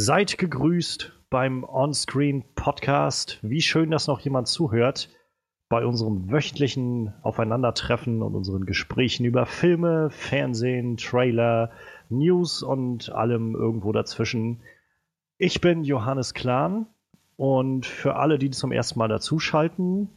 Seid 0.00 0.38
gegrüßt 0.38 1.12
beim 1.28 1.64
Onscreen 1.64 2.44
Podcast. 2.54 3.40
Wie 3.42 3.60
schön, 3.60 3.90
dass 3.90 4.06
noch 4.06 4.20
jemand 4.20 4.46
zuhört 4.46 5.08
bei 5.68 5.84
unserem 5.84 6.30
wöchentlichen 6.30 7.12
Aufeinandertreffen 7.22 8.22
und 8.22 8.36
unseren 8.36 8.64
Gesprächen 8.64 9.24
über 9.24 9.44
Filme, 9.44 10.08
Fernsehen, 10.10 10.98
Trailer, 10.98 11.72
News 12.10 12.62
und 12.62 13.10
allem 13.10 13.56
irgendwo 13.56 13.90
dazwischen. 13.90 14.60
Ich 15.36 15.60
bin 15.60 15.82
Johannes 15.82 16.32
Klahn 16.32 16.86
und 17.34 17.84
für 17.84 18.14
alle, 18.14 18.38
die 18.38 18.50
zum 18.50 18.70
ersten 18.70 19.00
Mal 19.00 19.08
dazuschalten, 19.08 20.10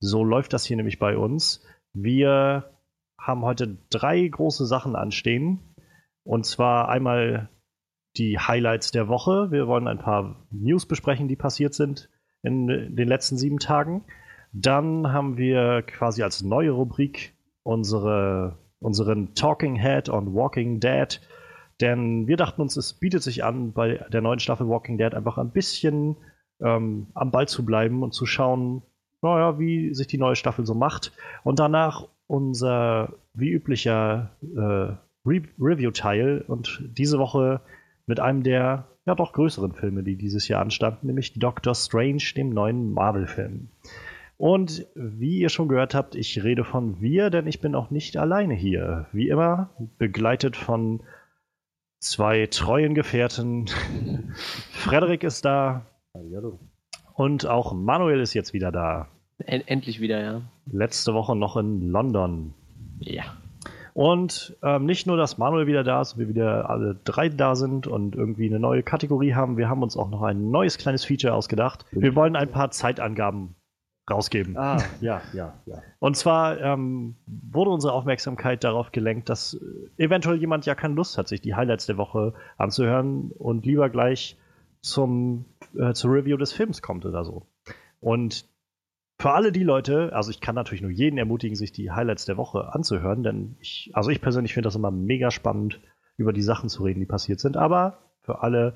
so 0.00 0.24
läuft 0.24 0.52
das 0.52 0.64
hier 0.64 0.76
nämlich 0.76 0.98
bei 0.98 1.16
uns. 1.16 1.64
Wir 1.92 2.72
haben 3.18 3.42
heute 3.42 3.78
drei 3.88 4.26
große 4.26 4.66
Sachen 4.66 4.96
anstehen. 4.96 5.60
Und 6.24 6.44
zwar 6.44 6.88
einmal 6.88 7.48
die 8.16 8.38
Highlights 8.38 8.90
der 8.90 9.08
Woche. 9.08 9.50
Wir 9.50 9.66
wollen 9.66 9.88
ein 9.88 9.98
paar 9.98 10.36
News 10.50 10.86
besprechen, 10.86 11.28
die 11.28 11.36
passiert 11.36 11.74
sind 11.74 12.08
in 12.42 12.66
den 12.66 13.08
letzten 13.08 13.36
sieben 13.36 13.58
Tagen. 13.58 14.04
Dann 14.52 15.12
haben 15.12 15.36
wir 15.36 15.82
quasi 15.82 16.22
als 16.22 16.42
neue 16.42 16.72
Rubrik 16.72 17.34
unsere, 17.62 18.58
unseren 18.80 19.34
Talking 19.34 19.76
Head 19.76 20.08
on 20.08 20.34
Walking 20.34 20.80
Dead. 20.80 21.20
Denn 21.80 22.26
wir 22.26 22.36
dachten 22.36 22.60
uns, 22.60 22.76
es 22.76 22.92
bietet 22.92 23.22
sich 23.22 23.44
an, 23.44 23.72
bei 23.72 24.04
der 24.12 24.20
neuen 24.20 24.40
Staffel 24.40 24.68
Walking 24.68 24.98
Dead 24.98 25.14
einfach 25.14 25.38
ein 25.38 25.50
bisschen 25.50 26.16
ähm, 26.60 27.08
am 27.14 27.30
Ball 27.30 27.48
zu 27.48 27.64
bleiben 27.64 28.02
und 28.02 28.12
zu 28.12 28.26
schauen, 28.26 28.82
naja, 29.22 29.58
wie 29.58 29.94
sich 29.94 30.06
die 30.06 30.18
neue 30.18 30.36
Staffel 30.36 30.66
so 30.66 30.74
macht. 30.74 31.12
Und 31.44 31.58
danach 31.58 32.08
unser, 32.26 33.14
wie 33.34 33.50
üblicher, 33.50 34.30
äh, 34.42 34.96
Re 35.24 35.42
Review-Teil. 35.58 36.44
Und 36.46 36.82
diese 36.96 37.18
Woche 37.18 37.60
mit 38.06 38.20
einem 38.20 38.42
der 38.42 38.88
ja 39.04 39.14
doch 39.14 39.32
größeren 39.32 39.72
Filme, 39.72 40.02
die 40.02 40.16
dieses 40.16 40.48
Jahr 40.48 40.60
anstanden, 40.60 41.06
nämlich 41.06 41.34
Doctor 41.34 41.74
Strange, 41.74 42.22
dem 42.36 42.50
neuen 42.50 42.92
Marvel-Film. 42.92 43.68
Und 44.36 44.86
wie 44.94 45.38
ihr 45.38 45.48
schon 45.48 45.68
gehört 45.68 45.94
habt, 45.94 46.14
ich 46.14 46.42
rede 46.42 46.64
von 46.64 47.00
wir, 47.00 47.30
denn 47.30 47.46
ich 47.46 47.60
bin 47.60 47.74
auch 47.74 47.90
nicht 47.90 48.16
alleine 48.16 48.54
hier. 48.54 49.06
Wie 49.12 49.28
immer, 49.28 49.70
begleitet 49.98 50.56
von 50.56 51.02
zwei 52.00 52.46
treuen 52.46 52.94
Gefährten. 52.94 53.66
Frederik 54.72 55.22
ist 55.22 55.44
da. 55.44 55.86
Hallo. 56.14 56.58
Und 57.14 57.46
auch 57.46 57.72
Manuel 57.72 58.20
ist 58.20 58.34
jetzt 58.34 58.52
wieder 58.52 58.72
da. 58.72 59.08
Endlich 59.38 60.00
wieder, 60.00 60.20
ja. 60.20 60.42
Letzte 60.66 61.14
Woche 61.14 61.36
noch 61.36 61.56
in 61.56 61.90
London. 61.90 62.54
Ja. 63.00 63.24
Und 63.94 64.56
ähm, 64.62 64.86
nicht 64.86 65.06
nur, 65.06 65.16
dass 65.16 65.38
Manuel 65.38 65.66
wieder 65.66 65.84
da 65.84 66.00
ist 66.00 66.14
und 66.14 66.20
wir 66.20 66.28
wieder 66.28 66.70
alle 66.70 66.98
drei 67.04 67.28
da 67.28 67.54
sind 67.54 67.86
und 67.86 68.14
irgendwie 68.14 68.46
eine 68.46 68.58
neue 68.58 68.82
Kategorie 68.82 69.34
haben, 69.34 69.56
wir 69.56 69.68
haben 69.68 69.82
uns 69.82 69.96
auch 69.96 70.08
noch 70.08 70.22
ein 70.22 70.50
neues 70.50 70.78
kleines 70.78 71.04
Feature 71.04 71.34
ausgedacht. 71.34 71.84
Wir 71.90 72.14
wollen 72.14 72.36
ein 72.36 72.50
paar 72.50 72.70
Zeitangaben 72.70 73.54
rausgeben. 74.10 74.56
Ah, 74.56 74.82
ja, 75.00 75.20
ja, 75.32 75.54
ja. 75.66 75.82
Und 75.98 76.16
zwar 76.16 76.60
ähm, 76.60 77.16
wurde 77.26 77.70
unsere 77.70 77.92
Aufmerksamkeit 77.92 78.64
darauf 78.64 78.92
gelenkt, 78.92 79.28
dass 79.28 79.54
äh, 79.54 80.04
eventuell 80.04 80.36
jemand 80.36 80.66
ja 80.66 80.74
keine 80.74 80.94
Lust 80.94 81.18
hat, 81.18 81.28
sich 81.28 81.40
die 81.40 81.54
Highlights 81.54 81.86
der 81.86 81.98
Woche 81.98 82.34
anzuhören 82.56 83.30
und 83.32 83.66
lieber 83.66 83.90
gleich 83.90 84.38
zum, 84.80 85.44
äh, 85.78 85.92
zur 85.92 86.12
Review 86.12 86.36
des 86.36 86.52
Films 86.52 86.82
kommt 86.82 87.06
oder 87.06 87.24
so. 87.24 87.46
Und 88.00 88.46
für 89.22 89.30
alle 89.30 89.52
die 89.52 89.62
Leute, 89.62 90.12
also 90.12 90.32
ich 90.32 90.40
kann 90.40 90.56
natürlich 90.56 90.82
nur 90.82 90.90
jeden 90.90 91.16
ermutigen, 91.16 91.54
sich 91.54 91.70
die 91.70 91.92
Highlights 91.92 92.24
der 92.24 92.36
Woche 92.36 92.74
anzuhören, 92.74 93.22
denn 93.22 93.54
ich, 93.60 93.88
also 93.94 94.10
ich 94.10 94.20
persönlich 94.20 94.52
finde 94.52 94.66
das 94.66 94.74
immer 94.74 94.90
mega 94.90 95.30
spannend, 95.30 95.80
über 96.16 96.32
die 96.32 96.42
Sachen 96.42 96.68
zu 96.68 96.82
reden, 96.82 96.98
die 96.98 97.06
passiert 97.06 97.38
sind. 97.38 97.56
Aber 97.56 97.98
für 98.22 98.42
alle, 98.42 98.74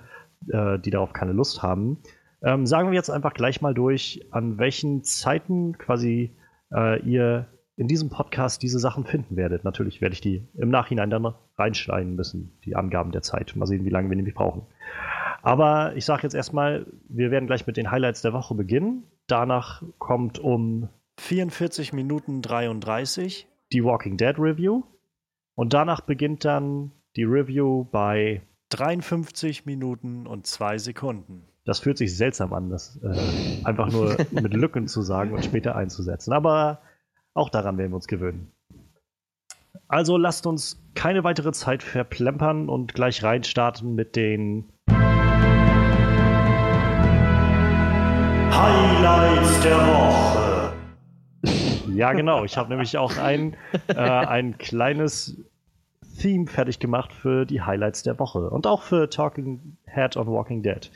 äh, 0.48 0.78
die 0.78 0.90
darauf 0.90 1.12
keine 1.12 1.32
Lust 1.32 1.64
haben, 1.64 1.98
ähm, 2.42 2.64
sagen 2.64 2.90
wir 2.90 2.94
jetzt 2.94 3.10
einfach 3.10 3.34
gleich 3.34 3.60
mal 3.60 3.74
durch, 3.74 4.24
an 4.30 4.56
welchen 4.56 5.02
Zeiten 5.02 5.78
quasi 5.78 6.36
äh, 6.72 7.02
ihr 7.02 7.48
in 7.76 7.88
diesem 7.88 8.08
Podcast 8.08 8.62
diese 8.62 8.78
Sachen 8.78 9.04
finden 9.04 9.34
werdet. 9.34 9.64
Natürlich 9.64 10.00
werde 10.00 10.12
ich 10.12 10.20
die 10.20 10.46
im 10.54 10.68
Nachhinein 10.68 11.10
dann 11.10 11.34
reinschneiden 11.58 12.14
müssen, 12.14 12.56
die 12.64 12.76
Angaben 12.76 13.10
der 13.10 13.22
Zeit. 13.22 13.56
Mal 13.56 13.66
sehen, 13.66 13.84
wie 13.84 13.90
lange 13.90 14.08
wir 14.10 14.16
nämlich 14.16 14.36
brauchen. 14.36 14.62
Aber 15.42 15.96
ich 15.96 16.04
sage 16.04 16.22
jetzt 16.22 16.34
erstmal, 16.34 16.86
wir 17.08 17.32
werden 17.32 17.48
gleich 17.48 17.66
mit 17.66 17.76
den 17.76 17.90
Highlights 17.90 18.22
der 18.22 18.32
Woche 18.32 18.54
beginnen. 18.54 19.02
Danach 19.26 19.82
kommt 19.98 20.38
um 20.38 20.88
44 21.18 21.92
Minuten 21.92 22.42
33 22.42 23.48
die 23.72 23.84
Walking 23.84 24.16
Dead 24.16 24.38
Review. 24.38 24.84
Und 25.54 25.72
danach 25.72 26.00
beginnt 26.02 26.44
dann 26.44 26.92
die 27.16 27.24
Review 27.24 27.84
bei 27.84 28.42
53 28.70 29.66
Minuten 29.66 30.26
und 30.26 30.46
2 30.46 30.78
Sekunden. 30.78 31.48
Das 31.64 31.80
fühlt 31.80 31.98
sich 31.98 32.16
seltsam 32.16 32.52
an, 32.52 32.70
das 32.70 33.00
äh, 33.02 33.64
einfach 33.64 33.90
nur 33.90 34.16
mit 34.30 34.54
Lücken 34.54 34.86
zu 34.86 35.02
sagen 35.02 35.32
und 35.32 35.44
später 35.44 35.74
einzusetzen. 35.74 36.32
Aber 36.32 36.80
auch 37.34 37.48
daran 37.48 37.78
werden 37.78 37.90
wir 37.90 37.96
uns 37.96 38.06
gewöhnen. 38.06 38.52
Also 39.88 40.16
lasst 40.16 40.46
uns 40.46 40.82
keine 40.94 41.24
weitere 41.24 41.52
Zeit 41.52 41.82
verplempern 41.82 42.68
und 42.68 42.94
gleich 42.94 43.22
reinstarten 43.22 43.94
mit 43.94 44.16
den 44.16 44.72
Highlights 48.56 49.60
der 49.60 49.76
Woche. 49.76 50.72
Ja, 51.94 52.14
genau. 52.14 52.44
Ich 52.44 52.56
habe 52.56 52.70
nämlich 52.70 52.96
auch 52.96 53.18
ein, 53.18 53.54
äh, 53.88 53.94
ein 53.94 54.56
kleines 54.56 55.36
Theme 56.18 56.46
fertig 56.46 56.78
gemacht 56.78 57.12
für 57.12 57.44
die 57.44 57.60
Highlights 57.60 58.02
der 58.02 58.18
Woche 58.18 58.48
und 58.48 58.66
auch 58.66 58.80
für 58.80 59.10
Talking 59.10 59.76
Head 59.84 60.16
on 60.16 60.28
Walking 60.28 60.62
Dead. 60.62 60.90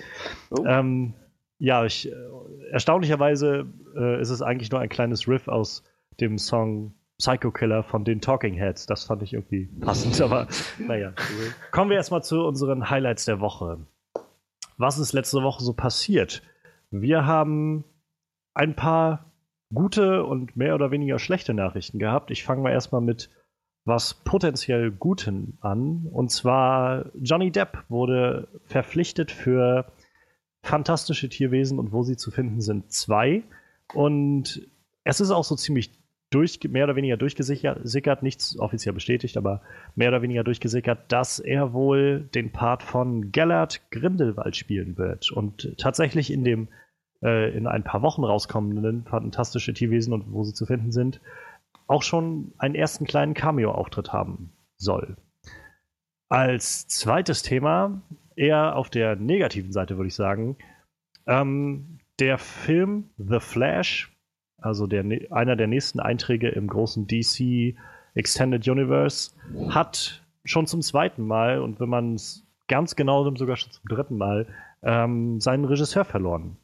Oh. 0.50 0.64
Ähm, 0.64 1.12
ja, 1.58 1.84
ich, 1.84 2.10
äh, 2.10 2.14
erstaunlicherweise 2.70 3.66
äh, 3.94 4.20
ist 4.22 4.30
es 4.30 4.40
eigentlich 4.40 4.70
nur 4.70 4.80
ein 4.80 4.88
kleines 4.88 5.28
Riff 5.28 5.46
aus 5.46 5.84
dem 6.18 6.38
Song 6.38 6.94
Psycho 7.18 7.50
Killer 7.50 7.82
von 7.82 8.04
den 8.04 8.22
Talking 8.22 8.54
Heads. 8.54 8.86
Das 8.86 9.04
fand 9.04 9.22
ich 9.22 9.34
irgendwie 9.34 9.66
passend, 9.80 10.18
aber 10.22 10.48
naja. 10.78 11.12
Kommen 11.72 11.90
wir 11.90 11.98
erstmal 11.98 12.22
zu 12.22 12.40
unseren 12.42 12.88
Highlights 12.88 13.26
der 13.26 13.40
Woche. 13.40 13.80
Was 14.78 14.98
ist 14.98 15.12
letzte 15.12 15.42
Woche 15.42 15.62
so 15.62 15.74
passiert? 15.74 16.42
Wir 16.90 17.26
haben 17.26 17.84
ein 18.54 18.74
paar 18.74 19.32
gute 19.72 20.24
und 20.24 20.56
mehr 20.56 20.74
oder 20.74 20.90
weniger 20.90 21.18
schlechte 21.18 21.54
Nachrichten 21.54 21.98
gehabt. 21.98 22.30
Ich 22.30 22.44
fange 22.44 22.62
mal 22.62 22.72
erstmal 22.72 23.00
mit 23.00 23.30
was 23.84 24.14
potenziell 24.14 24.90
Guten 24.90 25.58
an. 25.60 26.06
Und 26.10 26.30
zwar 26.30 27.10
Johnny 27.14 27.50
Depp 27.50 27.84
wurde 27.88 28.48
verpflichtet 28.64 29.30
für 29.30 29.92
fantastische 30.62 31.28
Tierwesen 31.28 31.78
und 31.78 31.92
wo 31.92 32.02
sie 32.02 32.16
zu 32.16 32.30
finden 32.30 32.60
sind 32.60 32.92
zwei. 32.92 33.44
Und 33.94 34.68
es 35.04 35.20
ist 35.20 35.30
auch 35.30 35.44
so 35.44 35.56
ziemlich 35.56 35.90
durch, 36.30 36.60
mehr 36.68 36.84
oder 36.84 36.96
weniger 36.96 37.16
durchgesickert, 37.16 38.22
nichts 38.22 38.58
offiziell 38.58 38.94
bestätigt, 38.94 39.36
aber 39.36 39.62
mehr 39.96 40.08
oder 40.08 40.22
weniger 40.22 40.44
durchgesickert, 40.44 41.10
dass 41.10 41.40
er 41.40 41.72
wohl 41.72 42.28
den 42.34 42.52
Part 42.52 42.82
von 42.82 43.32
Gellert 43.32 43.90
Grindelwald 43.90 44.56
spielen 44.56 44.96
wird. 44.96 45.32
Und 45.32 45.76
tatsächlich 45.78 46.32
in 46.32 46.44
dem 46.44 46.68
äh, 47.22 47.54
in 47.56 47.66
ein 47.66 47.84
paar 47.84 48.02
Wochen 48.02 48.24
rauskommenden 48.24 49.04
Fantastische 49.04 49.74
Tierwesen 49.74 50.12
und 50.12 50.32
wo 50.32 50.44
sie 50.44 50.54
zu 50.54 50.66
finden 50.66 50.92
sind, 50.92 51.20
auch 51.86 52.02
schon 52.02 52.52
einen 52.58 52.74
ersten 52.74 53.04
kleinen 53.04 53.34
Cameo-Auftritt 53.34 54.12
haben 54.12 54.52
soll. 54.76 55.16
Als 56.28 56.86
zweites 56.86 57.42
Thema, 57.42 58.02
eher 58.36 58.76
auf 58.76 58.88
der 58.88 59.16
negativen 59.16 59.72
Seite 59.72 59.96
würde 59.96 60.08
ich 60.08 60.14
sagen, 60.14 60.56
ähm, 61.26 61.98
der 62.20 62.38
Film 62.38 63.10
The 63.18 63.40
Flash, 63.40 64.09
also 64.60 64.86
der, 64.86 65.04
einer 65.30 65.56
der 65.56 65.66
nächsten 65.66 66.00
Einträge 66.00 66.48
im 66.48 66.66
großen 66.66 67.06
DC 67.06 67.76
Extended 68.14 68.66
Universe, 68.68 69.32
hat 69.68 70.22
schon 70.44 70.66
zum 70.66 70.82
zweiten 70.82 71.26
Mal 71.26 71.60
und 71.60 71.80
wenn 71.80 71.88
man 71.88 72.14
es 72.14 72.46
ganz 72.68 72.96
genau 72.96 73.24
nimmt, 73.24 73.38
sogar 73.38 73.56
schon 73.56 73.72
zum 73.72 73.84
dritten 73.88 74.16
Mal, 74.16 74.46
ähm, 74.82 75.40
seinen 75.40 75.64
Regisseur 75.64 76.04
verloren. 76.04 76.56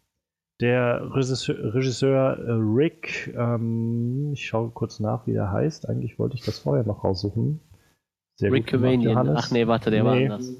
Der 0.60 1.14
Regisseur, 1.14 1.74
Regisseur 1.74 2.38
äh, 2.38 2.52
Rick, 2.52 3.34
ähm, 3.36 4.30
ich 4.32 4.46
schaue 4.46 4.70
kurz 4.70 5.00
nach, 5.00 5.26
wie 5.26 5.34
der 5.34 5.52
heißt. 5.52 5.88
Eigentlich 5.88 6.18
wollte 6.18 6.36
ich 6.36 6.42
das 6.42 6.60
vorher 6.60 6.84
noch 6.84 7.04
raussuchen. 7.04 7.60
Sehr 8.36 8.52
Rick 8.52 8.68
Cavanian. 8.68 9.36
Ach 9.36 9.50
nee, 9.50 9.66
warte, 9.66 9.90
der 9.90 10.04
nee. 10.04 10.28
war 10.28 10.34
anders. 10.36 10.54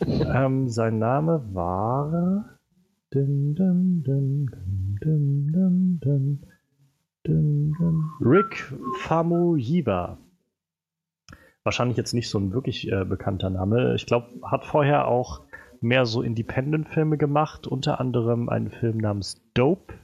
ähm, 0.06 0.68
sein 0.68 0.98
Name 0.98 1.44
war. 1.52 2.58
Dun, 3.10 3.54
dun, 3.54 4.02
dun, 4.02 4.50
Rick 8.20 8.72
Famuyiwa. 9.00 10.18
Wahrscheinlich 11.64 11.96
jetzt 11.96 12.12
nicht 12.12 12.28
so 12.30 12.38
ein 12.38 12.52
wirklich 12.52 12.90
äh, 12.90 13.04
bekannter 13.04 13.50
Name. 13.50 13.94
Ich 13.96 14.06
glaube, 14.06 14.28
hat 14.48 14.64
vorher 14.64 15.08
auch 15.08 15.42
mehr 15.80 16.06
so 16.06 16.22
Independent-Filme 16.22 17.18
gemacht, 17.18 17.66
unter 17.66 18.00
anderem 18.00 18.48
einen 18.48 18.70
Film 18.70 18.98
namens 18.98 19.42
Dope. 19.54 19.94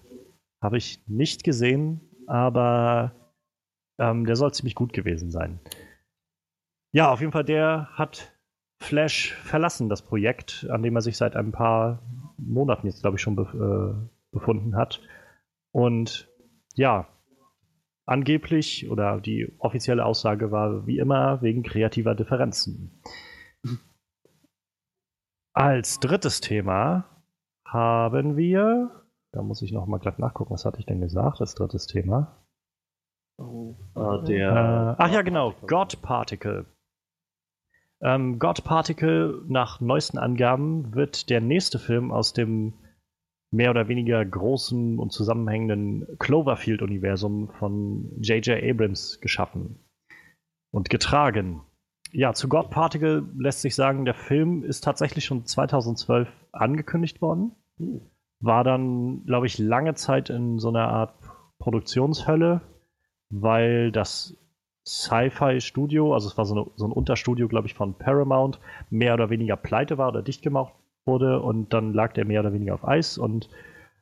Habe 0.60 0.78
ich 0.78 1.02
nicht 1.06 1.44
gesehen, 1.44 2.00
aber 2.26 3.12
ähm, 3.98 4.26
der 4.26 4.36
soll 4.36 4.52
ziemlich 4.52 4.74
gut 4.74 4.92
gewesen 4.92 5.30
sein. 5.30 5.60
Ja, 6.92 7.10
auf 7.10 7.20
jeden 7.20 7.32
Fall, 7.32 7.44
der 7.44 7.88
hat 7.92 8.32
Flash 8.80 9.32
verlassen, 9.44 9.88
das 9.88 10.02
Projekt, 10.02 10.66
an 10.70 10.82
dem 10.82 10.96
er 10.96 11.02
sich 11.02 11.16
seit 11.16 11.36
ein 11.36 11.52
paar 11.52 12.02
Monaten 12.36 12.86
jetzt, 12.86 13.02
glaube 13.02 13.16
ich, 13.16 13.22
schon 13.22 13.36
be 13.36 14.10
befunden 14.32 14.76
hat. 14.76 15.00
Und 15.70 16.28
ja, 16.74 17.08
angeblich 18.06 18.90
oder 18.90 19.20
die 19.20 19.54
offizielle 19.58 20.04
Aussage 20.04 20.50
war 20.50 20.86
wie 20.86 20.98
immer 20.98 21.40
wegen 21.42 21.62
kreativer 21.62 22.14
Differenzen. 22.14 23.00
Als 25.54 26.00
drittes 26.00 26.40
Thema 26.40 27.04
haben 27.66 28.36
wir, 28.36 29.02
da 29.32 29.42
muss 29.42 29.62
ich 29.62 29.72
noch 29.72 29.86
mal 29.86 29.98
glatt 29.98 30.18
nachgucken, 30.18 30.54
was 30.54 30.64
hatte 30.64 30.78
ich 30.78 30.86
denn 30.86 31.00
gesagt 31.00 31.40
als 31.40 31.54
drittes 31.54 31.86
Thema? 31.86 32.38
Oh, 33.38 33.76
äh, 33.94 34.24
der, 34.24 34.96
äh, 34.98 35.02
ach 35.02 35.10
ja, 35.10 35.22
genau, 35.22 35.54
God 35.66 36.00
Particle. 36.02 36.66
Ähm, 38.00 38.38
God 38.38 38.64
Particle, 38.64 39.42
nach 39.46 39.80
neuesten 39.80 40.18
Angaben, 40.18 40.94
wird 40.94 41.30
der 41.30 41.40
nächste 41.40 41.78
Film 41.78 42.10
aus 42.10 42.32
dem 42.32 42.74
mehr 43.52 43.70
oder 43.70 43.86
weniger 43.86 44.24
großen 44.24 44.98
und 44.98 45.12
zusammenhängenden 45.12 46.18
Cloverfield-Universum 46.18 47.50
von 47.58 48.10
J.J. 48.20 48.62
Abrams 48.62 49.20
geschaffen 49.20 49.78
und 50.72 50.88
getragen. 50.88 51.60
Ja, 52.12 52.32
zu 52.32 52.48
God 52.48 52.70
Particle 52.70 53.28
lässt 53.38 53.60
sich 53.60 53.74
sagen, 53.74 54.04
der 54.04 54.14
Film 54.14 54.64
ist 54.64 54.82
tatsächlich 54.82 55.26
schon 55.26 55.44
2012 55.44 56.28
angekündigt 56.52 57.20
worden. 57.20 57.52
War 58.40 58.64
dann, 58.64 59.24
glaube 59.26 59.46
ich, 59.46 59.58
lange 59.58 59.94
Zeit 59.94 60.30
in 60.30 60.58
so 60.58 60.68
einer 60.68 60.88
Art 60.88 61.14
Produktionshölle, 61.58 62.62
weil 63.30 63.92
das 63.92 64.36
Sci-Fi-Studio, 64.86 66.14
also 66.14 66.28
es 66.28 66.36
war 66.38 66.46
so, 66.46 66.54
eine, 66.54 66.66
so 66.76 66.86
ein 66.86 66.92
Unterstudio, 66.92 67.48
glaube 67.48 67.66
ich, 67.66 67.74
von 67.74 67.96
Paramount, 67.98 68.60
mehr 68.90 69.14
oder 69.14 69.30
weniger 69.30 69.56
pleite 69.56 69.98
war 69.98 70.08
oder 70.08 70.22
dicht 70.22 70.42
gemacht 70.42 70.72
wurde 71.06 71.40
und 71.40 71.72
dann 71.72 71.92
lag 71.92 72.12
der 72.12 72.24
mehr 72.24 72.40
oder 72.40 72.52
weniger 72.52 72.74
auf 72.74 72.86
Eis 72.86 73.18
und 73.18 73.48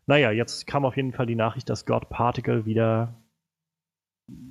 naja, 0.07 0.31
jetzt 0.33 0.67
kam 0.67 0.85
auf 0.85 0.97
jeden 0.97 1.13
Fall 1.13 1.27
die 1.27 1.37
Nachricht, 1.37 1.71
dass 1.71 1.87
God 1.87 2.09
Particle 2.09 2.67
wieder 2.67 3.15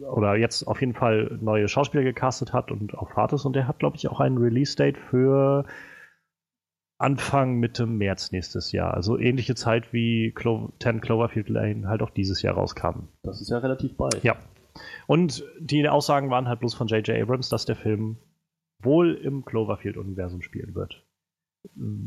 oder 0.02 0.36
jetzt 0.36 0.64
auf 0.64 0.80
jeden 0.80 0.94
Fall 0.94 1.38
neue 1.42 1.68
Schauspieler 1.68 2.04
gecastet 2.04 2.54
hat 2.54 2.72
und 2.72 2.98
auf 2.98 3.10
Fahrt 3.10 3.34
ist 3.34 3.46
und 3.46 3.56
der 3.56 3.68
hat, 3.68 3.80
glaube 3.80 3.98
ich, 3.98 4.08
auch 4.08 4.20
einen 4.20 4.38
Release-Date 4.38 4.98
für 4.98 5.66
Anfang 6.98 7.60
Mitte 7.60 7.86
März 7.86 8.32
nächstes 8.32 8.72
Jahr. 8.72 8.94
Also 8.94 9.18
ähnliche 9.18 9.56
Zeit 9.56 9.94
wie 9.94 10.32
Clo 10.34 10.74
10 10.82 11.00
Cloverfield 11.00 11.50
Lane 11.50 11.88
halt 11.88 12.02
auch 12.02 12.10
dieses 12.10 12.42
Jahr 12.42 12.56
rauskam. 12.56 13.08
Das 13.24 13.40
ist 13.40 13.50
ja 13.50 13.60
relativ 13.60 13.96
bald. 13.96 14.22
Ja. 14.24 14.36
Und 15.08 15.44
die 15.60 15.88
Aussagen 15.88 16.30
waren 16.30 16.48
halt 16.48 16.60
bloß 16.60 16.74
von 16.74 16.88
J.J. 16.88 17.22
Abrams, 17.22 17.50
dass 17.50 17.66
der 17.66 17.76
Film 17.76 18.18
wohl 18.82 19.14
im 19.14 19.46
Cloverfield-Universum 19.46 20.42
spielen 20.42 20.76
wird. 20.76 21.06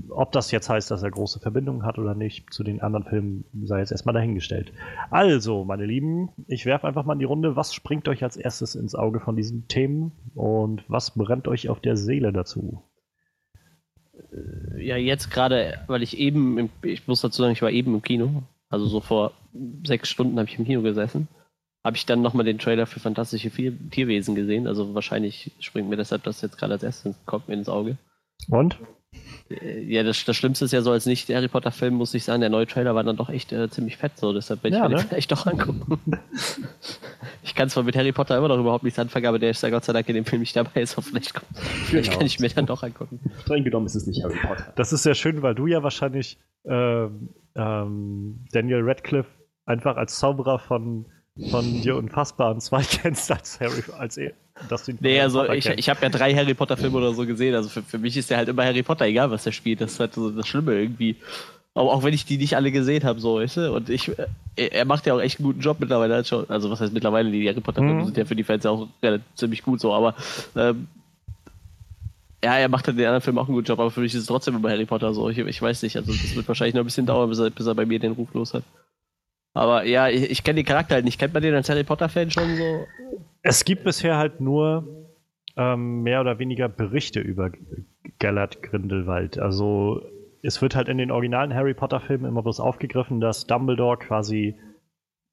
Ob 0.09 0.33
das 0.33 0.51
jetzt 0.51 0.71
heißt, 0.71 0.91
dass 0.91 1.03
er 1.03 1.11
große 1.11 1.41
Verbindungen 1.41 1.85
hat 1.85 1.99
oder 1.99 2.15
nicht 2.15 2.53
zu 2.53 2.65
den 2.65 2.81
anderen 2.81 3.05
Filmen, 3.05 3.45
sei 3.65 3.81
jetzt 3.81 3.93
erstmal 3.93 4.15
dahingestellt. 4.15 4.73
Also, 5.11 5.65
meine 5.65 5.85
Lieben, 5.85 6.31
ich 6.47 6.65
werfe 6.65 6.87
einfach 6.87 7.05
mal 7.05 7.15
in 7.15 7.19
die 7.19 7.27
Runde. 7.27 7.55
Was 7.55 7.75
springt 7.75 8.09
euch 8.09 8.23
als 8.23 8.37
erstes 8.37 8.75
ins 8.75 8.95
Auge 8.95 9.21
von 9.21 9.37
diesen 9.37 9.69
Themen 9.69 10.13
und 10.35 10.85
was 10.89 11.13
brennt 11.13 11.49
euch 11.49 11.69
auf 11.69 11.81
der 11.81 11.97
Seele 11.97 12.33
dazu? 12.33 12.83
Äh, 14.33 14.85
ja, 14.85 14.97
jetzt 14.97 15.31
gerade, 15.31 15.81
weil 15.87 16.03
ich 16.03 16.19
eben, 16.19 16.59
im, 16.59 16.71
ich 16.83 17.07
muss 17.07 17.21
dazu 17.21 17.43
sagen, 17.43 17.53
ich 17.53 17.63
war 17.63 17.71
eben 17.71 17.95
im 17.95 18.03
Kino. 18.03 18.45
Also 18.69 18.87
so 18.87 19.01
vor 19.01 19.33
sechs 19.85 20.09
Stunden 20.09 20.39
habe 20.39 20.49
ich 20.49 20.59
im 20.59 20.65
Kino 20.65 20.81
gesessen. 20.81 21.29
Habe 21.85 21.97
ich 21.97 22.07
dann 22.07 22.23
nochmal 22.23 22.47
den 22.47 22.59
Trailer 22.59 22.87
für 22.87 23.01
Fantastische 23.01 23.51
Tierwesen 23.51 24.35
gesehen. 24.35 24.67
Also 24.67 24.95
wahrscheinlich 24.95 25.53
springt 25.61 25.91
mir 25.91 25.97
deshalb 25.97 26.23
das 26.23 26.41
jetzt 26.41 26.57
gerade 26.57 26.75
als 26.75 26.83
erstes 26.83 27.17
kommt 27.27 27.49
mir 27.49 27.55
ins 27.55 27.69
Auge. 27.69 27.99
Und? 28.49 28.79
Ja, 29.87 30.03
das, 30.03 30.25
das 30.25 30.37
Schlimmste 30.37 30.65
ist 30.65 30.73
ja 30.73 30.83
so, 30.83 30.91
als 30.91 31.07
nicht 31.07 31.29
Harry 31.29 31.49
Potter-Film, 31.49 31.95
muss 31.95 32.15
ich 32.15 32.25
sagen, 32.25 32.41
der 32.41 32.51
neue 32.51 32.67
Trailer 32.67 32.95
war 32.95 33.05
dann 33.05 33.17
doch 33.17 33.29
echt 33.29 33.53
äh, 33.53 33.69
ziemlich 33.71 33.97
fett, 33.97 34.13
so 34.17 34.33
deshalb 34.33 34.63
werde 34.63 34.77
ich 34.77 34.83
ja, 34.83 34.89
mir 34.89 34.97
ne? 34.97 35.03
vielleicht 35.09 35.33
doch 35.33 35.47
angucken. 35.47 36.01
ich 37.43 37.55
kann 37.55 37.69
zwar 37.69 37.83
mit 37.83 37.97
Harry 37.97 38.13
Potter 38.13 38.37
immer 38.37 38.49
noch 38.49 38.59
überhaupt 38.59 38.85
nichts 38.85 38.99
anfangen, 38.99 39.27
aber 39.27 39.39
der 39.39 39.51
ist 39.51 39.63
ja 39.63 39.71
Gott 39.71 39.85
sei 39.85 39.93
Dank 39.93 40.09
in 40.09 40.15
dem 40.15 40.25
Film 40.25 40.41
nicht 40.41 40.57
dabei 40.57 40.83
ist, 40.83 40.95
vielleicht, 40.95 41.33
vielleicht 41.85 42.09
genau. 42.09 42.19
kann 42.19 42.27
ich 42.27 42.41
mir 42.41 42.49
dann 42.51 42.67
doch 42.67 42.83
angucken. 42.83 43.21
Streng 43.43 43.65
genommen 43.65 43.87
ist 43.87 43.95
es 43.95 44.07
nicht 44.07 44.23
Harry 44.23 44.37
Potter. 44.41 44.73
Das 44.77 44.93
ist 44.93 45.03
sehr 45.03 45.15
schön, 45.15 45.43
weil 45.43 45.55
du 45.55 45.67
ja 45.67 45.83
wahrscheinlich 45.83 46.39
ähm, 46.65 47.31
ähm, 47.55 48.45
Daniel 48.53 48.83
Radcliffe 48.83 49.29
einfach 49.65 49.97
als 49.97 50.19
Zauberer 50.19 50.59
von 50.59 51.07
von 51.51 51.81
dir 51.81 51.97
unfassbaren 51.97 52.61
zwei 52.61 52.83
kennst 52.83 53.31
als 53.31 53.59
Harry, 53.61 53.83
als 53.99 54.17
er, 54.17 54.33
dass 54.69 54.85
du 54.85 54.93
Nee, 55.01 55.21
also 55.21 55.49
ich, 55.51 55.67
ich 55.67 55.89
habe 55.89 56.03
ja 56.03 56.09
drei 56.09 56.35
Harry 56.35 56.55
Potter 56.55 56.77
Filme 56.77 56.99
oder 56.99 57.15
so 57.15 57.27
gesehen. 57.27 57.55
Also 57.55 57.69
für, 57.69 57.83
für 57.83 57.99
mich 57.99 58.17
ist 58.17 58.31
der 58.31 58.37
halt 58.37 58.49
immer 58.49 58.65
Harry 58.65 58.83
Potter, 58.83 59.07
egal 59.07 59.31
was 59.31 59.47
er 59.47 59.53
spielt. 59.53 59.81
Das 59.81 59.93
ist 59.93 60.01
halt 60.01 60.15
so 60.15 60.31
das 60.31 60.47
Schlimme 60.47 60.75
irgendwie. 60.75 61.17
Aber 61.75 61.93
auch 61.93 62.03
wenn 62.03 62.13
ich 62.13 62.27
die 62.27 62.37
nicht 62.37 62.55
alle 62.55 62.71
gesehen 62.71 63.05
habe, 63.05 63.19
so, 63.19 63.37
weißt 63.37 63.57
du? 63.57 63.73
Und 63.73 63.89
ich, 63.89 64.13
er 64.57 64.85
macht 64.85 65.07
ja 65.07 65.15
auch 65.15 65.21
echt 65.21 65.39
einen 65.39 65.47
guten 65.47 65.61
Job 65.61 65.79
mittlerweile. 65.81 66.15
Halt 66.15 66.27
schon. 66.27 66.49
Also 66.51 66.71
was 66.71 66.81
heißt 66.81 66.93
mittlerweile, 66.93 67.31
die 67.31 67.49
Harry 67.49 67.61
Potter 67.61 67.81
Filme 67.81 68.01
mhm. 68.01 68.05
sind 68.05 68.17
ja 68.19 68.27
für 68.27 68.37
die 68.37 68.45
Fans 68.45 68.65
ja 68.65 68.71
auch 68.71 68.89
relativ, 69.03 69.27
ziemlich 69.35 69.63
gut 69.63 69.81
so, 69.81 69.95
aber 69.95 70.15
ähm, 70.55 70.87
ja, 72.45 72.57
er 72.57 72.69
macht 72.69 72.87
halt 72.89 72.99
den 72.99 73.07
anderen 73.07 73.23
Film 73.23 73.39
auch 73.39 73.47
einen 73.47 73.55
guten 73.55 73.67
Job, 73.67 73.79
aber 73.79 73.91
für 73.91 74.01
mich 74.01 74.15
ist 74.15 74.23
es 74.23 74.27
trotzdem 74.27 74.57
immer 74.57 74.69
Harry 74.69 74.85
Potter 74.85 75.15
so. 75.15 75.31
Ich, 75.31 75.39
ich 75.39 75.63
weiß 75.63 75.83
nicht, 75.83 75.97
also 75.97 76.13
das 76.13 76.35
wird 76.35 76.49
wahrscheinlich 76.49 76.75
noch 76.75 76.83
ein 76.83 76.87
bisschen 76.87 77.07
dauern, 77.07 77.29
bis 77.31 77.39
er, 77.39 77.51
bis 77.51 77.67
er 77.67 77.75
bei 77.75 77.87
mir 77.87 78.01
den 78.01 78.13
Ruf 78.13 78.35
los 78.35 78.53
hat. 78.53 78.65
Aber 79.55 79.85
ja, 79.85 80.09
ich, 80.09 80.31
ich 80.31 80.45
kenne 80.45 80.57
den 80.57 80.67
Charakter 80.67 80.95
halt 80.95 81.05
nicht. 81.05 81.19
Kennt 81.19 81.35
man 81.35 81.43
den 81.43 81.55
als 81.55 81.69
Harry 81.69 81.85
Potter-Fan 81.85 82.31
schon 82.31 82.57
so? 82.57 82.87
Es 83.43 83.65
gibt 83.65 83.85
bisher 83.85 84.17
halt 84.17 84.41
nur 84.41 85.11
ähm, 85.57 86.03
mehr 86.03 86.21
oder 86.21 86.39
weniger 86.39 86.69
Berichte 86.69 87.21
über 87.21 87.51
Gellert 88.19 88.63
Grindelwald. 88.63 89.39
Also 89.39 90.01
es 90.43 90.61
wird 90.63 90.75
halt 90.75 90.89
in 90.89 90.99
den 90.99 91.11
originalen 91.11 91.55
Harry 91.55 91.75
Potter-Filmen 91.75 92.27
immer 92.27 92.43
bloß 92.43 92.61
aufgegriffen, 92.61 93.21
dass 93.21 93.47
Dumbledore 93.47 93.99
quasi 93.99 94.57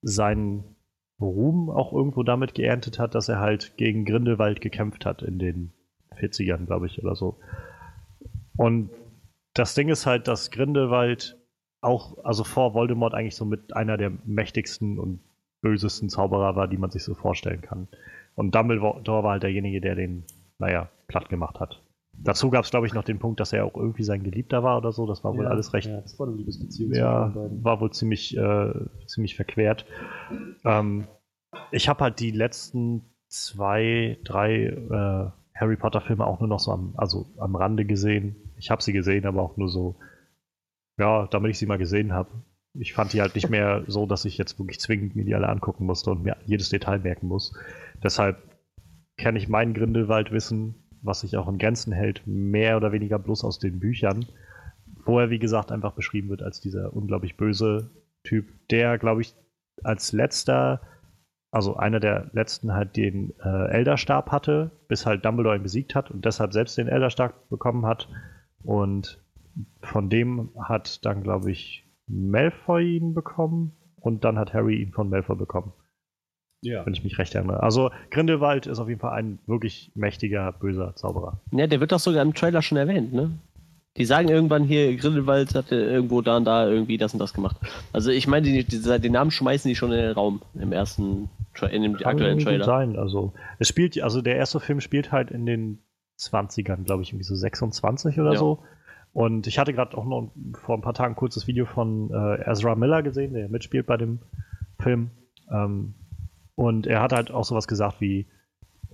seinen 0.01 0.75
Ruhm 1.19 1.69
auch 1.69 1.94
irgendwo 1.94 2.24
damit 2.24 2.54
geerntet 2.54 3.00
hat, 3.00 3.16
dass 3.16 3.30
er 3.30 3.39
halt 3.39 3.77
gegen 3.77 4.06
Grindelwald 4.06 4.62
gekämpft 4.62 5.06
hat 5.06 5.21
in 5.21 5.39
den 5.39 5.74
40ern, 6.19 6.66
glaube 6.66 6.88
ich, 6.88 7.04
oder 7.04 7.16
so. 7.16 7.39
Und 8.56 8.89
das 9.54 9.74
Ding 9.74 9.89
ist 9.89 10.06
halt, 10.06 10.27
dass 10.27 10.51
Grindelwald 10.51 11.39
auch, 11.81 12.24
also 12.24 12.44
vor 12.44 12.74
Voldemort 12.74 13.14
eigentlich 13.14 13.36
so 13.36 13.46
mit 13.46 13.76
einer 13.76 13.98
der 13.98 14.12
mächtigsten 14.26 15.00
und 15.00 15.19
bösesten 15.62 16.09
Zauberer 16.09 16.56
war, 16.56 16.68
die 16.68 16.78
man 16.78 16.92
sich 16.92 17.04
so 17.04 17.14
vorstellen 17.14 17.62
kann. 17.62 17.88
Und 18.36 18.56
Dumbledore 18.56 19.24
war 19.24 19.31
halt 19.31 19.44
derjenige, 19.44 19.81
der 19.81 19.95
den, 19.95 20.24
naja, 20.57 20.90
platt 21.07 21.30
gemacht 21.30 21.59
hat. 21.59 21.81
Dazu 22.21 22.50
gab 22.50 22.66
es, 22.66 22.71
glaube 22.71 22.86
ich, 22.86 22.94
noch 22.94 23.04
den 23.04 23.19
Punkt, 23.19 23.40
dass 23.40 23.54
er 23.54 23.66
auch 23.66 23.76
irgendwie 23.76 24.04
sein 24.04 24.24
Geliebter 24.24 24.62
war 24.64 24.78
oder 24.78 24.92
so. 24.92 25.06
Das 25.06 25.24
war 25.24 25.36
wohl 25.36 25.45
ja, 25.45 25.50
alles 25.50 25.74
recht. 25.74 25.88
Ja, 25.88 26.02
das 26.02 26.19
war 26.19 26.28
eine 26.28 26.36
Liebesbeziehung. 26.36 26.94
Ja, 26.94 27.33
war 27.36 27.80
wohl 27.80 27.92
ziemlich, 27.92 28.36
äh, 28.36 28.74
ziemlich 29.06 29.36
verquert. 29.36 29.86
Ähm, 30.66 31.07
ich 31.71 31.88
habe 31.88 32.04
halt 32.04 32.19
die 32.19 32.31
letzten 32.31 33.04
zwei, 33.28 34.18
drei 34.26 34.66
äh, 34.66 35.31
Harry 35.57 35.78
Potter-Filme 35.78 36.26
auch 36.26 36.40
nur 36.40 36.50
noch 36.50 36.59
so 36.59 36.71
am, 36.71 36.94
also 36.98 37.28
am 37.38 37.56
Rande 37.56 37.86
gesehen. 37.86 38.36
Ich 38.57 38.69
habe 38.69 38.81
sie 38.81 38.94
gesehen, 38.94 39.26
aber 39.26 39.42
auch 39.42 39.56
nur 39.56 39.69
so 39.69 39.95
ja, 41.00 41.28
damit 41.28 41.52
ich 41.52 41.58
sie 41.58 41.66
mal 41.66 41.78
gesehen 41.78 42.14
habe. 42.14 42.30
Ich 42.74 42.94
fand 42.94 43.14
die 43.14 43.22
halt 43.22 43.36
nicht 43.36 43.50
mehr 43.50 43.84
so, 43.88 44.06
dass 44.06 44.26
ich 44.26 44.38
jetzt 44.38 44.60
wirklich 44.60 44.80
zwingend 44.80 45.16
mir 45.16 45.26
die 45.26 45.34
alle 45.34 45.50
angucken 45.50 45.86
musste 45.86 46.12
und 46.12 46.24
mir 46.24 46.38
jedes 46.46 46.70
Detail 46.70 47.00
merken 47.00 47.28
muss. 47.28 47.54
Deshalb 48.04 48.38
kenne 49.18 49.38
ich 49.38 49.50
mein 49.50 49.74
Grindelwald-Wissen, 49.74 50.76
was 51.02 51.22
sich 51.22 51.38
auch 51.38 51.48
in 51.48 51.58
Grenzen 51.58 51.94
hält, 51.94 52.22
mehr 52.26 52.78
oder 52.78 52.92
weniger 52.92 53.20
bloß 53.20 53.44
aus 53.44 53.60
den 53.60 53.80
Büchern, 53.80 54.26
wo 55.06 55.20
er, 55.20 55.30
wie 55.30 55.40
gesagt, 55.40 55.72
einfach 55.72 55.94
beschrieben 55.94 56.30
wird 56.30 56.44
als 56.44 56.60
dieser 56.62 56.94
unglaublich 56.94 57.38
böse 57.38 57.90
Typ, 58.24 58.48
der, 58.70 58.98
glaube 58.98 59.22
ich, 59.22 59.34
als 59.84 60.12
letzter, 60.12 60.82
also 61.52 61.78
einer 61.78 62.00
der 62.00 62.30
letzten 62.34 62.74
halt 62.74 62.98
den 62.98 63.34
äh, 63.44 63.70
Elderstab 63.70 64.32
hatte, 64.32 64.72
bis 64.88 65.06
halt 65.06 65.24
Dumbledore 65.24 65.56
ihn 65.56 65.64
besiegt 65.64 65.96
hat 65.96 66.12
und 66.12 66.26
deshalb 66.26 66.54
selbst 66.54 66.78
den 66.78 66.90
Elderstab 66.90 67.50
bekommen 67.50 67.86
hat. 67.86 68.10
Und 68.64 69.24
von 69.81 70.09
dem 70.09 70.49
hat 70.61 71.06
dann, 71.06 71.23
glaube 71.23 71.51
ich, 71.51 71.85
Malfoy 72.07 72.97
ihn 72.97 73.13
bekommen 73.13 73.73
und 73.95 74.23
dann 74.23 74.37
hat 74.37 74.54
Harry 74.54 74.81
ihn 74.81 74.92
von 74.92 75.09
Malfoy 75.09 75.35
bekommen. 75.35 75.73
Ja. 76.61 76.85
Wenn 76.85 76.94
ich 76.94 77.04
mich 77.04 77.18
recht 77.18 77.35
erinnere. 77.35 77.63
Also 77.63 77.89
Grindelwald 78.11 78.68
ist 78.68 78.80
auf 78.80 78.89
jeden 78.89 78.99
Fall 78.99 79.13
ein 79.13 79.39
wirklich 79.45 79.92
mächtiger, 79.95 80.51
böser 80.51 80.94
Zauberer. 80.95 81.39
Ja, 81.51 81.68
der 81.68 81.80
wird 81.80 81.94
doch 81.94 81.99
sogar 81.99 82.21
im 82.21 82.33
Trailer 82.33 82.61
schon 82.61 82.78
erwähnt, 82.78 83.13
ne? 83.13 83.31
Die 83.97 84.06
sagen 84.06 84.30
irgendwann 84.30 84.63
hier, 84.63 84.95
Grindelwald 84.97 85.56
hatte 85.56 85.75
irgendwo 85.75 86.21
da 86.21 86.37
und 86.37 86.45
da 86.45 86.68
irgendwie 86.68 86.97
das 86.97 87.13
und 87.13 87.19
das 87.19 87.33
gemacht. 87.33 87.57
Also 87.92 88.11
ich 88.11 88.28
meine, 88.28 88.45
die, 88.45 88.63
die, 88.63 88.99
den 88.99 89.11
Namen 89.11 89.31
schmeißen 89.31 89.68
die 89.68 89.75
schon 89.75 89.92
in 89.92 89.99
den 89.99 90.11
Raum 90.11 90.42
im 90.54 90.71
ersten, 90.71 91.30
in 91.71 91.81
dem 91.81 91.97
Kann 91.97 92.11
aktuellen 92.11 92.39
Trailer. 92.39 92.66
sein, 92.66 92.97
also 92.97 93.33
es 93.57 93.68
spielt, 93.68 93.99
also 94.01 94.21
der 94.21 94.35
erste 94.35 94.59
Film 94.59 94.80
spielt 94.80 95.11
halt 95.11 95.31
in 95.31 95.45
den 95.45 95.80
20ern, 96.19 96.83
glaube 96.83 97.04
ich, 97.04 97.09
irgendwie 97.09 97.25
so 97.25 97.35
26 97.35 98.19
oder 98.19 98.33
ja. 98.33 98.37
so. 98.39 98.59
Und 99.19 99.47
ich 99.47 99.59
hatte 99.59 99.73
gerade 99.73 99.97
auch 99.97 100.06
noch 100.06 100.31
vor 100.54 100.78
ein 100.78 100.81
paar 100.81 100.94
Tagen 100.94 101.11
ein 101.11 101.18
kurzes 101.18 101.45
Video 101.45 101.66
von 101.66 102.09
äh, 102.09 102.49
Ezra 102.49 102.76
Miller 102.76 103.04
gesehen, 103.04 103.33
der 103.33 103.49
mitspielt 103.49 103.85
bei 103.85 103.97
dem 103.97 104.19
Film. 104.80 105.11
Ähm, 105.52 105.94
und 106.56 106.88
er 106.88 107.02
hat 107.02 107.11
halt 107.11 107.30
auch 107.30 107.44
sowas 107.44 107.68
gesagt 107.68 107.99
wie, 107.99 108.28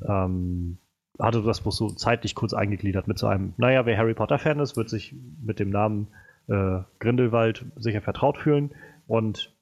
ähm, 0.02 0.80
hatte 1.20 1.44
das 1.44 1.62
bloß 1.62 1.78
so 1.78 1.90
zeitlich 1.90 2.34
kurz 2.34 2.56
eingegliedert 2.56 3.08
mit 3.08 3.20
so 3.20 3.28
einem, 3.28 3.54
naja, 3.58 3.86
wer 3.86 4.00
Harry 4.00 4.16
Potter-Fan 4.16 4.60
ist, 4.60 4.76
wird 4.76 4.90
sich 4.90 5.14
mit 5.44 5.60
dem 5.60 5.70
Namen 5.70 6.08
äh, 6.48 6.80
Grindelwald 6.98 7.68
sicher 7.76 8.02
vertraut 8.02 8.40
fühlen. 8.40 8.74
Und 9.06 9.56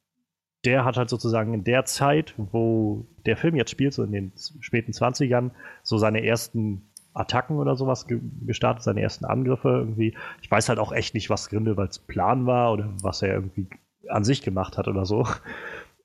der 0.64 0.86
hat 0.86 0.96
halt 0.96 1.10
sozusagen 1.10 1.54
in 1.54 1.66
der 1.66 1.84
Zeit, 1.84 2.36
wo 2.38 3.06
der 3.26 3.36
Film 3.36 3.58
jetzt 3.58 3.72
spielt, 3.72 3.94
so 3.94 4.02
in 4.02 4.14
den 4.14 4.32
späten 4.62 4.94
20ern, 4.94 5.52
so 5.82 5.98
seine 5.98 6.24
ersten 6.24 6.93
Attacken 7.14 7.58
oder 7.58 7.76
sowas 7.76 8.08
ge 8.08 8.20
gestartet, 8.46 8.84
seine 8.84 9.02
ersten 9.02 9.26
Angriffe 9.26 9.70
irgendwie. 9.70 10.16
Ich 10.42 10.50
weiß 10.50 10.70
halt 10.70 10.80
auch 10.80 10.92
echt 10.92 11.14
nicht, 11.14 11.30
was 11.30 11.50
Grindelwalds 11.50 12.00
Plan 12.00 12.46
war 12.46 12.74
oder 12.74 12.90
was 13.02 13.22
er 13.22 13.34
irgendwie 13.34 13.68
an 14.10 14.24
sich 14.24 14.42
gemacht 14.42 14.78
hat 14.78 14.88
oder 14.88 15.06
so. 15.06 15.28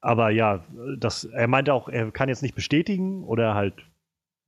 Aber 0.01 0.31
ja, 0.31 0.61
das, 0.99 1.25
er 1.25 1.49
meinte 1.49 1.75
auch, 1.75 1.89
er 1.89 2.11
kann 2.13 2.29
jetzt 2.29 2.43
nicht 2.43 2.55
bestätigen 2.55 3.25
oder 3.25 3.55
halt 3.55 3.75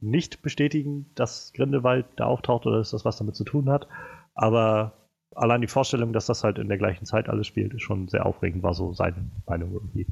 nicht 0.00 0.43
bestätigen, 0.43 1.11
dass 1.14 1.52
Grindelwald 1.55 2.07
da 2.17 2.26
auftaucht 2.26 2.67
oder 2.67 2.79
dass 2.79 2.90
das 2.90 3.05
was 3.05 3.17
damit 3.17 3.35
zu 3.35 3.45
tun 3.45 3.69
hat. 3.69 3.87
Aber 4.35 4.93
allein 5.35 5.61
die 5.61 5.67
Vorstellung, 5.67 6.12
dass 6.12 6.26
das 6.26 6.45
halt 6.45 6.59
in 6.59 6.69
der 6.69 6.79
gleichen 6.79 7.05
Zeit 7.05 7.29
alles 7.29 7.47
spielt, 7.47 7.75
ist 7.75 7.83
schon 7.83 8.09
sehr 8.09 8.26
aufregend, 8.26 8.62
war 8.62 8.75
so 8.75 8.93
seine 8.93 9.17
Meinung 9.47 9.73
irgendwie. 9.73 10.07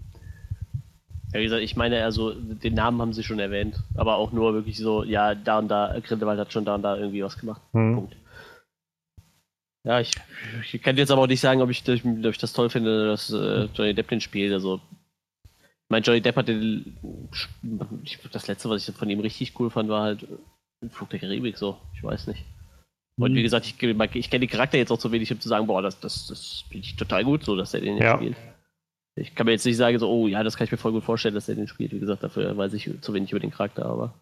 Ja, 1.33 1.41
wie 1.41 1.45
gesagt, 1.45 1.63
ich 1.63 1.77
meine, 1.77 2.03
also 2.05 2.33
den 2.33 2.75
Namen 2.75 3.01
haben 3.01 3.13
sie 3.13 3.23
schon 3.23 3.39
erwähnt, 3.39 3.77
aber 3.95 4.17
auch 4.17 4.33
nur 4.33 4.55
wirklich 4.55 4.79
so, 4.79 5.05
ja, 5.05 5.35
da 5.35 5.59
und 5.59 5.69
da, 5.69 5.99
Grindelwald 6.03 6.41
hat 6.41 6.53
schon 6.53 6.65
da 6.65 6.75
und 6.75 6.83
da 6.83 6.97
irgendwie 6.97 7.23
was 7.23 7.39
gemacht. 7.39 7.61
Mhm. 7.73 7.95
Punkt. 7.95 8.17
Ja, 9.85 10.01
ich, 10.01 10.13
ich, 10.73 10.83
kann 10.83 10.97
jetzt 10.97 11.11
aber 11.11 11.23
auch 11.23 11.27
nicht 11.27 11.41
sagen, 11.41 11.63
ob 11.63 11.71
ich, 11.71 11.83
ob 11.89 12.25
ich 12.25 12.39
das 12.39 12.53
toll 12.53 12.69
finde, 12.69 13.07
dass 13.07 13.31
äh, 13.31 13.69
Johnny 13.75 13.95
Depp 13.95 14.09
den 14.09 14.21
spielt. 14.21 14.53
Also, 14.53 14.81
ich 15.45 15.91
meine, 15.91 16.05
Johnny 16.05 16.21
Depp 16.21 16.37
hat 16.37 16.49
den, 16.49 16.97
das 18.33 18.49
letzte, 18.49 18.69
was 18.69 18.89
ich 18.89 18.95
von 18.95 19.09
ihm 19.09 19.21
richtig 19.21 19.59
cool 19.59 19.71
fand, 19.71 19.89
war 19.89 20.03
halt 20.03 20.27
Flug 20.91 21.11
der 21.11 21.21
Karibik, 21.21 21.57
so. 21.57 21.79
Ich 21.95 22.03
weiß 22.03 22.27
nicht. 22.27 22.45
Und 23.19 23.35
wie 23.35 23.41
mhm. 23.41 23.43
gesagt, 23.43 23.67
ich, 23.67 23.83
ich 23.83 24.31
kenne 24.31 24.47
den 24.47 24.51
Charakter 24.51 24.79
jetzt 24.79 24.93
auch 24.93 24.99
zu 24.99 25.11
wenig, 25.11 25.33
um 25.33 25.41
zu 25.41 25.49
sagen, 25.49 25.67
boah, 25.67 25.83
das, 25.83 25.99
das, 26.01 26.29
das 26.29 26.65
finde 26.69 26.87
ich 26.87 26.97
total 26.97 27.25
gut, 27.25 27.45
so, 27.45 27.57
dass 27.57 27.75
er 27.75 27.81
den 27.81 27.99
ja. 27.99 28.17
spielt. 28.17 28.37
Ich 29.21 29.35
kann 29.35 29.47
mir 29.47 29.53
jetzt 29.53 29.67
nicht 29.67 29.77
sagen, 29.77 29.99
so, 29.99 30.09
oh 30.09 30.27
ja, 30.27 30.43
das 30.43 30.57
kann 30.57 30.65
ich 30.65 30.73
mir 30.73 30.79
voll 30.79 30.93
gut 30.93 31.05
vorstellen, 31.05 31.35
dass 31.35 31.49
er 31.49 31.55
den 31.55 31.69
spielt. 31.69 31.93
Wie 31.93 32.01
gesagt, 32.01 32.23
dafür 32.23 32.57
weiß 32.57 32.73
ich 32.75 32.91
zu 33.01 33.15
wenig 33.15 33.31
über 33.31 33.41
den 33.41 33.51
Charakter, 33.51 33.87
aber. 33.87 34.15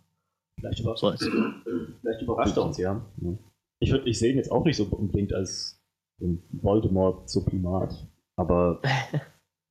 Vielleicht, 0.58 0.80
über 0.80 0.96
so 0.96 1.12
vielleicht 1.12 2.22
überrascht 2.22 2.56
er 2.56 2.64
uns, 2.64 2.78
ja. 2.78 3.04
Ich, 3.78 3.92
ich 3.92 4.18
sehe 4.18 4.32
ihn 4.32 4.38
jetzt 4.38 4.50
auch 4.50 4.64
nicht 4.64 4.76
so 4.76 4.84
unbedingt 4.84 5.34
als 5.34 5.82
Voldemort-Supprimat, 6.18 8.08
aber. 8.36 8.80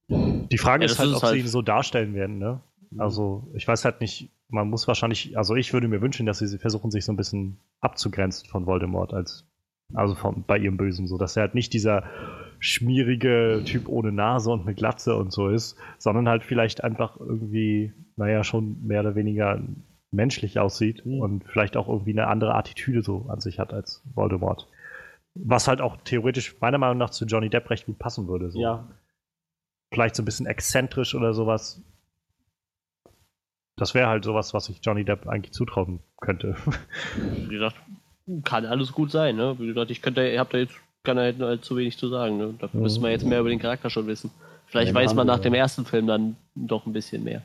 Die 0.10 0.58
Frage 0.60 0.86
ja, 0.86 0.92
ist 0.92 1.00
halt, 1.00 1.10
ist 1.10 1.16
ob 1.18 1.24
halt 1.24 1.34
sie 1.34 1.40
ihn 1.40 1.48
so 1.48 1.64
darstellen 1.64 2.14
werden, 2.14 2.38
ne? 2.38 2.62
Mhm. 2.92 3.02
Also, 3.02 3.48
ich 3.56 3.68
weiß 3.68 3.86
halt 3.86 4.02
nicht, 4.02 4.30
man 4.50 4.70
muss 4.70 4.88
wahrscheinlich, 4.88 5.38
also 5.38 5.56
ich 5.56 5.74
würde 5.74 5.88
mir 5.88 6.02
wünschen, 6.02 6.26
dass 6.26 6.40
sie 6.40 6.58
versuchen, 6.60 6.92
sich 6.92 7.06
so 7.06 7.12
ein 7.12 7.18
bisschen 7.18 7.58
abzugrenzen 7.82 8.48
von 8.48 8.68
Voldemort 8.68 9.14
als, 9.14 9.48
also 9.94 10.16
von, 10.16 10.44
bei 10.46 10.58
ihrem 10.58 10.78
Bösen, 10.78 11.08
so 11.08 11.18
dass 11.18 11.36
er 11.38 11.42
halt 11.42 11.56
nicht 11.56 11.74
dieser 11.74 12.04
schmierige 12.60 13.62
Typ 13.66 13.88
ohne 13.88 14.12
Nase 14.12 14.52
und 14.52 14.62
eine 14.62 14.74
Glatze 14.74 15.16
und 15.16 15.32
so 15.32 15.50
ist, 15.50 15.78
sondern 15.98 16.28
halt 16.28 16.44
vielleicht 16.44 16.84
einfach 16.84 17.20
irgendwie, 17.20 17.94
naja, 18.16 18.44
schon 18.44 18.86
mehr 18.86 19.02
oder 19.02 19.16
weniger 19.16 19.62
menschlich 20.12 20.60
aussieht 20.60 21.06
mhm. 21.06 21.20
und 21.20 21.44
vielleicht 21.46 21.78
auch 21.78 21.88
irgendwie 21.88 22.12
eine 22.12 22.28
andere 22.28 22.56
Attitüde 22.56 23.02
so 23.02 23.28
an 23.30 23.42
sich 23.42 23.60
hat 23.60 23.74
als 23.74 24.04
Voldemort. 24.14 24.68
Was 25.36 25.68
halt 25.68 25.82
auch 25.82 25.98
theoretisch 25.98 26.60
meiner 26.62 26.78
Meinung 26.78 26.98
nach 26.98 27.10
zu 27.10 27.26
Johnny 27.26 27.50
Depp 27.50 27.70
recht 27.70 27.86
gut 27.86 28.00
passen 28.00 28.28
würde. 28.28 28.50
So. 28.52 28.62
Ja. 28.62 28.88
Vielleicht 29.94 30.16
so 30.16 30.22
ein 30.22 30.26
bisschen 30.26 30.46
exzentrisch 30.46 31.14
oder 31.14 31.34
sowas. 31.34 31.84
Das 33.76 33.94
wäre 33.94 34.08
halt 34.08 34.24
sowas, 34.24 34.54
was 34.54 34.70
ich 34.70 34.80
Johnny 34.82 35.04
Depp 35.04 35.28
eigentlich 35.28 35.52
zutrauen 35.52 36.00
könnte. 36.22 36.56
Wie 37.18 37.50
gesagt, 37.50 37.76
kann 38.44 38.66
alles 38.66 38.92
gut 38.92 39.12
sein, 39.12 39.36
ne? 39.36 39.56
Wie 39.60 39.68
gesagt, 39.68 39.92
ich 39.92 40.02
könnte, 40.02 40.28
ihr 40.28 40.40
habt 40.40 40.54
da 40.54 40.58
jetzt 40.58 40.76
kann 41.06 41.18
er 41.18 41.34
halt 41.38 41.64
zu 41.64 41.78
wenig 41.78 41.98
zu 41.98 42.10
sagen. 42.10 42.38
Ne? 42.38 42.54
Dafür 42.60 42.80
mhm. 42.80 42.84
müssen 42.84 43.04
wir 43.04 43.12
jetzt 43.12 43.26
mehr 43.26 43.40
über 43.40 43.50
den 43.50 43.60
Charakter 43.60 43.90
schon 43.90 44.08
wissen. 44.08 44.32
Vielleicht 44.66 44.94
weiß 44.94 45.14
man 45.14 45.28
nach 45.28 45.40
dem 45.40 45.54
ersten 45.54 45.86
Film 45.86 46.08
dann 46.08 46.36
doch 46.56 46.86
ein 46.86 46.92
bisschen 46.92 47.24
mehr. 47.24 47.42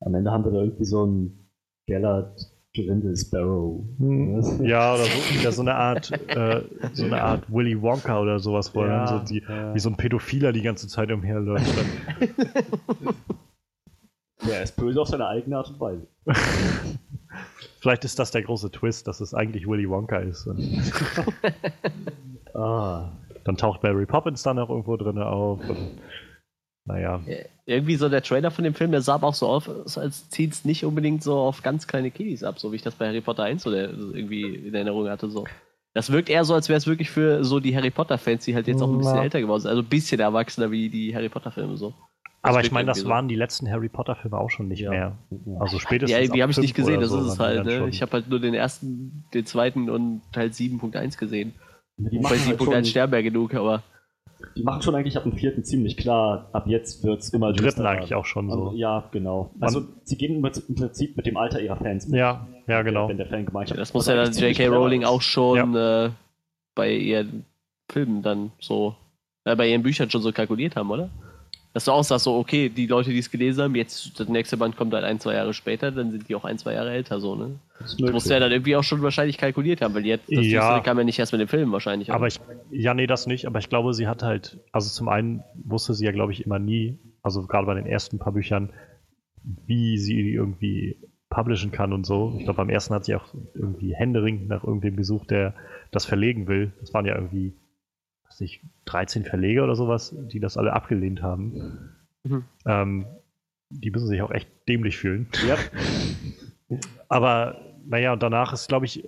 Am 0.00 0.14
Ende 0.14 0.32
haben 0.32 0.44
wir 0.44 0.50
da 0.50 0.62
irgendwie 0.62 0.84
so 0.84 1.06
ein 1.06 1.38
Gellert 1.86 2.50
Grindel 2.74 3.14
Sparrow. 3.14 3.84
Mhm. 3.98 4.42
Ja, 4.64 4.94
oder 4.94 5.04
so, 5.04 5.10
ja, 5.42 5.52
so 5.52 5.60
eine 5.60 5.74
Art, 5.74 6.10
äh, 6.28 6.62
so 6.94 7.04
eine 7.04 7.22
Art 7.22 7.44
Willy 7.52 7.80
Wonka 7.80 8.18
oder 8.18 8.38
sowas, 8.38 8.74
wo 8.74 8.82
ja, 8.82 9.04
dann 9.04 9.18
so 9.18 9.24
die, 9.26 9.42
ja. 9.46 9.74
wie 9.74 9.78
so 9.78 9.90
ein 9.90 9.96
Pädophiler 9.96 10.52
die 10.52 10.62
ganze 10.62 10.88
Zeit 10.88 11.12
umherläuft. 11.12 11.66
ja, 14.42 14.54
er 14.54 14.62
ist 14.62 14.74
böse 14.76 15.02
auf 15.02 15.08
seine 15.08 15.28
eigene 15.28 15.58
Art 15.58 15.68
und 15.68 15.78
Weise. 15.78 16.06
Vielleicht 17.82 18.04
ist 18.04 18.16
das 18.20 18.30
der 18.30 18.42
große 18.42 18.70
Twist, 18.70 19.08
dass 19.08 19.20
es 19.20 19.34
eigentlich 19.34 19.66
Willy 19.66 19.90
Wonka 19.90 20.18
ist. 20.18 20.48
Ah, 22.54 23.12
dann 23.44 23.56
taucht 23.56 23.82
Mary 23.82 24.04
Poppins 24.04 24.42
dann 24.42 24.58
auch 24.58 24.68
irgendwo 24.68 24.98
drin 24.98 25.16
auf. 25.16 25.58
Und, 25.66 25.98
naja. 26.84 27.22
Irgendwie 27.64 27.96
so 27.96 28.10
der 28.10 28.22
Trailer 28.22 28.50
von 28.50 28.64
dem 28.64 28.74
Film, 28.74 28.90
der 28.90 29.00
sah 29.00 29.14
aber 29.14 29.28
auch 29.28 29.34
so 29.34 29.48
aus, 29.48 29.96
als 29.96 30.28
zieht 30.28 30.52
es 30.52 30.66
nicht 30.66 30.84
unbedingt 30.84 31.22
so 31.22 31.38
auf 31.38 31.62
ganz 31.62 31.86
kleine 31.86 32.10
Kiddies 32.10 32.44
ab, 32.44 32.58
so 32.58 32.70
wie 32.70 32.76
ich 32.76 32.82
das 32.82 32.94
bei 32.94 33.08
Harry 33.08 33.22
Potter 33.22 33.44
1 33.44 33.66
oder 33.66 33.88
irgendwie 33.88 34.42
in 34.54 34.74
Erinnerung 34.74 35.08
hatte. 35.08 35.30
So. 35.30 35.46
Das 35.94 36.12
wirkt 36.12 36.28
eher 36.28 36.44
so, 36.44 36.52
als 36.52 36.68
wäre 36.68 36.76
es 36.76 36.86
wirklich 36.86 37.08
für 37.08 37.42
so 37.42 37.58
die 37.58 37.74
Harry 37.74 37.90
Potter-Fans, 37.90 38.44
die 38.44 38.54
halt 38.54 38.66
jetzt 38.68 38.82
auch 38.82 38.88
ein 38.90 38.98
bisschen 38.98 39.16
Na. 39.16 39.22
älter 39.22 39.40
geworden 39.40 39.62
sind. 39.62 39.70
Also 39.70 39.80
ein 39.80 39.88
bisschen 39.88 40.20
erwachsener 40.20 40.70
wie 40.70 40.90
die 40.90 41.16
Harry 41.16 41.30
Potter-Filme 41.30 41.78
so. 41.78 41.94
Aber 42.42 42.60
ich 42.60 42.72
meine, 42.72 42.86
das 42.86 43.00
so. 43.00 43.08
waren 43.08 43.28
die 43.28 43.36
letzten 43.36 43.70
Harry 43.70 43.88
Potter-Filme 43.88 44.36
auch 44.36 44.50
schon 44.50 44.68
nicht 44.68 44.80
ja. 44.80 44.90
mehr. 44.90 45.18
Also 45.60 45.78
spätestens. 45.78 46.26
Ja, 46.26 46.32
die 46.32 46.42
habe 46.42 46.50
ich 46.50 46.58
nicht 46.58 46.74
gesehen, 46.74 47.00
das 47.00 47.10
so 47.10 47.20
ist 47.20 47.34
es 47.34 47.38
halt. 47.38 47.64
Ne? 47.64 47.88
Ich 47.88 48.02
habe 48.02 48.12
halt 48.12 48.28
nur 48.28 48.40
den 48.40 48.54
ersten, 48.54 49.24
den 49.32 49.46
zweiten 49.46 49.88
und 49.88 50.22
Teil 50.32 50.48
7.1 50.48 51.18
gesehen. 51.18 51.54
Die 51.96 52.18
machen 52.18 52.38
halt 52.44 52.62
schon, 52.62 52.84
Sternberg 52.84 53.24
genug, 53.24 53.54
aber. 53.54 53.82
Die 54.56 54.64
machen 54.64 54.82
schon 54.82 54.94
eigentlich 54.96 55.16
ab 55.16 55.22
dem 55.22 55.34
vierten 55.34 55.62
ziemlich 55.64 55.96
klar, 55.96 56.48
ab 56.52 56.66
jetzt 56.66 57.04
wird 57.04 57.20
es 57.20 57.28
immer 57.28 57.52
Dritten 57.52 57.86
eigentlich 57.86 58.14
auch 58.14 58.24
schon 58.24 58.50
so. 58.50 58.64
Also, 58.64 58.76
ja, 58.76 59.08
genau. 59.12 59.52
Also 59.60 59.80
Man, 59.80 59.88
sie 60.02 60.16
gehen 60.16 60.34
im 60.34 60.42
Prinzip 60.74 61.16
mit 61.16 61.26
dem 61.26 61.36
Alter 61.36 61.60
ihrer 61.60 61.76
Fans 61.76 62.08
mit. 62.08 62.18
Ja, 62.18 62.48
ja, 62.66 62.82
genau. 62.82 63.08
Wenn 63.08 63.18
der 63.18 63.28
Fangemeinschaft. 63.28 63.76
Ja, 63.76 63.82
das 63.82 63.94
muss 63.94 64.08
ja 64.08 64.16
dann 64.16 64.32
J.K. 64.32 64.66
Rowling 64.66 65.04
auch 65.04 65.22
schon 65.22 65.74
ja. 65.74 66.06
äh, 66.06 66.10
bei 66.74 66.92
ihren 66.92 67.44
Filmen 67.88 68.22
dann 68.22 68.50
so, 68.58 68.96
äh, 69.44 69.54
bei 69.54 69.68
ihren 69.68 69.84
Büchern 69.84 70.10
schon 70.10 70.22
so 70.22 70.32
kalkuliert 70.32 70.74
haben, 70.74 70.90
oder? 70.90 71.08
Dass 71.74 71.86
du 71.86 71.92
auch 71.92 72.04
sagst, 72.04 72.24
so, 72.24 72.36
okay, 72.36 72.68
die 72.68 72.86
Leute, 72.86 73.10
die 73.10 73.18
es 73.18 73.30
gelesen 73.30 73.62
haben, 73.62 73.74
jetzt 73.74 74.18
das 74.20 74.28
nächste 74.28 74.56
Band 74.56 74.76
kommt 74.76 74.92
halt 74.92 75.04
ein, 75.04 75.20
zwei 75.20 75.34
Jahre 75.34 75.54
später, 75.54 75.90
dann 75.90 76.10
sind 76.10 76.28
die 76.28 76.34
auch 76.34 76.44
ein, 76.44 76.58
zwei 76.58 76.74
Jahre 76.74 76.90
älter, 76.90 77.20
so, 77.20 77.34
ne? 77.34 77.58
Das, 77.78 77.98
musst 77.98 78.28
du 78.28 78.34
ja 78.34 78.40
dann 78.40 78.52
irgendwie 78.52 78.76
auch 78.76 78.84
schon 78.84 79.02
wahrscheinlich 79.02 79.38
kalkuliert 79.38 79.80
haben, 79.80 79.94
weil 79.94 80.06
jetzt, 80.06 80.30
das 80.30 80.46
ja, 80.46 80.80
kam 80.80 80.98
ja 80.98 81.04
nicht 81.04 81.18
erst 81.18 81.32
mit 81.32 81.40
dem 81.40 81.48
Film 81.48 81.72
wahrscheinlich. 81.72 82.12
Aber 82.12 82.26
ich, 82.26 82.38
ja, 82.70 82.94
nee, 82.94 83.06
das 83.06 83.26
nicht, 83.26 83.46
aber 83.46 83.58
ich 83.58 83.68
glaube, 83.68 83.94
sie 83.94 84.06
hat 84.06 84.22
halt, 84.22 84.58
also 84.70 84.90
zum 84.90 85.08
einen 85.08 85.42
wusste 85.54 85.94
sie 85.94 86.04
ja, 86.04 86.12
glaube 86.12 86.32
ich, 86.32 86.44
immer 86.44 86.58
nie, 86.58 86.98
also 87.22 87.46
gerade 87.46 87.66
bei 87.66 87.74
den 87.74 87.86
ersten 87.86 88.18
paar 88.18 88.32
Büchern, 88.32 88.70
wie 89.42 89.98
sie 89.98 90.32
irgendwie 90.32 90.96
publishen 91.30 91.72
kann 91.72 91.92
und 91.92 92.04
so. 92.04 92.34
Ich 92.36 92.44
glaube, 92.44 92.58
beim 92.58 92.68
ersten 92.68 92.94
hat 92.94 93.06
sie 93.06 93.14
auch 93.14 93.34
irgendwie 93.54 93.94
Händering 93.94 94.46
nach 94.46 94.62
irgendwem 94.62 94.96
gesucht, 94.96 95.30
der 95.30 95.54
das 95.90 96.04
verlegen 96.04 96.46
will. 96.46 96.72
Das 96.80 96.92
waren 96.92 97.06
ja 97.06 97.14
irgendwie 97.14 97.54
nicht, 98.40 98.62
13 98.86 99.24
Verleger 99.24 99.64
oder 99.64 99.74
sowas, 99.74 100.14
die 100.32 100.40
das 100.40 100.56
alle 100.56 100.72
abgelehnt 100.72 101.22
haben. 101.22 101.94
Mhm. 102.24 102.44
Ähm, 102.66 103.06
die 103.70 103.90
müssen 103.90 104.08
sich 104.08 104.22
auch 104.22 104.30
echt 104.30 104.48
dämlich 104.68 104.96
fühlen. 104.96 105.28
Ja. 105.46 105.56
Aber 107.08 107.60
naja, 107.86 108.12
und 108.12 108.22
danach 108.22 108.52
ist, 108.52 108.68
glaube 108.68 108.86
ich, 108.86 109.04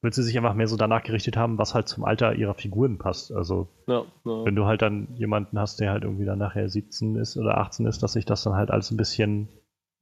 wird 0.00 0.14
sie 0.14 0.22
sich 0.22 0.36
einfach 0.36 0.54
mehr 0.54 0.68
so 0.68 0.76
danach 0.76 1.02
gerichtet 1.02 1.36
haben, 1.36 1.58
was 1.58 1.74
halt 1.74 1.88
zum 1.88 2.04
Alter 2.04 2.34
ihrer 2.34 2.54
Figuren 2.54 2.98
passt. 2.98 3.32
Also, 3.32 3.68
ja, 3.86 4.04
ja. 4.24 4.44
wenn 4.44 4.54
du 4.54 4.64
halt 4.64 4.82
dann 4.82 5.08
jemanden 5.16 5.58
hast, 5.58 5.80
der 5.80 5.90
halt 5.90 6.04
irgendwie 6.04 6.24
dann 6.24 6.38
nachher 6.38 6.68
17 6.68 7.16
ist 7.16 7.36
oder 7.36 7.58
18 7.58 7.86
ist, 7.86 8.02
dass 8.02 8.12
sich 8.12 8.24
das 8.24 8.44
dann 8.44 8.54
halt 8.54 8.70
alles 8.70 8.90
ein 8.90 8.96
bisschen, 8.96 9.48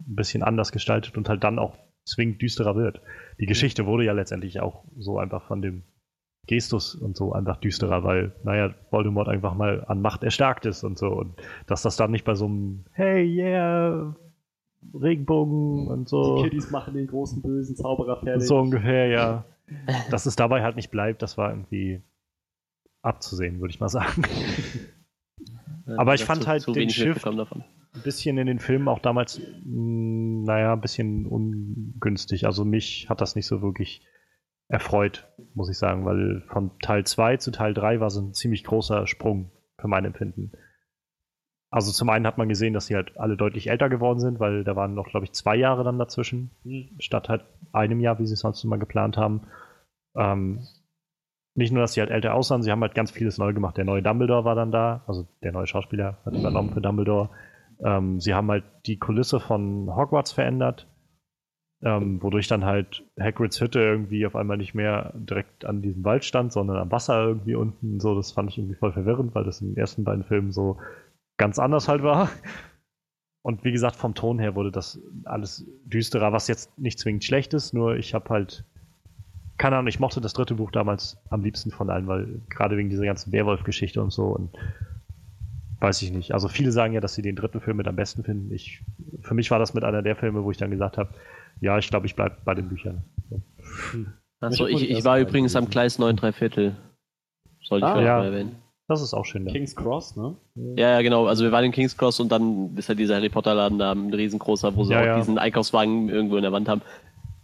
ein 0.07 0.17
bisschen 0.17 0.43
anders 0.43 0.71
gestaltet 0.71 1.17
und 1.17 1.29
halt 1.29 1.45
dann 1.45 1.59
auch 1.59 1.79
zwingend 2.05 2.41
düsterer 2.43 2.77
wird. 2.77 3.01
Die 3.41 3.47
Geschichte 3.47 3.87
wurde 3.87 4.05
ja 4.05 4.13
letztendlich 4.13 4.61
auch 4.61 4.85
so 4.97 5.19
einfach 5.19 5.47
von 5.47 5.63
dem 5.63 5.83
Gestus 6.47 6.95
und 6.95 7.17
so 7.17 7.33
einfach 7.33 7.57
düsterer, 7.57 8.05
weil, 8.05 8.33
naja, 8.45 8.75
Voldemort 8.91 9.29
einfach 9.29 9.55
mal 9.55 9.85
an 9.87 10.01
Macht 10.01 10.23
erstarkt 10.23 10.67
ist 10.67 10.85
und 10.85 10.99
so. 10.99 11.09
Und 11.09 11.35
dass 11.67 11.83
das 11.83 11.97
dann 11.97 12.11
nicht 12.11 12.25
bei 12.25 12.35
so 12.35 12.47
einem 12.47 12.85
Hey, 12.93 13.25
yeah, 13.25 14.15
Regenbogen 14.95 15.89
und 15.89 16.09
so. 16.09 16.37
Die 16.37 16.45
Kiddies 16.45 16.71
machen 16.71 16.95
den 16.95 17.07
großen 17.07 17.43
bösen 17.43 17.77
Zauberer 17.77 18.21
fertig. 18.21 18.47
So 18.47 18.59
ungefähr, 18.59 19.09
ja. 19.09 19.45
dass 20.11 20.27
es 20.27 20.37
dabei 20.37 20.63
halt 20.63 20.77
nicht 20.77 20.91
bleibt, 20.91 21.23
das 21.23 21.37
war 21.37 21.51
irgendwie 21.51 22.03
abzusehen, 23.03 23.61
würde 23.61 23.73
ich 23.73 23.81
mal 23.81 23.89
sagen. 23.89 24.23
Aber 25.97 26.15
ich 26.15 26.25
fand 26.25 26.43
zu, 26.43 26.49
halt 26.49 26.63
zu 26.63 26.73
den 26.73 26.91
Schiff 26.91 27.25
ein 27.27 28.03
bisschen 28.03 28.39
in 28.39 28.47
den 28.47 28.59
Filmen 28.59 28.89
auch 28.89 28.99
damals, 28.99 29.41
mh, 29.65 30.45
naja, 30.45 30.73
ein 30.73 30.81
bisschen 30.81 31.27
ungünstig. 31.27 32.47
Also 32.47 32.65
mich 32.65 33.09
hat 33.09 33.21
das 33.21 33.37
nicht 33.37 33.47
so 33.47 33.63
wirklich 33.63 34.03
erfreut, 34.69 35.29
muss 35.55 35.71
ich 35.71 35.79
sagen, 35.79 36.05
weil 36.05 36.43
von 36.49 36.71
Teil 36.81 37.05
2 37.05 37.37
zu 37.37 37.51
Teil 37.51 37.75
3 37.75 38.01
war 38.01 38.11
so 38.11 38.21
ein 38.21 38.35
ziemlich 38.35 38.65
großer 38.65 39.07
Sprung 39.07 39.51
für 39.79 39.89
mein 39.89 40.05
Empfinden. 40.05 40.53
also 41.71 41.93
zum 41.93 42.09
einen 42.09 42.27
hat 42.27 42.39
man 42.39 42.49
gesehen, 42.49 42.73
dass 42.73 42.87
sie 42.87 42.97
halt 42.97 43.19
alle 43.19 43.37
deutlich 43.37 43.69
älter 43.69 43.89
geworden 43.89 44.19
sind, 44.19 44.41
weil 44.41 44.65
da 44.65 44.77
waren 44.77 44.95
noch, 44.95 45.09
glaube 45.09 45.25
ich, 45.25 45.33
zwei 45.33 45.57
Jahre 45.57 45.85
dann 45.85 45.99
dazwischen, 45.99 46.51
statt 46.99 47.29
halt 47.29 47.45
einem 47.73 48.01
Jahr, 48.01 48.19
wie 48.19 48.27
sie 48.27 48.35
es 48.35 48.41
sonst 48.41 48.65
immer 48.65 48.79
geplant 48.79 49.17
haben. 49.17 49.43
Ähm, 50.17 50.61
nicht 51.55 51.73
nur, 51.73 51.83
dass 51.83 51.95
sie 51.95 52.01
halt 52.01 52.11
älter 52.11 52.35
aussahen, 52.35 52.63
sie 52.63 52.71
haben 52.71 52.83
halt 52.83 52.95
ganz 52.95 53.11
vieles 53.11 53.39
neu 53.39 53.53
gemacht. 53.53 53.77
Der 53.77 53.85
neue 53.85 54.03
Dumbledore 54.03 54.45
war 54.45 54.55
dann 54.55 54.73
da, 54.73 55.05
also 55.07 55.27
der 55.43 55.53
neue 55.53 55.67
Schauspieler 55.67 56.19
hat 56.25 56.35
übernommen 56.35 56.73
für 56.73 56.81
Dumbledore. 56.81 57.31
Ähm, 57.83 58.21
sie 58.21 58.35
haben 58.35 58.51
halt 58.51 58.65
die 58.87 58.99
Kulisse 58.99 59.41
von 59.41 59.95
Hogwarts 59.95 60.33
verändert, 60.33 60.87
ähm, 61.87 62.21
wodurch 62.21 62.49
dann 62.49 62.65
halt 62.65 63.05
Hagrids 63.19 63.61
Hütte 63.61 63.79
irgendwie 63.79 64.27
auf 64.27 64.35
einmal 64.35 64.57
nicht 64.57 64.75
mehr 64.75 65.13
direkt 65.15 65.65
an 65.65 65.83
diesem 65.83 66.05
Wald 66.05 66.25
stand, 66.25 66.53
sondern 66.53 66.79
am 66.79 66.91
Wasser 66.91 67.23
irgendwie 67.23 67.55
unten. 67.55 68.01
So, 68.01 68.17
das 68.17 68.33
fand 68.33 68.51
ich 68.51 68.59
irgendwie 68.59 68.75
voll 68.75 68.93
verwirrend, 68.93 69.37
weil 69.37 69.45
das 69.45 69.61
in 69.61 69.69
den 69.69 69.77
ersten 69.77 70.03
beiden 70.03 70.25
Filmen 70.25 70.51
so 70.51 70.79
ganz 71.37 71.61
anders 71.61 71.87
halt 71.87 72.03
war. 72.03 72.29
Und 73.43 73.63
wie 73.63 73.71
gesagt, 73.71 73.95
vom 73.95 74.17
Ton 74.17 74.41
her 74.41 74.57
wurde 74.57 74.73
das 74.73 75.01
alles 75.25 75.65
düsterer, 75.85 76.33
was 76.33 76.49
jetzt 76.49 76.77
nicht 76.77 76.99
zwingend 76.99 77.23
schlecht 77.23 77.55
ist, 77.55 77.73
nur 77.73 77.97
ich 77.97 78.15
habe 78.15 78.29
halt, 78.31 78.65
keine 79.57 79.77
Ahnung, 79.77 79.87
ich 79.87 80.01
mochte 80.01 80.21
das 80.21 80.33
dritte 80.33 80.57
Buch 80.57 80.73
damals 80.73 81.19
am 81.31 81.45
liebsten 81.45 81.71
von 81.71 81.89
allen, 81.89 82.09
weil 82.09 82.41
gerade 82.51 82.77
wegen 82.77 82.91
dieser 82.91 83.05
ganzen 83.05 83.31
Werwolf-Geschichte 83.31 84.03
und 84.03 84.11
so 84.11 84.25
und 84.25 84.51
weiß 85.79 86.03
ich 86.03 86.11
nicht. 86.11 86.33
Also 86.33 86.49
viele 86.49 86.73
sagen 86.73 86.95
ja, 86.95 87.01
dass 87.01 87.15
sie 87.15 87.23
den 87.23 87.37
dritten 87.37 87.61
Film 87.61 87.77
mit 87.77 87.87
am 87.87 87.95
besten 87.95 88.25
finden. 88.25 88.53
Ich, 88.53 88.83
für 89.21 89.35
mich 89.35 89.53
war 89.53 89.61
das 89.61 89.75
mit 89.75 89.85
einer 89.85 90.03
der 90.03 90.17
Filme, 90.17 90.43
wo 90.43 90.51
ich 90.51 90.57
dann 90.57 90.73
gesagt 90.73 90.99
habe, 90.99 91.11
ja, 91.61 91.79
ich 91.79 91.89
glaube, 91.89 92.07
ich 92.07 92.15
bleibe 92.15 92.37
bei 92.45 92.55
den 92.55 92.69
Büchern. 92.69 93.05
So. 93.31 93.43
Achso, 94.41 94.67
ich, 94.67 94.91
ich 94.91 95.05
war 95.05 95.19
übrigens 95.19 95.57
am 95.57 95.69
Gleis 95.69 95.99
9 95.99 96.17
3 96.17 96.33
Viertel. 96.33 96.77
Sollte 97.63 97.87
ah, 97.87 97.99
ich 97.99 98.05
ja. 98.05 98.23
erwähnen. 98.23 98.57
Das 98.89 99.03
ist 99.03 99.15
auch 99.15 99.25
schön. 99.25 99.45
Da. 99.45 99.53
King's 99.53 99.75
Cross, 99.75 100.15
ne? 100.17 100.37
Ja, 100.55 100.91
ja, 100.91 101.03
genau. 101.03 101.27
Also 101.27 101.43
wir 101.43 101.51
waren 101.51 101.65
in 101.65 101.73
King's 101.73 101.97
Cross 101.97 102.21
und 102.21 102.31
dann 102.31 102.77
ist 102.77 102.89
ja 102.89 102.95
dieser 102.95 103.17
Harry 103.17 103.29
Potter 103.29 103.55
Laden 103.55 103.79
da 103.79 103.93
ein 103.93 104.15
riesengroßer, 104.15 104.77
wo 104.77 104.85
sie 104.85 104.93
ja, 104.93 105.01
auch 105.01 105.07
ja. 105.07 105.17
diesen 105.17 105.39
Einkaufswagen 105.39 106.09
irgendwo 106.09 106.37
in 106.37 106.43
der 106.43 106.53
Wand 106.53 106.69
haben. 106.69 106.83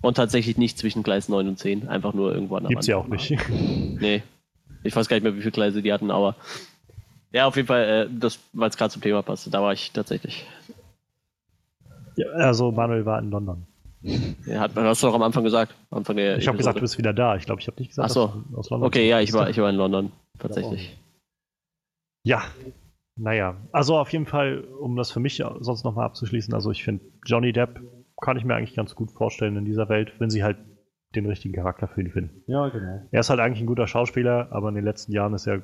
Und 0.03 0.17
tatsächlich 0.17 0.57
nicht 0.57 0.79
zwischen 0.79 1.03
Gleis 1.03 1.29
9 1.29 1.49
und 1.49 1.59
10, 1.59 1.89
einfach 1.89 2.15
nur 2.15 2.33
irgendwo 2.33 2.57
an 2.57 2.65
der 2.65 2.71
Gibt's 2.71 2.89
Wand. 2.89 3.11
Gibt's 3.11 3.29
ja 3.29 3.37
auch 3.37 3.49
nicht. 3.49 4.01
nee. 4.01 4.23
Ich 4.85 4.95
weiß 4.95 5.09
gar 5.09 5.17
nicht 5.17 5.25
mehr, 5.25 5.35
wie 5.35 5.41
viele 5.41 5.53
Gleise 5.53 5.83
die 5.83 5.93
hatten, 5.93 6.11
aber 6.11 6.37
ja, 7.33 7.47
auf 7.47 7.57
jeden 7.57 7.69
Fall, 7.69 7.85
äh, 7.85 8.09
das, 8.11 8.39
weil 8.53 8.69
es 8.69 8.77
gerade 8.77 8.93
zum 8.93 9.03
Thema 9.03 9.23
passte, 9.23 9.51
da 9.51 9.63
war 9.63 9.73
ich 9.73 9.91
tatsächlich. 9.93 10.47
Ja, 12.17 12.27
also 12.33 12.71
Manuel 12.71 13.07
war 13.07 13.19
in 13.19 13.31
London. 13.31 13.67
Ja, 14.47 14.61
hat, 14.61 14.75
hast 14.77 15.03
du 15.03 15.07
doch 15.07 15.15
am 15.15 15.23
Anfang 15.23 15.45
gesagt. 15.45 15.75
Anfang 15.91 16.17
der 16.17 16.39
ich 16.39 16.49
habe 16.49 16.59
gesagt, 16.59 16.77
du 16.79 16.81
bist 16.81 16.99
wieder 16.99 17.13
da. 17.13 17.37
Ich 17.37 17.47
glaube, 17.47 17.61
ich 17.61 17.67
habe 17.69 17.79
nicht 17.79 17.91
gesagt, 17.91 18.11
Ach 18.11 18.15
so. 18.15 18.45
aus 18.57 18.71
London 18.71 18.87
Okay, 18.87 19.09
ja, 19.09 19.21
ich 19.21 19.33
war, 19.33 19.49
ich 19.49 19.59
war 19.59 19.71
in 19.71 19.77
London, 19.77 20.13
tatsächlich. 20.39 20.99
Ja, 22.25 22.43
naja. 23.17 23.57
Also 23.73 23.99
auf 23.99 24.11
jeden 24.11 24.27
Fall, 24.27 24.65
um 24.65 24.97
das 24.97 25.11
für 25.11 25.21
mich 25.21 25.43
sonst 25.61 25.85
nochmal 25.85 26.07
abzuschließen, 26.07 26.55
also 26.55 26.71
ich 26.71 26.85
finde, 26.85 27.05
Johnny 27.27 27.53
Depp 27.53 27.81
kann 28.21 28.37
ich 28.37 28.45
mir 28.45 28.55
eigentlich 28.55 28.75
ganz 28.75 28.95
gut 28.95 29.11
vorstellen 29.11 29.57
in 29.57 29.65
dieser 29.65 29.89
Welt, 29.89 30.13
wenn 30.19 30.31
sie 30.31 30.43
halt 30.43 30.59
den 31.15 31.27
richtigen 31.27 31.55
Charakter 31.55 31.89
für 31.89 32.01
ihn 32.01 32.11
finden. 32.11 32.43
Ja, 32.47 32.69
genau. 32.69 33.07
Er 33.11 33.21
ist 33.21 33.29
halt 33.29 33.41
eigentlich 33.41 33.61
ein 33.61 33.67
guter 33.67 33.87
Schauspieler, 33.87 34.49
aber 34.51 34.71
in 34.71 34.77
den 34.77 34.85
letzten 34.85 35.13
Jahren 35.13 35.35
ist 35.35 35.47
er 35.47 35.63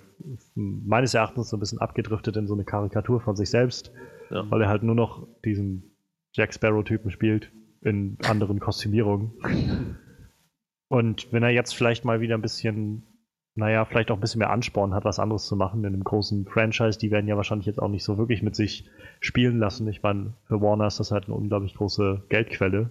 meines 0.55 1.15
Erachtens 1.15 1.49
so 1.49 1.57
ein 1.57 1.61
bisschen 1.61 1.79
abgedriftet 1.79 2.37
in 2.37 2.47
so 2.47 2.55
eine 2.55 2.65
Karikatur 2.65 3.21
von 3.21 3.35
sich 3.35 3.49
selbst, 3.49 3.93
ja. 4.31 4.49
weil 4.51 4.61
er 4.61 4.69
halt 4.69 4.83
nur 4.83 4.95
noch 4.95 5.27
diesen 5.45 5.97
Jack 6.35 6.53
Sparrow-Typen 6.53 7.11
spielt 7.11 7.51
in 7.81 8.19
anderen 8.25 8.61
Kostümierungen. 8.61 9.99
Und 10.89 11.33
wenn 11.33 11.43
er 11.43 11.51
jetzt 11.51 11.75
vielleicht 11.75 12.05
mal 12.05 12.21
wieder 12.21 12.35
ein 12.35 12.43
bisschen, 12.43 13.03
naja, 13.55 13.85
vielleicht 13.85 14.11
auch 14.11 14.17
ein 14.17 14.21
bisschen 14.21 14.41
mehr 14.41 14.51
Ansporn 14.51 14.95
hat, 14.95 15.05
was 15.05 15.19
anderes 15.19 15.47
zu 15.47 15.57
machen 15.57 15.85
in 15.85 15.95
einem 15.95 16.05
großen 16.05 16.47
Franchise, 16.47 16.99
die 16.99 17.11
werden 17.11 17.29
ja 17.29 17.37
wahrscheinlich 17.37 17.67
jetzt 17.67 17.81
auch 17.81 17.89
nicht 17.89 18.05
so 18.05 18.19
wirklich 18.19 18.43
mit 18.43 18.57
sich 18.57 18.89
spielen 19.21 19.59
lassen. 19.59 19.87
Ich 19.89 20.03
meine, 20.03 20.35
für 20.47 20.61
Warner 20.61 20.87
ist 20.87 21.01
das 21.01 21.11
halt 21.11 21.27
eine 21.27 21.35
unglaublich 21.35 21.75
große 21.75 22.25
Geldquelle, 22.29 22.91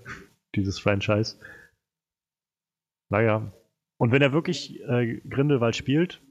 dieses 0.56 0.80
Franchise. 0.80 1.38
Naja. 3.10 3.52
Und 3.98 4.12
wenn 4.12 4.22
er 4.22 4.32
wirklich 4.32 4.80
äh, 4.84 5.20
Grindelwald 5.28 5.76
spielt, 5.76 6.22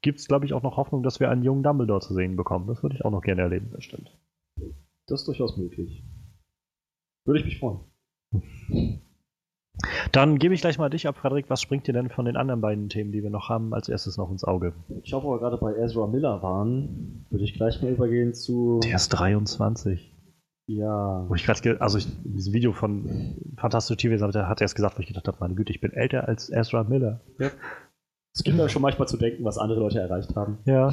gibt 0.00 0.18
es, 0.18 0.26
glaube 0.26 0.44
ich, 0.44 0.52
auch 0.52 0.64
noch 0.64 0.76
Hoffnung, 0.76 1.04
dass 1.04 1.20
wir 1.20 1.30
einen 1.30 1.44
jungen 1.44 1.62
Dumbledore 1.62 2.00
zu 2.00 2.12
sehen 2.12 2.34
bekommen. 2.34 2.66
Das 2.66 2.82
würde 2.82 2.96
ich 2.96 3.04
auch 3.04 3.12
noch 3.12 3.22
gerne 3.22 3.42
erleben. 3.42 3.70
Das 3.72 3.84
stimmt. 3.84 4.10
Das 5.06 5.20
ist 5.20 5.28
durchaus 5.28 5.56
möglich. 5.56 6.02
Würde 7.24 7.40
ich 7.40 7.44
mich 7.46 7.58
freuen. 7.58 7.80
Dann 10.12 10.38
gebe 10.38 10.54
ich 10.54 10.60
gleich 10.60 10.78
mal 10.78 10.90
dich 10.90 11.06
ab, 11.06 11.16
Frederik. 11.16 11.46
Was 11.48 11.62
springt 11.62 11.86
dir 11.86 11.92
denn 11.92 12.10
von 12.10 12.24
den 12.24 12.36
anderen 12.36 12.60
beiden 12.60 12.88
Themen, 12.88 13.12
die 13.12 13.22
wir 13.22 13.30
noch 13.30 13.48
haben, 13.48 13.74
als 13.74 13.88
erstes 13.88 14.16
noch 14.16 14.30
ins 14.30 14.44
Auge? 14.44 14.74
Ich 15.02 15.12
hoffe, 15.12 15.28
wir 15.28 15.38
gerade 15.38 15.58
bei 15.58 15.74
Ezra 15.76 16.06
Miller 16.06 16.42
waren, 16.42 17.26
würde 17.30 17.44
ich 17.44 17.54
gleich 17.54 17.80
mal 17.82 17.92
übergehen 17.92 18.34
zu. 18.34 18.80
Der 18.84 18.96
ist 18.96 19.08
23. 19.08 20.14
Ja. 20.66 21.24
Wo 21.28 21.34
ich 21.34 21.44
gerade, 21.44 21.80
also 21.80 21.98
ich, 21.98 22.06
in 22.24 22.34
diesem 22.34 22.52
Video 22.52 22.72
von 22.72 23.36
Fantastische 23.56 23.96
Tierwesen 23.96 24.26
hat 24.26 24.36
er 24.36 24.60
erst 24.60 24.74
gesagt, 24.74 24.96
wo 24.96 25.00
ich 25.00 25.08
gedacht 25.08 25.26
habe, 25.26 25.38
meine 25.40 25.54
Güte, 25.54 25.72
ich 25.72 25.80
bin 25.80 25.92
älter 25.92 26.28
als 26.28 26.50
Ezra 26.50 26.84
Miller. 26.84 27.20
Ja. 27.38 27.50
Es 28.34 28.44
gibt 28.44 28.56
ja 28.56 28.68
schon 28.68 28.82
manchmal 28.82 29.08
zu 29.08 29.16
denken, 29.16 29.44
was 29.44 29.58
andere 29.58 29.80
Leute 29.80 30.00
erreicht 30.00 30.34
haben. 30.36 30.58
Ja. 30.64 30.92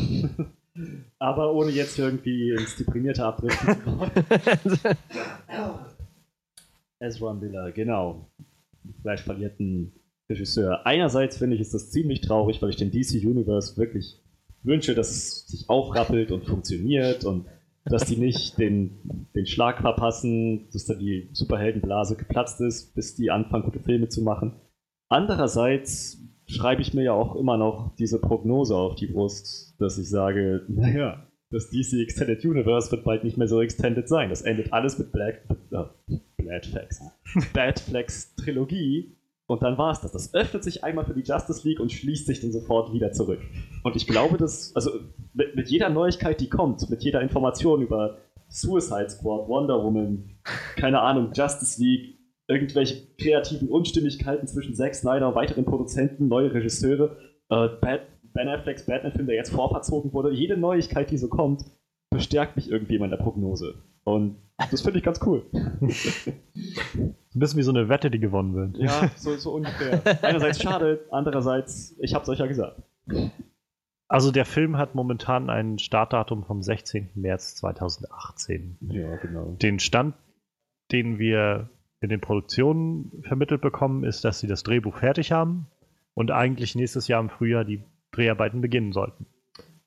Aber 1.19 1.53
ohne 1.53 1.71
jetzt 1.71 1.99
irgendwie 1.99 2.51
ins 2.51 2.77
Deprimierte 2.77 3.25
abdriften 3.25 3.75
zu 3.75 3.81
kommen. 3.81 4.11
Ezra 6.99 7.33
Miller, 7.33 7.71
genau. 7.71 8.29
Vielleicht 9.01 9.23
verlierten 9.23 9.93
Regisseur. 10.29 10.85
Einerseits 10.85 11.37
finde 11.37 11.55
ich, 11.55 11.61
ist 11.61 11.73
das 11.73 11.91
ziemlich 11.91 12.21
traurig, 12.21 12.61
weil 12.61 12.69
ich 12.69 12.75
den 12.75 12.91
DC 12.91 13.25
Universe 13.25 13.77
wirklich 13.77 14.21
wünsche, 14.63 14.93
dass 14.93 15.09
es 15.09 15.47
sich 15.47 15.69
aufrappelt 15.69 16.31
und 16.31 16.45
funktioniert 16.45 17.25
und 17.25 17.45
dass 17.85 18.05
die 18.05 18.17
nicht 18.17 18.57
den, 18.57 19.27
den 19.33 19.47
Schlag 19.47 19.81
verpassen, 19.81 20.67
dass 20.71 20.85
da 20.85 20.93
die 20.93 21.29
Superheldenblase 21.33 22.15
geplatzt 22.15 22.61
ist, 22.61 22.93
bis 22.93 23.15
die 23.15 23.31
anfangen, 23.31 23.63
gute 23.63 23.79
Filme 23.79 24.09
zu 24.09 24.21
machen. 24.21 24.53
Andererseits 25.07 26.21
schreibe 26.45 26.81
ich 26.81 26.93
mir 26.93 27.03
ja 27.03 27.13
auch 27.13 27.35
immer 27.35 27.57
noch 27.57 27.95
diese 27.95 28.19
Prognose 28.19 28.75
auf 28.75 28.95
die 28.95 29.07
Brust, 29.07 29.75
dass 29.79 29.97
ich 29.97 30.09
sage, 30.09 30.65
naja, 30.67 31.25
das 31.51 31.69
DC 31.69 31.93
Extended 31.93 32.45
Universe 32.45 32.91
wird 32.91 33.03
bald 33.03 33.23
nicht 33.23 33.37
mehr 33.37 33.47
so 33.47 33.61
extended 33.61 34.07
sein. 34.07 34.29
Das 34.29 34.43
endet 34.43 34.71
alles 34.71 34.99
mit 34.99 35.11
Black, 35.11 35.41
äh, 35.71 35.85
Bad 36.45 36.65
Flags. 36.65 37.01
Bad 37.53 37.79
Flags 37.79 38.35
Trilogie 38.35 39.15
und 39.49 39.63
dann 39.63 39.79
war 39.79 39.91
es 39.91 40.01
das. 40.01 40.11
Das 40.11 40.33
öffnet 40.35 40.63
sich 40.63 40.83
einmal 40.83 41.05
für 41.05 41.15
die 41.15 41.23
Justice 41.23 41.67
League 41.67 41.79
und 41.79 41.91
schließt 41.91 42.27
sich 42.27 42.39
dann 42.39 42.51
sofort 42.51 42.93
wieder 42.93 43.11
zurück. 43.11 43.39
Und 43.83 43.95
ich 43.95 44.05
glaube, 44.05 44.37
dass, 44.37 44.75
also 44.75 44.91
mit, 45.33 45.55
mit 45.55 45.69
jeder 45.69 45.89
Neuigkeit, 45.89 46.39
die 46.39 46.49
kommt, 46.49 46.87
mit 46.89 47.03
jeder 47.03 47.21
Information 47.21 47.81
über 47.81 48.19
Suicide 48.47 49.09
Squad, 49.09 49.47
Wonder 49.47 49.83
Woman, 49.83 50.37
keine 50.75 51.01
Ahnung, 51.01 51.31
Justice 51.33 51.81
League, 51.81 52.19
irgendwelche 52.47 53.07
kreativen 53.19 53.69
Unstimmigkeiten 53.69 54.47
zwischen 54.47 54.75
Zack 54.75 54.93
Snyder 54.93 55.33
weiteren 55.33 55.65
Produzenten, 55.65 56.27
neue 56.27 56.53
Regisseure, 56.53 57.17
äh, 57.49 57.69
Bad, 57.81 58.01
Ben 58.33 58.47
Afflecks 58.47 58.85
Batman-Film, 58.85 59.25
der 59.25 59.35
jetzt 59.35 59.51
vorverzogen 59.51 60.13
wurde, 60.13 60.31
jede 60.31 60.57
Neuigkeit, 60.57 61.09
die 61.09 61.17
so 61.17 61.27
kommt, 61.27 61.65
bestärkt 62.09 62.55
mich 62.55 62.69
irgendwie 62.69 62.95
in 62.95 63.01
meiner 63.01 63.17
Prognose. 63.17 63.83
Und 64.03 64.37
das 64.71 64.81
finde 64.81 64.99
ich 64.99 65.05
ganz 65.05 65.19
cool. 65.25 65.45
Ein 65.51 67.15
bisschen 67.33 67.59
wie 67.59 67.63
so 67.63 67.71
eine 67.71 67.89
Wette, 67.89 68.09
die 68.09 68.19
gewonnen 68.19 68.55
wird. 68.55 68.77
Ja, 68.77 69.11
so, 69.15 69.35
so 69.37 69.53
ungefähr. 69.53 70.01
Einerseits 70.23 70.61
schade, 70.61 71.05
andererseits, 71.11 71.95
ich 71.99 72.15
hab's 72.15 72.27
euch 72.27 72.39
ja 72.39 72.47
gesagt. 72.47 72.81
Also 74.07 74.31
der 74.31 74.45
Film 74.45 74.77
hat 74.77 74.95
momentan 74.95 75.49
ein 75.51 75.77
Startdatum 75.77 76.43
vom 76.43 76.63
16. 76.63 77.11
März 77.13 77.55
2018. 77.57 78.77
Ja, 78.81 79.15
genau. 79.17 79.51
Den 79.61 79.79
Stand, 79.79 80.15
den 80.91 81.19
wir 81.19 81.69
in 82.01 82.09
den 82.09 82.19
Produktionen 82.19 83.21
vermittelt 83.23 83.61
bekommen, 83.61 84.03
ist, 84.03 84.25
dass 84.25 84.39
sie 84.39 84.47
das 84.47 84.63
Drehbuch 84.63 84.97
fertig 84.97 85.31
haben 85.31 85.67
und 86.15 86.31
eigentlich 86.31 86.73
nächstes 86.73 87.07
Jahr 87.07 87.21
im 87.21 87.29
Frühjahr 87.29 87.65
die 87.65 87.83
Dreharbeiten 88.11 88.61
beginnen 88.61 88.93
sollten. 88.93 89.27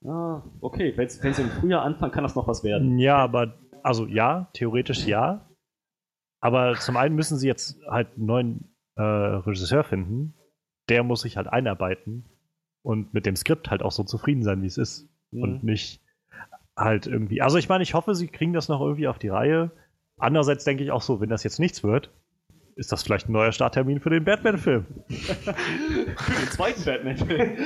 Ah, 0.04 0.42
okay. 0.60 0.92
Wenn 0.96 1.08
sie 1.08 1.42
im 1.42 1.50
Frühjahr 1.50 1.82
anfangen, 1.82 2.12
kann 2.12 2.24
das 2.24 2.34
noch 2.34 2.48
was 2.48 2.64
werden. 2.64 2.98
Ja, 2.98 3.18
aber 3.18 3.54
also 3.82 4.06
ja, 4.06 4.48
theoretisch 4.52 5.06
ja. 5.06 5.46
Aber 6.40 6.74
zum 6.74 6.96
einen 6.96 7.14
müssen 7.14 7.38
sie 7.38 7.46
jetzt 7.46 7.80
halt 7.88 8.08
einen 8.16 8.26
neuen 8.26 8.74
äh, 8.96 9.02
Regisseur 9.02 9.84
finden. 9.84 10.34
Der 10.88 11.04
muss 11.04 11.22
sich 11.22 11.36
halt 11.36 11.46
einarbeiten 11.46 12.24
und 12.82 13.14
mit 13.14 13.26
dem 13.26 13.36
Skript 13.36 13.70
halt 13.70 13.82
auch 13.82 13.92
so 13.92 14.02
zufrieden 14.02 14.42
sein, 14.42 14.62
wie 14.62 14.66
es 14.66 14.76
ist. 14.76 15.08
Mhm. 15.30 15.42
Und 15.42 15.64
nicht 15.64 16.02
halt 16.76 17.06
irgendwie. 17.06 17.42
Also 17.42 17.58
ich 17.58 17.68
meine, 17.68 17.82
ich 17.82 17.94
hoffe, 17.94 18.14
sie 18.14 18.26
kriegen 18.26 18.52
das 18.52 18.68
noch 18.68 18.80
irgendwie 18.80 19.08
auf 19.08 19.18
die 19.18 19.28
Reihe. 19.28 19.70
Andererseits 20.18 20.64
denke 20.64 20.82
ich 20.82 20.90
auch 20.90 21.02
so, 21.02 21.20
wenn 21.20 21.28
das 21.28 21.44
jetzt 21.44 21.60
nichts 21.60 21.82
wird, 21.82 22.10
ist 22.76 22.92
das 22.92 23.02
vielleicht 23.02 23.28
ein 23.28 23.32
neuer 23.32 23.52
Starttermin 23.52 24.00
für 24.00 24.10
den 24.10 24.24
Batman-Film. 24.24 24.86
für 25.08 26.40
den 26.40 26.50
zweiten 26.50 26.84
Batman-Film. 26.84 27.56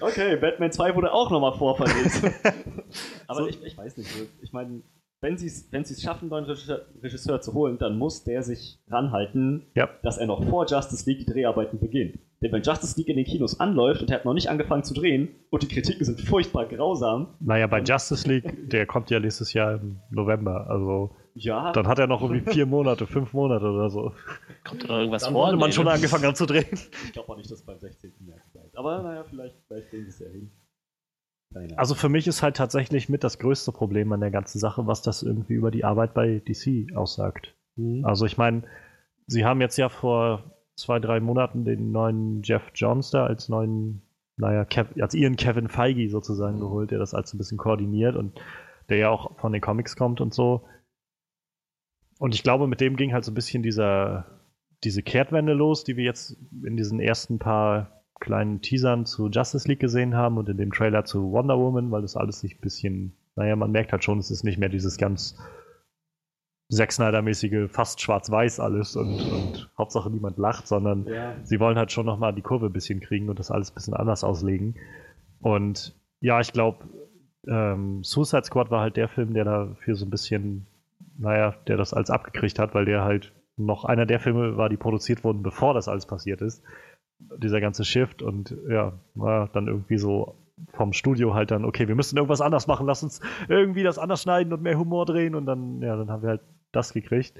okay, 0.00 0.36
Batman 0.36 0.72
2 0.72 0.94
wurde 0.94 1.12
auch 1.12 1.30
nochmal 1.30 1.52
vorverlegt. 1.52 2.22
Aber 3.26 3.40
so. 3.40 3.48
ich, 3.48 3.62
ich 3.62 3.76
weiß 3.76 3.96
nicht. 3.96 4.10
Ich 4.42 4.52
meine, 4.52 4.82
wenn 5.20 5.36
sie 5.36 5.46
es 5.46 5.68
wenn 5.70 5.84
schaffen, 5.84 6.24
einen 6.24 6.30
neuen 6.30 6.44
Regisseur, 6.44 6.86
Regisseur, 7.02 7.40
zu 7.40 7.52
holen, 7.52 7.78
dann 7.78 7.98
muss 7.98 8.24
der 8.24 8.42
sich 8.42 8.78
ranhalten, 8.88 9.66
ja. 9.74 9.88
dass 10.02 10.18
er 10.18 10.26
noch 10.26 10.42
vor 10.48 10.66
Justice 10.66 11.08
League 11.08 11.26
die 11.26 11.32
Dreharbeiten 11.32 11.78
beginnt. 11.78 12.18
Denn 12.42 12.52
wenn 12.52 12.62
Justice 12.62 12.98
League 12.98 13.08
in 13.08 13.16
den 13.16 13.26
Kinos 13.26 13.60
anläuft 13.60 14.00
und 14.00 14.10
er 14.10 14.16
hat 14.16 14.24
noch 14.24 14.32
nicht 14.32 14.48
angefangen 14.48 14.82
zu 14.82 14.94
drehen 14.94 15.28
und 15.50 15.62
die 15.62 15.68
Kritiken 15.68 16.04
sind 16.06 16.20
furchtbar 16.22 16.66
grausam. 16.66 17.34
Naja, 17.40 17.66
bei 17.66 17.82
Justice 17.82 18.26
League, 18.26 18.70
der 18.70 18.86
kommt 18.86 19.10
ja 19.10 19.20
nächstes 19.20 19.52
Jahr 19.52 19.74
im 19.74 20.00
November. 20.10 20.66
Also 20.70 21.14
ja. 21.34 21.72
Dann 21.72 21.86
hat 21.86 21.98
er 21.98 22.06
noch 22.06 22.22
irgendwie 22.22 22.50
vier 22.50 22.66
Monate, 22.66 23.06
fünf 23.06 23.32
Monate 23.32 23.66
oder 23.66 23.90
so. 23.90 24.12
Kommt 24.64 24.88
da 24.88 24.98
irgendwas 24.98 25.22
Dann 25.22 25.32
vor? 25.32 25.50
Dann 25.50 25.58
man 25.58 25.68
Nee, 25.68 25.74
schon 25.74 25.84
ne? 25.84 25.92
angefangen 25.92 26.24
haben 26.24 26.34
zu 26.34 26.46
drehen. 26.46 26.66
Ich 27.04 27.12
glaube 27.12 27.28
auch 27.28 27.36
nicht, 27.36 27.50
dass 27.50 27.60
es 27.60 27.66
beim 27.66 27.78
16. 27.78 28.12
März 28.20 28.50
bleibt. 28.52 28.76
Aber 28.76 29.02
naja, 29.02 29.24
vielleicht, 29.24 29.56
vielleicht 29.68 29.90
kriegen 29.90 30.04
sie 30.04 30.10
es 30.10 30.18
ja 30.18 30.28
hin. 30.28 30.50
Keine 31.52 31.66
Ahnung. 31.66 31.78
Also 31.78 31.94
für 31.94 32.08
mich 32.08 32.26
ist 32.26 32.42
halt 32.42 32.56
tatsächlich 32.56 33.08
mit 33.08 33.22
das 33.22 33.38
größte 33.38 33.72
Problem 33.72 34.12
an 34.12 34.20
der 34.20 34.30
ganzen 34.30 34.58
Sache, 34.58 34.86
was 34.86 35.02
das 35.02 35.22
irgendwie 35.22 35.54
über 35.54 35.70
die 35.70 35.84
Arbeit 35.84 36.14
bei 36.14 36.40
DC 36.40 36.96
aussagt. 36.96 37.54
Mhm. 37.76 38.04
Also 38.04 38.26
ich 38.26 38.38
meine, 38.38 38.62
sie 39.26 39.44
haben 39.44 39.60
jetzt 39.60 39.76
ja 39.76 39.88
vor 39.88 40.59
zwei, 40.80 40.98
drei 40.98 41.20
Monaten 41.20 41.64
den 41.64 41.92
neuen 41.92 42.42
Jeff 42.42 42.62
Johns 42.74 43.10
da 43.10 43.26
als 43.26 43.48
neuen, 43.48 44.02
naja, 44.36 44.64
Kev, 44.64 45.00
als 45.00 45.14
ihren 45.14 45.36
Kevin 45.36 45.68
Feige 45.68 46.08
sozusagen 46.10 46.56
Mhm. 46.56 46.60
geholt, 46.60 46.90
der 46.90 46.98
das 46.98 47.14
alles 47.14 47.34
ein 47.34 47.38
bisschen 47.38 47.58
koordiniert 47.58 48.16
und 48.16 48.40
der 48.88 48.98
ja 48.98 49.10
auch 49.10 49.38
von 49.38 49.52
den 49.52 49.60
Comics 49.60 49.96
kommt 49.96 50.20
und 50.20 50.34
so. 50.34 50.64
Und 52.18 52.34
ich 52.34 52.42
glaube, 52.42 52.66
mit 52.66 52.80
dem 52.80 52.96
ging 52.96 53.12
halt 53.12 53.24
so 53.24 53.30
ein 53.30 53.34
bisschen 53.34 53.62
dieser, 53.62 54.26
diese 54.84 55.02
Kehrtwende 55.02 55.52
los, 55.54 55.84
die 55.84 55.96
wir 55.96 56.04
jetzt 56.04 56.36
in 56.64 56.76
diesen 56.76 57.00
ersten 57.00 57.38
paar 57.38 58.02
kleinen 58.20 58.60
Teasern 58.60 59.06
zu 59.06 59.28
Justice 59.28 59.66
League 59.66 59.80
gesehen 59.80 60.14
haben 60.14 60.36
und 60.36 60.48
in 60.48 60.58
dem 60.58 60.72
Trailer 60.72 61.04
zu 61.04 61.32
Wonder 61.32 61.58
Woman, 61.58 61.90
weil 61.90 62.02
das 62.02 62.16
alles 62.16 62.40
sich 62.40 62.56
ein 62.56 62.60
bisschen, 62.60 63.16
naja, 63.36 63.56
man 63.56 63.70
merkt 63.70 63.92
halt 63.92 64.04
schon, 64.04 64.18
es 64.18 64.30
ist 64.30 64.44
nicht 64.44 64.58
mehr 64.58 64.68
dieses 64.68 64.98
ganz 64.98 65.38
Zack 66.70 66.92
Snyder-mäßige, 66.92 67.68
fast 67.68 68.00
schwarz-weiß 68.00 68.60
alles 68.60 68.94
und, 68.94 69.20
und 69.20 69.70
Hauptsache 69.76 70.08
niemand 70.08 70.38
lacht, 70.38 70.68
sondern 70.68 71.06
ja. 71.06 71.34
sie 71.42 71.58
wollen 71.58 71.76
halt 71.76 71.90
schon 71.90 72.06
nochmal 72.06 72.32
die 72.32 72.42
Kurve 72.42 72.66
ein 72.66 72.72
bisschen 72.72 73.00
kriegen 73.00 73.28
und 73.28 73.38
das 73.38 73.50
alles 73.50 73.72
ein 73.72 73.74
bisschen 73.74 73.94
anders 73.94 74.22
auslegen. 74.22 74.76
Und 75.40 75.94
ja, 76.20 76.40
ich 76.40 76.52
glaube, 76.52 76.84
ähm, 77.48 78.04
Suicide 78.04 78.44
Squad 78.44 78.70
war 78.70 78.82
halt 78.82 78.96
der 78.96 79.08
Film, 79.08 79.34
der 79.34 79.44
dafür 79.44 79.96
so 79.96 80.06
ein 80.06 80.10
bisschen, 80.10 80.66
naja, 81.18 81.54
der 81.66 81.76
das 81.76 81.92
alles 81.92 82.10
abgekriegt 82.10 82.58
hat, 82.60 82.74
weil 82.74 82.84
der 82.84 83.02
halt 83.02 83.32
noch 83.56 83.84
einer 83.84 84.06
der 84.06 84.20
Filme 84.20 84.56
war, 84.56 84.68
die 84.68 84.76
produziert 84.76 85.24
wurden, 85.24 85.42
bevor 85.42 85.74
das 85.74 85.88
alles 85.88 86.06
passiert 86.06 86.40
ist. 86.40 86.62
Dieser 87.18 87.60
ganze 87.60 87.84
Shift 87.84 88.22
und 88.22 88.56
ja, 88.68 88.92
war 89.14 89.48
dann 89.48 89.66
irgendwie 89.66 89.98
so 89.98 90.36
vom 90.72 90.92
Studio 90.92 91.34
halt 91.34 91.50
dann, 91.50 91.64
okay, 91.64 91.88
wir 91.88 91.96
müssen 91.96 92.16
irgendwas 92.16 92.40
anders 92.40 92.66
machen, 92.66 92.86
lass 92.86 93.02
uns 93.02 93.20
irgendwie 93.48 93.82
das 93.82 93.98
anders 93.98 94.22
schneiden 94.22 94.52
und 94.52 94.62
mehr 94.62 94.78
Humor 94.78 95.06
drehen 95.06 95.34
und 95.34 95.46
dann, 95.46 95.82
ja, 95.82 95.96
dann 95.96 96.10
haben 96.10 96.22
wir 96.22 96.30
halt 96.30 96.42
das 96.72 96.92
gekriegt. 96.92 97.38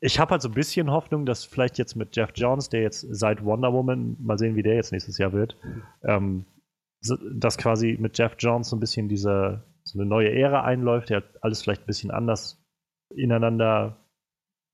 Ich 0.00 0.18
habe 0.18 0.32
halt 0.32 0.42
so 0.42 0.48
ein 0.48 0.54
bisschen 0.54 0.90
Hoffnung, 0.90 1.26
dass 1.26 1.44
vielleicht 1.44 1.78
jetzt 1.78 1.96
mit 1.96 2.14
Jeff 2.16 2.30
Johns, 2.34 2.68
der 2.68 2.82
jetzt 2.82 3.06
seit 3.10 3.44
Wonder 3.44 3.72
Woman, 3.72 4.16
mal 4.20 4.38
sehen, 4.38 4.56
wie 4.56 4.62
der 4.62 4.76
jetzt 4.76 4.92
nächstes 4.92 5.18
Jahr 5.18 5.32
wird, 5.32 5.56
ähm, 6.02 6.44
dass 7.32 7.58
quasi 7.58 7.96
mit 8.00 8.16
Jeff 8.18 8.36
Johns 8.38 8.70
so 8.70 8.76
ein 8.76 8.80
bisschen 8.80 9.08
diese 9.08 9.62
so 9.84 9.98
eine 9.98 10.08
neue 10.08 10.32
Ära 10.32 10.62
einläuft, 10.64 11.10
der 11.10 11.22
alles 11.40 11.62
vielleicht 11.62 11.82
ein 11.82 11.86
bisschen 11.86 12.10
anders 12.10 12.62
ineinander 13.14 13.96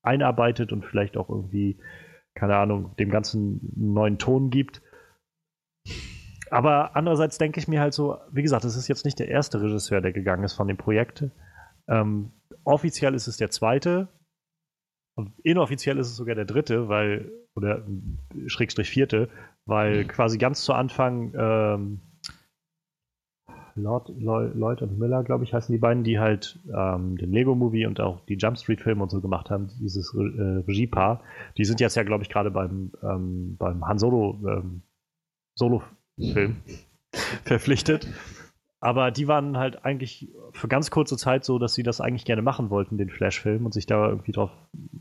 einarbeitet 0.02 0.72
und 0.72 0.84
vielleicht 0.84 1.16
auch 1.16 1.30
irgendwie, 1.30 1.78
keine 2.34 2.56
Ahnung, 2.56 2.94
dem 2.98 3.10
Ganzen 3.10 3.72
einen 3.76 3.94
neuen 3.94 4.18
Ton 4.18 4.50
gibt. 4.50 4.82
Aber 6.50 6.94
andererseits 6.94 7.38
denke 7.38 7.58
ich 7.58 7.68
mir 7.68 7.80
halt 7.80 7.94
so, 7.94 8.18
wie 8.30 8.42
gesagt, 8.42 8.64
es 8.64 8.76
ist 8.76 8.88
jetzt 8.88 9.04
nicht 9.04 9.18
der 9.18 9.28
erste 9.28 9.60
Regisseur, 9.60 10.00
der 10.00 10.12
gegangen 10.12 10.44
ist 10.44 10.52
von 10.52 10.68
dem 10.68 10.76
Projekt. 10.76 11.24
Ähm, 11.88 12.30
offiziell 12.64 13.14
ist 13.14 13.26
es 13.26 13.36
der 13.36 13.50
zweite. 13.50 14.08
Und 15.16 15.38
inoffiziell 15.44 15.98
ist 15.98 16.08
es 16.08 16.16
sogar 16.16 16.34
der 16.34 16.44
dritte, 16.44 16.88
weil, 16.88 17.30
oder 17.54 17.86
Schrägstrich 18.46 18.90
vierte, 18.90 19.28
weil 19.64 20.04
quasi 20.06 20.38
ganz 20.38 20.64
zu 20.64 20.72
Anfang 20.72 21.32
ähm, 21.36 22.00
Lord, 23.76 24.08
Lloyd, 24.18 24.54
Lloyd 24.54 24.82
und 24.82 24.98
Miller, 24.98 25.24
glaube 25.24 25.44
ich, 25.44 25.52
heißen 25.52 25.72
die 25.72 25.78
beiden, 25.78 26.04
die 26.04 26.18
halt 26.18 26.60
ähm, 26.72 27.16
den 27.16 27.32
Lego-Movie 27.32 27.86
und 27.86 28.00
auch 28.00 28.20
die 28.26 28.36
Jump 28.36 28.56
Street-Filme 28.56 29.02
und 29.02 29.10
so 29.10 29.20
gemacht 29.20 29.50
haben, 29.50 29.68
dieses 29.80 30.14
äh, 30.14 30.62
Regiepaar. 30.66 31.22
Die 31.56 31.64
sind 31.64 31.80
jetzt 31.80 31.96
ja, 31.96 32.04
glaube 32.04 32.22
ich, 32.22 32.28
gerade 32.28 32.50
beim, 32.50 32.92
ähm, 33.02 33.56
beim 33.58 33.84
Han 33.86 33.98
Solo 33.98 34.38
ähm, 34.48 34.82
Solo-Film 35.56 36.56
verpflichtet. 37.44 38.08
Aber 38.84 39.10
die 39.10 39.28
waren 39.28 39.56
halt 39.56 39.86
eigentlich 39.86 40.28
für 40.52 40.68
ganz 40.68 40.90
kurze 40.90 41.16
Zeit 41.16 41.42
so, 41.42 41.58
dass 41.58 41.72
sie 41.72 41.82
das 41.82 42.02
eigentlich 42.02 42.26
gerne 42.26 42.42
machen 42.42 42.68
wollten, 42.68 42.98
den 42.98 43.08
Flash-Film, 43.08 43.64
und 43.64 43.72
sich 43.72 43.86
da 43.86 44.10
irgendwie 44.10 44.32
drauf 44.32 44.50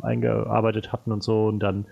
eingearbeitet 0.02 0.94
hatten 0.94 1.12
und 1.12 1.22
so. 1.22 1.48
Und 1.48 1.60
dann, 1.60 1.86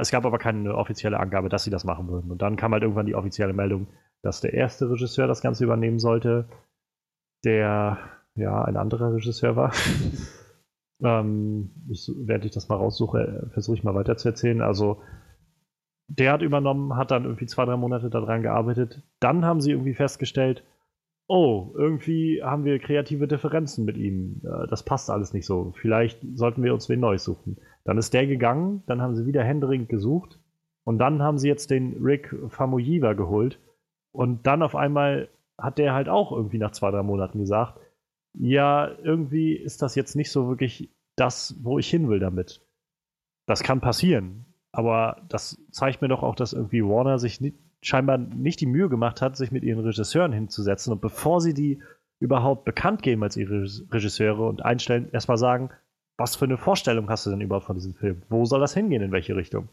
es 0.00 0.10
gab 0.10 0.24
aber 0.24 0.38
keine 0.38 0.74
offizielle 0.74 1.20
Angabe, 1.20 1.50
dass 1.50 1.64
sie 1.64 1.70
das 1.70 1.84
machen 1.84 2.08
würden. 2.08 2.30
Und 2.30 2.40
dann 2.40 2.56
kam 2.56 2.72
halt 2.72 2.82
irgendwann 2.82 3.04
die 3.04 3.14
offizielle 3.14 3.52
Meldung, 3.52 3.88
dass 4.22 4.40
der 4.40 4.54
erste 4.54 4.88
Regisseur 4.90 5.26
das 5.26 5.42
Ganze 5.42 5.64
übernehmen 5.64 5.98
sollte, 5.98 6.48
der 7.44 7.98
ja 8.34 8.64
ein 8.64 8.78
anderer 8.78 9.12
Regisseur 9.12 9.54
war. 9.54 9.74
ähm, 11.04 11.72
ich, 11.90 12.10
während 12.16 12.46
ich 12.46 12.52
das 12.52 12.70
mal 12.70 12.76
raussuche, 12.76 13.50
versuche 13.52 13.76
ich 13.76 13.84
mal 13.84 13.94
weiter 13.94 14.16
zu 14.16 14.28
erzählen. 14.28 14.62
Also 14.62 15.02
der 16.06 16.32
hat 16.32 16.40
übernommen, 16.40 16.96
hat 16.96 17.10
dann 17.10 17.24
irgendwie 17.24 17.44
zwei, 17.44 17.66
drei 17.66 17.76
Monate 17.76 18.08
daran 18.08 18.40
gearbeitet. 18.40 19.02
Dann 19.20 19.44
haben 19.44 19.60
sie 19.60 19.72
irgendwie 19.72 19.92
festgestellt, 19.92 20.64
oh, 21.28 21.72
irgendwie 21.76 22.42
haben 22.42 22.64
wir 22.64 22.78
kreative 22.80 23.28
Differenzen 23.28 23.84
mit 23.84 23.96
ihm. 23.96 24.40
Äh, 24.44 24.66
Das 24.68 24.82
passt 24.82 25.10
alles 25.10 25.32
nicht 25.32 25.46
so. 25.46 25.72
Vielleicht 25.76 26.20
sollten 26.34 26.62
wir 26.64 26.74
uns 26.74 26.88
wen 26.88 27.00
Neues 27.00 27.22
suchen. 27.24 27.58
Dann 27.84 27.98
ist 27.98 28.12
der 28.14 28.26
gegangen, 28.26 28.82
dann 28.86 29.00
haben 29.00 29.14
sie 29.14 29.26
wieder 29.26 29.44
händeringend 29.44 29.88
gesucht 29.88 30.40
und 30.84 30.98
dann 30.98 31.22
haben 31.22 31.38
sie 31.38 31.48
jetzt 31.48 31.70
den 31.70 32.02
Rick 32.02 32.34
Famuyiwa 32.48 33.12
geholt 33.12 33.60
und 34.12 34.46
dann 34.46 34.62
auf 34.62 34.74
einmal 34.74 35.28
hat 35.58 35.78
der 35.78 35.92
halt 35.92 36.08
auch 36.08 36.32
irgendwie 36.32 36.58
nach 36.58 36.72
zwei, 36.72 36.90
drei 36.90 37.02
Monaten 37.02 37.38
gesagt, 37.38 37.78
ja, 38.34 38.90
irgendwie 39.02 39.54
ist 39.54 39.82
das 39.82 39.94
jetzt 39.94 40.16
nicht 40.16 40.30
so 40.30 40.48
wirklich 40.48 40.90
das, 41.16 41.56
wo 41.62 41.78
ich 41.78 41.88
hin 41.88 42.08
will 42.08 42.20
damit. 42.20 42.62
Das 43.46 43.62
kann 43.62 43.80
passieren. 43.80 44.44
Aber 44.70 45.22
das 45.28 45.58
zeigt 45.72 46.02
mir 46.02 46.08
doch 46.08 46.22
auch, 46.22 46.36
dass 46.36 46.52
irgendwie 46.52 46.84
Warner 46.84 47.18
sich 47.18 47.40
nicht, 47.40 47.56
scheinbar 47.80 48.18
nicht 48.18 48.60
die 48.60 48.66
Mühe 48.66 48.88
gemacht 48.88 49.22
hat, 49.22 49.36
sich 49.36 49.52
mit 49.52 49.62
ihren 49.62 49.84
Regisseuren 49.84 50.32
hinzusetzen 50.32 50.92
und 50.92 51.00
bevor 51.00 51.40
sie 51.40 51.54
die 51.54 51.82
überhaupt 52.20 52.64
bekannt 52.64 53.02
geben 53.02 53.22
als 53.22 53.36
ihre 53.36 53.62
Regisseure 53.92 54.46
und 54.46 54.64
einstellen, 54.64 55.08
erstmal 55.12 55.38
sagen, 55.38 55.70
was 56.16 56.34
für 56.34 56.46
eine 56.46 56.58
Vorstellung 56.58 57.08
hast 57.08 57.26
du 57.26 57.30
denn 57.30 57.40
überhaupt 57.40 57.66
von 57.66 57.76
diesem 57.76 57.94
Film? 57.94 58.22
Wo 58.28 58.44
soll 58.44 58.60
das 58.60 58.74
hingehen, 58.74 59.02
in 59.02 59.12
welche 59.12 59.36
Richtung? 59.36 59.68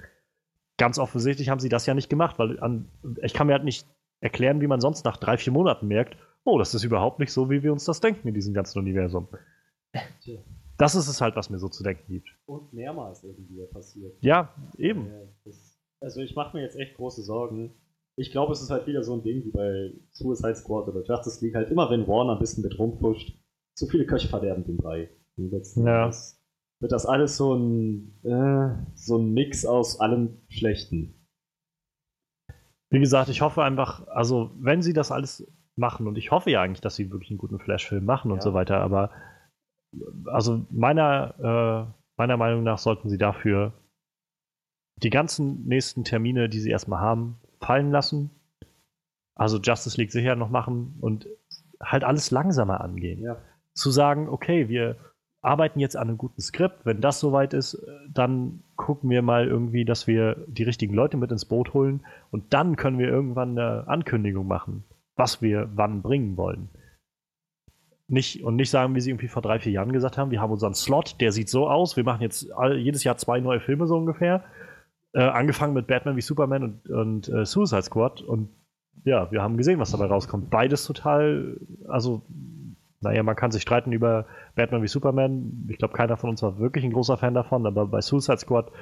Ganz 0.78 1.00
offensichtlich 1.00 1.50
haben 1.50 1.60
sie 1.60 1.70
das 1.70 1.88
ja 1.88 1.96
nicht 1.96 2.10
gemacht, 2.10 2.38
weil 2.38 2.60
an, 2.60 2.88
ich 3.24 3.34
kann 3.34 3.48
mir 3.48 3.54
halt 3.54 3.64
nicht 3.64 3.88
erklären, 4.20 4.62
wie 4.62 4.68
man 4.68 4.80
sonst 4.80 5.06
nach 5.06 5.18
drei, 5.18 5.38
vier 5.38 5.54
Monaten 5.54 5.88
merkt, 5.88 6.18
oh, 6.44 6.60
das 6.60 6.76
ist 6.76 6.84
überhaupt 6.84 7.20
nicht 7.20 7.32
so, 7.32 7.50
wie 7.50 7.64
wir 7.64 7.72
uns 7.72 7.86
das 7.86 8.00
denken 8.00 8.28
in 8.28 8.34
diesem 8.36 8.54
ganzen 8.54 8.78
Universum. 8.80 9.28
Tja. 10.22 10.40
Das 10.78 10.94
ist 10.94 11.08
es 11.08 11.22
halt, 11.22 11.36
was 11.36 11.50
mir 11.50 11.58
so 11.58 11.70
zu 11.70 11.84
denken 11.84 12.04
gibt. 12.08 12.30
Und 12.46 12.74
mehrmals 12.74 13.24
irgendwie 13.24 13.66
passiert. 13.72 14.14
Ja, 14.22 14.54
eben. 14.78 15.10
Also 16.02 16.22
ich 16.22 16.36
mache 16.36 16.56
mir 16.56 16.64
jetzt 16.64 16.76
echt 16.76 16.96
große 16.96 17.24
Sorgen. 17.24 17.74
Ich 18.18 18.32
glaube, 18.32 18.54
es 18.54 18.62
ist 18.62 18.70
halt 18.70 18.88
wieder 18.88 19.04
so 19.04 19.14
ein 19.14 19.24
Ding 19.24 19.44
wie 19.44 19.52
bei 19.52 19.94
Suicide 20.12 20.56
Squad 20.56 20.88
oder 20.88 21.04
Justice 21.04 21.44
League. 21.44 21.56
Halt 21.56 21.70
immer, 21.70 21.90
wenn 21.90 22.08
Warner 22.08 22.34
ein 22.34 22.40
bisschen 22.40 22.64
mit 22.64 22.80
rumpusht, 22.80 23.38
zu 23.78 23.88
viele 23.88 24.06
Köche 24.06 24.30
verderben 24.30 24.64
den 24.64 24.78
Brei. 24.78 25.10
Ja. 25.38 26.10
Wird 26.80 26.92
das 26.92 27.06
alles 27.06 27.36
so 27.36 27.54
ein, 27.56 28.20
äh, 28.24 28.76
so 28.96 29.18
ein 29.18 29.34
Mix 29.34 29.66
aus 29.66 30.00
allem 30.00 30.42
Schlechten. 30.48 31.28
Wie 32.90 33.00
gesagt, 33.00 33.30
ich 33.30 33.42
hoffe 33.42 33.64
einfach, 33.64 34.08
also 34.08 34.52
wenn 34.60 34.82
sie 34.82 34.94
das 34.94 35.12
alles 35.12 35.52
machen, 35.76 36.08
und 36.08 36.18
ich 36.18 36.32
hoffe 36.32 36.52
ja 36.52 36.62
eigentlich, 36.62 36.82
dass 36.82 36.96
sie 36.96 37.12
wirklich 37.12 37.32
einen 37.32 37.38
guten 37.38 37.60
Flash-Film 37.60 38.06
machen 38.06 38.32
und 38.32 38.38
Ja. 38.38 38.44
so 38.44 38.54
weiter, 38.54 38.80
aber 38.80 39.12
also 40.26 40.66
meiner, 40.70 41.90
äh, 41.90 41.94
meiner 42.18 42.38
Meinung 42.38 42.64
nach 42.64 42.78
sollten 42.78 43.10
sie 43.10 43.18
dafür 43.18 43.74
die 45.04 45.10
ganzen 45.10 45.66
nächsten 45.66 46.06
Termine, 46.06 46.48
die 46.48 46.60
sie 46.60 46.70
erstmal 46.70 47.02
haben, 47.02 47.40
fallen 47.60 47.92
lassen. 47.92 48.32
Also 49.36 49.60
Justice 49.60 49.98
League 49.98 50.12
sicher 50.12 50.36
noch 50.36 50.50
machen 50.50 50.98
und 51.02 51.28
halt 51.82 52.04
alles 52.04 52.32
langsamer 52.32 52.82
angehen. 52.82 53.22
Ja. 53.22 53.38
Zu 53.74 53.92
sagen, 53.92 54.30
okay, 54.30 54.70
wir 54.70 54.96
arbeiten 55.46 55.80
jetzt 55.80 55.96
an 55.96 56.08
einem 56.08 56.18
guten 56.18 56.42
Skript. 56.42 56.86
Wenn 56.86 57.02
das 57.02 57.20
soweit 57.20 57.54
ist, 57.54 57.76
äh, 57.76 57.92
dann 58.12 58.64
gucken 58.76 59.10
wir 59.10 59.22
mal 59.22 59.48
irgendwie, 59.48 59.86
dass 59.86 60.08
wir 60.08 60.44
die 60.48 60.64
richtigen 60.64 60.94
Leute 60.94 61.18
mit 61.18 61.32
ins 61.32 61.46
Boot 61.46 61.74
holen 61.74 62.06
und 62.32 62.54
dann 62.54 62.76
können 62.76 62.98
wir 62.98 63.08
irgendwann 63.08 63.58
eine 63.58 63.88
Ankündigung 63.88 64.48
machen, 64.48 64.84
was 65.16 65.42
wir 65.42 65.70
wann 65.76 66.02
bringen 66.02 66.36
wollen. 66.36 66.70
Nicht, 68.08 68.44
und 68.44 68.56
nicht 68.56 68.70
sagen, 68.70 68.94
wie 68.96 69.02
sie 69.02 69.12
irgendwie 69.12 69.28
vor 69.28 69.42
drei, 69.42 69.60
vier 69.60 69.72
Jahren 69.72 69.92
gesagt 69.92 70.18
haben, 70.18 70.30
wir 70.30 70.42
haben 70.42 70.52
unseren 70.52 70.76
Slot, 70.76 71.20
der 71.22 71.32
sieht 71.32 71.50
so 71.50 71.68
aus, 71.68 71.96
wir 71.96 72.04
machen 72.04 72.22
jetzt 72.22 72.52
all, 72.52 72.78
jedes 72.78 73.04
Jahr 73.04 73.18
zwei 73.18 73.40
neue 73.40 73.60
Filme 73.60 73.88
so 73.88 73.98
ungefähr. 73.98 74.44
Äh, 75.16 75.22
angefangen 75.22 75.74
mit 75.74 75.88
Batman 75.88 76.18
wie 76.18 76.22
Superman 76.22 76.64
und, 76.64 76.90
und 76.90 77.30
äh, 77.30 77.46
Suicide 77.46 77.84
Squad 77.84 78.22
und 78.22 78.50
ja, 79.06 79.32
wir 79.32 79.42
haben 79.42 79.56
gesehen, 79.56 79.80
was 79.80 79.92
dabei 79.92 80.08
rauskommt. 80.08 80.50
Beides 80.50 80.84
total, 80.84 81.58
also, 81.88 82.24
naja, 83.00 83.24
man 83.24 83.38
kann 83.38 83.52
sich 83.52 83.62
streiten 83.62 83.94
über 83.94 84.26
Batman 84.56 84.84
wie 84.84 84.90
Superman. 84.90 85.68
Ich 85.70 85.78
glaube, 85.78 85.94
keiner 85.94 86.18
von 86.18 86.32
uns 86.32 86.44
war 86.44 86.60
wirklich 86.60 86.84
ein 86.84 86.92
großer 86.92 87.16
Fan 87.16 87.34
davon, 87.34 87.66
aber 87.66 87.86
bei 87.86 88.02
Suicide 88.02 88.40
Squad 88.40 88.74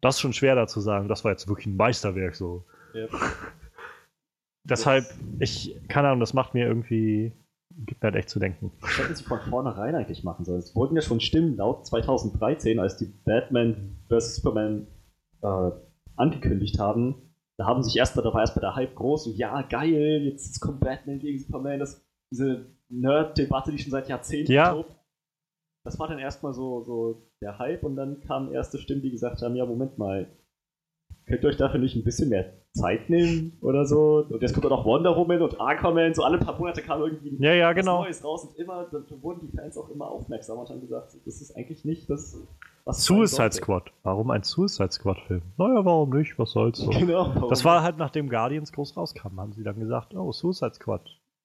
Das 0.00 0.14
ist 0.14 0.22
schon 0.22 0.32
schwer 0.32 0.54
da 0.54 0.66
zu 0.66 0.80
sagen, 0.80 1.08
das 1.08 1.24
war 1.24 1.32
jetzt 1.32 1.46
wirklich 1.46 1.66
ein 1.66 1.76
Meisterwerk 1.76 2.36
so. 2.36 2.64
Ja. 2.94 3.08
Deshalb, 4.64 5.04
ich, 5.40 5.78
keine 5.88 6.08
Ahnung, 6.08 6.20
das 6.20 6.32
macht 6.32 6.54
mir 6.54 6.66
irgendwie, 6.66 7.34
gibt 7.84 8.02
mir 8.02 8.12
halt 8.12 8.16
echt 8.16 8.30
zu 8.30 8.38
denken. 8.38 8.72
Das 8.80 8.98
hätten 8.98 9.14
sie 9.14 9.24
von 9.24 9.40
vornherein 9.40 9.94
eigentlich 9.94 10.24
machen 10.24 10.46
sollen. 10.46 10.60
Es 10.60 10.74
wurden 10.74 10.96
ja 10.96 11.02
schon 11.02 11.20
Stimmen 11.20 11.56
laut 11.56 11.86
2013, 11.86 12.80
als 12.80 12.96
die 12.96 13.12
Batman 13.26 13.98
vs. 14.08 14.36
Superman 14.36 14.86
äh, 15.46 15.70
angekündigt 16.16 16.78
haben. 16.78 17.22
Da 17.58 17.66
haben 17.66 17.82
sich 17.82 17.96
erst, 17.96 18.16
da 18.16 18.24
war 18.24 18.40
erst 18.40 18.54
bei 18.54 18.60
der 18.60 18.74
Hype 18.74 18.94
groß 18.94 19.28
und 19.28 19.36
ja, 19.36 19.62
geil, 19.62 20.22
jetzt 20.24 20.60
kommt 20.60 20.80
Batman 20.80 21.18
gegen 21.18 21.38
Superman, 21.38 21.78
das, 21.78 22.04
diese 22.30 22.66
Nerd-Debatte, 22.88 23.70
die 23.70 23.78
schon 23.78 23.92
seit 23.92 24.08
Jahrzehnten 24.08 24.52
ja. 24.52 24.72
tobt. 24.72 24.94
Das 25.84 25.98
war 25.98 26.08
dann 26.08 26.18
erstmal 26.18 26.52
so, 26.52 26.82
so 26.82 27.30
der 27.40 27.58
Hype 27.58 27.84
und 27.84 27.96
dann 27.96 28.20
kamen 28.20 28.52
erste 28.52 28.78
Stimmen, 28.78 29.02
die 29.02 29.10
gesagt 29.10 29.40
haben, 29.40 29.56
ja, 29.56 29.64
Moment 29.64 29.96
mal, 29.98 30.28
könnt 31.26 31.42
ihr 31.42 31.48
euch 31.48 31.56
dafür 31.56 31.80
nicht 31.80 31.96
ein 31.96 32.04
bisschen 32.04 32.28
mehr 32.28 32.52
Zeit 32.72 33.10
nehmen 33.10 33.58
oder 33.60 33.84
so? 33.84 34.26
Und 34.28 34.42
jetzt 34.42 34.54
kommt 34.54 34.66
auch 34.66 34.70
noch 34.70 34.84
Wonder 34.84 35.16
Woman 35.16 35.42
und 35.42 35.60
Aquaman, 35.60 36.14
so 36.14 36.22
alle 36.22 36.38
paar 36.38 36.58
Monate 36.58 36.82
kam 36.82 37.00
irgendwie 37.02 37.36
ja, 37.38 37.52
ja, 37.52 37.72
genau. 37.72 38.02
Neues 38.02 38.24
raus 38.24 38.44
und 38.44 38.58
immer, 38.58 38.86
dann 38.90 39.04
wurden 39.22 39.40
die 39.40 39.56
Fans 39.56 39.76
auch 39.76 39.88
immer 39.90 40.08
aufmerksamer 40.08 40.60
und 40.60 40.70
haben 40.70 40.80
gesagt, 40.80 41.16
das 41.24 41.40
ist 41.40 41.56
eigentlich 41.56 41.84
nicht 41.84 42.08
das, 42.08 42.38
was 42.84 43.04
Suicide 43.04 43.52
Squad. 43.52 43.90
Warum 44.04 44.30
ein 44.30 44.42
Suicide 44.42 44.92
Squad-Film? 44.92 45.42
Naja, 45.58 45.84
warum 45.84 46.10
nicht? 46.10 46.38
Was 46.38 46.52
soll's 46.52 46.78
so? 46.78 46.90
Genau. 46.90 47.48
Das 47.48 47.64
war 47.64 47.82
halt, 47.82 47.98
nachdem 47.98 48.28
Guardians 48.28 48.72
groß 48.72 48.96
rauskam, 48.96 49.40
haben 49.40 49.52
sie 49.52 49.64
dann 49.64 49.80
gesagt, 49.80 50.14
oh, 50.14 50.30
Suicide 50.32 50.74
Squad. 50.74 51.02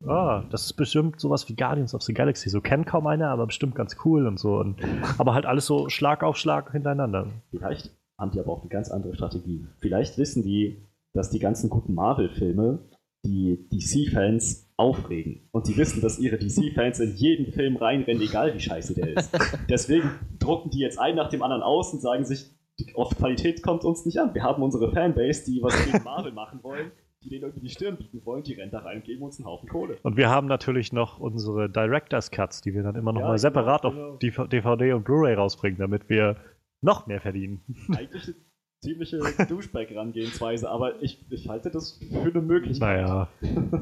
Ah, 0.07 0.43
das 0.49 0.65
ist 0.65 0.73
bestimmt 0.73 1.19
sowas 1.19 1.47
wie 1.47 1.55
Guardians 1.55 1.93
of 1.93 2.01
the 2.01 2.13
Galaxy. 2.13 2.49
So 2.49 2.59
kennt 2.59 2.87
kaum 2.87 3.05
einer, 3.05 3.29
aber 3.29 3.45
bestimmt 3.45 3.75
ganz 3.75 3.95
cool 4.03 4.25
und 4.25 4.39
so. 4.39 4.55
Und, 4.55 4.77
aber 5.19 5.35
halt 5.35 5.45
alles 5.45 5.67
so 5.67 5.89
Schlag 5.89 6.23
auf 6.23 6.37
Schlag 6.37 6.71
hintereinander. 6.71 7.27
Vielleicht 7.51 7.91
haben 8.21 8.31
die 8.31 8.39
aber 8.39 8.53
auch 8.53 8.61
eine 8.61 8.69
ganz 8.69 8.89
andere 8.89 9.15
Strategie. 9.15 9.65
Vielleicht 9.79 10.17
wissen 10.17 10.43
die, 10.43 10.87
dass 11.13 11.29
die 11.29 11.39
ganzen 11.39 11.69
guten 11.69 11.93
Marvel-Filme 11.93 12.79
die 13.25 13.67
DC-Fans 13.69 14.71
aufregen. 14.77 15.49
Und 15.51 15.67
die 15.67 15.75
wissen, 15.75 16.01
dass 16.01 16.19
ihre 16.19 16.37
DC-Fans 16.37 16.99
in 16.99 17.15
jeden 17.15 17.51
Film 17.51 17.75
reinrennen, 17.75 18.21
egal 18.21 18.53
wie 18.53 18.59
scheiße 18.59 18.93
der 18.93 19.17
ist. 19.17 19.31
Deswegen 19.69 20.11
drucken 20.39 20.69
die 20.69 20.79
jetzt 20.79 20.99
einen 20.99 21.17
nach 21.17 21.29
dem 21.29 21.43
anderen 21.43 21.61
aus 21.61 21.93
und 21.93 22.01
sagen 22.01 22.25
sich, 22.25 22.49
die 22.79 22.85
Qualität 22.85 23.61
kommt 23.61 23.83
uns 23.83 24.05
nicht 24.05 24.19
an. 24.19 24.33
Wir 24.33 24.43
haben 24.43 24.63
unsere 24.63 24.91
Fanbase, 24.91 25.43
die 25.45 25.61
was 25.61 25.75
gegen 25.85 26.03
Marvel 26.03 26.31
machen 26.31 26.63
wollen 26.63 26.91
die 27.23 27.29
denen 27.29 27.43
irgendwie 27.43 27.67
die 27.67 27.69
Stirn 27.69 27.97
bieten 27.97 28.25
wollen, 28.25 28.43
die 28.43 28.53
rennen 28.53 28.71
da 28.71 28.79
rein 28.79 28.97
und 28.97 29.03
geben 29.03 29.21
uns 29.21 29.37
einen 29.37 29.45
Haufen 29.45 29.69
Kohle. 29.69 29.97
Und 30.01 30.17
wir 30.17 30.29
haben 30.29 30.47
natürlich 30.47 30.91
noch 30.91 31.19
unsere 31.19 31.69
Director's 31.69 32.31
Cuts, 32.31 32.61
die 32.61 32.73
wir 32.73 32.83
dann 32.83 32.95
immer 32.95 33.13
noch 33.13 33.21
ja, 33.21 33.27
mal 33.27 33.33
genau, 33.33 33.41
separat 33.41 33.81
genau. 33.83 34.13
auf 34.13 34.19
DVD 34.19 34.93
und 34.93 35.03
Blu-ray 35.03 35.35
rausbringen, 35.35 35.77
damit 35.77 36.09
wir 36.09 36.37
noch 36.81 37.07
mehr 37.07 37.21
verdienen. 37.21 37.61
Eigentlich 37.95 38.27
eine 38.27 38.35
ziemliche 38.81 39.19
Douchebag-Rangehensweise, 39.47 40.69
aber 40.69 41.01
ich, 41.01 41.25
ich 41.29 41.47
halte 41.49 41.71
das 41.71 41.99
für 42.11 42.21
eine 42.21 42.41
Möglichkeit. 42.41 43.01
Naja, 43.01 43.29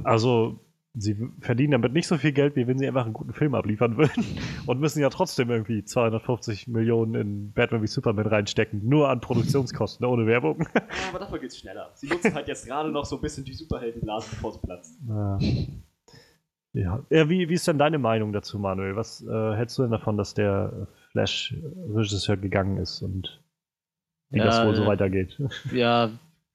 also 0.03 0.59
sie 0.93 1.15
verdienen 1.39 1.71
damit 1.71 1.93
nicht 1.93 2.07
so 2.07 2.17
viel 2.17 2.31
Geld, 2.31 2.55
wie 2.55 2.67
wenn 2.67 2.77
sie 2.77 2.87
einfach 2.87 3.05
einen 3.05 3.13
guten 3.13 3.33
Film 3.33 3.55
abliefern 3.55 3.97
würden 3.97 4.25
und 4.65 4.79
müssen 4.79 4.99
ja 4.99 5.09
trotzdem 5.09 5.49
irgendwie 5.49 5.83
250 5.83 6.67
Millionen 6.67 7.15
in 7.15 7.53
Batman 7.53 7.81
wie 7.81 7.87
Superman 7.87 8.27
reinstecken, 8.27 8.87
nur 8.87 9.09
an 9.09 9.21
Produktionskosten, 9.21 10.05
ohne 10.05 10.25
Werbung. 10.25 10.67
Ja, 10.75 10.81
aber 11.09 11.19
dafür 11.19 11.39
geht's 11.39 11.57
schneller. 11.57 11.91
Sie 11.93 12.07
nutzen 12.07 12.33
halt 12.33 12.47
jetzt 12.47 12.65
gerade 12.65 12.91
noch 12.91 13.05
so 13.05 13.17
ein 13.17 13.21
bisschen 13.21 13.45
die 13.45 13.53
Superheldenblase, 13.53 14.29
bevor 14.31 14.53
sie 14.53 14.59
platzt. 14.59 14.99
Ja. 15.07 15.39
Ja, 16.73 17.03
ja 17.09 17.29
wie, 17.29 17.49
wie 17.49 17.53
ist 17.53 17.67
denn 17.67 17.77
deine 17.77 17.97
Meinung 17.97 18.31
dazu, 18.31 18.59
Manuel? 18.59 18.95
Was 18.95 19.25
äh, 19.25 19.55
hältst 19.55 19.77
du 19.77 19.83
denn 19.83 19.91
davon, 19.91 20.17
dass 20.17 20.33
der 20.33 20.87
Flash-Regisseur 21.11 22.37
gegangen 22.37 22.77
ist 22.77 23.01
und 23.01 23.41
wie 24.29 24.39
ja, 24.39 24.45
das 24.45 24.65
wohl 24.65 24.75
so 24.75 24.85
weitergeht? 24.85 25.41
Ja, 25.73 26.11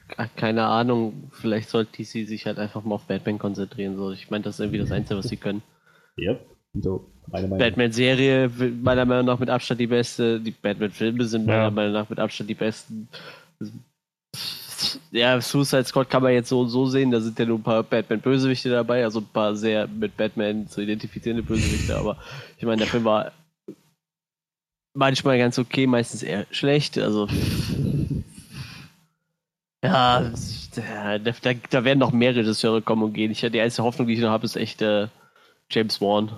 keine 0.36 0.64
Ahnung, 0.64 1.30
vielleicht 1.32 1.68
sollte 1.68 1.92
DC 1.96 2.26
sich 2.26 2.46
halt 2.46 2.58
einfach 2.58 2.84
mal 2.84 2.96
auf 2.96 3.06
Batman 3.06 3.38
konzentrieren. 3.38 3.96
So. 3.96 4.12
Ich 4.12 4.30
meine, 4.30 4.44
das 4.44 4.56
ist 4.56 4.60
irgendwie 4.60 4.78
das 4.78 4.92
Einzige, 4.92 5.18
was 5.18 5.28
sie 5.28 5.36
können. 5.36 5.62
Ja, 6.16 6.38
so, 6.74 7.10
Batman-Serie, 7.28 8.50
meiner 8.82 9.04
Meinung 9.04 9.26
nach 9.26 9.38
mit 9.38 9.50
Abstand 9.50 9.80
die 9.80 9.86
beste. 9.86 10.40
Die 10.40 10.50
Batman-Filme 10.50 11.24
sind 11.24 11.46
meiner 11.46 11.70
Meinung 11.70 11.92
nach 11.92 12.08
mit 12.08 12.18
Abstand 12.18 12.50
die 12.50 12.54
besten. 12.54 13.08
Ja, 15.10 15.40
Suicide 15.40 15.84
Squad 15.84 16.10
kann 16.10 16.22
man 16.22 16.32
jetzt 16.32 16.48
so 16.48 16.60
und 16.60 16.68
so 16.68 16.86
sehen. 16.86 17.10
Da 17.10 17.20
sind 17.20 17.38
ja 17.38 17.46
nur 17.46 17.58
ein 17.58 17.62
paar 17.62 17.82
Batman-Bösewichte 17.82 18.70
dabei, 18.70 19.04
also 19.04 19.20
ein 19.20 19.28
paar 19.32 19.56
sehr 19.56 19.86
mit 19.86 20.16
Batman 20.16 20.66
zu 20.68 20.80
identifizierende 20.80 21.42
Bösewichte. 21.42 21.96
Aber 21.96 22.18
ich 22.58 22.64
meine, 22.64 22.78
der 22.78 22.86
Film 22.88 23.04
war 23.04 23.32
manchmal 24.94 25.38
ganz 25.38 25.58
okay, 25.58 25.86
meistens 25.86 26.22
eher 26.22 26.46
schlecht. 26.50 26.98
Also 26.98 27.28
ja, 29.84 30.30
da, 30.74 31.18
da, 31.18 31.52
da, 31.70 31.84
werden 31.84 31.98
noch 31.98 32.12
mehr 32.12 32.34
Regisseure 32.34 32.80
kommen 32.80 33.02
und 33.02 33.12
gehen. 33.12 33.30
Ich, 33.30 33.40
die 33.40 33.60
einzige 33.60 33.84
Hoffnung, 33.84 34.08
die 34.08 34.14
ich 34.14 34.20
noch 34.20 34.30
habe, 34.30 34.46
ist 34.46 34.56
echt 34.56 34.80
äh, 34.80 35.08
James 35.70 36.00
Wan 36.00 36.32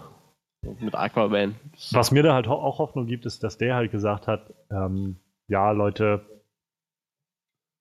mit 0.80 0.96
Aquaman. 0.96 1.54
Was 1.92 2.10
mir 2.10 2.24
da 2.24 2.34
halt 2.34 2.48
auch 2.48 2.78
Hoffnung 2.78 3.06
gibt, 3.06 3.24
ist, 3.24 3.44
dass 3.44 3.56
der 3.56 3.76
halt 3.76 3.92
gesagt 3.92 4.26
hat, 4.26 4.52
ähm, 4.70 5.16
ja, 5.46 5.70
Leute, 5.70 6.26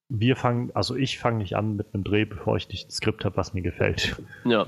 wir 0.08 0.36
fangen, 0.36 0.70
also 0.76 0.96
ich 0.96 1.18
fange 1.18 1.40
nicht 1.40 1.56
an 1.56 1.76
mit 1.76 1.94
einem 1.94 2.04
Dreh, 2.04 2.26
bevor 2.26 2.58
ich 2.58 2.70
nicht 2.70 2.90
ein 2.90 2.92
Skript 2.92 3.26
habe, 3.26 3.38
was 3.38 3.56
mir 3.56 3.64
gefällt. 3.64 4.22
Ja. 4.46 4.68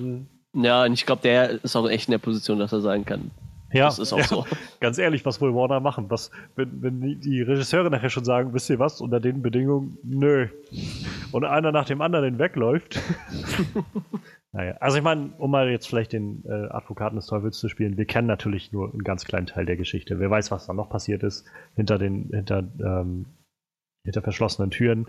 Ja, 0.53 0.85
und 0.85 0.93
ich 0.93 1.05
glaube, 1.05 1.21
der 1.21 1.63
ist 1.63 1.75
auch 1.75 1.87
echt 1.87 2.07
in 2.07 2.13
der 2.13 2.17
Position, 2.17 2.57
dass 2.57 2.71
er 2.71 2.81
sagen 2.81 3.05
kann, 3.05 3.29
ja, 3.71 3.85
das 3.85 3.99
ist 3.99 4.13
auch 4.13 4.19
ja. 4.19 4.23
so. 4.23 4.45
Ganz 4.79 4.97
ehrlich, 4.97 5.25
was 5.25 5.41
will 5.41 5.53
Warner 5.53 5.79
machen? 5.79 6.09
Was, 6.09 6.31
wenn, 6.55 6.81
wenn 6.81 7.19
die 7.19 7.41
Regisseure 7.41 7.89
nachher 7.89 8.09
schon 8.09 8.25
sagen, 8.25 8.53
wisst 8.53 8.69
ihr 8.69 8.79
was, 8.79 9.01
unter 9.01 9.19
den 9.19 9.41
Bedingungen, 9.41 9.97
nö. 10.03 10.47
Und 11.31 11.43
einer 11.43 11.71
nach 11.71 11.85
dem 11.85 12.01
anderen 12.01 12.39
wegläuft. 12.39 12.99
naja, 14.51 14.75
also 14.79 14.97
ich 14.97 15.03
meine, 15.03 15.31
um 15.37 15.51
mal 15.51 15.69
jetzt 15.69 15.87
vielleicht 15.87 16.13
den 16.13 16.43
äh, 16.45 16.69
Advokaten 16.69 17.17
des 17.17 17.27
Teufels 17.27 17.57
zu 17.57 17.67
spielen, 17.69 17.97
wir 17.97 18.05
kennen 18.05 18.27
natürlich 18.27 18.71
nur 18.71 18.91
einen 18.91 19.03
ganz 19.03 19.25
kleinen 19.25 19.47
Teil 19.47 19.65
der 19.65 19.77
Geschichte. 19.77 20.19
Wer 20.19 20.29
weiß, 20.29 20.51
was 20.51 20.67
da 20.67 20.73
noch 20.73 20.89
passiert 20.89 21.23
ist 21.23 21.45
hinter 21.75 21.97
den, 21.97 22.29
hinter, 22.31 22.63
ähm, 22.79 23.25
hinter 24.03 24.21
verschlossenen 24.21 24.71
Türen 24.71 25.07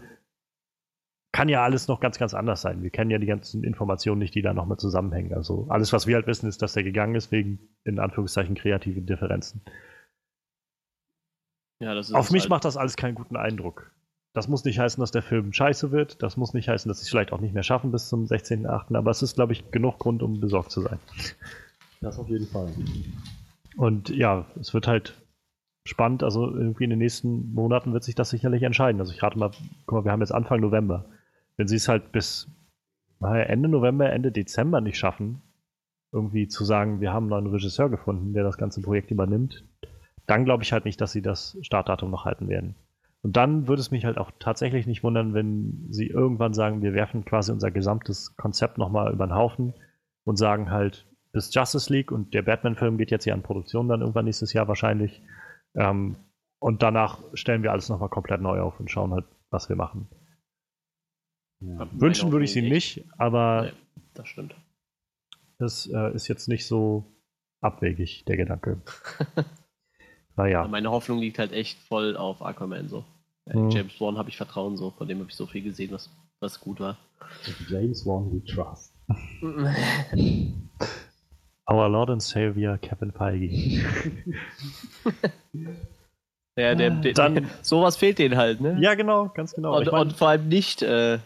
kann 1.38 1.48
ja 1.48 1.62
alles 1.62 1.86
noch 1.86 2.00
ganz, 2.00 2.18
ganz 2.18 2.34
anders 2.34 2.62
sein. 2.62 2.82
Wir 2.82 2.90
kennen 2.90 3.12
ja 3.12 3.18
die 3.18 3.26
ganzen 3.26 3.62
Informationen 3.62 4.18
nicht, 4.18 4.34
die 4.34 4.42
da 4.42 4.52
nochmal 4.54 4.76
zusammenhängen. 4.76 5.32
Also 5.34 5.68
alles, 5.68 5.92
was 5.92 6.08
wir 6.08 6.16
halt 6.16 6.26
wissen, 6.26 6.48
ist, 6.48 6.62
dass 6.62 6.72
der 6.72 6.82
gegangen 6.82 7.14
ist 7.14 7.30
wegen, 7.30 7.60
in 7.84 8.00
Anführungszeichen, 8.00 8.56
kreativen 8.56 9.06
Differenzen. 9.06 9.62
Ja, 11.78 11.96
Auf 11.96 12.32
mich 12.32 12.42
halt 12.42 12.50
macht 12.50 12.64
das 12.64 12.76
alles 12.76 12.96
keinen 12.96 13.14
guten 13.14 13.36
Eindruck. 13.36 13.92
Das 14.32 14.48
muss 14.48 14.64
nicht 14.64 14.80
heißen, 14.80 15.00
dass 15.00 15.12
der 15.12 15.22
Film 15.22 15.52
scheiße 15.52 15.92
wird. 15.92 16.24
Das 16.24 16.36
muss 16.36 16.54
nicht 16.54 16.68
heißen, 16.68 16.88
dass 16.88 16.98
sie 16.98 17.04
es 17.04 17.08
vielleicht 17.08 17.32
auch 17.32 17.40
nicht 17.40 17.54
mehr 17.54 17.62
schaffen 17.62 17.92
bis 17.92 18.08
zum 18.08 18.24
16.8. 18.24 18.96
Aber 18.96 19.12
es 19.12 19.22
ist, 19.22 19.36
glaube 19.36 19.52
ich, 19.52 19.70
genug 19.70 20.00
Grund, 20.00 20.24
um 20.24 20.40
besorgt 20.40 20.72
zu 20.72 20.80
sein. 20.80 20.98
Das 22.00 22.18
auf 22.18 22.28
jeden 22.28 22.48
Fall. 22.48 22.68
Und 23.76 24.08
ja, 24.08 24.44
es 24.60 24.74
wird 24.74 24.88
halt 24.88 25.14
spannend. 25.84 26.24
Also 26.24 26.52
irgendwie 26.52 26.82
in 26.82 26.90
den 26.90 26.98
nächsten 26.98 27.54
Monaten 27.54 27.92
wird 27.92 28.02
sich 28.02 28.16
das 28.16 28.30
sicherlich 28.30 28.64
entscheiden. 28.64 29.00
Also 29.00 29.12
ich 29.12 29.22
rate 29.22 29.38
mal, 29.38 29.52
guck 29.86 29.98
mal, 29.98 30.04
wir 30.04 30.10
haben 30.10 30.20
jetzt 30.20 30.34
Anfang 30.34 30.58
November 30.58 31.04
wenn 31.58 31.68
sie 31.68 31.76
es 31.76 31.88
halt 31.88 32.12
bis 32.12 32.48
Ende 33.20 33.68
November, 33.68 34.10
Ende 34.10 34.32
Dezember 34.32 34.80
nicht 34.80 34.96
schaffen, 34.96 35.42
irgendwie 36.12 36.48
zu 36.48 36.64
sagen, 36.64 37.00
wir 37.00 37.12
haben 37.12 37.24
einen 37.24 37.44
neuen 37.44 37.54
Regisseur 37.54 37.90
gefunden, 37.90 38.32
der 38.32 38.44
das 38.44 38.56
ganze 38.56 38.80
Projekt 38.80 39.10
übernimmt, 39.10 39.64
dann 40.26 40.44
glaube 40.44 40.62
ich 40.62 40.72
halt 40.72 40.84
nicht, 40.84 41.00
dass 41.00 41.12
sie 41.12 41.20
das 41.20 41.58
Startdatum 41.60 42.10
noch 42.10 42.24
halten 42.24 42.48
werden. 42.48 42.76
Und 43.22 43.36
dann 43.36 43.66
würde 43.66 43.80
es 43.80 43.90
mich 43.90 44.04
halt 44.04 44.16
auch 44.16 44.30
tatsächlich 44.38 44.86
nicht 44.86 45.02
wundern, 45.02 45.34
wenn 45.34 45.88
sie 45.90 46.06
irgendwann 46.06 46.54
sagen, 46.54 46.82
wir 46.82 46.94
werfen 46.94 47.24
quasi 47.24 47.50
unser 47.50 47.70
gesamtes 47.70 48.36
Konzept 48.36 48.78
nochmal 48.78 49.12
über 49.12 49.26
den 49.26 49.34
Haufen 49.34 49.74
und 50.24 50.36
sagen 50.36 50.70
halt, 50.70 51.06
bis 51.32 51.52
Justice 51.52 51.92
League 51.92 52.12
und 52.12 52.32
der 52.32 52.42
Batman-Film 52.42 52.96
geht 52.96 53.10
jetzt 53.10 53.24
hier 53.24 53.34
an 53.34 53.42
Produktion 53.42 53.88
dann 53.88 54.00
irgendwann 54.00 54.26
nächstes 54.26 54.52
Jahr 54.52 54.68
wahrscheinlich. 54.68 55.22
Ähm, 55.74 56.16
und 56.60 56.82
danach 56.82 57.22
stellen 57.34 57.62
wir 57.62 57.72
alles 57.72 57.88
nochmal 57.88 58.08
komplett 58.08 58.40
neu 58.40 58.60
auf 58.60 58.78
und 58.78 58.90
schauen 58.90 59.12
halt, 59.12 59.24
was 59.50 59.68
wir 59.68 59.76
machen. 59.76 60.08
Ja. 61.60 61.88
Wünschen 61.92 62.30
würde 62.30 62.44
ich 62.44 62.52
sie 62.52 62.62
nicht, 62.62 63.04
aber 63.18 63.62
nee, 63.62 63.72
das 64.14 64.28
stimmt. 64.28 64.54
Das 65.58 65.86
äh, 65.86 66.14
ist 66.14 66.28
jetzt 66.28 66.48
nicht 66.48 66.66
so 66.66 67.04
abwegig, 67.60 68.24
der 68.26 68.36
Gedanke. 68.36 68.80
naja. 70.36 70.68
Meine 70.68 70.90
Hoffnung 70.90 71.18
liegt 71.18 71.38
halt 71.38 71.52
echt 71.52 71.78
voll 71.80 72.16
auf 72.16 72.42
Aquaman 72.42 72.88
so. 72.88 73.04
Hm. 73.48 73.70
James 73.70 74.00
Wan 74.00 74.18
habe 74.18 74.28
ich 74.28 74.36
Vertrauen 74.36 74.76
so, 74.76 74.90
von 74.90 75.08
dem 75.08 75.18
habe 75.18 75.30
ich 75.30 75.36
so 75.36 75.46
viel 75.46 75.62
gesehen, 75.62 75.90
was, 75.90 76.10
was 76.40 76.60
gut 76.60 76.78
war. 76.80 76.96
James 77.68 78.06
Wan 78.06 78.30
we 78.32 78.44
trust. 78.44 78.94
Our 81.70 81.88
Lord 81.88 82.10
and 82.10 82.22
Savior 82.22 82.78
Kevin 82.78 83.12
Feige. 83.12 83.48
ja, 86.56 86.74
der, 86.74 86.90
der, 86.90 87.12
Dann, 87.12 87.50
sowas 87.62 87.96
fehlt 87.96 88.18
denen 88.18 88.36
halt, 88.36 88.60
ne? 88.60 88.78
Ja, 88.80 88.94
genau, 88.94 89.28
ganz 89.28 89.54
genau. 89.54 89.76
Und, 89.76 89.82
ich 89.82 89.92
mein, 89.92 90.00
und 90.02 90.12
vor 90.14 90.28
allem 90.28 90.48
nicht 90.48 90.82
äh, 90.82 91.18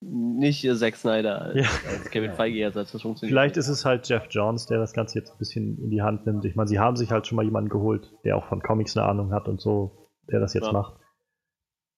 nicht 0.00 0.62
Zack 0.76 0.96
Snyder 0.96 1.42
als, 1.42 1.56
ja. 1.56 1.90
als 1.90 2.10
Kevin 2.10 2.32
Feige 2.34 2.60
ersatz. 2.60 2.92
Das 2.92 3.02
funktioniert. 3.02 3.32
Vielleicht 3.32 3.56
ist 3.56 3.68
es 3.68 3.84
halt 3.84 4.08
Jeff 4.08 4.26
Johns, 4.30 4.66
der 4.66 4.78
das 4.78 4.92
Ganze 4.92 5.18
jetzt 5.18 5.32
ein 5.32 5.38
bisschen 5.38 5.78
in 5.82 5.90
die 5.90 6.02
Hand 6.02 6.26
nimmt. 6.26 6.44
Ich 6.44 6.54
meine, 6.54 6.68
sie 6.68 6.78
haben 6.78 6.96
sich 6.96 7.10
halt 7.10 7.26
schon 7.26 7.36
mal 7.36 7.44
jemanden 7.44 7.70
geholt, 7.70 8.12
der 8.24 8.36
auch 8.36 8.46
von 8.46 8.62
Comics 8.62 8.96
eine 8.96 9.06
Ahnung 9.06 9.32
hat 9.32 9.48
und 9.48 9.60
so, 9.60 10.10
der 10.30 10.40
das 10.40 10.54
jetzt 10.54 10.66
ja. 10.66 10.72
macht. 10.72 11.00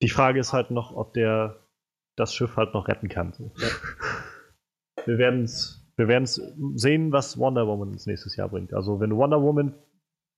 Die 0.02 0.08
Frage 0.08 0.40
ist 0.40 0.52
halt 0.52 0.70
noch, 0.70 0.94
ob 0.96 1.12
der 1.12 1.66
das 2.16 2.34
Schiff 2.34 2.56
halt 2.56 2.72
noch 2.74 2.88
retten 2.88 3.08
kann. 3.08 3.34
Ja. 3.38 3.68
Wir 5.06 5.16
werden 5.16 5.44
es 5.44 5.80
wir 6.00 6.08
werden's 6.08 6.40
sehen, 6.76 7.12
was 7.12 7.38
Wonder 7.38 7.66
Woman 7.66 7.92
ins 7.92 8.06
nächstes 8.06 8.34
Jahr 8.34 8.48
bringt. 8.48 8.72
Also 8.72 9.00
wenn 9.00 9.14
Wonder 9.14 9.42
Woman 9.42 9.74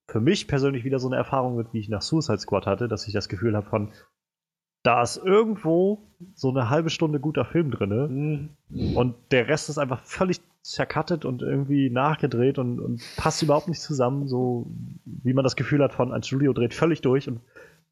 für 0.09 0.19
mich 0.19 0.47
persönlich 0.47 0.83
wieder 0.83 0.99
so 0.99 1.07
eine 1.07 1.15
Erfahrung 1.15 1.55
wird, 1.55 1.73
wie 1.73 1.79
ich 1.79 1.87
nach 1.87 2.01
Suicide 2.01 2.39
Squad 2.39 2.65
hatte, 2.65 2.89
dass 2.89 3.07
ich 3.07 3.13
das 3.13 3.29
Gefühl 3.29 3.55
habe 3.55 3.69
von, 3.69 3.93
da 4.83 5.01
ist 5.01 5.17
irgendwo 5.17 5.99
so 6.35 6.49
eine 6.49 6.69
halbe 6.69 6.89
Stunde 6.89 7.19
guter 7.19 7.45
Film 7.45 7.71
drin 7.71 8.49
mhm. 8.69 8.97
und 8.97 9.15
der 9.31 9.47
Rest 9.47 9.69
ist 9.69 9.77
einfach 9.77 10.01
völlig 10.03 10.41
zerkattet 10.61 11.25
und 11.25 11.41
irgendwie 11.41 11.89
nachgedreht 11.89 12.57
und, 12.57 12.79
und, 12.79 13.01
passt 13.17 13.41
überhaupt 13.41 13.67
nicht 13.67 13.81
zusammen, 13.81 14.27
so 14.27 14.67
wie 15.05 15.33
man 15.33 15.43
das 15.43 15.55
Gefühl 15.55 15.83
hat 15.83 15.93
von 15.93 16.13
ein 16.13 16.23
Studio 16.23 16.53
dreht 16.53 16.73
völlig 16.73 17.01
durch 17.01 17.27
und 17.27 17.41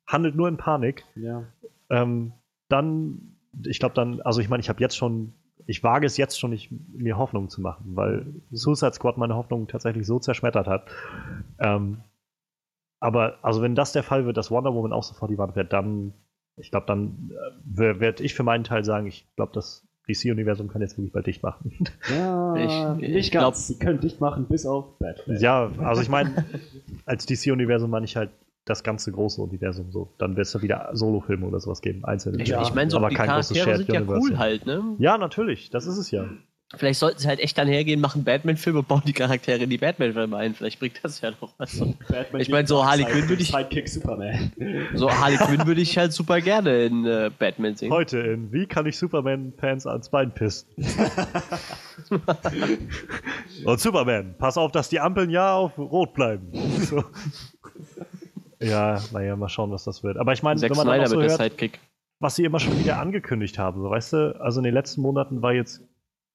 handelt 0.06 0.36
nur 0.36 0.48
in 0.48 0.58
Panik. 0.58 1.04
Ja. 1.16 1.44
Ähm, 1.90 2.32
dann, 2.70 3.36
ich 3.66 3.80
glaube 3.80 3.96
dann, 3.96 4.22
also 4.22 4.40
ich 4.40 4.48
meine, 4.48 4.62
ich 4.62 4.70
habe 4.70 4.80
jetzt 4.80 4.96
schon, 4.96 5.34
ich 5.66 5.84
wage 5.84 6.06
es 6.06 6.16
jetzt 6.16 6.40
schon 6.40 6.52
nicht, 6.52 6.72
mir 6.94 7.18
Hoffnung 7.18 7.50
zu 7.50 7.60
machen, 7.60 7.96
weil 7.96 8.26
Suicide 8.52 8.94
Squad 8.94 9.18
meine 9.18 9.36
Hoffnung 9.36 9.68
tatsächlich 9.68 10.08
so 10.08 10.20
zerschmettert 10.20 10.68
hat. 10.68 10.90
Ähm, 11.60 11.98
aber 13.02 13.40
also 13.42 13.62
wenn 13.62 13.76
das 13.76 13.92
der 13.92 14.04
Fall 14.04 14.26
wird, 14.26 14.38
dass 14.38 14.52
Wonder 14.52 14.74
Woman 14.74 14.94
auch 14.94 15.04
sofort 15.04 15.32
die 15.32 15.38
Wand 15.38 15.58
wird, 15.58 15.74
dann 15.74 16.14
ich 16.58 16.72
glaube, 16.72 16.86
dann 16.88 17.32
äh, 17.78 18.00
werde 18.00 18.24
ich 18.24 18.34
für 18.34 18.44
meinen 18.44 18.64
Teil 18.64 18.84
sagen, 18.84 19.08
ich 19.08 19.28
glaube, 19.36 19.52
das 19.54 19.88
DC-Universum 20.08 20.68
kann 20.68 20.82
jetzt 20.82 20.98
wirklich 20.98 21.14
bald 21.14 21.28
dicht 21.28 21.44
machen. 21.44 21.72
Ja, 22.10 22.56
ich, 22.98 23.04
ich 23.04 23.32
glaube, 23.32 23.56
sie 23.56 23.78
können 23.78 24.00
dicht 24.00 24.20
machen, 24.20 24.46
bis 24.48 24.66
auf 24.66 24.98
Batman. 25.00 25.40
Ja, 25.40 25.72
also 25.80 26.02
ich 26.02 26.10
meine, 26.10 26.46
als 27.06 27.26
DC-Universum 27.26 27.90
meine 27.90 28.06
ich 28.06 28.16
halt 28.16 28.32
das 28.66 28.84
ganze 28.84 29.12
große 29.12 29.42
Universum 29.42 29.92
so. 29.92 30.14
Dann 30.18 30.36
wird 30.36 30.46
es 30.48 30.54
da 30.54 30.62
wieder 30.62 30.90
Solo-Filme 30.94 31.46
oder 31.46 31.60
sowas 31.60 31.82
geben, 31.82 32.06
einzelne. 32.06 32.42
Ich, 32.42 32.50
ja. 32.50 32.62
ich 32.62 32.74
meine, 32.74 32.92
so 32.92 32.98
aber 32.98 33.10
die 33.10 33.16
kein 33.16 33.28
Charaktere 33.28 33.78
sind 33.78 33.92
ja 33.92 34.02
cool 34.02 34.38
halt, 34.38 34.66
ne? 34.66 34.96
Ja, 35.00 35.18
natürlich, 35.18 35.70
das 35.70 35.88
ist 35.88 35.98
es 35.98 36.12
ja. 36.12 36.26
Vielleicht 36.76 37.00
sollten 37.00 37.20
sie 37.20 37.28
halt 37.28 37.42
echt 37.42 37.58
dann 37.58 37.68
hergehen, 37.68 38.00
machen 38.00 38.24
Batman-Filme, 38.24 38.84
bauen 38.84 39.02
die 39.06 39.12
Charaktere 39.12 39.64
in 39.64 39.70
die 39.70 39.78
Batman-Filme 39.78 40.38
ein. 40.38 40.56
Vielleicht 40.56 40.80
bringt 40.80 41.00
das 41.04 41.20
ja 41.20 41.32
noch 41.32 41.54
was. 41.58 41.74
ich 42.38 42.50
meine, 42.50 42.66
so 42.66 42.86
Harley 42.86 43.04
Quinn 43.04 43.28
würde 43.28 43.42
ich. 43.42 43.52
Sidekick 43.52 43.90
Superman. 43.90 44.54
So 44.94 45.12
Harley 45.12 45.38
Quinn 45.38 45.66
würde 45.68 45.82
ich 45.82 45.98
halt 45.98 46.14
super 46.14 46.40
gerne 46.40 46.86
in 46.86 47.06
äh, 47.06 47.30
Batman 47.38 47.76
sehen. 47.76 47.92
Heute 47.92 48.20
in 48.20 48.52
Wie 48.54 48.66
kann 48.66 48.86
ich 48.86 48.98
Superman-Fans 48.98 49.86
ans 49.86 50.10
Bein 50.10 50.32
pissen? 50.32 50.70
Und 53.66 53.80
Superman, 53.80 54.36
pass 54.38 54.58
auf, 54.58 54.72
dass 54.72 54.90
die 54.90 55.00
Ampeln 55.00 55.30
ja 55.30 55.56
auf 55.56 55.78
Rot 55.78 56.14
bleiben. 56.14 56.52
So. 56.80 57.04
Ja, 58.62 59.02
naja, 59.12 59.36
mal 59.36 59.50
schauen, 59.50 59.72
was 59.72 59.84
das 59.84 60.04
wird. 60.04 60.18
Aber 60.18 60.34
ich 60.34 60.44
meine, 60.44 60.62
wenn 60.62 60.72
man 60.72 60.88
dann 60.88 61.08
so 61.08 61.22
hört, 61.22 61.52
was 62.20 62.36
sie 62.36 62.46
immer 62.46 62.60
schon 62.60 62.80
wieder 62.80 63.00
angekündigt 63.00 63.58
haben, 63.58 63.82
so 63.82 63.90
weißt 63.90 64.14
du, 64.14 64.40
also 64.40 64.60
in 64.60 64.64
den 64.64 64.74
letzten 64.74 65.02
Monaten 65.02 65.42
war 65.42 65.54
jetzt 65.54 65.82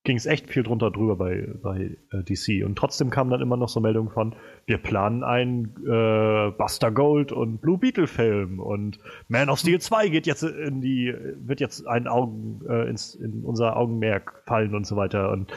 ging 0.07 0.17
es 0.17 0.25
echt 0.25 0.49
viel 0.49 0.63
drunter 0.63 0.91
drüber 0.91 1.17
bei, 1.17 1.49
bei 1.63 1.99
äh, 2.13 2.23
DC. 2.23 2.65
Und 2.65 2.79
trotzdem 2.79 3.11
kamen 3.11 3.29
dann 3.31 3.43
immer 3.43 3.57
noch 3.57 3.69
so 3.69 3.81
Meldungen 3.81 4.11
von, 4.11 4.35
wir 4.65 4.79
planen 4.79 5.23
einen 5.23 5.75
äh, 5.85 6.53
Buster 6.57 6.93
Gold 6.93 7.33
und 7.33 7.61
Blue 7.61 7.77
Beetle 7.77 8.07
Film 8.07 8.61
und 8.61 8.99
Man 9.29 9.51
of 9.51 9.59
Steel 9.59 9.81
2 9.81 10.09
geht 10.09 10.27
jetzt 10.27 10.45
in 10.45 10.81
die, 10.81 11.13
wird 11.39 11.61
jetzt 11.61 11.87
ein 11.87 12.07
Augen, 12.07 12.61
äh, 12.69 12.89
ins, 12.89 13.15
in 13.17 13.43
unser 13.45 13.77
Augenmerk 13.77 14.43
fallen 14.47 14.75
und 14.75 14.87
so 14.87 14.97
weiter. 14.97 15.33
Und 15.33 15.53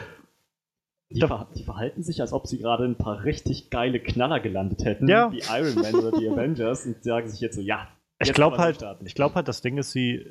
die, 1.10 1.20
ver 1.20 1.48
die, 1.56 1.64
verhalten 1.64 2.02
sich, 2.02 2.20
als 2.20 2.32
ob 2.32 2.46
sie 2.46 2.58
gerade 2.58 2.84
ein 2.84 2.96
paar 2.96 3.24
richtig 3.24 3.70
geile 3.70 4.00
Knaller 4.00 4.40
gelandet 4.40 4.84
hätten, 4.84 5.08
ja. 5.08 5.30
wie 5.32 5.38
Iron 5.38 5.80
Man 5.80 5.94
oder 5.94 6.18
die 6.18 6.28
Avengers, 6.28 6.86
und 6.86 7.02
sagen 7.02 7.28
sich 7.28 7.40
jetzt 7.40 7.54
so, 7.54 7.62
ja. 7.62 7.88
Ich 8.18 8.32
glaube 8.32 8.58
halt, 8.58 8.84
ich 9.04 9.14
glaube 9.14 9.36
halt, 9.36 9.48
das 9.48 9.62
Ding 9.62 9.78
ist, 9.78 9.92
sie 9.92 10.26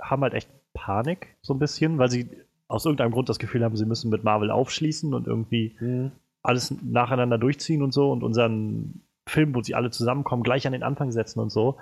haben 0.00 0.22
halt 0.22 0.34
echt 0.34 0.50
Panik, 0.74 1.36
so 1.42 1.54
ein 1.54 1.58
bisschen, 1.58 1.98
weil 1.98 2.10
sie 2.10 2.28
aus 2.72 2.86
irgendeinem 2.86 3.12
Grund 3.12 3.28
das 3.28 3.38
Gefühl 3.38 3.62
haben, 3.64 3.76
sie 3.76 3.84
müssen 3.84 4.10
mit 4.10 4.24
Marvel 4.24 4.50
aufschließen 4.50 5.12
und 5.12 5.26
irgendwie 5.26 5.76
mhm. 5.78 6.12
alles 6.42 6.74
nacheinander 6.82 7.38
durchziehen 7.38 7.82
und 7.82 7.92
so 7.92 8.10
und 8.10 8.22
unseren 8.22 9.02
Film, 9.28 9.54
wo 9.54 9.62
sie 9.62 9.74
alle 9.74 9.90
zusammenkommen, 9.90 10.42
gleich 10.42 10.66
an 10.66 10.72
den 10.72 10.82
Anfang 10.82 11.12
setzen 11.12 11.40
und 11.40 11.50
so. 11.50 11.78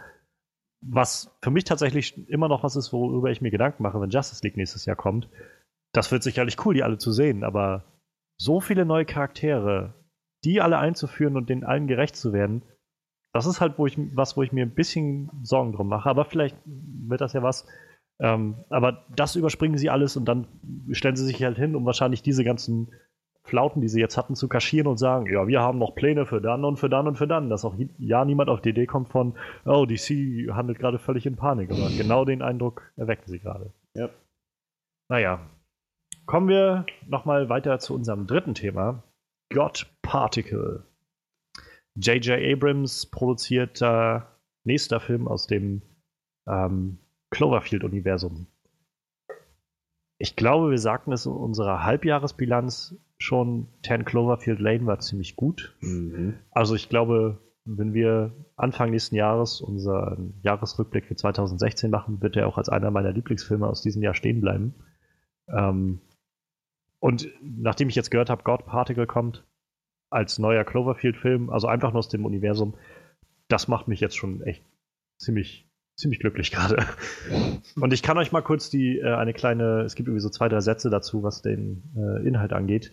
Was 0.82 1.36
für 1.42 1.50
mich 1.50 1.64
tatsächlich 1.64 2.28
immer 2.28 2.48
noch 2.48 2.64
was 2.64 2.76
ist, 2.76 2.92
worüber 2.92 3.30
ich 3.30 3.40
mir 3.40 3.50
Gedanken 3.50 3.82
mache, 3.82 4.00
wenn 4.00 4.10
Justice 4.10 4.42
League 4.42 4.56
nächstes 4.56 4.84
Jahr 4.84 4.96
kommt. 4.96 5.28
Das 5.92 6.10
wird 6.10 6.22
sicherlich 6.22 6.64
cool, 6.64 6.74
die 6.74 6.82
alle 6.82 6.98
zu 6.98 7.12
sehen, 7.12 7.44
aber 7.44 7.84
so 8.36 8.60
viele 8.60 8.84
neue 8.84 9.04
Charaktere, 9.04 9.94
die 10.44 10.60
alle 10.60 10.78
einzuführen 10.78 11.36
und 11.36 11.48
denen 11.50 11.64
allen 11.64 11.86
gerecht 11.86 12.16
zu 12.16 12.32
werden, 12.32 12.62
das 13.32 13.46
ist 13.46 13.60
halt 13.60 13.78
wo 13.78 13.86
ich, 13.86 13.96
was, 14.16 14.36
wo 14.36 14.42
ich 14.42 14.52
mir 14.52 14.64
ein 14.64 14.74
bisschen 14.74 15.30
Sorgen 15.44 15.72
drum 15.72 15.88
mache. 15.88 16.08
Aber 16.08 16.24
vielleicht 16.24 16.56
wird 16.64 17.20
das 17.20 17.32
ja 17.32 17.42
was, 17.42 17.66
ähm, 18.20 18.56
aber 18.68 19.04
das 19.16 19.34
überspringen 19.34 19.78
sie 19.78 19.90
alles 19.90 20.16
und 20.16 20.26
dann 20.26 20.46
stellen 20.92 21.16
sie 21.16 21.24
sich 21.24 21.42
halt 21.42 21.56
hin, 21.56 21.74
um 21.74 21.86
wahrscheinlich 21.86 22.22
diese 22.22 22.44
ganzen 22.44 22.92
Flauten, 23.42 23.80
die 23.80 23.88
sie 23.88 24.00
jetzt 24.00 24.18
hatten, 24.18 24.34
zu 24.34 24.46
kaschieren 24.46 24.86
und 24.86 24.98
sagen, 24.98 25.26
ja, 25.26 25.46
wir 25.46 25.60
haben 25.60 25.78
noch 25.78 25.94
Pläne 25.94 26.26
für 26.26 26.40
dann 26.40 26.64
und 26.64 26.76
für 26.76 26.90
dann 26.90 27.08
und 27.08 27.16
für 27.16 27.26
dann, 27.26 27.48
dass 27.48 27.64
auch 27.64 27.74
ja 27.98 28.24
niemand 28.24 28.50
auf 28.50 28.60
die 28.60 28.70
Idee 28.70 28.86
kommt 28.86 29.08
von, 29.08 29.34
oh, 29.64 29.86
DC 29.86 30.54
handelt 30.54 30.78
gerade 30.78 30.98
völlig 30.98 31.24
in 31.24 31.36
Panik. 31.36 31.70
Aber 31.70 31.88
genau 31.96 32.24
den 32.26 32.42
Eindruck 32.42 32.82
erwecken 32.96 33.26
sie 33.26 33.40
gerade. 33.40 33.72
Ja. 33.94 34.10
Naja. 35.08 35.40
Kommen 36.26 36.48
wir 36.48 36.86
nochmal 37.08 37.48
weiter 37.48 37.78
zu 37.78 37.94
unserem 37.94 38.26
dritten 38.26 38.54
Thema. 38.54 39.02
God 39.52 39.90
Particle. 40.02 40.84
J.J. 41.96 42.38
Abrams 42.52 43.06
produziert 43.06 43.82
äh, 43.82 44.20
nächster 44.64 45.00
Film 45.00 45.26
aus 45.26 45.46
dem 45.46 45.82
ähm, 46.46 46.98
Cloverfield-Universum. 47.30 48.46
Ich 50.18 50.36
glaube, 50.36 50.70
wir 50.70 50.78
sagten 50.78 51.12
es 51.12 51.26
in 51.26 51.32
unserer 51.32 51.84
Halbjahresbilanz 51.84 52.96
schon, 53.18 53.68
10 53.84 54.04
Cloverfield 54.04 54.60
Lane 54.60 54.86
war 54.86 54.98
ziemlich 54.98 55.36
gut. 55.36 55.74
Mhm. 55.80 56.34
Also 56.50 56.74
ich 56.74 56.88
glaube, 56.88 57.38
wenn 57.64 57.94
wir 57.94 58.32
Anfang 58.56 58.90
nächsten 58.90 59.14
Jahres 59.14 59.60
unseren 59.60 60.34
Jahresrückblick 60.42 61.06
für 61.06 61.16
2016 61.16 61.90
machen, 61.90 62.20
wird 62.20 62.36
er 62.36 62.48
auch 62.48 62.58
als 62.58 62.68
einer 62.68 62.90
meiner 62.90 63.12
Lieblingsfilme 63.12 63.66
aus 63.66 63.82
diesem 63.82 64.02
Jahr 64.02 64.14
stehen 64.14 64.40
bleiben. 64.40 64.74
Ähm, 65.48 66.00
und 66.98 67.28
nachdem 67.40 67.88
ich 67.88 67.94
jetzt 67.94 68.10
gehört 68.10 68.28
habe, 68.28 68.42
God 68.42 68.66
Particle 68.66 69.06
kommt 69.06 69.46
als 70.10 70.38
neuer 70.38 70.64
Cloverfield-Film, 70.64 71.50
also 71.50 71.66
einfach 71.68 71.92
nur 71.92 72.00
aus 72.00 72.08
dem 72.08 72.26
Universum, 72.26 72.74
das 73.48 73.68
macht 73.68 73.88
mich 73.88 74.00
jetzt 74.00 74.16
schon 74.16 74.42
echt 74.42 74.64
ziemlich 75.18 75.69
ziemlich 76.00 76.20
glücklich 76.20 76.50
gerade. 76.50 76.84
Und 77.80 77.92
ich 77.92 78.02
kann 78.02 78.18
euch 78.18 78.32
mal 78.32 78.42
kurz 78.42 78.70
die 78.70 78.98
äh, 78.98 79.14
eine 79.14 79.32
kleine, 79.32 79.82
es 79.82 79.94
gibt 79.94 80.08
irgendwie 80.08 80.22
so 80.22 80.30
zwei, 80.30 80.48
drei 80.48 80.60
Sätze 80.60 80.90
dazu, 80.90 81.22
was 81.22 81.42
den 81.42 81.82
äh, 81.96 82.26
Inhalt 82.26 82.52
angeht. 82.52 82.92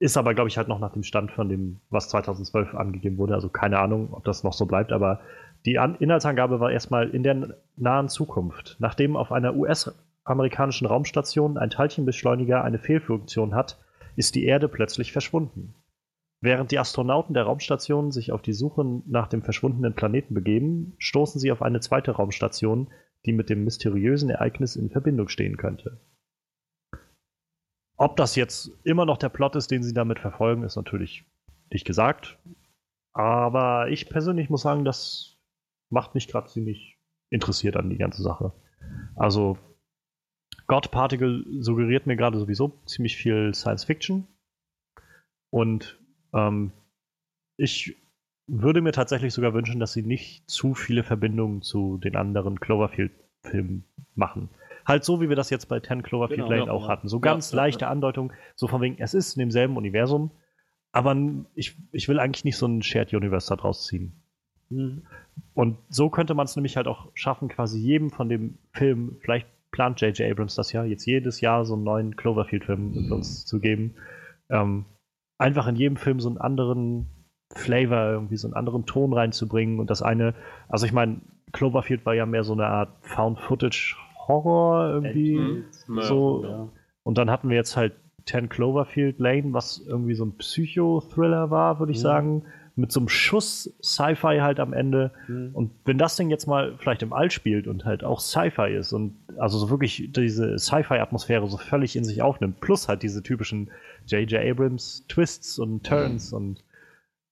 Ist 0.00 0.16
aber, 0.16 0.34
glaube 0.34 0.48
ich, 0.48 0.56
halt 0.56 0.68
noch 0.68 0.78
nach 0.78 0.92
dem 0.92 1.02
Stand 1.02 1.32
von 1.32 1.48
dem, 1.48 1.80
was 1.90 2.08
2012 2.08 2.74
angegeben 2.74 3.18
wurde. 3.18 3.34
Also 3.34 3.48
keine 3.48 3.78
Ahnung, 3.78 4.08
ob 4.12 4.24
das 4.24 4.44
noch 4.44 4.52
so 4.52 4.66
bleibt, 4.66 4.92
aber 4.92 5.20
die 5.66 5.78
An 5.78 5.96
Inhaltsangabe 5.96 6.60
war 6.60 6.70
erstmal 6.70 7.10
in 7.10 7.22
der 7.22 7.56
nahen 7.76 8.08
Zukunft. 8.08 8.76
Nachdem 8.78 9.16
auf 9.16 9.32
einer 9.32 9.56
US-amerikanischen 9.56 10.86
Raumstation 10.86 11.58
ein 11.58 11.70
Teilchenbeschleuniger 11.70 12.62
eine 12.62 12.78
Fehlfunktion 12.78 13.54
hat, 13.54 13.78
ist 14.14 14.34
die 14.34 14.44
Erde 14.44 14.68
plötzlich 14.68 15.12
verschwunden. 15.12 15.74
Während 16.40 16.70
die 16.70 16.78
Astronauten 16.78 17.34
der 17.34 17.44
Raumstation 17.44 18.12
sich 18.12 18.30
auf 18.30 18.42
die 18.42 18.52
Suche 18.52 18.84
nach 19.06 19.26
dem 19.26 19.42
verschwundenen 19.42 19.94
Planeten 19.94 20.34
begeben, 20.34 20.94
stoßen 20.98 21.40
sie 21.40 21.50
auf 21.50 21.62
eine 21.62 21.80
zweite 21.80 22.12
Raumstation, 22.12 22.92
die 23.26 23.32
mit 23.32 23.50
dem 23.50 23.64
mysteriösen 23.64 24.30
Ereignis 24.30 24.76
in 24.76 24.90
Verbindung 24.90 25.28
stehen 25.28 25.56
könnte. 25.56 26.00
Ob 27.96 28.16
das 28.16 28.36
jetzt 28.36 28.70
immer 28.84 29.04
noch 29.04 29.18
der 29.18 29.30
Plot 29.30 29.56
ist, 29.56 29.72
den 29.72 29.82
sie 29.82 29.92
damit 29.92 30.20
verfolgen, 30.20 30.62
ist 30.62 30.76
natürlich 30.76 31.24
nicht 31.72 31.84
gesagt. 31.84 32.38
Aber 33.12 33.88
ich 33.88 34.08
persönlich 34.08 34.48
muss 34.48 34.62
sagen, 34.62 34.84
das 34.84 35.36
macht 35.90 36.14
mich 36.14 36.28
gerade 36.28 36.48
ziemlich 36.48 37.00
interessiert 37.30 37.76
an 37.76 37.90
die 37.90 37.98
ganze 37.98 38.22
Sache. 38.22 38.52
Also, 39.16 39.58
God 40.68 40.92
Particle 40.92 41.44
suggeriert 41.60 42.06
mir 42.06 42.16
gerade 42.16 42.38
sowieso 42.38 42.80
ziemlich 42.86 43.16
viel 43.16 43.52
Science 43.54 43.84
Fiction. 43.84 44.28
Und 45.50 45.98
ähm, 46.32 46.72
ich 47.56 47.96
würde 48.46 48.80
mir 48.80 48.92
tatsächlich 48.92 49.34
sogar 49.34 49.52
wünschen, 49.54 49.78
dass 49.78 49.92
sie 49.92 50.02
nicht 50.02 50.48
zu 50.48 50.74
viele 50.74 51.04
Verbindungen 51.04 51.62
zu 51.62 51.98
den 51.98 52.16
anderen 52.16 52.60
Cloverfield-Filmen 52.60 53.84
machen. 54.14 54.48
Halt 54.86 55.04
so, 55.04 55.20
wie 55.20 55.28
wir 55.28 55.36
das 55.36 55.50
jetzt 55.50 55.66
bei 55.66 55.80
10 55.80 56.02
Cloverfield 56.02 56.40
genau, 56.40 56.50
Lane 56.50 56.66
ja, 56.66 56.72
auch 56.72 56.84
ja. 56.84 56.88
hatten. 56.88 57.08
So 57.08 57.20
ganz 57.20 57.52
ja, 57.52 57.56
leichte 57.56 57.88
Andeutung, 57.88 58.32
so 58.56 58.68
von 58.68 58.80
wegen, 58.80 58.96
es 58.98 59.12
ist 59.12 59.36
in 59.36 59.40
demselben 59.40 59.76
Universum, 59.76 60.30
aber 60.92 61.14
ich, 61.54 61.76
ich 61.92 62.08
will 62.08 62.18
eigentlich 62.18 62.44
nicht 62.44 62.56
so 62.56 62.66
ein 62.66 62.82
Shared 62.82 63.12
Universe 63.12 63.48
da 63.48 63.56
draus 63.56 63.86
ziehen. 63.86 64.22
Mhm. 64.70 65.02
Und 65.52 65.78
so 65.90 66.08
könnte 66.08 66.34
man 66.34 66.46
es 66.46 66.56
nämlich 66.56 66.76
halt 66.76 66.88
auch 66.88 67.10
schaffen, 67.14 67.48
quasi 67.48 67.78
jedem 67.78 68.10
von 68.10 68.30
dem 68.30 68.58
Film, 68.72 69.18
vielleicht 69.20 69.46
plant 69.70 70.00
J.J. 70.00 70.30
Abrams 70.30 70.54
das 70.54 70.72
ja, 70.72 70.84
jetzt 70.84 71.04
jedes 71.04 71.42
Jahr 71.42 71.66
so 71.66 71.74
einen 71.74 71.84
neuen 71.84 72.16
Cloverfield-Film 72.16 72.92
mit 72.92 73.10
uns 73.10 73.44
zu 73.44 73.60
geben. 73.60 73.94
Ähm, 74.48 74.86
einfach 75.38 75.66
in 75.68 75.76
jedem 75.76 75.96
Film 75.96 76.20
so 76.20 76.28
einen 76.28 76.38
anderen 76.38 77.06
Flavor, 77.54 78.12
irgendwie 78.12 78.36
so 78.36 78.46
einen 78.48 78.54
anderen 78.54 78.84
Ton 78.84 79.12
reinzubringen. 79.12 79.80
Und 79.80 79.90
das 79.90 80.02
eine, 80.02 80.34
also 80.68 80.84
ich 80.84 80.92
meine, 80.92 81.20
Cloverfield 81.52 82.04
war 82.04 82.14
ja 82.14 82.26
mehr 82.26 82.44
so 82.44 82.52
eine 82.52 82.66
Art 82.66 82.90
Found-Footage-Horror 83.02 84.90
irgendwie. 84.90 85.38
Mhm. 85.38 85.64
So. 86.02 86.44
Ja. 86.44 86.68
Und 87.02 87.16
dann 87.16 87.30
hatten 87.30 87.48
wir 87.48 87.56
jetzt 87.56 87.76
halt 87.76 87.94
10 88.26 88.50
Cloverfield 88.50 89.18
Lane, 89.18 89.54
was 89.54 89.78
irgendwie 89.78 90.14
so 90.14 90.26
ein 90.26 90.36
Psycho-Thriller 90.36 91.50
war, 91.50 91.78
würde 91.78 91.92
ich 91.92 91.98
mhm. 91.98 92.02
sagen. 92.02 92.42
Mit 92.78 92.92
so 92.92 93.00
einem 93.00 93.08
Schuss 93.08 93.74
Sci-Fi 93.82 94.38
halt 94.40 94.60
am 94.60 94.72
Ende. 94.72 95.12
Mhm. 95.26 95.50
Und 95.52 95.70
wenn 95.84 95.98
das 95.98 96.16
Ding 96.16 96.30
jetzt 96.30 96.46
mal 96.46 96.76
vielleicht 96.78 97.02
im 97.02 97.12
All 97.12 97.30
spielt 97.30 97.66
und 97.66 97.84
halt 97.84 98.04
auch 98.04 98.20
Sci-Fi 98.20 98.72
ist 98.74 98.92
und 98.92 99.16
also 99.36 99.58
so 99.58 99.68
wirklich 99.68 100.10
diese 100.12 100.58
Sci-Fi-Atmosphäre 100.58 101.48
so 101.48 101.56
völlig 101.56 101.96
in 101.96 102.04
sich 102.04 102.22
aufnimmt, 102.22 102.60
plus 102.60 102.88
halt 102.88 103.02
diese 103.02 103.22
typischen 103.22 103.70
J.J. 104.06 104.40
Abrams 104.44 105.04
Twists 105.08 105.58
und 105.58 105.84
Turns 105.84 106.30
mhm. 106.30 106.36
und 106.36 106.64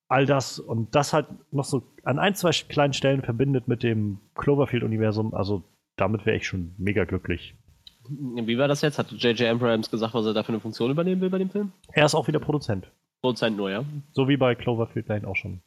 all 0.09 0.27
das 0.27 0.59
und 0.59 0.95
das 0.95 1.13
halt 1.13 1.27
noch 1.53 1.65
so 1.65 1.83
an 2.05 2.19
ein, 2.19 2.35
zwei 2.35 2.51
kleinen 2.51 2.93
Stellen 2.93 3.23
verbindet 3.23 3.69
mit 3.69 3.83
dem 3.83 4.19
Cloverfield-Universum, 4.35 5.35
also 5.35 5.63
damit 5.97 6.27
wäre 6.27 6.37
ich 6.37 6.47
schon 6.47 6.75
mega 6.79 7.05
glücklich. 7.05 7.55
Wie 8.09 8.59
war 8.59 8.69
das 8.69 8.83
jetzt? 8.83 8.99
Hat 8.99 9.11
J.J. 9.11 9.49
Abrams 9.49 9.91
gesagt, 9.91 10.15
was 10.15 10.27
er 10.27 10.35
da 10.35 10.43
für 10.43 10.51
eine 10.51 10.61
Funktion 10.61 10.91
übernehmen 10.91 11.21
will 11.21 11.31
bei 11.31 11.39
dem 11.39 11.51
Film? 11.51 11.73
Er 11.93 12.07
ist 12.07 12.15
auch 12.15 12.29
wieder 12.29 12.39
Produzent. 12.39 12.91
Produzent 13.21 13.57
nur, 13.57 13.71
ja? 13.71 13.85
So 14.13 14.29
wie 14.29 14.37
bei 14.37 14.55
Cloverfield 14.55 15.09
Lane 15.09 15.27
auch 15.27 15.37
schon. 15.37 15.61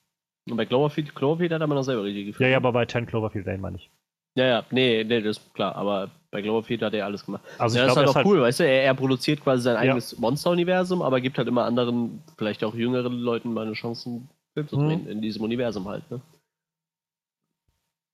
Und 0.50 0.58
bei 0.58 0.66
Cloverfield, 0.66 1.16
Cloverfield 1.16 1.52
hat 1.52 1.62
er 1.62 1.68
noch 1.68 1.84
selber 1.84 2.04
Regie 2.04 2.26
geführt. 2.26 2.42
Ja, 2.42 2.52
ja, 2.52 2.58
aber 2.58 2.72
bei 2.72 2.86
10 2.86 3.06
Cloverfield 3.06 3.46
Lane 3.46 3.60
meine 3.60 3.78
ich. 3.78 3.92
Ja, 4.36 4.46
ja, 4.46 4.66
nee, 4.72 5.04
nee, 5.04 5.22
das 5.22 5.38
ist 5.38 5.54
klar, 5.54 5.76
aber 5.76 6.12
bei 6.32 6.42
Cloverfield 6.42 6.82
hat 6.82 6.94
er 6.94 7.06
alles 7.06 7.26
gemacht. 7.26 7.44
Also 7.58 7.78
ja, 7.78 7.86
das 7.86 7.94
glaub, 7.94 8.06
ist 8.06 8.16
halt 8.16 8.26
auch 8.26 8.30
cool, 8.30 8.38
halt 8.38 8.48
weißt 8.48 8.60
du, 8.62 8.64
er, 8.64 8.84
er, 8.84 8.94
produziert 8.94 9.42
quasi 9.42 9.64
sein 9.64 9.76
eigenes 9.76 10.12
ja. 10.12 10.18
Monster-Universum, 10.20 11.02
aber 11.02 11.20
gibt 11.20 11.38
halt 11.38 11.48
immer 11.48 11.66
anderen, 11.66 12.24
vielleicht 12.38 12.64
auch 12.64 12.76
jüngeren 12.76 13.14
Leuten 13.14 13.54
mal 13.54 13.66
eine 13.66 13.74
Chance, 13.74 14.22
Film 14.54 14.68
zu 14.68 14.78
drehen, 14.78 15.06
hm. 15.06 15.12
in 15.12 15.22
diesem 15.22 15.44
Universum 15.44 15.88
halt, 15.88 16.10
ne? 16.10 16.22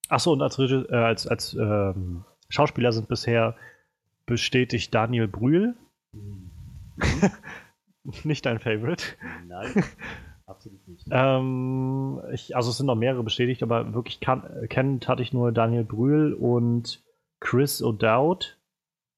Achso, 0.07 0.33
und 0.33 0.41
als, 0.41 0.59
äh, 0.59 0.85
als, 0.91 1.27
als 1.27 1.53
ähm, 1.53 2.25
Schauspieler 2.49 2.91
sind 2.91 3.07
bisher 3.07 3.55
bestätigt 4.25 4.93
Daniel 4.93 5.27
Brühl. 5.27 5.75
Mhm. 6.13 6.51
nicht 8.23 8.45
dein 8.45 8.59
Favorite. 8.59 9.03
Nein, 9.47 9.83
absolut 10.45 10.87
nicht. 10.87 11.07
ähm, 11.11 12.21
ich, 12.31 12.55
also 12.55 12.69
es 12.69 12.77
sind 12.77 12.85
noch 12.85 12.95
mehrere 12.95 13.23
bestätigt, 13.23 13.63
aber 13.63 13.93
wirklich 13.93 14.19
kennt 14.19 15.07
hatte 15.07 15.21
ich 15.21 15.33
nur 15.33 15.51
Daniel 15.51 15.83
Brühl 15.83 16.33
und 16.33 17.03
Chris 17.39 17.83
O'Dowd. 17.83 18.55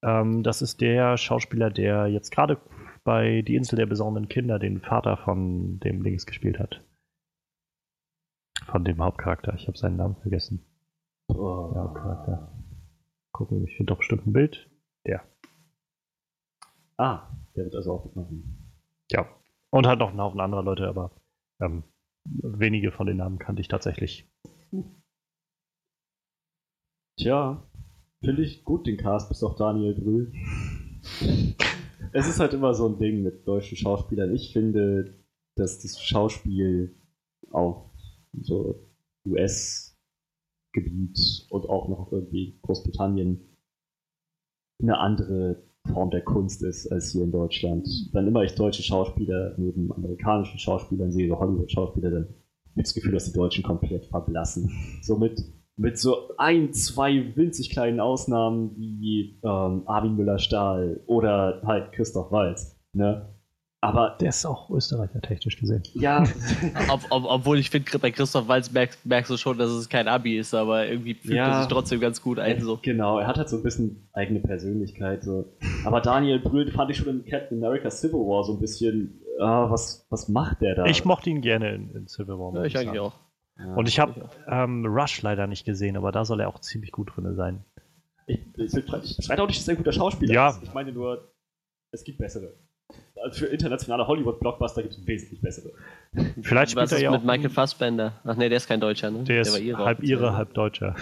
Ähm, 0.03 0.43
das 0.43 0.61
ist 0.61 0.81
der 0.81 1.17
Schauspieler, 1.17 1.69
der 1.69 2.07
jetzt 2.07 2.31
gerade 2.31 2.57
bei 3.03 3.41
Die 3.41 3.55
Insel 3.55 3.77
der 3.77 3.85
besonderen 3.85 4.27
Kinder 4.27 4.59
den 4.59 4.81
Vater 4.81 5.15
von 5.17 5.79
dem 5.79 6.01
Links 6.01 6.25
gespielt 6.25 6.59
hat. 6.59 6.83
Von 8.65 8.83
dem 8.83 9.01
Hauptcharakter. 9.01 9.53
Ich 9.55 9.67
habe 9.67 9.77
seinen 9.77 9.95
Namen 9.95 10.17
vergessen. 10.17 10.65
Oh. 11.29 11.71
Der 11.73 11.83
Hauptcharakter. 11.83 12.51
Gucken, 13.31 13.63
ich 13.65 13.77
finde 13.77 13.93
doch 13.93 13.99
bestimmt 13.99 14.27
ein 14.27 14.33
Bild. 14.33 14.69
Der. 15.05 15.23
Ah, 16.97 17.29
der 17.55 17.65
wird 17.65 17.75
also 17.75 17.93
auch 17.93 18.05
mitmachen. 18.05 18.57
Ja. 19.12 19.28
Und 19.70 19.86
halt 19.86 19.99
noch 19.99 20.12
ein 20.12 20.22
Haufen 20.22 20.39
anderer 20.39 20.64
Leute, 20.64 20.88
aber 20.88 21.12
ähm, 21.62 21.84
wenige 22.26 22.91
von 22.91 23.08
den 23.08 23.18
Namen 23.18 23.39
kannte 23.39 23.62
ich 23.62 23.68
tatsächlich. 23.68 24.30
Tja, 27.20 27.68
finde 28.24 28.43
ich 28.43 28.64
gut 28.64 28.86
den 28.88 28.97
Cast, 28.97 29.30
bis 29.30 29.43
auf 29.43 29.55
Daniel 29.55 29.93
Brühl. 29.95 30.32
es 32.14 32.28
ist 32.28 32.39
halt 32.39 32.53
immer 32.53 32.74
so 32.74 32.88
ein 32.88 32.97
Ding 32.99 33.24
mit 33.24 33.47
deutschen 33.47 33.78
Schauspielern. 33.78 34.34
Ich 34.34 34.53
finde, 34.53 35.16
dass 35.55 35.80
das 35.80 36.01
Schauspiel 36.01 36.95
auf 37.51 37.91
so 38.39 38.88
US-Gebiet 39.26 41.18
und 41.49 41.70
auch 41.70 41.89
noch 41.89 42.12
irgendwie 42.12 42.60
Großbritannien 42.62 43.58
eine 44.80 44.99
andere 44.99 45.66
Form 45.88 46.09
der 46.09 46.21
Kunst 46.21 46.63
ist 46.63 46.91
als 46.91 47.11
hier 47.11 47.23
in 47.23 47.31
Deutschland. 47.31 47.88
Dann 48.13 48.27
immer 48.27 48.43
ich 48.43 48.55
deutsche 48.55 48.83
Schauspieler 48.83 49.53
neben 49.57 49.91
amerikanischen 49.91 50.59
Schauspielern 50.59 51.11
sehe, 51.11 51.27
so 51.27 51.39
Hollywood-Schauspieler, 51.39 52.11
dann 52.11 52.23
habe 52.23 52.33
ich 52.75 52.83
das 52.83 52.93
Gefühl, 52.93 53.13
dass 53.13 53.25
die 53.25 53.38
Deutschen 53.38 53.63
komplett 53.63 54.05
verblassen. 54.05 54.71
So 55.01 55.17
mit, 55.17 55.41
so 55.97 56.35
ein, 56.38 56.73
zwei 56.73 57.35
winzig 57.35 57.69
kleinen 57.69 57.99
Ausnahmen 57.99 58.75
wie 58.77 59.39
ähm, 59.43 59.83
Armin 59.85 60.15
Müller-Stahl 60.15 61.01
oder 61.05 61.61
halt 61.65 61.91
Christoph 61.93 62.31
Waltz. 62.31 62.79
Ne? 62.93 63.36
Aber 63.80 64.17
der 64.19 64.30
ist 64.30 64.43
auch 64.43 64.71
Österreicher 64.71 65.21
technisch 65.21 65.57
gesehen. 65.57 65.84
Ja. 65.93 66.23
ob, 66.89 67.01
ob, 67.11 67.25
obwohl 67.25 67.59
ich 67.59 67.69
finde, 67.69 67.99
bei 67.99 68.09
Christoph 68.09 68.47
Walz 68.47 68.71
merkst, 68.71 69.05
merkst, 69.05 69.30
du 69.30 69.38
schon, 69.38 69.59
dass 69.59 69.69
es 69.69 69.88
kein 69.88 70.07
Abi 70.07 70.38
ist, 70.38 70.55
aber 70.55 70.88
irgendwie 70.88 71.13
fühlt 71.13 71.36
ja, 71.36 71.47
er 71.47 71.59
sich 71.59 71.67
trotzdem 71.67 71.99
ganz 71.99 72.21
gut 72.21 72.39
ein. 72.39 72.59
So. 72.59 72.80
Genau, 72.82 73.19
er 73.19 73.28
hat 73.28 73.38
halt 73.38 73.49
so 73.49 73.57
ein 73.57 73.63
bisschen 73.63 74.09
eigene 74.13 74.39
Persönlichkeit. 74.39 75.23
So. 75.23 75.53
Aber 75.86 76.01
Daniel 76.01 76.39
Brühl 76.39 76.71
fand 76.71 76.89
ich 76.89 76.97
schon 76.97 77.07
in 77.07 77.25
Captain 77.25 77.63
America 77.63 77.91
Civil 77.91 78.19
War 78.19 78.43
so 78.43 78.53
ein 78.53 78.59
bisschen, 78.59 79.21
ah, 79.39 79.69
was, 79.69 80.07
was 80.09 80.28
macht 80.28 80.61
der 80.61 80.73
da? 80.73 80.86
Ich 80.86 81.05
mochte 81.05 81.30
ihn 81.30 81.41
gerne 81.41 81.75
in, 81.75 81.91
in 81.91 82.07
Civil 82.07 82.39
War. 82.39 82.55
Ja, 82.55 82.63
ich 82.63 82.78
eigentlich 82.78 82.99
auch. 82.99 83.13
Ja, 83.59 83.75
Und 83.75 83.88
ich 83.88 83.99
habe 83.99 84.30
ähm, 84.47 84.88
Rush 84.88 85.21
leider 85.21 85.45
nicht 85.45 85.65
gesehen, 85.65 85.97
aber 85.97 86.11
da 86.11 86.25
soll 86.25 86.39
er 86.39 86.47
auch 86.47 86.59
ziemlich 86.59 86.91
gut 86.91 87.15
drin 87.15 87.36
sein. 87.36 87.63
Ich, 88.25 88.39
ich, 88.55 88.73
ich, 88.73 89.19
ich 89.19 89.32
auch 89.32 89.47
nicht, 89.47 89.59
dass 89.59 89.67
er 89.67 89.75
ein 89.75 89.78
guter 89.78 89.91
Schauspieler 89.91 90.34
ja. 90.34 90.49
ist. 90.49 90.63
Ich 90.63 90.73
meine 90.73 90.91
nur, 90.91 91.32
es 91.91 92.03
gibt 92.03 92.17
bessere 92.17 92.53
für 93.31 93.47
internationale 93.47 94.07
Hollywood-Blockbuster 94.07 94.83
gibt 94.83 94.93
es 94.93 95.07
wesentlich 95.07 95.41
bessere. 95.41 95.71
Vielleicht 96.41 96.71
spielt 96.71 96.85
Was 96.85 96.91
er 96.93 97.01
ja 97.01 97.11
mit 97.11 97.25
Michael 97.25 97.49
Fassbender. 97.49 98.13
Ach 98.23 98.35
nee, 98.35 98.49
der 98.49 98.57
ist 98.57 98.67
kein 98.67 98.79
Deutscher, 98.79 99.11
ne? 99.11 99.23
Der, 99.23 99.41
der 99.41 99.41
ist 99.41 99.59
Ihre 99.59 99.83
halb 99.83 100.03
Ire, 100.03 100.35
halb 100.35 100.53
Deutscher. 100.53 100.95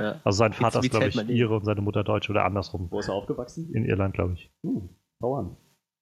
Ja. 0.00 0.20
Also 0.24 0.38
sein 0.38 0.52
Vater 0.52 0.80
ist, 0.80 0.90
glaube 0.90 1.06
ich, 1.06 1.28
Ire 1.28 1.56
und 1.56 1.64
seine 1.64 1.80
Mutter 1.80 2.04
Deutsch 2.04 2.30
oder 2.30 2.44
andersrum. 2.44 2.88
Wo 2.90 3.00
ist 3.00 3.08
er 3.08 3.14
aufgewachsen? 3.14 3.72
In 3.74 3.84
Irland, 3.84 4.14
glaube 4.14 4.34
ich. 4.34 4.50
Hm, 4.64 4.88
an. 5.22 5.56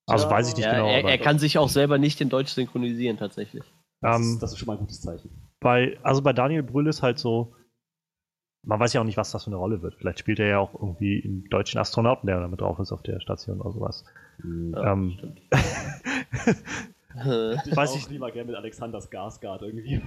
Also 0.07 0.27
ja, 0.27 0.31
weiß 0.31 0.49
ich 0.51 0.57
nicht 0.57 0.67
ja, 0.67 0.75
genau. 0.75 0.89
Er, 0.89 1.05
er 1.05 1.19
kann 1.19 1.39
sich 1.39 1.57
auch 1.59 1.69
selber 1.69 1.99
nicht 1.99 2.21
in 2.21 2.29
Deutsch 2.29 2.51
synchronisieren, 2.51 3.17
tatsächlich. 3.17 3.65
Das, 4.01 4.17
um, 4.17 4.23
ähm, 4.23 4.39
das 4.41 4.53
ist 4.53 4.59
schon 4.59 4.67
mal 4.67 4.75
ein 4.75 4.81
gutes 4.81 5.01
Zeichen. 5.01 5.31
Bei, 5.61 5.99
also 6.03 6.21
bei 6.21 6.35
Daniel 6.35 6.63
Brühl 6.63 6.87
ist 6.87 7.03
halt 7.03 7.19
so, 7.19 7.55
man 8.67 8.81
weiß 8.81 8.93
ja 8.93 9.01
auch 9.01 9.05
nicht, 9.05 9.17
was 9.17 9.31
das 9.31 9.45
für 9.45 9.51
eine 9.51 9.57
Rolle 9.57 9.83
wird. 9.83 9.95
Vielleicht 9.95 10.19
spielt 10.19 10.41
er 10.41 10.49
ja 10.49 10.59
auch 10.59 10.75
irgendwie 10.75 11.23
einen 11.25 11.45
deutschen 11.51 11.79
Astronauten, 11.81 12.27
der 12.27 12.41
damit 12.41 12.61
drauf 12.61 12.79
ist 12.79 12.93
auf 12.93 13.03
der 13.03 13.21
Station 13.21 13.61
oder 13.61 13.73
sowas. 13.73 14.05
Ja, 14.43 14.93
ähm, 14.93 15.17
ich 17.15 17.77
weiß 17.77 17.97
ich 17.97 18.09
lieber 18.11 18.31
gerne 18.31 18.47
mit 18.49 18.57
Alexander 18.57 18.99
Skarsgård 18.99 19.63
irgendwie. 19.63 20.01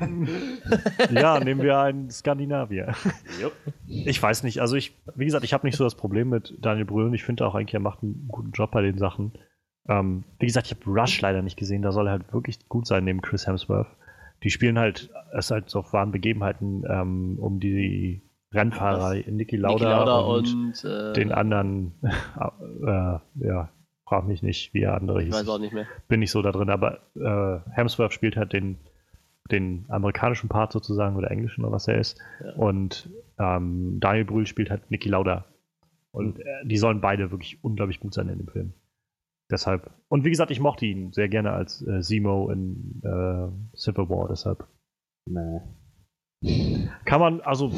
ja, 1.14 1.39
nehmen 1.39 1.62
wir 1.62 1.80
einen 1.80 2.10
Skandinavier. 2.10 2.93
Yep. 3.41 3.51
Ich 3.86 4.22
weiß 4.22 4.43
nicht, 4.43 4.60
also 4.60 4.76
ich, 4.76 4.95
wie 5.16 5.26
gesagt, 5.26 5.45
ich 5.45 5.53
habe 5.53 5.66
nicht 5.66 5.78
so 5.78 5.84
das 5.84 5.95
Problem 5.95 6.30
mit 6.30 6.53
Daniel 6.60 6.86
Brühl 6.86 7.14
ich 7.14 7.24
finde 7.24 7.45
auch 7.45 7.55
eigentlich, 7.55 7.74
er 7.74 7.80
macht 7.80 8.03
einen 8.03 8.28
guten 8.28 8.51
Job 8.51 8.72
bei 8.72 8.82
den 8.82 8.97
Sachen. 8.97 9.34
Ähm, 9.88 10.26
wie 10.39 10.45
gesagt, 10.47 10.68
ich 10.68 10.78
habe 10.78 10.99
Rush 10.99 11.22
leider 11.22 11.41
nicht 11.41 11.58
gesehen, 11.58 11.82
da 11.82 11.91
soll 11.91 12.08
er 12.08 12.12
halt 12.12 12.34
wirklich 12.34 12.68
gut 12.68 12.86
sein 12.86 13.05
neben 13.05 13.22
Chris 13.22 13.47
Hemsworth. 13.47 13.88
Die 14.43 14.49
spielen 14.49 14.78
halt, 14.78 15.10
es 15.32 15.45
ist 15.45 15.51
halt 15.51 15.70
so 15.70 15.84
wahren 15.93 16.12
Begebenheiten 16.12 16.84
ähm, 16.88 17.39
um 17.39 17.60
die 17.60 18.22
Rennfahrer 18.54 19.16
Niki 19.30 19.58
Lauda, 19.58 19.74
Niki 19.74 19.84
Lauda 19.84 20.20
und, 20.20 20.54
und 20.54 20.84
äh, 20.86 21.14
den 21.14 21.32
anderen, 21.32 21.93
äh, 22.02 23.20
ja, 23.45 23.70
frag 24.08 24.26
mich 24.26 24.41
nicht, 24.41 24.74
wie 24.74 24.84
er 24.84 24.95
andere 24.95 25.22
hieß. 25.22 25.36
Ich 25.36 25.41
weiß 25.41 25.50
auch 25.50 25.60
nicht 25.60 25.74
mehr. 25.74 25.86
Bin 26.08 26.22
nicht 26.22 26.32
so 26.32 26.41
da 26.41 26.52
drin, 26.52 26.70
aber 26.70 27.00
äh, 27.16 27.70
Hemsworth 27.72 28.14
spielt 28.14 28.38
halt 28.38 28.54
den, 28.54 28.78
den 29.52 29.86
amerikanischen 29.89 30.50
Part 30.50 30.72
sozusagen 30.72 31.18
oder 31.18 31.30
englischen 31.30 31.64
oder 31.64 31.74
was 31.74 31.88
er 31.88 31.98
ist. 31.98 32.20
Ja. 32.43 32.54
Und 32.54 33.10
ähm, 33.38 34.00
Daniel 34.00 34.26
Brühl 34.26 34.48
spielt 34.48 34.70
halt 34.70 34.89
Niki 34.91 35.10
Lauda. 35.10 35.45
Und 36.12 36.39
äh, 36.39 36.66
die 36.66 36.78
sollen 36.78 37.02
beide 37.02 37.32
wirklich 37.32 37.64
unglaublich 37.64 38.00
gut 38.00 38.14
sein 38.14 38.30
in 38.30 38.38
dem 38.38 38.48
Film. 38.48 38.74
Deshalb. 39.52 39.91
Und 40.08 40.26
wie 40.26 40.30
gesagt, 40.30 40.52
ich 40.52 40.60
mochte 40.60 40.86
ihn 40.86 41.14
sehr 41.14 41.30
gerne 41.30 41.52
als 41.52 41.86
äh, 41.86 42.02
Zemo 42.02 42.50
in 42.50 43.02
äh, 43.04 43.78
Civil 43.78 44.10
War, 44.10 44.28
deshalb. 44.28 44.68
Nee. 45.26 45.62
Kann 47.06 47.20
man, 47.20 47.42
also 47.42 47.72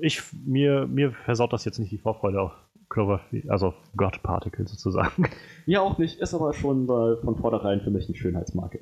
ich, 0.00 0.22
mir, 0.44 0.86
mir 0.86 1.12
versaut 1.24 1.52
das 1.52 1.64
jetzt 1.64 1.78
nicht 1.78 1.90
die 1.90 1.98
Vorfreude 1.98 2.40
auf 2.40 2.52
Cloverfield, 2.88 3.50
also 3.50 3.68
auf 3.68 3.74
God 3.96 4.22
Particle 4.22 4.68
sozusagen. 4.68 5.28
Ja, 5.66 5.80
auch 5.80 5.98
nicht, 5.98 6.20
ist 6.20 6.34
aber 6.34 6.52
schon 6.52 6.84
äh, 6.84 7.16
von 7.22 7.36
vornherein 7.36 7.80
für 7.80 7.90
mich 7.90 8.08
ein 8.08 8.14
Schönheitsmarke. 8.14 8.80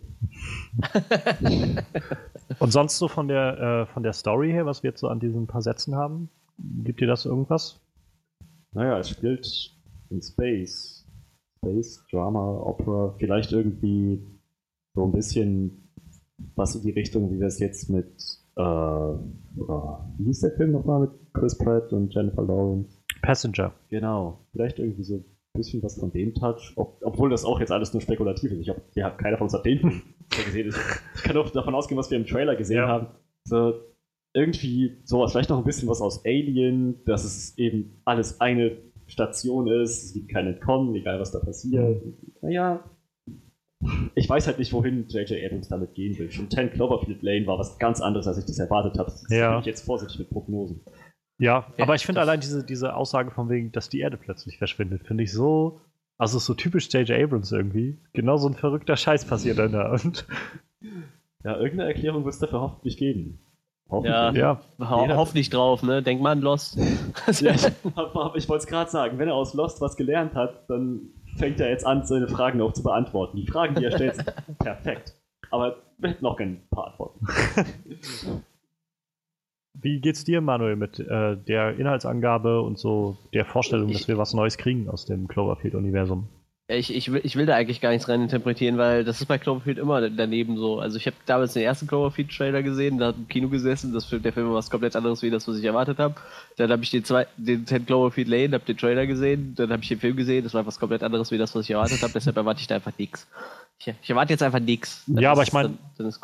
Und 2.58 2.72
sonst 2.72 2.98
so 2.98 3.08
von 3.08 3.28
der, 3.28 3.86
äh, 3.88 3.92
von 3.92 4.02
der 4.02 4.12
Story 4.12 4.50
her, 4.50 4.66
was 4.66 4.82
wir 4.82 4.90
jetzt 4.90 5.00
so 5.00 5.08
an 5.08 5.20
diesen 5.20 5.46
paar 5.46 5.62
Sätzen 5.62 5.94
haben? 5.94 6.28
Gibt 6.58 7.00
dir 7.00 7.06
das 7.06 7.24
irgendwas? 7.24 7.80
Naja, 8.72 8.98
es 8.98 9.10
spielt 9.10 9.70
in 10.10 10.20
Space. 10.20 11.06
Space, 11.58 12.04
Drama, 12.10 12.60
Opera, 12.64 13.14
vielleicht 13.18 13.52
irgendwie 13.52 14.20
so 14.94 15.04
ein 15.04 15.12
bisschen 15.12 15.88
was 16.56 16.74
in 16.74 16.82
die 16.82 16.90
Richtung, 16.90 17.30
wie 17.30 17.38
wir 17.38 17.46
es 17.46 17.60
jetzt 17.60 17.88
mit 17.88 18.41
äh, 18.56 18.62
wie 20.18 20.24
hieß 20.24 20.40
der 20.40 20.52
Film 20.52 20.72
nochmal 20.72 21.00
mit 21.00 21.10
Chris 21.32 21.56
Pratt 21.56 21.92
und 21.92 22.14
Jennifer 22.14 22.42
Lawrence? 22.42 22.98
Passenger. 23.22 23.72
Genau. 23.88 24.40
Vielleicht 24.52 24.78
irgendwie 24.78 25.04
so 25.04 25.16
ein 25.16 25.24
bisschen 25.54 25.82
was 25.82 25.98
von 25.98 26.12
dem 26.12 26.34
Touch, 26.34 26.72
ob, 26.76 27.00
obwohl 27.02 27.30
das 27.30 27.44
auch 27.44 27.60
jetzt 27.60 27.72
alles 27.72 27.92
nur 27.92 28.00
spekulativ 28.00 28.52
ist. 28.52 28.60
Ich 28.60 28.68
habe 28.68 28.82
ja, 28.94 29.10
keiner 29.10 29.36
von 29.38 29.46
uns 29.46 29.54
hat 29.54 29.64
den 29.64 29.78
Film 29.78 30.02
gesehen 30.30 30.68
ist. 30.68 30.78
Ich 31.16 31.22
kann 31.22 31.36
auch 31.36 31.50
davon 31.50 31.74
ausgehen, 31.74 31.98
was 31.98 32.10
wir 32.10 32.18
im 32.18 32.26
Trailer 32.26 32.56
gesehen 32.56 32.78
ja. 32.78 32.88
haben. 32.88 33.06
So, 33.44 33.74
irgendwie 34.34 34.98
sowas, 35.04 35.32
vielleicht 35.32 35.50
noch 35.50 35.58
ein 35.58 35.64
bisschen 35.64 35.88
was 35.88 36.00
aus 36.00 36.24
Alien, 36.24 37.04
dass 37.04 37.24
es 37.24 37.58
eben 37.58 38.00
alles 38.04 38.40
eine 38.40 38.78
Station 39.06 39.68
ist, 39.68 40.04
es 40.04 40.12
gibt 40.14 40.30
kein 40.30 40.46
Entkommen, 40.46 40.94
egal 40.94 41.20
was 41.20 41.32
da 41.32 41.38
passiert. 41.38 42.04
Mhm. 42.04 42.14
Naja, 42.40 42.82
ich 44.14 44.28
weiß 44.28 44.46
halt 44.46 44.58
nicht, 44.58 44.72
wohin 44.72 45.08
J.J. 45.08 45.44
Abrams 45.44 45.68
damit 45.68 45.94
gehen 45.94 46.18
will. 46.18 46.30
Schon 46.30 46.50
10 46.50 46.70
Cloverfield 46.72 47.22
Lane 47.22 47.46
war 47.46 47.58
was 47.58 47.78
ganz 47.78 48.00
anderes, 48.00 48.26
als 48.26 48.38
ich 48.38 48.44
das 48.44 48.58
erwartet 48.58 48.98
habe. 48.98 49.10
Das 49.10 49.26
ja. 49.28 49.50
bin 49.50 49.60
ich 49.60 49.66
jetzt 49.66 49.84
vorsichtig 49.84 50.18
mit 50.18 50.30
Prognosen. 50.30 50.80
Ja, 51.38 51.66
ja 51.76 51.84
aber 51.84 51.94
ich 51.94 52.06
finde 52.06 52.20
allein 52.20 52.40
diese, 52.40 52.64
diese 52.64 52.94
Aussage 52.94 53.30
von 53.30 53.48
wegen, 53.48 53.72
dass 53.72 53.88
die 53.88 54.00
Erde 54.00 54.16
plötzlich 54.16 54.58
verschwindet, 54.58 55.04
finde 55.06 55.24
ich 55.24 55.32
so, 55.32 55.80
also 56.16 56.38
so 56.38 56.54
typisch 56.54 56.88
J.J. 56.92 57.20
Abrams 57.20 57.50
irgendwie. 57.50 57.98
Genau 58.12 58.36
so 58.36 58.48
ein 58.48 58.54
verrückter 58.54 58.96
Scheiß 58.96 59.24
passiert 59.24 59.58
dann 59.58 59.72
da. 59.72 59.90
Und 60.04 60.26
ja, 61.44 61.56
irgendeine 61.56 61.92
Erklärung 61.92 62.24
wird 62.24 62.34
es 62.34 62.40
dafür 62.40 62.60
hoffentlich 62.60 62.96
geben. 62.96 63.40
Hoffentlich. 63.90 64.40
Ja, 64.40 64.60
ja. 64.78 64.90
Ho 64.90 65.16
hoffentlich 65.16 65.50
drauf, 65.50 65.82
ne? 65.82 66.02
Denk 66.02 66.22
mal 66.22 66.32
an 66.32 66.40
Lost. 66.40 66.76
ja, 67.40 67.52
ich, 67.52 67.66
ich 67.66 68.48
wollte 68.48 68.62
es 68.62 68.66
gerade 68.66 68.90
sagen, 68.90 69.18
wenn 69.18 69.28
er 69.28 69.34
aus 69.34 69.52
Lost 69.52 69.80
was 69.80 69.96
gelernt 69.96 70.34
hat, 70.34 70.70
dann 70.70 71.10
fängt 71.36 71.60
er 71.60 71.70
jetzt 71.70 71.86
an, 71.86 72.04
seine 72.04 72.28
Fragen 72.28 72.60
auch 72.60 72.72
zu 72.72 72.82
beantworten. 72.82 73.36
Die 73.36 73.46
Fragen, 73.46 73.74
die 73.74 73.84
er 73.84 73.92
stellt, 73.92 74.16
sind 74.16 74.32
perfekt. 74.58 75.14
Aber 75.50 75.76
wir 75.98 76.10
hätten 76.10 76.24
noch 76.24 76.36
gerne 76.36 76.52
ein 76.52 76.68
paar 76.70 76.88
Antworten. 76.88 77.26
Wie 79.74 80.00
geht's 80.00 80.24
dir, 80.24 80.40
Manuel, 80.40 80.76
mit 80.76 80.98
äh, 81.00 81.36
der 81.36 81.78
Inhaltsangabe 81.78 82.60
und 82.60 82.78
so 82.78 83.16
der 83.32 83.44
Vorstellung, 83.44 83.88
ich, 83.88 83.98
dass 83.98 84.08
wir 84.08 84.18
was 84.18 84.34
Neues 84.34 84.58
kriegen 84.58 84.88
aus 84.88 85.06
dem 85.06 85.28
Cloverfield-Universum? 85.28 86.28
Ich, 86.74 86.94
ich, 86.94 87.12
will, 87.12 87.20
ich 87.24 87.36
will 87.36 87.46
da 87.46 87.54
eigentlich 87.54 87.80
gar 87.80 87.90
nichts 87.90 88.08
rein 88.08 88.22
interpretieren, 88.22 88.78
weil 88.78 89.04
das 89.04 89.20
ist 89.20 89.26
bei 89.26 89.38
Cloverfield 89.38 89.78
immer 89.78 90.08
daneben 90.10 90.56
so. 90.56 90.80
Also 90.80 90.96
ich 90.96 91.06
habe 91.06 91.16
damals 91.26 91.52
den 91.52 91.62
ersten 91.62 91.86
Cloverfield-Trailer 91.86 92.62
gesehen, 92.62 92.98
da 92.98 93.08
hat 93.08 93.16
im 93.16 93.28
Kino 93.28 93.48
gesessen, 93.48 93.92
das, 93.92 94.08
der 94.08 94.32
Film 94.32 94.48
war 94.48 94.54
was 94.54 94.70
komplett 94.70 94.96
anderes 94.96 95.22
wie 95.22 95.30
das, 95.30 95.46
was 95.48 95.58
ich 95.58 95.64
erwartet 95.64 95.98
habe. 95.98 96.14
Dann 96.56 96.70
habe 96.70 96.82
ich 96.82 96.90
den, 96.90 97.04
zwei, 97.04 97.26
den 97.36 97.66
10 97.66 97.86
Cloverfield 97.86 98.28
Lane, 98.28 98.54
habe 98.54 98.64
den 98.64 98.76
Trailer 98.76 99.06
gesehen, 99.06 99.54
dann 99.54 99.70
habe 99.70 99.82
ich 99.82 99.88
den 99.88 100.00
Film 100.00 100.16
gesehen, 100.16 100.44
das 100.44 100.54
war 100.54 100.66
was 100.66 100.78
komplett 100.78 101.02
anderes 101.02 101.30
wie 101.30 101.38
das, 101.38 101.54
was 101.54 101.64
ich 101.64 101.70
erwartet 101.70 102.02
habe, 102.02 102.12
deshalb 102.12 102.36
erwarte 102.36 102.60
ich 102.60 102.66
da 102.66 102.76
einfach 102.76 102.96
nichts. 102.98 103.28
Ich, 103.78 103.94
ich, 104.00 104.10
erwarte 104.10 104.32
jetzt 104.32 104.42
einfach 104.42 104.60
nichts. 104.60 105.04
Ja, 105.06 105.32
aber 105.32 105.42
ich 105.42 105.52
meine, 105.52 105.76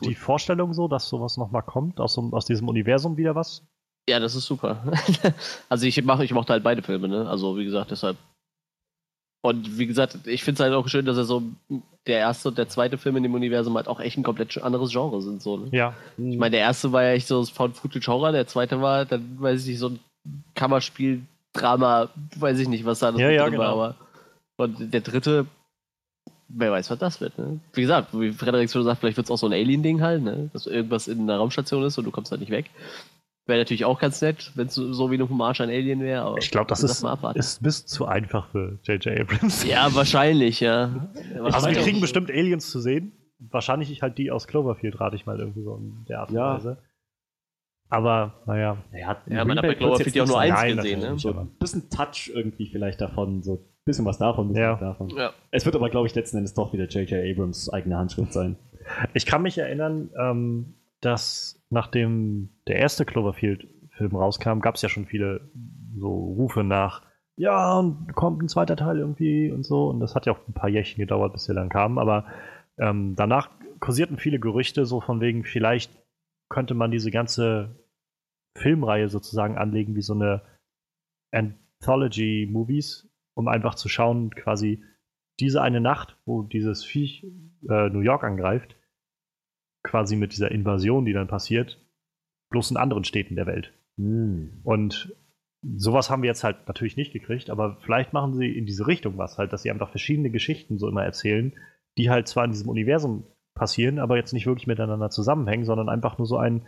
die 0.02 0.14
Vorstellung 0.14 0.74
so, 0.74 0.88
dass 0.88 1.08
sowas 1.08 1.36
nochmal 1.36 1.62
kommt, 1.62 2.00
aus, 2.00 2.18
aus 2.18 2.46
diesem 2.46 2.68
Universum 2.68 3.16
wieder 3.16 3.34
was? 3.34 3.62
Ja, 4.08 4.20
das 4.20 4.34
ist 4.34 4.46
super. 4.46 4.82
also 5.68 5.86
ich, 5.86 6.02
mach, 6.02 6.20
ich 6.20 6.32
mochte 6.32 6.54
halt 6.54 6.64
beide 6.64 6.82
Filme, 6.82 7.08
ne? 7.08 7.28
Also 7.28 7.58
wie 7.58 7.64
gesagt, 7.64 7.90
deshalb 7.90 8.16
und 9.40 9.78
wie 9.78 9.86
gesagt, 9.86 10.18
ich 10.26 10.42
finde 10.42 10.62
es 10.62 10.64
halt 10.64 10.74
auch 10.74 10.88
schön, 10.88 11.06
dass 11.06 11.16
er 11.16 11.24
so 11.24 11.42
der 12.06 12.18
erste 12.18 12.48
und 12.48 12.58
der 12.58 12.68
zweite 12.68 12.98
Film 12.98 13.16
in 13.16 13.22
dem 13.22 13.34
Universum 13.34 13.76
halt 13.76 13.86
auch 13.86 14.00
echt 14.00 14.16
ein 14.16 14.24
komplett 14.24 14.60
anderes 14.62 14.90
Genre 14.90 15.22
sind. 15.22 15.42
So, 15.42 15.58
ne? 15.58 15.68
Ja. 15.70 15.94
Ich 16.16 16.36
meine, 16.36 16.52
der 16.52 16.60
erste 16.60 16.92
war 16.92 17.04
ja 17.04 17.12
echt 17.12 17.28
so 17.28 17.40
das 17.40 17.50
Found 17.50 17.76
Footage 17.76 18.06
Horror, 18.08 18.32
der 18.32 18.46
zweite 18.46 18.80
war 18.80 19.04
dann, 19.04 19.36
weiß 19.38 19.62
ich 19.62 19.68
nicht, 19.68 19.78
so 19.78 19.90
ein 19.90 20.00
Kammerspiel, 20.54 21.22
Drama, 21.52 22.08
weiß 22.36 22.58
ich 22.58 22.68
nicht, 22.68 22.84
was 22.84 22.98
da 22.98 23.08
alles 23.08 23.20
ja, 23.20 23.30
ja, 23.30 23.42
drin 23.44 23.52
genau. 23.52 23.64
war. 23.64 23.72
Aber 23.72 23.94
und 24.58 24.92
der 24.92 25.00
dritte, 25.00 25.46
wer 26.48 26.72
weiß, 26.72 26.90
was 26.90 26.98
das 26.98 27.20
wird. 27.20 27.38
Ne? 27.38 27.60
Wie 27.72 27.82
gesagt, 27.82 28.08
wie 28.12 28.32
Frederik 28.32 28.70
schon 28.70 28.84
sagt, 28.84 29.00
vielleicht 29.00 29.16
wird 29.16 29.26
es 29.26 29.30
auch 29.30 29.38
so 29.38 29.46
ein 29.46 29.52
Alien-Ding 29.52 30.00
halt, 30.00 30.22
ne? 30.22 30.50
dass 30.52 30.66
irgendwas 30.66 31.06
in 31.06 31.22
einer 31.22 31.36
Raumstation 31.36 31.84
ist 31.84 31.96
und 31.96 32.04
du 32.04 32.10
kommst 32.10 32.32
halt 32.32 32.40
nicht 32.40 32.50
weg. 32.50 32.70
Wäre 33.48 33.60
natürlich 33.60 33.86
auch 33.86 33.98
ganz 33.98 34.20
nett, 34.20 34.52
wenn 34.56 34.66
es 34.66 34.74
so 34.74 35.10
wie 35.10 35.14
eine 35.14 35.26
Hommage 35.26 35.62
an 35.62 35.70
Alien 35.70 36.00
wäre. 36.00 36.36
Ich 36.38 36.50
glaube, 36.50 36.68
das 36.68 36.82
ist, 36.82 37.02
ist 37.34 37.62
bis 37.62 37.86
zu 37.86 38.04
einfach 38.04 38.46
für 38.50 38.78
J.J. 38.82 39.20
Abrams. 39.20 39.64
Ja, 39.66 39.94
wahrscheinlich, 39.94 40.60
ja. 40.60 41.08
also 41.42 41.66
wir 41.66 41.76
kriegen 41.76 42.02
bestimmt 42.02 42.30
Aliens 42.30 42.70
zu 42.70 42.78
sehen. 42.78 43.12
Wahrscheinlich 43.38 44.02
halt 44.02 44.18
die 44.18 44.30
aus 44.30 44.48
Cloverfield, 44.48 45.00
rate 45.00 45.16
ich 45.16 45.24
mal 45.24 45.40
irgendwie 45.40 45.62
so 45.62 45.76
in 45.76 46.04
der 46.10 46.20
Art 46.20 46.28
und 46.28 46.36
ja. 46.36 46.56
Weise. 46.56 46.76
Aber, 47.88 48.34
naja. 48.44 48.76
Ja, 48.92 49.16
ja 49.26 49.44
man 49.46 49.56
hat 49.56 49.64
bei 49.64 49.74
Cloverfield 49.76 50.14
ja 50.14 50.24
auch 50.24 50.28
nur 50.28 50.40
eins 50.40 50.76
gesehen, 50.76 51.00
ne? 51.00 51.18
So 51.18 51.32
ein 51.32 51.48
bisschen 51.58 51.88
Touch 51.88 52.30
irgendwie 52.34 52.66
vielleicht 52.66 53.00
davon, 53.00 53.42
so 53.42 53.54
ein 53.54 53.84
bisschen 53.86 54.04
was 54.04 54.18
davon, 54.18 54.48
bisschen 54.48 54.62
ja. 54.62 54.72
was 54.72 54.80
davon. 54.80 55.08
Ja. 55.16 55.32
Es 55.52 55.64
wird 55.64 55.74
aber, 55.74 55.88
glaube 55.88 56.06
ich, 56.06 56.14
letzten 56.14 56.36
Endes 56.36 56.52
doch 56.52 56.74
wieder 56.74 56.84
J.J. 56.84 57.32
Abrams 57.32 57.72
eigene 57.72 57.96
Handschrift 57.96 58.34
sein. 58.34 58.56
Ich 59.14 59.24
kann 59.24 59.40
mich 59.40 59.56
erinnern, 59.56 60.10
ähm, 60.20 60.74
dass 61.00 61.57
nachdem 61.70 62.50
der 62.66 62.76
erste 62.76 63.04
Cloverfield-Film 63.04 64.16
rauskam, 64.16 64.60
gab 64.60 64.76
es 64.76 64.82
ja 64.82 64.88
schon 64.88 65.06
viele 65.06 65.50
so 65.96 66.08
Rufe 66.08 66.64
nach, 66.64 67.02
ja, 67.36 67.78
und 67.78 68.14
kommt 68.14 68.42
ein 68.42 68.48
zweiter 68.48 68.76
Teil 68.76 68.98
irgendwie 68.98 69.50
und 69.50 69.64
so. 69.64 69.88
Und 69.88 70.00
das 70.00 70.14
hat 70.14 70.26
ja 70.26 70.32
auch 70.32 70.48
ein 70.48 70.54
paar 70.54 70.68
Jährchen 70.68 70.98
gedauert, 70.98 71.32
bis 71.32 71.46
der 71.46 71.54
dann 71.54 71.68
kam. 71.68 71.98
Aber 71.98 72.26
ähm, 72.78 73.14
danach 73.16 73.50
kursierten 73.80 74.18
viele 74.18 74.40
Gerüchte 74.40 74.86
so 74.86 75.00
von 75.00 75.20
wegen, 75.20 75.44
vielleicht 75.44 75.92
könnte 76.48 76.74
man 76.74 76.90
diese 76.90 77.10
ganze 77.10 77.76
Filmreihe 78.56 79.08
sozusagen 79.08 79.56
anlegen 79.56 79.94
wie 79.94 80.02
so 80.02 80.14
eine 80.14 80.42
Anthology-Movies, 81.32 83.08
um 83.34 83.48
einfach 83.48 83.74
zu 83.74 83.88
schauen, 83.88 84.30
quasi 84.30 84.82
diese 85.38 85.62
eine 85.62 85.80
Nacht, 85.80 86.16
wo 86.24 86.42
dieses 86.42 86.84
Viech 86.84 87.24
äh, 87.68 87.88
New 87.90 88.00
York 88.00 88.24
angreift, 88.24 88.74
quasi 89.88 90.16
mit 90.16 90.32
dieser 90.32 90.50
Invasion, 90.50 91.04
die 91.04 91.12
dann 91.12 91.26
passiert, 91.28 91.82
bloß 92.50 92.70
in 92.70 92.76
anderen 92.76 93.04
Städten 93.04 93.36
der 93.36 93.46
Welt. 93.46 93.72
Mhm. 93.96 94.60
Und 94.62 95.16
sowas 95.62 96.10
haben 96.10 96.22
wir 96.22 96.28
jetzt 96.28 96.44
halt 96.44 96.68
natürlich 96.68 96.96
nicht 96.96 97.12
gekriegt, 97.12 97.50
aber 97.50 97.78
vielleicht 97.80 98.12
machen 98.12 98.34
sie 98.34 98.46
in 98.46 98.66
diese 98.66 98.86
Richtung 98.86 99.18
was 99.18 99.38
halt, 99.38 99.52
dass 99.52 99.62
sie 99.62 99.70
einfach 99.70 99.90
verschiedene 99.90 100.30
Geschichten 100.30 100.78
so 100.78 100.88
immer 100.88 101.04
erzählen, 101.04 101.54
die 101.96 102.10
halt 102.10 102.28
zwar 102.28 102.44
in 102.44 102.52
diesem 102.52 102.68
Universum 102.68 103.24
passieren, 103.54 103.98
aber 103.98 104.16
jetzt 104.16 104.32
nicht 104.32 104.46
wirklich 104.46 104.68
miteinander 104.68 105.10
zusammenhängen, 105.10 105.64
sondern 105.64 105.88
einfach 105.88 106.18
nur 106.18 106.26
so 106.26 106.36
ein, 106.36 106.62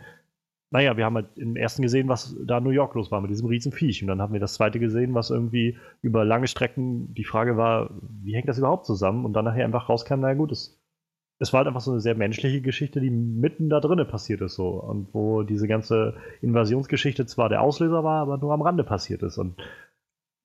naja, 0.71 0.97
wir 0.97 1.05
haben 1.05 1.15
halt 1.15 1.37
im 1.37 1.55
ersten 1.55 1.81
gesehen, 1.83 2.09
was 2.09 2.35
da 2.45 2.57
in 2.57 2.63
New 2.63 2.71
York 2.71 2.95
los 2.95 3.11
war 3.11 3.21
mit 3.21 3.29
diesem 3.29 3.47
riesen 3.47 3.71
Viech. 3.71 4.01
Und 4.01 4.07
dann 4.07 4.21
haben 4.21 4.33
wir 4.33 4.39
das 4.39 4.55
zweite 4.55 4.79
gesehen, 4.79 5.13
was 5.13 5.29
irgendwie 5.29 5.77
über 6.01 6.25
lange 6.25 6.47
Strecken 6.47 7.13
die 7.13 7.23
Frage 7.23 7.55
war, 7.55 7.91
wie 8.23 8.33
hängt 8.33 8.49
das 8.49 8.57
überhaupt 8.57 8.85
zusammen? 8.85 9.25
Und 9.25 9.33
dann 9.33 9.45
nachher 9.45 9.65
einfach 9.65 9.89
rauskam, 9.89 10.21
naja 10.21 10.33
gut, 10.33 10.51
es 10.51 10.80
es 11.41 11.51
war 11.51 11.59
halt 11.59 11.67
einfach 11.67 11.81
so 11.81 11.89
eine 11.89 12.01
sehr 12.01 12.13
menschliche 12.13 12.61
Geschichte, 12.61 13.01
die 13.01 13.09
mitten 13.09 13.67
da 13.67 13.79
drinnen 13.79 14.07
passiert 14.07 14.41
ist 14.41 14.53
so. 14.53 14.69
Und 14.69 15.11
wo 15.11 15.41
diese 15.41 15.67
ganze 15.67 16.13
Invasionsgeschichte 16.41 17.25
zwar 17.25 17.49
der 17.49 17.63
Auslöser 17.63 18.03
war, 18.03 18.21
aber 18.21 18.37
nur 18.37 18.53
am 18.53 18.61
Rande 18.61 18.83
passiert 18.83 19.23
ist. 19.23 19.39
Und 19.39 19.55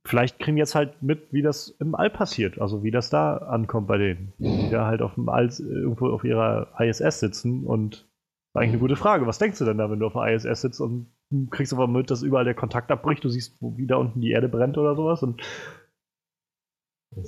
vielleicht 0.06 0.38
kriegen 0.38 0.56
wir 0.56 0.62
jetzt 0.62 0.74
halt 0.74 1.02
mit, 1.02 1.34
wie 1.34 1.42
das 1.42 1.68
im 1.68 1.94
All 1.94 2.08
passiert. 2.08 2.58
Also 2.58 2.82
wie 2.82 2.90
das 2.90 3.10
da 3.10 3.36
ankommt 3.36 3.88
bei 3.88 3.98
denen. 3.98 4.32
Die 4.38 4.70
da 4.70 4.86
halt 4.86 5.02
auf 5.02 5.16
dem 5.16 5.28
All 5.28 5.50
irgendwo 5.50 6.08
auf 6.08 6.24
ihrer 6.24 6.68
ISS 6.80 7.20
sitzen 7.20 7.64
und 7.64 8.08
eigentlich 8.54 8.70
eine 8.70 8.80
gute 8.80 8.96
Frage. 8.96 9.26
Was 9.26 9.38
denkst 9.38 9.58
du 9.58 9.66
denn 9.66 9.76
da, 9.76 9.90
wenn 9.90 9.98
du 9.98 10.06
auf 10.06 10.14
der 10.14 10.34
ISS 10.34 10.62
sitzt 10.62 10.80
und 10.80 11.08
kriegst 11.50 11.74
aber 11.74 11.88
mit, 11.88 12.10
dass 12.10 12.22
überall 12.22 12.46
der 12.46 12.54
Kontakt 12.54 12.90
abbricht, 12.90 13.22
du 13.22 13.28
siehst, 13.28 13.58
wie 13.60 13.86
da 13.86 13.96
unten 13.96 14.22
die 14.22 14.30
Erde 14.30 14.48
brennt 14.48 14.78
oder 14.78 14.96
sowas 14.96 15.22
und 15.22 15.42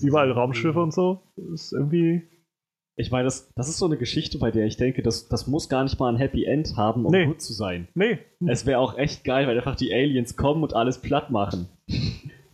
überall 0.01 0.33
Raumschiffe 0.33 0.81
und 0.81 0.95
so. 0.95 1.21
Das 1.37 1.65
ist 1.65 1.73
irgendwie 1.75 2.23
ich 2.99 3.13
meine, 3.13 3.25
das, 3.25 3.49
das 3.55 3.69
ist 3.69 3.79
so 3.79 3.87
eine 3.87 3.97
Geschichte, 3.97 4.39
bei 4.39 4.51
der 4.51 4.67
ich 4.67 4.77
denke, 4.77 5.03
das, 5.03 5.29
das 5.29 5.47
muss 5.47 5.69
gar 5.69 5.85
nicht 5.85 5.99
mal 6.01 6.13
ein 6.13 6.17
Happy 6.17 6.45
End 6.45 6.77
haben, 6.77 7.07
um 7.07 7.13
nee. 7.13 7.27
gut 7.27 7.41
zu 7.41 7.53
sein. 7.53 7.87
Nee. 7.95 8.19
Es 8.45 8.67
wäre 8.67 8.81
auch 8.81 8.99
echt 8.99 9.23
geil, 9.23 9.47
weil 9.47 9.57
einfach 9.57 9.77
die 9.77 9.95
Aliens 9.95 10.37
kommen 10.37 10.65
und 10.65 10.75
alles 10.75 10.99
platt 11.01 11.31
machen. 11.31 11.69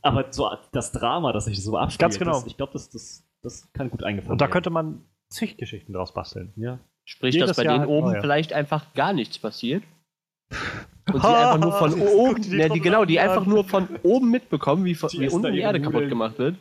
Aber 0.02 0.26
so 0.30 0.50
das 0.70 0.92
Drama, 0.92 1.32
das 1.32 1.46
sich 1.46 1.62
so 1.62 1.78
abspielt, 1.78 2.00
Ganz 2.00 2.18
genau. 2.18 2.32
Das, 2.32 2.46
ich 2.46 2.58
glaube, 2.58 2.74
das, 2.74 2.90
das, 2.90 3.26
das 3.42 3.72
kann 3.72 3.88
gut 3.88 4.02
eingefangen 4.02 4.28
werden. 4.28 4.32
Und 4.32 4.40
da 4.42 4.48
könnte 4.48 4.68
man 4.68 5.06
zig 5.30 5.56
Geschichten 5.56 5.94
draus 5.94 6.12
basteln. 6.12 6.52
Ja. 6.56 6.78
Sprich, 7.06 7.34
Jedes 7.34 7.48
dass 7.48 7.56
bei 7.56 7.64
Jahr 7.64 7.78
denen 7.78 7.88
oben 7.88 8.20
vielleicht 8.20 8.52
einfach 8.52 8.92
gar 8.92 9.14
nichts 9.14 9.38
passiert. 9.38 9.82
Und 11.12 11.20
sie 11.20 11.28
einfach 11.28 11.58
nur 11.58 11.72
von 11.72 11.92
oben, 12.00 12.42
die 12.42 12.56
ja, 12.56 12.68
die, 12.68 12.80
genau, 12.80 13.04
die 13.04 13.20
einfach 13.20 13.44
nur 13.44 13.64
von 13.64 13.88
oben 14.02 14.30
mitbekommen, 14.30 14.84
wie, 14.84 14.96
wie 14.96 15.28
unten 15.28 15.52
die 15.52 15.60
Erde 15.60 15.80
kaputt 15.80 16.08
gemacht 16.08 16.38
wird. 16.38 16.56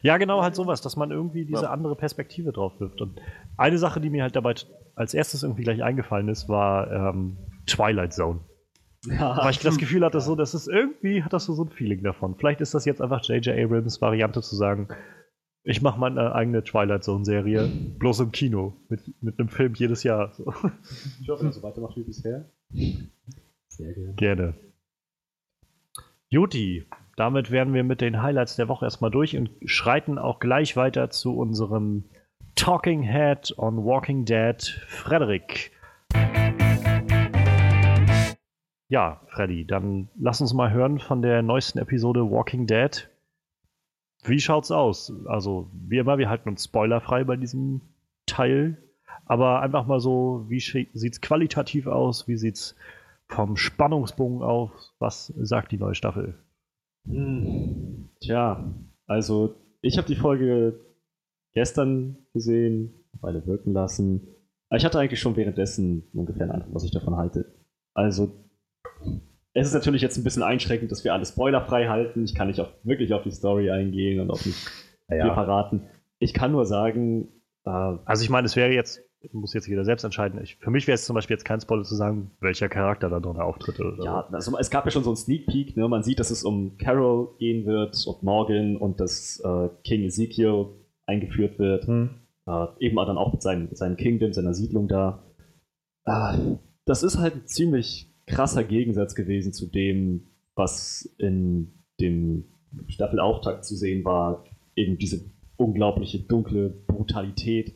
Ja, 0.00 0.16
genau, 0.16 0.42
halt 0.42 0.54
sowas, 0.54 0.80
dass 0.80 0.96
man 0.96 1.10
irgendwie 1.10 1.44
diese 1.44 1.64
ja. 1.64 1.70
andere 1.70 1.96
Perspektive 1.96 2.52
drauf 2.52 2.72
wirft. 2.78 3.00
Und 3.02 3.20
eine 3.56 3.78
Sache, 3.78 4.00
die 4.00 4.08
mir 4.08 4.22
halt 4.22 4.36
dabei 4.36 4.54
als 4.94 5.14
erstes 5.14 5.42
irgendwie 5.42 5.64
gleich 5.64 5.82
eingefallen 5.82 6.28
ist, 6.28 6.48
war 6.48 6.90
ähm, 6.90 7.36
Twilight 7.66 8.14
Zone. 8.14 8.40
Ja. 9.06 9.36
Weil 9.36 9.50
ich 9.50 9.60
das 9.60 9.78
Gefühl 9.78 10.04
hatte, 10.04 10.20
so, 10.20 10.34
das 10.34 10.54
ist 10.54 10.66
irgendwie, 10.66 11.22
hat 11.22 11.32
das 11.32 11.44
so, 11.44 11.54
so 11.54 11.64
ein 11.64 11.70
Feeling 11.70 12.02
davon. 12.02 12.34
Vielleicht 12.36 12.60
ist 12.60 12.74
das 12.74 12.84
jetzt 12.84 13.00
einfach 13.00 13.22
J.J. 13.24 13.56
Abrams 13.56 14.00
Variante 14.00 14.42
zu 14.42 14.56
sagen, 14.56 14.88
ich 15.68 15.82
mache 15.82 16.00
meine 16.00 16.34
eigene 16.34 16.64
Twilight 16.64 17.04
Zone-Serie, 17.04 17.68
bloß 17.98 18.20
im 18.20 18.32
Kino, 18.32 18.72
mit, 18.88 19.02
mit 19.22 19.38
einem 19.38 19.50
Film 19.50 19.74
jedes 19.74 20.02
Jahr. 20.02 20.32
So. 20.32 20.50
Ich 21.20 21.28
hoffe, 21.28 21.52
so 21.52 21.62
weitermacht 21.62 21.94
wie 21.96 22.04
bisher. 22.04 22.46
Sehr 23.68 23.92
gerne. 23.92 24.14
Gerne. 24.14 24.54
Juti, 26.30 26.86
damit 27.16 27.50
werden 27.50 27.74
wir 27.74 27.84
mit 27.84 28.00
den 28.00 28.22
Highlights 28.22 28.56
der 28.56 28.68
Woche 28.68 28.86
erstmal 28.86 29.10
durch 29.10 29.36
und 29.36 29.50
schreiten 29.66 30.16
auch 30.16 30.38
gleich 30.40 30.74
weiter 30.74 31.10
zu 31.10 31.36
unserem 31.36 32.04
Talking 32.54 33.02
Head 33.02 33.52
on 33.58 33.84
Walking 33.84 34.24
Dead, 34.24 34.62
Frederik. 34.86 35.70
Ja, 38.88 39.20
Freddy, 39.26 39.66
dann 39.66 40.08
lass 40.18 40.40
uns 40.40 40.54
mal 40.54 40.72
hören 40.72 40.98
von 40.98 41.20
der 41.20 41.42
neuesten 41.42 41.78
Episode 41.78 42.30
Walking 42.30 42.66
Dead. 42.66 43.06
Wie 44.24 44.40
schaut's 44.40 44.70
aus? 44.70 45.12
Also, 45.26 45.70
wie 45.72 45.98
immer, 45.98 46.18
wir 46.18 46.28
halten 46.28 46.48
uns 46.48 46.64
spoilerfrei 46.64 47.24
bei 47.24 47.36
diesem 47.36 47.80
Teil. 48.26 48.78
Aber 49.24 49.60
einfach 49.60 49.86
mal 49.86 50.00
so, 50.00 50.46
wie 50.48 50.60
sieht 50.60 50.94
es 50.94 51.20
qualitativ 51.20 51.86
aus? 51.86 52.26
Wie 52.28 52.36
sieht 52.36 52.56
es 52.56 52.76
vom 53.26 53.56
Spannungsbogen 53.56 54.42
aus? 54.42 54.94
Was 54.98 55.26
sagt 55.36 55.72
die 55.72 55.78
neue 55.78 55.94
Staffel? 55.94 56.34
Hm, 57.06 58.08
tja, 58.20 58.74
also 59.06 59.54
ich 59.80 59.98
habe 59.98 60.08
die 60.08 60.16
Folge 60.16 60.80
gestern 61.52 62.16
gesehen, 62.32 62.94
eine 63.22 63.46
wirken 63.46 63.72
lassen. 63.72 64.28
Ich 64.70 64.84
hatte 64.84 64.98
eigentlich 64.98 65.20
schon 65.20 65.36
währenddessen 65.36 66.04
ungefähr 66.12 66.42
einen 66.42 66.52
Eindruck, 66.52 66.74
was 66.74 66.84
ich 66.84 66.90
davon 66.90 67.16
halte. 67.16 67.54
Also, 67.94 68.32
es 69.54 69.66
ist 69.66 69.74
natürlich 69.74 70.02
jetzt 70.02 70.16
ein 70.16 70.24
bisschen 70.24 70.42
einschränkend, 70.42 70.90
dass 70.92 71.04
wir 71.04 71.12
alles 71.12 71.30
spoilerfrei 71.30 71.88
halten. 71.88 72.24
Ich 72.24 72.34
kann 72.34 72.48
nicht 72.48 72.60
auf, 72.60 72.68
wirklich 72.82 73.12
auf 73.12 73.22
die 73.22 73.30
Story 73.30 73.70
eingehen 73.70 74.20
und 74.20 74.30
auch 74.30 74.44
nicht 74.44 74.66
ja. 75.10 75.32
verraten. 75.34 75.88
Ich 76.18 76.34
kann 76.34 76.52
nur 76.52 76.66
sagen. 76.66 77.28
Äh, 77.64 77.70
also, 77.70 78.22
ich 78.22 78.30
meine, 78.30 78.46
es 78.46 78.56
wäre 78.56 78.72
jetzt 78.72 79.02
muss 79.32 79.52
jetzt 79.52 79.66
jeder 79.66 79.84
selbst 79.84 80.04
entscheiden. 80.04 80.40
Ich, 80.42 80.56
für 80.56 80.70
mich 80.70 80.86
wäre 80.86 80.94
es 80.94 81.04
zum 81.04 81.14
Beispiel 81.14 81.34
jetzt 81.34 81.44
kein 81.44 81.60
Spoiler 81.60 81.82
zu 81.82 81.96
sagen, 81.96 82.30
welcher 82.40 82.68
Charakter 82.68 83.08
da 83.08 83.20
drin 83.20 83.36
auftritt. 83.36 83.80
Oder 83.80 84.04
ja, 84.04 84.28
also 84.30 84.56
es 84.58 84.70
gab 84.70 84.84
ja 84.84 84.90
schon 84.90 85.02
so 85.02 85.10
einen 85.10 85.16
Sneak 85.16 85.46
Peek. 85.46 85.76
Ne? 85.76 85.88
Man 85.88 86.02
sieht, 86.02 86.20
dass 86.20 86.30
es 86.30 86.44
um 86.44 86.76
Carol 86.78 87.36
gehen 87.38 87.66
wird 87.66 88.06
und 88.06 88.22
Morgan 88.22 88.76
und 88.76 89.00
dass 89.00 89.40
äh, 89.40 89.68
King 89.84 90.04
Ezekiel 90.04 90.66
eingeführt 91.06 91.58
wird. 91.58 91.86
Hm. 91.86 92.10
Äh, 92.46 92.66
eben 92.78 92.96
dann 92.96 93.18
auch 93.18 93.32
mit 93.32 93.42
seinem, 93.42 93.64
mit 93.64 93.76
seinem 93.76 93.96
Kingdom, 93.96 94.32
seiner 94.32 94.54
Siedlung 94.54 94.88
da. 94.88 95.24
Äh, 96.04 96.56
das 96.84 97.02
ist 97.02 97.18
halt 97.18 97.34
ein 97.34 97.46
ziemlich 97.46 98.07
krasser 98.28 98.64
Gegensatz 98.64 99.14
gewesen 99.14 99.52
zu 99.52 99.66
dem, 99.66 100.28
was 100.54 101.14
in 101.18 101.72
dem 102.00 102.44
Staffelauftakt 102.88 103.64
zu 103.64 103.74
sehen 103.74 104.04
war. 104.04 104.44
Eben 104.76 104.98
diese 104.98 105.30
unglaubliche 105.56 106.20
dunkle 106.20 106.70
Brutalität 106.70 107.74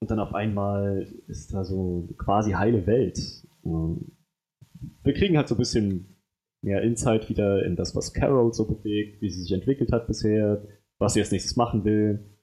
und 0.00 0.10
dann 0.10 0.18
auf 0.18 0.34
einmal 0.34 1.06
ist 1.28 1.54
da 1.54 1.64
so 1.64 2.08
quasi 2.18 2.52
heile 2.52 2.86
Welt. 2.86 3.18
Wir 3.62 5.14
kriegen 5.14 5.36
halt 5.36 5.48
so 5.48 5.54
ein 5.54 5.58
bisschen 5.58 6.16
mehr 6.62 6.82
Insight 6.82 7.28
wieder 7.28 7.64
in 7.64 7.76
das, 7.76 7.94
was 7.94 8.12
Carol 8.12 8.52
so 8.52 8.66
bewegt, 8.66 9.22
wie 9.22 9.30
sie 9.30 9.42
sich 9.42 9.52
entwickelt 9.52 9.92
hat 9.92 10.06
bisher, 10.06 10.66
was 10.98 11.14
sie 11.14 11.20
als 11.20 11.30
nächstes 11.30 11.56
machen 11.56 11.84
will. 11.84 12.36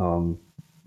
Ähm, 0.00 0.38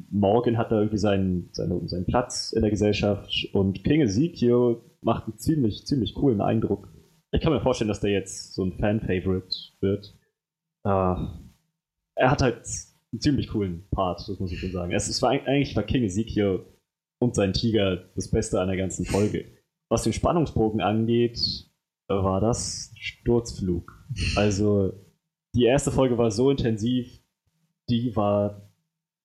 Morgan 0.09 0.57
hat 0.57 0.71
da 0.71 0.79
irgendwie 0.79 0.97
seinen, 0.97 1.49
seinen, 1.51 1.87
seinen 1.87 2.05
Platz 2.05 2.51
in 2.51 2.61
der 2.61 2.71
Gesellschaft 2.71 3.49
und 3.53 3.83
King 3.83 4.01
Ezekiel 4.01 4.77
macht 5.01 5.25
einen 5.25 5.37
ziemlich, 5.37 5.85
ziemlich 5.85 6.13
coolen 6.13 6.41
Eindruck. 6.41 6.89
Ich 7.31 7.41
kann 7.41 7.53
mir 7.53 7.61
vorstellen, 7.61 7.87
dass 7.87 7.99
der 7.99 8.11
jetzt 8.11 8.53
so 8.53 8.63
ein 8.63 8.73
Fan-Favorite 8.73 9.55
wird. 9.81 10.17
Äh, 10.83 11.15
er 12.15 12.31
hat 12.31 12.41
halt 12.41 12.67
einen 13.11 13.21
ziemlich 13.21 13.49
coolen 13.49 13.87
Part, 13.91 14.27
das 14.27 14.39
muss 14.39 14.51
ich 14.51 14.59
schon 14.59 14.71
sagen. 14.71 14.91
Es, 14.91 15.07
es 15.07 15.21
war 15.21 15.31
eigentlich 15.31 15.75
war 15.75 15.83
King 15.83 16.03
Ezekiel 16.03 16.65
und 17.19 17.35
sein 17.35 17.53
Tiger 17.53 17.97
das 18.15 18.29
Beste 18.29 18.59
an 18.59 18.67
der 18.67 18.77
ganzen 18.77 19.05
Folge. 19.05 19.45
Was 19.89 20.03
den 20.03 20.13
Spannungsbogen 20.13 20.81
angeht, 20.81 21.39
war 22.07 22.41
das 22.41 22.91
Sturzflug. 22.95 24.05
Also 24.35 24.93
die 25.55 25.65
erste 25.65 25.91
Folge 25.91 26.17
war 26.17 26.31
so 26.31 26.49
intensiv, 26.49 27.21
die 27.89 28.15
war 28.15 28.68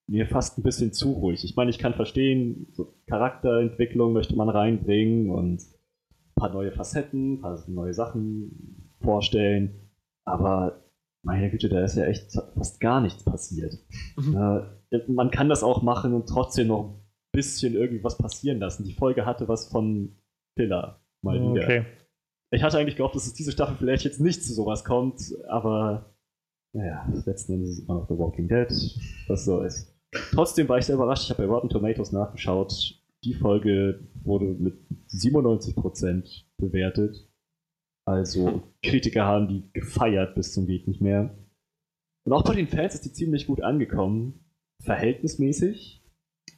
mir 0.07 0.27
fast 0.27 0.59
ein 0.59 0.63
bisschen 0.63 0.93
zu 0.93 1.13
ruhig. 1.13 1.45
Ich 1.45 1.57
meine, 1.57 1.71
ich 1.71 1.79
kann 1.79 1.95
verstehen, 1.95 2.67
so 2.73 2.95
Charakterentwicklung 3.07 4.13
möchte 4.13 4.37
man 4.37 4.49
reinbringen 4.49 5.31
und 5.31 5.63
ein 5.63 6.35
paar 6.37 6.53
neue 6.53 6.73
Facetten, 6.73 7.35
ein 7.35 7.41
paar 7.41 7.63
neue 7.69 7.95
Sachen 7.95 8.93
vorstellen, 9.01 9.91
aber 10.25 10.85
meine 11.23 11.51
Güte, 11.51 11.69
da 11.69 11.83
ist 11.83 11.97
ja 11.97 12.05
echt 12.05 12.33
fast 12.55 12.81
gar 12.81 13.01
nichts 13.01 13.25
passiert. 13.25 13.79
Mhm. 14.17 14.37
Äh, 14.91 14.99
man 15.09 15.31
kann 15.31 15.49
das 15.49 15.63
auch 15.63 15.83
machen 15.83 16.13
und 16.13 16.29
trotzdem 16.29 16.69
noch 16.69 16.85
ein 16.85 17.01
bisschen 17.33 17.75
irgendwie 17.75 18.05
was 18.05 18.19
passieren 18.19 18.61
lassen. 18.61 18.85
Die 18.85 18.93
Folge 18.93 19.25
hatte 19.25 19.49
was 19.49 19.69
von 19.69 20.17
Filler. 20.57 21.01
Mal 21.23 21.41
wieder. 21.41 21.63
Okay. 21.63 21.85
Ich 22.51 22.63
hatte 22.63 22.79
eigentlich 22.79 22.97
gehofft, 22.97 23.17
dass 23.17 23.27
es 23.27 23.33
diese 23.33 23.53
Staffel 23.53 23.77
vielleicht 23.77 24.05
jetzt 24.05 24.21
nicht 24.21 24.45
zu 24.45 24.53
sowas 24.53 24.85
kommt, 24.85 25.35
aber 25.49 26.15
naja, 26.73 27.09
letzten 27.25 27.55
Endes 27.55 27.71
ist 27.71 27.85
immer 27.85 28.01
noch 28.01 28.09
The 28.09 28.19
Walking 28.19 28.49
Dead, 28.49 28.69
was 29.29 29.45
so 29.45 29.63
ist. 29.63 29.94
Trotzdem 30.33 30.69
war 30.69 30.79
ich 30.79 30.87
sehr 30.87 30.97
überrascht. 30.97 31.25
Ich 31.25 31.31
habe 31.31 31.47
bei 31.47 31.53
Rotten 31.53 31.69
Tomatoes 31.69 32.13
nachgeschaut. 32.13 33.01
Die 33.25 33.35
Folge 33.35 34.07
wurde 34.23 34.47
mit 34.47 34.75
97% 35.09 36.45
bewertet. 36.57 37.29
Also 38.07 38.63
Kritiker 38.83 39.25
haben 39.25 39.49
die 39.49 39.71
gefeiert 39.73 40.35
bis 40.35 40.53
zum 40.53 40.67
geht 40.67 40.87
nicht 40.87 41.01
mehr. 41.01 41.37
Und 42.27 42.33
auch 42.33 42.45
bei 42.45 42.55
den 42.55 42.69
Fans 42.69 42.95
ist 42.95 43.05
die 43.05 43.13
ziemlich 43.13 43.47
gut 43.47 43.63
angekommen. 43.63 44.45
Verhältnismäßig. 44.83 46.03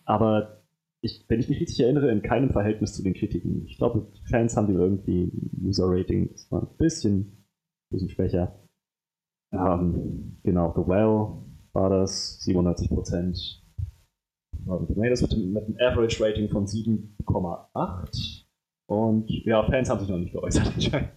Aber 0.04 0.64
ich, 1.02 1.24
wenn 1.28 1.40
ich 1.40 1.48
mich 1.48 1.60
richtig 1.60 1.80
erinnere, 1.80 2.10
in 2.10 2.22
keinem 2.22 2.50
Verhältnis 2.50 2.94
zu 2.94 3.02
den 3.02 3.14
Kritiken. 3.14 3.64
Ich 3.66 3.78
glaube, 3.78 4.10
Fans 4.28 4.56
haben 4.56 4.66
die 4.66 4.72
irgendwie 4.72 5.30
User-Rating, 5.62 6.30
das 6.32 6.50
war 6.50 6.62
ein 6.62 6.76
bisschen, 6.78 7.46
bisschen 7.90 8.08
schwächer. 8.08 8.58
Ähm, 9.52 10.38
genau, 10.42 10.72
The 10.74 10.88
Well 10.88 11.45
war 11.76 11.90
das, 11.90 12.40
97 12.42 12.88
Prozent. 12.88 13.62
Tomatoes 14.64 15.22
mit, 15.22 15.36
mit 15.36 15.64
einem 15.64 15.76
Average-Rating 15.78 16.48
von 16.48 16.66
7,8. 16.66 18.44
Und 18.88 19.30
ja, 19.44 19.62
Fans 19.64 19.90
haben 19.90 20.00
sich 20.00 20.08
noch 20.08 20.18
nicht 20.18 20.32
geäußert 20.32 20.66
anscheinend. 20.74 21.10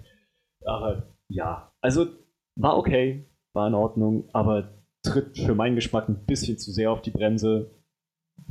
Aber 0.65 1.15
ja, 1.29 1.71
also 1.81 2.07
war 2.55 2.77
okay, 2.77 3.25
war 3.53 3.67
in 3.67 3.73
Ordnung, 3.73 4.29
aber 4.33 4.73
tritt 5.01 5.37
für 5.37 5.55
meinen 5.55 5.75
Geschmack 5.75 6.09
ein 6.09 6.25
bisschen 6.25 6.57
zu 6.57 6.71
sehr 6.71 6.91
auf 6.91 7.01
die 7.01 7.11
Bremse. 7.11 7.71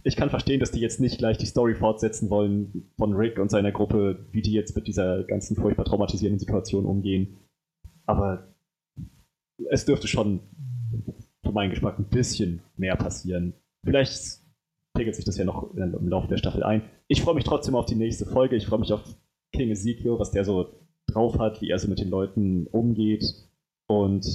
Ich 0.02 0.16
kann 0.16 0.30
verstehen, 0.30 0.60
dass 0.60 0.70
die 0.70 0.80
jetzt 0.80 1.00
nicht 1.00 1.18
gleich 1.18 1.36
die 1.36 1.46
Story 1.46 1.74
fortsetzen 1.74 2.30
wollen 2.30 2.90
von 2.96 3.12
Rick 3.14 3.38
und 3.38 3.50
seiner 3.50 3.72
Gruppe, 3.72 4.26
wie 4.30 4.42
die 4.42 4.52
jetzt 4.52 4.74
mit 4.74 4.86
dieser 4.86 5.24
ganzen 5.24 5.56
furchtbar 5.56 5.84
traumatisierenden 5.84 6.38
Situation 6.38 6.86
umgehen. 6.86 7.36
Aber 8.06 8.54
es 9.70 9.84
dürfte 9.84 10.08
schon 10.08 10.40
für 11.48 11.54
meinen 11.54 11.70
Geschmack 11.70 11.98
ein 11.98 12.04
bisschen 12.04 12.60
mehr 12.76 12.94
passieren. 12.96 13.54
Vielleicht 13.84 14.40
pegelt 14.94 15.16
sich 15.16 15.24
das 15.24 15.38
ja 15.38 15.44
noch 15.44 15.74
im 15.74 16.08
Laufe 16.08 16.28
der 16.28 16.36
Staffel 16.36 16.62
ein. 16.62 16.82
Ich 17.08 17.22
freue 17.22 17.34
mich 17.34 17.44
trotzdem 17.44 17.74
auf 17.74 17.86
die 17.86 17.94
nächste 17.94 18.26
Folge. 18.26 18.56
Ich 18.56 18.66
freue 18.66 18.80
mich 18.80 18.92
auf 18.92 19.02
King 19.52 19.70
Ezekiel, 19.70 20.18
was 20.18 20.30
der 20.30 20.44
so 20.44 20.74
drauf 21.06 21.38
hat, 21.38 21.62
wie 21.62 21.70
er 21.70 21.78
so 21.78 21.88
mit 21.88 22.00
den 22.00 22.10
Leuten 22.10 22.66
umgeht. 22.66 23.24
Und 23.86 24.26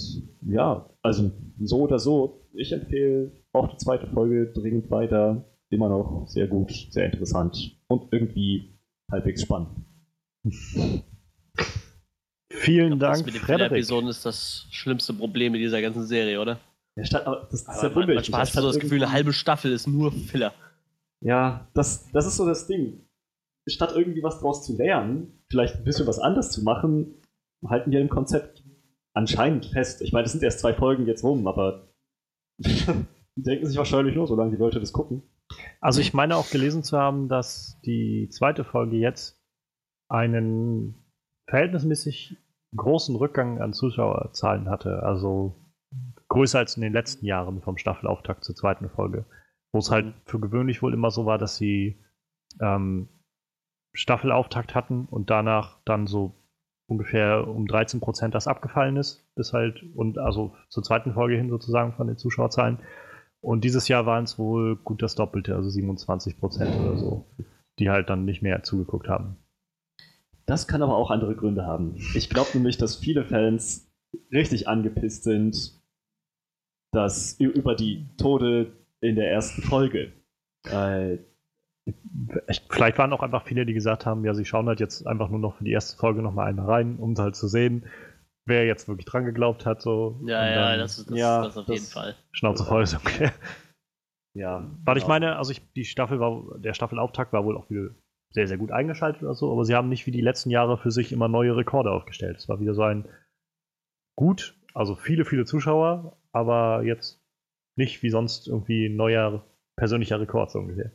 ja, 0.41 0.89
also 1.03 1.31
so 1.59 1.81
oder 1.81 1.99
so, 1.99 2.47
ich 2.53 2.71
empfehle 2.71 3.31
auch 3.51 3.69
die 3.69 3.77
zweite 3.77 4.07
Folge 4.07 4.51
dringend 4.51 4.89
weiter. 4.89 5.45
Immer 5.69 5.89
noch 5.89 6.27
sehr 6.27 6.47
gut, 6.47 6.71
sehr 6.89 7.05
interessant 7.05 7.79
und 7.87 8.11
irgendwie 8.11 8.79
halbwegs 9.11 9.43
spannend. 9.43 9.69
Vielen 12.49 12.97
Dank. 12.97 13.17
Das 13.17 13.25
mit 13.25 13.35
den 13.35 13.41
Filler-Episoden 13.41 14.09
ist 14.09 14.25
das 14.25 14.67
schlimmste 14.71 15.13
Problem 15.13 15.53
in 15.53 15.61
dieser 15.61 15.81
ganzen 15.81 16.05
Serie, 16.05 16.39
oder? 16.41 16.59
Ja, 16.95 17.05
statt, 17.05 17.25
das, 17.51 17.63
das 17.63 17.79
aber 17.83 18.05
man, 18.05 18.15
manchmal 18.15 18.41
hast 18.41 18.55
du 18.55 18.61
so 18.61 18.67
das 18.67 18.79
Gefühl, 18.79 19.03
eine 19.03 19.11
halbe 19.11 19.33
Staffel 19.33 19.71
ist 19.71 19.87
nur 19.87 20.11
Filler. 20.11 20.53
Ja, 21.21 21.67
das, 21.73 22.09
das 22.11 22.25
ist 22.25 22.37
so 22.37 22.45
das 22.45 22.67
Ding 22.67 23.03
statt 23.67 23.93
irgendwie 23.95 24.23
was 24.23 24.39
draus 24.39 24.65
zu 24.65 24.75
lernen, 24.75 25.43
vielleicht 25.49 25.75
ein 25.75 25.83
bisschen 25.83 26.07
was 26.07 26.19
anders 26.19 26.51
zu 26.51 26.63
machen, 26.63 27.15
halten 27.65 27.91
wir 27.91 28.01
im 28.01 28.09
Konzept 28.09 28.63
anscheinend 29.13 29.67
fest. 29.67 30.01
Ich 30.01 30.11
meine, 30.11 30.23
das 30.23 30.33
sind 30.33 30.43
erst 30.43 30.59
zwei 30.59 30.73
Folgen 30.73 31.07
jetzt 31.07 31.23
rum, 31.23 31.47
aber 31.47 31.87
die 32.57 33.43
denken 33.43 33.65
sich 33.65 33.77
wahrscheinlich 33.77 34.15
nur, 34.15 34.27
solange 34.27 34.51
die 34.51 34.57
Leute 34.57 34.79
das 34.79 34.93
gucken. 34.93 35.23
Also 35.79 36.01
ich 36.01 36.13
meine 36.13 36.35
auch 36.35 36.49
gelesen 36.49 36.83
zu 36.83 36.97
haben, 36.97 37.29
dass 37.29 37.79
die 37.85 38.29
zweite 38.29 38.63
Folge 38.63 38.97
jetzt 38.97 39.39
einen 40.09 40.95
verhältnismäßig 41.47 42.37
großen 42.75 43.15
Rückgang 43.15 43.61
an 43.61 43.73
Zuschauerzahlen 43.73 44.69
hatte. 44.69 45.03
Also 45.03 45.55
größer 46.33 46.59
als 46.59 46.75
in 46.75 46.81
den 46.81 46.93
letzten 46.93 47.25
Jahren 47.25 47.61
vom 47.61 47.77
Staffelauftakt 47.77 48.43
zur 48.43 48.55
zweiten 48.55 48.89
Folge. 48.89 49.25
Wo 49.71 49.79
es 49.79 49.91
halt 49.91 50.13
für 50.25 50.39
gewöhnlich 50.39 50.81
wohl 50.81 50.93
immer 50.93 51.11
so 51.11 51.25
war, 51.25 51.37
dass 51.37 51.57
sie 51.57 51.99
ähm, 52.59 53.09
Staffelauftakt 53.95 54.75
hatten 54.75 55.05
und 55.05 55.29
danach 55.29 55.79
dann 55.85 56.07
so 56.07 56.35
ungefähr 56.87 57.47
um 57.47 57.67
13 57.67 57.99
Prozent 57.99 58.35
das 58.35 58.47
abgefallen 58.47 58.97
ist, 58.97 59.25
bis 59.35 59.53
halt, 59.53 59.83
und 59.95 60.17
also 60.17 60.55
zur 60.69 60.83
zweiten 60.83 61.13
Folge 61.13 61.37
hin 61.37 61.49
sozusagen 61.49 61.93
von 61.93 62.07
den 62.07 62.17
Zuschauerzahlen. 62.17 62.79
Und 63.41 63.63
dieses 63.63 63.87
Jahr 63.87 64.05
waren 64.05 64.23
es 64.23 64.39
wohl 64.39 64.75
gut 64.77 65.01
das 65.01 65.15
Doppelte, 65.15 65.55
also 65.55 65.69
27 65.69 66.39
Prozent 66.39 66.75
oder 66.79 66.97
so, 66.97 67.25
die 67.79 67.89
halt 67.89 68.09
dann 68.09 68.25
nicht 68.25 68.41
mehr 68.41 68.63
zugeguckt 68.63 69.07
haben. 69.07 69.37
Das 70.45 70.67
kann 70.67 70.81
aber 70.81 70.97
auch 70.97 71.11
andere 71.11 71.35
Gründe 71.35 71.65
haben. 71.65 71.95
Ich 72.15 72.29
glaube 72.29 72.49
nämlich, 72.53 72.77
dass 72.77 72.95
viele 72.95 73.23
Fans 73.23 73.91
richtig 74.31 74.67
angepisst 74.67 75.23
sind, 75.23 75.82
dass 76.93 77.33
über 77.39 77.75
die 77.75 78.07
Tode 78.17 78.71
in 79.01 79.15
der 79.15 79.31
ersten 79.31 79.61
Folge. 79.61 80.13
Äh, 80.65 81.17
Vielleicht 82.69 82.97
waren 82.97 83.11
auch 83.11 83.23
einfach 83.23 83.43
viele, 83.43 83.65
die 83.65 83.73
gesagt 83.73 84.05
haben, 84.05 84.23
ja, 84.23 84.33
sie 84.33 84.45
schauen 84.45 84.67
halt 84.67 84.79
jetzt 84.79 85.05
einfach 85.05 85.29
nur 85.29 85.39
noch 85.39 85.57
für 85.57 85.65
die 85.65 85.71
erste 85.71 85.97
Folge 85.97 86.21
nochmal 86.21 86.47
einmal 86.47 86.67
rein, 86.67 86.97
um 86.97 87.13
halt 87.17 87.35
zu 87.35 87.49
sehen, 87.49 87.85
wer 88.45 88.65
jetzt 88.65 88.87
wirklich 88.87 89.05
dran 89.05 89.25
geglaubt 89.25 89.65
hat. 89.65 89.81
So. 89.81 90.21
Ja, 90.25 90.47
ja, 90.47 90.77
das 90.77 90.99
ist 90.99 91.09
das, 91.09 91.17
ja, 91.17 91.43
das 91.43 91.57
auf 91.57 91.67
jeden 91.67 91.85
Fall. 91.85 92.15
Schnauze 92.31 92.63
voll 92.63 92.83
ist 92.83 92.95
okay. 92.95 93.31
Ja. 94.33 94.71
Weil 94.85 94.97
ich 94.97 95.03
genau. 95.03 95.13
meine, 95.13 95.35
also 95.37 95.51
ich, 95.51 95.73
die 95.73 95.85
Staffel 95.85 96.19
war, 96.19 96.57
der 96.57 96.73
Staffelauftakt 96.73 97.33
war 97.33 97.43
wohl 97.43 97.57
auch 97.57 97.69
wieder 97.69 97.89
sehr, 98.31 98.47
sehr 98.47 98.57
gut 98.57 98.71
eingeschaltet 98.71 99.21
oder 99.21 99.35
so, 99.35 99.51
aber 99.51 99.65
sie 99.65 99.75
haben 99.75 99.89
nicht 99.89 100.07
wie 100.07 100.11
die 100.11 100.21
letzten 100.21 100.49
Jahre 100.49 100.77
für 100.77 100.89
sich 100.89 101.11
immer 101.11 101.27
neue 101.27 101.55
Rekorde 101.55 101.91
aufgestellt. 101.91 102.37
Es 102.37 102.49
war 102.49 102.59
wieder 102.59 102.73
so 102.73 102.81
ein 102.81 103.07
gut, 104.17 104.57
also 104.73 104.95
viele, 104.95 105.25
viele 105.25 105.45
Zuschauer, 105.45 106.17
aber 106.33 106.83
jetzt 106.83 107.21
nicht 107.77 108.03
wie 108.03 108.09
sonst 108.09 108.47
irgendwie 108.47 108.87
ein 108.87 108.95
neuer 108.95 109.45
persönlicher 109.77 110.19
Rekord 110.19 110.51
so 110.51 110.59
ungefähr. 110.59 110.91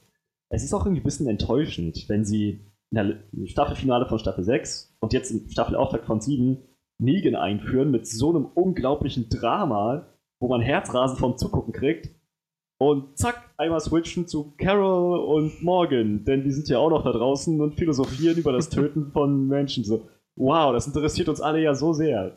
Es 0.50 0.62
ist 0.62 0.72
auch 0.72 0.84
irgendwie 0.84 1.00
ein 1.00 1.04
bisschen 1.04 1.28
enttäuschend, 1.28 2.08
wenn 2.08 2.24
sie 2.24 2.60
in 2.90 2.96
der 2.96 3.46
Staffelfinale 3.46 4.06
von 4.06 4.18
Staffel 4.18 4.44
6 4.44 4.96
und 5.00 5.12
jetzt 5.12 5.30
im 5.30 5.48
Staffelauftakt 5.48 6.06
von 6.06 6.20
7 6.20 6.58
Negan 7.00 7.36
einführen 7.36 7.90
mit 7.90 8.06
so 8.06 8.30
einem 8.30 8.46
unglaublichen 8.46 9.28
Drama, 9.28 10.06
wo 10.40 10.48
man 10.48 10.60
Herzrasen 10.60 11.18
vom 11.18 11.36
Zugucken 11.36 11.72
kriegt. 11.72 12.10
Und 12.80 13.18
zack, 13.18 13.52
einmal 13.56 13.80
switchen 13.80 14.28
zu 14.28 14.54
Carol 14.56 15.18
und 15.18 15.62
Morgan, 15.62 16.24
denn 16.24 16.44
die 16.44 16.52
sind 16.52 16.68
ja 16.68 16.78
auch 16.78 16.90
noch 16.90 17.02
da 17.02 17.10
draußen 17.10 17.60
und 17.60 17.74
philosophieren 17.74 18.38
über 18.38 18.52
das 18.52 18.68
Töten 18.70 19.10
von 19.10 19.48
Menschen. 19.48 19.84
So, 19.84 20.08
wow, 20.36 20.72
das 20.72 20.86
interessiert 20.86 21.28
uns 21.28 21.40
alle 21.40 21.60
ja 21.60 21.74
so 21.74 21.92
sehr. 21.92 22.36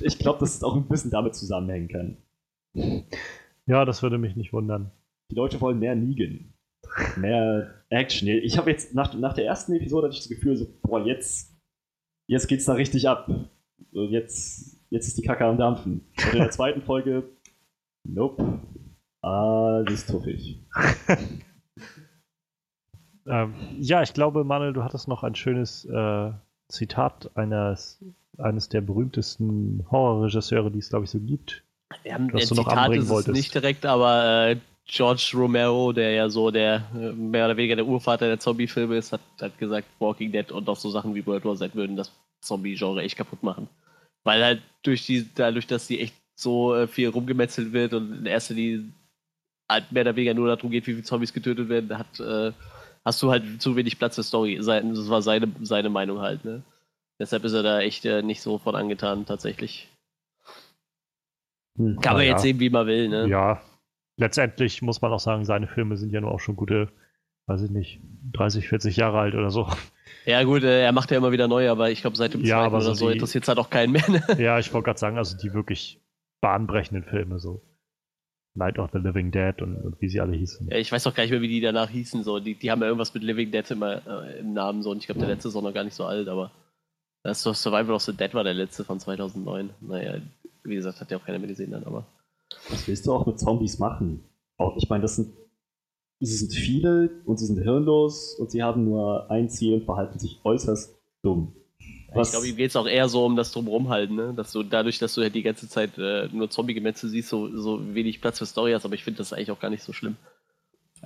Ich 0.00 0.18
glaube, 0.18 0.40
dass 0.40 0.54
es 0.54 0.62
auch 0.62 0.76
ein 0.76 0.88
bisschen 0.88 1.10
damit 1.10 1.34
zusammenhängen 1.34 1.88
kann. 1.88 2.16
Ja, 3.66 3.84
das 3.84 4.02
würde 4.02 4.18
mich 4.18 4.36
nicht 4.36 4.52
wundern. 4.52 4.90
Die 5.30 5.36
Leute 5.36 5.60
wollen 5.60 5.78
mehr 5.78 5.94
Negan. 5.94 6.52
Mehr 7.16 7.84
Action. 7.88 8.28
Ich 8.28 8.58
habe 8.58 8.70
jetzt 8.70 8.94
nach, 8.94 9.14
nach 9.14 9.34
der 9.34 9.46
ersten 9.46 9.74
Episode 9.74 10.06
hatte 10.06 10.14
ich 10.14 10.22
das 10.22 10.28
Gefühl, 10.28 10.56
so, 10.56 10.66
boah, 10.82 11.04
jetzt, 11.04 11.56
jetzt 12.28 12.48
geht's 12.48 12.64
da 12.64 12.72
richtig 12.72 13.08
ab. 13.08 13.28
Jetzt, 13.92 14.80
jetzt 14.90 15.08
ist 15.08 15.18
die 15.18 15.22
Kacke 15.22 15.44
am 15.44 15.58
Dampfen. 15.58 16.06
Und 16.18 16.32
in 16.32 16.38
der 16.38 16.50
zweiten 16.50 16.82
Folge, 16.82 17.28
nope, 18.08 18.60
alles 19.22 20.06
tuffig. 20.06 20.64
ähm, 23.26 23.54
ja, 23.78 24.02
ich 24.02 24.14
glaube, 24.14 24.44
Manuel, 24.44 24.72
du 24.72 24.82
hattest 24.82 25.08
noch 25.08 25.22
ein 25.22 25.34
schönes 25.34 25.84
äh, 25.84 26.32
Zitat 26.70 27.30
eines, 27.36 27.98
eines 28.38 28.68
der 28.68 28.80
berühmtesten 28.80 29.86
Horrorregisseure, 29.90 30.70
die 30.70 30.78
es, 30.78 30.88
glaube 30.88 31.04
ich, 31.04 31.10
so 31.10 31.18
gibt. 31.18 31.62
Wir 32.02 32.14
haben 32.14 32.32
was 32.32 32.48
du 32.48 32.54
noch 32.54 32.68
Zitat 32.68 32.94
ist 32.94 33.08
wolltest. 33.08 33.36
nicht 33.36 33.54
direkt, 33.54 33.84
aber 33.84 34.48
äh, 34.48 34.56
George 34.86 35.32
Romero, 35.34 35.92
der 35.92 36.12
ja 36.12 36.28
so 36.28 36.50
der 36.50 36.84
mehr 36.92 37.46
oder 37.46 37.56
weniger 37.56 37.76
der 37.76 37.86
Urvater 37.86 38.26
der 38.26 38.40
Zombie-Filme 38.40 38.96
ist, 38.96 39.12
hat, 39.12 39.20
hat 39.40 39.56
gesagt, 39.58 39.86
Walking 39.98 40.32
Dead 40.32 40.50
und 40.50 40.68
auch 40.68 40.76
so 40.76 40.90
Sachen 40.90 41.14
wie 41.14 41.24
World 41.26 41.44
War 41.44 41.56
Z 41.56 41.74
würden 41.74 41.96
das 41.96 42.12
Zombie-Genre 42.40 43.02
echt 43.02 43.16
kaputt 43.16 43.42
machen. 43.42 43.68
Weil 44.24 44.42
halt 44.42 44.62
durch 44.82 45.06
die, 45.06 45.28
dadurch, 45.34 45.66
dass 45.66 45.86
die 45.86 46.00
echt 46.00 46.14
so 46.34 46.74
äh, 46.74 46.86
viel 46.86 47.08
rumgemetzelt 47.08 47.72
wird 47.72 47.94
und 47.94 48.12
in 48.12 48.26
erster 48.26 48.54
Linie 48.54 48.84
halt 49.68 49.92
mehr 49.92 50.02
oder 50.02 50.16
weniger 50.16 50.34
nur 50.34 50.48
darum 50.48 50.70
geht, 50.70 50.86
wie 50.86 50.92
viele 50.92 51.04
Zombies 51.04 51.32
getötet 51.32 51.68
werden, 51.68 51.96
hat, 51.96 52.18
äh, 52.18 52.52
hast 53.10 53.22
du 53.22 53.30
halt 53.32 53.60
zu 53.60 53.74
wenig 53.74 53.98
Platz 53.98 54.14
für 54.14 54.22
Story. 54.22 54.56
Das 54.56 54.68
war 54.68 55.20
seine, 55.20 55.50
seine 55.62 55.90
Meinung 55.90 56.20
halt, 56.20 56.44
ne? 56.44 56.62
Deshalb 57.18 57.44
ist 57.44 57.52
er 57.52 57.64
da 57.64 57.80
echt 57.80 58.04
äh, 58.06 58.22
nicht 58.22 58.40
so 58.40 58.58
von 58.58 58.76
angetan, 58.76 59.26
tatsächlich. 59.26 59.88
Hm, 61.76 61.98
Kann 62.00 62.14
man 62.14 62.22
ja. 62.22 62.30
jetzt 62.30 62.42
sehen, 62.42 62.60
wie 62.60 62.70
man 62.70 62.86
will, 62.86 63.08
ne? 63.08 63.26
Ja, 63.28 63.60
letztendlich 64.16 64.80
muss 64.80 65.02
man 65.02 65.12
auch 65.12 65.18
sagen, 65.18 65.44
seine 65.44 65.66
Filme 65.66 65.96
sind 65.96 66.12
ja 66.12 66.20
nur 66.20 66.30
auch 66.30 66.38
schon 66.38 66.54
gute, 66.54 66.88
weiß 67.46 67.62
ich 67.62 67.70
nicht, 67.70 68.00
30, 68.32 68.68
40 68.68 68.96
Jahre 68.96 69.18
alt 69.18 69.34
oder 69.34 69.50
so. 69.50 69.68
Ja, 70.24 70.42
gut, 70.44 70.62
äh, 70.62 70.82
er 70.82 70.92
macht 70.92 71.10
ja 71.10 71.16
immer 71.16 71.32
wieder 71.32 71.48
neu, 71.48 71.68
aber 71.68 71.90
ich 71.90 72.02
glaube, 72.02 72.16
seit 72.16 72.34
dem 72.34 72.44
ja, 72.44 72.60
zweiten 72.60 72.74
oder 72.74 72.84
so, 72.84 72.94
so 72.94 73.08
interessiert 73.10 73.44
es 73.44 73.48
halt 73.48 73.58
auch 73.58 73.70
keinen 73.70 73.92
mehr. 73.92 74.08
Ne? 74.08 74.22
Ja, 74.38 74.58
ich 74.58 74.72
wollte 74.72 74.84
gerade 74.84 75.00
sagen, 75.00 75.18
also 75.18 75.36
die 75.36 75.52
wirklich 75.52 76.00
bahnbrechenden 76.40 77.04
Filme, 77.04 77.40
so 77.40 77.60
Night 78.60 78.78
of 78.78 78.90
the 78.92 78.98
Living 78.98 79.30
Dead 79.32 79.60
und, 79.60 79.76
und, 79.76 80.00
wie 80.00 80.08
sie 80.08 80.20
alle 80.20 80.36
hießen. 80.36 80.68
Ja, 80.70 80.76
ich 80.76 80.92
weiß 80.92 81.06
auch 81.06 81.14
gar 81.14 81.24
nicht 81.24 81.32
mehr, 81.32 81.40
wie 81.40 81.48
die 81.48 81.60
danach 81.60 81.88
hießen. 81.90 82.22
So. 82.22 82.38
Die, 82.38 82.54
die 82.54 82.70
haben 82.70 82.80
ja 82.82 82.86
irgendwas 82.86 83.12
mit 83.14 83.22
Living 83.22 83.50
Dead 83.50 83.68
immer 83.70 84.06
äh, 84.06 84.38
im 84.38 84.52
Namen 84.52 84.82
so 84.82 84.90
und 84.90 84.98
ich 84.98 85.06
glaube, 85.06 85.20
der 85.20 85.28
letzte 85.28 85.48
ist 85.48 85.56
auch 85.56 85.62
noch 85.62 85.74
gar 85.74 85.84
nicht 85.84 85.94
so 85.94 86.04
alt, 86.04 86.28
aber 86.28 86.52
das 87.22 87.42
Survival 87.42 87.94
of 87.94 88.02
the 88.02 88.12
Dead 88.12 88.32
war 88.34 88.44
der 88.44 88.54
letzte 88.54 88.84
von 88.84 89.00
2009. 89.00 89.70
Naja, 89.80 90.20
wie 90.62 90.74
gesagt, 90.74 91.00
hat 91.00 91.10
ja 91.10 91.16
auch 91.16 91.24
keiner 91.24 91.38
mehr 91.38 91.48
gesehen 91.48 91.70
dann, 91.72 91.84
aber. 91.84 92.06
Was 92.68 92.86
willst 92.86 93.06
du 93.06 93.12
auch 93.12 93.26
mit 93.26 93.38
Zombies 93.38 93.78
machen? 93.78 94.24
Auch, 94.56 94.76
ich 94.76 94.88
meine, 94.88 95.02
das 95.02 95.16
sind, 95.16 95.32
sie 96.20 96.34
sind 96.36 96.52
viele 96.52 97.10
und 97.24 97.38
sie 97.38 97.46
sind 97.46 97.62
hirnlos 97.62 98.34
und 98.38 98.50
sie 98.50 98.62
haben 98.62 98.84
nur 98.84 99.30
ein 99.30 99.48
Ziel 99.48 99.74
und 99.74 99.84
verhalten 99.84 100.18
sich 100.18 100.40
äußerst 100.44 100.98
dumm. 101.22 101.54
Was? 102.14 102.28
Ich 102.28 102.32
glaube, 102.32 102.48
ihm 102.48 102.56
geht 102.56 102.70
es 102.70 102.76
auch 102.76 102.86
eher 102.86 103.08
so 103.08 103.24
um 103.24 103.36
das 103.36 103.52
Drumherumhalten, 103.52 104.16
ne? 104.16 104.34
Dass 104.34 104.52
du 104.52 104.62
dadurch, 104.62 104.98
dass 104.98 105.14
du 105.14 105.22
ja 105.22 105.28
die 105.28 105.42
ganze 105.42 105.68
Zeit 105.68 105.96
äh, 105.98 106.28
nur 106.32 106.50
Zombie-Gemetzel 106.50 107.08
siehst, 107.08 107.28
so, 107.28 107.56
so 107.56 107.94
wenig 107.94 108.20
Platz 108.20 108.38
für 108.38 108.46
Story 108.46 108.72
hast, 108.72 108.84
aber 108.84 108.94
ich 108.94 109.04
finde 109.04 109.18
das 109.18 109.32
eigentlich 109.32 109.50
auch 109.50 109.60
gar 109.60 109.70
nicht 109.70 109.82
so 109.82 109.92
schlimm. 109.92 110.16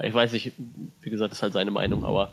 Ich 0.03 0.15
weiß 0.15 0.33
nicht, 0.33 0.53
wie 1.01 1.11
gesagt, 1.11 1.31
das 1.31 1.39
ist 1.39 1.43
halt 1.43 1.53
seine 1.53 1.71
Meinung, 1.71 2.05
aber. 2.05 2.33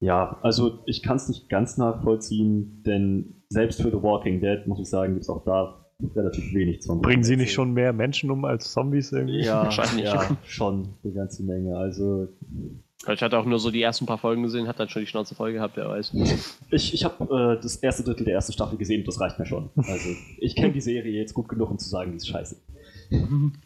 Ja, 0.00 0.38
also 0.42 0.82
ich 0.86 1.02
kann 1.02 1.16
es 1.16 1.28
nicht 1.28 1.48
ganz 1.48 1.76
nachvollziehen, 1.76 2.82
denn 2.84 3.42
selbst 3.48 3.82
für 3.82 3.90
The 3.90 4.02
Walking 4.02 4.40
Dead, 4.40 4.66
muss 4.66 4.80
ich 4.80 4.88
sagen, 4.88 5.14
gibt 5.14 5.22
es 5.22 5.28
auch 5.28 5.44
da 5.44 5.84
relativ 6.14 6.52
wenig 6.54 6.82
Zombies. 6.82 7.02
Bringen 7.02 7.24
sie 7.24 7.36
nicht 7.36 7.52
schon 7.52 7.72
mehr 7.72 7.92
Menschen 7.92 8.30
um 8.30 8.44
als 8.44 8.72
Zombies 8.72 9.12
irgendwie? 9.12 9.44
Ja, 9.44 9.62
wahrscheinlich. 9.64 10.06
Ja, 10.06 10.36
schon 10.44 10.94
eine 11.02 11.12
ganze 11.12 11.42
Menge. 11.44 11.76
Also. 11.76 12.28
Ich 13.12 13.22
hatte 13.22 13.38
auch 13.38 13.44
nur 13.44 13.58
so 13.58 13.70
die 13.70 13.82
ersten 13.82 14.06
paar 14.06 14.18
Folgen 14.18 14.42
gesehen, 14.42 14.66
hat 14.68 14.80
dann 14.80 14.88
schon 14.88 15.02
die 15.02 15.06
Schnauze 15.06 15.34
voll 15.34 15.52
gehabt, 15.52 15.76
wer 15.76 15.88
weiß. 15.88 16.14
Ich, 16.70 16.94
ich 16.94 17.04
habe 17.04 17.56
äh, 17.56 17.62
das 17.62 17.76
erste 17.76 18.02
Drittel 18.02 18.24
der 18.24 18.34
ersten 18.34 18.52
Staffel 18.52 18.78
gesehen, 18.78 19.04
das 19.04 19.20
reicht 19.20 19.38
mir 19.38 19.46
schon. 19.46 19.70
Also 19.76 20.10
ich 20.38 20.56
kenne 20.56 20.72
die 20.72 20.80
Serie 20.80 21.12
jetzt 21.12 21.34
gut 21.34 21.48
genug, 21.48 21.70
um 21.70 21.78
zu 21.78 21.88
sagen, 21.88 22.12
die 22.12 22.16
ist 22.16 22.28
scheiße. 22.28 22.56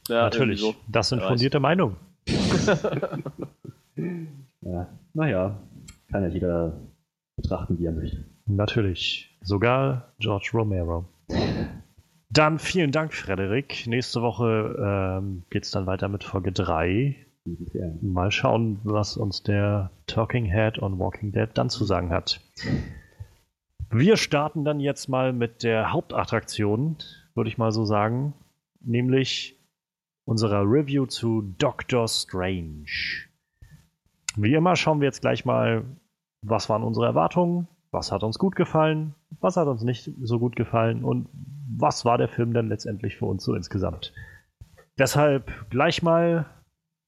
Ja, 0.08 0.22
Natürlich, 0.24 0.60
so. 0.60 0.74
das 0.88 1.08
sind 1.08 1.22
fundierte 1.22 1.60
Meinungen. 1.60 1.96
ja, 4.60 4.88
naja, 5.14 5.62
kann 6.10 6.22
ja 6.22 6.28
jeder 6.28 6.80
betrachten, 7.36 7.78
wie 7.78 7.86
er 7.86 7.92
möchte. 7.92 8.24
Natürlich, 8.46 9.36
sogar 9.42 10.12
George 10.18 10.50
Romero. 10.52 11.06
Dann 12.30 12.58
vielen 12.58 12.92
Dank, 12.92 13.14
Frederik. 13.14 13.86
Nächste 13.86 14.20
Woche 14.20 15.18
ähm, 15.18 15.44
geht 15.50 15.64
es 15.64 15.70
dann 15.70 15.86
weiter 15.86 16.08
mit 16.08 16.24
Folge 16.24 16.52
3. 16.52 17.16
Mal 18.02 18.30
schauen, 18.30 18.80
was 18.84 19.16
uns 19.16 19.42
der 19.42 19.90
Talking 20.06 20.44
Head 20.44 20.80
on 20.80 20.98
Walking 20.98 21.32
Dead 21.32 21.48
dann 21.54 21.70
zu 21.70 21.84
sagen 21.84 22.10
hat. 22.10 22.40
Wir 23.90 24.16
starten 24.16 24.64
dann 24.64 24.80
jetzt 24.80 25.08
mal 25.08 25.32
mit 25.32 25.62
der 25.62 25.92
Hauptattraktion, 25.92 26.96
würde 27.34 27.48
ich 27.48 27.58
mal 27.58 27.72
so 27.72 27.84
sagen, 27.84 28.34
nämlich 28.80 29.58
unserer 30.24 30.62
Review 30.62 31.06
zu 31.06 31.42
Doctor 31.58 32.06
Strange. 32.06 32.84
Wie 34.36 34.54
immer 34.54 34.76
schauen 34.76 35.00
wir 35.00 35.06
jetzt 35.06 35.22
gleich 35.22 35.44
mal, 35.44 35.84
was 36.42 36.68
waren 36.68 36.82
unsere 36.82 37.06
Erwartungen, 37.06 37.66
was 37.90 38.12
hat 38.12 38.22
uns 38.22 38.38
gut 38.38 38.54
gefallen, 38.54 39.14
was 39.40 39.56
hat 39.56 39.68
uns 39.68 39.82
nicht 39.82 40.10
so 40.20 40.38
gut 40.38 40.54
gefallen 40.54 41.02
und 41.02 41.28
was 41.76 42.04
war 42.04 42.18
der 42.18 42.28
Film 42.28 42.52
denn 42.52 42.68
letztendlich 42.68 43.16
für 43.16 43.24
uns 43.26 43.42
so 43.42 43.54
insgesamt. 43.54 44.12
Deshalb 44.98 45.70
gleich 45.70 46.02
mal, 46.02 46.46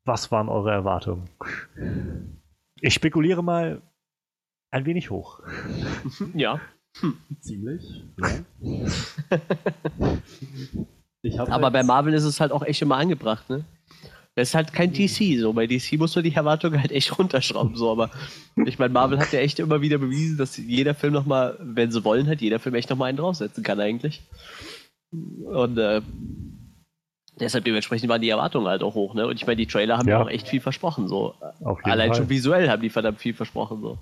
was 0.05 0.31
waren 0.31 0.49
eure 0.49 0.71
Erwartungen? 0.71 1.29
Ich 2.81 2.95
spekuliere 2.95 3.43
mal 3.43 3.83
ein 4.71 4.87
wenig 4.87 5.11
hoch. 5.11 5.41
Ja. 6.35 6.61
Hm. 7.01 7.17
Ziemlich. 7.41 8.05
Ja. 11.23 11.45
Aber 11.49 11.71
bei 11.71 11.83
Marvel 11.83 12.15
ist 12.15 12.25
es 12.25 12.41
halt 12.41 12.51
auch 12.53 12.63
echt 12.63 12.83
immer 12.83 12.97
angebracht, 12.97 13.49
ne? 13.51 13.65
Das 14.37 14.49
ist 14.51 14.55
halt 14.55 14.73
kein 14.73 14.93
DC, 14.93 15.39
so. 15.39 15.53
Bei 15.53 15.67
DC 15.67 15.99
musst 15.99 16.17
du 16.17 16.23
die 16.23 16.35
Erwartungen 16.35 16.81
halt 16.81 16.93
echt 16.93 17.19
runterschrauben, 17.19 17.77
so. 17.77 17.91
Aber 17.91 18.11
ich 18.65 18.79
meine, 18.79 18.93
Marvel 18.93 19.19
hat 19.19 19.33
ja 19.33 19.41
echt 19.41 19.59
immer 19.59 19.83
wieder 19.83 19.99
bewiesen, 19.99 20.39
dass 20.39 20.57
jeder 20.57 20.95
Film 20.95 21.13
nochmal, 21.13 21.59
wenn 21.61 21.91
sie 21.91 22.05
wollen, 22.05 22.27
halt 22.27 22.41
jeder 22.41 22.59
Film 22.59 22.75
echt 22.75 22.91
nochmal 22.91 23.09
einen 23.09 23.19
draufsetzen 23.19 23.63
kann, 23.63 23.81
eigentlich. 23.81 24.23
Und 25.11 25.79
äh, 25.79 26.01
deshalb 27.41 27.65
dementsprechend 27.65 28.09
waren 28.09 28.21
die 28.21 28.29
Erwartungen 28.29 28.69
halt 28.69 28.83
auch 28.83 28.95
hoch, 28.95 29.15
ne? 29.15 29.27
Und 29.27 29.37
ich 29.37 29.47
meine, 29.47 29.57
die 29.57 29.67
Trailer 29.67 29.99
haben 29.99 30.09
ja 30.09 30.23
auch 30.23 30.29
echt 30.29 30.49
viel 30.49 30.61
versprochen, 30.61 31.09
so. 31.09 31.35
Allein 31.83 32.09
Fall. 32.09 32.19
schon 32.19 32.29
visuell 32.29 32.69
haben 32.69 32.83
die 32.83 32.91
verdammt 32.91 33.21
viel 33.21 33.35
versprochen, 33.35 33.81
so. 33.81 33.99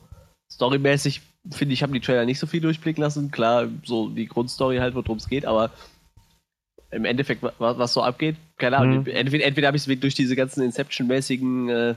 Storymäßig, 0.51 1.21
finde 1.51 1.75
ich, 1.75 1.83
haben 1.83 1.93
die 1.93 2.01
Trailer 2.01 2.25
nicht 2.25 2.39
so 2.39 2.47
viel 2.47 2.61
durchblicken 2.61 3.03
lassen. 3.03 3.31
Klar, 3.31 3.69
so 3.85 4.09
die 4.09 4.27
Grundstory 4.27 4.79
halt, 4.79 4.95
worum 4.95 5.19
es 5.19 5.29
geht, 5.29 5.45
aber 5.45 5.71
im 6.91 7.05
Endeffekt, 7.05 7.43
was, 7.43 7.79
was 7.79 7.93
so 7.93 8.03
abgeht, 8.03 8.37
keine 8.57 8.79
Ahnung. 8.79 9.01
Mhm. 9.01 9.09
Entweder, 9.09 9.45
entweder 9.45 9.67
habe 9.67 9.77
ich 9.77 9.87
es 9.87 10.01
durch 10.01 10.15
diese 10.15 10.37
ganzen 10.37 10.63
Inception-mäßigen 10.63 11.69
äh, 11.69 11.95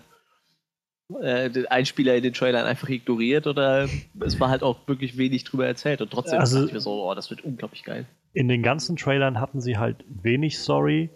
äh, 1.21 1.67
Einspieler 1.67 2.15
in 2.15 2.23
den 2.23 2.33
Trailern 2.33 2.65
einfach 2.65 2.89
ignoriert 2.89 3.47
oder 3.47 3.87
es 4.19 4.39
war 4.39 4.49
halt 4.49 4.63
auch 4.63 4.87
wirklich 4.87 5.17
wenig 5.17 5.43
drüber 5.43 5.65
erzählt 5.65 6.01
und 6.01 6.11
trotzdem 6.11 6.39
also, 6.39 6.57
dachte 6.57 6.67
ich 6.67 6.73
mir 6.73 6.79
so, 6.79 7.09
oh, 7.09 7.15
das 7.15 7.29
wird 7.29 7.43
unglaublich 7.43 7.83
geil. 7.83 8.05
In 8.33 8.47
den 8.47 8.63
ganzen 8.63 8.95
Trailern 8.95 9.39
hatten 9.39 9.61
sie 9.61 9.77
halt 9.77 10.05
wenig 10.07 10.57
Story, 10.57 11.09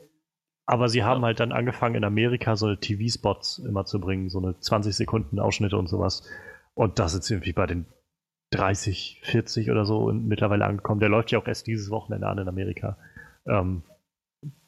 aber 0.66 0.90
sie 0.90 1.04
haben 1.04 1.24
halt 1.24 1.40
dann 1.40 1.52
angefangen 1.52 1.96
in 1.96 2.04
Amerika 2.04 2.56
so 2.56 2.76
TV-Spots 2.76 3.60
immer 3.60 3.86
zu 3.86 4.00
bringen, 4.00 4.30
so 4.30 4.40
eine 4.40 4.60
20 4.60 4.96
Sekunden 4.96 5.40
Ausschnitte 5.40 5.78
und 5.78 5.88
sowas. 5.88 6.28
Und 6.74 7.00
das 7.00 7.14
ist 7.14 7.30
irgendwie 7.30 7.54
bei 7.54 7.68
den 7.68 7.86
30, 8.52 9.22
40 9.24 9.72
oder 9.72 9.86
so 9.86 10.12
mittlerweile 10.12 10.66
angekommen. 10.66 11.00
Der 11.00 11.10
läuft 11.10 11.32
ja 11.32 11.40
auch 11.40 11.48
erst 11.48 11.68
dieses 11.68 11.90
Wochenende 11.90 12.28
an 12.28 12.38
in 12.40 12.48
Amerika. 12.48 12.98
Ähm, 13.48 13.84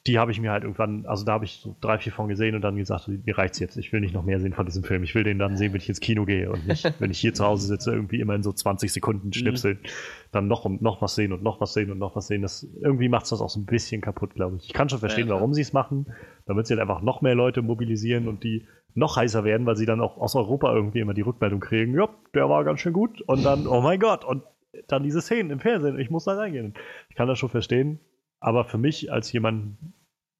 die 0.08 0.18
habe 0.18 0.32
ich 0.32 0.40
mir 0.40 0.50
halt 0.50 0.64
irgendwann, 0.64 1.04
also 1.06 1.24
da 1.24 1.32
habe 1.32 1.44
ich 1.44 1.60
so 1.62 1.76
drei, 1.80 1.98
vier 1.98 2.12
von 2.12 2.28
gesehen 2.28 2.54
und 2.54 2.62
dann 2.62 2.76
gesagt, 2.76 3.08
mir 3.08 3.36
reicht's 3.36 3.58
jetzt. 3.58 3.76
Ich 3.76 3.92
will 3.92 4.00
nicht 4.00 4.14
noch 4.14 4.24
mehr 4.24 4.40
sehen 4.40 4.54
von 4.54 4.64
diesem 4.64 4.82
Film. 4.82 5.02
Ich 5.02 5.14
will 5.14 5.22
den 5.22 5.38
dann 5.38 5.56
sehen, 5.56 5.72
wenn 5.72 5.80
ich 5.80 5.88
ins 5.88 6.00
Kino 6.00 6.24
gehe 6.24 6.50
und 6.50 6.66
nicht, 6.66 6.94
wenn 6.98 7.10
ich 7.10 7.20
hier 7.20 7.34
zu 7.34 7.44
Hause 7.44 7.66
sitze, 7.66 7.92
irgendwie 7.92 8.20
immer 8.20 8.34
in 8.34 8.42
so 8.42 8.50
20 8.50 8.90
Sekunden 8.90 9.32
schnipseln, 9.34 9.78
mhm. 9.82 9.88
dann 10.32 10.48
noch 10.48 10.64
und 10.64 10.80
noch 10.80 11.02
was 11.02 11.14
sehen 11.14 11.32
und 11.32 11.42
noch 11.42 11.60
was 11.60 11.74
sehen 11.74 11.90
und 11.90 11.98
noch 11.98 12.16
was 12.16 12.26
sehen. 12.26 12.40
Das, 12.40 12.66
irgendwie 12.80 13.10
macht's 13.10 13.28
das 13.28 13.42
auch 13.42 13.50
so 13.50 13.60
ein 13.60 13.66
bisschen 13.66 14.00
kaputt, 14.00 14.34
glaube 14.34 14.56
ich. 14.56 14.64
Ich 14.64 14.72
kann 14.72 14.88
schon 14.88 14.98
verstehen, 14.98 15.28
ja, 15.28 15.34
warum 15.34 15.52
sie 15.52 15.60
es 15.60 15.74
machen, 15.74 16.06
damit 16.46 16.66
sie 16.66 16.72
halt 16.72 16.80
einfach 16.80 17.02
noch 17.02 17.20
mehr 17.20 17.34
Leute 17.34 17.60
mobilisieren 17.60 18.28
und 18.28 18.42
die 18.42 18.64
noch 18.94 19.16
heißer 19.16 19.44
werden, 19.44 19.66
weil 19.66 19.76
sie 19.76 19.86
dann 19.86 20.00
auch 20.00 20.16
aus 20.16 20.34
Europa 20.34 20.74
irgendwie 20.74 21.00
immer 21.00 21.14
die 21.14 21.20
Rückmeldung 21.20 21.60
kriegen, 21.60 21.94
ja, 21.94 22.08
der 22.34 22.48
war 22.48 22.64
ganz 22.64 22.80
schön 22.80 22.94
gut 22.94 23.20
und 23.20 23.44
dann, 23.44 23.66
oh 23.66 23.82
mein 23.82 24.00
Gott, 24.00 24.24
und 24.24 24.42
dann 24.86 25.02
diese 25.02 25.20
Szenen 25.20 25.50
im 25.50 25.60
Fernsehen, 25.60 25.98
ich 25.98 26.10
muss 26.10 26.24
da 26.24 26.34
reingehen. 26.34 26.74
Ich 27.10 27.16
kann 27.16 27.28
das 27.28 27.38
schon 27.38 27.50
verstehen, 27.50 28.00
aber 28.40 28.64
für 28.64 28.78
mich 28.78 29.12
als 29.12 29.32
jemand, 29.32 29.76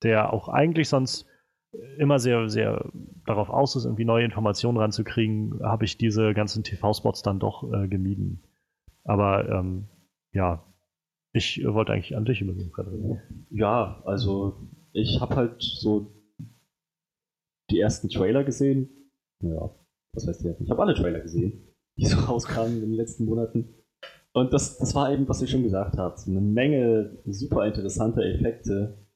der 0.02 0.32
auch 0.32 0.48
eigentlich 0.48 0.88
sonst 0.88 1.26
immer 1.98 2.18
sehr, 2.18 2.48
sehr 2.48 2.90
darauf 3.26 3.50
aus 3.50 3.76
ist, 3.76 3.84
irgendwie 3.84 4.04
neue 4.04 4.24
Informationen 4.24 4.78
ranzukriegen, 4.78 5.60
habe 5.62 5.84
ich 5.84 5.98
diese 5.98 6.32
ganzen 6.34 6.64
TV-Spots 6.64 7.22
dann 7.22 7.38
doch 7.38 7.70
äh, 7.72 7.88
gemieden. 7.88 8.42
Aber 9.04 9.48
ähm, 9.48 9.88
ja, 10.32 10.64
ich 11.32 11.62
wollte 11.64 11.92
eigentlich 11.92 12.16
an 12.16 12.24
dich 12.24 12.40
übergehen, 12.40 12.70
Frederik. 12.70 13.20
Ja, 13.50 14.02
also 14.04 14.68
ich 14.92 15.20
habe 15.20 15.36
halt 15.36 15.62
so 15.62 16.14
die 17.70 17.80
ersten 17.80 18.08
Trailer 18.08 18.44
gesehen. 18.44 19.10
Ja, 19.42 19.74
was 20.14 20.26
heißt 20.26 20.44
die? 20.44 20.54
Ich 20.64 20.70
habe 20.70 20.82
alle 20.82 20.94
Trailer 20.94 21.20
gesehen, 21.20 21.74
die 21.98 22.06
so 22.06 22.18
rauskamen 22.28 22.74
in 22.74 22.80
den 22.80 22.92
letzten 22.94 23.26
Monaten. 23.26 23.74
Und 24.32 24.52
das, 24.52 24.78
das 24.78 24.94
war 24.94 25.12
eben, 25.12 25.28
was 25.28 25.42
ich 25.42 25.50
schon 25.50 25.62
gesagt 25.62 25.98
habe. 25.98 26.16
Eine 26.26 26.40
Menge 26.40 27.18
super 27.26 27.66
interessanter 27.66 28.22
Effekte, 28.22 29.07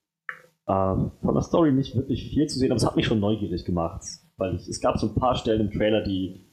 ähm, 0.68 1.12
von 1.20 1.34
der 1.34 1.42
Story 1.42 1.72
nicht 1.72 1.96
wirklich 1.96 2.30
viel 2.30 2.46
zu 2.46 2.58
sehen, 2.58 2.70
aber 2.70 2.76
es 2.76 2.86
hat 2.86 2.96
mich 2.96 3.06
schon 3.06 3.20
neugierig 3.20 3.64
gemacht, 3.64 4.02
weil 4.36 4.56
ich, 4.56 4.68
es 4.68 4.80
gab 4.80 4.98
so 4.98 5.08
ein 5.08 5.14
paar 5.14 5.34
Stellen 5.34 5.62
im 5.62 5.70
Trailer, 5.70 6.02
die 6.02 6.46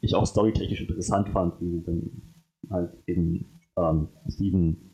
ich 0.00 0.14
auch 0.14 0.26
storytechnisch 0.26 0.82
interessant 0.82 1.28
fand, 1.28 1.60
wie 1.60 1.82
dann 1.82 2.22
halt 2.70 2.92
eben 3.06 3.60
ähm, 3.76 4.08
Steven 4.28 4.92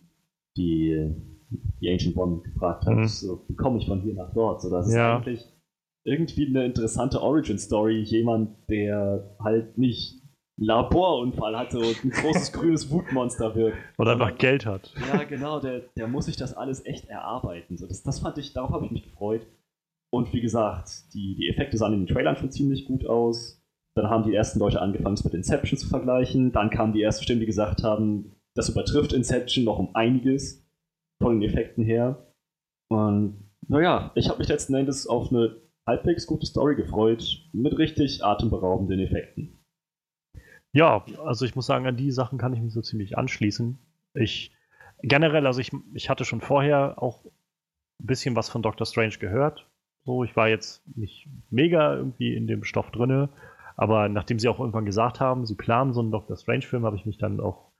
die, 0.56 1.14
die 1.80 1.90
Ancient 1.90 2.16
One 2.16 2.42
gefragt 2.42 2.86
hat, 2.86 2.96
mhm. 2.96 3.06
so, 3.06 3.44
wie 3.48 3.56
komme 3.56 3.78
ich 3.78 3.86
von 3.86 4.02
hier 4.02 4.14
nach 4.14 4.32
dort? 4.32 4.60
So, 4.60 4.70
das 4.70 4.92
ja. 4.92 5.18
ist 5.18 5.26
eigentlich 5.26 5.52
irgendwie 6.04 6.46
eine 6.46 6.64
interessante 6.64 7.20
Origin-Story, 7.20 8.02
jemand, 8.02 8.50
der 8.68 9.36
halt 9.40 9.78
nicht 9.78 10.22
Laborunfall 10.58 11.56
hatte 11.56 11.78
und 11.78 12.04
ein 12.04 12.10
großes 12.10 12.52
grünes 12.52 12.90
Wutmonster 12.90 13.54
wird. 13.54 13.74
Oder 13.96 14.12
einfach 14.12 14.36
Geld 14.36 14.66
hat. 14.66 14.92
Ja, 15.12 15.22
genau, 15.24 15.60
der, 15.60 15.82
der 15.96 16.08
muss 16.08 16.26
sich 16.26 16.36
das 16.36 16.54
alles 16.54 16.84
echt 16.84 17.08
erarbeiten. 17.08 17.76
So, 17.76 17.86
das, 17.86 18.02
das 18.02 18.18
fand 18.18 18.38
ich, 18.38 18.52
darauf 18.52 18.70
habe 18.70 18.86
ich 18.86 18.90
mich 18.90 19.04
gefreut. 19.04 19.46
Und 20.10 20.32
wie 20.32 20.40
gesagt, 20.40 21.14
die, 21.14 21.36
die 21.36 21.48
Effekte 21.48 21.76
sahen 21.76 21.94
in 21.94 22.06
den 22.06 22.14
Trailern 22.14 22.36
schon 22.36 22.50
ziemlich 22.50 22.86
gut 22.86 23.06
aus. 23.06 23.62
Dann 23.94 24.10
haben 24.10 24.24
die 24.24 24.34
ersten 24.34 24.58
Leute 24.58 24.80
angefangen, 24.80 25.14
es 25.14 25.24
mit 25.24 25.34
Inception 25.34 25.78
zu 25.78 25.88
vergleichen. 25.88 26.52
Dann 26.52 26.70
kamen 26.70 26.92
die 26.92 27.02
ersten 27.02 27.24
Stimmen, 27.24 27.40
die 27.40 27.46
gesagt 27.46 27.82
haben, 27.82 28.32
das 28.54 28.68
übertrifft 28.68 29.12
Inception 29.12 29.64
noch 29.64 29.78
um 29.78 29.94
einiges 29.94 30.66
von 31.22 31.38
den 31.38 31.48
Effekten 31.48 31.84
her. 31.84 32.32
Und 32.90 33.50
naja, 33.66 34.12
ich 34.14 34.28
habe 34.28 34.38
mich 34.38 34.48
letzten 34.48 34.74
Endes 34.74 35.06
auf 35.06 35.30
eine 35.30 35.56
halbwegs 35.86 36.26
gute 36.26 36.46
Story 36.46 36.74
gefreut, 36.74 37.48
mit 37.52 37.76
richtig 37.78 38.24
atemberaubenden 38.24 39.00
Effekten. 39.00 39.57
Ja, 40.78 41.04
also 41.24 41.44
ich 41.44 41.56
muss 41.56 41.66
sagen, 41.66 41.88
an 41.88 41.96
die 41.96 42.12
Sachen 42.12 42.38
kann 42.38 42.52
ich 42.52 42.60
mich 42.60 42.72
so 42.72 42.80
ziemlich 42.80 43.18
anschließen. 43.18 43.80
Ich 44.14 44.52
generell, 45.02 45.44
also 45.44 45.58
ich, 45.58 45.72
ich 45.92 46.08
hatte 46.08 46.24
schon 46.24 46.40
vorher 46.40 47.02
auch 47.02 47.24
ein 47.24 48.06
bisschen 48.06 48.36
was 48.36 48.48
von 48.48 48.62
Doctor 48.62 48.86
Strange 48.86 49.16
gehört. 49.18 49.66
So, 50.04 50.22
ich 50.22 50.36
war 50.36 50.48
jetzt 50.48 50.84
nicht 50.96 51.26
mega 51.50 51.96
irgendwie 51.96 52.32
in 52.32 52.46
dem 52.46 52.62
Stoff 52.62 52.92
drinne, 52.92 53.28
aber 53.74 54.08
nachdem 54.08 54.38
sie 54.38 54.48
auch 54.48 54.60
irgendwann 54.60 54.86
gesagt 54.86 55.18
haben, 55.18 55.46
sie 55.46 55.56
planen 55.56 55.94
so 55.94 56.00
einen 56.00 56.12
Doctor 56.12 56.36
Strange-Film, 56.36 56.84
habe 56.84 56.94
ich 56.94 57.06
mich 57.06 57.18
dann 57.18 57.40
auch, 57.40 57.72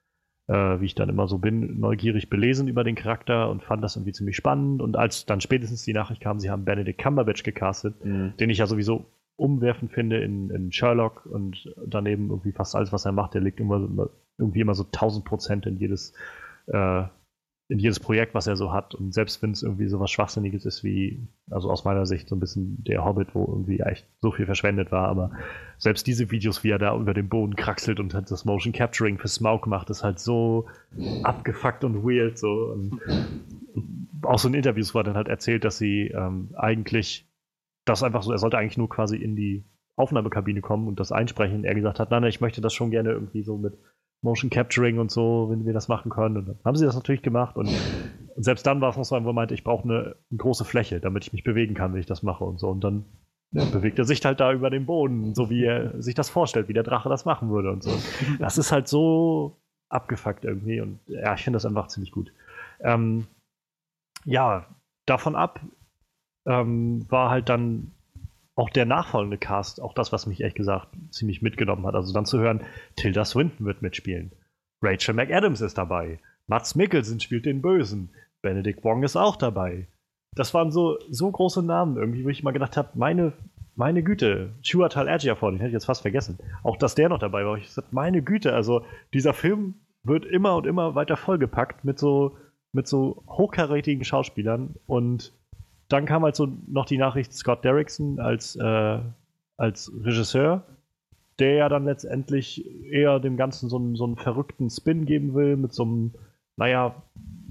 äh, 0.49 0.81
wie 0.81 0.87
ich 0.87 0.97
dann 0.97 1.09
immer 1.09 1.29
so 1.29 1.39
bin, 1.39 1.79
neugierig 1.79 2.29
belesen 2.29 2.67
über 2.67 2.83
den 2.83 2.97
Charakter 2.97 3.49
und 3.49 3.63
fand 3.63 3.85
das 3.85 3.95
irgendwie 3.95 4.13
ziemlich 4.13 4.35
spannend. 4.35 4.83
Und 4.83 4.97
als 4.97 5.25
dann 5.25 5.41
spätestens 5.41 5.85
die 5.85 5.93
Nachricht 5.93 6.21
kam, 6.21 6.41
sie 6.41 6.51
haben 6.51 6.65
Benedict 6.65 7.01
Cumberbatch 7.01 7.45
gecastet, 7.45 8.05
mhm. 8.05 8.37
den 8.41 8.51
ich 8.51 8.59
ja 8.59 8.67
sowieso 8.67 9.07
umwerfend 9.39 9.93
finde 9.93 10.19
in, 10.19 10.51
in 10.51 10.73
Sherlock 10.73 11.25
und 11.25 11.73
daneben 11.87 12.31
irgendwie 12.31 12.53
fast 12.53 12.75
alles, 12.75 12.93
was 12.93 13.05
er 13.05 13.13
macht, 13.13 13.35
der 13.35 13.41
legt 13.41 13.61
immer, 13.61 14.11
irgendwie 14.37 14.61
immer 14.61 14.75
so 14.75 14.85
1000 14.85 15.25
Prozent 15.25 15.67
in 15.67 15.79
jedes, 15.79 16.13
äh, 16.67 17.05
in 17.69 17.79
jedes 17.79 18.01
Projekt, 18.01 18.35
was 18.35 18.49
er 18.49 18.57
so 18.57 18.73
hat. 18.73 18.97
Und 18.97 19.15
selbst 19.15 19.41
wenn 19.41 19.53
es 19.53 19.63
irgendwie 19.63 19.87
so 19.87 20.01
was 20.01 20.11
Schwachsinniges 20.11 20.65
ist 20.65 20.83
wie, 20.83 21.29
also 21.51 21.71
aus 21.71 21.85
meiner 21.85 22.05
Sicht 22.05 22.29
so 22.29 22.35
ein 22.35 22.41
bisschen 22.41 22.83
der 22.83 23.05
Hobbit, 23.05 23.35
wo 23.35 23.45
irgendwie 23.47 23.79
echt 23.79 24.09
so 24.21 24.33
viel 24.33 24.47
verschwendet 24.47 24.91
war, 24.91 25.07
aber 25.07 25.31
selbst 25.77 26.09
diese 26.09 26.33
Videos, 26.33 26.65
wie 26.65 26.71
er 26.71 26.79
da 26.79 26.97
über 26.97 27.15
den 27.15 27.29
Boden 27.29 27.55
kraxelt 27.55 28.01
und 28.01 28.15
hat 28.15 28.31
das 28.33 28.45
Motion 28.45 28.73
Capturing 28.73 29.19
für 29.19 29.29
Smaug 29.29 29.69
macht, 29.69 29.89
ist 29.91 30.03
halt 30.03 30.19
so 30.19 30.67
abgefuckt 31.23 31.85
und 31.85 32.03
weird. 32.03 32.39
So. 32.39 32.73
Und 32.73 33.01
auch 34.23 34.39
so 34.39 34.49
in 34.49 34.55
Interviews, 34.55 34.97
wo 34.97 34.99
er 34.99 35.05
dann 35.05 35.17
halt 35.17 35.29
erzählt, 35.29 35.65
dass 35.65 35.79
sie 35.79 36.09
ähm, 36.09 36.51
eigentlich 36.57 37.28
das 37.89 38.03
einfach 38.03 38.23
so, 38.23 38.33
er 38.33 38.39
sollte 38.39 38.59
eigentlich 38.59 38.79
nur 38.79 38.89
quasi 38.89 39.17
in 39.17 39.37
die 39.37 39.65
Aufnahmekabine 39.97 40.61
kommen 40.61 40.89
und 40.89 41.01
das 41.01 41.13
einsprechen. 41.13 41.65
Er 41.65 41.75
gesagt 41.75 41.99
hat, 41.99 42.11
nein, 42.11 42.25
ich 42.25 42.41
möchte 42.41 42.61
das 42.61 42.73
schon 42.73 42.91
gerne 42.91 43.11
irgendwie 43.11 43.43
so 43.43 43.57
mit 43.57 43.79
Motion 44.23 44.51
Capturing 44.51 44.99
und 44.99 45.11
so, 45.11 45.49
wenn 45.51 45.65
wir 45.65 45.73
das 45.73 45.89
machen 45.89 46.11
können. 46.11 46.37
Und 46.37 46.49
dann 46.49 46.59
haben 46.65 46.77
sie 46.77 46.85
das 46.85 46.95
natürlich 46.95 47.23
gemacht 47.23 47.57
und, 47.57 47.69
und 48.35 48.43
selbst 48.43 48.67
dann 48.67 48.81
war 48.81 48.91
es 48.91 48.97
noch 48.97 49.05
so, 49.05 49.23
wo 49.25 49.31
er 49.31 49.33
meinte, 49.33 49.55
ich 49.55 49.65
brauche 49.65 49.85
eine, 49.85 50.17
eine, 50.31 50.39
große 50.39 50.65
Fläche, 50.65 51.01
damit 51.01 51.25
ich 51.25 51.33
mich 51.33 51.45
bewegen 51.45 51.75
kann, 51.75 51.93
wenn 51.93 52.01
ich 52.01 52.07
das 52.07 52.23
mache 52.23 52.45
und 52.45 52.59
so. 52.59 52.69
Und 52.69 52.83
dann 52.83 53.05
ja, 53.53 53.65
bewegt 53.65 53.99
er 53.99 54.05
sich 54.05 54.25
halt 54.25 54.41
da 54.41 54.53
über 54.53 54.71
den 54.71 54.87
Boden, 54.87 55.35
so 55.35 55.51
wie 55.51 55.65
er 55.65 56.01
sich 56.03 56.15
das 56.15 56.29
vorstellt, 56.29 56.69
wie 56.69 56.75
der 56.75 56.83
Drache 56.83 57.09
das 57.09 57.25
machen 57.25 57.51
würde 57.51 57.71
und 57.71 57.83
so. 57.83 57.91
Das 58.39 58.59
ist 58.59 58.73
halt 58.73 58.89
so 58.89 59.61
abgefuckt 59.89 60.45
irgendwie 60.45 60.81
und 60.81 61.01
ja, 61.07 61.35
ich 61.35 61.43
finde 61.43 61.57
das 61.57 61.65
einfach 61.65 61.89
ziemlich 61.89 62.13
gut. 62.13 62.33
Ähm, 62.81 63.27
ja, 64.25 64.67
davon 65.07 65.35
ab, 65.35 65.61
ähm, 66.49 67.05
war 67.11 67.31
halt 67.31 67.49
dann 67.49 67.93
auch 68.57 68.71
der 68.71 68.87
nachfolgende 68.87 69.39
Cast, 69.39 69.81
auch 69.81 69.95
das, 69.95 70.11
was 70.13 70.27
mich 70.27 70.41
ehrlich 70.41 70.57
gesagt 70.57 70.89
ziemlich 71.11 71.43
mitgenommen 71.43 71.87
hat. 71.87 71.95
Also 71.95 72.13
dann 72.13 72.27
zu 72.27 72.41
hören, 72.41 72.63
Tilda 72.97 73.25
Swinton 73.25 73.67
wird 73.67 73.83
mitspielen. 73.83 74.33
Rachel 74.83 75.15
McAdams 75.15 75.61
ist 75.61 75.79
dabei. 75.79 76.19
Mats 76.49 76.75
Mikkelsen 76.75 77.21
spielt 77.21 77.47
den 77.47 77.63
Bösen. 77.63 78.11
Benedict 78.43 78.83
Wong 78.83 79.05
ist 79.05 79.17
auch 79.17 79.37
dabei. 79.37 79.87
Das 80.35 80.55
waren 80.55 80.73
so, 80.73 80.99
so 81.09 81.31
große 81.31 81.63
Namen 81.63 81.97
irgendwie, 81.97 82.25
wo 82.25 82.29
ich 82.31 82.43
mal 82.43 82.53
gedacht 82.53 82.77
habe, 82.77 82.91
meine, 82.95 83.33
meine 83.77 84.03
Güte, 84.03 84.55
Chuatal 84.63 85.09
Ejiofor, 85.09 85.51
den 85.51 85.59
hätte 85.59 85.69
ich 85.69 85.75
jetzt 85.75 85.87
fast 85.87 86.03
vergessen. 86.03 86.39
Auch, 86.63 86.77
dass 86.77 86.95
der 86.95 87.09
noch 87.09 87.19
dabei 87.19 87.45
war. 87.45 87.57
Ich 87.59 87.67
gesagt, 87.67 87.93
meine 87.93 88.23
Güte, 88.23 88.55
also 88.55 88.85
dieser 89.13 89.35
Film 89.35 89.75
wird 90.03 90.25
immer 90.25 90.57
und 90.57 90.67
immer 90.67 90.95
weiter 90.95 91.17
vollgepackt 91.17 91.85
mit 91.85 91.99
so, 91.99 92.37
mit 92.73 92.89
so 92.89 93.23
hochkarätigen 93.29 94.05
Schauspielern 94.05 94.75
und 94.87 95.38
dann 95.89 96.07
kam 96.07 96.23
halt 96.23 96.37
so 96.37 96.49
noch 96.67 96.87
die 96.87 96.99
Nachricht 96.99 97.33
Scott 97.33 97.65
Derrickson 97.65 98.21
als, 98.21 98.57
äh, 98.57 98.99
als 99.57 99.93
Regisseur, 100.05 100.65
der 101.39 101.55
ja 101.55 101.69
dann 101.69 101.85
letztendlich 101.85 102.65
eher 102.85 103.21
dem 103.21 103.37
Ganzen 103.37 103.69
so 103.69 103.77
einen, 103.77 103.97
so 103.97 104.05
einen 104.05 104.17
verrückten 104.17 104.71
Spin 104.71 105.07
geben 105.07 105.35
will, 105.35 105.57
mit 105.57 105.73
so 105.73 105.85
einem, 105.85 106.13
naja, 106.57 107.03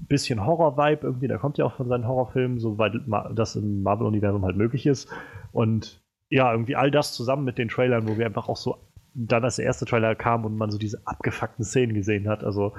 bisschen 0.08 0.44
Horror-Vibe 0.44 1.06
irgendwie. 1.06 1.28
Der 1.28 1.38
kommt 1.38 1.58
ja 1.58 1.64
auch 1.64 1.74
von 1.74 1.88
seinen 1.88 2.06
Horrorfilmen, 2.06 2.58
soweit 2.58 2.94
das 3.34 3.56
im 3.56 3.82
Marvel-Universum 3.82 4.44
halt 4.44 4.56
möglich 4.56 4.86
ist. 4.86 5.08
Und 5.52 6.00
ja, 6.30 6.50
irgendwie 6.52 6.76
all 6.76 6.90
das 6.90 7.14
zusammen 7.14 7.44
mit 7.44 7.58
den 7.58 7.68
Trailern, 7.68 8.08
wo 8.08 8.18
wir 8.18 8.26
einfach 8.26 8.48
auch 8.48 8.56
so 8.56 8.76
dann 9.14 9.44
als 9.44 9.56
der 9.56 9.64
erste 9.64 9.84
Trailer 9.84 10.14
kam 10.14 10.44
und 10.44 10.56
man 10.56 10.70
so 10.70 10.78
diese 10.78 11.06
abgefuckten 11.06 11.64
Szenen 11.64 11.94
gesehen 11.94 12.28
hat. 12.28 12.44
Also 12.44 12.74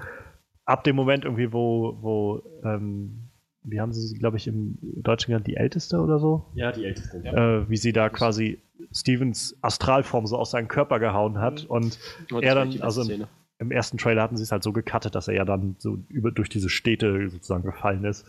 ab 0.66 0.84
dem 0.84 0.96
Moment 0.96 1.26
irgendwie, 1.26 1.52
wo, 1.52 1.98
wo 2.02 2.42
ähm, 2.64 3.29
wie 3.64 3.80
haben 3.80 3.92
sie, 3.94 4.18
glaube 4.18 4.38
ich, 4.38 4.48
im 4.48 4.78
Deutschen 4.82 5.28
genannt, 5.28 5.48
die 5.48 5.58
Älteste 5.58 6.00
oder 6.00 6.20
so? 6.20 6.46
Ja, 6.54 6.72
die 6.72 6.86
Älteste. 6.86 7.22
Ja. 7.24 7.60
Äh, 7.60 7.70
wie 7.70 7.78
sie 7.78 7.94
da 7.94 8.10
quasi 8.10 8.60
Stevens 8.92 9.58
Astralform 9.62 10.26
so 10.28 10.38
aus 10.38 10.52
seinem 10.52 10.68
Körper 10.68 11.00
gehauen 11.00 11.40
hat 11.40 11.64
mhm. 11.64 11.70
und 11.70 12.00
oh, 12.34 12.40
er 12.40 12.56
dann, 12.56 12.82
also 12.82 13.02
im, 13.02 13.26
im, 13.60 13.72
ersten 13.72 13.98
Trailer 13.98 14.24
hatten 14.24 14.38
sie 14.38 14.44
es 14.44 14.52
halt 14.52 14.64
so 14.64 14.72
gecuttet, 14.72 15.16
dass 15.16 15.28
er 15.28 15.36
ja 15.36 15.46
dann 15.46 15.76
so 15.80 16.00
über, 16.10 16.32
durch 16.32 16.50
diese 16.50 16.70
Städte 16.70 17.30
sozusagen 17.30 17.64
gefallen 17.64 18.06
ist. 18.06 18.26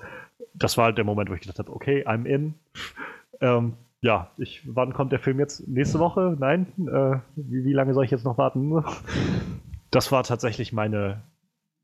Das 0.55 0.77
war 0.77 0.87
halt 0.87 0.99
der 0.99 1.05
Moment, 1.05 1.31
wo 1.31 1.35
ich 1.35 1.41
gedacht 1.41 1.59
habe, 1.59 1.73
okay, 1.73 2.05
I'm 2.07 2.25
in. 2.25 2.55
ähm, 3.41 3.75
ja, 4.03 4.31
ich, 4.39 4.63
wann 4.67 4.95
kommt 4.95 5.13
der 5.13 5.19
Film 5.19 5.39
jetzt? 5.39 5.69
Nächste 5.69 5.99
Woche? 5.99 6.37
Nein? 6.39 6.67
Äh, 6.79 7.19
wie, 7.37 7.65
wie 7.65 7.73
lange 7.73 7.95
soll 7.95 8.05
ich 8.05 8.11
jetzt 8.11 8.25
noch 8.25 8.39
warten? 8.39 8.85
Das 9.93 10.13
war 10.13 10.23
tatsächlich 10.23 10.73
meine, 10.73 11.21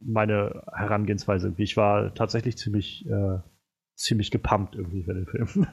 meine 0.00 0.64
Herangehensweise. 0.72 1.54
Ich 1.56 1.76
war 1.76 2.14
tatsächlich 2.14 2.56
ziemlich, 2.58 3.06
äh, 3.08 3.38
ziemlich 3.94 4.30
gepumpt 4.30 4.74
irgendwie 4.74 5.04
für 5.04 5.14
den 5.14 5.26
Film. 5.26 5.66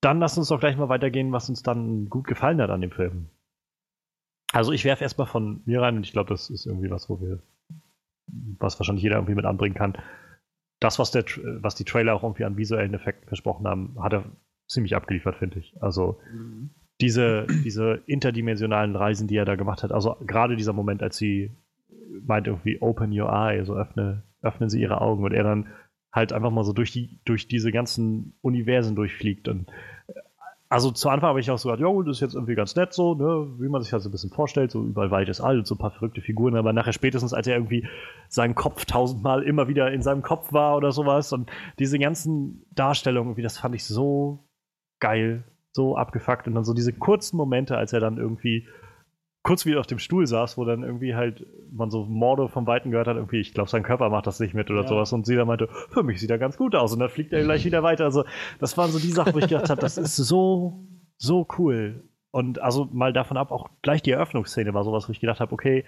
Dann 0.00 0.20
lass 0.20 0.38
uns 0.38 0.48
doch 0.48 0.60
gleich 0.60 0.76
mal 0.76 0.88
weitergehen, 0.88 1.32
was 1.32 1.48
uns 1.48 1.62
dann 1.62 2.08
gut 2.08 2.26
gefallen 2.26 2.60
hat 2.60 2.70
an 2.70 2.80
dem 2.80 2.92
Film. 2.92 3.28
Also 4.52 4.72
ich 4.72 4.84
werfe 4.84 5.02
erstmal 5.02 5.26
von 5.26 5.62
mir 5.64 5.82
rein 5.82 5.96
und 5.96 6.04
ich 6.04 6.12
glaube, 6.12 6.28
das 6.28 6.50
ist 6.50 6.66
irgendwie 6.66 6.90
was, 6.90 7.08
wo 7.10 7.20
wir, 7.20 7.42
was 8.58 8.78
wahrscheinlich 8.78 9.02
jeder 9.02 9.16
irgendwie 9.16 9.34
mit 9.34 9.44
anbringen 9.44 9.74
kann. 9.74 9.98
das, 10.80 10.98
was, 10.98 11.10
der, 11.10 11.24
was 11.62 11.74
die 11.74 11.84
Trailer 11.84 12.14
auch 12.14 12.22
irgendwie 12.22 12.44
an 12.44 12.56
visuellen 12.56 12.94
Effekten 12.94 13.28
versprochen 13.28 13.66
haben, 13.66 13.96
hat 14.02 14.12
er 14.12 14.24
ziemlich 14.68 14.94
abgeliefert, 14.94 15.36
finde 15.36 15.58
ich. 15.58 15.74
Also 15.82 16.20
mhm. 16.32 16.70
Diese, 17.00 17.46
diese 17.64 18.02
interdimensionalen 18.06 18.96
Reisen, 18.96 19.28
die 19.28 19.36
er 19.36 19.44
da 19.44 19.56
gemacht 19.56 19.82
hat, 19.82 19.92
also 19.92 20.16
gerade 20.26 20.56
dieser 20.56 20.72
Moment, 20.72 21.02
als 21.02 21.16
sie 21.16 21.50
meint 22.24 22.46
irgendwie 22.46 22.80
Open 22.80 23.18
your 23.18 23.30
eye, 23.30 23.64
so 23.64 23.74
öffne, 23.74 24.22
öffnen 24.42 24.68
sie 24.68 24.80
ihre 24.80 25.00
Augen 25.00 25.24
und 25.24 25.32
er 25.32 25.44
dann 25.44 25.68
halt 26.12 26.32
einfach 26.32 26.50
mal 26.50 26.64
so 26.64 26.72
durch 26.72 26.92
die, 26.92 27.20
durch 27.24 27.46
diese 27.46 27.70
ganzen 27.72 28.34
Universen 28.40 28.96
durchfliegt. 28.96 29.48
Und 29.48 29.70
also 30.68 30.90
zu 30.90 31.10
Anfang 31.10 31.28
habe 31.28 31.40
ich 31.40 31.50
auch 31.50 31.58
so 31.58 31.68
gedacht, 31.68 31.86
ja, 31.86 32.02
das 32.02 32.16
ist 32.16 32.20
jetzt 32.20 32.34
irgendwie 32.34 32.54
ganz 32.54 32.74
nett 32.74 32.92
so, 32.92 33.14
ne, 33.14 33.54
wie 33.60 33.68
man 33.68 33.82
sich 33.82 33.90
das 33.90 34.02
so 34.02 34.08
ein 34.08 34.12
bisschen 34.12 34.30
vorstellt, 34.30 34.70
so 34.70 34.82
überall 34.82 35.10
weites 35.10 35.40
All 35.40 35.58
und 35.58 35.66
so 35.66 35.74
ein 35.74 35.78
paar 35.78 35.90
verrückte 35.90 36.22
Figuren, 36.22 36.56
aber 36.56 36.72
nachher 36.72 36.94
spätestens, 36.94 37.34
als 37.34 37.46
er 37.46 37.56
irgendwie 37.56 37.86
sein 38.28 38.54
Kopf 38.54 38.86
tausendmal 38.86 39.42
immer 39.42 39.68
wieder 39.68 39.92
in 39.92 40.02
seinem 40.02 40.22
Kopf 40.22 40.52
war 40.52 40.76
oder 40.76 40.90
sowas 40.90 41.32
und 41.32 41.50
diese 41.78 41.98
ganzen 41.98 42.64
Darstellungen, 42.74 43.36
wie 43.36 43.42
das 43.42 43.58
fand 43.58 43.74
ich 43.74 43.84
so 43.84 44.48
geil, 44.98 45.44
so 45.76 45.96
abgefuckt 45.96 46.48
und 46.48 46.54
dann 46.54 46.64
so 46.64 46.74
diese 46.74 46.92
kurzen 46.92 47.36
Momente, 47.36 47.76
als 47.76 47.92
er 47.92 48.00
dann 48.00 48.18
irgendwie 48.18 48.66
kurz 49.46 49.64
wieder 49.64 49.78
auf 49.78 49.86
dem 49.86 50.00
Stuhl 50.00 50.26
saß, 50.26 50.58
wo 50.58 50.64
dann 50.64 50.82
irgendwie 50.82 51.14
halt 51.14 51.46
man 51.70 51.88
so 51.88 52.04
Morde 52.04 52.48
vom 52.48 52.66
Weiten 52.66 52.90
gehört 52.90 53.06
hat, 53.06 53.14
irgendwie, 53.14 53.38
ich 53.38 53.54
glaube, 53.54 53.70
sein 53.70 53.84
Körper 53.84 54.10
macht 54.10 54.26
das 54.26 54.40
nicht 54.40 54.54
mit 54.54 54.72
oder 54.72 54.82
ja. 54.82 54.88
sowas. 54.88 55.12
Und 55.12 55.24
sie 55.24 55.36
dann 55.36 55.46
meinte, 55.46 55.68
für 55.90 56.02
mich 56.02 56.18
sieht 56.18 56.30
er 56.30 56.38
ganz 56.38 56.56
gut 56.56 56.74
aus. 56.74 56.92
Und 56.92 56.98
dann 56.98 57.10
fliegt 57.10 57.32
er 57.32 57.44
gleich 57.44 57.64
wieder 57.64 57.84
weiter. 57.84 58.02
Also, 58.02 58.24
das 58.58 58.76
waren 58.76 58.90
so 58.90 58.98
die 58.98 59.12
Sachen, 59.12 59.34
wo 59.34 59.38
ich 59.38 59.46
gedacht 59.46 59.70
habe, 59.70 59.80
das 59.80 59.98
ist 59.98 60.16
so, 60.16 60.84
so 61.16 61.46
cool. 61.58 62.02
Und 62.32 62.60
also 62.60 62.88
mal 62.92 63.12
davon 63.12 63.36
ab, 63.36 63.52
auch 63.52 63.70
gleich 63.82 64.02
die 64.02 64.10
Eröffnungsszene 64.10 64.74
war 64.74 64.82
sowas, 64.82 65.08
wo 65.08 65.12
ich 65.12 65.20
gedacht 65.20 65.38
habe, 65.38 65.52
okay, 65.52 65.84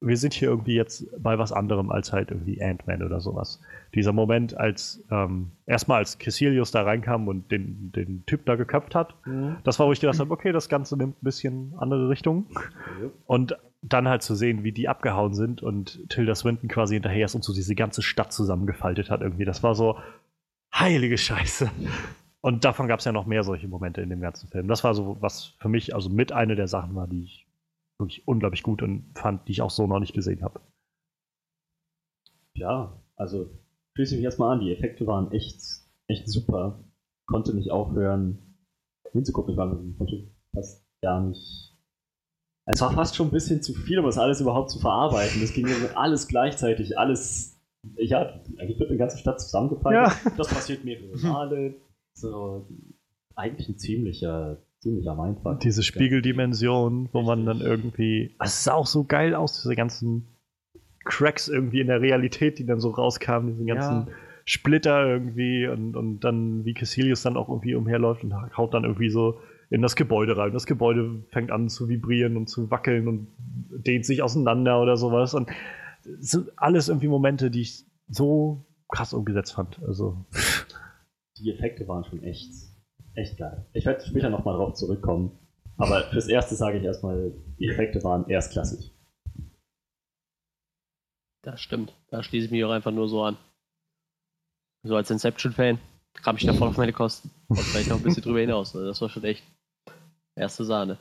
wir 0.00 0.16
sind 0.16 0.34
hier 0.34 0.48
irgendwie 0.48 0.74
jetzt 0.74 1.06
bei 1.22 1.38
was 1.38 1.52
anderem 1.52 1.90
als 1.90 2.12
halt 2.12 2.30
irgendwie 2.30 2.62
Ant-Man 2.62 3.02
oder 3.02 3.20
sowas. 3.20 3.60
Dieser 3.94 4.12
Moment, 4.12 4.56
als 4.56 5.02
ähm, 5.10 5.52
erstmal 5.64 5.98
als 5.98 6.18
Cassilius 6.18 6.70
da 6.70 6.82
reinkam 6.82 7.28
und 7.28 7.50
den, 7.50 7.92
den 7.92 8.24
Typ 8.26 8.44
da 8.44 8.56
geköpft 8.56 8.94
hat, 8.94 9.14
mhm. 9.26 9.56
das 9.64 9.78
war, 9.78 9.86
wo 9.86 9.92
ich 9.92 10.00
gedacht 10.00 10.20
habe, 10.20 10.30
okay, 10.30 10.52
das 10.52 10.68
Ganze 10.68 10.96
nimmt 10.96 11.22
ein 11.22 11.24
bisschen 11.24 11.74
andere 11.78 12.08
Richtung. 12.08 12.46
Mhm. 12.50 13.10
Und 13.24 13.56
dann 13.82 14.08
halt 14.08 14.22
zu 14.22 14.34
sehen, 14.34 14.64
wie 14.64 14.72
die 14.72 14.88
abgehauen 14.88 15.34
sind 15.34 15.62
und 15.62 16.08
Tilda 16.10 16.34
Swinton 16.34 16.68
quasi 16.68 16.94
hinterher 16.94 17.26
ist 17.26 17.34
und 17.34 17.44
so 17.44 17.54
diese 17.54 17.74
ganze 17.74 18.02
Stadt 18.02 18.32
zusammengefaltet 18.32 19.10
hat 19.10 19.20
irgendwie. 19.20 19.44
Das 19.44 19.62
war 19.62 19.74
so 19.74 19.98
heilige 20.74 21.16
Scheiße. 21.16 21.70
Und 22.40 22.64
davon 22.64 22.86
gab 22.86 22.98
es 22.98 23.04
ja 23.04 23.12
noch 23.12 23.26
mehr 23.26 23.44
solche 23.44 23.68
Momente 23.68 24.02
in 24.02 24.10
dem 24.10 24.20
ganzen 24.20 24.48
Film. 24.48 24.68
Das 24.68 24.84
war 24.84 24.94
so, 24.94 25.16
was 25.20 25.54
für 25.58 25.68
mich 25.68 25.94
also 25.94 26.10
mit 26.10 26.32
eine 26.32 26.54
der 26.54 26.68
Sachen 26.68 26.94
war, 26.94 27.08
die 27.08 27.22
ich 27.22 27.45
wirklich 27.98 28.26
unglaublich 28.26 28.62
gut 28.62 28.82
und 28.82 29.12
fand, 29.14 29.48
die 29.48 29.52
ich 29.52 29.62
auch 29.62 29.70
so 29.70 29.86
noch 29.86 30.00
nicht 30.00 30.14
gesehen 30.14 30.42
habe. 30.42 30.60
Ja, 32.54 33.02
also 33.16 33.50
schließe 33.94 34.14
ich 34.14 34.18
mich 34.18 34.24
erstmal 34.24 34.54
an, 34.54 34.60
die 34.60 34.72
Effekte 34.72 35.06
waren 35.06 35.32
echt, 35.32 35.60
echt 36.06 36.28
super. 36.28 36.84
Konnte 37.26 37.54
nicht 37.54 37.70
aufhören 37.70 38.42
hinzugucken, 39.12 39.52
ich 39.52 39.58
war 39.58 39.78
fast 40.54 40.86
gar 41.02 41.20
nicht. 41.22 41.72
Es 42.66 42.80
war 42.80 42.92
fast 42.92 43.14
schon 43.14 43.28
ein 43.28 43.32
bisschen 43.32 43.62
zu 43.62 43.74
viel, 43.74 43.98
um 43.98 44.06
das 44.06 44.18
alles 44.18 44.40
überhaupt 44.40 44.70
zu 44.70 44.80
verarbeiten. 44.80 45.40
Das 45.40 45.52
ging 45.52 45.66
mir 45.66 45.96
alles 45.96 46.26
gleichzeitig, 46.26 46.98
alles. 46.98 47.60
Ja, 47.96 48.42
eigentlich 48.58 48.80
wird 48.80 48.90
eine 48.90 48.98
ganze 48.98 49.18
Stadt 49.18 49.40
zusammengefallen. 49.40 50.04
Ja. 50.04 50.32
Das 50.36 50.48
passiert 50.48 50.84
mehrere 50.84 51.16
Male. 51.18 51.76
So, 52.14 52.66
eigentlich 53.36 53.68
ein 53.68 53.78
ziemlicher 53.78 54.58
ziemlich 54.80 55.08
am 55.08 55.20
einfach. 55.20 55.58
Diese 55.58 55.82
Spiegeldimension, 55.82 57.08
wo 57.12 57.22
man 57.22 57.46
dann 57.46 57.60
irgendwie. 57.60 58.34
Es 58.42 58.64
sah 58.64 58.74
auch 58.74 58.86
so 58.86 59.04
geil 59.04 59.34
aus, 59.34 59.62
diese 59.62 59.74
ganzen 59.74 60.28
Cracks 61.04 61.48
irgendwie 61.48 61.80
in 61.80 61.86
der 61.86 62.00
Realität, 62.00 62.58
die 62.58 62.66
dann 62.66 62.80
so 62.80 62.90
rauskamen, 62.90 63.48
diese 63.48 63.64
ganzen 63.64 64.08
ja. 64.08 64.12
Splitter 64.44 65.06
irgendwie 65.06 65.66
und, 65.66 65.96
und 65.96 66.20
dann 66.20 66.64
wie 66.64 66.74
Cassilius 66.74 67.22
dann 67.22 67.36
auch 67.36 67.48
irgendwie 67.48 67.74
umherläuft 67.74 68.24
und 68.24 68.34
haut 68.56 68.74
dann 68.74 68.84
irgendwie 68.84 69.10
so 69.10 69.38
in 69.70 69.82
das 69.82 69.96
Gebäude 69.96 70.36
rein. 70.36 70.52
Das 70.52 70.66
Gebäude 70.66 71.24
fängt 71.30 71.50
an 71.50 71.68
zu 71.68 71.88
vibrieren 71.88 72.36
und 72.36 72.48
zu 72.48 72.70
wackeln 72.70 73.08
und 73.08 73.28
dehnt 73.70 74.04
sich 74.04 74.22
auseinander 74.22 74.80
oder 74.80 74.96
sowas. 74.96 75.34
Und 75.34 75.50
sind 76.02 76.50
alles 76.56 76.88
irgendwie 76.88 77.08
Momente, 77.08 77.50
die 77.50 77.62
ich 77.62 77.84
so 78.08 78.64
krass 78.88 79.12
umgesetzt 79.12 79.54
fand. 79.54 79.80
Also. 79.82 80.24
Die 81.38 81.50
Effekte 81.50 81.88
waren 81.88 82.04
schon 82.04 82.22
echt 82.22 82.52
echt 83.16 83.36
geil. 83.36 83.66
Ich 83.72 83.84
werde 83.84 84.04
später 84.04 84.30
nochmal 84.30 84.56
drauf 84.56 84.74
zurückkommen. 84.74 85.38
Aber 85.78 86.04
fürs 86.04 86.28
Erste 86.28 86.54
sage 86.54 86.78
ich 86.78 86.84
erstmal, 86.84 87.32
die 87.58 87.68
Effekte 87.68 88.02
waren 88.02 88.28
erstklassig. 88.28 88.92
Das 91.42 91.60
stimmt. 91.60 91.92
Da 92.10 92.22
schließe 92.22 92.46
ich 92.46 92.50
mich 92.50 92.64
auch 92.64 92.70
einfach 92.70 92.92
nur 92.92 93.08
so 93.08 93.22
an. 93.22 93.36
So 94.82 94.96
als 94.96 95.10
Inception-Fan 95.10 95.78
kam 96.14 96.36
ich 96.36 96.46
da 96.46 96.54
voll 96.54 96.68
auf 96.68 96.76
meine 96.76 96.92
Kosten. 96.92 97.30
Und 97.48 97.58
vielleicht 97.58 97.88
noch 97.88 97.96
ein 97.96 98.02
bisschen 98.02 98.22
drüber 98.22 98.40
hinaus. 98.40 98.74
Also 98.74 98.86
das 98.86 99.00
war 99.00 99.08
schon 99.08 99.24
echt 99.24 99.44
erste 100.34 100.64
Sahne. 100.64 100.98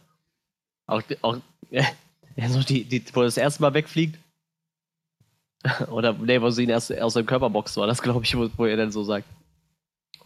Auch, 0.88 1.02
auch 1.22 1.38
ja, 1.72 2.50
so 2.50 2.62
die, 2.62 2.84
die, 2.84 3.04
wo 3.14 3.22
er 3.22 3.26
das 3.26 3.38
erste 3.38 3.62
Mal 3.62 3.74
wegfliegt. 3.74 4.20
Oder 5.90 6.14
nee, 6.14 6.42
wo 6.42 6.50
sie 6.50 6.64
ihn 6.64 6.70
erst 6.70 6.96
aus 7.00 7.14
seinem 7.14 7.26
Körper 7.26 7.50
boxt, 7.50 7.78
war 7.78 7.88
das, 7.88 8.02
glaube 8.02 8.24
ich, 8.24 8.38
wo, 8.38 8.50
wo 8.58 8.66
er 8.66 8.78
dann 8.78 8.92
so 8.92 9.04
sagt. 9.04 9.28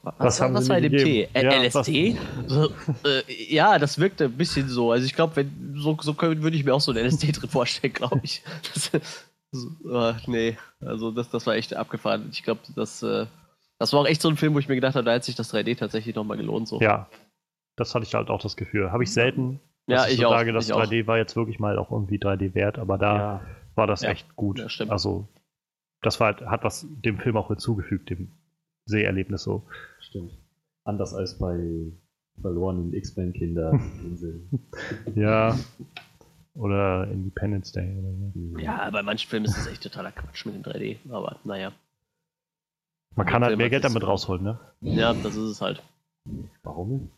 Was, 0.01 0.13
was, 0.17 0.41
haben 0.41 0.53
was 0.53 0.69
war 0.69 0.77
in 0.77 0.83
dem 0.83 0.97
Tee? 0.97 1.27
Ja, 1.33 1.61
LSD? 1.61 2.17
So, 2.47 2.69
äh, 3.05 3.23
ja, 3.53 3.77
das 3.77 3.99
wirkte 3.99 4.25
ein 4.25 4.37
bisschen 4.37 4.69
so. 4.69 4.91
Also 4.91 5.05
ich 5.05 5.13
glaube, 5.13 5.45
so, 5.75 5.97
so 6.01 6.19
würde 6.21 6.55
ich 6.55 6.63
mir 6.63 6.73
auch 6.73 6.81
so 6.81 6.91
einen 6.91 7.05
LSD 7.05 7.31
drin 7.33 7.49
vorstellen, 7.49 7.93
glaube 7.93 8.21
ich. 8.23 8.41
Das, 8.73 8.91
uh, 9.83 10.13
nee, 10.27 10.57
also 10.79 11.11
das, 11.11 11.29
das 11.29 11.45
war 11.47 11.55
echt 11.55 11.75
abgefahren. 11.75 12.29
Ich 12.31 12.43
glaube, 12.43 12.61
das, 12.75 13.03
äh, 13.03 13.25
das 13.77 13.93
war 13.93 14.01
auch 14.01 14.07
echt 14.07 14.21
so 14.21 14.29
ein 14.29 14.37
Film, 14.37 14.53
wo 14.53 14.59
ich 14.59 14.69
mir 14.69 14.75
gedacht 14.75 14.95
habe, 14.95 15.05
da 15.05 15.13
hat 15.13 15.23
sich 15.23 15.35
das 15.35 15.53
3D 15.53 15.77
tatsächlich 15.77 16.15
nochmal 16.15 16.37
gelohnt. 16.37 16.67
So. 16.67 16.79
Ja, 16.79 17.09
das 17.75 17.93
hatte 17.93 18.05
ich 18.05 18.13
halt 18.13 18.29
auch 18.29 18.41
das 18.41 18.55
Gefühl. 18.55 18.91
Habe 18.91 19.03
ich 19.03 19.11
selten. 19.11 19.59
Ja, 19.87 20.05
ich, 20.05 20.13
ich 20.13 20.19
so 20.19 20.27
auch. 20.27 20.31
sage, 20.31 20.53
das 20.53 20.69
ich 20.69 20.75
3D 20.75 21.03
auch. 21.03 21.07
war 21.07 21.17
jetzt 21.17 21.35
wirklich 21.35 21.59
mal 21.59 21.77
auch 21.77 21.91
irgendwie 21.91 22.17
3D 22.17 22.53
wert, 22.53 22.77
aber 22.79 22.97
da 22.97 23.17
ja. 23.17 23.41
war 23.75 23.87
das 23.87 24.01
ja. 24.01 24.11
echt 24.11 24.35
gut. 24.35 24.59
Ja, 24.59 24.85
also 24.87 25.27
das 26.01 26.19
war 26.19 26.27
halt, 26.27 26.41
hat 26.41 26.63
was 26.63 26.85
dem 26.89 27.19
Film 27.19 27.35
auch 27.35 27.47
hinzugefügt, 27.47 28.09
dem 28.09 28.38
Seherlebnis 28.89 29.43
so. 29.43 29.63
Stimmt. 29.99 30.37
Anders 30.83 31.13
als 31.13 31.37
bei 31.37 31.91
verlorenen 32.41 32.93
X-Men-Kinder. 32.93 33.79
ja. 35.15 35.57
Oder 36.55 37.07
Independence 37.09 37.71
Day. 37.71 37.95
Oder 37.97 38.13
so. 38.33 38.57
Ja, 38.59 38.89
bei 38.89 39.03
manchen 39.03 39.29
Filmen 39.29 39.45
ist 39.45 39.57
das 39.57 39.67
echt 39.67 39.83
totaler 39.83 40.11
Quatsch 40.11 40.45
mit 40.45 40.55
dem 40.55 40.63
3D. 40.63 40.97
Aber 41.11 41.37
naja. 41.43 41.71
Man 43.15 43.25
kann 43.25 43.43
halt 43.43 43.57
mehr 43.57 43.69
Geld 43.69 43.83
damit 43.83 44.05
rausholen, 44.05 44.43
ne? 44.43 44.59
Ja, 44.81 45.13
das 45.13 45.35
ist 45.35 45.49
es 45.49 45.61
halt. 45.61 45.83
Warum? 46.63 47.11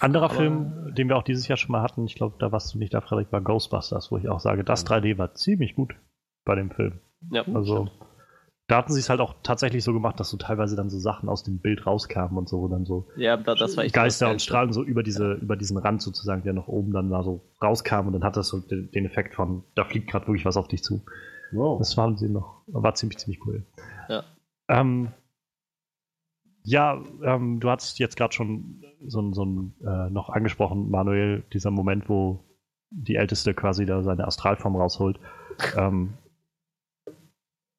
Anderer 0.00 0.26
Aber 0.26 0.34
Film, 0.34 0.94
den 0.94 1.08
wir 1.08 1.16
auch 1.16 1.22
dieses 1.22 1.48
Jahr 1.48 1.56
schon 1.56 1.72
mal 1.72 1.82
hatten, 1.82 2.04
ich 2.04 2.14
glaube, 2.14 2.36
da 2.38 2.52
warst 2.52 2.74
du 2.74 2.78
nicht 2.78 2.92
da, 2.92 3.00
Frederik, 3.00 3.32
war 3.32 3.40
Ghostbusters, 3.40 4.12
wo 4.12 4.18
ich 4.18 4.28
auch 4.28 4.40
sage, 4.40 4.62
das 4.62 4.86
3D 4.86 5.16
war 5.18 5.34
ziemlich 5.34 5.74
gut 5.74 5.94
bei 6.44 6.54
dem 6.54 6.70
Film. 6.70 7.00
Ja, 7.30 7.44
also 7.54 7.86
stimmt 7.86 8.05
da 8.68 8.78
hatten 8.78 8.92
sie 8.92 9.00
es 9.00 9.08
halt 9.08 9.20
auch 9.20 9.34
tatsächlich 9.42 9.84
so 9.84 9.92
gemacht, 9.92 10.18
dass 10.18 10.30
so 10.30 10.36
teilweise 10.36 10.74
dann 10.74 10.90
so 10.90 10.98
Sachen 10.98 11.28
aus 11.28 11.44
dem 11.44 11.58
Bild 11.58 11.86
rauskamen 11.86 12.36
und 12.36 12.48
so 12.48 12.66
dann 12.66 12.84
so 12.84 13.08
ja, 13.16 13.36
das 13.36 13.76
war 13.76 13.84
echt 13.84 13.94
Geister 13.94 14.30
und 14.30 14.42
Strahlen 14.42 14.72
so 14.72 14.82
über 14.82 15.02
diese 15.02 15.34
über 15.34 15.56
diesen 15.56 15.76
Rand 15.76 16.02
sozusagen, 16.02 16.42
der 16.42 16.52
noch 16.52 16.66
oben 16.66 16.92
dann 16.92 17.10
da 17.10 17.22
so 17.22 17.42
rauskam 17.62 18.06
und 18.08 18.12
dann 18.14 18.24
hat 18.24 18.36
das 18.36 18.48
so 18.48 18.58
den, 18.58 18.90
den 18.90 19.06
Effekt 19.06 19.34
von 19.34 19.62
da 19.74 19.84
fliegt 19.84 20.10
gerade 20.10 20.26
wirklich 20.26 20.44
was 20.44 20.56
auf 20.56 20.68
dich 20.68 20.82
zu. 20.82 21.04
Wow. 21.52 21.78
Das 21.78 21.96
waren 21.96 22.16
sie 22.16 22.28
noch, 22.28 22.62
war 22.66 22.94
ziemlich 22.94 23.18
ziemlich 23.18 23.40
cool. 23.46 23.64
Ja. 24.08 24.24
Ähm, 24.68 25.12
ja, 26.64 27.00
ähm, 27.22 27.60
du 27.60 27.70
hast 27.70 28.00
jetzt 28.00 28.16
gerade 28.16 28.34
schon 28.34 28.82
so, 29.06 29.32
so 29.32 29.44
ein 29.44 29.74
äh, 29.86 30.10
noch 30.10 30.28
angesprochen, 30.30 30.90
Manuel, 30.90 31.44
dieser 31.52 31.70
Moment, 31.70 32.08
wo 32.08 32.44
die 32.90 33.14
Älteste 33.14 33.54
quasi 33.54 33.86
da 33.86 34.02
seine 34.02 34.26
Astralform 34.26 34.74
rausholt. 34.74 35.20
ähm, 35.76 36.14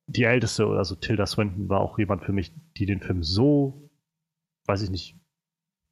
die 0.07 0.23
älteste, 0.23 0.65
also 0.65 0.95
Tilda 0.95 1.25
Swinton, 1.25 1.69
war 1.69 1.81
auch 1.81 1.99
jemand 1.99 2.23
für 2.23 2.31
mich, 2.31 2.53
die 2.77 2.85
den 2.85 3.01
Film 3.01 3.23
so, 3.23 3.89
weiß 4.65 4.81
ich 4.81 4.89
nicht, 4.89 5.15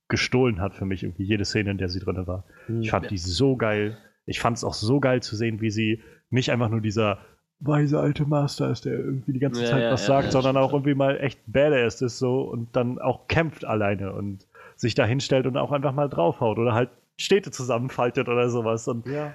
gestohlen 0.07 0.61
hat 0.61 0.73
für 0.73 0.85
mich, 0.85 1.03
irgendwie 1.03 1.23
jede 1.23 1.45
Szene, 1.45 1.71
in 1.71 1.77
der 1.77 1.89
sie 1.89 1.99
drin 1.99 2.25
war. 2.25 2.45
Mhm, 2.67 2.81
ich 2.81 2.91
fand 2.91 3.05
ja. 3.05 3.09
die 3.09 3.17
so 3.17 3.57
geil. 3.57 3.97
Ich 4.25 4.39
fand 4.39 4.57
es 4.57 4.63
auch 4.63 4.73
so 4.73 4.99
geil 4.99 5.21
zu 5.21 5.35
sehen, 5.35 5.61
wie 5.61 5.69
sie 5.69 6.01
nicht 6.29 6.51
einfach 6.51 6.69
nur 6.69 6.81
dieser 6.81 7.19
weise 7.59 7.99
alte 7.99 8.25
Master 8.25 8.69
ist, 8.69 8.85
der 8.85 8.93
irgendwie 8.93 9.33
die 9.33 9.39
ganze 9.39 9.63
ja, 9.63 9.69
Zeit 9.69 9.83
ja, 9.83 9.91
was 9.91 10.05
sagt, 10.05 10.31
sondern 10.31 10.57
auch 10.57 10.73
irgendwie 10.73 10.93
mal 10.93 11.17
echt 11.19 11.39
badass 11.47 12.01
ist 12.01 12.19
so 12.19 12.41
und 12.41 12.75
dann 12.75 12.99
auch 12.99 13.27
kämpft 13.27 13.65
alleine 13.65 14.13
und 14.13 14.47
sich 14.75 14.93
da 14.93 15.05
hinstellt 15.05 15.47
und 15.47 15.57
auch 15.57 15.71
einfach 15.71 15.93
mal 15.93 16.09
draufhaut 16.09 16.57
oder 16.57 16.73
halt 16.73 16.89
Städte 17.17 17.51
zusammenfaltet 17.51 18.27
oder 18.27 18.49
sowas. 18.49 18.87
Und 18.87 19.07
ja 19.07 19.33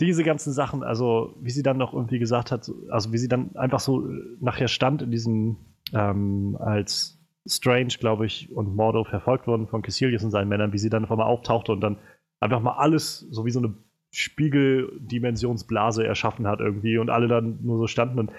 diese 0.00 0.22
ganzen 0.22 0.52
Sachen, 0.52 0.82
also 0.82 1.34
wie 1.40 1.50
sie 1.50 1.62
dann 1.62 1.76
noch 1.76 1.92
irgendwie 1.92 2.18
gesagt 2.18 2.52
hat, 2.52 2.70
also 2.90 3.12
wie 3.12 3.18
sie 3.18 3.28
dann 3.28 3.56
einfach 3.56 3.80
so 3.80 4.08
nachher 4.40 4.68
stand 4.68 5.02
in 5.02 5.10
diesem, 5.10 5.56
ähm, 5.92 6.56
als 6.60 7.18
Strange, 7.46 7.94
glaube 7.98 8.26
ich, 8.26 8.52
und 8.52 8.76
Mordo 8.76 9.04
verfolgt 9.04 9.46
wurden 9.46 9.66
von 9.66 9.82
Cassilius 9.82 10.22
und 10.22 10.30
seinen 10.30 10.48
Männern, 10.48 10.72
wie 10.72 10.78
sie 10.78 10.90
dann 10.90 11.04
auf 11.04 11.10
einmal 11.10 11.26
auftauchte 11.26 11.72
und 11.72 11.80
dann 11.80 11.98
einfach 12.40 12.60
mal 12.60 12.76
alles 12.76 13.26
so 13.30 13.44
wie 13.44 13.50
so 13.50 13.58
eine 13.58 13.74
Spiegeldimensionsblase 14.10 16.06
erschaffen 16.06 16.46
hat 16.46 16.60
irgendwie 16.60 16.98
und 16.98 17.10
alle 17.10 17.28
dann 17.28 17.58
nur 17.62 17.78
so 17.78 17.86
standen 17.86 18.18
und 18.18 18.30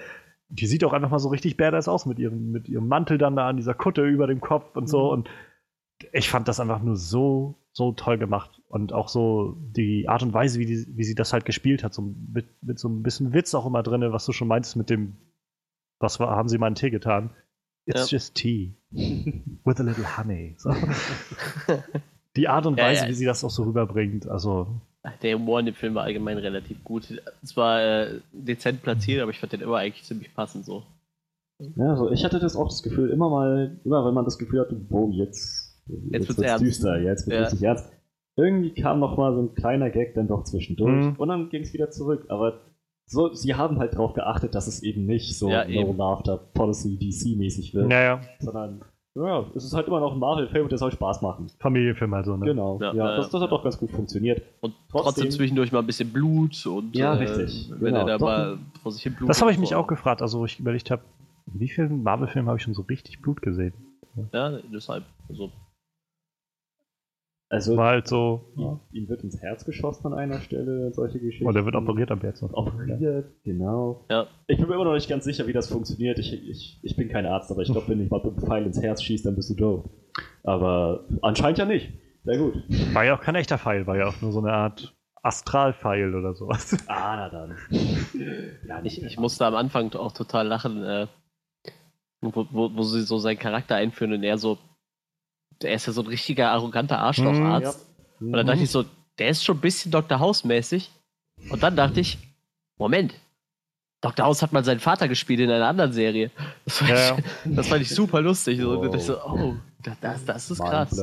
die 0.50 0.66
sieht 0.66 0.84
auch 0.84 0.92
einfach 0.92 1.10
mal 1.10 1.18
so 1.18 1.28
richtig 1.28 1.56
badass 1.56 1.88
aus 1.88 2.06
mit 2.06 2.18
ihrem, 2.18 2.50
mit 2.50 2.68
ihrem 2.68 2.88
Mantel 2.88 3.18
dann 3.18 3.36
da 3.36 3.48
an 3.48 3.56
dieser 3.56 3.74
Kutte 3.74 4.04
über 4.04 4.26
dem 4.26 4.40
Kopf 4.40 4.76
und 4.76 4.88
so. 4.88 5.04
Mhm. 5.04 5.10
Und 5.10 5.30
ich 6.12 6.28
fand 6.28 6.48
das 6.48 6.58
einfach 6.58 6.82
nur 6.82 6.96
so, 6.96 7.54
so 7.72 7.92
toll 7.92 8.18
gemacht. 8.18 8.59
Und 8.70 8.92
auch 8.92 9.08
so 9.08 9.56
die 9.76 10.08
Art 10.08 10.22
und 10.22 10.32
Weise, 10.32 10.60
wie, 10.60 10.66
die, 10.66 10.86
wie 10.96 11.02
sie 11.02 11.16
das 11.16 11.32
halt 11.32 11.44
gespielt 11.44 11.82
hat, 11.82 11.92
so 11.92 12.02
mit, 12.02 12.46
mit 12.62 12.78
so 12.78 12.88
ein 12.88 13.02
bisschen 13.02 13.32
Witz 13.32 13.52
auch 13.52 13.66
immer 13.66 13.82
drin, 13.82 14.00
was 14.12 14.24
du 14.26 14.32
schon 14.32 14.46
meinst 14.46 14.76
mit 14.76 14.90
dem, 14.90 15.16
was 15.98 16.20
war, 16.20 16.36
haben 16.36 16.48
sie 16.48 16.56
mal 16.56 16.66
einen 16.66 16.76
Tee 16.76 16.90
getan? 16.90 17.30
It's 17.86 18.08
ja. 18.08 18.16
just 18.16 18.36
tea. 18.36 18.76
With 18.92 19.80
a 19.80 19.82
little 19.82 20.16
honey. 20.16 20.54
So. 20.56 20.72
die 22.36 22.46
Art 22.46 22.64
und 22.64 22.78
Weise, 22.78 23.00
ja, 23.00 23.06
ja. 23.06 23.10
wie 23.10 23.14
sie 23.14 23.24
das 23.24 23.42
auch 23.42 23.50
so 23.50 23.64
rüberbringt, 23.64 24.28
also. 24.28 24.80
Der 25.22 25.34
Humor 25.34 25.58
in 25.58 25.66
dem 25.66 25.74
Film 25.74 25.96
war 25.96 26.04
allgemein 26.04 26.38
relativ 26.38 26.84
gut. 26.84 27.20
Es 27.42 27.56
war 27.56 27.82
äh, 27.82 28.20
dezent 28.32 28.82
platziert, 28.82 29.20
aber 29.20 29.32
ich 29.32 29.40
fand 29.40 29.52
den 29.52 29.62
immer 29.62 29.78
eigentlich 29.78 30.04
ziemlich 30.04 30.32
passend 30.32 30.64
so. 30.64 30.84
Ja, 31.58 31.90
also 31.90 32.12
ich 32.12 32.24
hatte 32.24 32.38
das 32.38 32.54
auch 32.54 32.68
das 32.68 32.84
Gefühl, 32.84 33.10
immer 33.10 33.30
mal, 33.30 33.80
immer 33.84 34.06
wenn 34.06 34.14
man 34.14 34.24
das 34.24 34.38
Gefühl 34.38 34.60
hatte, 34.60 34.76
boah, 34.76 35.10
jetzt, 35.10 35.82
jetzt, 35.88 36.12
jetzt 36.12 36.28
wird's 36.28 36.42
ernst. 36.42 36.64
düster, 36.64 37.00
jetzt 37.00 37.26
wird 37.26 37.36
ja. 37.36 37.42
richtig 37.42 37.62
ernst. 37.62 37.90
Irgendwie 38.36 38.72
kam 38.72 39.00
noch 39.00 39.16
mal 39.16 39.34
so 39.34 39.42
ein 39.42 39.54
kleiner 39.54 39.90
Gag 39.90 40.14
dann 40.14 40.28
doch 40.28 40.44
zwischendurch 40.44 41.06
mhm. 41.06 41.14
und 41.18 41.28
dann 41.28 41.48
ging 41.50 41.62
es 41.62 41.72
wieder 41.72 41.90
zurück. 41.90 42.26
Aber 42.28 42.60
so, 43.06 43.32
sie 43.34 43.54
haben 43.54 43.78
halt 43.78 43.94
darauf 43.94 44.14
geachtet, 44.14 44.54
dass 44.54 44.66
es 44.66 44.82
eben 44.82 45.04
nicht 45.04 45.36
so 45.36 45.50
ja, 45.50 45.64
No 45.66 45.92
Laughter 45.92 46.36
Policy 46.36 46.96
DC-mäßig 46.96 47.74
wird, 47.74 47.88
naja. 47.88 48.20
sondern 48.38 48.82
ja, 49.16 49.44
es 49.56 49.64
ist 49.64 49.74
halt 49.74 49.88
immer 49.88 49.98
noch 49.98 50.12
ein 50.12 50.20
Marvel-Film 50.20 50.64
und 50.64 50.70
der 50.70 50.78
soll 50.78 50.92
Spaß 50.92 51.20
machen. 51.20 51.50
Familienfilm 51.58 52.14
also, 52.14 52.36
ne? 52.36 52.46
Genau. 52.46 52.78
Ja, 52.80 52.94
ja 52.94 53.16
das, 53.16 53.30
das, 53.30 53.42
hat 53.42 53.50
doch 53.50 53.64
ganz 53.64 53.76
gut 53.76 53.90
funktioniert. 53.90 54.42
Und 54.60 54.74
trotzdem, 54.88 55.02
trotzdem 55.02 55.30
zwischendurch 55.32 55.72
mal 55.72 55.80
ein 55.80 55.86
bisschen 55.86 56.12
Blut 56.12 56.64
und 56.66 56.94
ja, 56.94 57.14
äh, 57.14 57.24
richtig. 57.24 57.70
wenn 57.72 57.94
genau. 57.94 57.98
er 58.00 58.06
da 58.06 58.18
doch. 58.18 58.26
mal 58.26 58.58
vor 58.80 58.92
sich 58.92 59.02
hin 59.02 59.14
Blut 59.14 59.28
Das 59.28 59.40
habe 59.40 59.50
ich 59.50 59.58
mich 59.58 59.74
auch 59.74 59.88
gefragt, 59.88 60.22
also 60.22 60.38
wo 60.38 60.44
ich 60.44 60.60
überlegt 60.60 60.92
habe, 60.92 61.02
wie 61.46 61.68
vielen 61.68 62.04
Marvel-Filmen 62.04 62.48
habe 62.48 62.58
ich 62.58 62.62
schon 62.62 62.74
so 62.74 62.82
richtig 62.82 63.20
Blut 63.20 63.42
gesehen? 63.42 63.74
Ja, 64.32 64.60
deshalb. 64.72 65.02
Also 65.28 65.50
also, 67.50 67.76
war 67.76 67.90
halt 67.90 68.06
so. 68.06 68.52
Ja. 68.56 68.78
Ihm 68.92 69.08
wird 69.08 69.24
ins 69.24 69.42
Herz 69.42 69.64
geschossen 69.64 70.06
an 70.06 70.14
einer 70.14 70.40
Stelle, 70.40 70.92
solche 70.92 71.18
Geschichten. 71.18 71.46
Und 71.46 71.56
er 71.56 71.64
wird 71.64 71.74
operiert 71.74 72.12
am 72.12 72.20
Herzen. 72.20 72.48
Operiert, 72.52 73.00
ja. 73.00 73.22
genau. 73.42 74.06
Ja. 74.08 74.28
Ich 74.46 74.58
bin 74.58 74.68
mir 74.68 74.74
immer 74.74 74.84
noch 74.84 74.94
nicht 74.94 75.08
ganz 75.08 75.24
sicher, 75.24 75.48
wie 75.48 75.52
das 75.52 75.68
funktioniert. 75.68 76.20
Ich, 76.20 76.32
ich, 76.32 76.78
ich 76.80 76.96
bin 76.96 77.08
kein 77.08 77.26
Arzt, 77.26 77.50
aber 77.50 77.62
ich 77.62 77.72
glaube, 77.72 77.88
wenn 77.88 78.00
ich 78.00 78.08
mal 78.08 78.22
einen 78.22 78.38
Pfeil 78.38 78.64
ins 78.66 78.80
Herz 78.80 79.02
schießt, 79.02 79.26
dann 79.26 79.34
bist 79.34 79.50
du 79.50 79.54
doof. 79.54 79.90
Aber 80.44 81.06
anscheinend 81.22 81.58
ja 81.58 81.64
nicht. 81.64 81.92
Sehr 82.22 82.38
gut. 82.38 82.54
War 82.92 83.04
ja 83.04 83.16
auch 83.16 83.20
kein 83.20 83.34
echter 83.34 83.58
Pfeil, 83.58 83.86
war 83.88 83.96
ja 83.96 84.06
auch 84.06 84.20
nur 84.20 84.30
so 84.30 84.38
eine 84.38 84.52
Art 84.52 84.94
Astralpfeil 85.22 86.14
oder 86.14 86.34
sowas. 86.34 86.76
Ah, 86.86 87.16
na 87.16 87.28
dann. 87.30 87.56
ja, 88.68 88.80
ich, 88.84 89.02
ich 89.02 89.18
musste 89.18 89.44
am 89.44 89.56
Anfang 89.56 89.92
auch 89.94 90.12
total 90.12 90.46
lachen, 90.46 90.84
äh, 90.84 91.06
wo, 92.20 92.46
wo, 92.50 92.70
wo 92.74 92.82
sie 92.82 93.02
so 93.02 93.18
seinen 93.18 93.38
Charakter 93.38 93.74
einführen 93.74 94.12
und 94.12 94.22
er 94.22 94.38
so 94.38 94.58
er 95.62 95.74
ist 95.74 95.86
ja 95.86 95.92
so 95.92 96.02
ein 96.02 96.06
richtiger 96.06 96.50
arroganter 96.50 96.98
Arschlocharzt. 96.98 97.86
Mhm, 98.18 98.26
ja. 98.26 98.32
Und 98.32 98.32
dann 98.32 98.46
dachte 98.46 98.62
ich 98.62 98.70
so, 98.70 98.84
der 99.18 99.28
ist 99.28 99.44
schon 99.44 99.58
ein 99.58 99.60
bisschen 99.60 99.92
Dr. 99.92 100.18
House-mäßig. 100.18 100.90
Und 101.50 101.62
dann 101.62 101.76
dachte 101.76 102.00
ich, 102.00 102.18
Moment, 102.78 103.14
Dr. 104.00 104.24
House 104.24 104.42
hat 104.42 104.52
mal 104.52 104.64
seinen 104.64 104.80
Vater 104.80 105.08
gespielt 105.08 105.40
in 105.40 105.50
einer 105.50 105.66
anderen 105.66 105.92
Serie. 105.92 106.30
Das 106.64 106.78
fand, 106.78 106.90
ja. 106.90 107.18
ich, 107.18 107.24
das 107.54 107.68
fand 107.68 107.82
ich, 107.82 107.90
super 107.90 108.22
lustig. 108.22 108.58
So, 108.58 108.80
und 108.80 108.94
ich 108.94 109.02
so, 109.02 109.22
oh, 109.22 109.56
das, 110.00 110.24
das 110.24 110.50
ist 110.50 110.62
krass. 110.62 110.92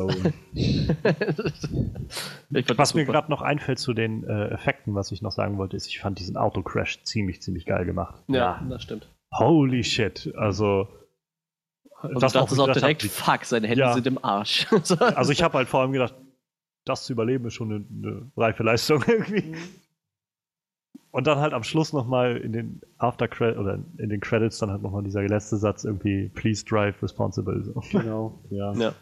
was 2.49 2.93
mir 2.95 3.05
gerade 3.05 3.29
noch 3.29 3.43
einfällt 3.43 3.77
zu 3.79 3.93
den 3.93 4.23
äh, 4.23 4.47
Effekten, 4.49 4.95
was 4.95 5.11
ich 5.11 5.21
noch 5.21 5.31
sagen 5.31 5.59
wollte, 5.59 5.77
ist, 5.77 5.85
ich 5.87 5.99
fand 5.99 6.17
diesen 6.19 6.37
Autocrash 6.37 7.03
ziemlich, 7.03 7.41
ziemlich 7.41 7.65
geil 7.65 7.85
gemacht. 7.85 8.15
Ja, 8.27 8.35
ja. 8.35 8.61
das 8.67 8.81
stimmt. 8.83 9.07
Holy 9.31 9.83
shit. 9.83 10.33
Also, 10.35 10.87
und 12.03 12.21
das 12.21 12.33
dachte 12.33 12.61
auch 12.61 12.71
direkt, 12.71 13.03
hab, 13.03 13.09
fuck, 13.09 13.45
seine 13.45 13.67
Hände 13.67 13.81
ja. 13.81 13.93
sind 13.93 14.05
im 14.07 14.23
Arsch. 14.23 14.67
also 14.99 15.31
ich 15.31 15.41
habe 15.41 15.57
halt 15.57 15.67
vor 15.67 15.81
allem 15.81 15.91
gedacht, 15.91 16.15
das 16.85 17.05
zu 17.05 17.13
überleben 17.13 17.45
ist 17.47 17.55
schon 17.55 17.71
eine, 17.71 17.85
eine 17.89 18.31
reife 18.37 18.63
Leistung 18.63 19.03
irgendwie. 19.07 19.49
Mhm. 19.49 19.57
Und 21.11 21.25
dann 21.25 21.39
halt 21.39 21.53
am 21.53 21.63
Schluss 21.63 21.93
nochmal 21.93 22.37
in 22.37 22.53
den 22.53 22.81
After 22.97 23.27
oder 23.59 23.79
in 23.97 24.09
den 24.09 24.19
Credits 24.19 24.59
dann 24.59 24.69
halt 24.69 24.83
nochmal 24.83 25.03
dieser 25.03 25.23
letzte 25.23 25.57
Satz 25.57 25.83
irgendwie 25.83 26.29
Please 26.29 26.63
drive 26.63 27.01
responsible. 27.01 27.63
So. 27.63 27.81
Genau, 27.91 28.39
ja. 28.49 28.73
ja. 28.73 28.93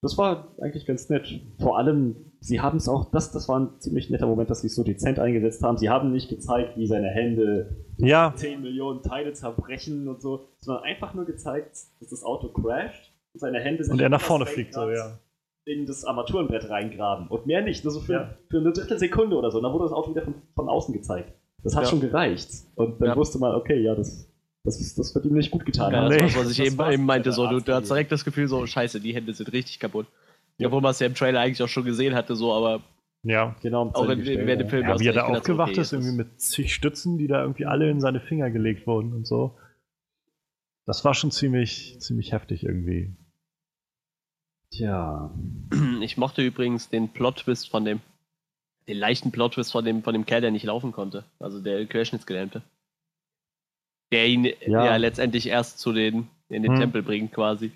Das 0.00 0.16
war 0.16 0.54
eigentlich 0.60 0.86
ganz 0.86 1.08
nett. 1.08 1.42
Vor 1.58 1.78
allem, 1.78 2.16
sie 2.44 2.60
haben 2.60 2.76
es 2.76 2.88
auch, 2.88 3.10
das, 3.10 3.32
das 3.32 3.48
war 3.48 3.58
ein 3.58 3.80
ziemlich 3.80 4.10
netter 4.10 4.26
Moment, 4.26 4.50
dass 4.50 4.60
sie 4.60 4.66
es 4.66 4.74
so 4.74 4.84
dezent 4.84 5.18
eingesetzt 5.18 5.62
haben. 5.62 5.78
Sie 5.78 5.88
haben 5.88 6.12
nicht 6.12 6.28
gezeigt, 6.28 6.76
wie 6.76 6.86
seine 6.86 7.08
Hände 7.08 7.76
ja. 7.96 8.34
10 8.36 8.60
Millionen 8.60 9.02
Teile 9.02 9.32
zerbrechen 9.32 10.08
und 10.08 10.20
so, 10.20 10.48
sondern 10.60 10.84
einfach 10.84 11.14
nur 11.14 11.24
gezeigt, 11.24 11.78
dass 12.00 12.10
das 12.10 12.22
Auto 12.22 12.48
crasht 12.48 13.12
und 13.32 13.40
seine 13.40 13.60
Hände 13.60 13.82
sind. 13.82 13.94
Und 13.94 14.00
er 14.00 14.10
nach 14.10 14.20
vorne 14.20 14.44
fliegt, 14.44 14.74
so, 14.74 14.90
ja. 14.90 15.18
In 15.64 15.86
das 15.86 16.04
Armaturenbrett 16.04 16.68
reingraben. 16.68 17.28
Und 17.28 17.46
mehr 17.46 17.62
nicht, 17.62 17.82
nur 17.82 17.92
so 17.92 18.00
für, 18.00 18.12
ja. 18.12 18.34
für 18.50 18.58
eine 18.58 18.72
Drittelsekunde 18.72 19.36
oder 19.36 19.50
so. 19.50 19.58
Und 19.58 19.64
dann 19.64 19.72
wurde 19.72 19.84
das 19.84 19.94
Auto 19.94 20.10
wieder 20.10 20.22
von, 20.22 20.34
von 20.54 20.68
außen 20.68 20.92
gezeigt. 20.92 21.32
Das 21.62 21.74
hat 21.74 21.84
ja. 21.84 21.88
schon 21.88 22.00
gereicht. 22.00 22.50
Und 22.74 23.00
dann 23.00 23.16
wusste 23.16 23.38
man, 23.38 23.54
okay, 23.54 23.80
ja, 23.80 23.94
das 23.94 24.28
das, 24.64 24.80
ist, 24.80 24.98
das 24.98 25.14
wird 25.14 25.26
ihm 25.26 25.34
nicht 25.34 25.50
gut 25.50 25.66
getan. 25.66 25.92
Ja, 25.92 26.08
das 26.08 26.16
nee. 26.16 26.24
was, 26.24 26.36
was 26.36 26.50
ich 26.50 26.60
eben, 26.60 26.90
eben 26.90 27.04
meinte. 27.04 27.32
So, 27.32 27.46
du, 27.46 27.60
du 27.60 27.74
hast 27.74 27.88
direkt 27.88 28.10
das 28.12 28.24
Gefühl, 28.24 28.48
so, 28.48 28.66
scheiße, 28.66 28.98
die 28.98 29.14
Hände 29.14 29.34
sind 29.34 29.52
richtig 29.52 29.78
kaputt. 29.78 30.06
Ja. 30.58 30.68
Obwohl 30.68 30.80
man 30.80 30.92
es 30.92 31.00
ja 31.00 31.06
im 31.06 31.14
Trailer 31.14 31.40
eigentlich 31.40 31.62
auch 31.62 31.68
schon 31.68 31.84
gesehen 31.84 32.14
hatte, 32.14 32.36
so, 32.36 32.52
aber. 32.52 32.82
Ja, 33.22 33.56
genau. 33.62 33.90
Auch 33.94 34.08
in, 34.08 34.24
während 34.24 34.60
dem 34.60 34.68
Film. 34.68 34.86
Ja, 34.86 34.98
wie 35.00 35.06
er 35.06 35.14
da 35.14 35.24
aufgewacht 35.24 35.72
okay, 35.72 35.80
ist, 35.80 35.92
irgendwie 35.92 36.16
mit 36.16 36.40
zig 36.40 36.74
Stützen, 36.74 37.18
die 37.18 37.26
da 37.26 37.42
irgendwie 37.42 37.66
alle 37.66 37.90
in 37.90 38.00
seine 38.00 38.20
Finger 38.20 38.50
gelegt 38.50 38.86
wurden 38.86 39.12
und 39.14 39.26
so. 39.26 39.56
Das 40.86 41.04
war 41.04 41.14
schon 41.14 41.30
ziemlich, 41.30 41.98
ziemlich 42.00 42.32
heftig 42.32 42.64
irgendwie. 42.64 43.16
Tja. 44.70 45.34
Ich 46.02 46.18
mochte 46.18 46.42
übrigens 46.42 46.90
den 46.90 47.08
Plot-Twist 47.08 47.70
von 47.70 47.84
dem, 47.84 48.00
den 48.86 48.98
leichten 48.98 49.32
Plot-Twist 49.32 49.72
von 49.72 49.84
dem, 49.84 50.02
von 50.02 50.12
dem 50.12 50.26
Kerl, 50.26 50.42
der 50.42 50.50
nicht 50.50 50.64
laufen 50.64 50.92
konnte. 50.92 51.24
Also 51.38 51.60
der 51.60 51.86
Querschnittsgelähmte 51.86 52.62
der 54.14 54.28
ihn 54.28 54.44
ja. 54.44 54.84
ja, 54.84 54.96
letztendlich 54.96 55.48
erst 55.48 55.80
zu 55.80 55.92
den, 55.92 56.28
in 56.48 56.62
den 56.62 56.72
hm. 56.72 56.80
Tempel 56.80 57.02
bringt 57.02 57.32
quasi. 57.32 57.72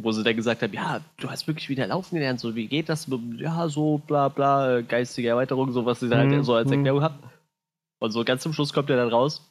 Wo 0.00 0.12
sie 0.12 0.22
dann 0.22 0.36
gesagt 0.36 0.62
haben, 0.62 0.72
ja, 0.72 1.00
du 1.16 1.28
hast 1.28 1.48
wirklich 1.48 1.68
wieder 1.68 1.86
laufen 1.86 2.14
gelernt, 2.14 2.38
so 2.38 2.54
wie 2.54 2.68
geht 2.68 2.88
das? 2.88 3.08
Ja, 3.36 3.68
so 3.68 3.98
bla 3.98 4.28
bla, 4.28 4.80
geistige 4.82 5.28
Erweiterung, 5.28 5.72
so 5.72 5.84
was 5.84 6.00
sie 6.00 6.08
hm. 6.08 6.14
halt 6.14 6.44
so 6.44 6.54
als 6.54 6.70
hm. 6.70 6.78
Erklärung 6.78 7.02
haben. 7.02 7.18
Und 7.98 8.12
so 8.12 8.24
ganz 8.24 8.42
zum 8.42 8.52
Schluss 8.52 8.72
kommt 8.72 8.90
er 8.90 8.96
dann 8.96 9.08
raus. 9.08 9.42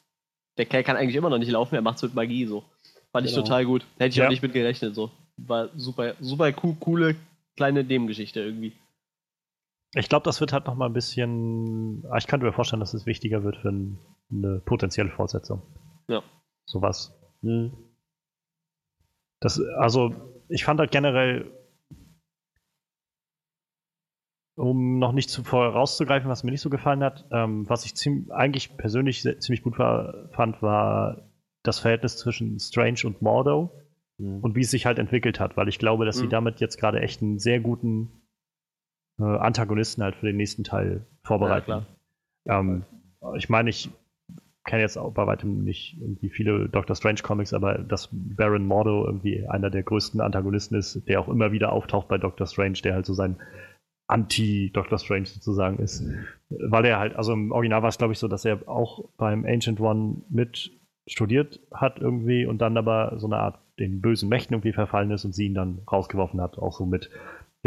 Der 0.56 0.64
Kerl 0.64 0.84
kann 0.84 0.96
eigentlich 0.96 1.16
immer 1.16 1.30
noch 1.30 1.38
nicht 1.38 1.50
laufen, 1.50 1.74
er 1.74 1.82
macht 1.82 1.96
es 1.96 2.02
mit 2.02 2.14
Magie 2.14 2.46
so. 2.46 2.64
Fand 3.12 3.26
ich 3.26 3.32
genau. 3.32 3.44
total 3.44 3.64
gut. 3.66 3.84
Hätte 3.98 4.08
ich 4.08 4.16
ja. 4.16 4.26
auch 4.26 4.30
nicht 4.30 4.42
mit 4.42 4.52
gerechnet 4.52 4.94
so. 4.94 5.10
War 5.36 5.68
super, 5.76 6.14
super 6.20 6.52
cool, 6.62 6.76
coole 6.80 7.16
kleine 7.56 7.84
Nebengeschichte 7.84 8.40
irgendwie. 8.40 8.72
Ich 9.94 10.08
glaube, 10.08 10.24
das 10.24 10.40
wird 10.40 10.52
halt 10.52 10.66
noch 10.66 10.74
mal 10.74 10.86
ein 10.86 10.92
bisschen. 10.92 12.04
Ah, 12.10 12.18
ich 12.18 12.26
könnte 12.26 12.46
mir 12.46 12.52
vorstellen, 12.52 12.80
dass 12.80 12.94
es 12.94 13.06
wichtiger 13.06 13.42
wird 13.42 13.56
für 13.56 13.68
eine 13.68 14.60
potenzielle 14.60 15.10
Fortsetzung. 15.10 15.62
Ja. 16.08 16.22
Sowas. 16.66 17.12
Hm. 17.42 17.72
Das, 19.40 19.60
also, 19.78 20.14
ich 20.48 20.64
fand 20.64 20.80
halt 20.80 20.90
generell, 20.90 21.50
um 24.56 24.98
noch 24.98 25.12
nicht 25.12 25.30
zuvor 25.30 25.68
rauszugreifen, 25.68 26.28
was 26.28 26.42
mir 26.42 26.50
nicht 26.50 26.60
so 26.60 26.70
gefallen 26.70 27.04
hat, 27.04 27.26
ähm, 27.30 27.68
was 27.68 27.84
ich 27.84 27.94
ziemlich, 27.94 28.32
eigentlich 28.32 28.76
persönlich 28.76 29.22
ziemlich 29.22 29.62
gut 29.62 29.78
war, 29.78 30.28
fand, 30.32 30.62
war 30.62 31.28
das 31.62 31.78
Verhältnis 31.78 32.16
zwischen 32.16 32.58
Strange 32.58 33.00
und 33.04 33.22
Mordo 33.22 33.72
mhm. 34.18 34.40
und 34.40 34.56
wie 34.56 34.62
es 34.62 34.70
sich 34.70 34.86
halt 34.86 34.98
entwickelt 34.98 35.38
hat, 35.38 35.56
weil 35.56 35.68
ich 35.68 35.78
glaube, 35.78 36.04
dass 36.04 36.16
mhm. 36.16 36.20
sie 36.22 36.28
damit 36.28 36.60
jetzt 36.60 36.78
gerade 36.78 37.00
echt 37.00 37.22
einen 37.22 37.38
sehr 37.38 37.60
guten 37.60 38.10
äh, 39.20 39.24
Antagonisten 39.24 40.02
halt 40.02 40.16
für 40.16 40.26
den 40.26 40.36
nächsten 40.36 40.64
Teil 40.64 41.06
vorbereiten. 41.22 41.86
Ja, 42.44 42.60
ähm, 42.60 42.84
ich 43.36 43.48
meine, 43.48 43.70
ich 43.70 43.90
kenne 44.68 44.82
jetzt 44.82 44.98
auch 44.98 45.12
bei 45.14 45.26
weitem 45.26 45.64
nicht 45.64 45.96
irgendwie 45.98 46.28
viele 46.28 46.68
Doctor 46.68 46.94
Strange 46.94 47.20
Comics, 47.22 47.54
aber 47.54 47.78
dass 47.78 48.10
Baron 48.12 48.66
Mordo 48.66 49.06
irgendwie 49.06 49.48
einer 49.48 49.70
der 49.70 49.82
größten 49.82 50.20
Antagonisten 50.20 50.74
ist, 50.76 51.08
der 51.08 51.20
auch 51.20 51.28
immer 51.28 51.52
wieder 51.52 51.72
auftaucht 51.72 52.06
bei 52.06 52.18
Doctor 52.18 52.46
Strange, 52.46 52.78
der 52.84 52.94
halt 52.94 53.06
so 53.06 53.14
sein 53.14 53.36
Anti-Doctor 54.08 54.98
Strange 54.98 55.26
sozusagen 55.26 55.78
ist. 55.78 56.04
Weil 56.50 56.84
er 56.84 56.98
halt, 56.98 57.16
also 57.16 57.32
im 57.32 57.50
Original 57.50 57.80
war 57.80 57.88
es 57.88 57.96
glaube 57.96 58.12
ich 58.12 58.18
so, 58.18 58.28
dass 58.28 58.44
er 58.44 58.68
auch 58.68 59.08
beim 59.16 59.46
Ancient 59.46 59.80
One 59.80 60.22
mit 60.28 60.70
studiert 61.06 61.60
hat 61.72 61.98
irgendwie 61.98 62.44
und 62.44 62.58
dann 62.58 62.76
aber 62.76 63.14
so 63.16 63.26
eine 63.26 63.38
Art 63.38 63.58
den 63.78 64.02
bösen 64.02 64.28
Mächten 64.28 64.54
irgendwie 64.54 64.74
verfallen 64.74 65.10
ist 65.12 65.24
und 65.24 65.34
sie 65.34 65.46
ihn 65.46 65.54
dann 65.54 65.80
rausgeworfen 65.90 66.42
hat, 66.42 66.58
auch 66.58 66.76
so 66.76 66.84
mit 66.84 67.08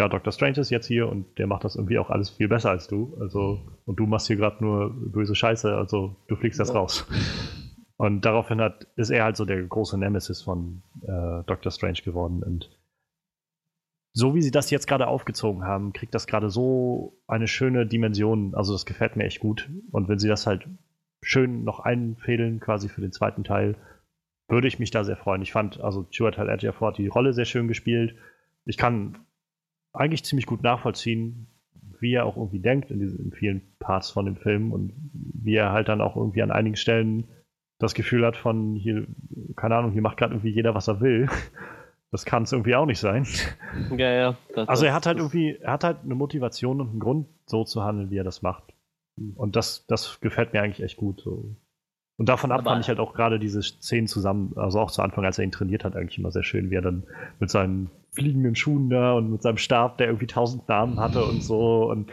ja, 0.02 0.08
Dr. 0.08 0.34
Strange 0.34 0.58
ist 0.58 0.72
jetzt 0.72 0.88
hier 0.88 1.08
und 1.08 1.38
der 1.38 1.46
macht 1.46 1.64
das 1.64 1.76
irgendwie 1.76 2.00
auch 2.00 2.10
alles 2.10 2.32
viel 2.32 2.48
besser 2.48 2.72
als 2.72 2.88
du. 2.88 3.16
Also, 3.20 3.62
und 3.86 4.00
du 4.00 4.08
machst 4.08 4.26
hier 4.26 4.36
gerade 4.36 4.64
nur 4.64 4.90
böse 4.90 5.36
Scheiße, 5.36 5.76
also 5.76 6.16
du 6.28 6.36
fliegst 6.36 6.60
das 6.60 6.70
ja. 6.70 6.76
raus. 6.76 7.06
Und 7.98 8.26
daraufhin 8.26 8.60
hat, 8.60 8.88
ist 8.96 9.12
er 9.12 9.24
halt 9.24 9.38
so 9.38 9.46
der 9.46 9.62
große 9.62 10.00
Nemesis 10.00 10.42
von 10.42 10.82
äh, 11.04 11.44
Dr. 11.46 11.72
Strange 11.72 12.00
geworden. 12.04 12.42
Und 12.42 12.72
so 14.12 14.34
wie 14.34 14.42
sie 14.42 14.50
das 14.50 14.72
jetzt 14.72 14.88
gerade 14.88 15.06
aufgezogen 15.06 15.66
haben, 15.66 15.94
kriegt 15.94 16.16
das 16.16 16.26
gerade 16.26 16.50
so 16.50 17.22
eine 17.28 17.48
schöne 17.48 17.86
Dimension. 17.86 18.56
Also 18.56 18.74
das 18.74 18.88
gefällt 18.88 19.18
mir 19.18 19.26
echt 19.26 19.40
gut. 19.40 19.70
Und 19.92 20.10
wenn 20.10 20.18
sie 20.18 20.28
das 20.28 20.48
halt 20.48 20.68
schön 21.22 21.64
noch 21.64 21.80
einfädeln, 21.80 22.60
quasi 22.60 22.90
für 22.90 23.02
den 23.02 23.12
zweiten 23.12 23.44
Teil, 23.44 23.76
würde 24.48 24.68
ich 24.68 24.80
mich 24.80 24.90
da 24.90 25.04
sehr 25.04 25.16
freuen. 25.16 25.44
Ich 25.44 25.52
fand, 25.52 25.80
also 25.80 26.08
Ejiofor 26.12 26.88
hat 26.88 26.98
die 26.98 27.08
Rolle 27.08 27.34
sehr 27.34 27.46
schön 27.46 27.68
gespielt. 27.68 28.16
Ich 28.66 28.78
kann 28.78 29.20
eigentlich 29.94 30.24
ziemlich 30.24 30.46
gut 30.46 30.64
nachvollziehen, 30.64 31.48
wie 32.00 32.14
er 32.14 32.26
auch 32.26 32.36
irgendwie 32.36 32.60
denkt 32.60 32.92
in, 32.92 33.00
diesen, 33.00 33.26
in 33.26 33.32
vielen 33.32 33.62
Parts 33.80 34.10
von 34.10 34.26
dem 34.26 34.36
Film 34.36 34.72
und 34.72 34.94
wie 35.14 35.56
er 35.56 35.72
halt 35.72 35.88
dann 35.88 36.02
auch 36.02 36.16
irgendwie 36.16 36.42
an 36.42 36.52
einigen 36.52 36.76
Stellen 36.76 37.26
das 37.80 37.94
Gefühl 37.94 38.26
hat 38.26 38.38
von 38.38 38.76
hier, 38.76 39.08
keine 39.56 39.76
Ahnung, 39.76 39.92
hier 39.92 40.02
macht 40.02 40.18
gerade 40.18 40.34
irgendwie 40.34 40.52
jeder, 40.52 40.76
was 40.76 40.88
er 40.88 41.02
will. 41.02 41.28
Das 42.14 42.26
kann 42.26 42.44
es 42.44 42.52
irgendwie 42.52 42.76
auch 42.76 42.86
nicht 42.86 43.00
sein. 43.00 43.26
Ja, 43.96 44.12
ja. 44.12 44.38
Das, 44.54 44.68
also 44.68 44.86
er 44.86 44.94
hat 44.94 45.06
halt 45.06 45.18
irgendwie, 45.18 45.56
er 45.62 45.72
hat 45.72 45.86
halt 45.86 46.00
eine 46.04 46.14
Motivation 46.14 46.82
und 46.82 46.90
einen 46.90 47.00
Grund, 47.00 47.28
so 47.46 47.64
zu 47.64 47.86
handeln, 47.86 48.12
wie 48.12 48.18
er 48.18 48.26
das 48.26 48.42
macht. 48.42 48.74
Und 49.36 49.56
das, 49.56 49.86
das 49.88 50.20
gefällt 50.20 50.52
mir 50.52 50.62
eigentlich 50.62 50.84
echt 50.84 50.98
gut. 50.98 51.22
So. 51.22 51.56
Und 52.18 52.28
davon 52.28 52.52
ab 52.52 52.60
Aber 52.60 52.72
fand 52.72 52.84
ich 52.84 52.90
halt 52.90 53.00
auch 53.00 53.14
gerade 53.14 53.40
diese 53.40 53.64
Szenen 53.64 54.08
zusammen, 54.08 54.52
also 54.58 54.82
auch 54.82 54.92
zu 54.92 55.02
Anfang, 55.02 55.24
als 55.24 55.40
er 55.40 55.46
ihn 55.46 55.52
trainiert 55.54 55.86
hat, 55.86 55.96
eigentlich 55.96 56.20
immer 56.20 56.32
sehr 56.32 56.44
schön, 56.44 56.70
wie 56.70 56.76
er 56.76 56.82
dann 56.82 57.04
mit 57.40 57.50
seinen 57.50 57.90
fliegenden 58.14 58.56
Schuhen 58.56 58.90
da 58.90 59.14
und 59.14 59.32
mit 59.32 59.42
seinem 59.42 59.58
Stab, 59.58 59.98
der 59.98 60.08
irgendwie 60.08 60.28
tausend 60.28 60.68
Namen 60.68 61.00
hatte 61.00 61.26
und 61.26 61.42
so 61.42 61.90
und 61.90 62.12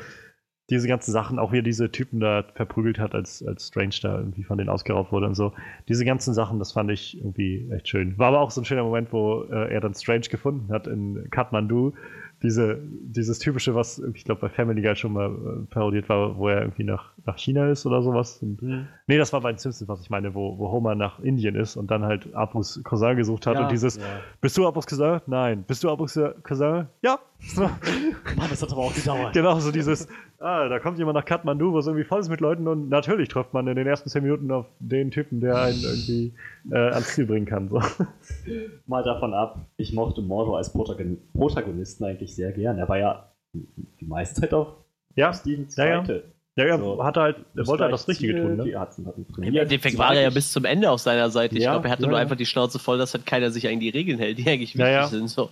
diese 0.70 0.86
ganzen 0.86 1.12
Sachen, 1.12 1.38
auch 1.38 1.52
wie 1.52 1.58
er 1.58 1.62
diese 1.62 1.90
Typen 1.90 2.20
da 2.20 2.44
verprügelt 2.54 2.98
hat, 2.98 3.14
als, 3.14 3.42
als 3.42 3.68
Strange 3.68 3.94
da 4.02 4.18
irgendwie 4.18 4.44
von 4.44 4.58
denen 4.58 4.68
ausgeraubt 4.68 5.12
wurde 5.12 5.26
und 5.26 5.34
so. 5.34 5.54
Diese 5.88 6.04
ganzen 6.04 6.34
Sachen, 6.34 6.58
das 6.58 6.72
fand 6.72 6.90
ich 6.90 7.16
irgendwie 7.16 7.70
echt 7.72 7.88
schön. 7.88 8.18
War 8.18 8.28
aber 8.28 8.40
auch 8.40 8.50
so 8.50 8.60
ein 8.60 8.66
schöner 8.66 8.84
Moment, 8.84 9.10
wo 9.12 9.44
äh, 9.44 9.72
er 9.72 9.80
dann 9.80 9.94
Strange 9.94 10.28
gefunden 10.30 10.70
hat 10.70 10.86
in 10.86 11.26
Kathmandu 11.30 11.94
diese, 12.42 12.78
dieses 12.82 13.38
typische, 13.38 13.74
was 13.74 13.98
ich 14.14 14.24
glaube 14.24 14.42
bei 14.42 14.48
Family 14.48 14.80
Guy 14.80 14.94
schon 14.94 15.12
mal 15.12 15.30
äh, 15.30 15.66
parodiert 15.72 16.08
war, 16.08 16.36
wo 16.36 16.48
er 16.48 16.62
irgendwie 16.62 16.84
nach, 16.84 17.12
nach 17.26 17.36
China 17.36 17.68
ist 17.68 17.84
oder 17.84 18.02
sowas. 18.02 18.38
Und, 18.42 18.62
mhm. 18.62 18.86
Nee, 19.06 19.18
das 19.18 19.32
war 19.32 19.40
bei 19.40 19.52
den 19.52 19.58
Simpsons, 19.58 19.88
was 19.88 20.00
ich 20.00 20.10
meine, 20.10 20.34
wo, 20.34 20.58
wo 20.58 20.70
Homer 20.70 20.94
nach 20.94 21.18
Indien 21.20 21.56
ist 21.56 21.76
und 21.76 21.90
dann 21.90 22.04
halt 22.04 22.32
Abus 22.34 22.80
Cousin 22.84 23.16
gesucht 23.16 23.46
hat 23.46 23.54
ja, 23.54 23.62
und 23.62 23.72
dieses, 23.72 23.96
ja. 23.96 24.02
bist 24.40 24.56
du 24.56 24.66
Abus 24.66 24.86
Cousin? 24.86 25.20
Nein. 25.26 25.64
Bist 25.66 25.82
du 25.82 25.90
Abus 25.90 26.18
Cousin? 26.42 26.86
Ja. 27.02 27.18
Mann, 27.56 28.50
das 28.50 28.62
hat 28.62 28.72
aber 28.72 28.82
auch 28.82 28.94
gedauert. 28.94 29.32
Genau, 29.32 29.58
so 29.58 29.72
dieses, 29.72 30.08
ah, 30.38 30.68
da 30.68 30.78
kommt 30.78 30.98
jemand 30.98 31.16
nach 31.16 31.24
Kathmandu, 31.24 31.74
was 31.74 31.86
irgendwie 31.86 32.04
voll 32.04 32.20
ist 32.20 32.28
mit 32.28 32.40
Leuten 32.40 32.68
und 32.68 32.88
natürlich 32.88 33.28
trifft 33.28 33.52
man 33.52 33.66
in 33.66 33.76
den 33.76 33.86
ersten 33.86 34.08
zehn 34.08 34.22
Minuten 34.22 34.50
auf 34.50 34.66
den 34.78 35.10
Typen, 35.10 35.40
der 35.40 35.56
einen 35.56 35.80
irgendwie 35.82 36.32
äh, 36.70 36.76
ans 36.76 37.14
Ziel 37.14 37.26
bringen 37.26 37.46
kann. 37.46 37.68
So. 37.68 37.80
Mal 38.86 39.02
davon 39.02 39.34
ab, 39.34 39.60
ich 39.76 39.92
mochte 39.92 40.22
Mordo 40.22 40.56
als 40.56 40.72
Protagonisten 40.72 42.04
eigentlich 42.04 42.34
sehr 42.34 42.52
gern. 42.52 42.78
Er 42.78 42.88
war 42.88 42.98
ja 42.98 43.32
die 43.54 44.06
meiste 44.06 44.40
Zeit 44.40 44.54
auf 44.54 44.74
ja. 45.14 45.32
Stevens 45.32 45.74
Seite. 45.74 46.12
Ja, 46.12 46.18
ja. 46.18 46.24
Ja, 46.58 46.64
er 46.64 46.78
so, 46.78 47.04
hatte 47.04 47.20
halt, 47.20 47.36
er 47.56 47.66
wollte 47.68 47.84
halt 47.84 47.92
das 47.92 48.08
Richtige 48.08 48.42
tun. 48.42 48.56
Ne? 48.56 48.64
Die 48.64 48.76
hatten, 48.76 49.06
hatten 49.06 49.24
Im 49.40 49.54
Endeffekt 49.54 49.96
war 49.96 50.12
er 50.16 50.22
ja 50.22 50.30
bis 50.30 50.50
zum 50.50 50.64
Ende 50.64 50.90
auf 50.90 50.98
seiner 50.98 51.30
Seite. 51.30 51.56
Ich 51.56 51.62
ja, 51.62 51.70
glaube, 51.70 51.86
er 51.86 51.92
hatte 51.92 52.02
ja, 52.02 52.08
nur 52.08 52.18
einfach 52.18 52.34
die 52.34 52.46
Schnauze 52.46 52.80
voll, 52.80 52.98
dass 52.98 53.14
halt 53.14 53.26
keiner 53.26 53.52
sich 53.52 53.68
an 53.68 53.78
die 53.78 53.90
Regeln 53.90 54.18
hält, 54.18 54.38
die 54.38 54.48
eigentlich 54.48 54.76
wichtig 54.76 55.06
sind. 55.06 55.28
So. 55.28 55.50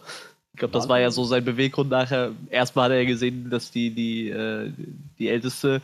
Ich 0.57 0.61
glaube, 0.61 0.73
das 0.73 0.89
war 0.89 0.99
ja 0.99 1.11
so 1.11 1.25
sein 1.25 1.45
Beweggrund 1.45 1.91
nachher. 1.91 2.33
Erstmal 2.49 2.87
hat 2.87 2.93
er 2.93 3.03
ja 3.03 3.07
gesehen, 3.07 3.51
dass 3.51 3.71
die, 3.71 3.91
die, 3.91 4.31
äh, 4.31 4.73
die 5.19 5.29
Älteste 5.29 5.83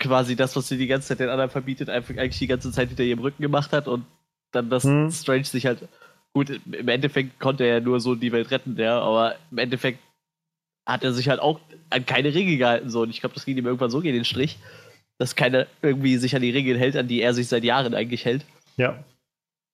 quasi 0.00 0.34
das, 0.34 0.56
was 0.56 0.66
sie 0.66 0.76
die 0.76 0.88
ganze 0.88 1.06
Zeit 1.06 1.20
den 1.20 1.28
anderen 1.28 1.48
verbietet, 1.48 1.88
einfach 1.88 2.16
eigentlich 2.16 2.40
die 2.40 2.48
ganze 2.48 2.72
Zeit 2.72 2.88
hinter 2.88 3.04
ihrem 3.04 3.20
Rücken 3.20 3.40
gemacht 3.40 3.72
hat 3.72 3.86
und 3.86 4.04
dann 4.50 4.68
das 4.68 4.82
hm. 4.82 5.12
Strange 5.12 5.44
sich 5.44 5.66
halt. 5.66 5.86
Gut, 6.32 6.50
im 6.50 6.88
Endeffekt 6.88 7.38
konnte 7.38 7.62
er 7.62 7.74
ja 7.74 7.80
nur 7.80 8.00
so 8.00 8.16
die 8.16 8.32
Welt 8.32 8.50
retten, 8.50 8.76
ja, 8.76 9.00
aber 9.00 9.36
im 9.52 9.58
Endeffekt 9.58 10.00
hat 10.84 11.04
er 11.04 11.12
sich 11.12 11.28
halt 11.28 11.38
auch 11.38 11.60
an 11.88 12.04
keine 12.04 12.34
Regeln 12.34 12.58
gehalten. 12.58 12.90
So. 12.90 13.02
Und 13.02 13.10
ich 13.10 13.20
glaube, 13.20 13.36
das 13.36 13.44
ging 13.44 13.56
ihm 13.56 13.66
irgendwann 13.66 13.90
so 13.90 14.00
gegen 14.00 14.16
den 14.16 14.24
Strich, 14.24 14.58
dass 15.18 15.36
keiner 15.36 15.68
irgendwie 15.82 16.16
sich 16.16 16.34
an 16.34 16.42
die 16.42 16.50
Regeln 16.50 16.78
hält, 16.78 16.96
an 16.96 17.06
die 17.06 17.20
er 17.20 17.32
sich 17.32 17.46
seit 17.46 17.62
Jahren 17.62 17.94
eigentlich 17.94 18.24
hält. 18.24 18.44
Ja. 18.76 19.04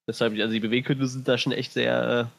Deshalb, 0.06 0.38
also 0.38 0.52
die 0.52 0.60
Beweggründe 0.60 1.06
sind 1.06 1.26
da 1.26 1.38
schon 1.38 1.52
echt 1.52 1.72
sehr 1.72 2.28
äh, 2.30 2.37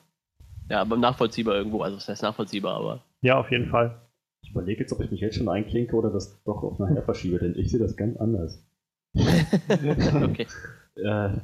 ja, 0.69 0.81
aber 0.81 0.97
nachvollziehbar 0.97 1.55
irgendwo. 1.55 1.81
Also, 1.81 1.97
das 1.97 2.07
heißt 2.07 2.23
nachvollziehbar, 2.23 2.75
aber. 2.75 3.03
Ja, 3.21 3.39
auf 3.39 3.51
jeden 3.51 3.69
Fall. 3.69 4.01
Ich 4.41 4.51
überlege 4.51 4.81
jetzt, 4.81 4.93
ob 4.93 5.01
ich 5.01 5.11
mich 5.11 5.19
jetzt 5.19 5.35
schon 5.35 5.49
einklinke 5.49 5.95
oder 5.95 6.11
das 6.11 6.41
doch 6.43 6.63
auf 6.63 6.79
nachher 6.79 7.03
verschiebe, 7.03 7.39
denn 7.39 7.55
ich 7.55 7.71
sehe 7.71 7.79
das 7.79 7.97
ganz 7.97 8.17
anders. 8.17 8.65
okay. 9.15 10.47
äh, 10.95 11.37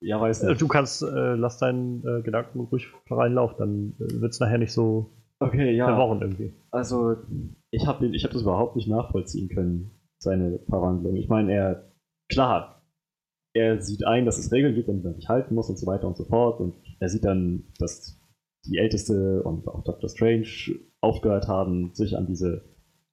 ja, 0.00 0.20
weiß 0.20 0.42
nicht. 0.42 0.60
Du 0.60 0.68
kannst, 0.68 1.02
äh, 1.02 1.34
lass 1.34 1.58
deinen 1.58 2.06
äh, 2.06 2.22
Gedanken 2.22 2.60
ruhig 2.60 2.88
reinlaufen, 3.08 3.56
dann 3.58 4.06
äh, 4.06 4.20
wird 4.20 4.32
es 4.32 4.40
nachher 4.40 4.58
nicht 4.58 4.72
so 4.72 5.14
okay, 5.40 5.74
ja. 5.74 5.86
verworren 5.86 6.20
irgendwie. 6.20 6.54
Also, 6.70 7.16
ich 7.70 7.86
habe 7.86 8.06
ich 8.06 8.24
hab 8.24 8.32
das 8.32 8.42
überhaupt 8.42 8.76
nicht 8.76 8.88
nachvollziehen 8.88 9.48
können, 9.48 9.90
seine 10.18 10.58
Verwandlung. 10.68 11.16
Ich 11.16 11.28
meine, 11.28 11.54
er, 11.54 11.92
klar, 12.28 12.82
er 13.54 13.80
sieht 13.80 14.06
ein, 14.06 14.26
dass 14.26 14.38
es 14.38 14.52
Regeln 14.52 14.74
gibt, 14.74 14.88
an 14.88 14.98
die 14.98 15.04
man 15.04 15.14
sich 15.14 15.28
halten 15.28 15.54
muss 15.54 15.70
und 15.70 15.78
so 15.78 15.86
weiter 15.86 16.06
und 16.06 16.16
so 16.16 16.24
fort. 16.24 16.60
Und 16.60 16.74
er 17.00 17.08
sieht 17.08 17.24
dann, 17.24 17.64
dass 17.78 18.20
die 18.66 18.78
Älteste 18.78 19.42
und 19.42 19.66
auch 19.68 19.84
Dr. 19.84 20.08
Strange 20.08 20.80
aufgehört 21.00 21.48
haben, 21.48 21.94
sich 21.94 22.16
an 22.16 22.26
diese 22.26 22.64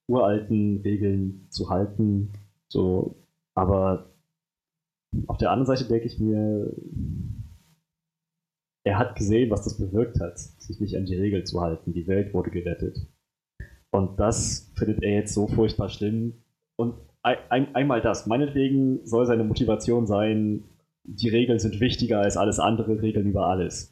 uralten 0.08 0.82
Regeln 0.82 1.48
zu 1.50 1.70
halten. 1.70 2.32
So, 2.68 3.16
aber 3.54 4.12
auf 5.28 5.38
der 5.38 5.52
anderen 5.52 5.68
Seite 5.68 5.90
denke 5.90 6.08
ich 6.08 6.20
mir, 6.20 6.74
er 8.84 8.98
hat 8.98 9.16
gesehen, 9.16 9.50
was 9.52 9.64
das 9.64 9.78
bewirkt 9.78 10.20
hat, 10.20 10.40
sich 10.40 10.80
nicht 10.80 10.96
an 10.96 11.06
die 11.06 11.16
Regeln 11.16 11.46
zu 11.46 11.62
halten. 11.62 11.94
Die 11.94 12.08
Welt 12.08 12.34
wurde 12.34 12.50
gerettet. 12.50 13.08
Und 13.92 14.20
das 14.20 14.72
findet 14.76 15.04
er 15.04 15.14
jetzt 15.14 15.34
so 15.34 15.48
furchtbar 15.48 15.90
schlimm. 15.90 16.44
Und 16.78 16.96
ein, 17.22 17.76
einmal 17.76 18.02
das. 18.02 18.26
Meinetwegen 18.26 19.06
soll 19.06 19.26
seine 19.26 19.44
Motivation 19.44 20.08
sein, 20.08 20.64
die 21.04 21.30
Regeln 21.30 21.60
sind 21.60 21.80
wichtiger 21.80 22.20
als 22.20 22.38
alles 22.38 22.60
andere, 22.60 23.02
Regeln 23.02 23.28
über 23.28 23.48
alles. 23.48 23.91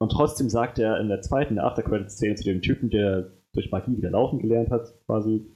Und 0.00 0.12
trotzdem 0.12 0.48
sagt 0.48 0.78
er 0.78 0.98
in 0.98 1.08
der 1.08 1.20
zweiten 1.20 1.58
After-Credit-Szene 1.58 2.34
zu 2.34 2.44
dem 2.44 2.62
Typen, 2.62 2.88
der 2.88 3.32
durch 3.52 3.70
Magie 3.70 3.96
wieder 3.96 4.10
laufen 4.10 4.38
gelernt 4.38 4.70
hat, 4.70 4.94
quasi, 5.04 5.46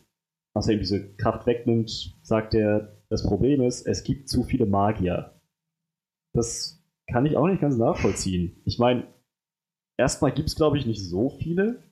was 0.54 0.68
er 0.68 0.74
ihm 0.74 0.80
diese 0.80 1.14
Kraft 1.16 1.46
wegnimmt, 1.46 2.18
sagt 2.22 2.54
er, 2.54 2.98
das 3.08 3.24
Problem 3.24 3.62
ist, 3.62 3.86
es 3.86 4.04
gibt 4.04 4.28
zu 4.28 4.42
viele 4.42 4.66
Magier. 4.66 5.40
Das 6.34 6.84
kann 7.10 7.24
ich 7.24 7.36
auch 7.36 7.46
nicht 7.46 7.60
ganz 7.60 7.78
nachvollziehen. 7.78 8.60
Ich 8.64 8.78
meine, 8.78 9.06
erstmal 9.96 10.32
gibt 10.32 10.48
es, 10.48 10.56
glaube 10.56 10.76
ich, 10.76 10.84
nicht 10.84 11.02
so 11.02 11.30
viele. 11.30 11.82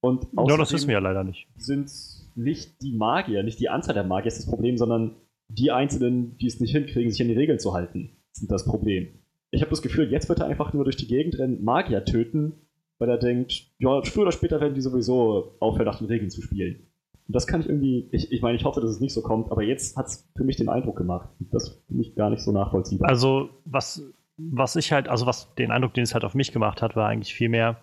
Und 0.00 0.28
ja, 0.32 0.56
das 0.56 0.72
wissen 0.72 0.88
wir 0.88 0.94
ja 0.94 1.00
leider 1.00 1.24
nicht. 1.24 1.48
Sind 1.56 1.90
nicht 2.36 2.80
die 2.80 2.96
Magier, 2.96 3.42
nicht 3.42 3.58
die 3.60 3.68
Anzahl 3.68 3.94
der 3.94 4.04
Magier 4.04 4.28
ist 4.28 4.38
das 4.38 4.46
Problem, 4.46 4.78
sondern 4.78 5.16
die 5.48 5.72
Einzelnen, 5.72 6.38
die 6.38 6.46
es 6.46 6.60
nicht 6.60 6.72
hinkriegen, 6.72 7.10
sich 7.10 7.20
an 7.20 7.28
die 7.28 7.34
Regeln 7.34 7.58
zu 7.58 7.74
halten, 7.74 8.16
sind 8.32 8.50
das 8.50 8.64
Problem 8.64 9.08
ich 9.50 9.62
habe 9.62 9.70
das 9.70 9.82
Gefühl, 9.82 10.10
jetzt 10.10 10.28
wird 10.28 10.40
er 10.40 10.46
einfach 10.46 10.72
nur 10.72 10.84
durch 10.84 10.96
die 10.96 11.06
Gegend 11.06 11.38
rennen, 11.38 11.62
Magier 11.62 12.04
töten, 12.04 12.52
weil 12.98 13.08
er 13.08 13.18
denkt, 13.18 13.70
ja, 13.78 14.02
früher 14.02 14.24
oder 14.24 14.32
später 14.32 14.60
werden 14.60 14.74
die 14.74 14.80
sowieso 14.80 15.56
aufhören, 15.60 15.86
nach 15.86 15.98
den 15.98 16.08
Regeln 16.08 16.30
zu 16.30 16.42
spielen. 16.42 16.88
Und 17.26 17.34
das 17.34 17.46
kann 17.46 17.60
ich 17.60 17.68
irgendwie, 17.68 18.08
ich, 18.10 18.32
ich 18.32 18.42
meine, 18.42 18.56
ich 18.56 18.64
hoffe, 18.64 18.80
dass 18.80 18.90
es 18.90 19.00
nicht 19.00 19.12
so 19.12 19.22
kommt, 19.22 19.52
aber 19.52 19.62
jetzt 19.62 19.96
hat 19.96 20.06
es 20.06 20.28
für 20.36 20.44
mich 20.44 20.56
den 20.56 20.68
Eindruck 20.68 20.96
gemacht. 20.96 21.28
Das 21.52 21.82
finde 21.86 22.02
ich 22.02 22.14
gar 22.14 22.30
nicht 22.30 22.42
so 22.42 22.52
nachvollziehbar. 22.52 23.08
Also, 23.08 23.50
was, 23.64 24.02
was 24.38 24.76
ich 24.76 24.92
halt, 24.92 25.08
also 25.08 25.26
was 25.26 25.54
den 25.54 25.70
Eindruck, 25.70 25.94
den 25.94 26.04
es 26.04 26.14
halt 26.14 26.24
auf 26.24 26.34
mich 26.34 26.52
gemacht 26.52 26.80
hat, 26.82 26.96
war 26.96 27.08
eigentlich 27.08 27.34
viel 27.34 27.48
mehr, 27.48 27.80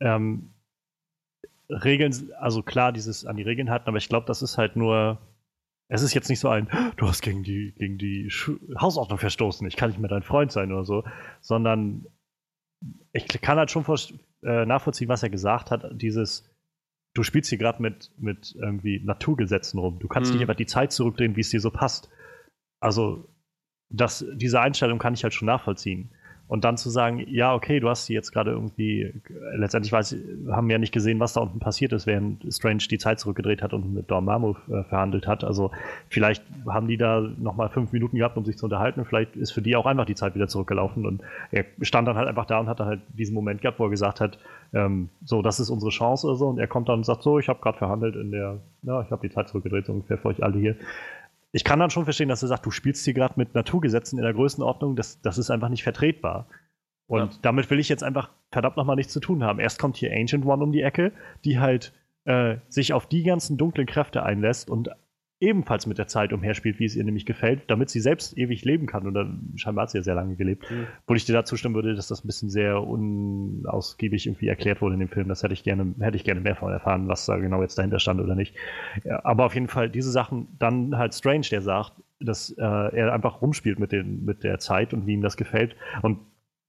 ähm, 0.00 0.50
Regeln, 1.70 2.30
also 2.38 2.62
klar, 2.62 2.92
dieses 2.92 3.24
an 3.24 3.36
die 3.36 3.42
Regeln 3.42 3.70
halten, 3.70 3.88
aber 3.88 3.96
ich 3.96 4.10
glaube, 4.10 4.26
das 4.26 4.42
ist 4.42 4.58
halt 4.58 4.76
nur 4.76 5.18
es 5.88 6.02
ist 6.02 6.14
jetzt 6.14 6.28
nicht 6.28 6.40
so 6.40 6.48
ein, 6.48 6.68
du 6.96 7.06
hast 7.06 7.20
gegen 7.22 7.42
die, 7.42 7.74
gegen 7.76 7.98
die 7.98 8.30
Hausordnung 8.80 9.18
verstoßen, 9.18 9.66
ich 9.66 9.76
kann 9.76 9.90
nicht 9.90 10.00
mehr 10.00 10.08
dein 10.08 10.22
Freund 10.22 10.50
sein 10.50 10.72
oder 10.72 10.84
so, 10.84 11.04
sondern 11.40 12.06
ich 13.12 13.26
kann 13.40 13.58
halt 13.58 13.70
schon 13.70 13.84
äh, 14.42 14.66
nachvollziehen, 14.66 15.08
was 15.08 15.22
er 15.22 15.30
gesagt 15.30 15.70
hat, 15.70 15.86
dieses, 15.92 16.50
du 17.14 17.22
spielst 17.22 17.48
hier 17.48 17.58
gerade 17.58 17.80
mit, 17.80 18.10
mit 18.18 18.54
irgendwie 18.58 19.00
Naturgesetzen 19.00 19.78
rum. 19.78 19.98
Du 20.00 20.08
kannst 20.08 20.30
mhm. 20.30 20.36
nicht 20.36 20.42
einfach 20.42 20.56
die 20.56 20.66
Zeit 20.66 20.92
zurückdrehen, 20.92 21.36
wie 21.36 21.40
es 21.40 21.50
dir 21.50 21.60
so 21.60 21.70
passt. 21.70 22.10
Also, 22.80 23.28
das, 23.88 24.24
diese 24.34 24.60
Einstellung 24.60 24.98
kann 24.98 25.14
ich 25.14 25.22
halt 25.22 25.34
schon 25.34 25.46
nachvollziehen. 25.46 26.10
Und 26.54 26.62
dann 26.62 26.76
zu 26.76 26.88
sagen, 26.88 27.20
ja, 27.26 27.52
okay, 27.52 27.80
du 27.80 27.88
hast 27.88 28.06
sie 28.06 28.14
jetzt 28.14 28.30
gerade 28.30 28.52
irgendwie, 28.52 29.12
letztendlich 29.56 29.90
weiß, 29.90 30.16
haben 30.52 30.68
wir 30.68 30.74
ja 30.74 30.78
nicht 30.78 30.92
gesehen, 30.92 31.18
was 31.18 31.32
da 31.32 31.40
unten 31.40 31.58
passiert 31.58 31.92
ist, 31.92 32.06
während 32.06 32.46
Strange 32.54 32.84
die 32.88 32.98
Zeit 32.98 33.18
zurückgedreht 33.18 33.60
hat 33.60 33.72
und 33.72 33.92
mit 33.92 34.08
Dormammu 34.08 34.54
äh, 34.70 34.84
verhandelt 34.84 35.26
hat. 35.26 35.42
Also 35.42 35.72
vielleicht 36.08 36.44
haben 36.68 36.86
die 36.86 36.96
da 36.96 37.22
nochmal 37.38 37.70
fünf 37.70 37.90
Minuten 37.90 38.18
gehabt, 38.18 38.36
um 38.36 38.44
sich 38.44 38.56
zu 38.56 38.66
unterhalten. 38.66 39.04
Vielleicht 39.04 39.34
ist 39.34 39.50
für 39.50 39.62
die 39.62 39.74
auch 39.74 39.84
einfach 39.84 40.04
die 40.04 40.14
Zeit 40.14 40.36
wieder 40.36 40.46
zurückgelaufen. 40.46 41.06
Und 41.06 41.22
er 41.50 41.64
stand 41.80 42.06
dann 42.06 42.16
halt 42.16 42.28
einfach 42.28 42.46
da 42.46 42.60
und 42.60 42.68
hatte 42.68 42.84
halt 42.84 43.00
diesen 43.08 43.34
Moment 43.34 43.60
gehabt, 43.60 43.80
wo 43.80 43.86
er 43.86 43.90
gesagt 43.90 44.20
hat, 44.20 44.38
ähm, 44.72 45.08
so, 45.24 45.42
das 45.42 45.58
ist 45.58 45.70
unsere 45.70 45.90
Chance 45.90 46.24
oder 46.28 46.36
so. 46.36 46.46
Und 46.46 46.60
er 46.60 46.68
kommt 46.68 46.88
dann 46.88 46.98
und 46.98 47.04
sagt, 47.04 47.24
so, 47.24 47.40
ich 47.40 47.48
habe 47.48 47.58
gerade 47.60 47.78
verhandelt 47.78 48.14
in 48.14 48.30
der, 48.30 48.60
ja, 48.84 49.02
ich 49.02 49.10
habe 49.10 49.26
die 49.26 49.34
Zeit 49.34 49.48
zurückgedreht, 49.48 49.86
so 49.86 49.92
ungefähr 49.92 50.18
für 50.18 50.28
euch 50.28 50.40
alle 50.40 50.56
hier 50.56 50.76
ich 51.54 51.62
kann 51.62 51.78
dann 51.78 51.90
schon 51.90 52.02
verstehen, 52.02 52.28
dass 52.28 52.42
er 52.42 52.48
sagt, 52.48 52.66
du 52.66 52.72
spielst 52.72 53.04
hier 53.04 53.14
gerade 53.14 53.34
mit 53.36 53.54
Naturgesetzen 53.54 54.18
in 54.18 54.24
der 54.24 54.34
Größenordnung, 54.34 54.96
das, 54.96 55.20
das 55.20 55.38
ist 55.38 55.52
einfach 55.52 55.68
nicht 55.68 55.84
vertretbar. 55.84 56.48
Und 57.06 57.32
ja. 57.32 57.38
damit 57.42 57.70
will 57.70 57.78
ich 57.78 57.88
jetzt 57.88 58.02
einfach 58.02 58.30
verdammt 58.50 58.76
nochmal 58.76 58.96
nichts 58.96 59.12
zu 59.12 59.20
tun 59.20 59.44
haben. 59.44 59.60
Erst 59.60 59.78
kommt 59.78 59.96
hier 59.96 60.10
Ancient 60.12 60.44
One 60.44 60.64
um 60.64 60.72
die 60.72 60.82
Ecke, 60.82 61.12
die 61.44 61.60
halt 61.60 61.92
äh, 62.24 62.56
sich 62.68 62.92
auf 62.92 63.06
die 63.06 63.22
ganzen 63.22 63.56
dunklen 63.56 63.86
Kräfte 63.86 64.24
einlässt 64.24 64.68
und 64.68 64.90
ebenfalls 65.44 65.86
mit 65.86 65.98
der 65.98 66.06
Zeit 66.06 66.32
umherspielt, 66.32 66.78
wie 66.78 66.84
es 66.84 66.96
ihr 66.96 67.04
nämlich 67.04 67.26
gefällt, 67.26 67.62
damit 67.68 67.90
sie 67.90 68.00
selbst 68.00 68.36
ewig 68.36 68.64
leben 68.64 68.86
kann. 68.86 69.06
Und 69.06 69.14
dann 69.14 69.52
scheinbar 69.56 69.82
hat 69.82 69.90
sie 69.90 69.98
ja 69.98 70.04
sehr 70.04 70.14
lange 70.14 70.36
gelebt. 70.36 70.70
Mhm. 70.70 70.86
Wo 71.06 71.14
ich 71.14 71.24
dir 71.24 71.34
dazu 71.34 71.56
stimmen 71.56 71.74
würde, 71.74 71.94
dass 71.94 72.08
das 72.08 72.24
ein 72.24 72.26
bisschen 72.26 72.50
sehr 72.50 72.82
unausgiebig 72.82 74.26
irgendwie 74.26 74.48
erklärt 74.48 74.80
wurde 74.80 74.94
in 74.94 75.00
dem 75.00 75.08
Film. 75.08 75.28
Das 75.28 75.42
hätte 75.42 75.54
ich 75.54 75.62
gerne, 75.62 75.94
hätte 76.00 76.16
ich 76.16 76.24
gerne 76.24 76.40
mehr 76.40 76.56
von 76.56 76.72
erfahren, 76.72 77.08
was 77.08 77.26
da 77.26 77.36
genau 77.36 77.62
jetzt 77.62 77.76
dahinter 77.78 77.98
stand 77.98 78.20
oder 78.20 78.34
nicht. 78.34 78.54
Ja, 79.04 79.24
aber 79.24 79.46
auf 79.46 79.54
jeden 79.54 79.68
Fall 79.68 79.90
diese 79.90 80.10
Sachen, 80.10 80.48
dann 80.58 80.96
halt 80.96 81.14
Strange, 81.14 81.46
der 81.50 81.62
sagt, 81.62 81.92
dass 82.20 82.50
äh, 82.50 82.62
er 82.62 83.12
einfach 83.12 83.42
rumspielt 83.42 83.78
mit, 83.78 83.92
den, 83.92 84.24
mit 84.24 84.44
der 84.44 84.58
Zeit 84.58 84.94
und 84.94 85.06
wie 85.06 85.14
ihm 85.14 85.22
das 85.22 85.36
gefällt. 85.36 85.76
Und 86.02 86.18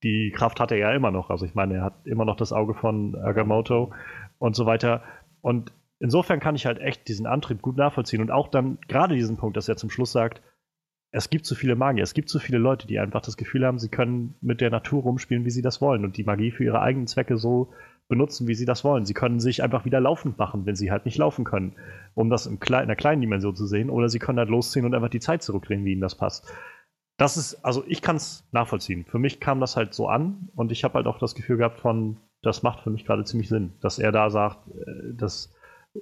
die 0.02 0.30
Kraft 0.30 0.60
hat 0.60 0.70
er 0.70 0.78
ja 0.78 0.92
immer 0.92 1.10
noch. 1.10 1.30
Also 1.30 1.46
ich 1.46 1.54
meine, 1.54 1.76
er 1.76 1.82
hat 1.82 1.94
immer 2.04 2.24
noch 2.24 2.36
das 2.36 2.52
Auge 2.52 2.74
von 2.74 3.14
Agamotto 3.16 3.92
und 4.38 4.54
so 4.54 4.66
weiter. 4.66 5.02
Und 5.40 5.72
insofern 5.98 6.40
kann 6.40 6.54
ich 6.54 6.66
halt 6.66 6.78
echt 6.78 7.08
diesen 7.08 7.26
Antrieb 7.26 7.62
gut 7.62 7.76
nachvollziehen 7.76 8.20
und 8.20 8.30
auch 8.30 8.48
dann 8.48 8.78
gerade 8.88 9.14
diesen 9.14 9.36
Punkt, 9.36 9.56
dass 9.56 9.68
er 9.68 9.76
zum 9.76 9.90
Schluss 9.90 10.12
sagt, 10.12 10.42
es 11.12 11.30
gibt 11.30 11.46
zu 11.46 11.54
viele 11.54 11.76
Magier, 11.76 12.02
es 12.02 12.14
gibt 12.14 12.28
zu 12.28 12.38
viele 12.38 12.58
Leute, 12.58 12.86
die 12.86 12.98
einfach 12.98 13.22
das 13.22 13.36
Gefühl 13.36 13.64
haben, 13.64 13.78
sie 13.78 13.88
können 13.88 14.34
mit 14.40 14.60
der 14.60 14.70
Natur 14.70 15.02
rumspielen, 15.02 15.44
wie 15.44 15.50
sie 15.50 15.62
das 15.62 15.80
wollen 15.80 16.04
und 16.04 16.16
die 16.16 16.24
Magie 16.24 16.50
für 16.50 16.64
ihre 16.64 16.80
eigenen 16.80 17.06
Zwecke 17.06 17.36
so 17.36 17.72
benutzen, 18.08 18.46
wie 18.46 18.54
sie 18.54 18.66
das 18.66 18.84
wollen. 18.84 19.04
Sie 19.04 19.14
können 19.14 19.40
sich 19.40 19.62
einfach 19.62 19.84
wieder 19.84 20.00
laufend 20.00 20.38
machen, 20.38 20.66
wenn 20.66 20.76
sie 20.76 20.90
halt 20.90 21.06
nicht 21.06 21.18
laufen 21.18 21.44
können, 21.44 21.74
um 22.14 22.30
das 22.30 22.46
in, 22.46 22.60
einer 22.62 22.96
kleinen 22.96 23.20
Dimension 23.20 23.56
zu 23.56 23.66
sehen, 23.66 23.90
oder 23.90 24.08
sie 24.08 24.18
können 24.18 24.38
halt 24.38 24.48
losziehen 24.48 24.84
und 24.84 24.94
einfach 24.94 25.08
die 25.08 25.20
Zeit 25.20 25.42
zurückdrehen, 25.42 25.84
wie 25.84 25.92
ihnen 25.92 26.00
das 26.00 26.16
passt. 26.16 26.52
Das 27.16 27.36
ist, 27.36 27.64
also 27.64 27.82
ich 27.86 28.02
kann 28.02 28.16
es 28.16 28.46
nachvollziehen. 28.52 29.06
Für 29.06 29.18
mich 29.18 29.40
kam 29.40 29.60
das 29.60 29.76
halt 29.76 29.94
so 29.94 30.06
an 30.08 30.50
und 30.54 30.70
ich 30.70 30.84
habe 30.84 30.94
halt 30.94 31.06
auch 31.06 31.18
das 31.18 31.34
Gefühl 31.34 31.56
gehabt 31.56 31.80
von, 31.80 32.18
das 32.42 32.62
macht 32.62 32.80
für 32.80 32.90
mich 32.90 33.06
gerade 33.06 33.24
ziemlich 33.24 33.48
Sinn, 33.48 33.72
dass 33.80 33.98
er 33.98 34.12
da 34.12 34.28
sagt, 34.28 34.68
äh, 34.68 35.14
dass 35.14 35.55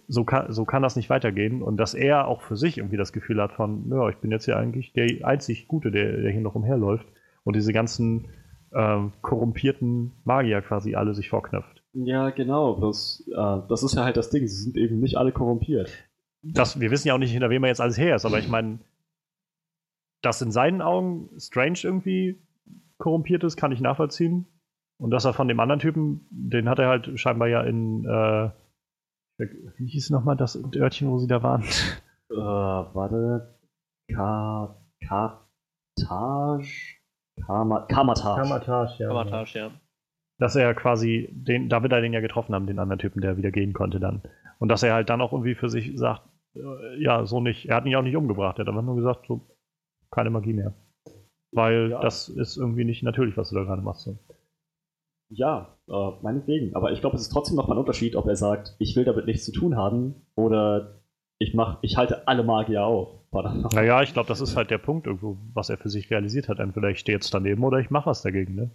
so 0.08 0.24
kann, 0.24 0.52
so 0.52 0.64
kann 0.64 0.82
das 0.82 0.96
nicht 0.96 1.10
weitergehen 1.10 1.62
und 1.62 1.76
dass 1.76 1.94
er 1.94 2.28
auch 2.28 2.42
für 2.42 2.56
sich 2.56 2.78
irgendwie 2.78 2.96
das 2.96 3.12
Gefühl 3.12 3.40
hat 3.40 3.52
von, 3.52 3.90
ja, 3.90 4.08
ich 4.08 4.16
bin 4.16 4.30
jetzt 4.30 4.44
hier 4.44 4.56
eigentlich 4.56 4.92
der 4.92 5.26
einzig 5.26 5.68
Gute, 5.68 5.90
der, 5.90 6.20
der 6.20 6.30
hier 6.30 6.40
noch 6.40 6.54
umherläuft 6.54 7.06
und 7.44 7.56
diese 7.56 7.72
ganzen 7.72 8.28
ähm, 8.72 9.12
korrumpierten 9.22 10.12
Magier 10.24 10.62
quasi 10.62 10.94
alle 10.94 11.14
sich 11.14 11.28
vorknöpft. 11.28 11.82
Ja, 11.92 12.30
genau. 12.30 12.80
Das, 12.80 13.24
äh, 13.28 13.68
das 13.68 13.82
ist 13.82 13.94
ja 13.94 14.04
halt 14.04 14.16
das 14.16 14.30
Ding. 14.30 14.46
Sie 14.46 14.62
sind 14.62 14.76
eben 14.76 15.00
nicht 15.00 15.16
alle 15.16 15.32
korrumpiert. 15.32 15.90
Das, 16.42 16.80
wir 16.80 16.90
wissen 16.90 17.08
ja 17.08 17.14
auch 17.14 17.18
nicht, 17.18 17.32
hinter 17.32 17.50
wem 17.50 17.64
er 17.64 17.68
jetzt 17.68 17.80
alles 17.80 17.96
her 17.96 18.16
ist, 18.16 18.26
aber 18.26 18.38
ich 18.38 18.48
meine, 18.48 18.80
dass 20.20 20.42
in 20.42 20.50
seinen 20.50 20.82
Augen 20.82 21.30
Strange 21.38 21.78
irgendwie 21.82 22.38
korrumpiert 22.98 23.44
ist, 23.44 23.56
kann 23.56 23.72
ich 23.72 23.80
nachvollziehen. 23.80 24.46
Und 24.96 25.10
dass 25.10 25.24
er 25.24 25.32
von 25.32 25.48
dem 25.48 25.60
anderen 25.60 25.80
Typen, 25.80 26.26
den 26.30 26.68
hat 26.68 26.78
er 26.78 26.88
halt 26.88 27.18
scheinbar 27.18 27.48
ja 27.48 27.62
in 27.62 28.04
äh, 28.04 28.50
wie 29.38 29.86
hieß 29.86 30.10
nochmal 30.10 30.36
das 30.36 30.56
Örtchen, 30.76 31.10
wo 31.10 31.18
sie 31.18 31.26
da 31.26 31.42
waren? 31.42 31.62
Äh, 32.30 32.36
warte. 32.36 33.58
Ka 34.12 34.76
Kartage? 35.06 36.98
Kama 37.46 37.80
Kamatage. 37.86 38.42
Kamatage, 38.42 38.94
ja. 38.98 39.08
Kamatage, 39.08 39.58
ja. 39.58 39.70
Dass 40.38 40.56
er 40.56 40.74
quasi, 40.74 41.28
den, 41.32 41.68
da 41.68 41.82
wird 41.82 41.92
er 41.92 42.00
den 42.00 42.12
ja 42.12 42.20
getroffen 42.20 42.54
haben, 42.54 42.66
den 42.66 42.78
anderen 42.78 42.98
Typen, 42.98 43.20
der 43.20 43.36
wieder 43.36 43.50
gehen 43.50 43.72
konnte 43.72 44.00
dann. 44.00 44.22
Und 44.58 44.68
dass 44.68 44.82
er 44.82 44.94
halt 44.94 45.10
dann 45.10 45.20
auch 45.20 45.32
irgendwie 45.32 45.54
für 45.54 45.68
sich 45.68 45.92
sagt, 45.96 46.22
äh, 46.54 47.02
ja, 47.02 47.24
so 47.26 47.40
nicht. 47.40 47.66
Er 47.66 47.76
hat 47.76 47.86
ihn 47.86 47.94
auch 47.94 48.02
nicht 48.02 48.16
umgebracht, 48.16 48.58
er 48.58 48.62
hat 48.62 48.68
einfach 48.68 48.82
nur 48.82 48.96
gesagt, 48.96 49.26
so, 49.26 49.46
keine 50.10 50.30
Magie 50.30 50.52
mehr. 50.52 50.74
Weil 51.52 51.90
ja. 51.90 52.00
das 52.00 52.28
ist 52.28 52.56
irgendwie 52.56 52.84
nicht 52.84 53.02
natürlich, 53.02 53.36
was 53.36 53.50
du 53.50 53.56
da 53.56 53.64
gerade 53.64 53.82
machst. 53.82 54.02
So. 54.02 54.18
Ja, 55.30 55.78
äh, 55.88 56.10
meinetwegen. 56.22 56.74
Aber 56.74 56.92
ich 56.92 57.00
glaube, 57.00 57.16
es 57.16 57.22
ist 57.22 57.30
trotzdem 57.30 57.56
noch 57.56 57.68
ein 57.68 57.78
Unterschied, 57.78 58.16
ob 58.16 58.26
er 58.26 58.36
sagt, 58.36 58.76
ich 58.78 58.94
will 58.96 59.04
damit 59.04 59.26
nichts 59.26 59.44
zu 59.44 59.52
tun 59.52 59.76
haben 59.76 60.26
oder 60.34 61.02
ich 61.38 61.54
mach, 61.54 61.78
ich 61.82 61.96
halte 61.96 62.28
alle 62.28 62.44
Magier 62.44 62.84
auf. 62.84 63.20
Naja, 63.32 64.02
ich 64.02 64.12
glaube, 64.12 64.28
das 64.28 64.40
ist 64.40 64.56
halt 64.56 64.70
der 64.70 64.78
Punkt, 64.78 65.06
irgendwo, 65.06 65.38
was 65.52 65.68
er 65.68 65.76
für 65.76 65.88
sich 65.88 66.08
realisiert 66.10 66.48
hat. 66.48 66.60
Entweder 66.60 66.88
ich 66.90 67.00
stehe 67.00 67.16
jetzt 67.16 67.34
daneben 67.34 67.64
oder 67.64 67.78
ich 67.78 67.90
mache 67.90 68.06
was 68.06 68.22
dagegen, 68.22 68.54
ne? 68.54 68.70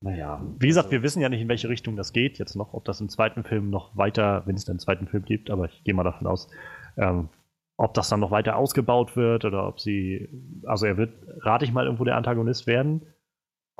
Naja. 0.00 0.40
Wie 0.58 0.68
gesagt, 0.68 0.86
also, 0.86 0.92
wir 0.92 1.02
wissen 1.02 1.20
ja 1.20 1.28
nicht, 1.28 1.40
in 1.40 1.48
welche 1.48 1.68
Richtung 1.68 1.96
das 1.96 2.12
geht 2.12 2.38
jetzt 2.38 2.54
noch, 2.54 2.72
ob 2.72 2.84
das 2.84 3.00
im 3.00 3.08
zweiten 3.08 3.42
Film 3.42 3.68
noch 3.68 3.96
weiter, 3.96 4.42
wenn 4.46 4.54
es 4.54 4.68
einen 4.68 4.78
zweiten 4.78 5.08
Film 5.08 5.24
gibt, 5.24 5.50
aber 5.50 5.66
ich 5.66 5.82
gehe 5.84 5.92
mal 5.92 6.04
davon 6.04 6.26
aus, 6.26 6.48
ähm, 6.96 7.28
ob 7.76 7.94
das 7.94 8.08
dann 8.08 8.20
noch 8.20 8.30
weiter 8.30 8.56
ausgebaut 8.56 9.16
wird 9.16 9.44
oder 9.44 9.66
ob 9.66 9.80
sie, 9.80 10.28
also 10.64 10.86
er 10.86 10.96
wird, 10.96 11.12
rate 11.40 11.64
ich 11.64 11.72
mal, 11.72 11.86
irgendwo 11.86 12.04
der 12.04 12.16
Antagonist 12.16 12.66
werden 12.66 13.02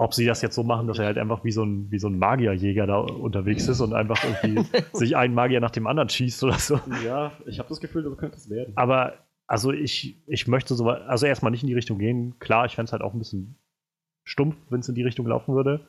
ob 0.00 0.14
sie 0.14 0.24
das 0.24 0.40
jetzt 0.40 0.54
so 0.54 0.62
machen, 0.62 0.86
dass 0.86 0.98
er 0.98 1.04
halt 1.04 1.18
einfach 1.18 1.44
wie 1.44 1.52
so 1.52 1.62
ein, 1.62 1.90
wie 1.90 1.98
so 1.98 2.08
ein 2.08 2.18
Magierjäger 2.18 2.86
da 2.86 3.00
unterwegs 3.00 3.68
ist 3.68 3.82
und 3.82 3.92
einfach 3.92 4.24
irgendwie 4.24 4.66
sich 4.94 5.14
einen 5.14 5.34
Magier 5.34 5.60
nach 5.60 5.72
dem 5.72 5.86
anderen 5.86 6.08
schießt 6.08 6.42
oder 6.42 6.58
so. 6.58 6.80
Ja, 7.04 7.32
ich 7.44 7.58
habe 7.58 7.68
das 7.68 7.80
Gefühl, 7.80 8.02
so 8.02 8.16
könnte 8.16 8.38
es 8.38 8.48
werden. 8.48 8.72
Aber 8.76 9.12
also 9.46 9.72
ich, 9.72 10.16
ich 10.26 10.48
möchte 10.48 10.74
so, 10.74 10.88
also 10.88 11.26
erstmal 11.26 11.50
nicht 11.50 11.64
in 11.64 11.66
die 11.66 11.74
Richtung 11.74 11.98
gehen. 11.98 12.38
Klar, 12.38 12.64
ich 12.64 12.76
fände 12.76 12.88
es 12.88 12.92
halt 12.92 13.02
auch 13.02 13.12
ein 13.12 13.18
bisschen 13.18 13.56
stumpf, 14.24 14.56
wenn 14.70 14.80
es 14.80 14.88
in 14.88 14.94
die 14.94 15.02
Richtung 15.02 15.26
laufen 15.26 15.54
würde. 15.54 15.86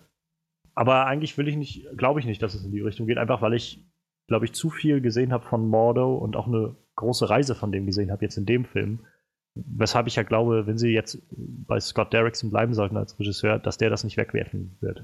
Aber 0.75 1.05
eigentlich 1.05 1.37
will 1.37 1.47
ich 1.47 1.55
nicht, 1.55 1.87
glaube 1.95 2.19
ich 2.19 2.25
nicht, 2.25 2.43
dass 2.43 2.53
es 2.53 2.65
in 2.65 2.73
die 2.73 2.81
Richtung 2.81 3.07
geht, 3.07 3.17
einfach 3.17 3.41
weil 3.41 3.53
ich, 3.53 3.87
glaube 4.27 4.43
ich, 4.43 4.51
zu 4.51 4.69
viel 4.69 4.99
gesehen 4.99 5.31
habe 5.31 5.45
von 5.45 5.69
Mordo 5.69 6.17
und 6.17 6.35
auch 6.35 6.47
eine 6.47 6.75
große 6.97 7.29
Reise 7.29 7.55
von 7.55 7.71
dem 7.71 7.85
gesehen 7.85 8.11
habe 8.11 8.25
jetzt 8.25 8.37
in 8.37 8.45
dem 8.45 8.65
Film 8.65 9.05
Weshalb 9.55 10.07
ich 10.07 10.15
ja 10.15 10.23
glaube, 10.23 10.65
wenn 10.65 10.77
sie 10.77 10.89
jetzt 10.89 11.21
bei 11.29 11.79
Scott 11.79 12.13
Derrickson 12.13 12.51
bleiben 12.51 12.73
sollten 12.73 12.97
als 12.97 13.19
Regisseur, 13.19 13.59
dass 13.59 13.77
der 13.77 13.89
das 13.89 14.03
nicht 14.03 14.17
wegwerfen 14.17 14.77
wird. 14.79 15.03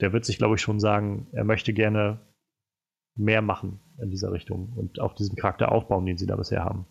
Der 0.00 0.12
wird 0.12 0.24
sich, 0.24 0.38
glaube 0.38 0.56
ich, 0.56 0.60
schon 0.60 0.78
sagen, 0.78 1.28
er 1.32 1.44
möchte 1.44 1.72
gerne 1.72 2.20
mehr 3.16 3.42
machen 3.42 3.80
in 4.00 4.10
dieser 4.10 4.30
Richtung 4.30 4.72
und 4.76 5.00
auch 5.00 5.14
diesen 5.14 5.36
Charakter 5.36 5.72
aufbauen, 5.72 6.06
den 6.06 6.18
sie 6.18 6.26
da 6.26 6.36
bisher 6.36 6.64
haben. 6.64 6.86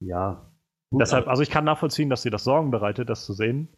Ja. 0.00 0.52
Gut, 0.90 1.00
Deshalb, 1.00 1.26
also 1.26 1.42
ich 1.42 1.50
kann 1.50 1.64
nachvollziehen, 1.64 2.10
dass 2.10 2.22
sie 2.22 2.30
das 2.30 2.44
Sorgen 2.44 2.70
bereitet, 2.70 3.08
das 3.08 3.24
zu 3.24 3.32
sehen. 3.32 3.68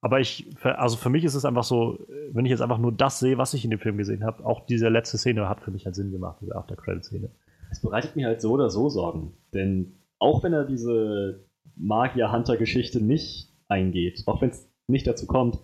Aber 0.00 0.18
ich, 0.18 0.50
also 0.62 0.96
für 0.96 1.10
mich 1.10 1.24
ist 1.24 1.34
es 1.34 1.44
einfach 1.44 1.64
so, 1.64 1.98
wenn 2.32 2.46
ich 2.46 2.50
jetzt 2.50 2.62
einfach 2.62 2.78
nur 2.78 2.92
das 2.92 3.20
sehe, 3.20 3.36
was 3.36 3.52
ich 3.52 3.64
in 3.64 3.70
dem 3.70 3.78
Film 3.78 3.98
gesehen 3.98 4.24
habe, 4.24 4.44
auch 4.46 4.64
diese 4.64 4.88
letzte 4.88 5.18
Szene 5.18 5.48
hat 5.48 5.60
für 5.60 5.70
mich 5.70 5.84
halt 5.84 5.94
Sinn 5.94 6.10
gemacht, 6.10 6.38
diese 6.40 6.56
After-Credit-Szene. 6.56 7.30
Es 7.70 7.82
bereitet 7.82 8.16
mir 8.16 8.26
halt 8.26 8.40
so 8.40 8.52
oder 8.52 8.70
so 8.70 8.88
Sorgen. 8.88 9.34
Denn 9.52 10.00
auch 10.18 10.42
wenn 10.42 10.54
er 10.54 10.64
diese 10.64 11.44
Magier-Hunter-Geschichte 11.76 13.00
nicht 13.00 13.52
eingeht, 13.68 14.22
auch 14.26 14.40
wenn 14.40 14.50
es 14.50 14.70
nicht 14.88 15.06
dazu 15.06 15.26
kommt. 15.26 15.58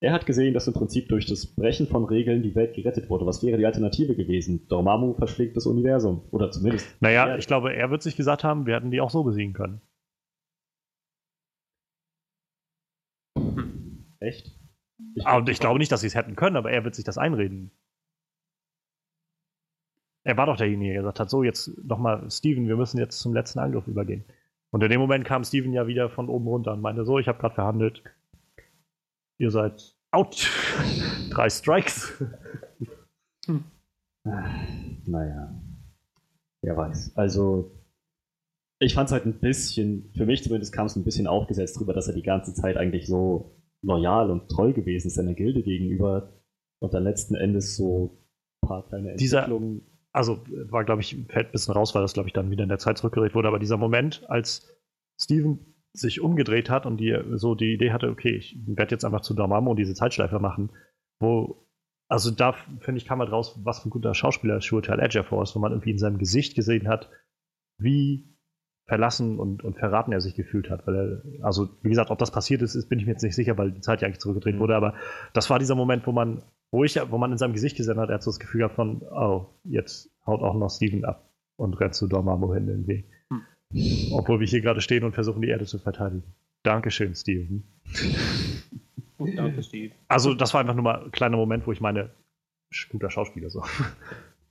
Er 0.00 0.12
hat 0.12 0.26
gesehen, 0.26 0.52
dass 0.52 0.66
im 0.66 0.74
Prinzip 0.74 1.08
durch 1.08 1.24
das 1.24 1.46
Brechen 1.46 1.86
von 1.86 2.04
Regeln 2.04 2.42
die 2.42 2.54
Welt 2.54 2.74
gerettet 2.74 3.08
wurde. 3.08 3.24
Was 3.24 3.42
wäre 3.42 3.56
die 3.56 3.64
Alternative 3.64 4.14
gewesen? 4.14 4.68
Dormammu 4.68 5.14
verschlägt 5.14 5.56
das 5.56 5.66
Universum. 5.66 6.28
Oder 6.30 6.50
zumindest. 6.50 7.00
Naja, 7.00 7.38
ich 7.38 7.46
glaube, 7.46 7.72
er 7.74 7.90
wird 7.90 8.02
sich 8.02 8.16
gesagt 8.16 8.44
haben, 8.44 8.66
wir 8.66 8.74
hätten 8.74 8.90
die 8.90 9.00
auch 9.00 9.10
so 9.10 9.24
besiegen 9.24 9.54
können. 9.54 9.80
Hm. 13.38 14.04
Echt? 14.20 14.58
Ich, 15.14 15.26
und 15.26 15.48
ich 15.48 15.58
glaube 15.58 15.78
nicht, 15.78 15.90
dass 15.90 16.02
sie 16.02 16.06
es 16.08 16.14
hätten 16.14 16.36
können, 16.36 16.56
aber 16.56 16.70
er 16.70 16.84
wird 16.84 16.94
sich 16.94 17.04
das 17.04 17.18
einreden. 17.18 17.70
Er 20.26 20.36
war 20.36 20.46
doch 20.46 20.56
derjenige, 20.56 20.92
der 20.92 21.02
gesagt 21.02 21.20
hat, 21.20 21.30
so, 21.30 21.42
jetzt 21.42 21.70
nochmal, 21.84 22.30
Steven, 22.30 22.66
wir 22.66 22.76
müssen 22.76 22.98
jetzt 22.98 23.20
zum 23.20 23.34
letzten 23.34 23.58
Angriff 23.58 23.86
übergehen. 23.86 24.24
Und 24.74 24.82
in 24.82 24.90
dem 24.90 25.00
Moment 25.00 25.24
kam 25.24 25.44
Steven 25.44 25.72
ja 25.72 25.86
wieder 25.86 26.10
von 26.10 26.28
oben 26.28 26.48
runter 26.48 26.72
und 26.72 26.80
meinte 26.80 27.04
so, 27.04 27.20
ich 27.20 27.28
habe 27.28 27.38
gerade 27.38 27.54
verhandelt. 27.54 28.02
Ihr 29.38 29.52
seid 29.52 29.96
out. 30.10 30.50
Drei 31.30 31.48
Strikes. 31.48 32.20
Hm. 33.46 33.64
Naja. 35.06 35.54
Wer 36.62 36.76
weiß. 36.76 37.12
Also, 37.14 37.70
ich 38.80 38.94
fand 38.94 39.06
es 39.06 39.12
halt 39.12 39.26
ein 39.26 39.38
bisschen, 39.38 40.10
für 40.16 40.26
mich 40.26 40.42
zumindest 40.42 40.72
kam 40.72 40.86
es 40.86 40.96
ein 40.96 41.04
bisschen 41.04 41.28
aufgesetzt 41.28 41.78
drüber, 41.78 41.92
dass 41.92 42.08
er 42.08 42.14
die 42.14 42.22
ganze 42.22 42.52
Zeit 42.52 42.76
eigentlich 42.76 43.06
so 43.06 43.54
loyal 43.82 44.28
und 44.30 44.48
treu 44.48 44.72
gewesen 44.72 45.06
ist 45.06 45.14
seiner 45.14 45.34
Gilde 45.34 45.62
gegenüber 45.62 46.32
und 46.80 46.94
dann 46.94 47.04
letzten 47.04 47.36
Endes 47.36 47.76
so 47.76 48.18
ein 48.62 48.68
paar 48.68 48.88
kleine 48.88 49.12
Entwicklungen 49.12 49.82
also 50.14 50.44
war, 50.70 50.84
glaube 50.84 51.02
ich, 51.02 51.16
fällt 51.28 51.48
ein 51.48 51.52
bisschen 51.52 51.74
raus, 51.74 51.94
weil 51.94 52.02
das, 52.02 52.14
glaube 52.14 52.28
ich, 52.28 52.32
dann 52.32 52.50
wieder 52.50 52.62
in 52.62 52.68
der 52.68 52.78
Zeit 52.78 52.96
zurückgedreht 52.98 53.34
wurde. 53.34 53.48
Aber 53.48 53.58
dieser 53.58 53.76
Moment, 53.76 54.24
als 54.28 54.72
Steven 55.20 55.74
sich 55.92 56.20
umgedreht 56.20 56.70
hat 56.70 56.86
und 56.86 56.98
die 56.98 57.16
so 57.32 57.54
die 57.54 57.74
Idee 57.74 57.92
hatte, 57.92 58.08
okay, 58.08 58.36
ich 58.36 58.56
werde 58.64 58.92
jetzt 58.92 59.04
einfach 59.04 59.22
zu 59.22 59.34
Dormammu 59.34 59.70
und 59.70 59.76
diese 59.76 59.94
Zeitschleife 59.94 60.38
machen, 60.38 60.70
wo, 61.20 61.66
also 62.08 62.30
da, 62.30 62.52
finde 62.52 62.98
ich, 62.98 63.06
kam 63.06 63.18
halt 63.18 63.32
raus, 63.32 63.60
was 63.64 63.80
für 63.80 63.88
ein 63.88 63.90
guter 63.90 64.14
Schauspieler 64.14 64.60
Shuatal 64.60 65.00
Ejiofor 65.00 65.42
ist, 65.42 65.56
wo 65.56 65.58
man 65.58 65.72
irgendwie 65.72 65.90
in 65.90 65.98
seinem 65.98 66.18
Gesicht 66.18 66.54
gesehen 66.54 66.88
hat, 66.88 67.10
wie 67.78 68.36
verlassen 68.86 69.40
und, 69.40 69.64
und 69.64 69.78
verraten 69.78 70.12
er 70.12 70.20
sich 70.20 70.36
gefühlt 70.36 70.70
hat. 70.70 70.86
Weil 70.86 70.94
er, 70.94 71.44
also, 71.44 71.70
wie 71.82 71.88
gesagt, 71.88 72.10
ob 72.10 72.18
das 72.18 72.30
passiert 72.30 72.62
ist, 72.62 72.76
ist 72.76 72.88
bin 72.88 73.00
ich 73.00 73.06
mir 73.06 73.12
jetzt 73.12 73.22
nicht 73.22 73.34
sicher, 73.34 73.58
weil 73.58 73.72
die 73.72 73.80
Zeit 73.80 74.00
ja 74.00 74.06
eigentlich 74.06 74.20
zurückgedreht 74.20 74.56
mhm. 74.56 74.60
wurde, 74.60 74.76
aber 74.76 74.94
das 75.32 75.50
war 75.50 75.58
dieser 75.58 75.74
Moment, 75.74 76.06
wo 76.06 76.12
man 76.12 76.42
wo, 76.74 76.82
ich, 76.82 76.98
wo 77.10 77.18
man 77.18 77.30
in 77.30 77.38
seinem 77.38 77.52
Gesicht 77.52 77.76
gesehen 77.76 77.98
hat, 77.98 78.08
er 78.08 78.16
hat 78.16 78.22
so 78.22 78.30
das 78.30 78.40
Gefühl 78.40 78.58
gehabt 78.58 78.74
von, 78.74 79.02
oh, 79.02 79.46
jetzt 79.62 80.10
haut 80.26 80.42
auch 80.42 80.54
noch 80.54 80.70
Steven 80.70 81.04
ab 81.04 81.30
und 81.56 81.74
rennt 81.80 81.94
zu 81.94 82.08
Dormammu 82.08 82.52
hin 82.52 82.68
irgendwie. 82.68 83.04
Hm. 83.30 84.12
Obwohl 84.12 84.40
wir 84.40 84.46
hier 84.46 84.60
gerade 84.60 84.80
stehen 84.80 85.04
und 85.04 85.12
versuchen, 85.12 85.40
die 85.40 85.48
Erde 85.48 85.66
zu 85.66 85.78
verteidigen. 85.78 86.24
Dankeschön, 86.64 87.14
Steven. 87.14 87.62
Danke, 89.36 89.62
Steve. 89.62 89.94
Also, 90.08 90.34
das 90.34 90.52
war 90.52 90.60
einfach 90.60 90.74
nur 90.74 90.82
mal 90.82 91.04
ein 91.04 91.12
kleiner 91.12 91.36
Moment, 91.36 91.66
wo 91.66 91.72
ich 91.72 91.80
meine, 91.80 92.10
guter 92.90 93.10
Schauspieler 93.10 93.50
so. 93.50 93.62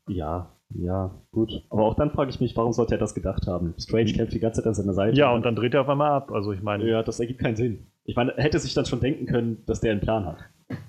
Ja, 0.10 0.52
Ja, 0.76 1.12
gut. 1.32 1.64
Aber 1.70 1.84
auch 1.84 1.95
dann 1.95 2.12
frage 2.12 2.30
ich 2.30 2.41
mich, 2.41 2.58
warum 2.58 2.74
sollte 2.74 2.95
er 2.95 2.98
das 2.98 3.16
gedacht 3.16 3.48
haben? 3.48 3.74
Strange 3.78 4.12
kämpft 4.12 4.34
die 4.34 4.40
ganze 4.41 4.62
Zeit 4.62 4.68
an 4.68 4.74
seiner 4.74 4.94
Seite. 4.94 5.18
Ja, 5.18 5.32
und 5.32 5.45
dann 5.45 5.56
dreht 5.56 5.74
er 5.74 5.82
auf 5.82 5.88
einmal 5.90 6.12
ab. 6.12 6.30
Also 6.32 6.52
ich 6.52 6.62
meine. 6.62 6.86
Ja, 6.90 7.04
das 7.04 7.22
ergibt 7.22 7.40
keinen 7.40 7.56
Sinn. 7.56 7.88
Ich 8.04 8.18
meine, 8.18 8.36
er 8.36 8.44
hätte 8.44 8.60
sich 8.60 8.74
dann 8.74 8.86
schon 8.86 9.00
denken 9.00 9.26
können, 9.28 9.64
dass 9.66 9.80
der 9.80 9.94
einen 9.94 10.02
Plan 10.02 10.26
hat. 10.26 10.40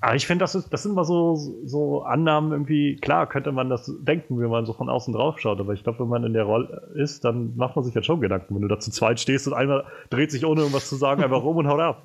Aber 0.01 0.15
ich 0.15 0.27
finde, 0.27 0.43
das, 0.43 0.53
das 0.53 0.83
sind 0.83 0.93
immer 0.93 1.05
so, 1.05 1.35
so 1.65 2.03
Annahmen 2.03 2.53
irgendwie, 2.53 2.97
klar 2.97 3.29
könnte 3.29 3.53
man 3.53 3.69
das 3.69 3.93
denken, 4.03 4.39
wenn 4.39 4.51
man 4.51 4.67
so 4.67 4.73
von 4.73 4.89
außen 4.89 5.13
drauf 5.13 5.39
schaut, 5.39 5.61
aber 5.61 5.73
ich 5.73 5.83
glaube, 5.83 6.01
wenn 6.01 6.09
man 6.09 6.25
in 6.25 6.33
der 6.33 6.45
Rolle 6.45 6.93
ist, 6.95 7.25
dann 7.25 7.57
macht 7.57 7.77
man 7.77 7.85
sich 7.85 7.95
halt 7.95 8.07
schon 8.07 8.21
Gedanken. 8.21 8.55
Wenn 8.55 8.63
du 8.63 8.69
da 8.69 8.79
zu 8.79 8.91
zweit 8.91 9.21
stehst 9.21 9.47
und 9.47 9.55
einer 9.55 9.85
dreht 10.11 10.31
sich 10.31 10.45
ohne 10.47 10.61
irgendwas 10.61 10.89
zu 10.89 10.97
sagen 10.97 11.23
einfach 11.23 11.43
rum 11.43 11.57
und 11.57 11.69
haut 11.69 11.81
ab. 11.81 12.03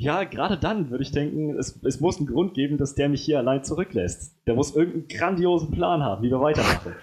Ja, 0.00 0.24
gerade 0.24 0.56
dann 0.56 0.90
würde 0.90 1.02
ich 1.02 1.12
denken, 1.12 1.58
es, 1.58 1.78
es 1.84 2.00
muss 2.00 2.16
einen 2.16 2.26
Grund 2.26 2.54
geben, 2.54 2.78
dass 2.78 2.94
der 2.94 3.10
mich 3.10 3.22
hier 3.22 3.38
allein 3.38 3.64
zurücklässt. 3.64 4.34
Der 4.46 4.54
muss 4.54 4.74
irgendeinen 4.74 5.08
grandiosen 5.08 5.70
Plan 5.72 6.02
haben, 6.02 6.22
wie 6.22 6.30
wir 6.30 6.40
weitermachen. 6.40 6.94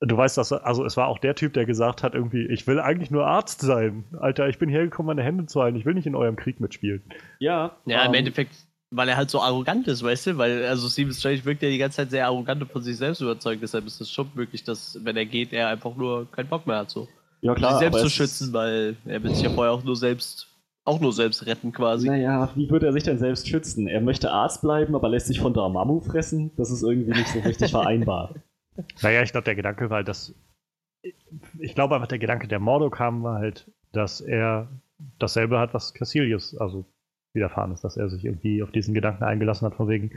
Du 0.00 0.16
weißt, 0.16 0.36
dass 0.36 0.52
also 0.52 0.84
es 0.84 0.96
war 0.96 1.06
auch 1.06 1.18
der 1.18 1.36
Typ, 1.36 1.52
der 1.52 1.64
gesagt 1.64 2.02
hat, 2.02 2.14
irgendwie, 2.14 2.44
ich 2.46 2.66
will 2.66 2.80
eigentlich 2.80 3.12
nur 3.12 3.24
Arzt 3.24 3.60
sein. 3.60 4.04
Alter, 4.18 4.48
ich 4.48 4.58
bin 4.58 4.68
hergekommen, 4.68 5.06
meine 5.06 5.22
Hände 5.22 5.46
zu 5.46 5.62
heilen. 5.62 5.76
Ich 5.76 5.86
will 5.86 5.94
nicht 5.94 6.06
in 6.06 6.16
eurem 6.16 6.34
Krieg 6.34 6.58
mitspielen. 6.58 7.04
Ja. 7.38 7.76
Ja, 7.86 8.02
im 8.02 8.08
um, 8.08 8.14
ähm, 8.14 8.18
Endeffekt, 8.18 8.66
weil 8.94 9.08
er 9.08 9.16
halt 9.16 9.30
so 9.30 9.40
arrogant 9.40 9.88
ist, 9.88 10.02
weißt 10.02 10.28
du? 10.28 10.38
Weil, 10.38 10.64
also 10.66 10.88
Steven 10.88 11.12
Strange 11.12 11.44
wirkt 11.44 11.62
ja 11.62 11.68
die 11.68 11.78
ganze 11.78 11.96
Zeit 11.96 12.10
sehr 12.10 12.26
arrogant 12.26 12.62
und 12.62 12.70
von 12.70 12.82
sich 12.82 12.96
selbst 12.96 13.20
überzeugt. 13.20 13.62
Deshalb 13.62 13.86
ist 13.86 14.00
es 14.00 14.10
schon 14.10 14.30
möglich, 14.34 14.62
dass, 14.62 14.98
wenn 15.02 15.16
er 15.16 15.26
geht, 15.26 15.52
er 15.52 15.68
einfach 15.68 15.96
nur 15.96 16.30
keinen 16.30 16.48
Bock 16.48 16.66
mehr 16.66 16.78
hat, 16.78 16.90
so. 16.90 17.08
Ja, 17.40 17.54
klar. 17.54 17.72
Sich 17.72 17.80
selbst 17.80 18.00
zu 18.00 18.08
schützen, 18.08 18.52
weil 18.52 18.96
er 19.04 19.22
will 19.22 19.34
sich 19.34 19.44
ja 19.44 19.50
vorher 19.50 19.72
auch 19.72 19.84
nur 19.84 19.96
selbst 19.96 20.48
auch 20.86 21.00
nur 21.00 21.12
selbst 21.12 21.46
retten 21.46 21.72
quasi. 21.72 22.08
Naja, 22.08 22.50
wie 22.54 22.68
würde 22.70 22.86
er 22.86 22.92
sich 22.92 23.04
denn 23.04 23.18
selbst 23.18 23.48
schützen? 23.48 23.88
Er 23.88 24.02
möchte 24.02 24.30
Arzt 24.30 24.60
bleiben, 24.60 24.94
aber 24.94 25.08
lässt 25.08 25.26
sich 25.26 25.40
von 25.40 25.54
Dormammu 25.54 26.00
fressen? 26.00 26.52
Das 26.56 26.70
ist 26.70 26.82
irgendwie 26.82 27.12
nicht 27.12 27.28
so 27.28 27.40
richtig 27.40 27.70
vereinbar. 27.70 28.34
Naja, 29.00 29.22
ich 29.22 29.32
glaube, 29.32 29.44
der 29.44 29.54
Gedanke 29.54 29.88
war, 29.90 30.04
dass. 30.04 30.34
Ich 31.58 31.74
glaube 31.74 31.94
einfach, 31.94 32.08
der 32.08 32.18
Gedanke, 32.18 32.48
der 32.48 32.60
Mordo 32.60 32.90
kam, 32.90 33.22
war 33.22 33.38
halt, 33.38 33.70
dass 33.92 34.20
er 34.20 34.68
dasselbe 35.18 35.58
hat, 35.58 35.74
was 35.74 35.94
Cassilius 35.94 36.56
also 36.56 36.86
widerfahren 37.34 37.72
ist, 37.72 37.84
dass 37.84 37.96
er 37.96 38.08
sich 38.08 38.24
irgendwie 38.24 38.62
auf 38.62 38.70
diesen 38.70 38.94
Gedanken 38.94 39.24
eingelassen 39.24 39.66
hat, 39.66 39.74
von 39.74 39.88
wegen, 39.88 40.10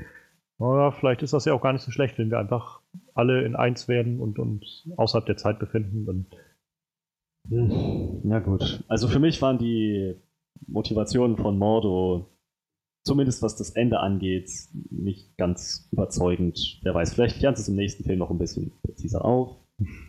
naja, 0.59 0.91
vielleicht 0.91 1.21
ist 1.23 1.33
das 1.33 1.45
ja 1.45 1.53
auch 1.53 1.61
gar 1.61 1.73
nicht 1.73 1.83
so 1.83 1.91
schlecht, 1.91 2.17
wenn 2.17 2.31
wir 2.31 2.39
einfach 2.39 2.81
alle 3.13 3.43
in 3.43 3.55
eins 3.55 3.87
werden 3.87 4.19
und 4.19 4.39
uns 4.39 4.87
außerhalb 4.97 5.25
der 5.25 5.37
Zeit 5.37 5.59
befinden. 5.59 6.07
Und 6.07 6.27
ja 8.29 8.39
gut. 8.39 8.83
Also 8.87 9.07
für 9.07 9.19
mich 9.19 9.41
waren 9.41 9.57
die 9.57 10.15
Motivation 10.67 11.37
von 11.37 11.57
Mordo, 11.57 12.29
zumindest 13.05 13.41
was 13.41 13.55
das 13.55 13.69
Ende 13.71 13.99
angeht, 13.99 14.51
nicht 14.89 15.37
ganz 15.37 15.87
überzeugend. 15.91 16.79
Wer 16.83 16.93
weiß, 16.93 17.13
vielleicht 17.13 17.37
klärt 17.37 17.57
es 17.57 17.69
im 17.69 17.75
nächsten 17.75 18.03
Film 18.03 18.19
noch 18.19 18.31
ein 18.31 18.39
bisschen 18.39 18.71
präziser 18.81 19.23
auf. 19.23 19.55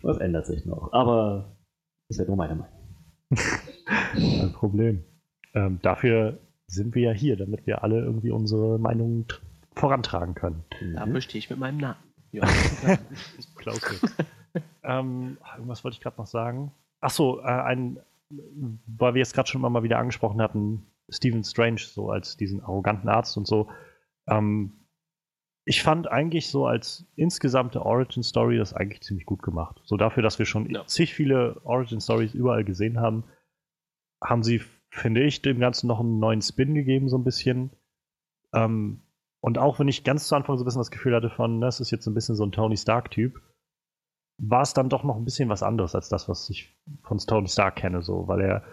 Was 0.01 0.17
ändert 0.17 0.47
sich 0.47 0.65
noch? 0.65 0.91
Aber 0.93 1.55
das 2.09 2.17
wäre 2.17 2.27
nur 2.27 2.37
meine 2.37 2.55
Meinung. 2.55 2.77
Kein 3.85 4.53
Problem. 4.53 5.03
Ähm, 5.53 5.79
dafür 5.81 6.39
sind 6.69 6.95
wir 6.95 7.03
ja 7.03 7.11
hier, 7.11 7.35
damit 7.35 7.65
wir 7.67 7.83
alle 7.83 7.99
irgendwie 7.99 8.31
unsere 8.31 8.79
Meinungen 8.79 9.25
vorantragen 9.75 10.35
können. 10.35 10.63
Da 10.95 11.05
mhm. 11.05 11.13
bestehe 11.13 11.39
ich 11.39 11.49
mit 11.49 11.59
meinem 11.59 11.77
Namen. 11.77 11.97
Ja. 12.31 12.47
Klaus. 13.55 13.81
ähm, 14.83 15.39
irgendwas 15.55 15.83
wollte 15.83 15.95
ich 15.95 16.01
gerade 16.01 16.17
noch 16.17 16.27
sagen. 16.27 16.71
Achso, 17.01 17.39
äh, 17.39 17.45
ein, 17.45 17.99
weil 18.85 19.15
wir 19.15 19.19
jetzt 19.19 19.33
gerade 19.33 19.49
schon 19.49 19.61
mal 19.61 19.81
wieder 19.81 19.97
angesprochen 19.97 20.39
hatten, 20.39 20.85
Stephen 21.09 21.43
Strange 21.43 21.79
so 21.79 22.11
als 22.11 22.37
diesen 22.37 22.61
arroganten 22.61 23.09
Arzt 23.09 23.35
und 23.35 23.47
so. 23.47 23.67
Ähm, 24.27 24.79
ich 25.65 25.83
fand 25.83 26.07
eigentlich 26.07 26.49
so 26.49 26.65
als 26.65 27.05
insgesamte 27.15 27.85
Origin 27.85 28.23
Story 28.23 28.57
das 28.57 28.73
eigentlich 28.73 29.01
ziemlich 29.01 29.25
gut 29.25 29.41
gemacht. 29.41 29.81
So 29.85 29.97
dafür, 29.97 30.23
dass 30.23 30.39
wir 30.39 30.45
schon 30.45 30.69
ja. 30.69 30.85
zig 30.85 31.13
viele 31.13 31.59
Origin 31.63 32.01
Stories 32.01 32.33
überall 32.33 32.63
gesehen 32.63 32.99
haben, 32.99 33.23
haben 34.23 34.43
sie, 34.43 34.61
finde 34.89 35.23
ich, 35.23 35.41
dem 35.41 35.59
Ganzen 35.59 35.87
noch 35.87 35.99
einen 35.99 36.19
neuen 36.19 36.41
Spin 36.41 36.73
gegeben, 36.73 37.09
so 37.09 37.17
ein 37.17 37.23
bisschen. 37.23 37.71
Ähm, 38.53 39.01
und 39.41 39.57
auch 39.57 39.79
wenn 39.79 39.87
ich 39.87 40.03
ganz 40.03 40.27
zu 40.27 40.35
Anfang 40.35 40.57
so 40.57 40.63
ein 40.63 40.65
bisschen 40.65 40.81
das 40.81 40.91
Gefühl 40.91 41.15
hatte 41.15 41.29
von, 41.29 41.61
das 41.61 41.79
ist 41.79 41.91
jetzt 41.91 42.07
ein 42.07 42.13
bisschen 42.13 42.35
so 42.35 42.43
ein 42.43 42.51
Tony 42.51 42.75
Stark-Typ, 42.75 43.41
war 44.37 44.61
es 44.61 44.73
dann 44.73 44.89
doch 44.89 45.03
noch 45.03 45.17
ein 45.17 45.25
bisschen 45.25 45.49
was 45.49 45.63
anderes 45.63 45.95
als 45.95 46.09
das, 46.09 46.27
was 46.27 46.49
ich 46.49 46.75
von 47.03 47.17
Tony 47.17 47.47
Stark 47.47 47.75
kenne, 47.75 48.01
so, 48.01 48.27
weil 48.27 48.41
er, 48.41 48.63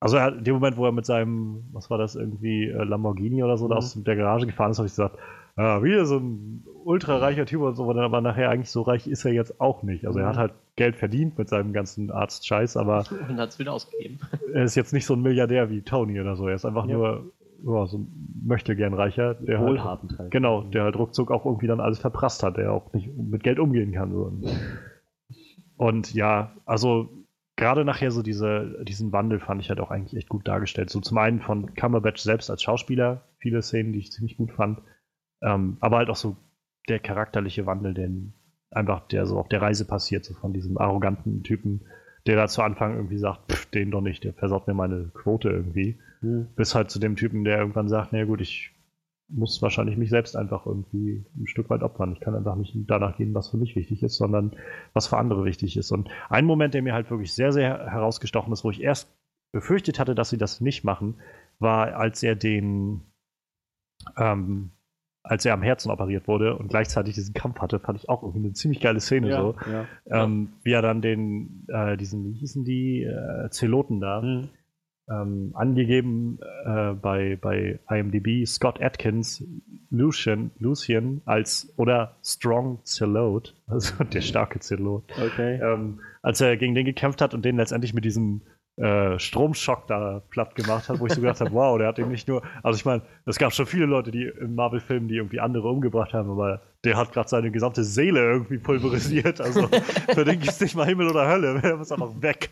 also 0.00 0.16
er 0.16 0.24
hat 0.24 0.38
in 0.38 0.44
dem 0.44 0.54
Moment, 0.54 0.76
wo 0.76 0.86
er 0.86 0.92
mit 0.92 1.06
seinem, 1.06 1.68
was 1.72 1.90
war 1.90 1.98
das, 1.98 2.14
irgendwie 2.14 2.66
äh, 2.66 2.84
Lamborghini 2.84 3.42
oder 3.42 3.56
so 3.56 3.66
mhm. 3.66 3.72
aus 3.72 3.94
der 3.94 4.16
Garage 4.16 4.46
gefahren 4.46 4.70
ist, 4.70 4.78
habe 4.78 4.86
ich 4.86 4.92
gesagt, 4.92 5.18
ah, 5.56 5.82
wieder 5.82 6.04
so 6.06 6.18
ein 6.18 6.64
ultra 6.84 7.18
reicher 7.18 7.46
Typ 7.46 7.62
und 7.62 7.74
so, 7.74 7.90
aber 7.90 8.20
nachher 8.20 8.50
eigentlich 8.50 8.70
so 8.70 8.82
reich 8.82 9.06
ist 9.06 9.24
er 9.24 9.32
jetzt 9.32 9.60
auch 9.60 9.82
nicht. 9.82 10.06
Also 10.06 10.18
mhm. 10.18 10.24
er 10.24 10.28
hat 10.28 10.36
halt 10.36 10.52
Geld 10.76 10.96
verdient 10.96 11.38
mit 11.38 11.48
seinem 11.48 11.72
ganzen 11.72 12.10
Arzt-Scheiß, 12.10 12.76
aber. 12.76 13.04
Und 13.28 13.38
hat 13.38 13.50
es 13.50 13.58
wieder 13.58 13.72
ausgegeben. 13.72 14.18
Er 14.52 14.64
ist 14.64 14.74
jetzt 14.74 14.92
nicht 14.92 15.06
so 15.06 15.14
ein 15.14 15.22
Milliardär 15.22 15.70
wie 15.70 15.82
Tony 15.82 16.20
oder 16.20 16.34
so. 16.34 16.48
Er 16.48 16.56
ist 16.56 16.64
einfach 16.64 16.86
ja. 16.86 16.96
nur 16.96 17.32
ja, 17.64 17.86
so 17.86 18.06
möchte 18.42 18.74
gern 18.74 18.94
reicher, 18.94 19.34
der 19.34 19.60
Wohlhabend 19.60 20.12
halt, 20.12 20.20
halt. 20.20 20.30
Genau, 20.30 20.62
der 20.62 20.84
halt 20.84 20.96
ruckzuck 20.96 21.30
auch 21.30 21.44
irgendwie 21.44 21.66
dann 21.66 21.80
alles 21.80 21.98
verprasst 21.98 22.42
hat, 22.42 22.56
der 22.56 22.72
auch 22.72 22.92
nicht 22.92 23.14
mit 23.16 23.42
Geld 23.42 23.58
umgehen 23.58 23.92
kann. 23.92 24.12
So. 24.12 24.32
Und 25.76 26.12
ja, 26.14 26.52
also 26.64 27.10
gerade 27.56 27.84
nachher 27.84 28.10
so 28.10 28.22
diese, 28.22 28.82
diesen 28.84 29.12
Wandel 29.12 29.38
fand 29.38 29.60
ich 29.60 29.68
halt 29.68 29.80
auch 29.80 29.90
eigentlich 29.90 30.16
echt 30.16 30.28
gut 30.28 30.48
dargestellt. 30.48 30.90
So 30.90 31.00
zum 31.00 31.18
einen 31.18 31.40
von 31.40 31.74
Cumberbatch 31.74 32.22
selbst 32.22 32.50
als 32.50 32.62
Schauspieler, 32.62 33.22
viele 33.38 33.62
Szenen, 33.62 33.92
die 33.92 33.98
ich 33.98 34.12
ziemlich 34.12 34.36
gut 34.36 34.52
fand, 34.52 34.80
ähm, 35.42 35.76
aber 35.80 35.98
halt 35.98 36.10
auch 36.10 36.16
so 36.16 36.36
der 36.88 36.98
charakterliche 36.98 37.66
Wandel, 37.66 37.94
den 37.94 38.34
einfach 38.70 39.06
der 39.08 39.26
so 39.26 39.38
auf 39.38 39.48
der 39.48 39.62
Reise 39.62 39.86
passiert, 39.86 40.24
so 40.24 40.34
von 40.34 40.52
diesem 40.52 40.78
arroganten 40.78 41.42
Typen, 41.42 41.82
der 42.26 42.36
da 42.36 42.48
zu 42.48 42.62
Anfang 42.62 42.94
irgendwie 42.96 43.18
sagt, 43.18 43.50
pff, 43.50 43.66
den 43.66 43.90
doch 43.90 44.00
nicht, 44.00 44.24
der 44.24 44.32
versaut 44.32 44.66
mir 44.66 44.74
meine 44.74 45.10
Quote 45.14 45.48
irgendwie, 45.48 45.98
mhm. 46.20 46.48
bis 46.56 46.74
halt 46.74 46.90
zu 46.90 46.98
dem 46.98 47.16
Typen, 47.16 47.44
der 47.44 47.58
irgendwann 47.58 47.88
sagt, 47.88 48.12
naja 48.12 48.24
gut, 48.24 48.40
ich 48.40 48.72
muss 49.30 49.62
wahrscheinlich 49.62 49.96
mich 49.96 50.10
selbst 50.10 50.36
einfach 50.36 50.66
irgendwie 50.66 51.24
ein 51.36 51.46
Stück 51.46 51.70
weit 51.70 51.82
opfern. 51.82 52.12
Ich 52.12 52.20
kann 52.20 52.34
einfach 52.34 52.56
nicht 52.56 52.74
danach 52.88 53.16
gehen, 53.16 53.34
was 53.34 53.48
für 53.48 53.56
mich 53.56 53.76
wichtig 53.76 54.02
ist, 54.02 54.16
sondern 54.16 54.56
was 54.92 55.06
für 55.06 55.18
andere 55.18 55.44
wichtig 55.44 55.76
ist. 55.76 55.92
Und 55.92 56.10
ein 56.28 56.44
Moment, 56.44 56.74
der 56.74 56.82
mir 56.82 56.94
halt 56.94 57.10
wirklich 57.10 57.32
sehr, 57.32 57.52
sehr 57.52 57.90
herausgestochen 57.90 58.52
ist, 58.52 58.64
wo 58.64 58.70
ich 58.70 58.82
erst 58.82 59.08
befürchtet 59.52 59.98
hatte, 59.98 60.14
dass 60.14 60.30
sie 60.30 60.38
das 60.38 60.60
nicht 60.60 60.84
machen, 60.84 61.16
war, 61.58 61.96
als 61.96 62.22
er 62.22 62.34
den, 62.34 63.02
ähm, 64.16 64.72
als 65.30 65.44
er 65.44 65.54
am 65.54 65.62
Herzen 65.62 65.90
operiert 65.90 66.26
wurde 66.26 66.56
und 66.56 66.68
gleichzeitig 66.68 67.14
diesen 67.14 67.34
Kampf 67.34 67.60
hatte, 67.60 67.78
fand 67.78 67.98
ich 67.98 68.08
auch 68.08 68.22
irgendwie 68.22 68.46
eine 68.46 68.52
ziemlich 68.52 68.80
geile 68.80 68.98
Szene 68.98 69.28
ja, 69.28 69.40
so. 69.40 69.54
Ja, 69.70 70.24
ähm, 70.24 70.54
wie 70.64 70.72
er 70.72 70.82
dann 70.82 71.00
den, 71.00 71.66
äh, 71.68 71.96
diesen, 71.96 72.24
wie 72.24 72.32
hießen 72.32 72.64
die, 72.64 73.04
äh, 73.04 73.48
Zeloten 73.50 74.00
da, 74.00 74.22
mhm 74.22 74.48
ähm, 75.10 75.50
angegeben 75.54 76.38
äh, 76.64 76.92
bei, 76.92 77.36
bei 77.40 77.80
IMDb 77.90 78.46
Scott 78.46 78.80
Atkins 78.80 79.44
Lucian, 79.90 80.52
Lucian 80.58 81.20
als 81.24 81.72
oder 81.76 82.16
Strong 82.22 82.78
Zelot, 82.84 83.56
also 83.66 84.04
der 84.04 84.20
starke 84.20 84.60
Zelot, 84.60 85.04
okay. 85.20 85.60
ähm, 85.60 86.00
als 86.22 86.40
er 86.40 86.56
gegen 86.56 86.74
den 86.74 86.84
gekämpft 86.84 87.20
hat 87.20 87.34
und 87.34 87.44
den 87.44 87.56
letztendlich 87.56 87.92
mit 87.92 88.04
diesem 88.04 88.42
äh, 88.80 89.18
Stromschock 89.18 89.86
da 89.86 90.22
platt 90.30 90.54
gemacht 90.54 90.88
hat, 90.88 91.00
wo 91.00 91.06
ich 91.06 91.12
so 91.12 91.20
gedacht 91.20 91.40
habe, 91.40 91.52
wow, 91.52 91.76
der 91.76 91.88
hat 91.88 91.98
eben 91.98 92.10
nicht 92.10 92.26
nur, 92.28 92.42
also 92.62 92.78
ich 92.78 92.84
meine, 92.86 93.02
es 93.26 93.38
gab 93.38 93.52
schon 93.52 93.66
viele 93.66 93.84
Leute, 93.84 94.10
die 94.10 94.24
im 94.24 94.54
Marvel-Film, 94.54 95.06
die 95.06 95.16
irgendwie 95.16 95.38
andere 95.38 95.68
umgebracht 95.68 96.14
haben, 96.14 96.30
aber 96.30 96.62
der 96.84 96.96
hat 96.96 97.12
gerade 97.12 97.28
seine 97.28 97.50
gesamte 97.50 97.84
Seele 97.84 98.20
irgendwie 98.20 98.56
pulverisiert. 98.56 99.40
Also 99.40 99.68
für 100.14 100.24
den 100.24 100.40
gibt 100.40 100.52
es 100.52 100.60
nicht 100.60 100.74
mal 100.74 100.86
Himmel 100.86 101.10
oder 101.10 101.28
Hölle, 101.28 101.60
der 101.60 101.78
ist 101.78 101.92
einfach 101.92 102.22
weg. 102.22 102.48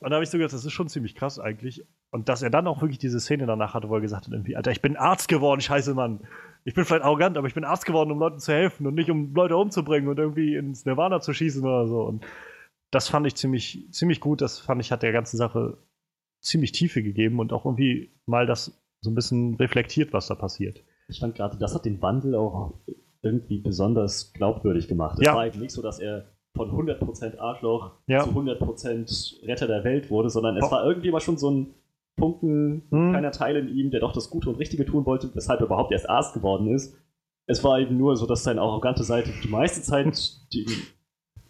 Und 0.00 0.10
da 0.10 0.14
habe 0.14 0.24
ich 0.24 0.30
so 0.30 0.38
gedacht, 0.38 0.54
das 0.54 0.64
ist 0.64 0.72
schon 0.72 0.88
ziemlich 0.88 1.14
krass 1.14 1.38
eigentlich. 1.38 1.84
Und 2.10 2.30
dass 2.30 2.40
er 2.40 2.48
dann 2.48 2.66
auch 2.66 2.80
wirklich 2.80 2.98
diese 2.98 3.20
Szene 3.20 3.44
danach 3.44 3.74
hatte, 3.74 3.90
wo 3.90 3.96
er 3.96 4.00
gesagt 4.00 4.26
hat, 4.26 4.32
irgendwie, 4.32 4.56
Alter, 4.56 4.70
ich 4.70 4.80
bin 4.80 4.96
Arzt 4.96 5.28
geworden, 5.28 5.60
scheiße 5.60 5.92
Mann. 5.92 6.20
Ich 6.64 6.72
bin 6.72 6.86
vielleicht 6.86 7.04
arrogant, 7.04 7.36
aber 7.36 7.48
ich 7.48 7.54
bin 7.54 7.64
Arzt 7.64 7.84
geworden, 7.84 8.10
um 8.10 8.18
Leuten 8.18 8.38
zu 8.38 8.52
helfen 8.52 8.86
und 8.86 8.94
nicht 8.94 9.10
um 9.10 9.34
Leute 9.34 9.56
umzubringen 9.58 10.08
und 10.08 10.18
irgendwie 10.18 10.56
ins 10.56 10.86
Nirvana 10.86 11.20
zu 11.20 11.34
schießen 11.34 11.62
oder 11.62 11.86
so. 11.86 12.00
Und 12.00 12.24
das 12.90 13.08
fand 13.08 13.26
ich 13.26 13.36
ziemlich, 13.36 13.86
ziemlich 13.92 14.20
gut. 14.20 14.40
Das 14.40 14.58
fand 14.58 14.80
ich, 14.80 14.92
hat 14.92 15.02
der 15.02 15.12
ganzen 15.12 15.36
Sache 15.36 15.78
ziemlich 16.40 16.72
Tiefe 16.72 17.02
gegeben 17.02 17.38
und 17.38 17.52
auch 17.52 17.64
irgendwie 17.64 18.12
mal 18.26 18.46
das 18.46 18.80
so 19.00 19.10
ein 19.10 19.14
bisschen 19.14 19.54
reflektiert, 19.56 20.12
was 20.12 20.26
da 20.26 20.34
passiert. 20.34 20.82
Ich 21.08 21.20
fand 21.20 21.34
gerade, 21.34 21.58
das 21.58 21.74
hat 21.74 21.84
den 21.84 22.00
Wandel 22.02 22.34
auch 22.34 22.74
irgendwie 23.22 23.58
besonders 23.58 24.32
glaubwürdig 24.32 24.88
gemacht. 24.88 25.18
Es 25.18 25.26
ja. 25.26 25.34
war 25.34 25.46
eben 25.46 25.60
nicht 25.60 25.72
so, 25.72 25.82
dass 25.82 25.98
er 25.98 26.26
von 26.54 26.70
100% 26.70 27.38
Arschloch 27.38 27.92
ja. 28.06 28.24
zu 28.24 28.30
100% 28.30 29.46
Retter 29.46 29.66
der 29.66 29.84
Welt 29.84 30.10
wurde, 30.10 30.30
sondern 30.30 30.56
es 30.56 30.64
oh. 30.64 30.70
war 30.70 30.84
irgendwie 30.84 31.10
mal 31.10 31.20
schon 31.20 31.38
so 31.38 31.50
ein 31.50 31.74
Punkten, 32.16 32.82
hm. 32.90 33.10
kleiner 33.10 33.30
Teil 33.30 33.56
in 33.56 33.68
ihm, 33.68 33.90
der 33.90 34.00
doch 34.00 34.12
das 34.12 34.30
Gute 34.30 34.50
und 34.50 34.56
Richtige 34.56 34.84
tun 34.84 35.06
wollte, 35.06 35.30
weshalb 35.34 35.60
er 35.60 35.66
überhaupt 35.66 35.92
erst 35.92 36.08
Arzt 36.08 36.34
geworden 36.34 36.68
ist. 36.68 36.96
Es 37.46 37.64
war 37.64 37.80
eben 37.80 37.96
nur 37.96 38.16
so, 38.16 38.26
dass 38.26 38.44
seine 38.44 38.60
arrogante 38.60 39.04
Seite 39.04 39.30
die 39.42 39.48
meiste 39.48 39.82
Zeit 39.82 40.52
die, 40.52 40.66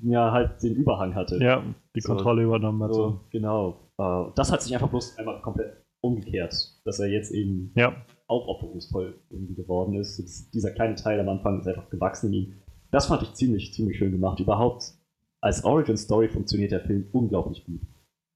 ja 0.02 0.32
halt 0.32 0.62
den 0.62 0.74
Überhang 0.74 1.14
hatte. 1.14 1.38
Ja, 1.42 1.62
die 1.94 2.00
so, 2.00 2.14
Kontrolle 2.14 2.42
übernommen 2.42 2.82
hat. 2.82 2.94
So, 2.94 3.20
genau. 3.30 3.90
Uh, 3.98 4.30
das 4.34 4.50
hat 4.50 4.62
sich 4.62 4.72
einfach 4.74 4.88
bloß 4.88 5.18
einmal 5.18 5.40
komplett 5.42 5.84
umgekehrt, 6.00 6.54
dass 6.84 6.98
er 6.98 7.08
jetzt 7.08 7.32
eben 7.32 7.72
ja. 7.74 7.94
aufopferungsvoll 8.26 9.20
irgendwie 9.28 9.54
geworden 9.54 9.94
ist. 9.94 10.18
Jetzt, 10.18 10.54
dieser 10.54 10.70
kleine 10.70 10.94
Teil 10.94 11.20
am 11.20 11.28
Anfang 11.28 11.60
ist 11.60 11.66
einfach 11.66 11.90
gewachsen 11.90 12.28
in 12.28 12.32
ihm. 12.32 12.54
das 12.90 13.06
fand 13.06 13.22
ich 13.22 13.34
ziemlich, 13.34 13.74
ziemlich 13.74 13.98
schön 13.98 14.12
gemacht. 14.12 14.40
Überhaupt 14.40 14.94
als 15.40 15.64
Origin 15.64 15.96
Story 15.96 16.28
funktioniert 16.28 16.72
der 16.72 16.80
Film 16.80 17.08
unglaublich 17.12 17.64
gut. 17.64 17.80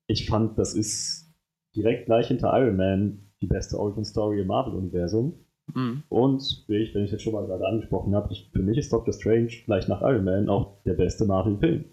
Ich 0.07 0.29
fand, 0.29 0.59
das 0.59 0.75
ist 0.75 1.35
direkt 1.75 2.07
gleich 2.07 2.29
hinter 2.29 2.53
Iron 2.59 2.77
Man 2.77 3.31
die 3.41 3.47
beste 3.47 3.79
Origin 3.79 4.05
Story 4.05 4.41
im 4.41 4.47
Marvel-Universum. 4.47 5.35
Mhm. 5.73 6.03
Und 6.09 6.65
wie 6.69 6.77
ich, 6.77 6.95
wenn 6.95 7.05
ich 7.05 7.13
jetzt 7.13 7.23
schon 7.23 7.33
mal 7.33 7.47
gerade 7.47 7.67
angesprochen 7.67 8.15
habe, 8.15 8.33
ich, 8.33 8.51
für 8.53 8.63
mich 8.63 8.79
ist 8.79 8.93
Doctor 8.93 9.15
Strange 9.15 9.51
gleich 9.65 9.89
nach 9.89 10.03
Iron 10.03 10.25
Man 10.25 10.49
auch 10.49 10.83
der 10.85 10.95
beste 10.95 11.25
Marvel-Film. 11.25 11.85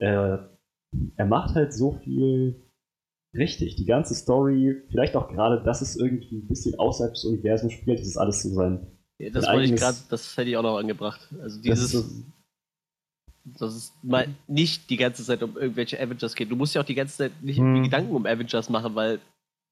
Er, 0.00 0.50
er 1.16 1.26
macht 1.26 1.54
halt 1.54 1.72
so 1.72 1.92
viel 1.92 2.62
richtig. 3.34 3.76
Die 3.76 3.84
ganze 3.84 4.14
Story, 4.14 4.82
vielleicht 4.90 5.16
auch 5.16 5.28
gerade, 5.28 5.62
dass 5.64 5.82
es 5.82 5.96
irgendwie 5.96 6.36
ein 6.36 6.48
bisschen 6.48 6.78
außerhalb 6.78 7.14
des 7.14 7.24
Universums 7.24 7.72
spielt, 7.72 8.00
das 8.00 8.06
ist 8.08 8.16
alles 8.16 8.42
so 8.42 8.50
sein. 8.50 8.86
Ja, 9.18 9.30
das 9.30 9.46
wollte 9.46 9.64
ich 9.64 9.80
gerade, 9.80 9.98
das 10.08 10.36
hätte 10.36 10.50
ich 10.50 10.56
auch 10.56 10.62
noch 10.62 10.78
angebracht. 10.78 11.20
Also 11.40 11.60
dieses. 11.60 11.92
Das 11.92 12.04
ist, 12.04 12.24
dass 13.58 13.74
es 13.74 13.92
mal 14.02 14.28
nicht 14.46 14.90
die 14.90 14.96
ganze 14.96 15.24
Zeit 15.24 15.42
um 15.42 15.56
irgendwelche 15.56 15.98
Avengers 16.00 16.34
geht. 16.34 16.50
Du 16.50 16.56
musst 16.56 16.74
ja 16.74 16.82
auch 16.82 16.86
die 16.86 16.94
ganze 16.94 17.16
Zeit 17.16 17.42
nicht 17.42 17.58
hm. 17.58 17.82
Gedanken 17.82 18.14
um 18.14 18.26
Avengers 18.26 18.68
machen, 18.68 18.94
weil 18.94 19.20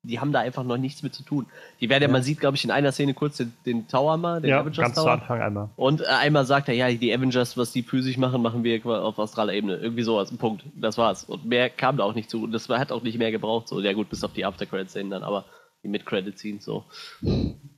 die 0.07 0.21
haben 0.21 0.33
da 0.33 0.41
einfach 0.41 0.65
noch 0.65 0.77
nichts 0.77 1.03
mit 1.03 1.15
zu 1.15 1.23
tun. 1.23 1.47
Die 1.81 1.89
werden 1.89 2.05
ja, 2.05 2.09
man 2.09 2.23
sieht, 2.23 2.41
glaube 2.41 2.57
ich, 2.57 2.65
in 2.65 2.71
einer 2.71 2.93
Szene 2.93 3.15
kurz 3.15 3.39
den, 3.39 3.53
den 3.65 3.89
Tower 3.89 4.17
mal, 4.17 4.41
den 4.41 4.51
ja, 4.51 4.61
Avengers 4.61 4.85
ganz 4.85 4.95
Tower. 4.95 5.05
zu 5.05 5.11
Anfang 5.11 5.41
einmal. 5.41 5.71
Und 5.77 6.01
äh, 6.01 6.05
einmal 6.07 6.45
sagt 6.45 6.69
er, 6.69 6.75
ja, 6.75 6.91
die 6.91 7.13
Avengers, 7.13 7.57
was 7.57 7.73
die 7.73 7.83
physisch 7.83 8.17
machen, 8.17 8.43
machen 8.43 8.65
wir 8.65 8.85
auf 8.87 9.19
australer 9.19 9.53
Ebene. 9.53 9.77
Irgendwie 9.77 10.03
so 10.03 10.19
als 10.19 10.31
ein 10.31 10.39
Punkt. 10.39 10.65
Das 10.75 10.97
war's. 10.99 11.25
Und 11.25 11.45
mehr 11.45 11.71
kam 11.71 11.97
da 11.97 12.05
auch 12.05 12.15
nicht 12.15 12.31
zu. 12.31 12.45
Und 12.45 12.53
das 12.53 12.69
hat 12.69 12.93
auch 12.93 13.03
nicht 13.03 13.19
mehr 13.19 13.31
gebraucht. 13.31 13.69
So, 13.69 13.81
ja 13.81 13.93
gut, 13.93 14.09
bis 14.09 14.23
auf 14.25 14.33
die 14.33 14.45
After-Credit-Szenen 14.45 15.11
dann, 15.11 15.23
aber 15.23 15.45
die 15.83 15.89
Mid-Credit-Scenes 15.89 16.65
so. 16.65 16.85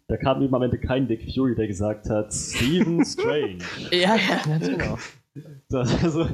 Da 0.08 0.16
kam 0.16 0.42
eben 0.42 0.54
am 0.54 0.62
Ende 0.62 0.78
kein 0.78 1.08
Dick 1.08 1.32
Fury, 1.32 1.54
der 1.54 1.66
gesagt 1.66 2.08
hat, 2.10 2.32
Stephen 2.32 3.04
Strange. 3.04 3.58
ja, 3.90 4.16
ja, 4.16 4.40
ganz 4.46 4.68
genau. 4.68 4.98
Das, 5.68 6.02
also, 6.02 6.26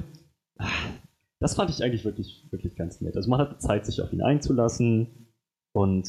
das 1.40 1.54
fand 1.54 1.70
ich 1.70 1.82
eigentlich 1.82 2.04
wirklich, 2.04 2.46
wirklich 2.50 2.76
ganz 2.76 3.00
nett. 3.00 3.16
Also 3.16 3.28
man 3.28 3.40
hatte 3.40 3.58
Zeit, 3.58 3.84
sich 3.84 4.00
auf 4.00 4.12
ihn 4.12 4.22
einzulassen 4.22 5.23
und 5.74 6.08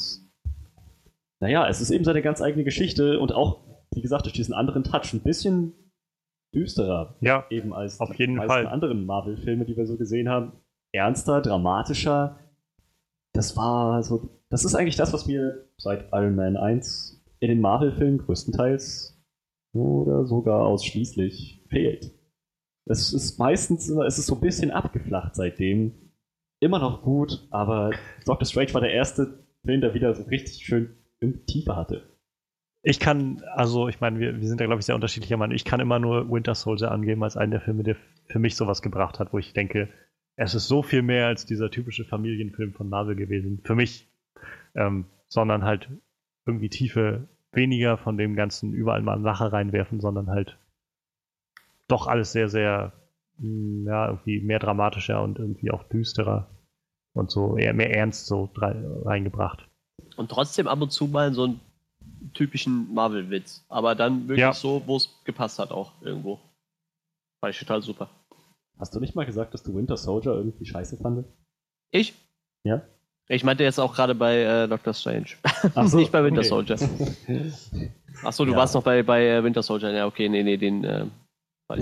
naja, 1.39 1.67
es 1.67 1.81
ist 1.81 1.91
eben 1.91 2.05
seine 2.05 2.21
ganz 2.21 2.41
eigene 2.41 2.63
Geschichte 2.63 3.19
und 3.19 3.33
auch, 3.33 3.59
wie 3.93 4.01
gesagt, 4.01 4.25
durch 4.25 4.33
diesen 4.33 4.53
anderen 4.53 4.83
Touch 4.83 5.13
ein 5.13 5.21
bisschen 5.21 5.73
düsterer. 6.53 7.15
Ja, 7.19 7.45
eben 7.49 7.73
als 7.73 7.99
auf 7.99 8.15
jeden 8.15 8.33
die 8.33 8.37
meisten 8.37 8.51
Fall. 8.51 8.67
anderen 8.67 9.05
Marvel-Filme, 9.05 9.65
die 9.65 9.75
wir 9.75 9.85
so 9.85 9.97
gesehen 9.97 10.29
haben. 10.29 10.53
Ernster, 10.93 11.41
dramatischer. 11.41 12.39
Das 13.33 13.57
war 13.57 14.01
so, 14.01 14.29
das 14.49 14.63
ist 14.63 14.75
eigentlich 14.75 14.95
das, 14.95 15.11
was 15.11 15.25
mir 15.25 15.67
seit 15.77 16.07
Iron 16.13 16.35
Man 16.35 16.55
1 16.55 17.23
in 17.39 17.49
den 17.49 17.59
Marvel-Filmen 17.59 18.19
größtenteils 18.19 19.21
oder 19.73 20.25
sogar 20.25 20.65
ausschließlich 20.65 21.65
fehlt. 21.67 22.13
Es 22.87 23.13
ist 23.13 23.39
meistens, 23.39 23.89
es 23.89 24.19
ist 24.19 24.27
so 24.27 24.35
ein 24.35 24.41
bisschen 24.41 24.71
abgeflacht 24.71 25.35
seitdem. 25.35 26.13
Immer 26.61 26.79
noch 26.79 27.01
gut, 27.01 27.45
aber 27.49 27.91
Doctor 28.25 28.45
Strange 28.45 28.73
war 28.73 28.81
der 28.81 28.93
erste 28.93 29.44
Film, 29.65 29.81
der 29.81 29.93
wieder 29.93 30.13
so 30.13 30.23
richtig 30.23 30.65
schön 30.65 30.95
Tiefe 31.47 31.75
hatte. 31.75 32.03
Ich 32.83 32.99
kann, 32.99 33.41
also 33.53 33.87
ich 33.87 33.99
meine, 33.99 34.19
wir, 34.19 34.39
wir 34.39 34.47
sind 34.47 34.61
da 34.61 34.65
glaube 34.65 34.79
ich 34.79 34.85
sehr 34.85 34.95
unterschiedlicher 34.95 35.37
Meinung. 35.37 35.55
Ich 35.55 35.65
kann 35.65 35.79
immer 35.79 35.97
nur 35.97 36.29
Winter 36.29 36.53
Soldier 36.53 36.91
angeben 36.91 37.23
als 37.23 37.35
einen 37.35 37.51
der 37.51 37.61
Filme, 37.61 37.83
der 37.83 37.95
für 38.27 38.39
mich 38.39 38.55
sowas 38.55 38.81
gebracht 38.81 39.19
hat, 39.19 39.33
wo 39.33 39.39
ich 39.39 39.53
denke, 39.53 39.89
es 40.35 40.53
ist 40.53 40.67
so 40.67 40.83
viel 40.83 41.01
mehr 41.01 41.27
als 41.27 41.45
dieser 41.45 41.71
typische 41.71 42.05
Familienfilm 42.05 42.73
von 42.73 42.89
Marvel 42.89 43.15
gewesen. 43.15 43.61
Für 43.63 43.75
mich. 43.75 44.07
Ähm, 44.75 45.05
sondern 45.27 45.63
halt 45.63 45.89
irgendwie 46.45 46.69
Tiefe, 46.69 47.27
weniger 47.51 47.97
von 47.97 48.17
dem 48.17 48.35
ganzen 48.35 48.73
überall 48.73 49.01
mal 49.01 49.19
Lacher 49.19 49.51
reinwerfen, 49.51 49.99
sondern 49.99 50.29
halt 50.29 50.57
doch 51.87 52.07
alles 52.07 52.31
sehr, 52.31 52.49
sehr, 52.49 52.93
hm, 53.39 53.85
ja, 53.85 54.07
irgendwie 54.07 54.39
mehr 54.41 54.59
dramatischer 54.59 55.21
und 55.21 55.39
irgendwie 55.39 55.71
auch 55.71 55.83
düsterer 55.83 56.49
und 57.15 57.31
so 57.31 57.57
eher 57.57 57.73
mehr 57.73 57.95
Ernst 57.95 58.27
so 58.27 58.49
reingebracht. 58.55 59.67
Und 60.17 60.29
trotzdem 60.29 60.67
ab 60.67 60.81
und 60.81 60.91
zu 60.91 61.07
mal 61.07 61.33
so 61.33 61.45
einen 61.45 61.61
typischen 62.33 62.93
Marvel-Witz. 62.93 63.65
Aber 63.69 63.95
dann 63.95 64.27
wirklich 64.27 64.39
ja. 64.39 64.53
so, 64.53 64.83
wo 64.85 64.97
es 64.97 65.09
gepasst 65.23 65.59
hat 65.59 65.71
auch 65.71 65.93
irgendwo. 66.01 66.39
War 67.41 67.49
ich 67.49 67.59
total 67.59 67.81
super. 67.81 68.09
Hast 68.77 68.93
du 68.93 68.99
nicht 68.99 69.15
mal 69.15 69.25
gesagt, 69.25 69.53
dass 69.53 69.63
du 69.63 69.73
Winter 69.75 69.97
Soldier 69.97 70.33
irgendwie 70.33 70.65
scheiße 70.65 70.97
fandest? 70.97 71.29
Ich? 71.91 72.13
Ja. 72.63 72.81
Ich 73.27 73.43
meinte 73.43 73.63
jetzt 73.63 73.79
auch 73.79 73.95
gerade 73.95 74.13
bei 74.13 74.41
äh, 74.41 74.67
Doctor 74.67 74.93
Strange. 74.93 75.27
Ach 75.43 75.87
so, 75.87 75.97
nicht 75.97 76.11
bei 76.11 76.23
Winter 76.23 76.41
okay. 76.41 76.49
Soldier. 76.49 76.75
Achso, 78.23 78.45
du 78.45 78.51
ja. 78.51 78.57
warst 78.57 78.75
noch 78.75 78.83
bei, 78.83 79.01
bei 79.03 79.27
äh, 79.27 79.43
Winter 79.43 79.63
Soldier. 79.63 79.91
Ja, 79.91 80.05
okay, 80.05 80.29
nee, 80.29 80.43
nee, 80.43 80.57
den. 80.57 80.83
Äh, 80.83 81.05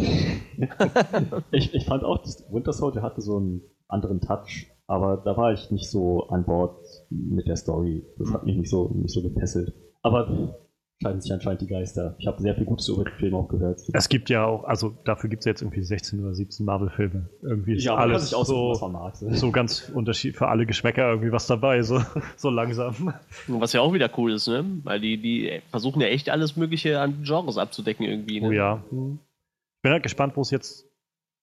ich, 1.51 1.73
ich 1.73 1.85
fand 1.85 2.05
auch, 2.05 2.23
Winter 2.49 2.71
Soldier 2.71 3.01
hatte 3.01 3.19
so 3.21 3.37
einen 3.37 3.61
anderen 3.89 4.21
Touch 4.21 4.67
aber 4.93 5.17
da 5.17 5.35
war 5.35 5.51
ich 5.51 5.71
nicht 5.71 5.89
so 5.89 6.27
an 6.27 6.45
Bord 6.45 6.85
mit 7.09 7.47
der 7.47 7.55
Story. 7.55 8.05
Das 8.19 8.31
hat 8.31 8.45
mich 8.45 8.55
nicht 8.55 8.69
so, 8.69 8.89
nicht 8.93 9.11
so 9.11 9.23
gepesselt. 9.23 9.73
Aber 10.03 10.59
scheiden 11.01 11.19
sich 11.19 11.33
anscheinend 11.33 11.61
die 11.61 11.67
Geister. 11.67 12.15
Ich 12.19 12.27
habe 12.27 12.39
sehr 12.39 12.53
viel 12.53 12.65
Gutes 12.65 12.89
über 12.89 13.03
den 13.03 13.13
Film 13.15 13.33
auch 13.33 13.47
gehört. 13.47 13.81
Es 13.91 14.07
gibt 14.07 14.29
ja 14.29 14.45
auch, 14.45 14.65
also 14.65 14.95
dafür 15.03 15.31
gibt 15.31 15.41
es 15.41 15.45
jetzt 15.45 15.63
irgendwie 15.63 15.81
16 15.81 16.19
oder 16.19 16.35
17 16.35 16.63
Marvel-Filme. 16.63 17.27
Irgendwie 17.41 17.73
ist 17.73 17.85
ja, 17.85 17.95
alles 17.95 18.29
so, 18.29 18.75
mag, 18.87 19.15
so 19.15 19.51
ganz 19.51 19.89
unterschiedlich 19.89 20.37
für 20.37 20.47
alle 20.47 20.67
Geschmäcker 20.67 21.09
irgendwie 21.09 21.31
was 21.31 21.47
dabei, 21.47 21.81
so, 21.81 21.99
so 22.37 22.51
langsam. 22.51 23.15
Was 23.47 23.73
ja 23.73 23.81
auch 23.81 23.93
wieder 23.93 24.11
cool 24.17 24.33
ist, 24.33 24.47
ne? 24.47 24.63
Weil 24.83 24.99
die, 24.99 25.17
die 25.17 25.59
versuchen 25.71 26.01
ja 26.01 26.07
echt 26.07 26.29
alles 26.29 26.55
Mögliche 26.55 26.99
an 26.99 27.23
Genres 27.23 27.57
abzudecken 27.57 28.05
irgendwie. 28.05 28.41
Ne? 28.41 28.47
Oh 28.47 28.51
ja. 28.51 28.83
Ich 28.91 29.81
bin 29.81 29.91
halt 29.91 30.03
gespannt, 30.03 30.37
wo 30.37 30.41
es 30.41 30.51
jetzt 30.51 30.87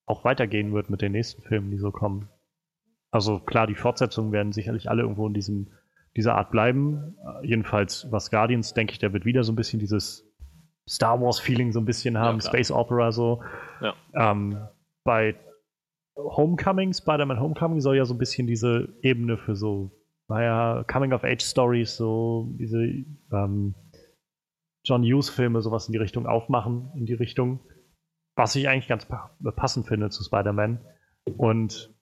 auch 0.06 0.24
weitergehen 0.24 0.72
wird 0.72 0.89
mit 0.89 1.02
den 1.02 1.10
nächsten 1.10 1.43
Filmen, 1.43 1.72
die 1.72 1.78
so 1.78 1.90
kommen. 1.90 2.28
Also 3.11 3.41
klar, 3.41 3.66
die 3.66 3.74
Fortsetzungen 3.74 4.32
werden 4.32 4.53
sicherlich 4.53 4.89
alle 4.89 5.03
irgendwo 5.03 5.27
in 5.27 5.35
diesem, 5.35 5.73
dieser 6.16 6.35
Art 6.37 6.51
bleiben. 6.51 7.16
Jedenfalls, 7.43 8.07
was 8.11 8.31
Guardians, 8.31 8.74
denke 8.74 8.93
ich, 8.93 8.99
der 8.99 9.12
wird 9.12 9.24
wieder 9.24 9.43
so 9.43 9.53
ein 9.53 9.57
bisschen 9.57 9.81
dieses 9.81 10.27
Star 10.89 11.20
Wars-Feeling 11.20 11.73
so 11.73 11.81
ein 11.81 11.85
bisschen 11.85 12.19
haben, 12.19 12.39
ja, 12.39 12.47
Space 12.47 12.70
Opera 12.70 13.12
so. 13.12 13.43
Ja. 13.81 13.95
Ähm, 14.15 14.59
bei 15.05 15.37
Homecoming, 16.16 16.93
Spider-Man 16.93 17.41
Homecoming 17.41 17.81
soll 17.81 17.97
ja 17.97 18.05
so 18.05 18.15
ein 18.15 18.19
bisschen 18.19 18.47
diese 18.47 18.89
Ebene 19.03 19.37
für 19.39 19.55
so, 19.55 19.93
naja, 20.28 20.85
Coming-of-Age-Stories, 20.85 21.97
so 21.97 22.49
diese 22.59 22.82
ähm, 23.32 23.74
John 24.85 25.03
Hughes-Filme, 25.03 25.62
sowas 25.62 25.89
in 25.89 25.93
die 25.93 25.99
Richtung 25.99 26.27
aufmachen, 26.27 26.91
in 26.97 27.07
die 27.07 27.15
Richtung. 27.15 27.61
Was 28.37 28.57
ich 28.57 28.69
eigentlich 28.69 28.89
ganz 28.89 29.07
passend 29.57 29.87
finde 29.87 30.11
zu 30.11 30.24
Spider-Man. 30.24 30.81
Und 31.37 31.95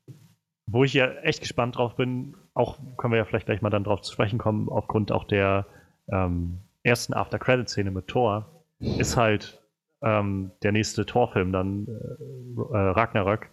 wo 0.71 0.85
ich 0.85 0.93
ja 0.93 1.11
echt 1.23 1.41
gespannt 1.41 1.77
drauf 1.77 1.97
bin, 1.97 2.37
auch 2.55 2.79
können 2.97 3.13
wir 3.13 3.19
ja 3.19 3.25
vielleicht 3.25 3.47
gleich 3.47 3.63
mal 3.63 3.71
dann 3.71 3.85
drauf 3.85 4.03
zu 4.03 4.13
sprechen 4.13 4.39
kommen, 4.39 4.69
aufgrund 4.69 5.13
auch 5.13 5.25
der 5.25 5.67
ähm, 6.13 6.59
ersten 6.83 7.15
After-Credit-Szene 7.15 7.91
mit 7.91 8.07
Thor, 8.07 8.65
ist 8.79 9.17
halt 9.17 9.63
ähm, 10.03 10.53
der 10.63 10.73
nächste 10.73 11.07
Thor-Film 11.07 11.53
dann 11.53 11.87
äh, 11.87 12.61
äh, 12.61 12.91
Ragnarök, 12.91 13.49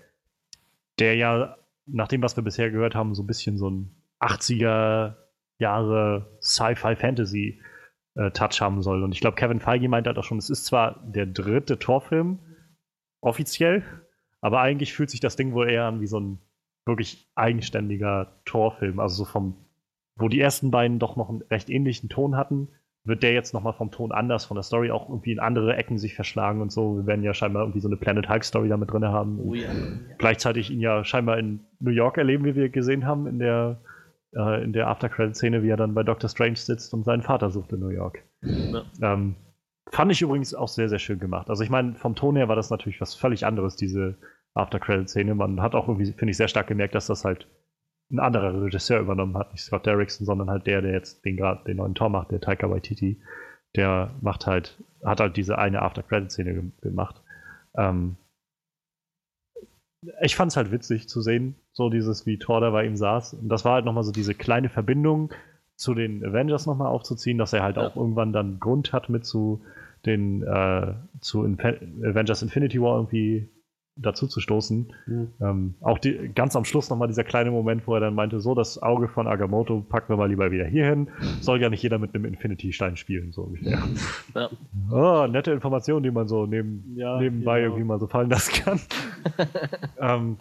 der 1.00 1.16
ja, 1.16 1.56
nach 1.86 2.08
dem, 2.08 2.22
was 2.22 2.36
wir 2.36 2.44
bisher 2.44 2.70
gehört 2.70 2.96
haben, 2.96 3.16
so 3.16 3.24
ein 3.24 3.28
bisschen 3.28 3.58
so 3.58 3.70
ein 3.70 3.96
80er 4.20 5.16
Jahre 5.58 6.38
Sci-Fi-Fantasy 6.42 7.62
äh, 8.16 8.32
Touch 8.32 8.60
haben 8.60 8.82
soll. 8.82 9.04
Und 9.04 9.14
ich 9.14 9.22
glaube, 9.22 9.36
Kevin 9.36 9.62
Feige 9.62 9.88
meint 9.88 10.08
halt 10.08 10.18
auch 10.18 10.24
schon, 10.24 10.38
es 10.38 10.50
ist 10.50 10.66
zwar 10.66 11.02
der 11.06 11.26
dritte 11.26 11.80
Thor-Film, 11.80 12.40
offiziell, 13.22 13.84
aber 14.42 14.60
eigentlich 14.60 14.94
fühlt 14.94 15.10
sich 15.10 15.22
das 15.22 15.36
Ding 15.38 15.54
wohl 15.54 15.70
eher 15.70 15.86
an 15.86 16.02
wie 16.02 16.08
so 16.08 16.20
ein 16.20 16.40
wirklich 16.86 17.30
eigenständiger 17.36 18.40
Torfilm. 18.46 19.00
Also 19.00 19.24
so 19.24 19.26
vom, 19.26 19.56
wo 20.16 20.30
die 20.30 20.40
ersten 20.40 20.72
beiden 20.72 21.00
doch 21.00 21.16
noch 21.16 21.30
einen 21.30 21.42
recht 21.44 21.70
ähnlichen 21.70 22.10
Ton 22.10 22.36
hatten, 22.36 22.70
wird 23.06 23.22
der 23.22 23.34
jetzt 23.34 23.54
nochmal 23.54 23.74
vom 23.74 23.92
Ton 23.92 24.12
anders, 24.12 24.46
von 24.46 24.56
der 24.56 24.64
Story 24.64 24.90
auch 24.90 25.10
irgendwie 25.10 25.32
in 25.32 25.40
andere 25.40 25.76
Ecken 25.76 26.00
sich 26.00 26.16
verschlagen 26.16 26.62
und 26.62 26.72
so. 26.72 26.98
Wir 26.98 27.06
werden 27.06 27.24
ja 27.24 27.34
scheinbar 27.34 27.64
irgendwie 27.64 27.80
so 27.80 27.88
eine 27.88 27.98
Planet 27.98 28.28
Hulk 28.28 28.44
Story 28.44 28.68
da 28.68 28.78
mit 28.78 28.92
drin 28.92 29.06
haben. 29.06 29.40
Oh 29.40 29.54
ja. 29.54 29.70
Gleichzeitig 30.18 30.72
ihn 30.72 30.80
ja 30.80 31.04
scheinbar 31.04 31.38
in 31.38 31.60
New 31.80 31.92
York 31.92 32.18
erleben, 32.18 32.46
wie 32.46 32.56
wir 32.56 32.70
gesehen 32.70 33.06
haben, 33.06 33.28
in 33.28 33.38
der, 33.38 33.80
äh, 34.36 34.64
in 34.64 34.74
der 34.74 34.88
After-Credit-Szene, 34.88 35.62
wie 35.62 35.70
er 35.70 35.78
dann 35.78 35.94
bei 35.94 36.02
Doctor 36.02 36.30
Strange 36.30 36.56
sitzt 36.56 36.96
und 36.96 37.04
seinen 37.06 37.22
Vater 37.22 37.52
sucht 37.52 37.74
in 37.74 37.80
New 37.80 37.90
York. 37.90 38.24
Ja. 38.42 38.84
Ähm, 39.04 39.36
fand 39.92 40.12
ich 40.12 40.22
übrigens 40.24 40.56
auch 40.56 40.68
sehr, 40.68 40.90
sehr 40.90 41.00
schön 41.00 41.20
gemacht. 41.20 41.50
Also 41.52 41.64
ich 41.64 41.70
meine, 41.70 41.94
vom 41.94 42.16
Ton 42.16 42.36
her 42.36 42.48
war 42.48 42.56
das 42.56 42.72
natürlich 42.72 43.02
was 43.02 43.14
völlig 43.14 43.46
anderes, 43.46 43.76
diese 43.76 44.18
After-Credit-Szene. 44.56 45.36
Man 45.36 45.62
hat 45.62 45.76
auch 45.76 45.88
irgendwie, 45.88 46.12
finde 46.14 46.32
ich, 46.32 46.38
sehr 46.38 46.48
stark 46.48 46.68
gemerkt, 46.68 46.96
dass 46.96 47.08
das 47.08 47.26
halt 47.26 47.48
ein 48.12 48.20
anderer 48.20 48.62
Regisseur 48.64 49.00
übernommen 49.00 49.38
hat, 49.38 49.52
nicht 49.52 49.64
Scott 49.64 49.86
Derrickson, 49.86 50.26
sondern 50.26 50.50
halt 50.50 50.68
der, 50.68 50.82
der 50.82 50.94
jetzt 50.94 51.26
den 51.26 51.38
gerade 51.38 51.64
den 51.66 51.78
neuen 51.78 51.96
Tor 51.96 52.10
macht, 52.10 52.32
der 52.32 52.40
Taika 52.40 52.70
Waititi, 52.70 53.22
der 53.76 54.14
macht 54.22 54.48
halt, 54.48 54.82
hat 55.04 55.20
halt 55.20 55.38
diese 55.38 55.58
eine 55.58 55.82
After-Credit-Szene 55.82 56.54
ge 56.54 56.64
gemacht. 56.82 57.22
Ähm, 57.76 58.16
ich 60.22 60.36
fand 60.36 60.52
es 60.52 60.58
halt 60.58 60.72
witzig 60.72 61.10
zu 61.10 61.22
sehen, 61.22 61.56
so 61.72 61.90
dieses, 61.90 62.26
wie 62.26 62.38
Thor 62.38 62.62
da 62.62 62.70
bei 62.70 62.86
ihm 62.86 62.96
saß. 62.96 63.34
Und 63.34 63.50
das 63.50 63.66
war 63.66 63.74
halt 63.74 63.86
nochmal 63.86 64.04
so 64.04 64.12
diese 64.12 64.36
kleine 64.36 64.70
Verbindung 64.70 65.34
zu 65.76 65.94
den 65.94 66.24
Avengers 66.24 66.68
nochmal 66.68 66.88
aufzuziehen, 66.88 67.38
dass 67.38 67.54
er 67.54 67.64
halt 67.64 67.78
ja. 67.78 67.88
auch 67.88 67.96
irgendwann 67.96 68.32
dann 68.32 68.60
Grund 68.60 68.94
hat, 68.94 69.10
mit 69.10 69.26
zu 69.26 69.64
den 70.06 70.44
äh, 70.44 70.94
zu 71.20 71.44
Inf 71.44 71.66
Avengers 71.66 72.44
Infinity 72.44 72.80
War 72.80 72.98
irgendwie 72.98 73.50
dazu 73.98 74.28
zu 74.28 74.40
stoßen. 74.40 74.94
Mhm. 75.06 75.32
Ähm, 75.42 75.76
auch 75.82 75.98
die, 75.98 76.32
ganz 76.34 76.56
am 76.56 76.66
Schluss 76.66 76.90
nochmal 76.90 77.08
dieser 77.08 77.24
kleine 77.24 77.52
Moment, 77.52 77.88
wo 77.88 77.94
er 77.94 78.02
dann 78.02 78.16
meinte, 78.16 78.40
so, 78.40 78.54
das 78.54 78.82
Auge 78.82 79.08
von 79.08 79.28
Agamotto 79.28 79.82
packen 79.82 80.10
wir 80.10 80.18
mal 80.18 80.30
lieber 80.30 80.52
wieder 80.52 80.66
hier 80.66 80.86
hin. 80.86 81.10
Soll 81.42 81.62
ja 81.62 81.70
nicht 81.70 81.82
jeder 81.82 81.98
mit 81.98 82.14
einem 82.14 82.26
Infinity-Stein 82.26 82.98
spielen, 82.98 83.32
so 83.32 83.44
ungefähr. 83.44 83.82
Ja. 84.34 84.50
Oh, 84.92 85.26
nette 85.28 85.52
Information, 85.52 86.04
die 86.04 86.12
man 86.12 86.28
so 86.28 86.46
neben, 86.46 86.96
ja, 86.96 87.18
nebenbei 87.20 87.60
genau. 87.60 87.72
irgendwie 87.72 87.88
mal 87.88 88.00
so 88.00 88.08
fallen 88.08 88.30
lassen 88.30 88.54
kann. 88.54 88.80
ähm, 90.00 90.38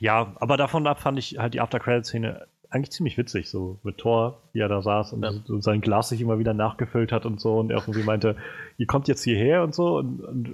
ja, 0.00 0.34
aber 0.36 0.56
davon 0.56 0.86
ab 0.86 1.00
fand 1.00 1.18
ich 1.18 1.38
halt 1.38 1.54
die 1.54 1.60
After-Credit-Szene 1.60 2.46
eigentlich 2.74 2.90
ziemlich 2.90 3.16
witzig, 3.16 3.48
so 3.48 3.78
mit 3.84 3.98
Thor, 3.98 4.42
wie 4.52 4.60
er 4.60 4.68
da 4.68 4.82
saß 4.82 5.12
und, 5.12 5.22
ja. 5.22 5.30
und, 5.48 5.62
sein 5.62 5.80
Glas 5.80 6.08
sich 6.08 6.20
immer 6.20 6.38
wieder 6.38 6.54
nachgefüllt 6.54 7.12
hat 7.12 7.24
und 7.24 7.40
so 7.40 7.58
und 7.58 7.70
er 7.70 7.78
irgendwie 7.78 8.02
meinte, 8.02 8.36
ihr 8.78 8.86
kommt 8.86 9.06
jetzt 9.06 9.22
hierher 9.22 9.62
und 9.62 9.74
so 9.74 9.98
und, 9.98 10.20
und 10.20 10.50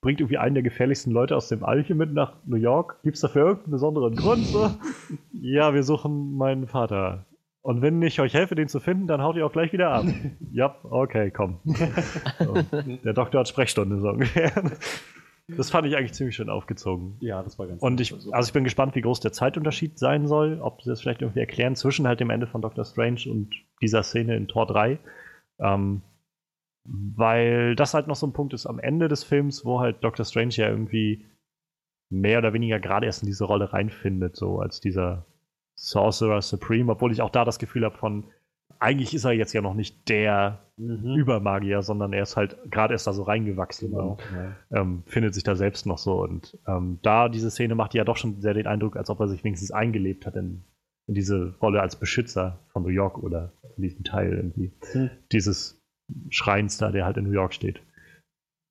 bringt 0.00 0.20
irgendwie 0.20 0.38
einen 0.38 0.54
der 0.54 0.62
gefährlichsten 0.62 1.12
Leute 1.12 1.36
aus 1.36 1.48
dem 1.48 1.64
All 1.64 1.82
hier 1.82 1.96
mit 1.96 2.12
nach 2.12 2.34
New 2.46 2.56
York. 2.56 2.96
Gibt 3.02 3.16
es 3.16 3.20
dafür 3.20 3.42
irgendeinen 3.42 3.72
besonderen 3.72 4.16
Grund? 4.16 4.46
So? 4.46 4.70
ja, 5.32 5.74
wir 5.74 5.82
suchen 5.82 6.36
meinen 6.36 6.66
Vater. 6.66 7.26
Und 7.60 7.82
wenn 7.82 8.00
ich 8.00 8.20
euch 8.20 8.32
helfe, 8.32 8.54
den 8.54 8.68
zu 8.68 8.80
finden, 8.80 9.06
dann 9.06 9.20
haut 9.20 9.36
ihr 9.36 9.44
auch 9.44 9.52
gleich 9.52 9.72
wieder 9.72 9.90
ab. 9.90 10.06
ja, 10.52 10.76
okay, 10.84 11.30
komm. 11.30 11.58
so, 12.38 12.54
der 13.04 13.12
Doktor 13.12 13.40
hat 13.40 13.48
Sprechstunde 13.48 14.00
so 14.00 14.08
ungefähr. 14.08 14.52
Das 15.56 15.70
fand 15.70 15.86
ich 15.86 15.96
eigentlich 15.96 16.12
ziemlich 16.12 16.36
schön 16.36 16.50
aufgezogen. 16.50 17.16
Ja, 17.20 17.42
das 17.42 17.58
war 17.58 17.66
ganz 17.66 17.82
Und 17.82 18.00
ich, 18.00 18.12
also 18.12 18.48
ich 18.48 18.52
bin 18.52 18.64
gespannt, 18.64 18.94
wie 18.94 19.00
groß 19.00 19.20
der 19.20 19.32
Zeitunterschied 19.32 19.98
sein 19.98 20.26
soll, 20.26 20.60
ob 20.60 20.82
sie 20.82 20.90
das 20.90 21.00
vielleicht 21.00 21.22
irgendwie 21.22 21.40
erklären 21.40 21.74
zwischen 21.74 22.06
halt 22.06 22.20
dem 22.20 22.30
Ende 22.30 22.46
von 22.46 22.60
Doctor 22.60 22.84
Strange 22.84 23.22
und 23.30 23.54
dieser 23.80 24.02
Szene 24.02 24.36
in 24.36 24.46
Tor 24.46 24.66
3. 24.66 24.98
Ähm, 25.58 26.02
weil 26.84 27.76
das 27.76 27.94
halt 27.94 28.06
noch 28.06 28.16
so 28.16 28.26
ein 28.26 28.32
Punkt 28.32 28.54
ist 28.54 28.66
am 28.66 28.78
Ende 28.78 29.08
des 29.08 29.24
Films, 29.24 29.64
wo 29.64 29.80
halt 29.80 30.02
Doctor 30.04 30.24
Strange 30.24 30.54
ja 30.54 30.68
irgendwie 30.68 31.26
mehr 32.10 32.38
oder 32.38 32.52
weniger 32.52 32.80
gerade 32.80 33.06
erst 33.06 33.22
in 33.22 33.26
diese 33.26 33.44
Rolle 33.44 33.72
reinfindet, 33.72 34.36
so 34.36 34.60
als 34.60 34.80
dieser 34.80 35.26
Sorcerer 35.74 36.42
Supreme, 36.42 36.92
obwohl 36.92 37.12
ich 37.12 37.22
auch 37.22 37.30
da 37.30 37.44
das 37.44 37.58
Gefühl 37.58 37.84
habe 37.84 37.96
von, 37.96 38.24
eigentlich 38.80 39.14
ist 39.14 39.24
er 39.24 39.32
jetzt 39.32 39.52
ja 39.52 39.60
noch 39.60 39.74
nicht 39.74 40.08
der 40.08 40.60
mhm. 40.76 41.16
Übermagier, 41.16 41.82
sondern 41.82 42.12
er 42.12 42.22
ist 42.22 42.36
halt 42.36 42.56
gerade 42.70 42.94
erst 42.94 43.06
da 43.06 43.12
so 43.12 43.22
reingewachsen 43.22 43.90
genau, 43.90 44.10
und 44.10 44.22
ja. 44.34 44.80
ähm, 44.80 45.02
findet 45.06 45.34
sich 45.34 45.44
da 45.44 45.56
selbst 45.56 45.86
noch 45.86 45.98
so. 45.98 46.22
Und 46.22 46.58
ähm, 46.66 46.98
da 47.02 47.28
diese 47.28 47.50
Szene 47.50 47.74
macht 47.74 47.94
ja 47.94 48.04
doch 48.04 48.16
schon 48.16 48.40
sehr 48.40 48.54
den 48.54 48.66
Eindruck, 48.66 48.96
als 48.96 49.10
ob 49.10 49.20
er 49.20 49.28
sich 49.28 49.44
wenigstens 49.44 49.70
eingelebt 49.70 50.26
hat 50.26 50.36
in, 50.36 50.64
in 51.06 51.14
diese 51.14 51.54
Rolle 51.60 51.80
als 51.80 51.96
Beschützer 51.96 52.60
von 52.72 52.82
New 52.82 52.88
York 52.88 53.18
oder 53.18 53.52
in 53.76 53.82
diesem 53.82 54.04
Teil 54.04 54.32
irgendwie. 54.32 54.72
Mhm. 54.94 55.10
Dieses 55.32 55.80
Schreins 56.30 56.78
da, 56.78 56.90
der 56.90 57.04
halt 57.04 57.16
in 57.16 57.24
New 57.24 57.32
York 57.32 57.54
steht. 57.54 57.80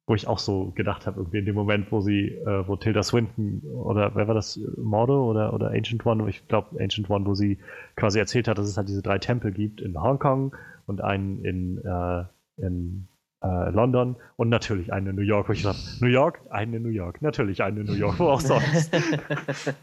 Wo 0.08 0.16
ich 0.16 0.28
auch 0.28 0.40
so 0.40 0.72
gedacht 0.72 1.06
habe, 1.06 1.20
irgendwie 1.20 1.40
in 1.40 1.46
dem 1.46 1.56
Moment, 1.56 1.92
wo 1.92 2.00
sie, 2.00 2.30
äh, 2.30 2.68
wo 2.68 2.78
Tilda 2.78 3.04
Swinton 3.04 3.62
oder 3.74 4.16
wer 4.16 4.28
war 4.28 4.36
das, 4.36 4.58
Mordo 4.78 5.30
oder, 5.30 5.54
oder 5.54 5.72
Ancient 5.72 6.06
One, 6.06 6.30
ich 6.30 6.48
glaube 6.48 6.82
Ancient 6.82 7.10
One, 7.10 7.26
wo 7.26 7.36
sie 7.36 7.58
quasi 7.96 8.18
erzählt 8.18 8.48
hat, 8.48 8.58
dass 8.58 8.68
es 8.68 8.78
halt 8.78 8.88
diese 8.88 9.02
drei 9.02 9.20
Tempel 9.20 9.52
gibt 9.52 9.82
in 9.82 10.02
Hongkong 10.02 10.56
und 10.86 11.02
einen 11.02 11.44
in, 11.44 11.78
äh, 11.84 12.24
in 12.56 13.10
äh, 13.44 13.70
London 13.70 14.16
und 14.36 14.50
natürlich 14.50 14.92
einen 14.92 15.08
in 15.08 15.16
New 15.16 15.22
York, 15.22 15.50
wo 15.50 15.54
ich 15.54 15.64
dachte, 15.64 15.80
New 16.00 16.08
York, 16.08 16.42
einen 16.50 16.74
in 16.74 16.84
New 16.84 16.90
York, 16.90 17.22
natürlich 17.22 17.62
einen 17.62 17.78
in 17.80 17.86
New 17.88 17.94
York, 17.94 18.20
wo 18.20 18.30
auch 18.30 18.42
sonst. 18.42 18.92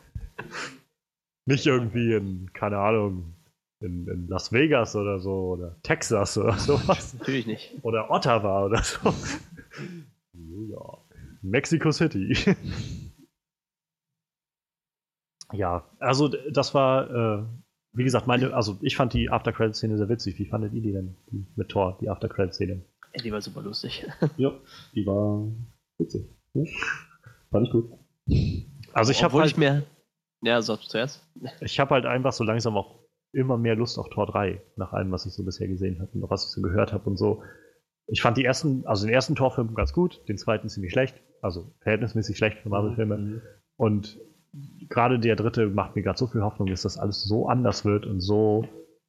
Nicht 1.47 1.67
irgendwie 1.67 2.15
in, 2.15 2.51
keine 2.55 2.79
Ahnung, 2.79 3.35
in, 3.81 4.09
in, 4.09 4.29
Las 4.29 4.51
Vegas 4.51 4.97
oder 4.97 5.19
so 5.19 5.51
oder 5.51 5.77
Texas 5.83 6.39
oder 6.39 6.55
sowas. 6.55 7.15
Natürlich 7.19 7.47
nicht. 7.47 7.75
Oder 7.83 8.11
Ottawa 8.11 8.65
oder 8.65 8.83
so. 8.83 9.13
New 10.35 10.67
York. 10.69 11.15
Mexico 11.43 11.91
City. 11.93 12.35
ja, 15.53 15.89
also 15.99 16.29
das 16.29 16.75
war, 16.75 17.11
äh, 17.11 17.45
wie 17.93 18.05
gesagt, 18.05 18.27
meine, 18.27 18.55
also 18.55 18.79
ich 18.83 18.97
fand 18.97 19.13
die 19.13 19.31
After-Credit-Szene 19.31 19.97
sehr 19.99 20.09
witzig. 20.09 20.39
Wie 20.39 20.47
fandet 20.47 20.73
ihr 20.73 20.83
die 20.83 20.93
denn 20.93 21.17
die, 21.31 21.47
mit 21.57 21.69
Thor, 21.69 21.99
die 22.01 22.09
After-Credit-Szene? 22.09 22.85
Ja, 23.15 23.23
die 23.23 23.33
war 23.33 23.41
super 23.41 23.63
lustig. 23.63 24.07
ja, 24.37 24.53
die 24.95 25.07
war 25.07 25.47
witzig. 25.99 26.29
Ja. 26.55 26.65
Fand 27.51 27.67
ich 27.67 27.73
gut. 27.73 27.91
Also 28.93 29.11
ich 29.13 29.23
habe 29.23 29.39
halt, 29.39 29.51
ich 29.51 29.57
mir, 29.57 29.85
ja, 30.43 30.61
sagst 30.63 30.87
du 30.87 30.91
zuerst. 30.91 31.27
Ich 31.61 31.79
habe 31.79 31.95
halt 31.95 32.07
einfach 32.07 32.33
so 32.33 32.45
langsam 32.45 32.77
auch 32.77 33.01
immer 33.33 33.59
mehr 33.59 33.75
Lust 33.75 33.99
auf 33.99 34.09
Tor 34.11 34.27
3, 34.27 34.63
nach 34.77 34.93
allem, 34.93 35.11
was 35.11 35.27
ich 35.27 35.35
so 35.35 35.45
bisher 35.45 35.69
gesehen 35.69 36.01
habe 36.01 36.11
und 36.13 36.31
was 36.31 36.47
ich 36.47 36.51
so 36.51 36.63
gehört 36.63 36.93
habe 36.93 37.09
und 37.11 37.17
so. 37.17 37.43
Ich 38.07 38.23
fand 38.23 38.37
die 38.37 38.45
ersten, 38.45 38.87
also 38.87 39.07
den 39.07 39.15
ersten 39.15 39.35
Torfilm 39.35 39.75
ganz 39.75 39.93
gut, 39.93 40.23
den 40.29 40.37
zweiten 40.37 40.69
ziemlich 40.69 40.93
schlecht, 40.93 41.23
also 41.41 41.73
verhältnismäßig 41.81 42.37
schlecht 42.37 42.59
für 42.59 42.69
Marvel-Filme. 42.69 43.17
Mhm. 43.17 43.43
Und 43.77 44.21
gerade 44.89 45.19
der 45.19 45.37
dritte 45.37 45.69
macht 45.69 45.97
mir 45.97 46.03
gerade 46.03 46.19
so 46.19 46.27
viel 46.27 46.43
Hoffnung, 46.43 46.69
dass 46.69 46.83
das 46.83 46.99
alles 46.99 47.25
so 47.25 47.49
anders 47.49 47.85
wird 47.85 48.07
und 48.07 48.21
so. 48.21 48.67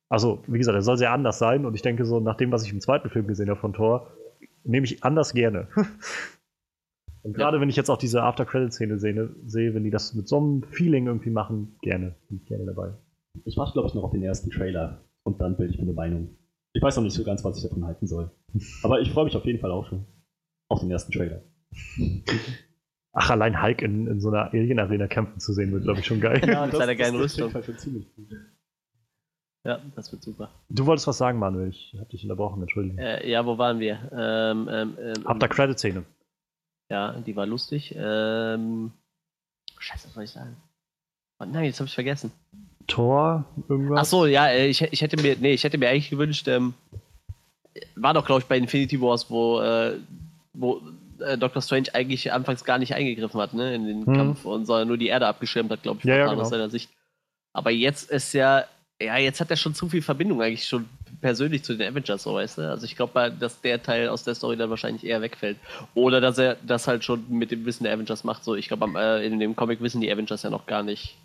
Also, 0.10 0.44
wie 0.48 0.58
gesagt, 0.58 0.76
er 0.76 0.82
soll 0.82 0.98
sehr 0.98 1.12
anders 1.12 1.40
sein 1.40 1.66
und 1.66 1.76
ich 1.76 1.82
denke 1.82 2.06
so, 2.06 2.20
nach 2.20 2.36
dem, 2.36 2.52
was 2.52 2.66
ich 2.66 2.72
im 2.72 2.80
zweiten 2.80 3.10
Film 3.10 3.28
gesehen 3.28 3.50
habe 3.50 3.60
von 3.60 3.74
Thor, 3.74 4.12
nehme 4.64 4.86
ich 4.86 5.04
anders 5.04 5.34
gerne. 5.34 5.68
und 7.24 7.34
gerade 7.36 7.58
ja. 7.58 7.62
wenn 7.62 7.70
ich 7.70 7.76
jetzt 7.76 7.90
auch 7.90 7.98
diese 7.98 8.24
After-Credit-Szene 8.24 9.00
sehe, 9.00 9.74
wenn 9.74 9.84
die 9.84 9.92
das 9.92 10.14
mit 10.14 10.28
so 10.28 10.38
einem 10.38 10.64
Feeling 10.64 11.08
irgendwie 11.08 11.32
machen, 11.32 11.78
gerne. 11.82 12.16
Bin 12.30 12.38
ich 12.38 12.46
gerne 12.46 12.66
dabei. 12.66 12.94
Ich 13.44 13.58
warte, 13.58 13.74
glaube 13.74 13.90
ich, 13.90 13.96
noch 13.96 14.04
auf 14.04 14.12
den 14.12 14.24
ersten 14.24 14.50
Trailer 14.50 15.02
und 15.24 15.42
dann 15.42 15.58
bilde 15.58 15.74
ich 15.74 15.80
mir 15.80 15.86
eine 15.86 15.94
Meinung. 15.94 16.38
Ich 16.76 16.82
weiß 16.82 16.98
noch 16.98 17.04
nicht 17.04 17.14
so 17.14 17.24
ganz, 17.24 17.42
was 17.46 17.56
ich 17.58 17.64
davon 17.64 17.86
halten 17.86 18.06
soll. 18.06 18.30
Aber 18.84 19.00
ich 19.00 19.10
freue 19.10 19.24
mich 19.24 19.36
auf 19.38 19.46
jeden 19.46 19.60
Fall 19.60 19.72
auch 19.72 19.88
schon 19.88 20.06
auf 20.68 20.82
den 20.82 20.92
ersten 20.92 21.14
Trailer. 21.14 21.42
Ach, 23.14 23.30
allein 23.30 23.62
Hulk 23.64 23.82
in, 23.82 24.08
in 24.08 24.20
so 24.20 24.28
einer 24.28 24.52
Alien-Arena 24.52 25.08
kämpfen 25.08 25.40
zu 25.40 25.54
sehen, 25.54 25.72
wird, 25.72 25.86
glaube 25.86 26.02
ich, 26.02 26.06
schon 26.06 26.20
geil. 26.20 26.42
Ja, 26.46 26.66
mit 26.66 26.76
seiner 26.76 26.96
geilen 26.96 27.16
Rüstung. 27.16 27.50
Schon 27.50 27.78
ziemlich 27.78 28.14
gut. 28.14 28.28
Ja, 29.64 29.80
das 29.96 30.12
wird 30.12 30.22
super. 30.22 30.52
Du 30.68 30.86
wolltest 30.86 31.08
was 31.08 31.18
sagen, 31.18 31.40
Manuel. 31.40 31.70
Ich 31.70 31.96
habe 31.98 32.10
dich 32.10 32.24
unterbrochen, 32.24 32.62
entschuldigung. 32.62 33.00
Äh, 33.00 33.30
ja, 33.30 33.46
wo 33.46 33.58
waren 33.58 33.80
wir? 33.80 34.12
Ähm, 34.12 34.68
ähm, 34.70 34.98
ähm, 35.00 35.26
Ab 35.28 35.40
der 35.40 35.48
Credit-Szene. 35.48 36.04
Ja, 36.90 37.14
die 37.22 37.38
war 37.38 37.46
lustig. 37.46 37.96
Ähm, 37.98 38.92
Scheiße, 39.80 40.08
was 40.08 40.14
soll 40.14 40.24
ich 40.26 40.32
sagen? 40.32 40.58
Oh, 41.40 41.46
nein, 41.46 41.64
jetzt 41.64 41.80
habe 41.80 41.88
ich 41.88 41.96
vergessen. 41.96 42.34
Tor 42.88 43.45
irgendwas? 43.68 43.99
Ach 44.02 44.06
so, 44.06 44.26
ja, 44.26 44.48
äh, 44.48 44.68
ich, 44.68 44.82
ich 44.82 45.02
hätte 45.02 45.22
mir, 45.22 45.36
nee, 45.40 45.53
ich 45.53 45.64
hätte 45.64 45.78
mir 45.78 45.90
eigentlich 45.90 46.10
gewünscht, 46.10 46.48
ähm, 46.48 46.74
war 47.95 48.14
doch, 48.14 48.26
glaube 48.26 48.41
ich, 48.41 48.48
bei 48.48 48.57
Infinity 48.57 49.02
Wars, 49.02 49.30
wo, 49.30 49.60
äh, 49.62 49.98
wo 50.53 50.82
äh, 51.20 51.38
Doctor 51.38 51.62
Strange 51.62 51.94
eigentlich 51.94 52.32
anfangs 52.32 52.64
gar 52.64 52.78
nicht 52.78 52.94
eingegriffen 52.94 53.40
hat, 53.40 53.53
ne, 53.53 53.76
in 53.76 53.86
den 53.86 54.06
hm. 54.06 54.14
Kampf 54.14 54.45
und 54.45 54.66
sondern 54.66 54.88
nur 54.88 54.98
die 54.98 55.07
Erde 55.07 55.28
abgeschirmt 55.28 55.72
hat, 55.72 55.84
glaube 55.84 55.99
ich, 55.99 56.06
ja, 56.06 56.18
ja, 56.18 56.30
genau. 56.30 56.41
aus 56.41 56.49
seiner 56.49 56.70
Sicht. 56.70 56.90
Aber 57.53 57.72
jetzt 57.72 58.12
ist 58.12 58.34
ja, 58.34 58.66
ja, 59.02 59.18
jetzt 59.18 59.40
hat 59.41 59.49
er 59.49 59.57
schon 59.57 59.76
zu 59.76 59.90
viel 59.90 60.02
Verbindung 60.02 60.41
eigentlich 60.41 60.68
schon 60.68 60.86
persönlich 61.22 61.64
zu 61.64 61.76
den 61.76 61.91
Avengers, 61.91 62.24
so 62.24 62.36
weißt 62.36 62.57
du. 62.57 62.70
Also 62.70 62.86
ich 62.86 62.95
glaube, 62.95 63.34
dass 63.40 63.62
der 63.62 63.82
Teil 63.82 64.10
aus 64.10 64.24
der 64.24 64.36
Story 64.36 64.57
dann 64.57 64.70
wahrscheinlich 64.70 65.06
eher 65.06 65.22
wegfällt. 65.22 65.57
Oder 65.94 66.22
dass 66.22 66.38
er 66.38 66.57
das 66.66 66.88
halt 66.88 67.03
schon 67.03 67.26
mit 67.30 67.52
dem 67.52 67.66
Wissen 67.66 67.84
der 67.84 67.94
Avengers 67.94 68.24
macht. 68.24 68.44
So, 68.44 68.56
ich 68.56 68.68
glaube, 68.68 68.88
äh, 68.95 69.26
in 69.26 69.40
dem 69.40 69.56
Comic 69.56 69.82
wissen 69.82 70.02
die 70.02 70.12
Avengers 70.12 70.44
ja 70.44 70.49
noch 70.49 70.66
gar 70.66 70.84
nicht, 70.84 71.16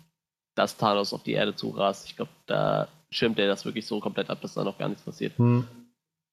dass 0.55 0.77
Thanos 0.77 1.13
auf 1.13 1.23
die 1.23 1.33
Erde 1.33 1.55
zurast. 1.55 2.07
Ich 2.07 2.15
glaube, 2.15 2.31
da 2.45 2.87
schirmt 3.09 3.39
er 3.39 3.47
das 3.47 3.65
wirklich 3.65 3.85
so 3.85 3.99
komplett 3.99 4.29
ab, 4.29 4.41
dass 4.41 4.53
da 4.53 4.63
noch 4.63 4.77
gar 4.77 4.89
nichts 4.89 5.03
passiert. 5.03 5.37
Hm. 5.37 5.67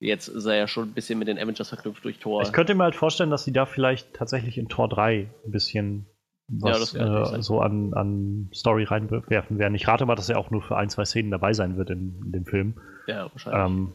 Jetzt 0.01 0.29
ist 0.29 0.45
er 0.45 0.55
ja 0.55 0.69
schon 0.69 0.91
ein 0.91 0.93
bisschen 0.93 1.19
mit 1.19 1.27
den 1.27 1.39
Avengers 1.39 1.69
verknüpft 1.69 2.05
durch 2.05 2.19
Tor. 2.19 2.43
Ich 2.43 2.53
könnte 2.53 2.75
mir 2.75 2.85
halt 2.85 2.95
vorstellen, 2.95 3.31
dass 3.31 3.45
sie 3.45 3.53
da 3.53 3.67
vielleicht 3.67 4.15
tatsächlich 4.15 4.57
in 4.57 4.69
Tor 4.69 4.89
3 4.89 5.29
ein 5.45 5.51
bisschen 5.51 6.07
was 6.49 6.93
ja, 6.93 7.35
äh, 7.35 7.43
so 7.43 7.61
an, 7.61 7.93
an 7.95 8.51
Story 8.55 8.85
reinwerfen 8.85 9.59
werden. 9.59 9.75
Ich 9.75 9.87
rate 9.87 10.07
mal, 10.07 10.15
dass 10.15 10.29
er 10.29 10.39
auch 10.39 10.51
nur 10.51 10.63
für 10.63 10.77
ein, 10.77 10.89
zwei 10.89 11.05
Szenen 11.05 11.31
dabei 11.31 11.53
sein 11.53 11.77
wird 11.77 11.91
in, 11.91 12.23
in 12.25 12.33
dem 12.33 12.47
Film. 12.47 12.81
Ja, 13.07 13.31
wahrscheinlich. 13.31 13.67
Ähm, 13.67 13.93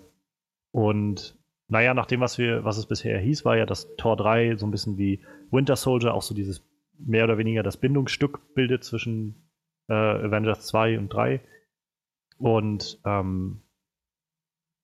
und 0.72 1.36
naja, 1.70 1.94
nach 1.94 2.06
dem, 2.06 2.20
was 2.20 2.38
wir, 2.38 2.64
was 2.64 2.78
es 2.78 2.86
bisher 2.86 3.18
hieß, 3.20 3.46
war 3.46 3.58
ja, 3.58 3.66
dass 3.66 3.96
Tor 3.96 4.18
3 4.18 4.58
so 4.58 4.68
ein 4.68 4.72
bisschen 4.72 4.98
wie 4.98 5.24
Winter 5.52 5.76
Soldier 5.76 6.14
auch 6.14 6.22
so 6.22 6.36
dieses 6.36 6.64
mehr 7.00 7.24
oder 7.24 7.38
weniger 7.38 7.64
das 7.64 7.78
Bindungsstück 7.78 8.54
bildet 8.54 8.84
zwischen 8.84 9.43
äh, 9.90 9.94
Avengers 9.94 10.66
2 10.68 10.98
und 10.98 11.10
3. 11.10 11.42
Und 12.38 13.00
ähm, 13.06 13.62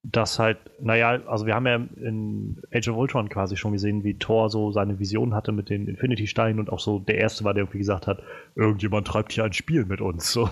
das 0.03 0.39
halt, 0.39 0.57
naja, 0.79 1.21
also 1.27 1.45
wir 1.45 1.55
haben 1.55 1.67
ja 1.67 1.75
in 1.75 2.61
Age 2.71 2.87
of 2.89 2.97
Ultron 2.97 3.27
quasi 3.27 3.57
schon 3.57 3.73
gesehen, 3.73 4.03
wie 4.03 4.17
Thor 4.17 4.49
so 4.49 4.71
seine 4.71 4.99
Vision 4.99 5.35
hatte 5.35 5.51
mit 5.51 5.69
den 5.69 5.87
Infinity-Steinen 5.87 6.59
und 6.59 6.69
auch 6.69 6.79
so 6.79 6.99
der 6.99 7.17
Erste 7.17 7.43
war, 7.43 7.53
der 7.53 7.63
irgendwie 7.63 7.79
gesagt 7.79 8.07
hat, 8.07 8.23
irgendjemand 8.55 9.07
treibt 9.07 9.33
hier 9.33 9.43
ein 9.43 9.53
Spiel 9.53 9.85
mit 9.85 9.99
uns. 9.99 10.31
So. 10.31 10.49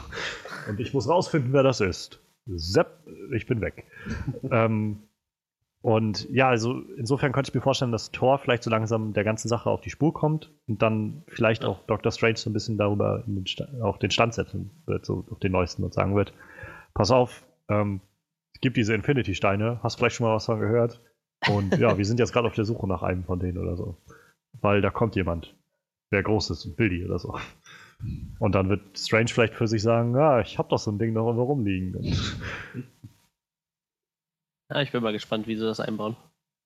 Und 0.67 0.79
ich 0.79 0.93
muss 0.93 1.07
rausfinden, 1.07 1.53
wer 1.53 1.63
das 1.63 1.79
ist. 1.79 2.21
Sepp, 2.45 3.07
ich 3.33 3.45
bin 3.45 3.61
weg. 3.61 3.85
ähm, 4.51 5.06
und 5.81 6.27
ja, 6.29 6.49
also 6.49 6.81
insofern 6.97 7.31
könnte 7.31 7.49
ich 7.49 7.55
mir 7.55 7.61
vorstellen, 7.61 7.91
dass 7.91 8.11
Thor 8.11 8.39
vielleicht 8.39 8.63
so 8.63 8.69
langsam 8.69 9.13
der 9.13 9.23
ganzen 9.23 9.47
Sache 9.47 9.69
auf 9.69 9.81
die 9.81 9.89
Spur 9.89 10.13
kommt 10.13 10.51
und 10.67 10.81
dann 10.81 11.23
vielleicht 11.27 11.63
auch 11.63 11.83
Doctor 11.85 12.11
Strange 12.11 12.37
so 12.37 12.49
ein 12.49 12.53
bisschen 12.53 12.77
darüber 12.77 13.23
den 13.25 13.45
auf 13.81 13.99
den 13.99 14.11
Stand 14.11 14.33
setzen 14.33 14.71
wird, 14.85 15.05
so 15.05 15.25
auf 15.29 15.39
den 15.39 15.51
neuesten 15.51 15.83
und 15.83 15.93
sagen 15.93 16.15
wird, 16.15 16.33
pass 16.93 17.11
auf, 17.11 17.45
ähm, 17.69 18.01
es 18.53 18.61
gibt 18.61 18.75
diese 18.75 18.95
Infinity-Steine, 18.95 19.79
hast 19.83 19.97
vielleicht 19.97 20.15
schon 20.15 20.25
mal 20.25 20.35
was 20.35 20.47
davon 20.47 20.61
gehört? 20.61 20.99
Und 21.47 21.77
ja, 21.77 21.95
wir 21.97 22.05
sind 22.05 22.19
jetzt 22.19 22.33
gerade 22.33 22.47
auf 22.47 22.55
der 22.55 22.65
Suche 22.65 22.87
nach 22.87 23.03
einem 23.03 23.23
von 23.23 23.39
denen 23.39 23.59
oder 23.59 23.75
so. 23.75 23.97
Weil 24.59 24.81
da 24.81 24.89
kommt 24.89 25.15
jemand, 25.15 25.55
der 26.11 26.23
groß 26.23 26.49
ist 26.49 26.65
und 26.65 26.79
will 26.79 26.89
die 26.89 27.05
oder 27.05 27.19
so. 27.19 27.37
Und 28.39 28.55
dann 28.55 28.69
wird 28.69 28.97
Strange 28.97 29.27
vielleicht 29.27 29.53
für 29.53 29.67
sich 29.67 29.83
sagen, 29.83 30.15
ja, 30.15 30.39
ich 30.39 30.57
hab 30.57 30.69
doch 30.69 30.79
so 30.79 30.91
ein 30.91 30.97
Ding 30.97 31.13
noch 31.13 31.27
irgendwo 31.27 31.43
rumliegen. 31.43 31.93
Ja, 34.69 34.81
ich 34.81 34.91
bin 34.91 35.01
mal 35.03 35.13
gespannt, 35.13 35.47
wie 35.47 35.55
sie 35.55 35.63
das 35.63 35.79
einbauen. 35.79 36.15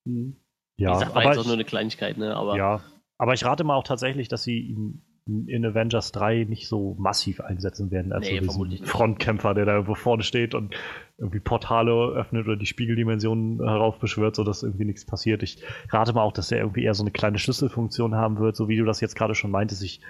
Mhm. 0.05 0.35
Ja, 0.77 0.99
wie 0.99 1.05
aber 1.05 1.23
jetzt 1.23 1.37
auch 1.37 1.41
ich, 1.41 1.47
nur 1.47 1.55
eine 1.55 1.65
Kleinigkeit, 1.65 2.17
ne? 2.17 2.35
Aber 2.35 2.57
ja, 2.57 2.81
aber 3.17 3.33
ich 3.33 3.45
rate 3.45 3.63
mal 3.63 3.75
auch 3.75 3.83
tatsächlich, 3.83 4.27
dass 4.27 4.43
sie 4.43 4.59
ihn 4.59 5.03
in 5.27 5.63
Avengers 5.63 6.11
3 6.13 6.45
nicht 6.45 6.67
so 6.67 6.95
massiv 6.97 7.41
einsetzen 7.41 7.91
werden 7.91 8.11
als 8.11 8.27
Nee, 8.27 8.41
so 8.41 8.65
diesen 8.65 8.67
nicht. 8.69 8.87
Frontkämpfer, 8.87 9.53
der 9.53 9.65
da 9.65 9.73
irgendwo 9.73 9.93
vorne 9.93 10.23
steht 10.23 10.55
und 10.55 10.73
irgendwie 11.19 11.39
Portale 11.39 11.91
öffnet 11.91 12.47
oder 12.47 12.57
die 12.57 12.65
Spiegeldimensionen 12.65 13.59
heraufbeschwört, 13.59 14.35
sodass 14.35 14.63
irgendwie 14.63 14.85
nichts 14.85 15.05
passiert. 15.05 15.43
Ich 15.43 15.63
rate 15.89 16.13
mal 16.13 16.23
auch, 16.23 16.31
dass 16.31 16.51
er 16.51 16.57
irgendwie 16.57 16.83
eher 16.83 16.95
so 16.95 17.03
eine 17.03 17.11
kleine 17.11 17.37
Schlüsselfunktion 17.37 18.15
haben 18.15 18.39
wird, 18.39 18.55
so 18.55 18.67
wie 18.67 18.77
du 18.77 18.83
das 18.83 18.99
jetzt 18.99 19.15
gerade 19.15 19.35
schon 19.35 19.51
meintest. 19.51 19.83
Ich 19.83 20.01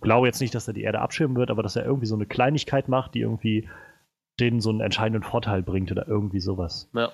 glaube 0.00 0.26
jetzt 0.26 0.40
nicht, 0.40 0.54
dass 0.54 0.66
er 0.66 0.74
die 0.74 0.82
Erde 0.82 1.00
abschirmen 1.00 1.36
wird, 1.36 1.50
aber 1.50 1.62
dass 1.62 1.76
er 1.76 1.84
irgendwie 1.84 2.06
so 2.06 2.14
eine 2.14 2.26
Kleinigkeit 2.26 2.88
macht, 2.88 3.14
die 3.14 3.20
irgendwie 3.20 3.68
denen 4.40 4.60
so 4.60 4.70
einen 4.70 4.80
entscheidenden 4.80 5.22
Vorteil 5.22 5.62
bringt 5.62 5.90
oder 5.92 6.06
irgendwie 6.08 6.40
sowas. 6.40 6.90
ja. 6.94 7.10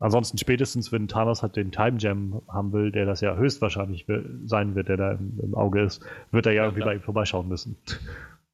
Ansonsten 0.00 0.38
spätestens, 0.38 0.92
wenn 0.92 1.08
Thanos 1.08 1.42
halt 1.42 1.56
den 1.56 1.72
Time 1.72 1.96
Gem 1.96 2.40
haben 2.48 2.72
will, 2.72 2.92
der 2.92 3.04
das 3.04 3.20
ja 3.20 3.34
höchstwahrscheinlich 3.34 4.06
sein 4.44 4.76
wird, 4.76 4.88
der 4.88 4.96
da 4.96 5.10
im, 5.10 5.40
im 5.42 5.56
Auge 5.56 5.82
ist, 5.82 6.04
wird 6.30 6.46
er 6.46 6.52
ja, 6.52 6.58
Ja, 6.58 6.64
irgendwie 6.66 6.82
klar. 6.82 6.90
bei 6.94 7.00
ihm 7.00 7.02
vorbeischauen 7.02 7.48
müssen. 7.48 7.76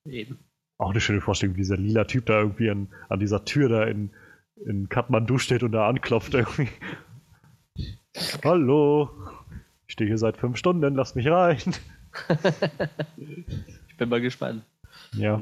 eben. 0.07 0.39
Auch 0.79 0.91
eine 0.93 1.01
schöne 1.03 1.21
Vorstellung, 1.21 1.55
wie 1.57 1.61
dieser 1.61 1.77
lila 1.77 2.05
Typ 2.05 2.25
da 2.25 2.41
irgendwie 2.41 2.71
an, 2.71 2.89
an 3.11 3.21
dieser 3.21 3.45
Tür 3.45 3.69
da 3.69 3.85
in, 3.85 4.11
in 4.65 4.89
Kathmandu 4.89 5.37
steht 5.37 5.63
und 5.63 5.73
da 5.73 5.87
anklopft 5.87 6.33
irgendwie. 6.33 6.69
Hallo, 8.43 9.11
ich 9.87 9.93
stehe 9.93 10.09
hier 10.09 10.17
seit 10.19 10.39
fünf 10.39 10.57
Stunden, 10.57 10.95
lass 10.95 11.15
mich 11.15 11.29
rein. 11.29 11.59
Ich 13.89 13.97
bin 13.99 14.09
mal 14.09 14.21
gespannt. 14.21 14.65
Ja. 15.13 15.41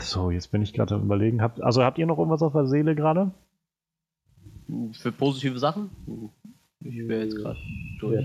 So, 0.00 0.30
jetzt 0.30 0.50
bin 0.52 0.62
ich 0.62 0.72
gerade 0.72 0.94
am 0.94 1.02
überlegen. 1.02 1.42
Habt, 1.42 1.60
also 1.62 1.82
habt 1.82 1.98
ihr 1.98 2.06
noch 2.06 2.18
irgendwas 2.18 2.42
auf 2.42 2.52
der 2.52 2.66
Seele 2.66 2.94
gerade? 2.94 3.32
Für 4.92 5.12
positive 5.12 5.58
Sachen? 5.58 5.90
Ich 6.80 6.96
wäre 7.06 7.24
jetzt 7.24 7.36
gerade 7.36 7.58
durch. 8.00 8.24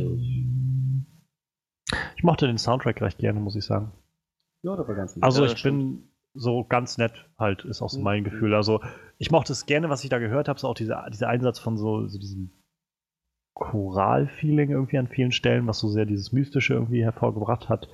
Ich 2.15 2.23
mochte 2.23 2.48
den 2.48 2.57
Soundtrack 2.57 3.02
recht 3.02 3.18
gerne, 3.18 3.40
muss 3.40 3.56
ich 3.56 3.65
sagen. 3.65 3.91
Ja, 4.64 4.76
das 4.76 4.88
war 4.88 4.95
ganz 4.95 5.15
nett. 5.15 5.23
Also 5.23 5.45
Ja, 5.45 5.52
ich 5.52 5.64
bin 5.64 6.07
so 6.34 6.64
ganz 6.64 6.98
nett 6.98 7.30
halt, 7.38 7.65
ist 7.65 7.82
auch 7.82 7.90
so 7.90 7.99
mein 7.99 8.22
Mhm. 8.22 8.26
Gefühl. 8.26 8.53
Also 8.56 8.82
ich 9.18 9.32
mochte 9.32 9.52
es 9.52 9.65
gerne, 9.65 9.90
was 9.90 10.03
ich 10.03 10.10
da 10.10 10.19
gehört 10.19 10.48
habe, 10.48 10.60
so 10.60 10.68
auch 10.68 10.76
dieser, 10.76 11.10
dieser 11.10 11.28
Einsatz 11.28 11.60
von 11.60 11.78
so, 11.78 12.07
so 12.07 12.18
diesem 12.18 12.52
Choral-Feeling 13.56 14.69
irgendwie 14.72 14.98
an 14.98 15.07
vielen 15.07 15.32
Stellen, 15.34 15.68
was 15.68 15.80
so 15.80 15.90
sehr 15.90 16.06
dieses 16.06 16.32
Mystische 16.32 16.73
irgendwie 16.73 17.03
hervorgebracht 17.03 17.68
hat. 17.69 17.90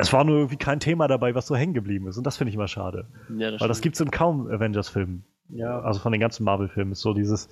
Es 0.00 0.12
war 0.12 0.24
nur 0.24 0.36
irgendwie 0.36 0.56
kein 0.56 0.80
Thema 0.80 1.08
dabei, 1.08 1.34
was 1.34 1.46
so 1.46 1.54
hängen 1.54 1.74
geblieben 1.74 2.06
ist. 2.08 2.16
Und 2.16 2.24
das 2.26 2.36
finde 2.36 2.48
ich 2.48 2.54
immer 2.54 2.68
schade. 2.68 3.06
Ja, 3.36 3.50
das 3.50 3.60
Weil 3.60 3.68
das 3.68 3.80
gibt 3.80 3.96
es 3.96 4.00
in 4.00 4.10
kaum 4.10 4.46
Avengers-Filmen. 4.48 5.24
ja, 5.50 5.80
Also 5.80 6.00
von 6.00 6.12
den 6.12 6.20
ganzen 6.20 6.44
Marvel-Filmen 6.44 6.92
ist 6.92 7.00
so 7.00 7.12
dieses. 7.12 7.48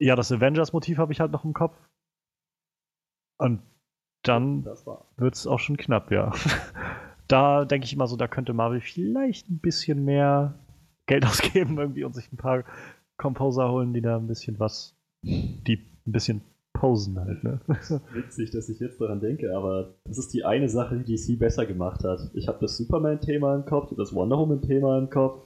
Ja, 0.00 0.16
das 0.16 0.32
Avengers-Motiv 0.32 0.98
habe 0.98 1.12
ich 1.12 1.20
halt 1.20 1.30
noch 1.30 1.44
im 1.44 1.52
Kopf. 1.52 1.76
Und 3.38 3.62
dann 4.22 4.64
wird 4.64 5.34
es 5.34 5.46
auch 5.46 5.58
schon 5.60 5.76
knapp, 5.76 6.10
ja. 6.10 6.32
Da 7.28 7.64
denke 7.64 7.84
ich 7.84 7.92
immer 7.92 8.08
so, 8.08 8.16
da 8.16 8.26
könnte 8.26 8.52
Marvel 8.52 8.80
vielleicht 8.80 9.48
ein 9.50 9.60
bisschen 9.60 10.04
mehr 10.04 10.58
Geld 11.06 11.24
ausgeben 11.26 11.78
irgendwie 11.78 12.02
und 12.02 12.12
sich 12.12 12.32
ein 12.32 12.36
paar 12.36 12.64
Composer 13.18 13.70
holen, 13.70 13.92
die 13.94 14.00
da 14.00 14.16
ein 14.16 14.26
bisschen 14.26 14.58
was, 14.58 14.96
die 15.22 15.76
ein 16.06 16.12
bisschen 16.12 16.42
posen 16.72 17.18
halt, 17.18 17.44
ne? 17.44 17.60
Witzig, 18.12 18.50
dass 18.50 18.68
ich 18.68 18.80
jetzt 18.80 19.00
daran 19.00 19.20
denke, 19.20 19.54
aber 19.56 19.94
das 20.04 20.18
ist 20.18 20.32
die 20.32 20.44
eine 20.44 20.68
Sache, 20.68 20.98
die 20.98 21.16
DC 21.16 21.38
besser 21.38 21.66
gemacht 21.66 22.04
hat. 22.04 22.30
Ich 22.34 22.48
habe 22.48 22.58
das 22.60 22.76
Superman-Thema 22.76 23.54
im 23.54 23.64
Kopf, 23.64 23.92
das 23.96 24.14
Wonder 24.14 24.38
Woman-Thema 24.38 24.98
im 24.98 25.10
Kopf. 25.10 25.42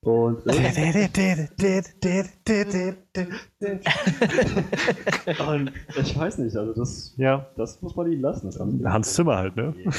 Und, 0.00 0.46
und 0.46 0.54
ich 5.96 6.18
weiß 6.18 6.38
nicht, 6.38 6.56
also 6.56 6.72
das, 6.72 7.14
ja, 7.16 7.46
das 7.56 7.82
muss 7.82 7.96
man 7.96 8.10
ihnen 8.12 8.22
lassen. 8.22 8.84
Hans 8.84 9.14
Zimmer 9.14 9.36
halt, 9.36 9.56
ne? 9.56 9.74
Ja. 9.84 9.90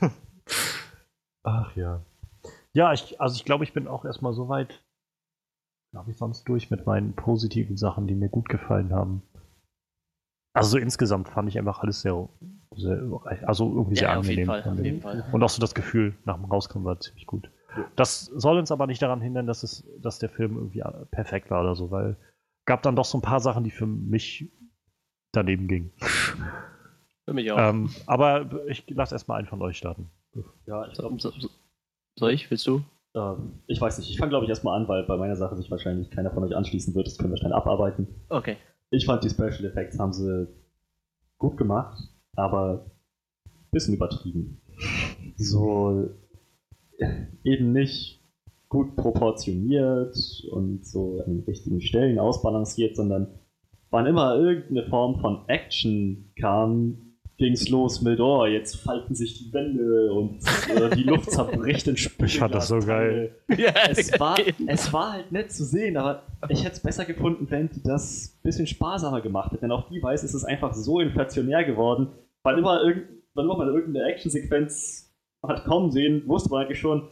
Ach 1.42 1.76
ja. 1.76 2.00
Ja, 2.72 2.92
ich, 2.94 3.20
also 3.20 3.36
ich 3.36 3.44
glaube, 3.44 3.64
ich 3.64 3.74
bin 3.74 3.86
auch 3.86 4.06
erstmal 4.06 4.32
so 4.32 4.48
weit, 4.48 4.82
glaube 5.90 6.10
ich, 6.10 6.16
sonst 6.16 6.44
durch 6.48 6.70
mit 6.70 6.86
meinen 6.86 7.14
positiven 7.14 7.76
Sachen, 7.76 8.06
die 8.06 8.14
mir 8.14 8.28
gut 8.28 8.48
gefallen 8.48 8.92
haben. 8.92 9.22
Also 10.54 10.70
so 10.70 10.78
insgesamt 10.78 11.28
fand 11.28 11.48
ich 11.48 11.58
einfach 11.58 11.80
alles 11.80 12.00
sehr, 12.00 12.28
sehr 12.76 13.00
also 13.46 13.72
irgendwie 13.72 13.96
sehr 13.96 14.08
Ja, 14.08 14.18
auf 14.18 14.26
angenehm. 14.28 14.48
jeden 14.50 15.00
Fall. 15.00 15.22
Fall. 15.22 15.24
Und 15.32 15.42
auch 15.42 15.48
so 15.48 15.60
das 15.60 15.74
Gefühl 15.74 16.16
nach 16.24 16.36
dem 16.36 16.46
Rauskommen 16.46 16.84
war 16.84 16.98
ziemlich 17.00 17.26
gut. 17.26 17.50
Das 17.96 18.24
soll 18.26 18.58
uns 18.58 18.72
aber 18.72 18.86
nicht 18.86 19.00
daran 19.00 19.20
hindern, 19.20 19.46
dass, 19.46 19.62
es, 19.62 19.84
dass 20.00 20.18
der 20.18 20.28
Film 20.28 20.56
irgendwie 20.56 20.82
perfekt 21.10 21.50
war 21.50 21.60
oder 21.60 21.76
so, 21.76 21.90
weil 21.90 22.16
gab 22.66 22.82
dann 22.82 22.96
doch 22.96 23.04
so 23.04 23.18
ein 23.18 23.22
paar 23.22 23.40
Sachen, 23.40 23.64
die 23.64 23.70
für 23.70 23.86
mich 23.86 24.50
daneben 25.32 25.68
gingen. 25.68 25.92
Für 27.24 27.34
mich 27.34 27.50
auch. 27.52 27.58
Ähm, 27.58 27.90
aber 28.06 28.66
ich 28.68 28.88
lasse 28.90 29.14
erstmal 29.14 29.38
einen 29.38 29.46
von 29.46 29.62
euch 29.62 29.78
starten. 29.78 30.10
Ja, 30.66 30.86
ich 30.86 30.94
So, 30.96 31.02
glaube, 31.02 31.20
so, 31.20 31.30
so, 31.38 31.48
soll 32.18 32.32
ich? 32.32 32.50
Willst 32.50 32.66
du? 32.66 32.82
Ähm, 33.18 33.60
ich 33.66 33.80
weiß 33.80 33.98
nicht. 33.98 34.10
Ich 34.10 34.18
fange, 34.18 34.30
glaube 34.30 34.44
ich, 34.44 34.48
erstmal 34.48 34.80
an, 34.80 34.88
weil 34.88 35.04
bei 35.04 35.16
meiner 35.16 35.36
Sache 35.36 35.56
sich 35.56 35.70
wahrscheinlich 35.70 36.10
keiner 36.10 36.30
von 36.30 36.44
euch 36.44 36.54
anschließen 36.54 36.94
wird. 36.94 37.06
Das 37.06 37.18
können 37.18 37.30
wir 37.30 37.36
schnell 37.36 37.52
abarbeiten. 37.52 38.06
Okay. 38.28 38.56
Ich 38.90 39.06
fand 39.06 39.24
die 39.24 39.30
Special 39.30 39.64
Effects 39.64 39.98
haben 39.98 40.12
sie 40.12 40.48
gut 41.38 41.56
gemacht, 41.56 41.98
aber 42.36 42.86
ein 43.44 43.70
bisschen 43.70 43.94
übertrieben. 43.94 44.60
So 45.36 46.10
eben 47.44 47.72
nicht 47.72 48.22
gut 48.68 48.96
proportioniert 48.96 50.16
und 50.50 50.86
so 50.86 51.22
an 51.24 51.36
den 51.36 51.44
richtigen 51.44 51.80
Stellen 51.80 52.18
ausbalanciert, 52.18 52.96
sondern 52.96 53.28
wann 53.90 54.06
immer 54.06 54.36
irgendeine 54.36 54.88
Form 54.88 55.20
von 55.20 55.48
Action 55.48 56.32
kam, 56.38 57.07
ging's 57.38 57.68
los 57.68 58.02
mit, 58.02 58.18
oh, 58.20 58.44
jetzt 58.46 58.76
falten 58.76 59.14
sich 59.14 59.38
die 59.38 59.52
Wände 59.52 60.12
und 60.12 60.40
äh, 60.68 60.94
die 60.94 61.04
Luft 61.04 61.30
zerbricht 61.30 61.86
in 61.86 61.94
Ich 61.94 62.38
fand 62.38 62.54
das 62.54 62.68
so 62.68 62.80
geil. 62.80 63.34
Ja, 63.56 63.72
es 63.88 64.18
war, 64.18 64.36
es 64.66 64.92
war 64.92 65.12
halt 65.12 65.32
nett 65.32 65.52
zu 65.52 65.64
sehen, 65.64 65.96
aber 65.96 66.24
ich 66.48 66.64
hätte 66.64 66.74
es 66.74 66.80
besser 66.80 67.04
gefunden, 67.04 67.46
wenn 67.48 67.70
die 67.70 67.82
das 67.82 68.36
ein 68.36 68.42
bisschen 68.42 68.66
sparsamer 68.66 69.20
gemacht 69.20 69.52
hätten. 69.52 69.62
Denn 69.62 69.72
auch 69.72 69.88
die 69.88 70.02
weiß, 70.02 70.24
es 70.24 70.34
ist 70.34 70.44
einfach 70.44 70.74
so 70.74 71.00
inflationär 71.00 71.64
geworden. 71.64 72.08
Weil 72.42 72.58
immer, 72.58 72.82
irgend, 72.82 73.04
wann 73.34 73.44
immer 73.44 73.56
man 73.56 73.68
irgendeine 73.68 74.06
Actionsequenz 74.06 75.14
hat 75.42 75.64
kommen 75.64 75.92
sehen, 75.92 76.24
wusste 76.26 76.50
man 76.50 76.64
eigentlich 76.64 76.80
schon, 76.80 77.08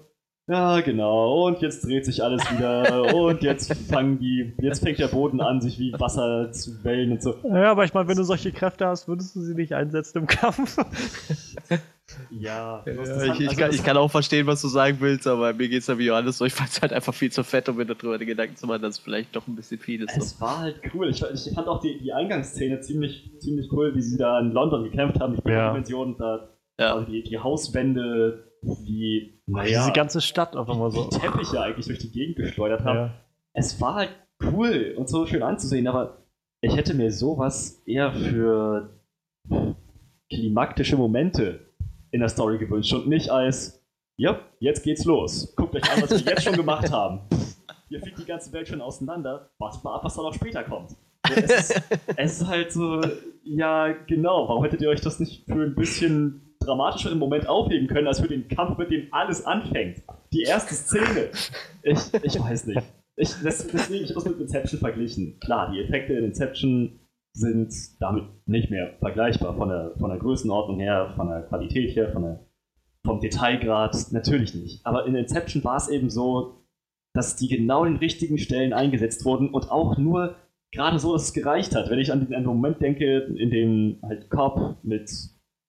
ja 0.49 0.81
genau, 0.81 1.47
und 1.47 1.61
jetzt 1.63 1.85
dreht 1.85 2.05
sich 2.05 2.23
alles 2.23 2.43
wieder 2.53 3.15
und 3.15 3.43
jetzt 3.43 3.73
fangen 3.91 4.19
die, 4.19 4.55
jetzt 4.63 4.83
fängt 4.83 4.99
der 4.99 5.09
Boden 5.09 5.41
an, 5.41 5.61
sich 5.61 5.79
wie 5.79 5.93
Wasser 5.99 6.53
zu 6.53 6.85
wellen 6.85 7.13
und 7.13 7.23
so. 7.23 7.35
Ja, 7.45 7.71
aber 7.73 7.85
ich 7.85 7.93
meine, 7.95 8.09
wenn 8.09 8.17
du 8.17 8.23
solche 8.25 8.53
Kräfte 8.53 8.87
hast, 8.87 9.09
würdest 9.09 9.35
du 9.35 9.41
sie 9.41 9.55
nicht 9.55 9.73
einsetzen 9.75 10.19
im 10.19 10.27
Kampf? 10.27 10.77
Ja, 12.31 12.85
Ja, 12.87 12.87
ich, 12.87 13.41
ich, 13.41 13.49
also 13.49 13.57
kann, 13.61 13.71
ich 13.73 13.83
kann 13.83 13.97
auch 13.97 14.11
verstehen, 14.11 14.47
was 14.47 14.63
du 14.63 14.69
sagen 14.69 14.99
willst, 15.01 15.27
aber 15.27 15.53
mir 15.53 15.69
geht's 15.69 15.87
da 15.87 15.99
wie 15.99 16.05
Johannes 16.07 16.39
so. 16.39 16.45
Ich 16.45 16.53
fand's 16.55 16.81
halt 16.81 16.93
einfach 16.93 17.13
viel 17.13 17.33
zu 17.33 17.43
fett, 17.43 17.69
um 17.69 17.77
mir 17.77 17.85
darüber 17.85 18.17
die 18.17 18.27
Gedanken 18.27 18.55
zu 18.57 18.67
machen, 18.69 18.83
dass 18.83 18.95
es 18.95 18.99
vielleicht 19.01 19.35
doch 19.35 19.47
ein 19.49 19.57
bisschen 19.57 19.81
viel 19.81 20.03
ist. 20.05 20.17
Es 20.17 20.41
war 20.41 20.61
halt 20.61 20.81
cool. 20.95 21.11
Ich, 21.11 21.21
ich 21.23 21.53
fand 21.55 21.67
auch 21.67 21.81
die, 21.81 21.99
die 21.99 22.13
Eingangsszene 22.13 22.81
ziemlich, 22.81 23.33
ziemlich 23.41 23.73
cool, 23.73 23.93
wie 23.97 24.03
sie 24.03 24.17
da 24.19 24.39
in 24.39 24.53
London 24.53 24.85
gekämpft 24.85 25.21
haben, 25.21 25.37
die 25.45 25.51
Ja. 25.51 25.71
Dimensionen, 25.71 26.17
da 26.17 26.49
Ja. 26.79 26.95
also 26.95 27.11
die, 27.11 27.25
die 27.25 27.39
Hauswände, 27.41 28.46
die, 28.85 29.41
Diese 29.47 29.93
ganze 29.93 30.21
Stadt 30.21 30.57
einfach 30.57 30.77
mal 30.77 30.91
so. 30.91 31.09
die 31.09 31.19
Teppiche 31.19 31.61
eigentlich 31.61 31.87
durch 31.87 31.99
die 31.99 32.11
Gegend 32.11 32.37
geschleudert 32.37 32.85
haben. 32.85 32.97
Ja. 32.99 33.15
Es 33.53 33.81
war 33.81 33.95
halt 33.95 34.11
cool 34.43 34.95
und 34.97 35.09
so 35.09 35.27
schön 35.27 35.43
anzusehen, 35.43 35.87
aber 35.87 36.19
ich 36.61 36.77
hätte 36.77 36.95
mir 36.95 37.13
sowas 37.13 37.83
eher 37.87 38.13
für 38.13 38.91
klimaktische 40.31 40.97
Momente 40.97 41.61
in 42.11 42.21
der 42.21 42.29
Story 42.29 42.59
gewünscht 42.59 42.93
und 42.93 43.09
nicht 43.09 43.31
als, 43.31 43.85
ja, 44.17 44.41
jetzt 44.59 44.83
geht's 44.83 45.05
los. 45.05 45.55
Guckt 45.57 45.75
euch 45.77 45.91
an, 45.91 46.03
was 46.03 46.11
wir 46.25 46.33
jetzt 46.33 46.45
schon 46.45 46.57
gemacht 46.57 46.91
haben. 46.91 47.21
Hier 47.89 48.01
fliegt 48.01 48.19
die 48.19 48.25
ganze 48.25 48.53
Welt 48.53 48.67
schon 48.67 48.81
auseinander. 48.81 49.51
Wartet 49.59 49.85
mal 49.85 49.95
ab, 49.95 50.05
was 50.05 50.17
da 50.17 50.23
noch 50.23 50.35
später 50.35 50.65
kommt. 50.65 50.97
Es 51.31 51.71
ist, 51.71 51.83
es 52.17 52.41
ist 52.41 52.47
halt 52.49 52.73
so, 52.73 53.01
ja, 53.45 53.93
genau. 53.93 54.49
Warum 54.49 54.65
hättet 54.65 54.81
ihr 54.81 54.89
euch 54.89 55.01
das 55.01 55.21
nicht 55.21 55.45
für 55.47 55.63
ein 55.63 55.75
bisschen 55.77 56.46
dramatischeren 56.67 57.19
Moment 57.19 57.49
aufheben 57.49 57.89
können, 57.89 58.07
als 58.07 58.21
für 58.21 58.29
den 58.29 58.49
Kampf, 58.49 58.79
mit 58.79 58.91
dem 58.91 59.09
alles 59.13 59.45
anfängt? 59.45 60.03
Die 60.33 60.43
erste 60.43 60.75
Szene. 60.75 61.31
Ich, 61.83 61.99
ich 62.23 62.41
weiß 62.41 62.67
nicht. 62.67 62.83
Ich, 63.17 63.31
das, 63.43 63.67
deswegen, 63.67 64.05
ich 64.05 64.11
habe 64.11 64.21
das 64.21 64.27
mit 64.27 64.41
Inception 64.41 64.81
verglichen. 64.81 65.39
Klar, 65.41 65.71
die 65.73 65.81
Effekte 65.81 66.13
in 66.13 66.25
Inception 66.25 67.01
sind 67.33 67.73
damit 68.01 68.25
nicht 68.47 68.71
mehr 68.71 68.95
vergleichbar 68.99 69.57
von 69.57 69.69
der, 69.69 69.95
von 69.99 70.11
der 70.11 70.19
Größenordnung 70.19 70.81
her, 70.81 71.13
von 71.17 71.29
der 71.29 71.43
Qualität 71.43 71.95
her, 71.95 72.13
von 72.13 72.23
der, 72.23 72.47
vom 73.05 73.21
Detailgrad, 73.21 73.95
natürlich 74.11 74.55
nicht. 74.55 74.85
Aber 74.85 75.07
in 75.07 75.15
Inception 75.15 75.63
war 75.65 75.77
es 75.77 75.89
eben 75.89 76.11
so, 76.11 76.67
dass 77.15 77.37
die 77.37 77.49
genau 77.49 77.85
in 77.85 77.95
den 77.95 78.01
richtigen 78.01 78.39
Stellen 78.39 78.73
eingesetzt 78.73 79.25
wurden 79.25 79.51
und 79.51 79.71
auch 79.71 79.97
nur 79.97 80.37
gerade 80.73 80.99
so, 80.99 81.13
dass 81.13 81.25
es 81.25 81.33
gereicht 81.33 81.75
hat. 81.75 81.91
Wenn 81.91 81.99
ich 81.99 82.13
an 82.13 82.29
den, 82.29 82.45
Moment 82.45 82.81
denke, 82.81 83.21
in 83.37 83.51
dem 83.51 83.99
halt 84.03 84.31
Cobb 84.31 84.77
mit, 84.83 85.11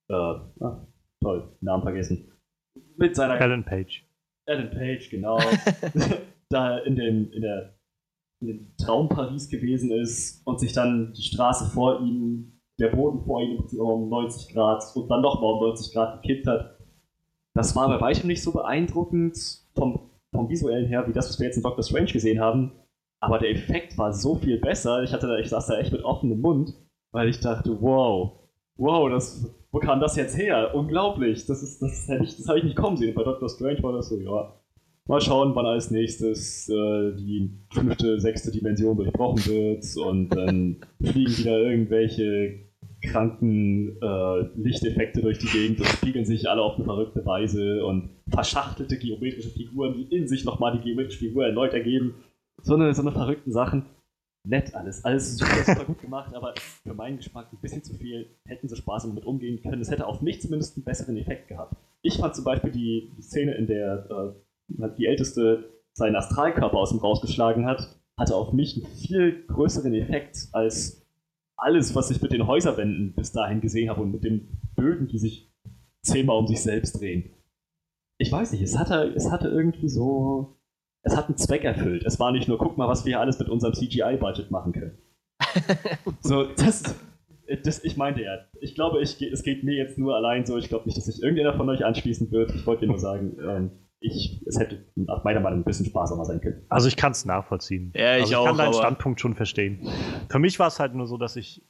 äh, 0.10 0.14
ah, 0.14 0.87
toll, 1.22 1.56
Namen 1.62 1.84
vergessen, 1.84 2.32
mit 2.98 3.16
seiner... 3.16 3.40
Alan 3.40 3.64
Page. 3.64 4.06
Alan 4.48 4.72
Page, 4.72 5.10
genau. 5.10 5.40
da 6.50 6.78
in 6.80 6.96
dem, 6.96 7.32
in 7.32 7.42
der 7.42 7.78
in 8.40 8.48
dem 8.48 8.78
Traum 8.78 9.10
Paris 9.10 9.50
gewesen 9.50 9.92
ist 9.92 10.46
und 10.46 10.60
sich 10.60 10.74
dann 10.74 11.14
die 11.14 11.24
Straße 11.24 11.72
vor 11.72 12.02
ihm, 12.02 12.60
der 12.80 12.90
Boden 12.90 13.24
vor 13.26 13.42
ihm 13.42 13.58
um 13.80 14.10
90 14.10 14.54
Grad 14.54 14.84
und 14.96 15.10
dann 15.10 15.22
nochmal 15.22 15.54
um 15.54 15.62
90 15.62 15.94
Grad 15.94 16.22
gekippt 16.22 16.48
hat. 16.48 16.78
Das 17.56 17.76
war 17.76 17.88
bei 17.88 18.00
weitem 18.00 18.28
nicht 18.28 18.44
so 18.44 18.52
beeindruckend 18.52 19.36
vom, 19.74 20.12
vom 20.32 20.50
visuellen 20.50 20.88
her, 20.88 21.08
wie 21.08 21.14
das, 21.14 21.28
was 21.28 21.40
wir 21.40 21.48
jetzt 21.48 21.58
in 21.58 21.64
Doctor 21.64 21.84
Strange 21.84 22.12
gesehen 22.12 22.40
haben. 22.40 22.72
Aber 23.20 23.40
der 23.40 23.50
Effekt 23.50 23.98
war 23.98 24.14
so 24.14 24.36
viel 24.36 24.60
besser. 24.60 25.02
Ich, 25.02 25.12
hatte, 25.12 25.40
ich 25.42 25.50
saß 25.50 25.66
da 25.66 25.80
echt 25.80 25.92
mit 25.92 26.04
offenem 26.04 26.40
Mund, 26.40 26.76
weil 27.12 27.30
ich 27.30 27.40
dachte, 27.40 27.82
wow, 27.82 28.40
wow, 28.76 29.10
das, 29.10 29.52
wo 29.72 29.80
kam 29.80 30.00
das 30.00 30.16
jetzt 30.16 30.38
her? 30.38 30.72
Unglaublich. 30.74 31.46
Das, 31.46 31.64
ist, 31.64 31.82
das, 31.82 32.08
das 32.08 32.48
habe 32.48 32.60
ich 32.60 32.66
nicht 32.66 32.76
kommen 32.76 32.98
sehen. 32.98 33.14
Bei 33.14 33.24
Doctor 33.24 33.50
Strange 33.50 33.82
war 33.84 33.94
das 33.94 34.10
so, 34.10 34.20
ja, 34.20 34.54
Mal 35.08 35.22
schauen, 35.22 35.56
wann 35.56 35.66
als 35.66 35.90
nächstes 35.90 36.68
äh, 36.68 37.14
die 37.14 37.50
fünfte, 37.72 38.20
sechste 38.20 38.52
Dimension 38.52 38.98
durchbrochen 38.98 39.46
wird 39.46 39.86
und 39.96 40.30
dann 40.36 40.82
fliegen 41.02 41.38
wieder 41.38 41.60
irgendwelche 41.60 42.68
kranken 43.02 43.96
äh, 44.02 44.42
Lichteffekte 44.56 45.22
durch 45.22 45.38
die 45.38 45.48
Gegend 45.48 45.80
und 45.80 45.88
spiegeln 45.88 46.26
sich 46.26 46.50
alle 46.50 46.62
auf 46.62 46.76
eine 46.76 46.84
verrückte 46.84 47.26
Weise 47.26 47.86
und 47.86 48.10
verschachtelte 48.28 48.98
geometrische 48.98 49.50
Figuren, 49.50 49.94
die 49.94 50.14
in 50.14 50.28
sich 50.28 50.44
nochmal 50.44 50.78
die 50.78 50.84
geometrische 50.84 51.20
Figur 51.20 51.46
erneut 51.46 51.74
ergeben. 51.74 52.16
So 52.62 52.76
eine, 52.76 52.94
so 52.94 53.02
eine 53.02 53.14
verrückten 53.14 53.54
Sachen. 53.54 53.86
Nett 54.48 54.74
alles, 54.74 55.04
alles 55.04 55.38
super, 55.38 55.64
super 55.66 55.86
gut 55.86 56.02
gemacht, 56.02 56.34
aber 56.34 56.54
für 56.84 56.94
meinen 56.94 57.18
Geschmack 57.18 57.52
ein 57.52 57.60
bisschen 57.60 57.84
zu 57.84 57.94
viel. 57.96 58.28
Hätten 58.46 58.70
sie 58.70 58.76
Spaß 58.78 59.04
damit 59.04 59.26
umgehen 59.26 59.62
können. 59.62 59.82
Es 59.82 59.92
hätte 59.92 60.08
auf 60.08 60.22
mich 60.22 60.42
zumindest 60.42 60.78
einen 60.78 60.86
besseren 60.86 61.18
Effekt 61.18 61.50
gehabt. 61.50 61.76
Ich 62.02 62.18
fand 62.18 62.36
zum 62.36 62.46
Beispiel 62.46 62.72
die, 62.72 63.12
die 63.18 63.22
Szene, 63.22 63.56
in 63.56 63.68
der 63.68 64.36
äh, 64.70 64.90
die 64.98 65.06
Älteste 65.06 65.70
seinen 65.94 66.16
Astralkörper 66.16 66.78
aus 66.78 66.92
ihm 66.92 67.00
rausgeschlagen 67.00 67.66
hat, 67.66 67.98
hatte 68.18 68.36
auf 68.36 68.54
mich 68.54 68.78
einen 68.78 68.96
viel 68.96 69.46
größeren 69.48 69.94
Effekt 69.94 70.48
als 70.52 71.06
alles, 71.58 71.96
was 71.96 72.12
ich 72.12 72.22
mit 72.22 72.32
den 72.32 72.48
Häuserwänden 72.48 73.14
bis 73.14 73.32
dahin 73.32 73.62
gesehen 73.62 73.90
habe 73.90 74.02
und 74.02 74.12
mit 74.12 74.24
den 74.24 74.60
Böden, 74.76 75.08
die 75.08 75.18
sich 75.18 75.52
zehnmal 76.02 76.38
um 76.38 76.48
sich 76.48 76.62
selbst 76.62 77.00
drehen. 77.00 77.32
Ich 78.18 78.32
weiß 78.32 78.52
nicht, 78.52 78.62
es 78.62 78.78
hatte, 78.78 79.14
es 79.16 79.30
hatte 79.32 79.50
irgendwie 79.50 79.90
so. 79.90 80.57
Es 81.04 81.16
hat 81.16 81.28
einen 81.28 81.38
Zweck 81.38 81.64
erfüllt. 81.64 82.04
Es 82.06 82.20
war 82.20 82.32
nicht 82.32 82.48
nur, 82.48 82.58
guck 82.58 82.78
mal, 82.78 82.88
was 82.88 83.06
wir 83.06 83.20
alles 83.20 83.40
mit 83.40 83.50
unserem 83.50 83.74
CGI-Budget 83.74 84.52
machen 84.52 84.74
können. 84.74 84.98
so, 86.22 86.44
das, 86.44 86.96
das, 87.64 87.84
ich 87.84 87.98
meinte 87.98 88.22
ja, 88.22 88.40
ich 88.60 88.76
glaube, 88.76 89.02
ich, 89.02 89.22
es 89.22 89.44
geht 89.44 89.64
mir 89.64 89.76
jetzt 89.76 89.98
nur 89.98 90.16
allein 90.16 90.46
so. 90.46 90.58
Ich 90.58 90.70
glaube 90.70 90.86
nicht, 90.86 90.98
dass 90.98 91.06
sich 91.06 91.22
irgendjemand 91.22 91.58
von 91.58 91.70
euch 91.70 91.86
anschließen 91.86 92.32
wird. 92.32 92.54
Ich 92.56 92.66
wollte 92.66 92.82
dir 92.82 92.88
nur 92.88 93.00
sagen, 93.00 93.38
ähm, 93.42 93.72
ich, 94.00 94.44
es 94.46 94.60
hätte 94.60 94.86
nach 94.96 95.24
meiner 95.24 95.40
Meinung 95.40 95.60
ein 95.60 95.64
bisschen 95.64 95.86
sparsamer 95.86 96.26
sein 96.26 96.42
können. 96.42 96.66
Also 96.70 96.88
ich 96.88 96.98
kann 96.98 97.14
es 97.14 97.26
nachvollziehen. 97.26 97.92
Ja, 97.96 98.16
ich 98.16 98.24
also 98.24 98.32
ich 98.32 98.36
auch, 98.36 98.46
kann 98.46 98.58
deinen 98.58 98.74
Standpunkt 98.74 99.20
schon 99.20 99.34
verstehen. 99.34 99.88
Für 100.30 100.40
mich 100.40 100.60
war 100.60 100.68
es 100.68 100.80
halt 100.80 100.94
nur 100.94 101.08
so, 101.08 101.18
dass 101.18 101.36
ich, 101.36 101.66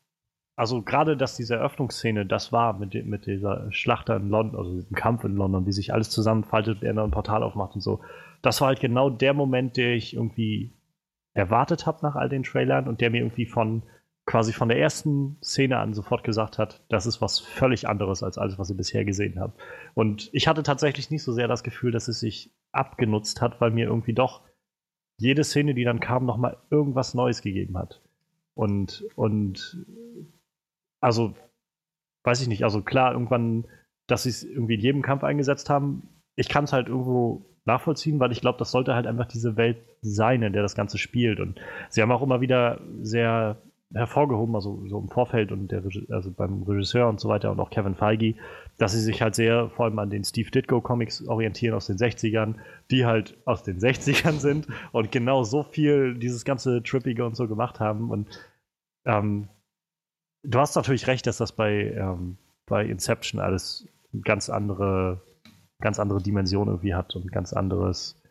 also 0.56 0.82
gerade, 0.82 1.16
dass 1.16 1.38
diese 1.38 1.56
Eröffnungsszene 1.56 2.26
das 2.26 2.52
war 2.52 2.78
mit, 2.78 2.94
mit 3.06 3.28
dieser 3.28 3.72
Schlachter 3.72 4.18
in 4.18 4.30
London, 4.30 4.60
also 4.60 4.74
diesem 4.74 4.96
Kampf 4.96 5.24
in 5.24 5.36
London, 5.36 5.66
wie 5.66 5.72
sich 5.72 5.94
alles 5.94 6.10
zusammenfaltet, 6.10 6.82
der 6.82 6.98
ein 6.98 7.12
Portal 7.12 7.44
aufmacht 7.44 7.76
und 7.76 7.82
so. 7.82 8.02
Das 8.42 8.62
war 8.62 8.70
halt 8.70 8.80
genau 8.80 9.10
der 9.10 9.34
Moment, 9.34 9.78
der 9.78 9.94
ich 9.94 10.14
irgendwie 10.14 10.74
erwartet 11.34 11.86
habe 11.86 12.00
nach 12.02 12.16
all 12.16 12.30
den 12.30 12.44
Trailern 12.44 12.88
und 12.88 13.02
der 13.02 13.12
mir 13.12 13.20
irgendwie 13.22 13.46
von 13.46 13.84
quasi 14.26 14.52
von 14.52 14.68
der 14.68 14.78
ersten 14.78 15.38
Szene 15.42 15.78
an 15.80 15.94
sofort 15.94 16.24
gesagt 16.24 16.58
hat, 16.58 16.84
das 16.90 17.06
ist 17.06 17.22
was 17.22 17.40
völlig 17.40 17.88
anderes 17.88 18.24
als 18.24 18.38
alles, 18.38 18.60
was 18.60 18.70
ich 18.70 18.76
bisher 18.76 19.06
gesehen 19.06 19.40
habe. 19.40 19.54
Und 19.94 20.30
ich 20.34 20.48
hatte 20.48 20.64
tatsächlich 20.64 21.10
nicht 21.10 21.24
so 21.24 21.32
sehr 21.32 21.48
das 21.48 21.64
Gefühl, 21.64 21.92
dass 21.92 22.10
es 22.10 22.20
sich 22.20 22.54
abgenutzt 22.74 23.42
hat, 23.42 23.62
weil 23.62 23.72
mir 23.72 23.86
irgendwie 23.86 24.14
doch 24.14 24.44
jede 25.18 25.44
Szene, 25.46 25.74
die 25.74 25.86
dann 25.86 26.02
kam, 26.02 26.26
nochmal 26.26 26.58
irgendwas 26.70 27.14
Neues 27.14 27.42
gegeben 27.42 27.78
hat. 27.78 28.02
Und, 28.54 29.06
und 29.16 29.86
also, 31.00 31.34
weiß 32.24 32.42
ich 32.42 32.48
nicht, 32.50 32.64
also 32.64 32.82
klar, 32.82 33.14
irgendwann, 33.14 33.66
dass 34.08 34.24
sie 34.24 34.30
es 34.30 34.44
irgendwie 34.44 34.76
in 34.76 34.82
jedem 34.82 35.02
Kampf 35.02 35.24
eingesetzt 35.24 35.70
haben, 35.70 36.10
ich 36.36 36.50
kann 36.50 36.66
es 36.66 36.74
halt 36.74 36.90
irgendwo 36.90 37.46
nachvollziehen, 37.68 38.20
weil 38.20 38.32
ich 38.32 38.42
glaube, 38.42 38.58
das 38.60 38.72
sollte 38.72 38.96
halt 38.96 39.08
einfach 39.08 39.28
diese 39.28 39.58
Welt 39.58 39.78
sein, 40.02 40.42
in 40.42 40.54
der 40.54 40.64
das 40.64 40.76
Ganze 40.76 40.98
spielt. 40.98 41.40
Und 41.40 41.60
sie 41.90 42.02
haben 42.02 42.12
auch 42.12 42.24
immer 42.24 42.42
wieder 42.42 42.82
sehr 43.02 43.58
hervorgehoben, 43.94 44.56
also 44.56 44.86
so 44.88 45.00
im 45.00 45.08
Vorfeld 45.08 45.52
und 45.52 45.72
der, 45.72 45.82
also 46.10 46.32
beim 46.32 46.64
Regisseur 46.64 47.08
und 47.08 47.20
so 47.20 47.30
weiter 47.30 47.52
und 47.52 47.60
auch 47.60 47.70
Kevin 47.70 47.96
Feige, 47.96 48.36
dass 48.78 48.92
sie 48.92 49.00
sich 49.00 49.22
halt 49.22 49.36
sehr 49.36 49.70
vor 49.70 49.86
allem 49.86 49.98
an 50.00 50.10
den 50.10 50.26
Steve 50.26 50.52
Ditko 50.52 50.82
Comics 50.82 51.26
orientieren 51.28 51.74
aus 51.74 51.88
den 51.88 51.98
60ern, 51.98 52.56
die 52.92 53.06
halt 53.06 53.38
aus 53.46 53.64
den 53.64 53.80
60ern 53.80 54.40
sind 54.40 54.68
und 54.92 55.12
genau 55.12 55.44
so 55.44 55.64
viel 55.64 56.16
dieses 56.16 56.44
ganze 56.44 56.84
Trippige 56.84 57.26
und 57.26 57.38
so 57.38 57.48
gemacht 57.48 57.80
haben. 57.80 58.10
Und 58.10 58.28
ähm, 59.06 59.48
du 60.44 60.60
hast 60.60 60.76
natürlich 60.76 61.08
recht, 61.08 61.26
dass 61.26 61.38
das 61.38 61.54
bei, 61.54 61.92
ähm, 61.92 62.38
bei 62.66 62.86
Inception 62.86 63.40
alles 63.40 63.88
ganz 64.24 64.50
andere, 64.50 65.22
ganz 65.80 66.00
andere 66.00 66.22
Dimension 66.22 66.68
irgendwie 66.68 66.96
hat 66.96 67.16
und 67.16 67.32
ganz 67.32 67.54
anderes 67.54 68.22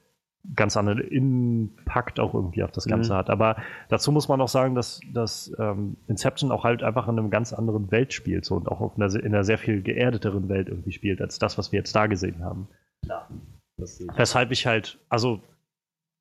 ganz 0.54 0.76
anderen 0.76 1.00
Impact 1.00 2.20
auch 2.20 2.34
irgendwie 2.34 2.62
auf 2.62 2.70
das 2.70 2.86
Ganze 2.86 3.12
mhm. 3.12 3.16
hat. 3.16 3.30
Aber 3.30 3.56
dazu 3.88 4.12
muss 4.12 4.28
man 4.28 4.40
auch 4.40 4.48
sagen, 4.48 4.74
dass, 4.74 5.00
dass 5.12 5.52
ähm, 5.58 5.96
Inception 6.06 6.52
auch 6.52 6.64
halt 6.64 6.82
einfach 6.82 7.08
in 7.08 7.18
einem 7.18 7.30
ganz 7.30 7.52
anderen 7.52 7.90
Welt 7.90 8.12
spielt 8.12 8.44
so, 8.44 8.54
und 8.54 8.68
auch 8.68 8.96
einer, 8.96 9.12
in 9.14 9.34
einer 9.34 9.44
sehr 9.44 9.58
viel 9.58 9.82
geerdeteren 9.82 10.48
Welt 10.48 10.68
irgendwie 10.68 10.92
spielt, 10.92 11.20
als 11.20 11.38
das, 11.38 11.58
was 11.58 11.72
wir 11.72 11.78
jetzt 11.78 11.96
da 11.96 12.06
gesehen 12.06 12.44
haben. 12.44 12.68
Ja. 13.04 13.28
Weshalb 13.76 14.52
ich 14.52 14.66
halt, 14.66 14.98
also 15.08 15.40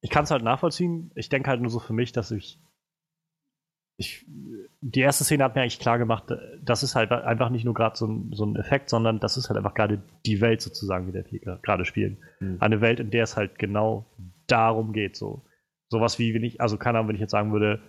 ich 0.01 0.09
kann 0.09 0.23
es 0.23 0.31
halt 0.31 0.43
nachvollziehen. 0.43 1.11
Ich 1.15 1.29
denke 1.29 1.49
halt 1.49 1.61
nur 1.61 1.69
so 1.69 1.79
für 1.79 1.93
mich, 1.93 2.11
dass 2.11 2.31
ich 2.31 2.59
ich, 3.97 4.25
die 4.81 4.99
erste 4.99 5.23
Szene 5.23 5.43
hat 5.43 5.55
mir 5.55 5.61
eigentlich 5.61 5.79
klar 5.79 5.97
gemacht, 5.97 6.25
das 6.61 6.83
ist 6.83 6.95
halt 6.95 7.11
einfach 7.11 7.49
nicht 7.49 7.63
nur 7.63 7.73
gerade 7.73 7.95
so, 7.95 8.07
ein, 8.07 8.31
so 8.33 8.45
ein 8.45 8.55
Effekt, 8.57 8.89
sondern 8.89 9.19
das 9.19 9.37
ist 9.37 9.49
halt 9.49 9.57
einfach 9.57 9.73
gerade 9.73 10.01
die 10.25 10.41
Welt 10.41 10.61
sozusagen, 10.61 11.07
wie 11.07 11.13
der 11.13 11.25
wir 11.31 11.59
gerade 11.61 11.85
spielen. 11.85 12.17
Mhm. 12.39 12.57
Eine 12.59 12.81
Welt, 12.81 12.99
in 12.99 13.09
der 13.09 13.23
es 13.23 13.37
halt 13.37 13.57
genau 13.57 14.05
darum 14.47 14.91
geht. 14.91 15.15
So 15.15 15.43
sowas 15.89 16.19
wie, 16.19 16.33
wenn 16.33 16.43
ich, 16.43 16.61
also 16.61 16.77
keine 16.77 16.97
Ahnung, 16.97 17.09
wenn 17.09 17.15
ich 17.15 17.21
jetzt 17.21 17.31
sagen 17.31 17.53
würde, 17.53 17.81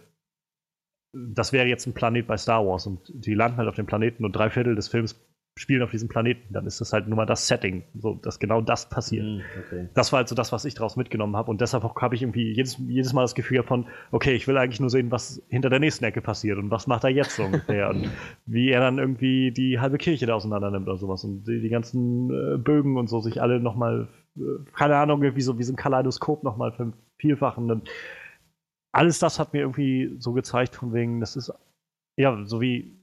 das 1.13 1.53
wäre 1.53 1.67
jetzt 1.67 1.87
ein 1.87 1.95
Planet 1.95 2.27
bei 2.27 2.37
Star 2.37 2.67
Wars 2.67 2.87
und 2.87 3.11
die 3.13 3.35
landen 3.35 3.57
halt 3.59 3.69
auf 3.69 3.75
dem 3.75 3.87
Planeten 3.87 4.25
und 4.25 4.33
drei 4.33 4.51
Viertel 4.51 4.75
des 4.75 4.89
Films 4.89 5.15
spielen 5.59 5.83
auf 5.83 5.91
diesem 5.91 6.09
Planeten, 6.09 6.53
dann 6.53 6.67
ist 6.67 6.83
das 6.83 6.93
halt 6.93 7.09
nur 7.09 7.17
mal 7.17 7.25
das 7.25 7.49
Setting, 7.49 7.83
so 7.95 8.15
dass 8.15 8.39
genau 8.39 8.61
das 8.61 8.91
passiert. 8.91 9.25
Mm, 9.25 9.41
okay. 9.59 9.89
Das 9.95 10.13
war 10.13 10.19
halt 10.19 10.29
so 10.29 10.35
das, 10.35 10.53
was 10.53 10.67
ich 10.67 10.75
daraus 10.75 10.97
mitgenommen 10.97 11.35
habe 11.35 11.51
und 11.51 11.63
deshalb 11.63 11.83
habe 11.83 12.15
ich 12.15 12.23
irgendwie 12.23 12.53
jedes, 12.53 12.77
jedes 12.87 13.15
Mal 13.15 13.23
das 13.23 13.35
Gefühl 13.35 13.63
von, 13.63 13.87
okay, 14.13 14.35
ich 14.35 14.47
will 14.47 14.59
eigentlich 14.59 14.81
nur 14.81 14.91
sehen, 14.91 15.11
was 15.11 15.43
hinter 15.49 15.71
der 15.71 15.79
nächsten 15.81 16.05
Ecke 16.05 16.21
passiert 16.21 16.59
und 16.59 16.71
was 16.71 16.87
macht 16.87 17.05
er 17.05 17.11
jetzt 17.11 17.37
so 17.37 17.45
ungefähr 17.45 17.89
und 17.89 18.11
wie 18.47 18.69
er 18.69 18.81
dann 18.81 18.99
irgendwie 18.99 19.51
die 19.51 19.81
halbe 19.81 19.97
Kirche 19.97 20.27
da 20.27 20.35
auseinander 20.35 20.71
nimmt 20.71 20.89
oder 20.89 20.99
sowas 20.99 21.25
und 21.25 21.45
die, 21.45 21.61
die 21.61 21.71
ganzen 21.71 22.31
äh, 22.31 22.59
Bögen 22.59 22.99
und 22.99 23.09
so 23.09 23.21
sich 23.21 23.41
alle 23.41 23.59
nochmal, 23.59 24.09
äh, 24.37 24.41
keine 24.75 24.97
Ahnung, 24.97 25.23
irgendwie 25.23 25.43
so 25.43 25.59
wie 25.59 25.63
so 25.63 25.73
ein 25.73 25.77
Kaleidoskop 25.77 26.45
nochmal 26.45 26.93
vielfachen 27.19 27.71
und 27.71 27.89
alles 28.93 29.19
das 29.19 29.39
hat 29.39 29.55
mir 29.55 29.61
irgendwie 29.61 30.17
so 30.19 30.35
gezeigt 30.35 30.75
von 30.75 30.93
wegen, 30.93 31.21
das 31.21 31.37
ist 31.37 31.51
ja 32.17 32.45
so 32.45 32.61
wie 32.61 32.96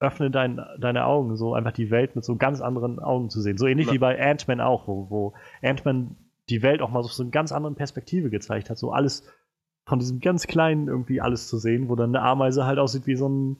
öffne 0.00 0.30
dein, 0.30 0.60
deine 0.78 1.06
Augen, 1.06 1.36
so 1.36 1.54
einfach 1.54 1.72
die 1.72 1.90
Welt 1.90 2.14
mit 2.14 2.24
so 2.24 2.36
ganz 2.36 2.60
anderen 2.60 2.98
Augen 2.98 3.30
zu 3.30 3.40
sehen. 3.40 3.58
So 3.58 3.66
ähnlich 3.66 3.88
ja. 3.88 3.94
wie 3.94 3.98
bei 3.98 4.20
Ant-Man 4.20 4.60
auch, 4.60 4.86
wo, 4.86 5.10
wo 5.10 5.34
Ant-Man 5.62 6.16
die 6.48 6.62
Welt 6.62 6.82
auch 6.82 6.90
mal 6.90 7.02
so, 7.02 7.08
so 7.08 7.22
eine 7.22 7.30
ganz 7.30 7.52
andere 7.52 7.74
Perspektive 7.74 8.30
gezeigt 8.30 8.70
hat. 8.70 8.78
So 8.78 8.92
alles 8.92 9.24
von 9.86 9.98
diesem 9.98 10.20
ganz 10.20 10.46
kleinen 10.46 10.86
irgendwie 10.86 11.20
alles 11.20 11.48
zu 11.48 11.58
sehen, 11.58 11.88
wo 11.88 11.96
dann 11.96 12.14
eine 12.14 12.24
Ameise 12.24 12.64
halt 12.64 12.78
aussieht 12.78 13.06
wie 13.06 13.16
so 13.16 13.28
ein, 13.28 13.56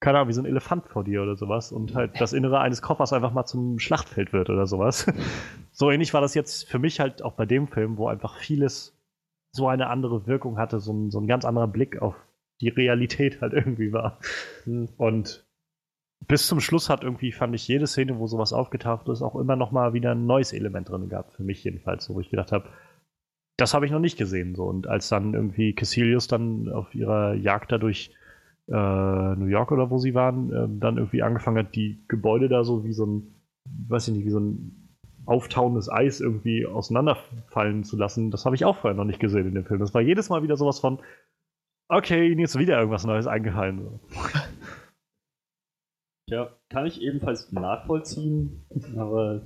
keine 0.00 0.18
Ahnung, 0.18 0.28
wie 0.28 0.34
so 0.34 0.42
ein 0.42 0.46
Elefant 0.46 0.86
vor 0.88 1.04
dir 1.04 1.22
oder 1.22 1.36
sowas 1.36 1.72
und 1.72 1.94
halt 1.94 2.20
das 2.20 2.32
Innere 2.32 2.60
eines 2.60 2.82
Koffers 2.82 3.12
einfach 3.12 3.32
mal 3.32 3.46
zum 3.46 3.78
Schlachtfeld 3.78 4.32
wird 4.32 4.50
oder 4.50 4.66
sowas. 4.66 5.06
so 5.72 5.90
ähnlich 5.90 6.12
war 6.12 6.20
das 6.20 6.34
jetzt 6.34 6.68
für 6.68 6.78
mich 6.78 7.00
halt 7.00 7.22
auch 7.22 7.34
bei 7.34 7.46
dem 7.46 7.68
Film, 7.68 7.96
wo 7.96 8.08
einfach 8.08 8.36
vieles 8.36 8.96
so 9.52 9.68
eine 9.68 9.88
andere 9.88 10.26
Wirkung 10.26 10.58
hatte, 10.58 10.80
so 10.80 10.92
ein, 10.92 11.10
so 11.10 11.20
ein 11.20 11.26
ganz 11.26 11.44
anderer 11.44 11.68
Blick 11.68 12.02
auf 12.02 12.14
die 12.60 12.68
Realität 12.68 13.40
halt 13.40 13.52
irgendwie 13.52 13.92
war. 13.92 14.18
Und 14.96 15.44
bis 16.30 16.46
zum 16.46 16.60
Schluss 16.60 16.88
hat 16.88 17.02
irgendwie, 17.02 17.32
fand 17.32 17.56
ich, 17.56 17.66
jede 17.66 17.88
Szene, 17.88 18.20
wo 18.20 18.28
sowas 18.28 18.52
aufgetaucht 18.52 19.08
ist, 19.08 19.20
auch 19.20 19.34
immer 19.34 19.56
noch 19.56 19.72
mal 19.72 19.94
wieder 19.94 20.12
ein 20.12 20.26
neues 20.26 20.52
Element 20.52 20.88
drin 20.88 21.08
gehabt. 21.08 21.34
Für 21.34 21.42
mich 21.42 21.64
jedenfalls, 21.64 22.08
wo 22.08 22.20
ich 22.20 22.30
gedacht 22.30 22.52
habe, 22.52 22.68
das 23.56 23.74
habe 23.74 23.84
ich 23.84 23.90
noch 23.90 23.98
nicht 23.98 24.16
gesehen. 24.16 24.54
So. 24.54 24.64
Und 24.64 24.86
als 24.86 25.08
dann 25.08 25.34
irgendwie 25.34 25.74
Cassilius 25.74 26.28
dann 26.28 26.68
auf 26.68 26.94
ihrer 26.94 27.34
Jagd 27.34 27.72
da 27.72 27.78
durch 27.78 28.12
äh, 28.68 28.72
New 28.72 29.46
York 29.46 29.72
oder 29.72 29.90
wo 29.90 29.98
sie 29.98 30.14
waren, 30.14 30.52
äh, 30.52 30.68
dann 30.80 30.98
irgendwie 30.98 31.24
angefangen 31.24 31.58
hat, 31.58 31.74
die 31.74 32.04
Gebäude 32.06 32.48
da 32.48 32.62
so 32.62 32.84
wie 32.84 32.92
so 32.92 33.06
ein, 33.06 33.34
weiß 33.88 34.06
ich 34.06 34.14
nicht, 34.14 34.24
wie 34.24 34.30
so 34.30 34.38
ein 34.38 34.96
auftauendes 35.26 35.90
Eis 35.90 36.20
irgendwie 36.20 36.64
auseinanderfallen 36.64 37.82
zu 37.82 37.96
lassen, 37.96 38.30
das 38.30 38.44
habe 38.46 38.54
ich 38.54 38.64
auch 38.64 38.76
vorher 38.76 38.96
noch 38.96 39.04
nicht 39.04 39.18
gesehen 39.18 39.48
in 39.48 39.54
dem 39.54 39.64
Film. 39.64 39.80
Das 39.80 39.94
war 39.94 40.00
jedes 40.00 40.28
Mal 40.28 40.44
wieder 40.44 40.56
sowas 40.56 40.78
von, 40.78 41.00
okay, 41.88 42.30
ihnen 42.30 42.40
ist 42.40 42.56
wieder 42.56 42.78
irgendwas 42.78 43.04
Neues 43.04 43.26
eingefallen. 43.26 43.98
Ja, 46.30 46.50
kann 46.68 46.86
ich 46.86 47.02
ebenfalls 47.02 47.50
nachvollziehen, 47.50 48.64
aber 48.96 49.42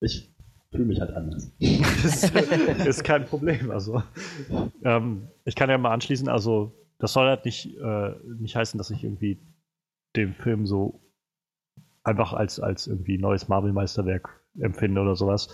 ich 0.00 0.30
fühle 0.70 0.84
mich 0.84 1.00
halt 1.00 1.10
anders. 1.12 1.50
das 1.58 2.30
ist 2.86 3.04
kein 3.04 3.24
Problem. 3.24 3.70
Also, 3.70 4.02
ähm, 4.84 5.28
ich 5.44 5.54
kann 5.54 5.70
ja 5.70 5.78
mal 5.78 5.92
anschließen, 5.92 6.28
also, 6.28 6.72
das 6.98 7.14
soll 7.14 7.26
halt 7.28 7.46
nicht, 7.46 7.78
äh, 7.78 8.14
nicht 8.38 8.56
heißen, 8.56 8.76
dass 8.76 8.90
ich 8.90 9.04
irgendwie 9.04 9.38
den 10.16 10.34
Film 10.34 10.66
so 10.66 11.00
einfach 12.04 12.34
als, 12.34 12.60
als 12.60 12.86
irgendwie 12.86 13.16
neues 13.16 13.48
Marvel-Meisterwerk 13.48 14.28
empfinde 14.58 15.00
oder 15.00 15.16
sowas. 15.16 15.48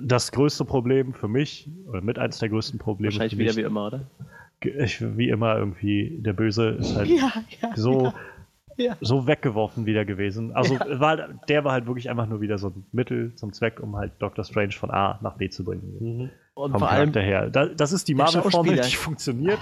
Das 0.00 0.30
größte 0.30 0.64
Problem 0.64 1.12
für 1.12 1.28
mich, 1.28 1.70
oder 1.86 2.00
mit 2.00 2.18
eins 2.18 2.38
der 2.38 2.48
größten 2.48 2.78
Probleme. 2.78 3.12
Wahrscheinlich 3.12 3.38
wieder 3.38 3.56
wie 3.56 3.66
immer, 3.66 3.88
oder? 3.88 4.10
Ich, 4.60 5.00
wie 5.16 5.28
immer 5.28 5.56
irgendwie, 5.58 6.18
der 6.20 6.32
Böse 6.34 6.70
ist 6.70 6.94
halt 6.96 7.08
ja, 7.10 7.32
ja, 7.60 7.76
so, 7.76 8.04
ja. 8.04 8.14
So 9.00 9.26
weggeworfen 9.26 9.86
wieder 9.86 10.04
gewesen. 10.04 10.52
Also 10.52 10.78
war, 10.80 11.28
der 11.48 11.64
war 11.64 11.72
halt 11.72 11.86
wirklich 11.86 12.10
einfach 12.10 12.26
nur 12.26 12.40
wieder 12.40 12.58
so 12.58 12.68
ein 12.68 12.84
Mittel 12.92 13.34
zum 13.34 13.52
Zweck, 13.52 13.80
um 13.80 13.96
halt 13.96 14.12
Doctor 14.18 14.44
Strange 14.44 14.72
von 14.72 14.90
A 14.90 15.18
nach 15.22 15.36
B 15.36 15.48
zu 15.48 15.64
bringen. 15.64 15.96
Mhm. 16.00 16.30
Und 16.54 16.78
vor 16.78 16.90
allem 16.90 17.12
her. 17.14 17.48
das 17.50 17.92
ist 17.92 18.08
die 18.08 18.14
Marvel-Formel, 18.14 18.76
die 18.76 18.96
funktioniert. 18.96 19.60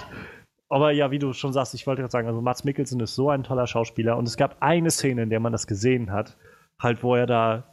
Aber 0.69 0.91
ja, 0.91 1.11
wie 1.11 1.19
du 1.19 1.33
schon 1.33 1.51
sagst, 1.51 1.73
ich 1.73 1.85
wollte 1.85 2.01
gerade 2.01 2.11
sagen, 2.11 2.27
also 2.27 2.41
Mats 2.41 2.63
Mikkelsen 2.63 2.99
ist 3.01 3.15
so 3.15 3.29
ein 3.29 3.43
toller 3.43 3.67
Schauspieler 3.67 4.17
und 4.17 4.27
es 4.27 4.37
gab 4.37 4.57
eine 4.61 4.89
Szene, 4.89 5.23
in 5.23 5.29
der 5.29 5.41
man 5.41 5.51
das 5.51 5.67
gesehen 5.67 6.11
hat, 6.11 6.37
halt, 6.79 7.03
wo 7.03 7.15
er 7.15 7.25
da 7.25 7.71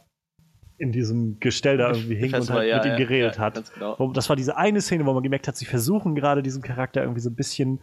in 0.79 0.91
diesem 0.91 1.39
Gestell 1.39 1.77
da 1.77 1.91
irgendwie 1.91 2.15
hing 2.15 2.33
und 2.33 2.49
halt 2.49 2.69
ja, 2.69 2.77
mit 2.77 2.85
ihm 2.85 2.97
geredet 2.97 3.35
ja, 3.35 3.41
hat. 3.41 3.73
Genau. 3.73 4.11
Das 4.13 4.29
war 4.29 4.35
diese 4.35 4.57
eine 4.57 4.81
Szene, 4.81 5.05
wo 5.05 5.13
man 5.13 5.23
gemerkt 5.23 5.47
hat, 5.47 5.57
sie 5.57 5.65
versuchen 5.65 6.15
gerade 6.15 6.41
diesem 6.41 6.61
Charakter 6.61 7.01
irgendwie 7.01 7.19
so 7.19 7.29
ein 7.29 7.35
bisschen 7.35 7.81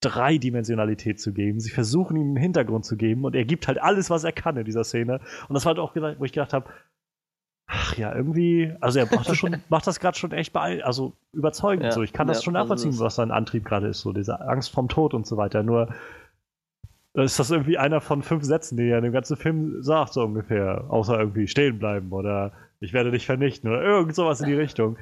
Dreidimensionalität 0.00 1.20
zu 1.20 1.32
geben. 1.32 1.58
Sie 1.58 1.70
versuchen 1.70 2.16
ihm 2.16 2.28
einen 2.28 2.36
Hintergrund 2.36 2.84
zu 2.84 2.96
geben 2.96 3.24
und 3.24 3.34
er 3.34 3.44
gibt 3.44 3.66
halt 3.66 3.80
alles, 3.80 4.10
was 4.10 4.24
er 4.24 4.32
kann 4.32 4.56
in 4.56 4.64
dieser 4.64 4.84
Szene. 4.84 5.20
Und 5.48 5.54
das 5.54 5.64
war 5.64 5.74
halt 5.74 5.78
auch, 5.78 5.94
wo 5.94 6.24
ich 6.24 6.32
gedacht 6.32 6.52
habe, 6.52 6.68
Ach 7.68 7.96
ja, 7.96 8.14
irgendwie, 8.14 8.72
also 8.80 9.00
er 9.00 9.06
macht 9.06 9.28
das 9.28 9.36
schon, 9.36 9.56
macht 9.68 9.86
das 9.88 9.98
gerade 9.98 10.16
schon 10.16 10.30
echt 10.30 10.52
bei, 10.52 10.84
also 10.84 11.14
überzeugend 11.32 11.86
ja, 11.86 11.90
so. 11.90 12.02
Ich 12.02 12.12
kann 12.12 12.28
das 12.28 12.44
schon 12.44 12.54
also 12.54 12.64
nachvollziehen, 12.64 12.92
also 12.92 13.04
was 13.04 13.16
sein 13.16 13.32
Antrieb 13.32 13.64
gerade 13.64 13.88
ist, 13.88 14.00
so 14.00 14.12
diese 14.12 14.40
Angst 14.40 14.70
vom 14.70 14.88
Tod 14.88 15.14
und 15.14 15.26
so 15.26 15.36
weiter. 15.36 15.64
Nur 15.64 15.88
ist 17.14 17.38
das 17.38 17.50
irgendwie 17.50 17.78
einer 17.78 18.00
von 18.00 18.22
fünf 18.22 18.44
Sätzen, 18.44 18.76
die 18.76 18.88
er 18.88 18.98
in 18.98 19.04
dem 19.04 19.12
ganzen 19.12 19.36
Film 19.36 19.82
sagt, 19.82 20.12
so 20.12 20.22
ungefähr. 20.22 20.84
Außer 20.88 21.18
irgendwie 21.18 21.48
stehen 21.48 21.78
bleiben 21.78 22.12
oder 22.12 22.52
ich 22.78 22.92
werde 22.92 23.10
dich 23.10 23.26
vernichten 23.26 23.70
oder 23.70 23.82
irgend 23.82 24.14
sowas 24.14 24.40
in 24.40 24.46
die 24.46 24.54
Richtung. 24.54 24.96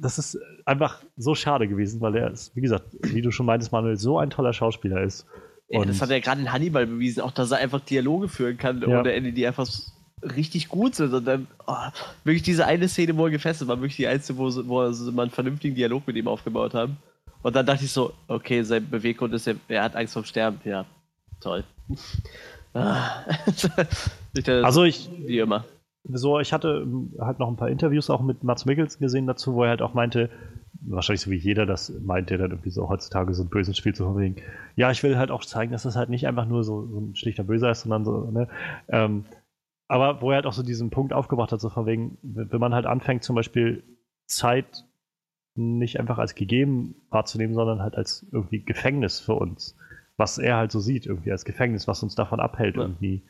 Das 0.00 0.18
ist 0.18 0.38
einfach 0.64 1.02
so 1.16 1.34
schade 1.34 1.68
gewesen, 1.68 2.00
weil 2.00 2.16
er 2.16 2.30
ist, 2.30 2.54
wie 2.56 2.60
gesagt, 2.60 2.86
wie 3.02 3.22
du 3.22 3.30
schon 3.30 3.46
meintest, 3.46 3.72
Manuel, 3.72 3.96
so 3.96 4.18
ein 4.18 4.30
toller 4.30 4.52
Schauspieler 4.52 5.02
ist. 5.02 5.26
Ja, 5.68 5.84
das 5.84 6.00
hat 6.00 6.10
er 6.10 6.20
gerade 6.20 6.40
in 6.42 6.52
Hannibal 6.52 6.86
bewiesen, 6.86 7.22
auch 7.22 7.32
dass 7.32 7.50
er 7.50 7.58
einfach 7.58 7.80
Dialoge 7.80 8.28
führen 8.28 8.58
kann 8.58 8.82
ja. 8.82 9.00
ohne 9.00 9.12
Ende, 9.12 9.32
die 9.32 9.46
einfach 9.46 9.66
richtig 10.22 10.68
gut 10.68 10.94
sind. 10.94 11.12
Und 11.12 11.24
dann 11.24 11.46
oh, 11.66 11.74
wirklich 12.24 12.42
diese 12.42 12.66
eine 12.66 12.88
Szene, 12.88 13.16
wo 13.16 13.24
er 13.24 13.30
gefesselt 13.30 13.68
war, 13.68 13.78
wirklich 13.78 13.96
die 13.96 14.06
einzige, 14.06 14.38
wo, 14.38 14.44
wo 14.68 14.90
sie 14.92 15.10
mal 15.12 15.22
einen 15.22 15.30
vernünftigen 15.30 15.74
Dialog 15.74 16.06
mit 16.06 16.16
ihm 16.16 16.28
aufgebaut 16.28 16.74
haben. 16.74 16.98
Und 17.42 17.54
dann 17.56 17.66
dachte 17.66 17.84
ich 17.84 17.92
so, 17.92 18.12
okay, 18.28 18.62
sein 18.62 18.88
Beweggrund 18.88 19.34
ist, 19.34 19.46
er, 19.46 19.56
er 19.68 19.82
hat 19.82 19.96
Angst 19.96 20.14
vom 20.14 20.24
Sterben. 20.24 20.60
Ja, 20.64 20.86
toll. 21.40 21.64
Ah. 22.72 23.24
also 24.62 24.84
ich, 24.84 25.08
wie 25.26 25.38
immer. 25.38 25.64
So, 26.06 26.38
ich 26.38 26.52
hatte 26.52 26.86
halt 27.18 27.38
noch 27.38 27.48
ein 27.48 27.56
paar 27.56 27.70
Interviews 27.70 28.10
auch 28.10 28.20
mit 28.20 28.44
Mats 28.44 28.66
Mikkelsen 28.66 29.00
gesehen 29.00 29.26
dazu, 29.26 29.54
wo 29.54 29.64
er 29.64 29.70
halt 29.70 29.82
auch 29.82 29.94
meinte, 29.94 30.28
wahrscheinlich 30.82 31.22
so 31.22 31.30
wie 31.30 31.36
jeder 31.36 31.64
das 31.64 31.90
meint, 32.00 32.28
der 32.28 32.38
dann 32.38 32.50
irgendwie 32.50 32.70
so 32.70 32.88
heutzutage 32.90 33.32
so 33.32 33.42
ein 33.42 33.48
böses 33.48 33.78
Spiel 33.78 33.94
zu 33.94 34.04
verbringen. 34.04 34.36
Ja, 34.76 34.90
ich 34.90 35.02
will 35.02 35.16
halt 35.16 35.30
auch 35.30 35.44
zeigen, 35.44 35.72
dass 35.72 35.84
das 35.84 35.96
halt 35.96 36.10
nicht 36.10 36.26
einfach 36.26 36.46
nur 36.46 36.62
so, 36.62 36.86
so 36.86 37.00
ein 37.00 37.16
schlichter 37.16 37.44
Böser 37.44 37.70
ist, 37.70 37.82
sondern 37.82 38.04
so, 38.04 38.30
ne, 38.30 38.48
ähm, 38.88 39.24
aber 39.88 40.20
wo 40.20 40.30
er 40.30 40.36
halt 40.36 40.46
auch 40.46 40.52
so 40.52 40.62
diesen 40.62 40.90
Punkt 40.90 41.12
aufgebracht 41.12 41.52
hat, 41.52 41.60
so 41.60 41.70
von 41.70 41.86
wegen, 41.86 42.18
wenn 42.22 42.60
man 42.60 42.74
halt 42.74 42.86
anfängt, 42.86 43.22
zum 43.22 43.36
Beispiel 43.36 43.82
Zeit 44.26 44.84
nicht 45.54 46.00
einfach 46.00 46.18
als 46.18 46.34
gegeben 46.34 46.96
wahrzunehmen, 47.10 47.54
sondern 47.54 47.80
halt 47.80 47.94
als 47.96 48.26
irgendwie 48.32 48.62
Gefängnis 48.62 49.20
für 49.20 49.34
uns. 49.34 49.76
Was 50.16 50.38
er 50.38 50.56
halt 50.56 50.72
so 50.72 50.80
sieht, 50.80 51.06
irgendwie 51.06 51.32
als 51.32 51.44
Gefängnis, 51.44 51.86
was 51.86 52.02
uns 52.02 52.14
davon 52.14 52.40
abhält, 52.40 52.76
ja. 52.76 52.82
irgendwie 52.82 53.22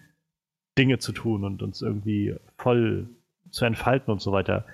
Dinge 0.79 0.99
zu 0.99 1.13
tun 1.13 1.45
und 1.45 1.63
uns 1.63 1.83
irgendwie 1.83 2.35
voll 2.59 3.09
zu 3.51 3.65
entfalten 3.65 4.13
und 4.13 4.21
so 4.21 4.33
weiter. 4.33 4.65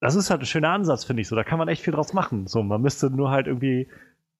Das 0.00 0.14
ist 0.14 0.30
halt 0.30 0.40
ein 0.40 0.46
schöner 0.46 0.70
Ansatz, 0.70 1.04
finde 1.04 1.20
ich. 1.22 1.28
So, 1.28 1.36
da 1.36 1.44
kann 1.44 1.58
man 1.58 1.68
echt 1.68 1.82
viel 1.82 1.92
draus 1.92 2.14
machen. 2.14 2.46
So, 2.46 2.62
man 2.62 2.80
müsste 2.80 3.10
nur 3.10 3.30
halt 3.30 3.46
irgendwie 3.46 3.88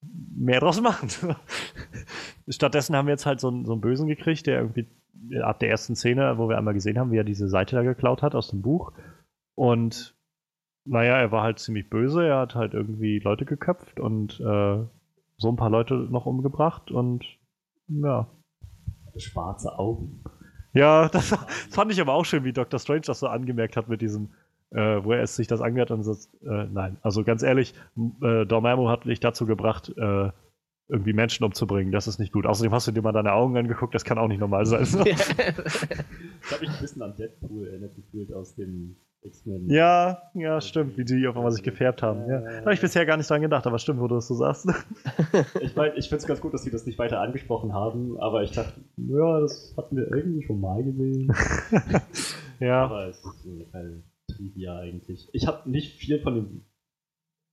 mehr 0.02 0.60
draus 0.60 0.80
machen. 0.80 1.08
Stattdessen 2.48 2.96
haben 2.96 3.06
wir 3.06 3.12
jetzt 3.12 3.26
halt 3.26 3.40
so 3.40 3.48
einen, 3.48 3.66
so 3.66 3.72
einen 3.72 3.82
Bösen 3.82 4.08
gekriegt, 4.08 4.46
der 4.46 4.60
irgendwie 4.60 4.88
ab 5.42 5.58
der 5.60 5.68
ersten 5.68 5.94
Szene, 5.96 6.38
wo 6.38 6.48
wir 6.48 6.56
einmal 6.56 6.74
gesehen 6.74 6.98
haben, 6.98 7.12
wie 7.12 7.18
er 7.18 7.24
diese 7.24 7.48
Seite 7.48 7.76
da 7.76 7.82
geklaut 7.82 8.22
hat 8.22 8.34
aus 8.34 8.48
dem 8.48 8.62
Buch. 8.62 8.92
Und 9.54 10.16
naja, 10.86 11.18
er 11.18 11.30
war 11.30 11.42
halt 11.42 11.58
ziemlich 11.58 11.90
böse, 11.90 12.26
er 12.26 12.38
hat 12.38 12.54
halt 12.54 12.72
irgendwie 12.72 13.18
Leute 13.18 13.44
geköpft 13.44 14.00
und 14.00 14.40
äh, 14.40 14.84
so 15.36 15.48
ein 15.48 15.56
paar 15.56 15.70
Leute 15.70 15.94
noch 15.94 16.26
umgebracht 16.26 16.90
und 16.90 17.24
ja. 17.88 18.28
Schwarze 19.18 19.78
Augen. 19.78 20.22
Ja, 20.72 21.08
das, 21.12 21.30
das, 21.30 21.40
fand 21.70 21.92
ich 21.92 22.00
aber 22.00 22.14
auch 22.14 22.24
schön, 22.24 22.44
wie 22.44 22.52
Dr. 22.52 22.78
Strange 22.78 23.02
das 23.02 23.20
so 23.20 23.26
angemerkt 23.26 23.76
hat 23.76 23.88
mit 23.88 24.00
diesem, 24.00 24.30
äh, 24.70 25.02
wo 25.02 25.12
er 25.12 25.22
es 25.22 25.36
sich 25.36 25.46
das 25.46 25.60
angehört 25.60 25.90
und 25.90 26.02
so, 26.02 26.12
äh, 26.12 26.66
nein, 26.70 26.98
also 27.02 27.24
ganz 27.24 27.42
ehrlich, 27.42 27.74
äh, 28.22 28.46
Dormammu 28.46 28.88
hat 28.88 29.04
dich 29.04 29.20
dazu 29.20 29.46
gebracht, 29.46 29.92
äh, 29.96 30.30
irgendwie 30.90 31.12
Menschen 31.12 31.44
umzubringen. 31.44 31.92
Das 31.92 32.08
ist 32.08 32.18
nicht 32.18 32.32
gut. 32.32 32.46
Außerdem 32.46 32.72
hast 32.72 32.88
du 32.88 32.92
dir 32.92 33.02
mal 33.02 33.12
deine 33.12 33.32
Augen 33.32 33.56
angeguckt, 33.56 33.94
das 33.94 34.04
kann 34.04 34.18
auch 34.18 34.28
nicht 34.28 34.40
normal 34.40 34.66
sein. 34.66 34.80
das 34.90 34.96
habe 34.96 36.64
ich 36.64 36.70
ein 36.70 36.80
bisschen 36.80 37.02
an 37.02 37.14
Deadpool 37.16 37.68
erinnert 37.68 37.94
gefühlt 37.94 38.32
aus 38.32 38.54
dem. 38.54 38.96
Ja, 39.66 40.22
ja, 40.34 40.60
stimmt, 40.62 40.96
wie 40.96 41.04
die 41.04 41.26
auf 41.26 41.36
einmal 41.36 41.52
sich 41.52 41.62
gefärbt 41.62 42.02
haben. 42.02 42.26
Ja. 42.26 42.40
Da 42.40 42.60
habe 42.60 42.74
ich 42.74 42.80
bisher 42.80 43.04
gar 43.04 43.18
nicht 43.18 43.28
dran 43.28 43.42
gedacht, 43.42 43.66
aber 43.66 43.78
stimmt, 43.78 44.00
wo 44.00 44.08
du 44.08 44.14
das 44.14 44.28
so 44.28 44.34
sagst. 44.34 44.66
ich 45.60 45.76
meine, 45.76 45.94
ich 45.96 46.08
finde 46.08 46.22
es 46.22 46.26
ganz 46.26 46.40
gut, 46.40 46.54
dass 46.54 46.62
sie 46.62 46.70
das 46.70 46.86
nicht 46.86 46.98
weiter 46.98 47.20
angesprochen 47.20 47.74
haben, 47.74 48.18
aber 48.18 48.42
ich 48.42 48.52
dachte, 48.52 48.80
ja, 48.96 49.40
das 49.40 49.74
hatten 49.76 49.96
wir 49.96 50.10
irgendwie 50.10 50.42
schon 50.42 50.60
mal 50.60 50.82
gesehen. 50.82 51.34
ja. 52.60 52.84
Aber 52.84 53.08
es 53.08 53.18
ist 53.18 53.46
eine 53.74 54.02
Trivia 54.28 54.78
eigentlich. 54.78 55.28
Ich 55.34 55.46
habe 55.46 55.70
nicht 55.70 55.98
viel 55.98 56.22
von 56.22 56.34
dem 56.34 56.64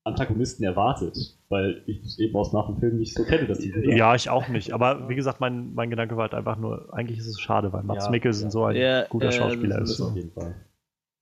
Antagonisten 0.05 0.63
erwartet, 0.63 1.17
weil 1.49 1.83
ich 1.85 2.01
es 2.01 2.17
eben 2.17 2.33
aus 2.37 2.53
nach 2.53 2.67
dem 2.67 2.77
Film 2.77 2.97
nicht 2.97 3.13
so 3.13 3.25
kenne, 3.25 3.45
dass 3.45 3.59
die. 3.59 3.73
Ja, 3.89 4.15
ich 4.15 4.29
auch 4.29 4.47
nicht. 4.47 4.71
Aber 4.71 5.09
wie 5.09 5.15
gesagt, 5.15 5.41
mein, 5.41 5.73
mein 5.73 5.89
Gedanke 5.89 6.15
war 6.15 6.23
halt 6.23 6.33
einfach 6.33 6.57
nur, 6.57 6.93
eigentlich 6.93 7.19
ist 7.19 7.27
es 7.27 7.41
schade, 7.41 7.73
weil 7.73 7.83
Mats 7.83 8.05
ja, 8.05 8.11
Mikkelsen 8.11 8.45
ja. 8.45 8.51
so 8.51 8.63
ein 8.63 8.75
ja, 8.77 9.05
guter 9.07 9.33
Schauspieler 9.33 9.81
ist. 9.81 9.99
Auf 9.99 10.15
jeden 10.15 10.31
Fall. 10.31 10.55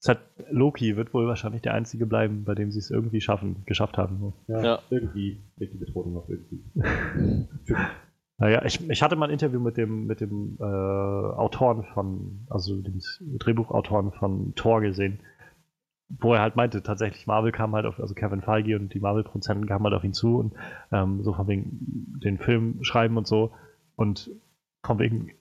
Es 0.05 0.09
hat, 0.09 0.19
Loki 0.51 0.95
wird 0.97 1.15
wohl 1.15 1.25
wahrscheinlich 1.25 1.63
der 1.63 1.73
einzige 1.73 2.05
bleiben, 2.05 2.43
bei 2.43 2.53
dem 2.53 2.69
sie 2.69 2.77
es 2.77 2.91
irgendwie 2.91 3.21
schaffen, 3.21 3.63
geschafft 3.65 3.97
haben. 3.97 4.33
Ja, 4.47 4.63
ja. 4.63 4.79
irgendwie 4.91 5.41
wird 5.57 5.73
die 5.73 5.77
Bedrohung 5.79 6.15
auch 6.15 6.29
irgendwie. 6.29 6.63
naja, 8.37 8.63
ich, 8.65 8.87
ich 8.87 9.01
hatte 9.01 9.15
mal 9.15 9.25
ein 9.25 9.33
Interview 9.33 9.59
mit 9.59 9.77
dem, 9.77 10.05
mit 10.05 10.21
dem 10.21 10.57
äh, 10.59 10.63
Autoren 10.63 11.85
von, 11.95 12.45
also 12.51 12.79
dem 12.83 13.01
Drehbuchautoren 13.39 14.11
von 14.11 14.53
Thor 14.53 14.81
gesehen 14.81 15.21
wo 16.07 16.35
er 16.35 16.41
halt 16.41 16.55
meinte, 16.55 16.83
tatsächlich 16.83 17.25
Marvel 17.25 17.51
kam 17.51 17.73
halt 17.73 17.87
auf, 17.87 17.99
also 17.99 18.13
Kevin 18.13 18.43
Feige 18.43 18.75
und 18.75 18.93
die 18.93 18.99
Marvel-Produzenten 18.99 19.65
kamen 19.65 19.85
halt 19.85 19.95
auf 19.95 20.03
ihn 20.03 20.13
zu 20.13 20.37
und 20.37 20.53
ähm, 20.91 21.23
so 21.23 21.33
von 21.33 21.47
wegen 21.47 22.19
den 22.23 22.37
Film 22.37 22.83
schreiben 22.83 23.17
und 23.17 23.25
so 23.25 23.53
und 23.95 24.29
von 24.85 24.99
wegen 24.99 25.31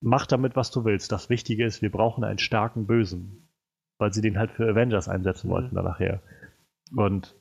mach 0.00 0.26
damit, 0.26 0.54
was 0.54 0.70
du 0.70 0.84
willst. 0.84 1.10
Das 1.10 1.30
Wichtige 1.30 1.64
ist, 1.64 1.82
wir 1.82 1.90
brauchen 1.90 2.22
einen 2.22 2.38
starken 2.38 2.86
Bösen, 2.86 3.43
weil 3.98 4.12
sie 4.12 4.20
den 4.20 4.38
halt 4.38 4.50
für 4.50 4.68
Avengers 4.68 5.08
einsetzen 5.08 5.50
wollten 5.50 5.70
mhm. 5.70 5.76
dann 5.76 5.84
nachher. 5.84 6.22
Und 6.94 7.36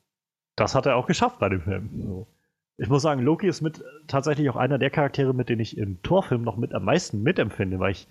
das 0.55 0.75
hat 0.75 0.85
er 0.85 0.95
auch 0.95 1.07
geschafft 1.07 1.39
bei 1.39 1.49
dem 1.49 1.61
Film. 1.61 1.89
So. 2.01 2.27
Ich 2.77 2.89
muss 2.89 3.01
sagen, 3.01 3.21
Loki 3.21 3.47
ist 3.47 3.61
mit 3.61 3.83
tatsächlich 4.07 4.49
auch 4.49 4.55
einer 4.55 4.79
der 4.79 4.89
Charaktere, 4.89 5.33
mit 5.33 5.49
denen 5.49 5.61
ich 5.61 5.77
im 5.77 6.01
Torfilm 6.01 6.41
noch 6.43 6.57
mit 6.57 6.73
am 6.73 6.85
meisten 6.85 7.21
mitempfinde, 7.21 7.79
weil 7.79 7.91
ich 7.91 8.07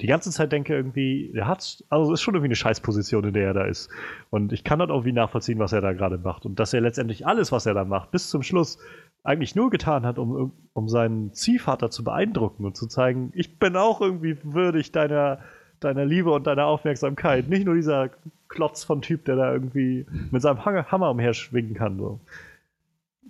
die 0.00 0.06
ganze 0.08 0.30
Zeit 0.30 0.50
denke 0.50 0.74
irgendwie, 0.74 1.32
er 1.34 1.46
hat, 1.46 1.84
also 1.88 2.12
es 2.12 2.18
ist 2.18 2.22
schon 2.22 2.34
irgendwie 2.34 2.48
eine 2.48 2.56
Scheißposition, 2.56 3.24
in 3.24 3.34
der 3.34 3.46
er 3.46 3.54
da 3.54 3.64
ist. 3.64 3.90
Und 4.30 4.52
ich 4.52 4.64
kann 4.64 4.80
dort 4.80 4.90
irgendwie 4.90 5.12
nachvollziehen, 5.12 5.60
was 5.60 5.72
er 5.72 5.80
da 5.80 5.92
gerade 5.92 6.18
macht. 6.18 6.46
Und 6.46 6.58
dass 6.58 6.72
er 6.74 6.80
letztendlich 6.80 7.26
alles, 7.26 7.52
was 7.52 7.66
er 7.66 7.74
da 7.74 7.84
macht, 7.84 8.10
bis 8.10 8.28
zum 8.28 8.42
Schluss 8.42 8.78
eigentlich 9.22 9.54
nur 9.54 9.70
getan 9.70 10.04
hat, 10.04 10.18
um, 10.18 10.52
um 10.72 10.88
seinen 10.88 11.32
Ziehvater 11.32 11.90
zu 11.90 12.02
beeindrucken 12.02 12.64
und 12.64 12.76
zu 12.76 12.88
zeigen, 12.88 13.30
ich 13.34 13.58
bin 13.58 13.76
auch 13.76 14.00
irgendwie 14.00 14.36
würdig 14.42 14.90
deiner, 14.90 15.38
deiner 15.80 16.04
Liebe 16.04 16.30
und 16.30 16.46
deiner 16.46 16.66
Aufmerksamkeit. 16.66 17.48
Nicht 17.48 17.64
nur 17.64 17.74
dieser 17.74 18.10
Klotz 18.48 18.84
von 18.84 19.02
Typ, 19.02 19.24
der 19.24 19.36
da 19.36 19.52
irgendwie 19.52 20.06
mit 20.30 20.42
seinem 20.42 20.64
Hammer 20.64 21.10
umher 21.10 21.34
schwingen 21.34 21.74
kann. 21.74 21.98
So. 21.98 22.20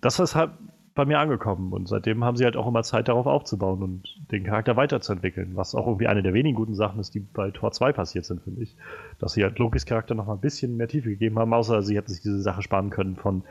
Das 0.01 0.19
ist 0.21 0.35
halt, 0.35 0.51
bei 0.95 1.05
mir 1.05 1.19
angekommen 1.19 1.73
und 1.73 1.89
seitdem 1.89 2.25
haben 2.25 2.37
sie 2.37 2.45
halt 2.45 2.57
auch 2.57 2.69
immer 2.69 2.85
Zeit 2.85 3.09
darauf 3.09 3.27
aufzubauen 3.27 3.83
und 3.83 4.17
den 4.31 4.45
Charakter 4.45 4.77
weiterzuentwickeln, 4.77 5.57
was 5.57 5.75
auch 5.75 5.87
irgendwie 5.87 6.07
eine 6.07 6.23
der 6.23 6.35
wenigen 6.35 6.55
guten 6.57 6.75
Sachen 6.75 7.01
ist, 7.01 7.15
die 7.15 7.21
bei 7.21 7.51
Tor 7.51 7.73
2 7.73 7.93
passiert 7.93 8.25
sind, 8.25 8.43
finde 8.43 8.63
ich. 8.63 8.77
Dass 9.19 9.33
sie 9.33 9.43
halt 9.43 9.59
Lokis 9.59 9.87
Charakter 9.87 10.15
noch 10.15 10.27
mal 10.27 10.35
ein 10.35 10.41
bisschen 10.41 10.77
mehr 10.77 10.87
Tiefe 10.87 11.11
gegeben 11.11 11.39
haben, 11.39 11.53
außer 11.53 11.83
sie 11.83 11.97
hätten 11.97 12.13
sich 12.13 12.23
diese 12.23 12.41
Sache 12.41 12.63
sparen 12.63 12.91
können 12.91 13.17
von 13.17 13.43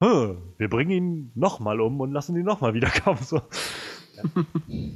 wir 0.00 0.68
bringen 0.70 0.90
ihn 0.92 1.32
nochmal 1.34 1.80
um 1.80 2.00
und 2.00 2.12
lassen 2.12 2.36
ihn 2.36 2.44
nochmal 2.44 2.72
wiederkommen. 2.72 3.18
So. 3.20 3.40
Ja. 4.14 4.94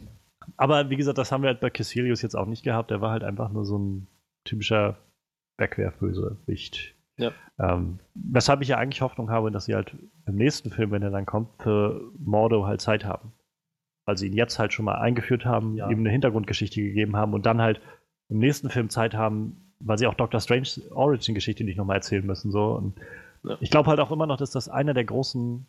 Aber 0.56 0.90
wie 0.90 0.96
gesagt, 0.96 1.18
das 1.18 1.32
haben 1.32 1.42
wir 1.42 1.48
halt 1.48 1.60
bei 1.60 1.70
Cassilius 1.70 2.22
jetzt 2.22 2.34
auch 2.34 2.46
nicht 2.46 2.62
gehabt. 2.62 2.90
Der 2.90 3.00
war 3.00 3.10
halt 3.10 3.24
einfach 3.24 3.50
nur 3.50 3.64
so 3.64 3.78
ein 3.78 4.06
typischer 4.44 4.98
Wegwerfbösewicht. 5.58 6.94
Ja. 7.18 7.32
Ähm, 7.58 7.98
weshalb 8.14 8.62
ich 8.62 8.68
ja 8.68 8.78
eigentlich 8.78 9.02
Hoffnung 9.02 9.30
habe, 9.30 9.50
dass 9.50 9.66
sie 9.66 9.74
halt 9.74 9.94
im 10.26 10.36
nächsten 10.36 10.70
Film, 10.70 10.90
wenn 10.90 11.02
er 11.02 11.10
dann 11.10 11.26
kommt, 11.26 11.62
für 11.62 12.10
Mordo 12.18 12.66
halt 12.66 12.80
Zeit 12.80 13.04
haben. 13.04 13.32
Weil 14.04 14.16
sie 14.16 14.26
ihn 14.26 14.32
jetzt 14.32 14.58
halt 14.58 14.72
schon 14.72 14.84
mal 14.84 14.96
eingeführt 14.96 15.44
haben, 15.44 15.76
ja. 15.76 15.88
ihm 15.88 16.00
eine 16.00 16.10
Hintergrundgeschichte 16.10 16.82
gegeben 16.82 17.16
haben 17.16 17.34
und 17.34 17.46
dann 17.46 17.60
halt 17.60 17.80
im 18.28 18.38
nächsten 18.38 18.70
Film 18.70 18.88
Zeit 18.88 19.14
haben, 19.14 19.74
weil 19.78 19.98
sie 19.98 20.06
auch 20.06 20.14
Doctor 20.14 20.40
Strange 20.40 20.68
Origin-Geschichte 20.90 21.64
nicht 21.64 21.76
nochmal 21.76 21.96
erzählen 21.96 22.26
müssen. 22.26 22.50
So. 22.50 22.72
Und 22.72 22.98
ja. 23.44 23.56
Ich 23.60 23.70
glaube 23.70 23.90
halt 23.90 24.00
auch 24.00 24.10
immer 24.10 24.26
noch, 24.26 24.36
dass 24.36 24.50
das 24.50 24.68
einer 24.68 24.94
der 24.94 25.04
großen 25.04 25.66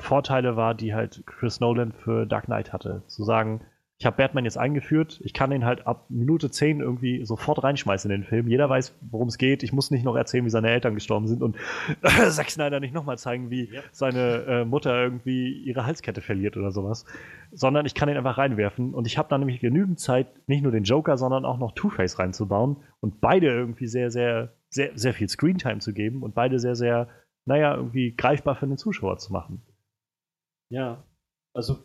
Vorteile 0.00 0.56
war, 0.56 0.74
die 0.74 0.94
halt 0.94 1.22
Chris 1.26 1.60
Nolan 1.60 1.92
für 1.92 2.26
Dark 2.26 2.46
Knight 2.46 2.72
hatte. 2.72 3.02
Zu 3.06 3.24
sagen, 3.24 3.60
ich 4.00 4.06
habe 4.06 4.16
Batman 4.16 4.46
jetzt 4.46 4.56
eingeführt, 4.56 5.20
ich 5.22 5.34
kann 5.34 5.52
ihn 5.52 5.66
halt 5.66 5.86
ab 5.86 6.06
Minute 6.08 6.50
10 6.50 6.80
irgendwie 6.80 7.22
sofort 7.26 7.62
reinschmeißen 7.62 8.10
in 8.10 8.22
den 8.22 8.26
Film. 8.26 8.48
Jeder 8.48 8.66
weiß, 8.66 8.96
worum 9.10 9.28
es 9.28 9.36
geht. 9.36 9.62
Ich 9.62 9.74
muss 9.74 9.90
nicht 9.90 10.06
noch 10.06 10.16
erzählen, 10.16 10.46
wie 10.46 10.50
seine 10.50 10.70
Eltern 10.70 10.94
gestorben 10.94 11.28
sind 11.28 11.42
und 11.42 11.58
Zack 12.30 12.50
Snyder 12.50 12.80
nicht 12.80 12.94
nochmal 12.94 13.18
zeigen, 13.18 13.50
wie 13.50 13.70
ja. 13.70 13.82
seine 13.92 14.44
äh, 14.46 14.64
Mutter 14.64 15.02
irgendwie 15.02 15.52
ihre 15.52 15.84
Halskette 15.84 16.22
verliert 16.22 16.56
oder 16.56 16.70
sowas. 16.72 17.04
Sondern 17.52 17.84
ich 17.84 17.94
kann 17.94 18.08
ihn 18.08 18.16
einfach 18.16 18.38
reinwerfen 18.38 18.94
und 18.94 19.06
ich 19.06 19.18
habe 19.18 19.28
dann 19.28 19.42
nämlich 19.42 19.60
genügend 19.60 20.00
Zeit, 20.00 20.28
nicht 20.48 20.62
nur 20.62 20.72
den 20.72 20.84
Joker, 20.84 21.18
sondern 21.18 21.44
auch 21.44 21.58
noch 21.58 21.72
Two-Face 21.72 22.18
reinzubauen 22.18 22.78
und 23.00 23.20
beide 23.20 23.48
irgendwie 23.48 23.86
sehr, 23.86 24.10
sehr, 24.10 24.54
sehr, 24.70 24.92
sehr 24.94 25.12
viel 25.12 25.28
Screentime 25.28 25.80
zu 25.80 25.92
geben 25.92 26.22
und 26.22 26.34
beide 26.34 26.58
sehr, 26.58 26.74
sehr, 26.74 27.08
naja, 27.44 27.74
irgendwie 27.74 28.16
greifbar 28.16 28.54
für 28.54 28.66
den 28.66 28.78
Zuschauer 28.78 29.18
zu 29.18 29.30
machen. 29.30 29.60
Ja, 30.70 31.04
also 31.52 31.78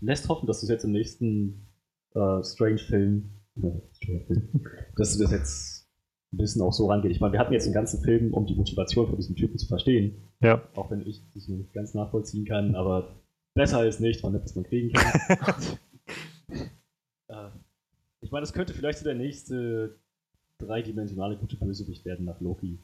lässt 0.00 0.28
hoffen, 0.28 0.46
dass 0.46 0.60
du 0.60 0.66
es 0.66 0.70
jetzt 0.70 0.84
im 0.84 0.92
nächsten 0.92 1.66
äh, 2.14 2.42
Strange-Film, 2.42 3.30
äh, 3.62 3.70
dass 4.96 5.16
du 5.16 5.22
das 5.22 5.32
jetzt 5.32 5.88
ein 6.32 6.38
bisschen 6.38 6.62
auch 6.62 6.72
so 6.72 6.88
rangeht. 6.88 7.10
Ich 7.10 7.20
meine, 7.20 7.32
wir 7.32 7.40
hatten 7.40 7.52
jetzt 7.52 7.66
den 7.66 7.72
ganzen 7.72 8.02
Film, 8.02 8.34
um 8.34 8.44
die 8.44 8.54
Motivation 8.54 9.06
von 9.06 9.16
diesem 9.16 9.36
Typen 9.36 9.56
zu 9.56 9.66
verstehen. 9.66 10.28
Ja. 10.40 10.62
Auch 10.74 10.90
wenn 10.90 11.06
ich 11.06 11.22
das 11.32 11.48
nicht 11.48 11.72
ganz 11.72 11.94
nachvollziehen 11.94 12.44
kann, 12.44 12.74
aber 12.74 13.16
besser 13.54 13.86
ist 13.86 14.00
nicht, 14.00 14.22
man 14.22 14.34
was 14.34 14.54
man 14.54 14.64
kriegen 14.64 14.92
kann. 14.92 15.78
äh, 17.28 17.48
ich 18.20 18.30
meine, 18.30 18.42
das 18.42 18.52
könnte 18.52 18.74
vielleicht 18.74 18.98
so 18.98 19.04
der 19.04 19.14
nächste 19.14 19.96
dreidimensionale 20.58 21.36
gute 21.36 21.56
Bösewicht 21.56 22.04
werden 22.04 22.26
nach 22.26 22.40
Loki. 22.40 22.78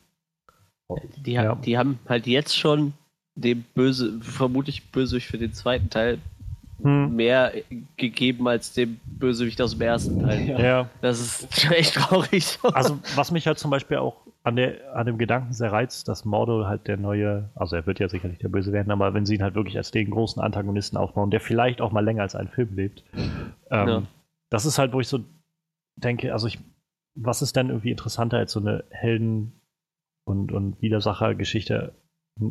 Die, 1.25 1.33
ja. 1.33 1.55
die 1.57 1.77
haben 1.77 1.99
halt 2.07 2.27
jetzt 2.27 2.57
schon 2.57 2.93
dem 3.35 3.65
Böse, 3.75 4.21
vermutlich 4.21 4.91
Bösewicht 4.91 5.27
für 5.27 5.39
den 5.39 5.53
zweiten 5.53 5.91
Teil 5.91 6.19
hm. 6.83 7.15
mehr 7.15 7.53
gegeben 7.97 8.49
als 8.49 8.73
dem 8.73 9.01
Bösewicht 9.05 9.61
aus 9.61 9.73
dem 9.73 9.83
ersten 9.83 10.21
Teil. 10.21 10.61
Ja. 10.61 10.89
Das 11.01 11.21
ist 11.21 11.71
echt 11.71 11.95
traurig. 11.95 12.59
Also, 12.63 12.99
was 13.15 13.31
mich 13.31 13.47
halt 13.47 13.59
zum 13.59 13.71
Beispiel 13.71 13.99
auch 13.99 14.25
an, 14.45 14.57
der, 14.57 14.95
an 14.95 15.07
dem 15.07 15.19
Gedanken 15.19 15.53
sehr 15.53 15.73
reizt, 15.73 16.07
dass 16.07 16.25
Mordo 16.25 16.67
halt 16.67 16.87
der 16.87 16.99
neue, 16.99 17.51
also 17.55 17.77
er 17.77 17.87
wird 17.87 17.99
ja 17.99 18.09
sicherlich 18.09 18.39
der 18.39 18.51
Böse 18.51 18.73
werden, 18.73 18.91
aber 18.91 19.15
wenn 19.15 19.25
sie 19.25 19.35
ihn 19.35 19.43
halt 19.43 19.55
wirklich 19.55 19.77
als 19.79 19.91
den 19.91 20.11
großen 20.11 20.43
Antagonisten 20.43 20.99
aufbauen, 20.99 21.31
der 21.31 21.41
vielleicht 21.41 21.81
auch 21.81 21.93
mal 21.93 22.05
länger 22.05 22.23
als 22.23 22.35
einen 22.35 22.51
Film 22.51 22.77
lebt, 22.77 23.03
ähm, 23.71 23.89
ja. 23.89 24.03
das 24.51 24.67
ist 24.67 24.79
halt, 24.79 24.93
wo 24.93 25.01
ich 25.01 25.09
so 25.09 25.21
denke, 25.97 26.33
also 26.33 26.47
ich, 26.47 26.59
was 27.15 27.41
ist 27.41 27.57
denn 27.57 27.71
irgendwie 27.71 27.91
interessanter 27.91 28.37
als 28.37 28.53
so 28.53 28.61
eine 28.61 28.85
Helden- 28.91 29.53
und, 30.25 30.53
und 30.53 30.81
Widersacher-Geschichte? 30.83 31.95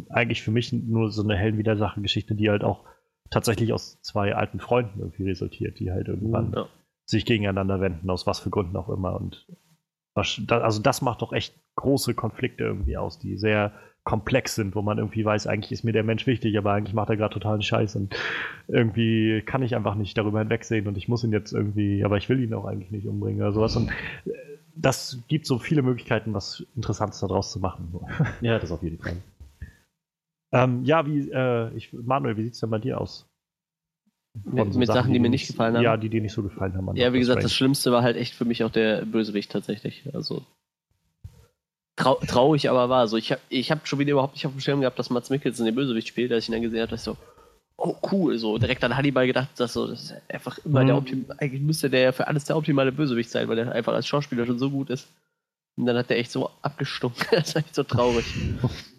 Eigentlich 0.10 0.41
für 0.41 0.51
mich 0.51 0.72
nur 0.72 1.11
so 1.11 1.23
eine 1.23 1.35
Helden-Widersacher-Geschichte, 1.35 2.35
die 2.35 2.49
halt 2.49 2.64
auch 2.64 2.85
tatsächlich 3.30 3.73
aus 3.73 4.01
zwei 4.01 4.35
alten 4.35 4.60
Freunden 4.60 4.99
irgendwie 4.99 5.27
resultiert, 5.30 5.80
die 5.80 5.91
halt 5.91 6.07
irgendwann 6.07 6.53
ja. 6.53 6.68
sich 7.05 7.26
gegeneinander 7.26 7.81
wenden, 7.81 8.10
aus 8.10 8.27
was 8.27 8.39
für 8.39 8.49
Gründen 8.49 8.77
auch 8.77 8.89
immer. 8.89 9.15
Und 9.15 9.45
also 10.15 10.81
das 10.81 11.01
macht 11.01 11.22
doch 11.22 11.34
echt 11.34 11.55
große 11.76 12.14
Konflikte 12.14 12.64
irgendwie 12.64 12.97
aus, 12.97 13.19
die 13.19 13.38
sehr 13.38 13.73
komplex 14.03 14.55
sind, 14.55 14.76
wo 14.76 14.81
man 14.81 14.97
irgendwie 14.97 15.23
weiß, 15.23 15.47
eigentlich 15.47 15.72
ist 15.72 15.84
mir 15.84 15.93
der 15.93 16.03
Mensch 16.03 16.27
wichtig, 16.27 16.57
aber 16.57 16.73
eigentlich 16.73 16.93
macht 16.93 17.10
er 17.10 17.18
gerade 17.18 17.34
totalen 17.34 17.61
Scheiß 17.61 17.95
und 17.95 18.14
irgendwie 18.68 19.41
kann 19.45 19.64
ich 19.64 19.76
einfach 19.76 19.95
nicht 19.95 20.18
darüber 20.18 20.39
hinwegsehen 20.39 20.88
und 20.88 20.97
ich 20.97 21.07
muss 21.07 21.23
ihn 21.23 21.31
jetzt 21.31 21.53
irgendwie, 21.53 22.03
aber 22.03 22.18
ich 22.18 22.27
will 22.27 22.41
ihn 22.41 22.53
auch 22.53 22.65
eigentlich 22.65 22.91
nicht 22.91 23.07
umbringen 23.07 23.41
oder 23.41 23.53
sowas. 23.53 23.76
Und 23.77 23.89
äh, 24.26 24.31
das 24.76 25.19
gibt 25.30 25.45
so 25.45 25.57
viele 25.57 25.84
Möglichkeiten, 25.84 26.34
was 26.34 26.65
Interessantes 26.76 27.22
daraus 27.22 27.51
zu 27.51 27.60
machen. 27.60 27.93
Ja, 28.41 28.60
das 28.60 28.72
auf 28.72 28.84
jeden 28.84 28.99
Fall. 28.99 29.18
Ähm, 30.54 30.86
ja, 30.86 31.06
wie, 31.06 31.30
äh, 31.32 31.76
ich, 31.76 31.92
Manuel, 31.92 32.38
wie 32.38 32.44
sieht 32.44 32.54
es 32.54 32.60
denn 32.60 32.70
bei 32.70 32.80
dir 32.80 33.02
aus? 33.02 33.28
Mit, 34.46 34.74
so 34.74 34.80
mit, 34.80 34.88
Sachen, 34.88 35.08
die, 35.08 35.14
die 35.14 35.20
mir 35.20 35.30
nicht 35.30 35.48
gefallen 35.48 35.76
haben? 35.76 35.84
Ja, 35.84 35.98
die 35.98 36.10
dir 36.10 36.22
nicht 36.22 36.34
so 36.34 36.44
gefallen 36.44 36.76
haben. 36.76 36.96
Ja, 36.96 37.14
wie 37.14 37.20
gesagt, 37.20 37.38
Strange. 37.38 37.44
das 37.44 37.54
Schlimmste 37.54 37.92
war 37.92 38.04
halt 38.04 38.18
echt 38.18 38.34
für 38.34 38.46
mich 38.46 38.64
auch 38.64 38.72
der 38.72 39.06
Bösewicht 39.06 39.52
tatsächlich. 39.52 40.10
Also 40.14 40.44
trau 41.96 42.16
traurig 42.28 42.70
aber 42.70 42.90
war. 42.90 43.00
Also 43.00 43.18
ich 43.18 43.32
habe 43.32 43.42
ich 43.50 43.72
hab 43.72 43.88
schon 43.88 44.00
wieder 44.00 44.12
überhaupt 44.12 44.34
nicht 44.34 44.46
auf 44.46 44.52
dem 44.52 44.60
Schirm 44.60 44.82
gehabt, 44.82 44.98
dass 44.98 45.10
Mats 45.10 45.30
Mikkelsen 45.30 45.66
den 45.66 45.76
Bösewicht 45.76 46.08
spielt, 46.08 46.32
als 46.32 46.44
ich 46.44 46.50
ihn 46.50 46.54
dann 46.54 46.62
gesehen 46.62 46.82
habe, 46.82 46.92
dass 46.92 47.02
ich 47.02 47.06
so, 47.06 47.18
oh 47.78 47.96
cool, 48.12 48.38
so 48.38 48.58
direkt 48.58 48.84
an 48.84 48.96
Hannibal 48.96 49.28
gedacht, 49.28 49.50
dass 49.58 49.74
so, 49.74 49.88
das 49.88 50.04
ist 50.04 50.16
einfach 50.30 50.58
immer 50.66 50.84
mhm. 50.84 50.88
der 50.88 50.98
Optim 50.98 51.26
eigentlich 51.38 51.62
müsste 51.62 51.90
der 51.90 52.02
ja 52.02 52.12
für 52.12 52.28
alles 52.28 52.46
der 52.46 52.58
optimale 52.58 52.92
Bösewicht 52.92 53.30
sein, 53.30 53.48
weil 53.48 53.58
der 53.58 53.72
einfach 53.72 53.94
als 53.94 54.08
Schauspieler 54.08 54.46
schon 54.46 54.60
so 54.60 54.70
gut 54.70 54.90
ist. 54.90 55.08
Und 55.76 55.88
dann 55.88 55.98
hat 55.98 56.10
der 56.10 56.20
echt 56.20 56.32
so 56.32 56.52
abgestunken. 56.62 57.26
das 57.32 57.50
ist 57.50 57.56
echt 57.56 57.76
so 57.76 57.84
traurig. 57.84 58.26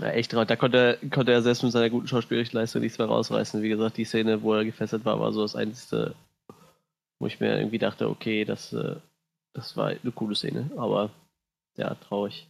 Ja, 0.00 0.08
echt 0.08 0.30
traurig. 0.30 0.48
Da 0.48 0.56
konnte, 0.56 0.98
konnte 1.10 1.32
er 1.32 1.42
selbst 1.42 1.62
mit 1.62 1.72
seiner 1.72 1.90
guten 1.90 2.06
schauspielerischen 2.06 2.58
Leistung 2.58 2.82
nichts 2.82 2.98
mehr 2.98 3.06
rausreißen. 3.06 3.62
Wie 3.62 3.68
gesagt, 3.68 3.96
die 3.96 4.04
Szene, 4.04 4.42
wo 4.42 4.54
er 4.54 4.64
gefesselt 4.64 5.04
war, 5.04 5.20
war 5.20 5.32
so 5.32 5.42
das 5.42 5.56
Einzige, 5.56 6.14
wo 7.18 7.26
ich 7.26 7.40
mir 7.40 7.56
irgendwie 7.56 7.78
dachte, 7.78 8.08
okay, 8.08 8.44
das, 8.44 8.72
äh, 8.72 8.96
das 9.52 9.76
war 9.76 9.88
eine 9.88 10.12
coole 10.14 10.34
Szene. 10.34 10.70
Aber 10.76 11.10
ja, 11.76 11.94
traurig. 11.94 12.48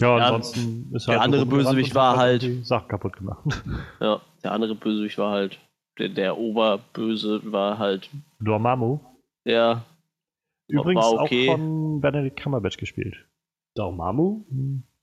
Ja, 0.00 0.18
ja 0.18 0.24
ansonsten 0.26 0.90
ist 0.94 1.06
halt. 1.06 1.16
Der 1.16 1.22
andere 1.22 1.46
Bösewicht 1.46 1.94
war 1.94 2.16
halt. 2.16 2.42
Die 2.42 2.62
Sache 2.64 2.88
kaputt 2.88 3.16
gemacht. 3.16 3.42
Ja, 4.00 4.20
der 4.42 4.52
andere 4.52 4.74
Bösewicht 4.74 5.18
war 5.18 5.32
halt. 5.32 5.58
Der, 5.98 6.08
der 6.08 6.38
Oberböse 6.38 7.40
war 7.52 7.78
halt. 7.78 8.10
Dormammu. 8.40 8.98
Ja. 9.44 9.84
Übrigens 10.68 11.04
okay. 11.04 11.48
auch 11.48 11.54
von 11.54 12.00
Benedict 12.00 12.40
Cumberbatch 12.40 12.78
gespielt. 12.78 13.16
Dormammu? 13.74 14.44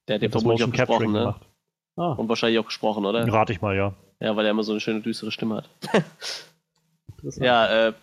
Der 0.08 0.16
hat 0.16 0.22
den 0.24 0.32
vermutlich 0.32 0.64
auch 0.64 0.72
gesprochen, 0.72 1.12
ne? 1.12 1.20
Gemacht. 1.20 1.49
Ah. 2.00 2.14
Und 2.14 2.30
wahrscheinlich 2.30 2.60
auch 2.60 2.66
gesprochen, 2.66 3.06
oder? 3.06 3.28
Rate 3.32 3.52
ich 3.52 3.62
mal, 3.62 3.76
ja. 3.76 3.94
Ja, 4.22 4.36
weil 4.36 4.46
er 4.46 4.52
immer 4.52 4.64
so 4.64 4.72
eine 4.72 4.80
schöne 4.80 5.02
düstere 5.02 5.32
Stimme 5.32 5.58
hat. 5.58 5.70
ja, 7.36 7.88
äh, 7.90 7.94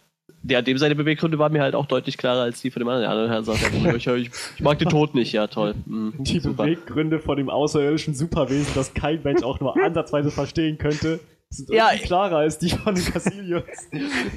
ja, 0.42 0.60
dem 0.60 0.76
seine 0.76 0.94
Beweggründe 0.94 1.38
waren 1.38 1.52
mir 1.52 1.62
halt 1.62 1.74
auch 1.74 1.86
deutlich 1.86 2.18
klarer 2.18 2.42
als 2.42 2.60
die 2.60 2.70
von 2.70 2.80
dem 2.80 2.88
anderen. 2.88 3.02
Der 3.02 3.10
andere 3.10 3.30
Herr 3.30 3.42
sagt, 3.42 3.60
ich, 3.72 4.06
ich, 4.06 4.30
ich, 4.56 4.60
mag 4.60 4.78
den 4.78 4.90
Tod 4.90 5.14
nicht, 5.14 5.32
ja 5.32 5.46
toll. 5.46 5.74
Mhm, 5.86 6.12
die 6.18 6.40
super. 6.40 6.64
Beweggründe 6.64 7.20
von 7.20 7.38
dem 7.38 7.48
außerirdischen 7.48 8.14
Superwesen, 8.14 8.72
das 8.74 8.92
kein 8.92 9.22
Mensch 9.22 9.42
auch 9.42 9.60
nur 9.60 9.76
ansatzweise 9.82 10.30
verstehen 10.30 10.76
könnte, 10.76 11.20
sind 11.50 11.70
ja, 11.70 11.90
klarer 11.96 12.38
als 12.38 12.58
die 12.58 12.70
von 12.70 12.94
den 12.94 13.04
Cassilius. 13.12 13.64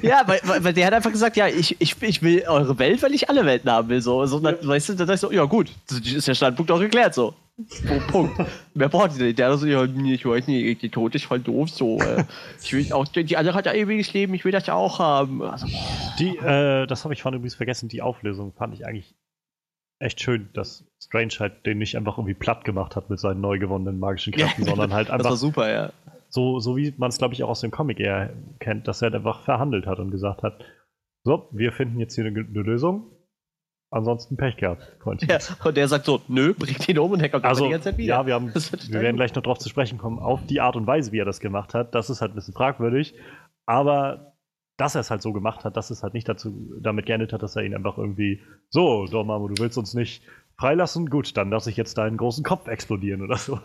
ja, 0.02 0.22
weil, 0.26 0.40
weil 0.64 0.72
der 0.72 0.86
hat 0.86 0.94
einfach 0.94 1.10
gesagt, 1.10 1.36
ja, 1.36 1.48
ich, 1.48 1.80
ich, 1.80 2.00
ich 2.00 2.22
will 2.22 2.44
eure 2.46 2.78
Welt, 2.78 3.02
weil 3.02 3.14
ich 3.14 3.28
alle 3.28 3.44
Welten 3.44 3.70
haben 3.70 3.88
will. 3.88 4.00
So, 4.00 4.24
so 4.26 4.40
ja. 4.40 4.54
weißt 4.62 4.90
du, 4.90 4.94
dann 4.94 5.08
ist 5.08 5.20
so, 5.20 5.32
ja 5.32 5.44
gut, 5.44 5.70
ist 5.90 6.28
der 6.28 6.34
Standpunkt 6.34 6.70
auch 6.70 6.78
geklärt 6.78 7.14
so. 7.14 7.34
Punkt. 8.10 8.40
Wer 8.74 8.88
braucht 8.88 9.20
die? 9.20 9.34
Der 9.34 9.56
so, 9.58 9.66
ja, 9.66 9.84
ich 9.84 10.24
weiß 10.24 10.46
nicht, 10.46 10.82
die 10.82 10.88
Tod 10.88 11.14
ist 11.14 11.24
voll 11.24 11.40
doof 11.40 11.68
so. 11.68 11.98
Äh. 12.00 12.24
Ich 12.62 12.72
will 12.72 12.90
auch, 12.92 13.06
die 13.06 13.36
andere 13.36 13.54
hat 13.54 13.66
ja 13.66 13.74
ewiges 13.74 14.12
Leben, 14.14 14.32
ich 14.34 14.44
will 14.44 14.52
das 14.52 14.66
ja 14.66 14.74
auch 14.74 14.98
haben. 14.98 15.42
Also, 15.42 15.66
die, 16.18 16.36
äh, 16.38 16.86
das 16.86 17.04
habe 17.04 17.12
ich 17.12 17.22
vorhin 17.22 17.38
übrigens 17.38 17.56
vergessen, 17.56 17.88
die 17.88 18.02
Auflösung 18.02 18.52
fand 18.54 18.72
ich 18.72 18.86
eigentlich 18.86 19.14
echt 19.98 20.22
schön, 20.22 20.48
dass 20.54 20.84
Strange 21.02 21.34
halt 21.38 21.66
den 21.66 21.78
nicht 21.78 21.96
einfach 21.96 22.16
irgendwie 22.16 22.34
platt 22.34 22.64
gemacht 22.64 22.96
hat 22.96 23.10
mit 23.10 23.20
seinen 23.20 23.42
neu 23.42 23.58
gewonnenen 23.58 23.98
magischen 23.98 24.32
Kräften, 24.32 24.62
ja, 24.62 24.68
sondern 24.68 24.94
halt 24.94 25.10
einfach. 25.10 25.24
Das 25.24 25.30
war 25.30 25.36
super, 25.36 25.70
ja. 25.70 25.92
So, 26.30 26.58
so 26.60 26.76
wie 26.76 26.94
man 26.96 27.10
es, 27.10 27.18
glaube 27.18 27.34
ich, 27.34 27.42
auch 27.42 27.50
aus 27.50 27.60
dem 27.60 27.70
Comic 27.70 28.00
eher 28.00 28.34
kennt, 28.58 28.88
dass 28.88 29.02
er 29.02 29.06
halt 29.06 29.16
einfach 29.16 29.42
verhandelt 29.42 29.86
hat 29.86 29.98
und 29.98 30.10
gesagt 30.10 30.42
hat: 30.42 30.64
So, 31.24 31.48
wir 31.52 31.72
finden 31.72 32.00
jetzt 32.00 32.14
hier 32.14 32.24
eine, 32.24 32.38
eine 32.38 32.62
Lösung 32.62 33.10
Ansonsten 33.92 34.36
Pech 34.36 34.56
gehabt, 34.56 34.96
Freundchen. 35.00 35.28
Ja, 35.28 35.38
und 35.64 35.76
der 35.76 35.88
sagt 35.88 36.04
so, 36.04 36.20
nö, 36.28 36.54
bringt 36.56 36.88
ihn 36.88 36.98
um 36.98 37.10
und 37.10 37.20
Hacker 37.20 37.40
kommt 37.40 37.46
also, 37.46 37.64
die 37.64 37.72
ganze 37.72 37.90
Zeit 37.90 37.98
wieder. 37.98 38.14
Ja, 38.14 38.26
wir, 38.26 38.34
haben, 38.34 38.54
wir 38.54 39.00
werden 39.00 39.16
gleich 39.16 39.34
noch 39.34 39.42
drauf 39.42 39.58
zu 39.58 39.68
sprechen 39.68 39.98
kommen, 39.98 40.20
auf 40.20 40.46
die 40.46 40.60
Art 40.60 40.76
und 40.76 40.86
Weise, 40.86 41.10
wie 41.10 41.18
er 41.18 41.24
das 41.24 41.40
gemacht 41.40 41.74
hat. 41.74 41.92
Das 41.92 42.08
ist 42.08 42.20
halt 42.20 42.32
ein 42.32 42.36
bisschen 42.36 42.54
fragwürdig. 42.54 43.14
Aber 43.66 44.36
dass 44.76 44.94
er 44.94 45.00
es 45.00 45.10
halt 45.10 45.22
so 45.22 45.32
gemacht 45.32 45.64
hat, 45.64 45.76
dass 45.76 45.90
es 45.90 46.04
halt 46.04 46.14
nicht 46.14 46.28
dazu 46.28 46.72
damit 46.80 47.06
geendet 47.06 47.32
hat, 47.32 47.42
dass 47.42 47.56
er 47.56 47.64
ihn 47.64 47.74
einfach 47.74 47.98
irgendwie 47.98 48.40
so, 48.68 49.06
Dormammu, 49.06 49.48
du 49.48 49.60
willst 49.60 49.76
uns 49.76 49.92
nicht 49.92 50.22
freilassen, 50.60 51.08
gut, 51.08 51.36
dann 51.36 51.50
lasse 51.50 51.70
ich 51.70 51.76
jetzt 51.76 51.96
deinen 51.96 52.16
großen 52.16 52.44
Kopf 52.44 52.68
explodieren 52.68 53.22
oder 53.22 53.36
so. 53.36 53.58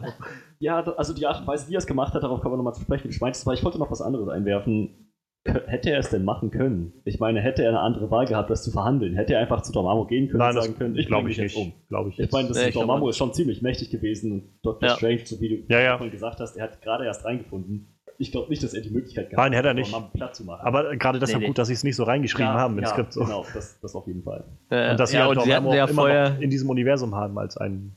Ja, 0.59 0.79
also 0.81 1.13
die 1.13 1.27
Art 1.27 1.41
und 1.41 1.47
Weise, 1.47 1.67
wie 1.69 1.75
er 1.75 1.79
es 1.79 1.85
gemacht 1.85 2.13
hat, 2.13 2.23
darauf 2.23 2.41
kann 2.41 2.49
man 2.49 2.57
nochmal 2.57 2.73
zu 2.73 2.81
sprechen. 2.81 3.09
Ich 3.09 3.19
meinte, 3.19 3.37
ich 3.53 3.63
wollte 3.63 3.77
noch 3.77 3.91
was 3.91 4.01
anderes 4.01 4.29
einwerfen. 4.29 5.11
Hätte 5.43 5.91
er 5.91 5.99
es 5.99 6.09
denn 6.09 6.23
machen 6.23 6.49
können? 6.49 6.93
Ich 7.03 7.19
meine, 7.19 7.41
hätte 7.41 7.61
er 7.61 7.69
eine 7.69 7.81
andere 7.81 8.09
Wahl 8.09 8.25
gehabt, 8.25 8.49
das 8.49 8.63
zu 8.63 8.71
verhandeln? 8.71 9.15
Hätte 9.15 9.33
er 9.33 9.41
einfach 9.41 9.61
zu 9.61 9.71
Dormammu 9.73 10.05
gehen 10.05 10.27
können 10.27 10.39
Nein, 10.39 10.55
und 10.55 10.61
sagen 10.61 10.77
können, 10.77 10.95
ich 10.95 11.07
glaube 11.07 11.29
ich 11.29 11.37
nicht. 11.37 11.55
Um. 11.55 11.73
Glaub 11.89 12.07
ich, 12.07 12.17
ich 12.17 12.31
meine, 12.31 12.47
das 12.47 12.57
nee, 12.57 12.71
Dormammu 12.71 13.09
ist 13.09 13.17
schon 13.17 13.33
ziemlich 13.33 13.61
mächtig 13.61 13.91
gewesen 13.91 14.31
und 14.31 14.59
Dr. 14.63 14.89
Ja. 14.89 14.95
Strange, 14.95 15.25
so 15.25 15.39
wie 15.41 15.49
du 15.49 15.55
ja, 15.73 15.81
ja. 15.81 15.97
gesagt 15.97 16.39
hast, 16.39 16.55
er 16.55 16.63
hat 16.63 16.81
gerade 16.81 17.05
erst 17.05 17.25
reingefunden 17.25 17.94
ich 18.17 18.31
glaube 18.31 18.49
nicht, 18.49 18.63
dass 18.63 18.73
er 18.73 18.81
die 18.81 18.89
Möglichkeit 18.89 19.29
gehabt 19.29 19.43
hat, 19.43 19.51
Nein, 19.51 19.57
hätte 19.57 19.67
er 19.69 19.73
nicht. 19.73 20.13
Platt 20.13 20.35
zu 20.35 20.45
machen. 20.45 20.65
Aber 20.65 20.95
gerade 20.95 21.19
deshalb 21.19 21.41
nee, 21.41 21.47
gut, 21.47 21.57
dass 21.57 21.67
sie 21.67 21.73
es 21.73 21.83
nicht 21.83 21.95
so 21.95 22.03
reingeschrieben 22.03 22.53
ja, 22.53 22.59
haben 22.59 22.77
ins 22.77 22.89
ja, 22.89 22.93
Skript. 22.93 23.13
So. 23.13 23.23
Genau, 23.23 23.45
das, 23.53 23.79
das 23.81 23.95
auf 23.95 24.07
jeden 24.07 24.23
Fall. 24.23 24.43
Äh, 24.69 24.91
und 24.91 24.99
dass 24.99 25.11
sie 25.11 25.17
ja, 25.17 25.27
halt 25.27 25.37
auch 25.37 25.45
immer 25.45 26.09
ja 26.13 26.29
noch 26.29 26.39
in 26.39 26.49
diesem 26.49 26.69
Universum 26.69 27.15
haben 27.15 27.37
als 27.37 27.57
einen 27.57 27.95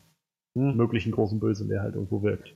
hm. 0.54 0.76
möglichen 0.76 1.12
großen 1.12 1.38
Bösen, 1.38 1.68
der 1.68 1.82
halt 1.82 1.94
irgendwo 1.94 2.22
wirkt. 2.22 2.54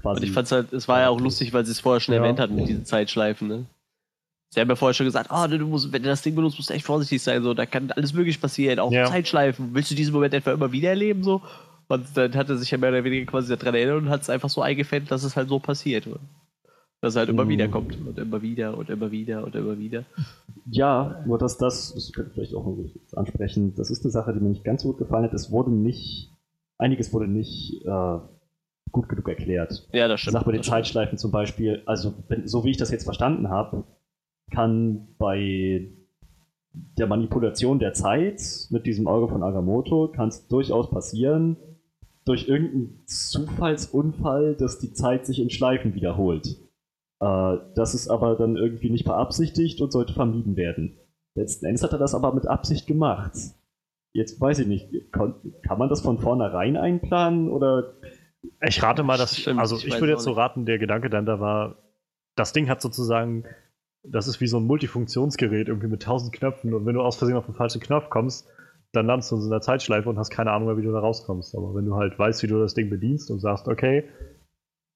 Quasi. 0.00 0.20
Und 0.20 0.26
ich 0.26 0.32
fand's 0.32 0.52
halt, 0.52 0.72
es 0.72 0.88
war 0.88 1.00
ja 1.00 1.08
auch 1.08 1.20
lustig, 1.20 1.52
weil 1.52 1.64
sie 1.64 1.72
es 1.72 1.80
vorher 1.80 2.00
schon 2.00 2.14
erwähnt 2.14 2.40
hatten 2.40 2.56
mit 2.56 2.68
diesen 2.68 2.84
Zeitschleifen, 2.84 3.48
ne? 3.48 3.66
Sie 4.52 4.58
haben 4.58 4.68
ja 4.68 4.74
vorher 4.74 4.94
schon 4.94 5.06
gesagt, 5.06 5.30
oh, 5.32 5.46
du 5.46 5.58
musst, 5.66 5.92
wenn 5.92 6.02
du 6.02 6.08
das 6.08 6.22
Ding 6.22 6.34
benutzt, 6.34 6.58
musst 6.58 6.70
du 6.70 6.74
echt 6.74 6.84
vorsichtig 6.84 7.22
sein, 7.22 7.44
so, 7.44 7.54
da 7.54 7.66
kann 7.66 7.92
alles 7.92 8.12
möglich 8.12 8.40
passieren, 8.40 8.80
auch 8.80 8.90
Zeitschleifen. 8.90 9.70
Willst 9.74 9.92
du 9.92 9.94
diesen 9.94 10.12
Moment 10.12 10.34
etwa 10.34 10.50
immer 10.52 10.72
wieder 10.72 10.88
erleben, 10.88 11.22
so? 11.22 11.40
Und 11.86 12.06
dann 12.16 12.34
hat 12.34 12.48
er 12.48 12.56
sich 12.56 12.70
ja 12.70 12.78
mehr 12.78 12.90
oder 12.90 13.04
weniger 13.04 13.30
quasi 13.30 13.56
daran 13.56 13.74
erinnert 13.74 14.02
und 14.02 14.10
hat 14.10 14.22
es 14.22 14.30
einfach 14.30 14.48
so 14.48 14.62
eingefängt, 14.62 15.10
dass 15.10 15.22
es 15.22 15.36
halt 15.36 15.48
so 15.48 15.58
passiert. 15.58 16.06
Dass 17.00 17.16
er 17.16 17.20
halt 17.20 17.30
immer 17.30 17.48
wieder 17.48 17.68
kommt 17.68 17.96
und 18.06 18.18
immer 18.18 18.42
wieder 18.42 18.76
und 18.76 18.90
immer 18.90 19.10
wieder 19.10 19.44
und 19.44 19.54
immer 19.54 19.78
wieder. 19.78 20.04
Ja, 20.70 21.22
nur 21.26 21.38
dass 21.38 21.56
das, 21.56 21.94
das 21.94 22.12
könnte 22.12 22.30
ich 22.30 22.34
vielleicht 22.34 22.54
auch 22.54 22.66
noch 22.66 22.76
ansprechen, 23.16 23.74
das 23.74 23.90
ist 23.90 24.04
eine 24.04 24.10
Sache, 24.10 24.34
die 24.34 24.40
mir 24.40 24.50
nicht 24.50 24.64
ganz 24.64 24.82
so 24.82 24.88
gut 24.88 24.98
gefallen 24.98 25.24
hat. 25.24 25.32
Es 25.32 25.50
wurde 25.50 25.70
nicht, 25.70 26.30
einiges 26.76 27.12
wurde 27.14 27.26
nicht 27.26 27.82
äh, 27.86 28.18
gut 28.92 29.08
genug 29.08 29.28
erklärt. 29.28 29.88
Ja, 29.92 30.08
das 30.08 30.20
stimmt. 30.20 30.34
Sag 30.34 30.44
bei 30.44 30.52
den 30.52 30.62
Zeitschleifen 30.62 31.16
zum 31.16 31.30
Beispiel, 31.30 31.82
also 31.86 32.12
wenn, 32.28 32.46
so 32.46 32.64
wie 32.64 32.70
ich 32.70 32.76
das 32.76 32.90
jetzt 32.90 33.04
verstanden 33.04 33.48
habe, 33.48 33.84
kann 34.50 35.08
bei 35.18 35.90
der 36.72 37.06
Manipulation 37.06 37.78
der 37.78 37.94
Zeit 37.94 38.42
mit 38.70 38.86
diesem 38.86 39.08
Auge 39.08 39.28
von 39.28 39.42
Agamotto 39.42 40.08
kann 40.08 40.28
es 40.28 40.46
durchaus 40.48 40.90
passieren, 40.90 41.56
durch 42.24 42.48
irgendeinen 42.48 43.00
Zufallsunfall, 43.06 44.54
dass 44.54 44.78
die 44.78 44.92
Zeit 44.92 45.26
sich 45.26 45.40
in 45.40 45.50
Schleifen 45.50 45.94
wiederholt. 45.94 46.56
Äh, 47.20 47.58
das 47.74 47.94
ist 47.94 48.08
aber 48.08 48.36
dann 48.36 48.56
irgendwie 48.56 48.90
nicht 48.90 49.04
beabsichtigt 49.04 49.80
und 49.80 49.92
sollte 49.92 50.12
vermieden 50.12 50.56
werden. 50.56 50.98
Letzten 51.34 51.66
Endes 51.66 51.82
hat 51.82 51.92
er 51.92 51.98
das 51.98 52.14
aber 52.14 52.34
mit 52.34 52.46
Absicht 52.46 52.86
gemacht. 52.86 53.32
Jetzt 54.12 54.40
weiß 54.40 54.58
ich 54.60 54.66
nicht, 54.66 55.12
kann, 55.12 55.34
man 55.78 55.88
das 55.88 56.00
von 56.00 56.18
vornherein 56.18 56.76
einplanen 56.76 57.48
oder? 57.48 57.94
Ich 58.66 58.82
rate 58.82 59.04
mal, 59.04 59.18
dass, 59.18 59.36
Stimmt, 59.36 59.60
also 59.60 59.76
ich, 59.76 59.86
ich 59.86 60.00
würde 60.00 60.14
jetzt 60.14 60.24
so 60.24 60.32
raten, 60.32 60.66
der 60.66 60.78
Gedanke 60.78 61.10
dann 61.10 61.26
da 61.26 61.38
war, 61.38 61.76
das 62.34 62.52
Ding 62.52 62.68
hat 62.68 62.80
sozusagen, 62.80 63.44
das 64.02 64.26
ist 64.26 64.40
wie 64.40 64.48
so 64.48 64.56
ein 64.56 64.66
Multifunktionsgerät 64.66 65.68
irgendwie 65.68 65.86
mit 65.86 66.02
tausend 66.02 66.32
Knöpfen 66.32 66.74
und 66.74 66.86
wenn 66.86 66.94
du 66.94 67.02
aus 67.02 67.16
Versehen 67.16 67.36
auf 67.36 67.44
den 67.44 67.54
falschen 67.54 67.80
Knopf 67.80 68.10
kommst, 68.10 68.48
dann 68.92 69.06
landest 69.06 69.30
du 69.30 69.36
in 69.36 69.42
so 69.42 69.50
einer 69.50 69.60
Zeitschleife 69.60 70.08
und 70.08 70.18
hast 70.18 70.30
keine 70.30 70.50
Ahnung 70.50 70.66
mehr, 70.66 70.76
wie 70.76 70.82
du 70.82 70.90
da 70.90 70.98
rauskommst. 70.98 71.54
Aber 71.54 71.74
wenn 71.76 71.84
du 71.84 71.94
halt 71.94 72.18
weißt, 72.18 72.42
wie 72.42 72.48
du 72.48 72.58
das 72.58 72.74
Ding 72.74 72.90
bedienst 72.90 73.30
und 73.30 73.38
sagst, 73.38 73.68
okay, 73.68 74.04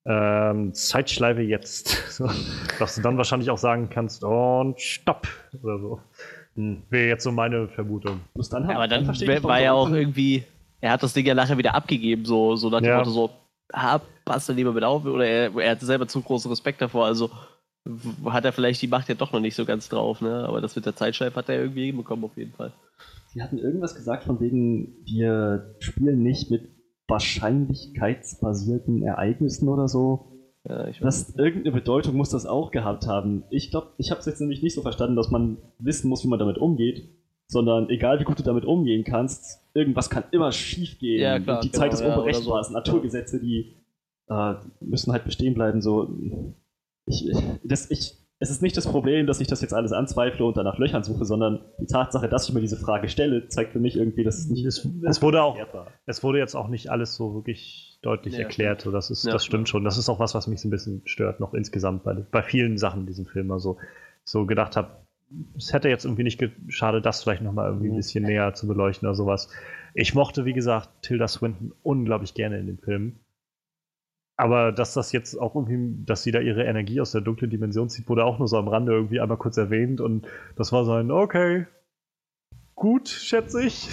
ähm, 0.07 0.75
Zeitschleife 0.75 1.43
jetzt. 1.43 2.21
dass 2.79 2.95
du 2.97 3.03
dann 3.03 3.17
wahrscheinlich 3.17 3.51
auch 3.51 3.59
sagen 3.59 3.89
kannst, 3.91 4.25
und 4.25 4.81
stopp 4.81 5.27
oder 5.63 5.79
so. 5.79 6.01
Hm. 6.57 6.83
Wäre 6.91 7.09
jetzt 7.09 7.25
so 7.25 7.33
meine 7.33 7.69
Vermutung. 7.69 8.21
Dann 8.51 8.69
ja, 8.69 8.77
aber 8.77 8.89
dann, 8.89 9.07
dann 9.07 9.43
war 9.43 9.61
ja 9.61 9.73
auch 9.73 9.91
irgendwie, 9.91 10.45
er 10.81 10.93
hat 10.93 11.03
das 11.03 11.13
Ding 11.13 11.27
ja 11.27 11.35
nachher 11.35 11.59
wieder 11.59 11.75
abgegeben, 11.75 12.25
so, 12.25 12.57
so 12.57 12.71
nach 12.71 12.81
dem 12.81 12.89
ja. 12.89 12.99
Motto 12.99 13.11
so, 13.11 13.31
ah, 13.73 14.01
passt 14.25 14.49
er 14.49 14.55
lieber 14.55 14.73
mit 14.73 14.85
auf, 14.85 15.05
oder 15.05 15.27
er, 15.27 15.57
er 15.57 15.71
hatte 15.73 15.87
selber 15.87 16.07
zu 16.07 16.21
großen 16.21 16.51
Respekt 16.51 16.81
davor, 16.81 17.07
also 17.07 17.31
hat 18.27 18.45
er 18.45 18.53
vielleicht 18.53 18.81
die 18.83 18.89
Macht 18.89 19.09
ja 19.09 19.15
doch 19.15 19.33
noch 19.33 19.41
nicht 19.41 19.55
so 19.55 19.65
ganz 19.65 19.89
drauf, 19.89 20.21
ne? 20.21 20.47
Aber 20.49 20.61
das 20.61 20.75
mit 20.75 20.87
der 20.87 20.97
Zeitschleife 20.97 21.37
hat 21.37 21.49
er 21.49 21.61
irgendwie 21.61 21.87
hinbekommen 21.87 22.25
auf 22.25 22.37
jeden 22.37 22.53
Fall. 22.53 22.73
Sie 23.35 23.43
hatten 23.43 23.59
irgendwas 23.59 23.95
gesagt 23.95 24.25
von 24.25 24.41
wegen, 24.41 24.95
wir 25.05 25.75
spielen 25.81 26.23
nicht 26.23 26.51
mit 26.51 26.69
wahrscheinlichkeitsbasierten 27.09 29.03
Ereignissen 29.03 29.69
oder 29.69 29.89
so. 29.89 30.31
Ja, 30.67 30.91
das, 31.01 31.35
irgendeine 31.37 31.75
Bedeutung 31.75 32.17
muss 32.17 32.31
das 32.31 32.47
auch 32.47 32.71
gehabt 32.71 33.07
haben. 33.07 33.45
Ich 33.51 33.71
glaube, 33.71 33.89
ich 33.99 34.11
habe 34.11 34.21
es 34.21 34.27
jetzt 34.27 34.41
nämlich 34.41 34.63
nicht 34.63 34.75
so 34.75 34.81
verstanden, 34.81 35.15
dass 35.15 35.31
man 35.31 35.59
wissen 35.79 36.09
muss, 36.09 36.25
wie 36.25 36.29
man 36.29 36.39
damit 36.39 36.57
umgeht, 36.57 37.11
sondern 37.49 37.91
egal 37.91 38.19
wie 38.19 38.25
gut 38.25 38.39
du 38.39 38.43
damit 38.43 38.65
umgehen 38.65 39.05
kannst, 39.05 39.63
irgendwas 39.75 40.09
kann 40.09 40.25
immer 40.31 40.53
schief 40.53 40.99
gehen. 40.99 41.21
Ja, 41.21 41.39
klar, 41.39 41.61
die 41.61 41.71
Zeit 41.71 41.91
genau, 41.91 42.03
ist 42.03 42.09
unberechenbar. 42.09 42.65
So. 42.65 42.73
Naturgesetze, 42.73 43.39
die 43.41 43.77
äh, 44.29 44.55
müssen 44.81 45.13
halt 45.13 45.25
bestehen 45.25 45.53
bleiben. 45.53 45.83
So, 45.83 46.09
ich, 47.07 47.31
das, 47.63 47.91
ich, 47.91 48.24
es 48.41 48.51
ist 48.51 48.63
nicht 48.63 48.77
das 48.77 48.87
Problem, 48.87 49.27
dass 49.27 49.41
ich 49.41 49.47
das 49.47 49.61
jetzt 49.61 49.73
alles 49.73 49.93
anzweifle 49.93 50.45
und 50.45 50.57
danach 50.57 50.79
Löchern 50.79 51.05
suche, 51.05 51.25
sondern 51.25 51.61
die 51.79 51.87
Tatsache, 51.87 52.29
dass 52.29 52.49
ich 52.49 52.55
mir 52.55 52.61
diese 52.61 52.77
Frage 52.77 53.09
stelle, 53.09 53.49
zeigt 53.49 53.73
für 53.73 53.79
mich 53.79 53.97
irgendwie, 53.97 54.25
dass 54.25 54.39
es 54.39 54.49
nicht 54.49 54.65
es, 54.67 54.87
es 55.05 55.23
wurde 55.23 55.43
auch 55.43 55.57
Es 56.07 56.23
wurde 56.23 56.39
jetzt 56.39 56.55
auch 56.55 56.69
nicht 56.69 56.91
alles 56.91 57.15
so 57.15 57.35
wirklich 57.35 57.99
deutlich 58.03 58.35
ja, 58.35 58.41
erklärt. 58.41 58.83
So, 58.83 58.91
das, 58.91 59.11
ist, 59.11 59.25
ja, 59.25 59.33
das 59.33 59.45
stimmt 59.45 59.69
ja. 59.69 59.73
schon. 59.73 59.85
Das 59.85 59.99
ist 59.99 60.09
auch 60.09 60.19
was, 60.19 60.35
was 60.35 60.49
mich 60.49 60.61
so 60.61 60.69
ein 60.69 60.71
bisschen 60.71 61.03
stört, 61.05 61.39
noch 61.39 61.55
insgesamt 61.55 62.03
bei, 62.03 62.15
bei 62.15 62.43
vielen 62.43 62.77
Sachen 62.77 63.03
in 63.03 63.07
diesem 63.07 63.27
Film. 63.27 63.51
Also 63.53 63.79
so 64.25 64.47
gedacht 64.47 64.77
habe, 64.77 64.91
es 65.57 65.73
hätte 65.73 65.89
jetzt 65.89 66.05
irgendwie 66.05 66.25
nicht 66.25 66.39
geschadet, 66.39 67.07
das 67.07 67.23
vielleicht 67.23 67.43
nochmal 67.43 67.69
irgendwie 67.69 67.89
ein 67.89 67.93
mhm. 67.93 67.97
bisschen 67.97 68.25
näher 68.25 68.53
zu 68.55 68.67
beleuchten 68.67 69.07
oder 69.09 69.15
sowas. 69.15 69.49
Ich 69.95 70.15
mochte, 70.15 70.45
wie 70.45 70.53
gesagt, 70.53 70.91
Tilda 71.03 71.29
Swinton 71.29 71.73
unglaublich 71.83 72.35
gerne 72.35 72.59
in 72.59 72.67
dem 72.67 72.79
Film. 72.79 73.21
Aber 74.37 74.73
dass 74.73 74.95
das 74.95 75.13
jetzt 75.13 75.41
auch 75.41 75.55
irgendwie, 75.55 76.05
dass 76.05 76.25
sie 76.25 76.33
da 76.33 76.41
ihre 76.41 76.65
Energie 76.65 77.01
aus 77.01 77.13
der 77.13 77.21
dunklen 77.21 77.51
Dimension 77.51 77.89
zieht, 77.89 78.09
wurde 78.09 78.25
auch 78.25 78.39
nur 78.39 78.49
so 78.49 78.57
am 78.57 78.69
Rande 78.69 78.93
irgendwie 78.93 79.21
einmal 79.21 79.39
kurz 79.39 79.57
erwähnt 79.57 80.01
und 80.01 80.27
das 80.57 80.73
war 80.73 80.85
so 80.85 80.93
ein, 80.93 81.11
okay, 81.11 81.67
gut, 82.75 83.09
schätze 83.09 83.63
ich. 83.63 83.89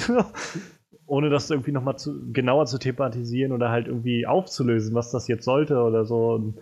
Ohne 1.05 1.30
das 1.30 1.49
irgendwie 1.49 1.73
nochmal 1.73 1.97
zu, 1.97 2.31
genauer 2.31 2.65
zu 2.65 2.80
thematisieren 2.80 3.51
oder 3.51 3.69
halt 3.69 3.88
irgendwie 3.88 4.26
aufzulösen, 4.26 4.95
was 4.95 5.11
das 5.11 5.27
jetzt 5.27 5.43
sollte 5.43 5.81
oder 5.81 6.05
so. 6.05 6.31
Und, 6.31 6.57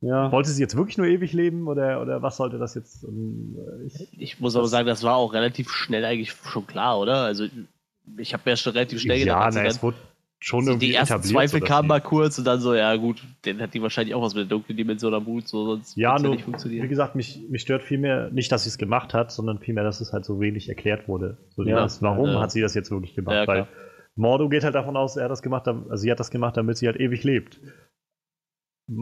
ja. 0.00 0.30
Wollte 0.30 0.50
sie 0.50 0.60
jetzt 0.60 0.76
wirklich 0.76 0.98
nur 0.98 1.06
ewig 1.06 1.32
leben 1.32 1.66
oder, 1.66 2.02
oder 2.02 2.20
was 2.20 2.36
sollte 2.36 2.58
das 2.58 2.74
jetzt? 2.74 3.06
Ich, 3.86 4.20
ich 4.20 4.40
muss 4.40 4.54
aber 4.54 4.68
sagen, 4.68 4.86
das 4.86 5.02
war 5.02 5.16
auch 5.16 5.32
relativ 5.32 5.70
schnell 5.70 6.04
eigentlich 6.04 6.32
schon 6.32 6.66
klar, 6.66 7.00
oder? 7.00 7.24
Also 7.24 7.46
ich 8.18 8.34
habe 8.34 8.42
mir 8.44 8.56
schon 8.58 8.74
relativ 8.74 9.00
schnell 9.00 9.20
gedacht, 9.20 9.54
ja, 9.54 9.62
na, 9.62 9.66
es 9.66 9.82
wurde 9.82 9.96
schon 10.44 10.66
irgendwie 10.66 10.88
Die 10.88 10.94
ersten 10.94 11.22
Zweifel 11.22 11.60
so 11.60 11.64
kamen 11.64 11.88
mal 11.88 12.02
kurz 12.02 12.36
und 12.38 12.44
dann 12.44 12.60
so, 12.60 12.74
ja 12.74 12.94
gut, 12.96 13.24
den 13.46 13.62
hat 13.62 13.72
die 13.72 13.80
wahrscheinlich 13.80 14.14
auch 14.14 14.20
was 14.20 14.34
mit 14.34 14.42
der 14.42 14.50
dunklen 14.50 14.76
Dimension 14.76 15.14
am 15.14 15.24
Hut, 15.24 15.48
so 15.48 15.64
sonst 15.64 15.96
ja, 15.96 16.18
nur, 16.18 16.24
ja 16.24 16.30
nicht 16.34 16.44
funktionieren. 16.44 16.84
Wie 16.84 16.88
gesagt, 16.88 17.14
mich, 17.14 17.40
mich 17.48 17.62
stört 17.62 17.82
vielmehr 17.82 18.28
nicht, 18.30 18.52
dass 18.52 18.64
sie 18.64 18.68
es 18.68 18.76
gemacht 18.76 19.14
hat, 19.14 19.32
sondern 19.32 19.58
vielmehr, 19.58 19.84
dass 19.84 20.02
es 20.02 20.12
halt 20.12 20.26
so 20.26 20.40
wenig 20.40 20.68
erklärt 20.68 21.08
wurde. 21.08 21.38
So 21.56 21.62
ja, 21.62 21.76
das, 21.76 22.02
warum 22.02 22.28
ja. 22.28 22.40
hat 22.40 22.50
sie 22.50 22.60
das 22.60 22.74
jetzt 22.74 22.90
wirklich 22.90 23.14
gemacht? 23.14 23.36
Ja, 23.36 23.46
Weil 23.46 23.68
Mordo 24.16 24.50
geht 24.50 24.64
halt 24.64 24.74
davon 24.74 24.98
aus, 24.98 25.16
er 25.16 25.24
hat 25.24 25.30
das 25.30 25.40
gemacht, 25.40 25.66
also 25.66 25.96
sie 25.96 26.10
hat 26.10 26.20
das 26.20 26.30
gemacht, 26.30 26.58
damit 26.58 26.76
sie 26.76 26.88
halt 26.88 27.00
ewig 27.00 27.24
lebt. 27.24 27.58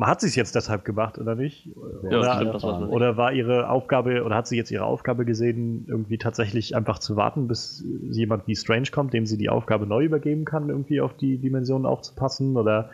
Hat 0.03 0.21
sie 0.21 0.29
es 0.29 0.37
jetzt 0.37 0.55
deshalb 0.55 0.85
gemacht 0.85 1.19
oder 1.19 1.35
nicht? 1.35 1.67
Ja, 1.67 2.19
oder, 2.19 2.35
stimmt, 2.37 2.55
das 2.55 2.63
oder 2.63 3.17
war 3.17 3.33
ihre 3.33 3.69
Aufgabe, 3.69 4.23
oder 4.23 4.37
hat 4.37 4.47
sie 4.47 4.57
jetzt 4.57 4.71
ihre 4.71 4.85
Aufgabe 4.85 5.25
gesehen, 5.25 5.87
irgendwie 5.89 6.19
tatsächlich 6.19 6.77
einfach 6.77 7.01
zu 7.01 7.17
warten, 7.17 7.49
bis 7.49 7.85
jemand 8.03 8.47
wie 8.47 8.55
Strange 8.55 8.89
kommt, 8.93 9.13
dem 9.13 9.27
sie 9.27 9.37
die 9.37 9.49
Aufgabe 9.49 9.87
neu 9.87 10.05
übergeben 10.05 10.45
kann, 10.45 10.69
irgendwie 10.69 11.01
auf 11.01 11.17
die 11.17 11.39
Dimensionen 11.39 11.85
aufzupassen? 11.85 12.57
Oder, 12.57 12.91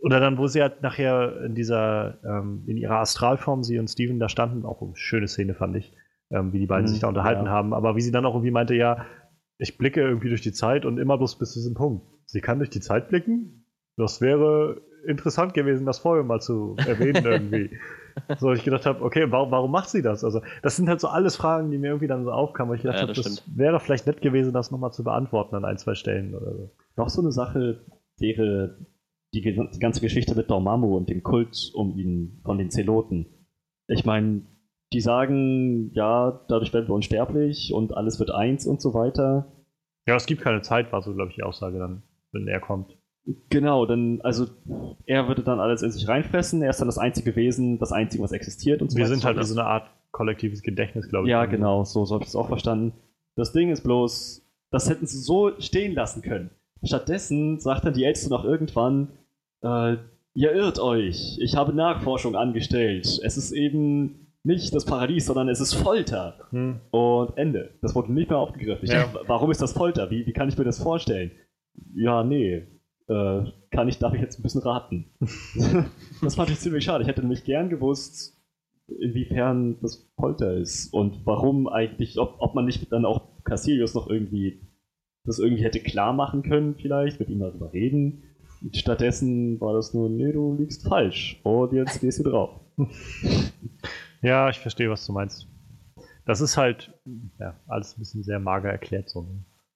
oder 0.00 0.18
dann, 0.18 0.38
wo 0.38 0.46
sie 0.46 0.62
halt 0.62 0.80
nachher 0.80 1.42
in 1.44 1.54
dieser, 1.54 2.24
ähm, 2.24 2.64
in 2.66 2.78
ihrer 2.78 3.00
Astralform, 3.00 3.64
sie 3.64 3.78
und 3.78 3.88
Steven 3.88 4.18
da 4.18 4.30
standen, 4.30 4.64
auch 4.64 4.80
eine 4.80 4.96
schöne 4.96 5.28
Szene 5.28 5.54
fand 5.54 5.76
ich, 5.76 5.94
ähm, 6.30 6.54
wie 6.54 6.58
die 6.58 6.66
beiden 6.66 6.86
mhm, 6.86 6.88
sich 6.88 7.00
da 7.00 7.08
unterhalten 7.08 7.44
ja. 7.44 7.50
haben, 7.50 7.74
aber 7.74 7.96
wie 7.96 8.00
sie 8.00 8.12
dann 8.12 8.24
auch 8.24 8.34
irgendwie 8.34 8.50
meinte, 8.50 8.74
ja, 8.74 9.04
ich 9.58 9.76
blicke 9.76 10.00
irgendwie 10.00 10.30
durch 10.30 10.42
die 10.42 10.52
Zeit 10.52 10.86
und 10.86 10.96
immer 10.96 11.18
bloß 11.18 11.38
bis 11.38 11.52
zu 11.52 11.58
diesem 11.58 11.74
Punkt. 11.74 12.06
Sie 12.24 12.40
kann 12.40 12.58
durch 12.58 12.70
die 12.70 12.80
Zeit 12.80 13.08
blicken? 13.08 13.66
Das 13.96 14.22
wäre 14.22 14.80
interessant 15.06 15.54
gewesen, 15.54 15.86
das 15.86 15.98
vorher 15.98 16.24
mal 16.24 16.40
zu 16.40 16.76
erwähnen 16.78 17.24
irgendwie. 17.24 17.70
so, 18.38 18.52
ich 18.52 18.64
gedacht 18.64 18.86
habe, 18.86 19.04
okay, 19.04 19.26
warum, 19.30 19.50
warum 19.50 19.70
macht 19.70 19.88
sie 19.88 20.02
das? 20.02 20.24
Also, 20.24 20.40
das 20.62 20.76
sind 20.76 20.88
halt 20.88 21.00
so 21.00 21.08
alles 21.08 21.36
Fragen, 21.36 21.70
die 21.70 21.78
mir 21.78 21.88
irgendwie 21.88 22.06
dann 22.06 22.24
so 22.24 22.32
aufkamen, 22.32 22.70
weil 22.70 22.76
ich 22.76 22.82
gedacht 22.82 22.98
ja, 22.98 23.02
habe, 23.02 23.12
das, 23.12 23.24
das 23.24 23.42
wäre 23.56 23.80
vielleicht 23.80 24.06
nett 24.06 24.20
gewesen, 24.20 24.52
das 24.52 24.70
nochmal 24.70 24.92
zu 24.92 25.04
beantworten 25.04 25.56
an 25.56 25.64
ein, 25.64 25.78
zwei 25.78 25.94
Stellen 25.94 26.34
oder 26.34 26.54
so. 26.54 26.70
Noch 26.96 27.08
so 27.08 27.20
eine 27.20 27.32
Sache 27.32 27.84
wäre 28.18 28.78
die, 29.34 29.42
die 29.42 29.78
ganze 29.78 30.00
Geschichte 30.00 30.34
mit 30.34 30.50
Dormammu 30.50 30.96
und 30.96 31.08
dem 31.08 31.22
Kult 31.22 31.72
um 31.74 31.96
ihn 31.96 32.40
von 32.44 32.58
den 32.58 32.70
Zeloten. 32.70 33.26
Ich 33.88 34.04
meine, 34.04 34.42
die 34.92 35.00
sagen, 35.00 35.90
ja, 35.92 36.44
dadurch 36.48 36.72
werden 36.72 36.88
wir 36.88 36.94
unsterblich 36.94 37.72
und 37.74 37.96
alles 37.96 38.20
wird 38.20 38.30
eins 38.30 38.66
und 38.66 38.80
so 38.80 38.94
weiter. 38.94 39.52
Ja, 40.06 40.14
es 40.14 40.26
gibt 40.26 40.42
keine 40.42 40.62
Zeit, 40.62 40.92
war 40.92 41.02
so, 41.02 41.14
glaube 41.14 41.30
ich, 41.30 41.36
die 41.36 41.42
Aussage 41.42 41.78
dann, 41.78 42.02
wenn 42.32 42.46
er 42.46 42.60
kommt. 42.60 42.96
Genau, 43.48 43.86
dann, 43.86 44.20
also 44.20 44.46
er 45.06 45.28
würde 45.28 45.42
dann 45.42 45.58
alles 45.58 45.82
in 45.82 45.90
sich 45.90 46.06
reinfressen, 46.06 46.62
er 46.62 46.70
ist 46.70 46.80
dann 46.80 46.88
das 46.88 46.98
einzige 46.98 47.34
Wesen, 47.36 47.78
das 47.78 47.90
einzige, 47.90 48.22
was 48.22 48.32
existiert 48.32 48.82
und 48.82 48.90
so 48.90 48.98
Wir 48.98 49.06
sind 49.06 49.24
halt 49.24 49.42
so 49.44 49.58
eine 49.58 49.66
Art 49.66 49.88
kollektives 50.10 50.62
Gedächtnis, 50.62 51.08
glaube 51.08 51.26
ich. 51.26 51.30
Ja, 51.30 51.46
genau, 51.46 51.84
so, 51.84 52.04
so 52.04 52.14
habe 52.14 52.24
ich 52.24 52.28
es 52.28 52.36
auch 52.36 52.48
verstanden. 52.48 52.92
Das 53.34 53.52
Ding 53.52 53.70
ist 53.70 53.82
bloß, 53.82 54.46
Das 54.70 54.90
hätten 54.90 55.06
sie 55.06 55.18
so 55.18 55.52
stehen 55.58 55.94
lassen 55.94 56.20
können. 56.20 56.50
Stattdessen 56.82 57.60
sagt 57.60 57.84
dann 57.84 57.94
die 57.94 58.04
Älteste 58.04 58.28
noch 58.28 58.44
irgendwann, 58.44 59.08
äh, 59.62 59.96
ihr 60.34 60.52
irrt 60.52 60.78
euch, 60.78 61.38
ich 61.40 61.56
habe 61.56 61.72
Nachforschung 61.72 62.36
angestellt. 62.36 63.20
Es 63.22 63.36
ist 63.38 63.52
eben 63.52 64.24
nicht 64.42 64.74
das 64.74 64.84
Paradies, 64.84 65.26
sondern 65.26 65.48
es 65.48 65.60
ist 65.60 65.72
Folter. 65.74 66.34
Hm. 66.50 66.80
Und 66.90 67.38
Ende. 67.38 67.70
Das 67.80 67.94
wurde 67.94 68.12
nicht 68.12 68.28
mehr 68.28 68.38
aufgegriffen. 68.38 68.86
Ja. 68.86 69.04
Dachte, 69.04 69.20
warum 69.26 69.50
ist 69.50 69.62
das 69.62 69.72
Folter? 69.72 70.10
Wie, 70.10 70.26
wie 70.26 70.32
kann 70.32 70.48
ich 70.48 70.58
mir 70.58 70.64
das 70.64 70.82
vorstellen? 70.82 71.30
Ja, 71.94 72.22
nee. 72.22 72.66
Äh, 73.08 73.44
kann 73.70 73.88
ich, 73.88 73.98
darf 73.98 74.14
ich 74.14 74.20
jetzt 74.20 74.38
ein 74.38 74.42
bisschen 74.42 74.62
raten? 74.62 75.10
das 76.22 76.36
fand 76.36 76.50
ich 76.50 76.58
ziemlich 76.58 76.84
schade. 76.84 77.02
Ich 77.02 77.08
hätte 77.08 77.20
nämlich 77.20 77.44
gern 77.44 77.68
gewusst, 77.68 78.36
inwiefern 78.88 79.78
das 79.80 80.10
Folter 80.18 80.54
ist 80.54 80.92
und 80.92 81.24
warum 81.24 81.68
eigentlich, 81.68 82.18
ob, 82.18 82.36
ob 82.38 82.54
man 82.54 82.64
nicht 82.64 82.92
dann 82.92 83.04
auch 83.04 83.42
Cassilius 83.44 83.94
noch 83.94 84.08
irgendwie 84.08 84.60
das 85.24 85.38
irgendwie 85.38 85.64
hätte 85.64 85.80
klar 85.80 86.12
machen 86.12 86.42
können, 86.42 86.74
vielleicht, 86.74 87.18
mit 87.18 87.30
ihm 87.30 87.40
darüber 87.40 87.72
reden. 87.72 88.22
Stattdessen 88.72 89.60
war 89.60 89.74
das 89.74 89.94
nur, 89.94 90.08
nee, 90.08 90.32
du 90.32 90.54
liegst 90.54 90.86
falsch. 90.86 91.40
Und 91.42 91.72
jetzt 91.72 92.00
gehst 92.00 92.18
du 92.20 92.24
drauf. 92.24 92.60
ja, 94.22 94.48
ich 94.50 94.58
verstehe, 94.58 94.90
was 94.90 95.06
du 95.06 95.12
meinst. 95.12 95.46
Das 96.26 96.40
ist 96.40 96.56
halt, 96.56 96.92
ja, 97.38 97.54
alles 97.66 97.96
ein 97.96 98.00
bisschen 98.00 98.22
sehr 98.22 98.38
mager 98.38 98.70
erklärt 98.70 99.10
so. 99.10 99.26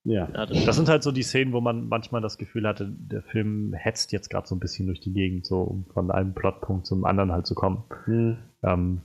Ne? 0.09 0.15
Ja. 0.15 0.47
das, 0.47 0.65
das, 0.65 0.77
sind 0.77 0.89
halt 0.89 1.03
so 1.03 1.13
die 1.13 1.23
Szenen, 1.23 1.53
wo 1.53 1.61
man 1.61 1.89
manchmal 1.89 2.21
das 2.21 2.39
Gefühl 2.39 2.67
hatte, 2.67 2.89
der 2.89 3.23
Film 3.23 3.75
hetzt 3.75 4.11
jetzt 4.13 4.31
gerade 4.31 4.47
so 4.47 4.55
ein 4.55 4.61
bisschen 4.61 4.87
durch 4.87 5.01
die 5.01 5.13
Gegend, 5.13 5.47
so 5.47 5.61
um 5.61 5.87
von 5.93 6.11
einem 6.11 6.35
Plotpunkt 6.35 6.87
zum 6.87 7.05
anderen 7.05 7.31
halt 7.31 7.47
zu 7.47 7.55
kommen. 7.55 7.85
Mhm. 8.07 8.39
Ähm, 8.63 9.03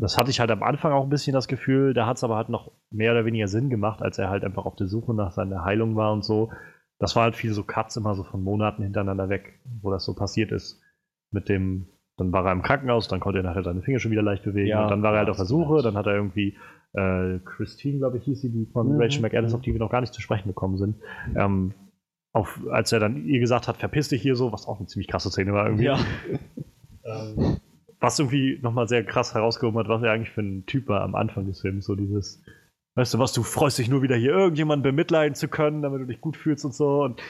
das 0.00 0.18
hatte 0.18 0.30
ich 0.30 0.40
halt 0.40 0.50
am 0.50 0.62
Anfang 0.62 0.92
auch 0.92 1.04
ein 1.04 1.10
bisschen 1.10 1.34
das 1.34 1.48
Gefühl, 1.48 1.94
da 1.94 2.06
hat 2.06 2.16
es 2.16 2.24
aber 2.24 2.36
halt 2.36 2.48
noch 2.48 2.72
mehr 2.90 3.12
oder 3.12 3.24
weniger 3.24 3.46
Sinn 3.46 3.70
gemacht, 3.70 4.02
als 4.02 4.18
er 4.18 4.30
halt 4.30 4.44
einfach 4.44 4.64
auf 4.64 4.74
der 4.74 4.88
Suche 4.88 5.14
nach 5.14 5.32
seiner 5.32 5.64
Heilung 5.64 5.94
war 5.94 6.12
und 6.12 6.24
so. 6.24 6.50
Das 6.98 7.14
war 7.14 7.24
halt 7.24 7.36
viel 7.36 7.52
so 7.52 7.62
Cuts 7.62 7.96
immer 7.96 8.14
so 8.14 8.24
von 8.24 8.42
Monaten 8.42 8.82
hintereinander 8.82 9.28
weg, 9.28 9.60
wo 9.80 9.90
das 9.90 10.04
so 10.04 10.14
passiert 10.14 10.50
ist. 10.50 10.80
Mit 11.30 11.48
dem, 11.48 11.88
dann 12.16 12.32
war 12.32 12.44
er 12.44 12.52
im 12.52 12.62
Krankenhaus, 12.62 13.08
dann 13.08 13.20
konnte 13.20 13.40
er 13.40 13.44
nachher 13.44 13.62
seine 13.62 13.82
Finger 13.82 13.98
schon 13.98 14.10
wieder 14.10 14.22
leicht 14.22 14.44
bewegen 14.44 14.68
ja, 14.68 14.82
und 14.82 14.90
dann 14.90 15.02
war 15.02 15.12
er 15.12 15.20
halt 15.20 15.30
auf 15.30 15.36
der 15.36 15.46
Suche, 15.46 15.82
dann 15.82 15.96
hat 15.96 16.06
er 16.06 16.14
irgendwie 16.14 16.56
äh, 16.94 17.38
Christine, 17.44 17.98
glaube 17.98 18.18
ich, 18.18 18.24
hieß 18.24 18.40
sie, 18.40 18.50
die 18.50 18.66
von 18.72 18.94
mhm. 18.94 19.00
Rachel 19.00 19.22
McAdams, 19.22 19.54
auf 19.54 19.62
die 19.62 19.72
wir 19.72 19.80
noch 19.80 19.90
gar 19.90 20.00
nicht 20.00 20.14
zu 20.14 20.20
sprechen 20.20 20.48
gekommen 20.48 20.76
sind. 20.76 20.96
Ähm, 21.36 21.74
auf, 22.34 22.60
als 22.70 22.92
er 22.92 23.00
dann 23.00 23.26
ihr 23.26 23.40
gesagt 23.40 23.68
hat, 23.68 23.76
verpiss 23.76 24.08
dich 24.08 24.22
hier 24.22 24.36
so, 24.36 24.52
was 24.52 24.66
auch 24.66 24.78
eine 24.78 24.86
ziemlich 24.86 25.08
krasse 25.08 25.30
Szene 25.30 25.52
war 25.52 25.66
irgendwie. 25.66 25.84
Ja. 25.84 25.98
ähm, 27.04 27.58
was 28.00 28.18
irgendwie 28.18 28.58
nochmal 28.62 28.88
sehr 28.88 29.04
krass 29.04 29.34
herausgehoben 29.34 29.78
hat, 29.78 29.88
was 29.88 30.02
er 30.02 30.12
eigentlich 30.12 30.30
für 30.30 30.42
ein 30.42 30.66
Typ 30.66 30.88
war 30.88 31.02
am 31.02 31.14
Anfang 31.14 31.46
des 31.46 31.60
Films. 31.60 31.84
So 31.84 31.94
dieses, 31.94 32.42
weißt 32.96 33.14
du 33.14 33.18
was, 33.18 33.32
du 33.32 33.42
freust 33.42 33.78
dich 33.78 33.88
nur 33.88 34.02
wieder 34.02 34.16
hier 34.16 34.32
irgendjemanden 34.32 34.82
bemitleiden 34.82 35.34
zu 35.34 35.48
können, 35.48 35.82
damit 35.82 36.00
du 36.00 36.06
dich 36.06 36.20
gut 36.20 36.36
fühlst 36.36 36.64
und 36.64 36.74
so. 36.74 37.02
Und 37.04 37.22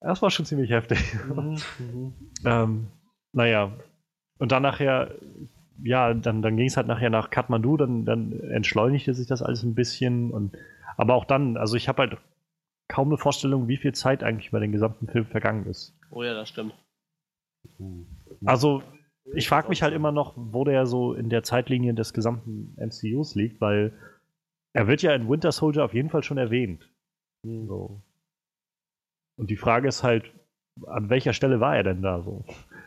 das 0.00 0.22
war 0.22 0.30
schon 0.30 0.46
ziemlich 0.46 0.70
heftig. 0.70 0.98
Mhm, 1.28 1.58
mhm. 1.78 2.14
ähm, 2.46 2.86
naja, 3.32 3.72
und 4.38 4.52
dann 4.52 4.62
nachher, 4.62 5.14
ja, 5.82 6.14
dann, 6.14 6.42
dann 6.42 6.56
ging 6.56 6.66
es 6.66 6.76
halt 6.76 6.86
nachher 6.86 7.10
nach 7.10 7.30
Kathmandu, 7.30 7.76
dann, 7.76 8.04
dann 8.04 8.38
entschleunigte 8.50 9.14
sich 9.14 9.26
das 9.26 9.42
alles 9.42 9.62
ein 9.62 9.74
bisschen. 9.74 10.30
Und, 10.30 10.56
aber 10.96 11.14
auch 11.14 11.24
dann, 11.24 11.56
also 11.56 11.76
ich 11.76 11.88
habe 11.88 12.02
halt 12.02 12.18
kaum 12.88 13.08
eine 13.08 13.18
Vorstellung, 13.18 13.68
wie 13.68 13.76
viel 13.76 13.92
Zeit 13.92 14.22
eigentlich 14.22 14.48
über 14.48 14.60
den 14.60 14.72
gesamten 14.72 15.06
Film 15.06 15.26
vergangen 15.26 15.66
ist. 15.66 15.96
Oh 16.10 16.22
ja, 16.22 16.34
das 16.34 16.48
stimmt. 16.48 16.74
Also 18.44 18.82
ich 19.34 19.48
frage 19.48 19.68
mich 19.68 19.82
halt 19.82 19.94
immer 19.94 20.12
noch, 20.12 20.34
wo 20.36 20.64
der 20.64 20.86
so 20.86 21.14
in 21.14 21.28
der 21.28 21.42
Zeitlinie 21.42 21.94
des 21.94 22.12
gesamten 22.12 22.74
MCUs 22.76 23.34
liegt, 23.34 23.60
weil 23.60 23.92
er 24.72 24.86
wird 24.86 25.02
ja 25.02 25.14
in 25.14 25.28
Winter 25.28 25.52
Soldier 25.52 25.84
auf 25.84 25.94
jeden 25.94 26.10
Fall 26.10 26.22
schon 26.22 26.38
erwähnt. 26.38 26.90
Hm. 27.44 27.66
So. 27.66 28.02
Und 29.36 29.50
die 29.50 29.56
Frage 29.56 29.88
ist 29.88 30.02
halt, 30.02 30.32
an 30.86 31.10
welcher 31.10 31.32
Stelle 31.32 31.60
war 31.60 31.76
er 31.76 31.82
denn 31.82 32.02
da 32.02 32.22
so? 32.22 32.44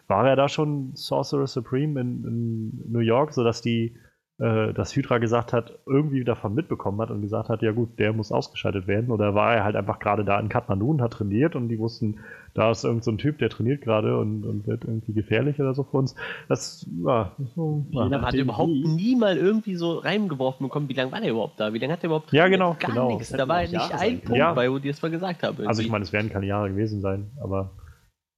War 0.07 0.27
er 0.27 0.35
da 0.35 0.49
schon 0.49 0.95
Sorcerer 0.95 1.47
Supreme 1.47 1.99
in, 1.99 2.23
in 2.25 2.91
New 2.91 2.99
York, 2.99 3.33
sodass 3.33 3.61
die 3.61 3.95
äh, 4.39 4.73
dass 4.73 4.95
Hydra 4.95 5.19
gesagt 5.19 5.53
hat, 5.53 5.77
irgendwie 5.85 6.23
davon 6.23 6.55
mitbekommen 6.55 6.99
hat 7.01 7.11
und 7.11 7.21
gesagt 7.21 7.49
hat, 7.49 7.61
ja 7.61 7.71
gut, 7.71 7.99
der 7.99 8.13
muss 8.13 8.31
ausgeschaltet 8.31 8.87
werden. 8.87 9.11
Oder 9.11 9.35
war 9.35 9.53
er 9.55 9.63
halt 9.63 9.75
einfach 9.75 9.99
gerade 9.99 10.25
da 10.25 10.39
in 10.39 10.49
Kathmandu 10.49 10.89
und 10.89 11.01
hat 11.01 11.13
trainiert 11.13 11.55
und 11.55 11.69
die 11.69 11.77
wussten, 11.77 12.19
da 12.55 12.71
ist 12.71 12.83
irgend 12.83 13.03
so 13.03 13.11
ein 13.11 13.19
Typ, 13.19 13.37
der 13.37 13.49
trainiert 13.49 13.81
gerade 13.81 14.17
und, 14.17 14.43
und 14.43 14.65
wird 14.65 14.85
irgendwie 14.85 15.13
gefährlich 15.13 15.59
oder 15.59 15.75
so 15.75 15.83
für 15.83 15.97
uns. 15.97 16.15
Das 16.49 16.89
ja, 17.05 17.31
so, 17.55 17.85
ja. 17.91 18.09
hat 18.21 18.33
er 18.33 18.41
überhaupt 18.41 18.71
nie 18.71 19.15
mal 19.15 19.37
irgendwie 19.37 19.75
so 19.75 19.99
reingeworfen 19.99 20.65
bekommen, 20.65 20.89
wie 20.89 20.93
lange 20.93 21.11
war 21.11 21.21
der 21.21 21.29
überhaupt 21.29 21.59
da? 21.59 21.71
Wie 21.71 21.77
lange 21.77 21.93
hat 21.93 22.01
der 22.01 22.07
überhaupt 22.07 22.29
trainiert? 22.29 22.45
Ja, 22.45 22.49
genau. 22.49 22.75
Gar 22.79 22.91
genau. 22.91 23.13
nichts. 23.13 23.29
Da 23.29 23.47
war 23.47 23.61
nicht 23.61 23.73
Jahre 23.73 23.93
ein 23.93 23.99
sein. 23.99 24.21
Punkt 24.21 24.37
ja. 24.37 24.53
bei, 24.53 24.71
wo 24.71 24.79
die 24.79 24.89
es 24.89 25.01
mal 25.01 25.11
gesagt 25.11 25.43
haben. 25.43 25.53
Irgendwie. 25.53 25.67
Also 25.67 25.81
ich 25.83 25.89
meine, 25.89 26.03
es 26.03 26.11
werden 26.11 26.31
keine 26.31 26.47
Jahre 26.47 26.69
gewesen 26.69 27.01
sein, 27.01 27.31
aber 27.39 27.71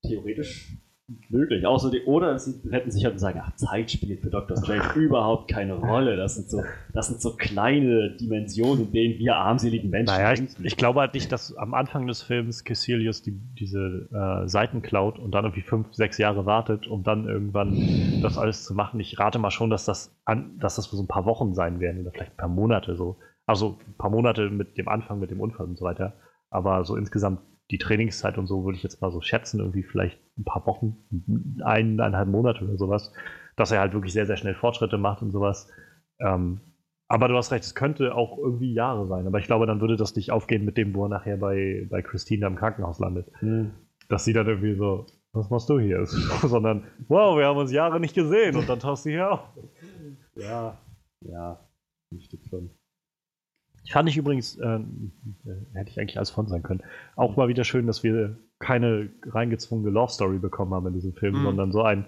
theoretisch 0.05 0.77
möglich. 1.29 1.63
Die, 1.91 2.03
oder 2.05 2.39
sie 2.39 2.59
hätten 2.71 2.89
sich 2.89 3.05
halt 3.05 3.19
sagen, 3.19 3.41
ach, 3.43 3.55
Zeit 3.55 3.91
spielt 3.91 4.21
für 4.21 4.29
Dr. 4.29 4.57
Strange 4.57 4.93
überhaupt 4.95 5.49
keine 5.49 5.73
Rolle. 5.75 6.15
Das 6.15 6.35
sind 6.35 6.49
so, 6.49 6.63
das 6.93 7.07
sind 7.07 7.21
so 7.21 7.35
kleine 7.35 8.15
Dimensionen, 8.15 8.85
in 8.85 8.91
denen 8.91 9.19
wir 9.19 9.35
armseligen 9.35 9.89
Menschen. 9.89 10.15
Naja, 10.15 10.33
ich, 10.33 10.65
ich, 10.65 10.77
glaube 10.77 11.01
halt 11.01 11.13
nicht, 11.13 11.31
dass 11.31 11.55
am 11.57 11.73
Anfang 11.73 12.07
des 12.07 12.23
Films 12.23 12.63
Cassilius 12.63 13.21
die, 13.21 13.31
diese 13.31 14.09
äh, 14.11 14.47
Seiten 14.47 14.81
klaut 14.81 15.19
und 15.19 15.31
dann 15.31 15.45
irgendwie 15.45 15.61
fünf, 15.61 15.93
sechs 15.93 16.17
Jahre 16.17 16.45
wartet, 16.45 16.87
um 16.87 17.03
dann 17.03 17.27
irgendwann 17.27 18.21
das 18.21 18.37
alles 18.37 18.63
zu 18.63 18.73
machen. 18.73 18.99
Ich 18.99 19.19
rate 19.19 19.37
mal 19.39 19.51
schon, 19.51 19.69
dass 19.69 19.85
das, 19.85 20.15
an, 20.25 20.57
dass 20.59 20.75
das 20.75 20.85
so 20.85 21.01
ein 21.01 21.07
paar 21.07 21.25
Wochen 21.25 21.53
sein 21.53 21.79
werden 21.79 22.01
oder 22.01 22.11
vielleicht 22.11 22.31
ein 22.31 22.37
paar 22.37 22.49
Monate 22.49 22.95
so. 22.95 23.17
Also 23.45 23.77
ein 23.87 23.97
paar 23.97 24.09
Monate 24.09 24.49
mit 24.49 24.77
dem 24.77 24.87
Anfang, 24.87 25.19
mit 25.19 25.29
dem 25.29 25.39
Unfall 25.39 25.67
und 25.67 25.77
so 25.77 25.85
weiter. 25.85 26.13
Aber 26.49 26.83
so 26.83 26.95
insgesamt 26.95 27.41
die 27.71 27.77
Trainingszeit 27.77 28.37
und 28.37 28.47
so 28.47 28.63
würde 28.63 28.77
ich 28.77 28.83
jetzt 28.83 29.01
mal 29.01 29.11
so 29.11 29.21
schätzen, 29.21 29.59
irgendwie 29.59 29.83
vielleicht 29.83 30.19
ein 30.37 30.43
paar 30.43 30.65
Wochen, 30.67 30.97
eineinhalb 31.63 32.27
Monate 32.27 32.63
oder 32.63 32.77
sowas, 32.77 33.11
dass 33.55 33.71
er 33.71 33.79
halt 33.79 33.93
wirklich 33.93 34.13
sehr, 34.13 34.25
sehr 34.25 34.37
schnell 34.37 34.55
Fortschritte 34.55 34.97
macht 34.97 35.21
und 35.21 35.31
sowas. 35.31 35.69
Ähm, 36.19 36.61
aber 37.07 37.27
du 37.27 37.35
hast 37.35 37.51
recht, 37.51 37.63
es 37.63 37.75
könnte 37.75 38.15
auch 38.15 38.37
irgendwie 38.37 38.73
Jahre 38.73 39.07
sein. 39.07 39.27
Aber 39.27 39.39
ich 39.39 39.45
glaube, 39.45 39.67
dann 39.67 39.81
würde 39.81 39.95
das 39.95 40.15
nicht 40.15 40.31
aufgehen 40.31 40.65
mit 40.65 40.77
dem, 40.77 40.93
wo 40.95 41.05
er 41.05 41.09
nachher 41.09 41.37
bei, 41.37 41.87
bei 41.89 42.01
Christine 42.01 42.47
im 42.47 42.55
Krankenhaus 42.55 42.99
landet. 42.99 43.31
Mhm. 43.41 43.71
Dass 44.09 44.25
sie 44.25 44.33
dann 44.33 44.47
irgendwie 44.47 44.75
so, 44.75 45.05
was 45.31 45.49
machst 45.49 45.69
du 45.69 45.79
hier? 45.79 46.05
Sondern, 46.43 46.85
wow, 47.07 47.37
wir 47.37 47.45
haben 47.45 47.57
uns 47.57 47.71
Jahre 47.71 47.99
nicht 47.99 48.15
gesehen 48.15 48.55
und 48.55 48.67
dann 48.67 48.79
tauchst 48.79 49.05
du 49.05 49.09
hier 49.11 49.31
auf. 49.31 49.41
Ja, 50.35 50.77
ja, 51.21 51.59
stimmt 52.19 52.45
schon. 52.47 52.69
Fand 53.91 54.09
ich 54.09 54.17
übrigens, 54.17 54.57
äh, 54.57 54.79
hätte 55.73 55.91
ich 55.91 55.99
eigentlich 55.99 56.17
alles 56.17 56.29
von 56.29 56.47
sein 56.47 56.63
können. 56.63 56.83
Auch 57.15 57.35
mal 57.35 57.47
wieder 57.47 57.63
schön, 57.63 57.87
dass 57.87 58.03
wir 58.03 58.37
keine 58.59 59.09
reingezwungene 59.23 59.91
Love 59.91 60.11
Story 60.11 60.39
bekommen 60.39 60.73
haben 60.73 60.87
in 60.87 60.93
diesem 60.93 61.13
Film, 61.13 61.39
mhm. 61.39 61.43
sondern 61.43 61.71
so 61.71 61.81
ein, 61.81 62.05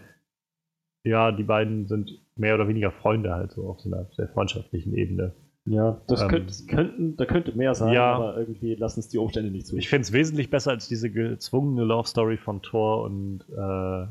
ja, 1.03 1.31
die 1.31 1.43
beiden 1.43 1.87
sind 1.87 2.11
mehr 2.35 2.55
oder 2.55 2.67
weniger 2.67 2.91
Freunde 2.91 3.33
halt 3.33 3.51
so 3.51 3.69
auf 3.69 3.79
so 3.79 3.89
einer 3.89 4.07
sehr 4.15 4.27
freundschaftlichen 4.29 4.93
Ebene. 4.93 5.33
Ja, 5.65 6.01
das 6.07 6.21
ähm, 6.21 6.27
könnte, 6.29 6.53
könnten, 6.67 7.17
da 7.17 7.25
könnte 7.25 7.57
mehr 7.57 7.75
sein, 7.75 7.93
ja, 7.93 8.15
aber 8.15 8.37
irgendwie 8.37 8.75
lassen 8.75 9.01
es 9.01 9.09
die 9.09 9.17
Umstände 9.17 9.51
nicht 9.51 9.67
zu. 9.67 9.75
Ich 9.75 9.89
finde 9.89 10.03
es 10.03 10.13
wesentlich 10.13 10.49
besser 10.49 10.71
als 10.71 10.87
diese 10.87 11.11
gezwungene 11.11 11.83
Love 11.83 12.07
Story 12.07 12.37
von 12.37 12.61
Thor 12.61 13.03
und, 13.03 13.41
äh, 13.49 14.07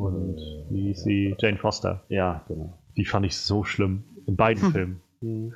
und 0.00 0.38
äh, 0.38 0.64
wie 0.70 0.86
hieß 0.88 1.02
sie? 1.02 1.36
Jane 1.38 1.58
Foster. 1.58 2.04
Ja, 2.08 2.44
genau. 2.48 2.78
Die 2.96 3.04
fand 3.04 3.26
ich 3.26 3.36
so 3.36 3.64
schlimm 3.64 4.04
in 4.26 4.36
beiden 4.36 4.62
hm. 4.62 4.72
Filmen. 4.72 5.00
Mhm. 5.20 5.52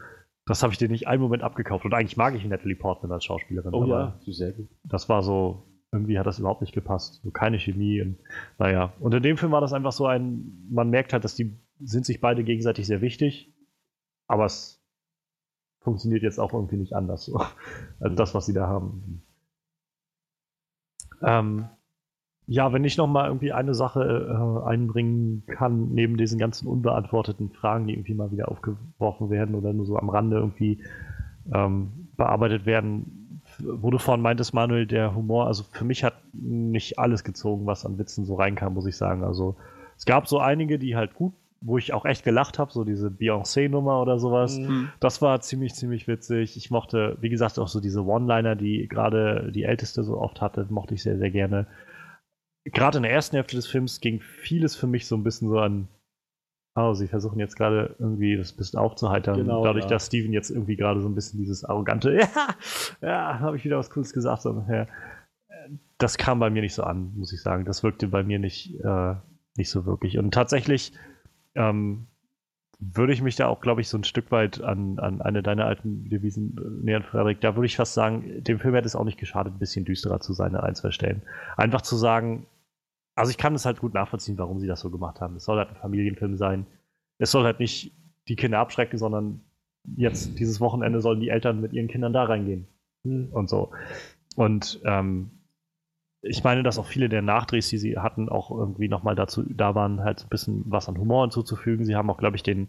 Das 0.47 0.63
habe 0.63 0.73
ich 0.73 0.79
dir 0.79 0.89
nicht 0.89 1.07
einen 1.07 1.23
Moment 1.23 1.43
abgekauft. 1.43 1.85
Und 1.85 1.95
eigentlich 1.95 2.17
mag 2.17 2.35
ich 2.35 2.45
Natalie 2.45 2.77
Portman 2.77 3.13
als 3.13 3.25
Schauspielerin. 3.25 3.73
Oh 3.73 3.87
ja, 3.87 4.19
sehr 4.27 4.53
gut. 4.53 4.69
Das 4.83 5.09
war 5.09 5.23
so, 5.23 5.67
irgendwie 5.93 6.19
hat 6.19 6.27
das 6.27 6.39
überhaupt 6.39 6.63
nicht 6.63 6.75
gepasst. 6.75 7.21
So 7.23 7.31
keine 7.31 7.59
Chemie. 7.59 8.01
Und, 8.03 8.19
naja. 8.59 8.93
Und 8.99 9.15
in 9.15 9.23
dem 9.23 9.37
Film 9.37 9.53
war 9.53 9.61
das 9.61 9.73
einfach 9.73 9.93
so 9.93 10.07
ein, 10.07 10.67
man 10.71 10.91
merkt 10.91 11.13
halt, 11.13 11.25
dass 11.25 11.37
die 11.37 11.57
sind 11.81 12.07
sich 12.07 12.21
beide 12.21 12.43
gegenseitig 12.43 12.87
sehr 12.87 13.01
wichtig. 13.01 13.53
Aber 14.27 14.47
es 14.47 14.83
funktioniert 15.81 16.23
jetzt 16.23 16.39
auch 16.39 16.53
irgendwie 16.53 16.77
nicht 16.77 16.95
anders, 16.95 17.25
so, 17.25 17.41
als 18.01 18.17
das, 18.17 18.35
was 18.35 18.47
sie 18.47 18.55
da 18.55 18.67
haben. 18.67 19.23
Ähm, 21.23 21.69
ja, 22.53 22.71
wenn 22.71 22.85
ich 22.85 22.99
noch 22.99 23.07
mal 23.07 23.29
irgendwie 23.29 23.53
eine 23.53 23.73
Sache 23.73 24.03
äh, 24.03 24.69
einbringen 24.69 25.43
kann, 25.47 25.89
neben 25.93 26.19
diesen 26.19 26.39
ganzen 26.39 26.69
unbeantworteten 26.69 27.49
Fragen, 27.49 27.87
die 27.87 27.95
irgendwie 27.95 28.13
mal 28.13 28.31
wieder 28.31 28.51
aufgeworfen 28.51 29.31
werden 29.31 29.55
oder 29.55 29.73
nur 29.73 29.87
so 29.87 29.97
am 29.97 30.11
Rande 30.11 30.37
irgendwie 30.37 30.79
ähm, 31.51 32.09
bearbeitet 32.19 32.67
werden, 32.67 33.41
wo 33.59 33.91
du 33.91 33.97
vorhin 33.97 34.21
meintest, 34.21 34.53
Manuel, 34.53 34.87
der 34.87 35.15
Humor, 35.15 35.47
also 35.47 35.65
für 35.73 35.87
mich 35.87 36.05
hat 36.05 36.13
nicht 36.35 36.99
alles 36.99 37.25
gezogen, 37.25 37.65
was 37.65 37.87
an 37.87 37.97
Witzen 37.97 38.27
so 38.27 38.35
reinkam, 38.35 38.75
muss 38.75 38.85
ich 38.85 38.99
sagen. 38.99 39.25
Also 39.25 39.57
es 39.97 40.05
gab 40.05 40.29
so 40.29 40.39
einige, 40.39 40.79
die 40.79 40.95
halt 40.95 41.15
gut, 41.15 41.33
wo 41.63 41.79
ich 41.79 41.95
auch 41.95 42.05
echt 42.05 42.23
gelacht 42.23 42.59
habe, 42.59 42.71
so 42.71 42.85
diese 42.85 43.09
Beyoncé-Nummer 43.09 44.03
oder 44.03 44.19
sowas. 44.19 44.59
Mhm. 44.59 44.91
Das 45.01 45.23
war 45.23 45.41
ziemlich, 45.41 45.75
ziemlich 45.75 46.07
witzig. 46.07 46.59
Ich 46.59 46.71
mochte, 46.71 47.17
wie 47.23 47.31
gesagt, 47.31 47.59
auch 47.59 47.69
so 47.69 47.81
diese 47.81 48.05
One-Liner, 48.05 48.57
die 48.57 48.89
gerade 48.89 49.51
die 49.55 49.63
Älteste 49.63 50.03
so 50.03 50.19
oft 50.19 50.43
hatte, 50.43 50.67
mochte 50.69 50.95
ich 50.95 51.03
sehr, 51.03 51.17
sehr 51.17 51.31
gerne 51.31 51.67
gerade 52.65 52.99
in 52.99 53.03
der 53.03 53.13
ersten 53.13 53.37
Hälfte 53.37 53.57
des 53.57 53.67
Films 53.67 54.01
ging 54.01 54.21
vieles 54.21 54.77
für 54.77 54.87
mich 54.87 55.07
so 55.07 55.17
ein 55.17 55.25
bisschen 55.25 55.49
so 55.49 55.59
an 55.59 55.89
Oh, 56.75 56.95
sie 56.95 57.07
versuchen 57.07 57.39
jetzt 57.39 57.57
gerade 57.57 57.97
irgendwie 57.99 58.37
das 58.37 58.55
bisschen 58.55 58.79
aufzuheitern. 58.79 59.37
Genau, 59.37 59.63
dadurch, 59.63 59.85
ja. 59.85 59.91
dass 59.91 60.07
Steven 60.07 60.33
jetzt 60.33 60.49
irgendwie 60.49 60.77
gerade 60.77 61.03
so 61.03 61.09
ein 61.09 61.15
bisschen 61.15 61.39
dieses 61.39 61.65
arrogante, 61.65 62.15
ja, 62.19 62.29
ja, 63.03 63.41
habe 63.41 63.59
ich 63.59 63.65
wieder 63.65 63.77
was 63.77 63.91
Cooles 63.91 64.15
gesagt. 64.15 64.43
So, 64.43 64.65
ja. 64.71 64.87
Das 65.99 66.17
kam 66.17 66.41
bei 66.41 66.49
mir 66.49 66.63
nicht 66.63 66.75
so 66.75 66.83
an, 66.83 67.13
muss 67.15 67.33
ich 67.33 67.43
sagen. 67.43 67.67
Das 67.67 67.83
wirkte 67.83 68.09
bei 68.09 68.23
mir 68.23 68.39
nicht, 68.39 68.75
äh, 68.83 69.15
nicht 69.55 69.69
so 69.69 69.85
wirklich. 69.85 70.17
Und 70.19 70.33
tatsächlich 70.33 70.95
ähm, 71.55 72.07
würde 72.81 73.13
ich 73.13 73.21
mich 73.21 73.37
da 73.37 73.49
auch, 73.49 73.61
glaube 73.61 73.83
ich, 73.83 73.89
so 73.89 73.99
ein 73.99 74.05
Stück 74.05 74.31
weit 74.31 74.63
an, 74.63 74.99
an 74.99 75.21
eine 75.21 75.43
deiner 75.43 75.67
alten 75.67 76.09
Devisen 76.09 76.57
äh, 76.57 76.85
nähern, 76.85 77.03
Frederik. 77.03 77.43
Da 77.43 77.55
würde 77.55 77.67
ich 77.67 77.77
fast 77.77 77.93
sagen, 77.93 78.43
dem 78.45 78.59
Film 78.59 78.75
hätte 78.75 78.87
es 78.87 78.97
auch 78.97 79.05
nicht 79.05 79.19
geschadet, 79.19 79.55
ein 79.55 79.59
bisschen 79.59 79.85
düsterer 79.85 80.21
zu 80.21 80.33
sein 80.33 80.57
an 80.57 80.65
ein, 80.65 80.75
zwei 80.75 80.91
Stellen. 80.91 81.21
Einfach 81.59 81.83
zu 81.83 81.97
sagen, 81.97 82.47
also 83.15 83.31
ich 83.31 83.39
kann 83.39 83.55
es 83.55 83.67
halt 83.67 83.81
gut 83.81 83.95
nachvollziehen, 83.95 84.39
warum 84.39 84.59
sie 84.59 84.67
das 84.67 84.81
so 84.81 84.91
gemacht 84.91 85.21
haben. 85.21 85.37
Es 85.37 85.45
soll 85.45 85.59
halt 85.59 85.71
ein 85.71 85.77
Familienfilm 85.77 86.37
sein. 86.37 86.67
Es 87.19 87.31
soll 87.31 87.45
halt 87.45 87.61
nicht 87.61 87.93
die 88.29 88.37
Kinder 88.37 88.59
abschrecken, 88.59 88.99
sondern 88.99 89.43
jetzt 89.97 90.39
dieses 90.39 90.61
Wochenende 90.61 91.01
sollen 91.01 91.21
die 91.21 91.29
Eltern 91.29 91.61
mit 91.61 91.73
ihren 91.73 91.89
Kindern 91.89 92.13
da 92.13 92.25
reingehen. 92.25 92.67
Mhm. 93.05 93.29
Und 93.33 93.49
so. 93.49 93.71
Und 94.37 94.81
ähm, 94.85 95.31
ich 96.23 96.45
meine, 96.45 96.63
dass 96.63 96.79
auch 96.79 96.87
viele 96.87 97.09
der 97.09 97.23
Nachdrehs, 97.23 97.69
die 97.69 97.79
sie 97.79 97.99
hatten, 97.99 98.29
auch 98.29 98.51
irgendwie 98.51 98.89
nochmal 98.89 99.17
dazu 99.17 99.43
da 99.43 99.75
waren, 99.75 100.03
halt 100.03 100.21
so 100.21 100.27
ein 100.27 100.31
bisschen 100.31 100.63
was 100.67 100.89
an 100.89 100.99
Humor 100.99 101.25
hinzuzufügen. 101.25 101.85
Sie 101.85 101.97
haben 101.97 102.09
auch, 102.11 102.19
glaube 102.19 102.37
ich, 102.37 102.45
den, 102.45 102.69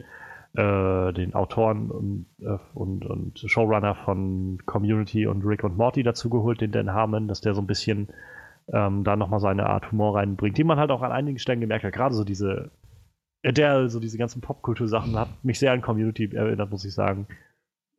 äh, 0.56 1.14
den 1.14 1.36
Autoren 1.36 1.92
und, 1.92 2.26
äh, 2.42 2.58
und, 2.74 3.06
und 3.06 3.40
Showrunner 3.40 3.94
von 3.94 4.58
Community 4.66 5.28
und 5.28 5.46
Rick 5.46 5.64
und 5.64 5.78
Morty 5.78 6.02
dazu 6.02 6.32
geholt, 6.32 6.62
den 6.62 6.72
Dan 6.72 6.92
Harmon, 6.92 7.28
dass 7.28 7.42
der 7.42 7.54
so 7.54 7.62
ein 7.62 7.68
bisschen 7.68 8.10
ähm, 8.72 9.04
da 9.04 9.16
nochmal 9.16 9.40
seine 9.40 9.68
Art 9.68 9.92
Humor 9.92 10.16
reinbringt, 10.16 10.58
die 10.58 10.64
man 10.64 10.80
halt 10.80 10.92
auch 10.92 11.02
an 11.02 11.12
einigen 11.12 11.40
Stellen 11.40 11.62
gemerkt 11.62 11.84
hat. 11.84 11.94
Gerade 11.94 12.16
so 12.16 12.24
diese, 12.24 12.72
der, 13.44 13.90
so 13.90 14.00
diese 14.00 14.18
ganzen 14.18 14.42
Popkultur-Sachen 14.42 15.18
hat 15.18 15.30
mich 15.44 15.60
sehr 15.60 15.72
an 15.72 15.82
Community 15.82 16.30
erinnert, 16.34 16.72
muss 16.72 16.86
ich 16.86 16.94
sagen. 16.94 17.28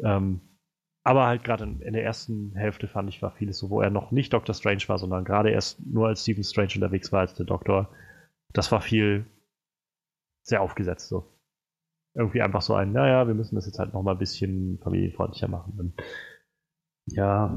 Ähm, 0.02 0.40
aber 1.06 1.26
halt 1.26 1.44
gerade 1.44 1.64
in, 1.64 1.80
in, 1.82 1.92
der 1.92 2.04
ersten 2.04 2.54
Hälfte 2.56 2.88
fand 2.88 3.10
ich, 3.10 3.20
war 3.20 3.32
vieles 3.32 3.58
so, 3.58 3.68
wo 3.68 3.82
er 3.82 3.90
noch 3.90 4.10
nicht 4.10 4.32
Doctor 4.32 4.54
Strange 4.54 4.84
war, 4.86 4.98
sondern 4.98 5.24
gerade 5.24 5.50
erst 5.50 5.84
nur 5.84 6.08
als 6.08 6.22
Stephen 6.22 6.44
Strange 6.44 6.72
unterwegs 6.76 7.12
war 7.12 7.20
als 7.20 7.34
der 7.34 7.44
Doktor. 7.44 7.90
Das 8.54 8.72
war 8.72 8.80
viel 8.80 9.26
sehr 10.46 10.62
aufgesetzt 10.62 11.08
so. 11.08 11.30
Irgendwie 12.16 12.42
einfach 12.42 12.62
so 12.62 12.74
ein, 12.74 12.92
naja, 12.92 13.26
wir 13.26 13.34
müssen 13.34 13.56
das 13.56 13.66
jetzt 13.66 13.78
halt 13.78 13.92
nochmal 13.92 14.14
ein 14.14 14.18
bisschen 14.18 14.78
familienfreundlicher 14.78 15.48
machen. 15.48 15.74
Und 15.78 16.02
ja, 17.06 17.54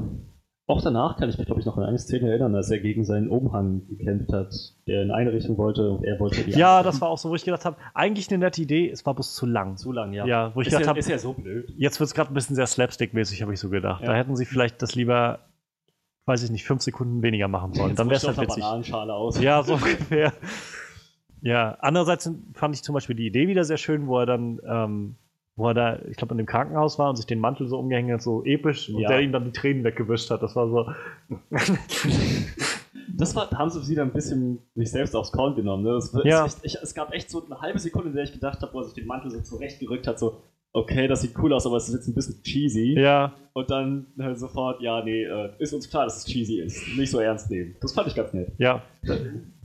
auch 0.68 0.82
danach 0.82 1.16
kann 1.16 1.30
ich 1.30 1.38
mich, 1.38 1.46
glaube 1.46 1.60
ich, 1.60 1.66
noch 1.66 1.78
an 1.78 1.84
eine 1.84 1.98
Szene 1.98 2.28
erinnern, 2.28 2.54
als 2.54 2.70
er 2.70 2.78
gegen 2.78 3.02
seinen 3.02 3.28
Umhang 3.30 3.86
gekämpft 3.88 4.32
hat, 4.32 4.54
der 4.86 5.02
in 5.02 5.10
eine 5.10 5.32
Richtung 5.32 5.56
wollte 5.56 5.90
und 5.90 6.04
er 6.04 6.20
wollte 6.20 6.44
die 6.44 6.50
Ja, 6.50 6.78
andere. 6.78 6.92
das 6.92 7.00
war 7.00 7.08
auch 7.08 7.16
so, 7.16 7.30
wo 7.30 7.34
ich 7.34 7.44
gedacht 7.44 7.64
habe, 7.64 7.78
eigentlich 7.94 8.28
eine 8.30 8.38
nette 8.38 8.60
Idee, 8.60 8.90
es 8.90 9.04
war 9.06 9.14
bloß 9.14 9.34
zu 9.34 9.46
lang. 9.46 9.78
Zu 9.78 9.92
lang, 9.92 10.12
ja. 10.12 10.26
Ja, 10.26 10.54
wo 10.54 10.60
ich 10.60 10.66
ist 10.66 10.72
gedacht 10.72 10.82
ja, 10.82 10.88
habe, 10.90 10.98
ist 10.98 11.08
ja 11.08 11.16
so 11.18 11.32
blöd. 11.32 11.72
Jetzt 11.78 11.98
wird 12.00 12.08
es 12.08 12.14
gerade 12.14 12.30
ein 12.30 12.34
bisschen 12.34 12.54
sehr 12.54 12.66
slapstick-mäßig, 12.66 13.40
habe 13.40 13.54
ich 13.54 13.60
so 13.60 13.70
gedacht. 13.70 14.02
Ja. 14.02 14.08
Da 14.08 14.14
hätten 14.14 14.36
sie 14.36 14.44
vielleicht 14.44 14.82
das 14.82 14.94
lieber, 14.94 15.38
weiß 16.26 16.42
ich 16.42 16.50
nicht, 16.50 16.64
fünf 16.64 16.82
Sekunden 16.82 17.22
weniger 17.22 17.48
machen 17.48 17.72
sollen. 17.72 17.88
Jetzt 17.88 17.98
Dann 17.98 18.10
wäre 18.10 18.18
es 18.18 18.26
halt 18.26 18.38
witzig. 18.38 18.62
Bananenschale 18.62 19.14
aus. 19.14 19.40
Ja, 19.40 19.62
so 19.62 19.72
ungefähr. 19.74 20.34
Ja, 21.40 21.78
andererseits 21.80 22.30
fand 22.52 22.74
ich 22.74 22.82
zum 22.82 22.92
Beispiel 22.94 23.16
die 23.16 23.26
Idee 23.26 23.48
wieder 23.48 23.64
sehr 23.64 23.78
schön, 23.78 24.06
wo 24.06 24.18
er 24.18 24.26
dann 24.26 24.60
ähm, 24.68 25.14
wo 25.58 25.68
er 25.68 25.74
da, 25.74 25.98
ich 26.08 26.16
glaube, 26.16 26.34
in 26.34 26.38
dem 26.38 26.46
Krankenhaus 26.46 26.98
war 27.00 27.10
und 27.10 27.16
sich 27.16 27.26
den 27.26 27.40
Mantel 27.40 27.66
so 27.66 27.78
umgehängt 27.78 28.12
hat, 28.12 28.22
so 28.22 28.44
episch, 28.44 28.88
und 28.88 29.00
der 29.00 29.20
ihm 29.20 29.32
dann 29.32 29.44
die 29.44 29.50
Tränen 29.50 29.82
weggewischt 29.82 30.30
hat. 30.30 30.40
Das 30.40 30.54
war 30.54 30.68
so. 30.68 30.88
das 33.16 33.34
war, 33.34 33.50
haben 33.50 33.68
sie 33.68 33.88
wieder 33.90 34.02
ein 34.02 34.12
bisschen 34.12 34.60
sich 34.76 34.90
selbst 34.92 35.16
aufs 35.16 35.32
Korn 35.32 35.56
genommen. 35.56 35.82
Ne? 35.82 35.94
Das, 35.94 36.16
ja. 36.24 36.46
echt, 36.46 36.58
ich, 36.62 36.76
es 36.80 36.94
gab 36.94 37.12
echt 37.12 37.28
so 37.28 37.44
eine 37.44 37.60
halbe 37.60 37.80
Sekunde, 37.80 38.10
in 38.10 38.14
der 38.14 38.22
ich 38.24 38.32
gedacht 38.32 38.62
habe, 38.62 38.72
wo 38.72 38.78
er 38.78 38.84
sich 38.84 38.94
den 38.94 39.06
Mantel 39.06 39.32
so 39.32 39.40
zurechtgerückt 39.40 40.06
hat, 40.06 40.20
so, 40.20 40.40
okay, 40.72 41.08
das 41.08 41.22
sieht 41.22 41.36
cool 41.38 41.52
aus, 41.52 41.66
aber 41.66 41.76
es 41.76 41.88
ist 41.88 41.94
jetzt 41.94 42.06
ein 42.06 42.14
bisschen 42.14 42.40
cheesy. 42.44 42.96
Ja. 42.96 43.32
Und 43.52 43.68
dann 43.68 44.06
halt 44.20 44.38
sofort, 44.38 44.80
ja, 44.80 45.02
nee, 45.02 45.24
äh, 45.24 45.50
ist 45.58 45.72
uns 45.72 45.90
klar, 45.90 46.04
dass 46.04 46.18
es 46.18 46.24
cheesy 46.26 46.60
ist. 46.60 46.96
Nicht 46.96 47.10
so 47.10 47.18
ernst 47.18 47.50
nehmen. 47.50 47.74
Das 47.80 47.92
fand 47.92 48.06
ich 48.06 48.14
ganz 48.14 48.32
nett. 48.32 48.52
Ja. 48.58 48.82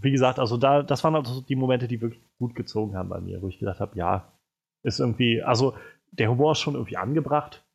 Wie 0.01 0.11
gesagt, 0.11 0.39
also 0.39 0.57
da, 0.57 0.81
das 0.81 1.03
waren 1.03 1.15
also 1.15 1.41
die 1.41 1.55
Momente, 1.55 1.87
die 1.87 2.01
wirklich 2.01 2.21
gut 2.39 2.55
gezogen 2.55 2.95
haben 2.95 3.09
bei 3.09 3.21
mir, 3.21 3.43
wo 3.43 3.47
ich 3.47 3.59
gedacht 3.59 3.79
habe, 3.79 3.95
ja, 3.95 4.32
ist 4.84 4.99
irgendwie, 4.99 5.41
also 5.41 5.76
der 6.11 6.30
Humor 6.30 6.51
ist 6.51 6.60
schon 6.60 6.76
irgendwie 6.76 6.97
angebracht. 6.97 7.65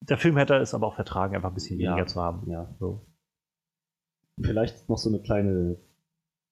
Der 0.00 0.18
Film 0.18 0.36
hätte 0.36 0.56
es 0.56 0.74
aber 0.74 0.88
auch 0.88 0.94
vertragen, 0.94 1.36
einfach 1.36 1.50
ein 1.50 1.54
bisschen 1.54 1.78
weniger 1.78 1.98
ja. 1.98 2.06
zu 2.06 2.20
haben. 2.20 2.50
Ja, 2.50 2.74
so. 2.80 3.06
Vielleicht 4.40 4.88
noch 4.88 4.98
so 4.98 5.10
eine 5.10 5.20
kleine 5.20 5.76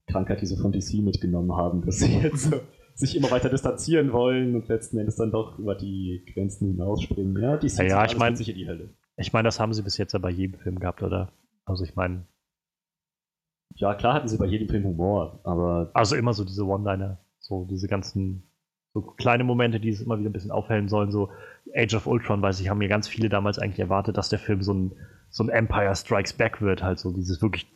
Krankheit, 0.07 0.41
die 0.41 0.47
sie 0.47 0.57
von 0.57 0.71
DC 0.71 1.03
mitgenommen 1.03 1.57
haben, 1.57 1.85
dass 1.85 1.99
sie 1.99 2.19
jetzt 2.23 2.51
so 2.51 2.61
sich 2.95 3.17
immer 3.17 3.31
weiter 3.31 3.49
distanzieren 3.49 4.13
wollen 4.13 4.55
und 4.55 4.69
letzten 4.69 4.99
Endes 4.99 5.17
dann 5.17 5.33
doch 5.33 5.59
über 5.59 5.75
die 5.75 6.25
Grenzen 6.33 6.69
hinausspringen. 6.69 7.43
Ja, 7.43 7.57
DC 7.57 7.79
ja, 7.79 7.85
ja 7.85 8.05
ich 8.05 8.17
meine, 8.17 8.37
die 8.37 8.69
Hölle. 8.69 8.91
Ich 9.17 9.33
meine, 9.33 9.49
das 9.49 9.59
haben 9.59 9.73
sie 9.73 9.83
bis 9.83 9.97
jetzt 9.97 10.13
ja 10.13 10.19
bei 10.19 10.31
jedem 10.31 10.61
Film 10.61 10.79
gehabt, 10.79 11.03
oder? 11.03 11.33
Also 11.65 11.85
ich 11.85 11.97
meine. 11.97 12.27
Ja, 13.75 13.95
klar 13.95 14.15
hatten 14.15 14.29
sie 14.29 14.37
bei 14.37 14.47
jedem 14.47 14.69
Film 14.69 14.85
Humor, 14.85 15.41
aber. 15.45 15.91
Also 15.95 16.17
immer 16.17 16.35
so 16.35 16.45
diese 16.45 16.65
One-Liner, 16.67 17.19
so 17.39 17.65
diese 17.65 17.89
ganzen 17.89 18.50
so 18.95 19.03
kleine 19.03 19.45
Momente, 19.45 19.81
die 19.81 19.91
es 19.91 20.01
immer 20.01 20.19
wieder 20.19 20.31
ein 20.31 20.33
bisschen 20.33 20.51
aufhellen 20.51 20.89
sollen. 20.89 21.11
So 21.11 21.31
Age 21.75 21.95
of 21.95 22.07
Ultron, 22.07 22.43
weiß 22.43 22.61
ich, 22.61 22.69
haben 22.69 22.79
mir 22.79 22.89
ganz 22.89 23.09
viele 23.09 23.29
damals 23.29 23.59
eigentlich 23.59 23.79
erwartet, 23.79 24.17
dass 24.17 24.29
der 24.29 24.39
Film 24.39 24.63
so 24.63 24.75
ein, 24.75 24.93
so 25.29 25.45
ein 25.45 25.49
Empire 25.49 25.95
Strikes 25.95 26.33
Back 26.33 26.61
wird. 26.61 26.83
Halt 26.83 26.99
so 26.99 27.13
dieses 27.13 27.41
wirklich 27.41 27.67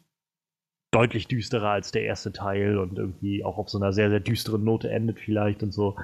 deutlich 0.93 1.27
düsterer 1.29 1.71
als 1.71 1.93
der 1.93 2.05
erste 2.05 2.33
Teil 2.33 2.79
und 2.79 2.99
irgendwie 2.99 3.45
auch 3.45 3.59
auf 3.59 3.69
so 3.69 3.79
einer 3.79 3.93
sehr, 3.93 4.11
sehr 4.11 4.21
düsteren 4.21 4.65
Note 4.65 4.91
endet 4.91 5.21
vielleicht 5.21 5.63
und 5.63 5.73
so. 5.73 5.97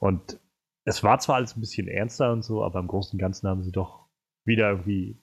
Und 0.00 0.38
es 0.84 1.02
war 1.02 1.18
zwar 1.18 1.36
alles 1.36 1.56
ein 1.56 1.60
bisschen 1.60 1.88
ernster 1.88 2.32
und 2.32 2.42
so, 2.42 2.62
aber 2.62 2.80
im 2.80 2.88
Großen 2.88 3.12
und 3.12 3.18
Ganzen 3.20 3.48
haben 3.48 3.62
sie 3.62 3.72
doch 3.72 4.06
wieder 4.46 4.70
irgendwie 4.70 5.18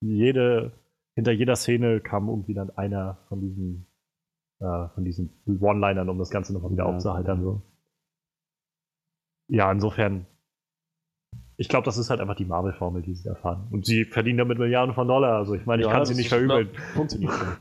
jede, 0.00 0.72
hinter 1.14 1.32
jeder 1.32 1.54
Szene 1.56 2.00
kam 2.00 2.28
irgendwie 2.28 2.54
dann 2.54 2.70
einer 2.70 3.18
von 3.28 3.40
diesen, 3.40 3.86
äh, 4.60 4.88
von 4.94 5.04
diesen 5.04 5.30
One-Linern, 5.46 6.08
um 6.08 6.18
das 6.18 6.30
Ganze 6.30 6.52
nochmal 6.52 6.72
wieder 6.72 6.84
ja. 6.84 6.92
aufzuhalten. 6.92 7.42
So 7.42 7.62
ja, 9.48 9.70
insofern, 9.70 10.26
ich 11.56 11.68
glaube, 11.68 11.84
das 11.84 11.98
ist 11.98 12.10
halt 12.10 12.20
einfach 12.20 12.36
die 12.36 12.44
Marvel-Formel, 12.44 13.02
die 13.02 13.14
sie 13.14 13.28
erfahren. 13.28 13.68
Und 13.70 13.86
sie 13.86 14.04
verdienen 14.04 14.38
damit 14.38 14.58
Milliarden 14.58 14.94
von 14.94 15.08
Dollar. 15.08 15.36
Also 15.36 15.54
ich 15.54 15.66
meine, 15.66 15.82
ich 15.82 15.88
ja, 15.88 15.94
kann 15.94 16.04
sie 16.04 16.14
nicht 16.14 16.28
verübeln. 16.28 16.68
Funktioniert. 16.94 17.32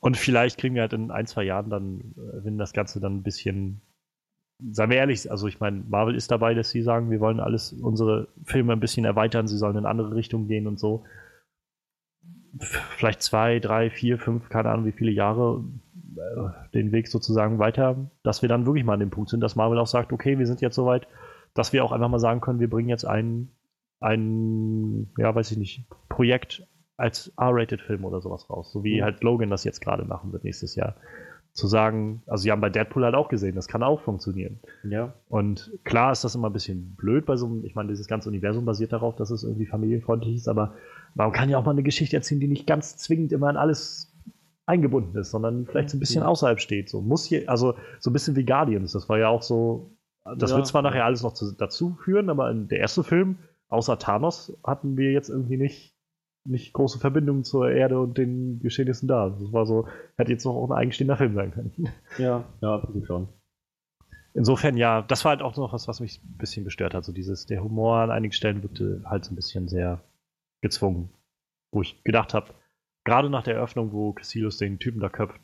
Und 0.00 0.16
vielleicht 0.16 0.58
kriegen 0.58 0.74
wir 0.74 0.82
halt 0.82 0.92
in 0.92 1.10
ein, 1.10 1.26
zwei 1.26 1.42
Jahren 1.42 1.70
dann, 1.70 2.14
äh, 2.16 2.44
wenn 2.44 2.58
das 2.58 2.72
Ganze 2.72 3.00
dann 3.00 3.16
ein 3.16 3.22
bisschen, 3.22 3.80
seien 4.70 4.90
wir 4.90 4.96
ehrlich, 4.96 5.30
also 5.30 5.48
ich 5.48 5.60
meine, 5.60 5.82
Marvel 5.88 6.14
ist 6.14 6.30
dabei, 6.30 6.54
dass 6.54 6.70
sie 6.70 6.82
sagen, 6.82 7.10
wir 7.10 7.20
wollen 7.20 7.40
alles, 7.40 7.72
unsere 7.72 8.28
Filme 8.44 8.72
ein 8.72 8.80
bisschen 8.80 9.04
erweitern, 9.04 9.48
sie 9.48 9.58
sollen 9.58 9.76
in 9.76 9.86
andere 9.86 10.14
Richtungen 10.14 10.48
gehen 10.48 10.66
und 10.66 10.78
so. 10.78 11.04
Vielleicht 12.60 13.22
zwei, 13.22 13.58
drei, 13.58 13.90
vier, 13.90 14.18
fünf, 14.18 14.48
keine 14.48 14.70
Ahnung, 14.70 14.86
wie 14.86 14.92
viele 14.92 15.10
Jahre 15.10 15.64
den 16.74 16.92
Weg 16.92 17.08
sozusagen 17.08 17.58
weiter, 17.58 18.10
dass 18.22 18.42
wir 18.42 18.48
dann 18.48 18.66
wirklich 18.66 18.84
mal 18.84 18.94
an 18.94 19.00
dem 19.00 19.10
Punkt 19.10 19.30
sind, 19.30 19.40
dass 19.40 19.56
Marvel 19.56 19.78
auch 19.78 19.86
sagt, 19.86 20.12
okay, 20.12 20.38
wir 20.38 20.46
sind 20.46 20.60
jetzt 20.60 20.74
soweit, 20.74 21.06
dass 21.54 21.72
wir 21.72 21.84
auch 21.84 21.92
einfach 21.92 22.08
mal 22.08 22.18
sagen 22.18 22.40
können, 22.40 22.60
wir 22.60 22.70
bringen 22.70 22.88
jetzt 22.88 23.04
ein, 23.04 23.50
ein, 24.00 25.10
ja, 25.16 25.34
weiß 25.34 25.50
ich 25.50 25.58
nicht, 25.58 25.86
Projekt 26.08 26.66
als 26.96 27.32
R-Rated-Film 27.38 28.04
oder 28.04 28.20
sowas 28.20 28.50
raus, 28.50 28.72
so 28.72 28.84
wie 28.84 29.00
mhm. 29.00 29.04
halt 29.04 29.22
Logan 29.22 29.50
das 29.50 29.64
jetzt 29.64 29.80
gerade 29.80 30.04
machen 30.04 30.32
wird 30.32 30.44
nächstes 30.44 30.74
Jahr. 30.74 30.96
Zu 31.52 31.66
sagen, 31.66 32.22
also 32.26 32.42
sie 32.42 32.52
haben 32.52 32.60
bei 32.60 32.70
Deadpool 32.70 33.04
halt 33.04 33.14
auch 33.14 33.28
gesehen, 33.28 33.56
das 33.56 33.66
kann 33.66 33.82
auch 33.82 34.02
funktionieren. 34.02 34.60
Ja. 34.84 35.14
Und 35.28 35.72
klar 35.82 36.12
ist 36.12 36.22
das 36.22 36.34
immer 36.34 36.50
ein 36.50 36.52
bisschen 36.52 36.94
blöd 36.94 37.26
bei 37.26 37.36
so 37.36 37.46
einem, 37.46 37.64
ich 37.64 37.74
meine, 37.74 37.88
dieses 37.88 38.06
ganze 38.06 38.28
Universum 38.28 38.64
basiert 38.64 38.92
darauf, 38.92 39.16
dass 39.16 39.30
es 39.30 39.42
irgendwie 39.42 39.66
familienfreundlich 39.66 40.36
ist, 40.36 40.48
aber 40.48 40.74
man 41.14 41.32
kann 41.32 41.48
ja 41.48 41.58
auch 41.58 41.64
mal 41.64 41.72
eine 41.72 41.82
Geschichte 41.82 42.16
erzählen, 42.16 42.40
die 42.40 42.48
nicht 42.48 42.66
ganz 42.66 42.96
zwingend 42.96 43.32
immer 43.32 43.50
in 43.50 43.56
alles 43.56 44.12
eingebunden 44.68 45.16
ist, 45.16 45.30
sondern 45.30 45.66
vielleicht 45.66 45.90
so 45.90 45.96
ein 45.96 46.00
bisschen 46.00 46.22
ja. 46.22 46.28
außerhalb 46.28 46.60
steht. 46.60 46.88
So 46.88 47.00
muss 47.00 47.24
hier, 47.24 47.48
also 47.48 47.74
so 47.98 48.10
ein 48.10 48.12
bisschen 48.12 48.36
wie 48.36 48.44
Guardians. 48.44 48.92
Das 48.92 49.08
war 49.08 49.18
ja 49.18 49.28
auch 49.28 49.42
so. 49.42 49.90
Das 50.36 50.50
ja. 50.50 50.56
wird 50.58 50.66
zwar 50.66 50.82
nachher 50.82 51.06
alles 51.06 51.22
noch 51.22 51.32
zu, 51.32 51.52
dazu 51.52 51.96
führen, 52.04 52.28
aber 52.28 52.50
in 52.50 52.68
der 52.68 52.80
erste 52.80 53.02
Film, 53.02 53.38
außer 53.68 53.98
Thanos, 53.98 54.58
hatten 54.62 54.98
wir 54.98 55.10
jetzt 55.12 55.30
irgendwie 55.30 55.56
nicht, 55.56 55.96
nicht 56.44 56.74
große 56.74 56.98
Verbindungen 56.98 57.44
zur 57.44 57.70
Erde 57.70 57.98
und 57.98 58.18
den 58.18 58.60
Geschehnissen 58.60 59.08
da. 59.08 59.30
Das 59.30 59.52
war 59.52 59.64
so, 59.64 59.88
hätte 60.18 60.32
jetzt 60.32 60.44
noch 60.44 60.54
auch 60.54 60.70
ein 60.70 60.76
eigenstehender 60.76 61.16
Film 61.16 61.34
sein 61.34 61.52
können. 61.52 61.88
Ja, 62.18 62.44
ja, 62.60 62.82
schon. 63.06 63.28
Insofern 64.34 64.76
ja, 64.76 65.00
das 65.00 65.24
war 65.24 65.30
halt 65.30 65.40
auch 65.40 65.56
noch 65.56 65.72
was, 65.72 65.88
was 65.88 66.00
mich 66.00 66.22
ein 66.22 66.36
bisschen 66.36 66.64
gestört 66.64 66.92
hat. 66.92 67.04
So 67.04 67.12
dieses, 67.12 67.46
der 67.46 67.64
Humor 67.64 67.96
an 67.96 68.10
einigen 68.10 68.32
Stellen 68.32 68.62
wirkte 68.62 69.02
halt 69.06 69.24
so 69.24 69.32
ein 69.32 69.36
bisschen 69.36 69.68
sehr 69.68 70.02
gezwungen. 70.60 71.08
Wo 71.72 71.80
ich 71.80 72.04
gedacht 72.04 72.34
habe, 72.34 72.48
Gerade 73.08 73.30
nach 73.30 73.42
der 73.42 73.54
Eröffnung, 73.54 73.92
wo 73.92 74.12
Cassius 74.12 74.58
den 74.58 74.78
Typen 74.78 75.00
da 75.00 75.08
köpft, 75.08 75.40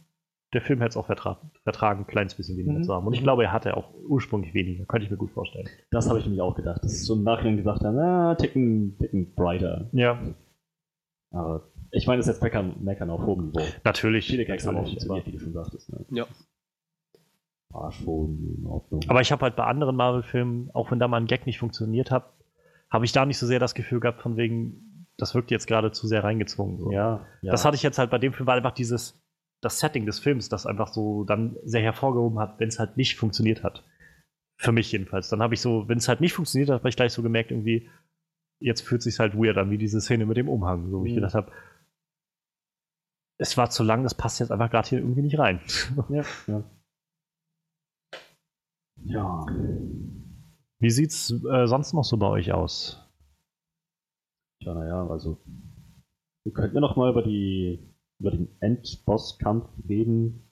der 0.52 0.60
Film 0.60 0.80
hätte 0.80 0.90
es 0.90 0.96
auch 0.96 1.06
vertragen, 1.06 1.50
vertragen, 1.64 2.00
ein 2.00 2.06
kleines 2.06 2.34
bisschen 2.34 2.56
weniger 2.56 2.78
mhm. 2.78 2.84
zu 2.84 2.94
haben. 2.94 3.06
Und 3.06 3.14
ich 3.14 3.22
glaube, 3.22 3.44
er 3.44 3.52
hatte 3.52 3.76
auch 3.76 3.92
ursprünglich 4.08 4.54
weniger. 4.54 4.84
Könnte 4.86 5.04
ich 5.04 5.10
mir 5.10 5.16
gut 5.16 5.32
vorstellen. 5.32 5.68
Das 5.90 6.08
habe 6.08 6.18
ich 6.18 6.24
nämlich 6.24 6.40
auch 6.40 6.54
gedacht. 6.54 6.80
Das 6.84 6.92
ist 6.92 7.06
so 7.06 7.14
im 7.14 7.24
Nachhinein 7.24 7.56
gesagt 7.56 7.80
na, 7.82 8.34
ticken, 8.36 8.96
ticken 8.98 9.34
brighter. 9.34 9.88
Ja. 9.92 10.18
Aber 11.30 11.72
ich 11.90 12.06
meine, 12.06 12.18
das 12.18 12.28
ist 12.28 12.34
jetzt 12.34 12.42
meckern, 12.42 12.76
meckern 12.80 13.10
auf 13.10 13.26
hohem 13.26 13.46
Niveau. 13.46 13.60
Natürlich. 13.82 14.26
Viele 14.26 14.44
Gags 14.44 14.66
haben 14.66 14.76
auch 14.76 14.86
funktioniert, 14.86 15.26
wie 15.26 15.32
du 15.32 15.40
schon 15.40 15.52
sagtest. 15.52 15.92
Ne? 15.92 16.04
Ja. 16.10 16.26
Arschboden 17.72 18.58
in 18.58 18.66
Ordnung. 18.66 19.00
Aber 19.08 19.20
ich 19.20 19.32
habe 19.32 19.42
halt 19.42 19.56
bei 19.56 19.64
anderen 19.64 19.96
Marvel-Filmen, 19.96 20.70
auch 20.72 20.90
wenn 20.90 21.00
da 21.00 21.08
mal 21.08 21.20
ein 21.20 21.26
Gag 21.26 21.46
nicht 21.46 21.58
funktioniert 21.58 22.12
hat, 22.12 22.32
habe 22.90 23.04
ich 23.04 23.12
da 23.12 23.26
nicht 23.26 23.38
so 23.38 23.46
sehr 23.46 23.58
das 23.58 23.74
Gefühl 23.74 23.98
gehabt, 23.98 24.22
von 24.22 24.36
wegen, 24.36 24.93
das 25.16 25.34
wirkt 25.34 25.50
jetzt 25.50 25.66
gerade 25.66 25.92
zu 25.92 26.06
sehr 26.06 26.24
reingezwungen. 26.24 26.78
So. 26.78 26.90
Ja, 26.90 27.26
ja, 27.42 27.52
Das 27.52 27.64
hatte 27.64 27.76
ich 27.76 27.82
jetzt 27.82 27.98
halt 27.98 28.10
bei 28.10 28.18
dem 28.18 28.32
Film, 28.32 28.46
weil 28.46 28.58
einfach 28.58 28.72
dieses, 28.72 29.22
das 29.60 29.78
Setting 29.78 30.06
des 30.06 30.18
Films, 30.18 30.48
das 30.48 30.66
einfach 30.66 30.92
so 30.92 31.24
dann 31.24 31.56
sehr 31.64 31.82
hervorgehoben 31.82 32.38
hat, 32.38 32.58
wenn 32.58 32.68
es 32.68 32.78
halt 32.78 32.96
nicht 32.96 33.16
funktioniert 33.16 33.62
hat. 33.62 33.84
Für 34.56 34.72
mich 34.72 34.92
jedenfalls. 34.92 35.28
Dann 35.28 35.42
habe 35.42 35.54
ich 35.54 35.60
so, 35.60 35.88
wenn 35.88 35.98
es 35.98 36.08
halt 36.08 36.20
nicht 36.20 36.32
funktioniert 36.32 36.70
hat, 36.70 36.80
habe 36.80 36.88
ich 36.88 36.96
gleich 36.96 37.12
so 37.12 37.22
gemerkt, 37.22 37.50
irgendwie, 37.50 37.90
jetzt 38.60 38.82
fühlt 38.82 39.02
sich 39.02 39.18
halt 39.18 39.34
weird 39.34 39.58
an, 39.58 39.70
wie 39.70 39.78
diese 39.78 40.00
Szene 40.00 40.26
mit 40.26 40.36
dem 40.36 40.48
Umhang, 40.48 40.90
so 40.90 40.98
wie 40.98 41.00
mhm. 41.00 41.06
ich 41.06 41.14
gedacht 41.16 41.34
habe, 41.34 41.52
es 43.36 43.56
war 43.56 43.70
zu 43.70 43.82
lang, 43.82 44.04
das 44.04 44.14
passt 44.14 44.38
jetzt 44.38 44.52
einfach 44.52 44.70
gerade 44.70 44.88
hier 44.88 44.98
irgendwie 44.98 45.22
nicht 45.22 45.38
rein. 45.38 45.60
Ja, 46.08 46.22
ja. 46.46 46.64
Ja. 49.06 49.46
Wie 50.78 50.90
sieht's 50.90 51.30
äh, 51.30 51.66
sonst 51.66 51.92
noch 51.92 52.04
so 52.04 52.16
bei 52.16 52.28
euch 52.28 52.52
aus? 52.52 53.03
Ja, 54.60 54.74
naja, 54.74 55.06
also 55.08 55.38
wir 56.44 56.52
könnten 56.52 56.76
ja 56.76 56.80
noch 56.80 56.96
mal 56.96 57.10
über 57.10 57.22
die 57.22 57.94
über 58.20 58.30
den 58.30 58.48
Endbosskampf 58.60 59.68
reden 59.88 60.50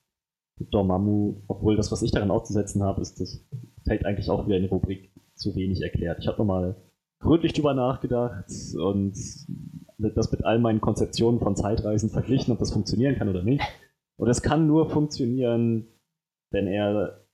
mit 0.59 0.75
Dormammu, 0.75 1.43
obwohl 1.49 1.77
das, 1.77 1.93
was 1.93 2.03
ich 2.03 2.11
daran 2.11 2.31
auszusetzen 2.31 2.83
habe, 2.83 3.01
ist, 3.01 3.21
das 3.21 3.47
fällt 3.85 4.05
eigentlich 4.05 4.29
auch 4.31 4.47
wieder 4.47 4.57
in 4.57 4.65
die 4.65 4.69
Rubrik 4.69 5.13
zu 5.35 5.55
wenig 5.55 5.81
erklärt. 5.81 6.19
Ich 6.21 6.27
habe 6.27 6.39
noch 6.39 6.45
mal 6.45 6.77
gründlich 7.21 7.53
drüber 7.53 7.75
nachgedacht 7.75 8.51
und 8.79 9.15
das 9.99 10.33
mit 10.33 10.45
all 10.45 10.59
meinen 10.59 10.81
Konzeptionen 10.81 11.41
von 11.41 11.57
Zeitreisen 11.57 12.11
verglichen, 12.11 12.53
ob 12.53 12.59
das 12.59 12.73
funktionieren 12.73 13.15
kann 13.17 13.29
oder 13.29 13.43
nicht. 13.43 13.63
Und 14.17 14.29
es 14.29 14.43
kann 14.43 14.67
nur 14.67 14.91
funktionieren, 14.91 15.87
wenn 16.51 16.67
er 16.67 17.25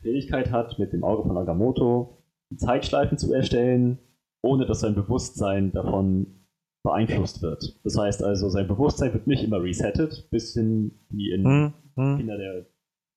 Fähigkeit 0.00 0.50
hat, 0.52 0.78
mit 0.78 0.92
dem 0.92 1.04
Auge 1.04 1.24
von 1.24 1.36
Agamotto 1.36 2.22
Zeitschleifen 2.56 3.18
zu 3.18 3.32
erstellen, 3.34 3.98
ohne 4.46 4.66
dass 4.66 4.80
sein 4.80 4.94
Bewusstsein 4.94 5.72
davon 5.72 6.46
beeinflusst 6.82 7.42
wird. 7.42 7.78
Das 7.84 7.98
heißt 7.98 8.22
also, 8.22 8.48
sein 8.48 8.68
Bewusstsein 8.68 9.12
wird 9.12 9.26
nicht 9.26 9.42
immer 9.42 9.62
resettet, 9.62 10.28
bis 10.30 10.54
hin 10.54 10.92
wie 11.10 11.32
in 11.32 11.44
hm, 11.44 11.72
hm. 11.96 12.18
Kinder 12.18 12.38
der 12.38 12.66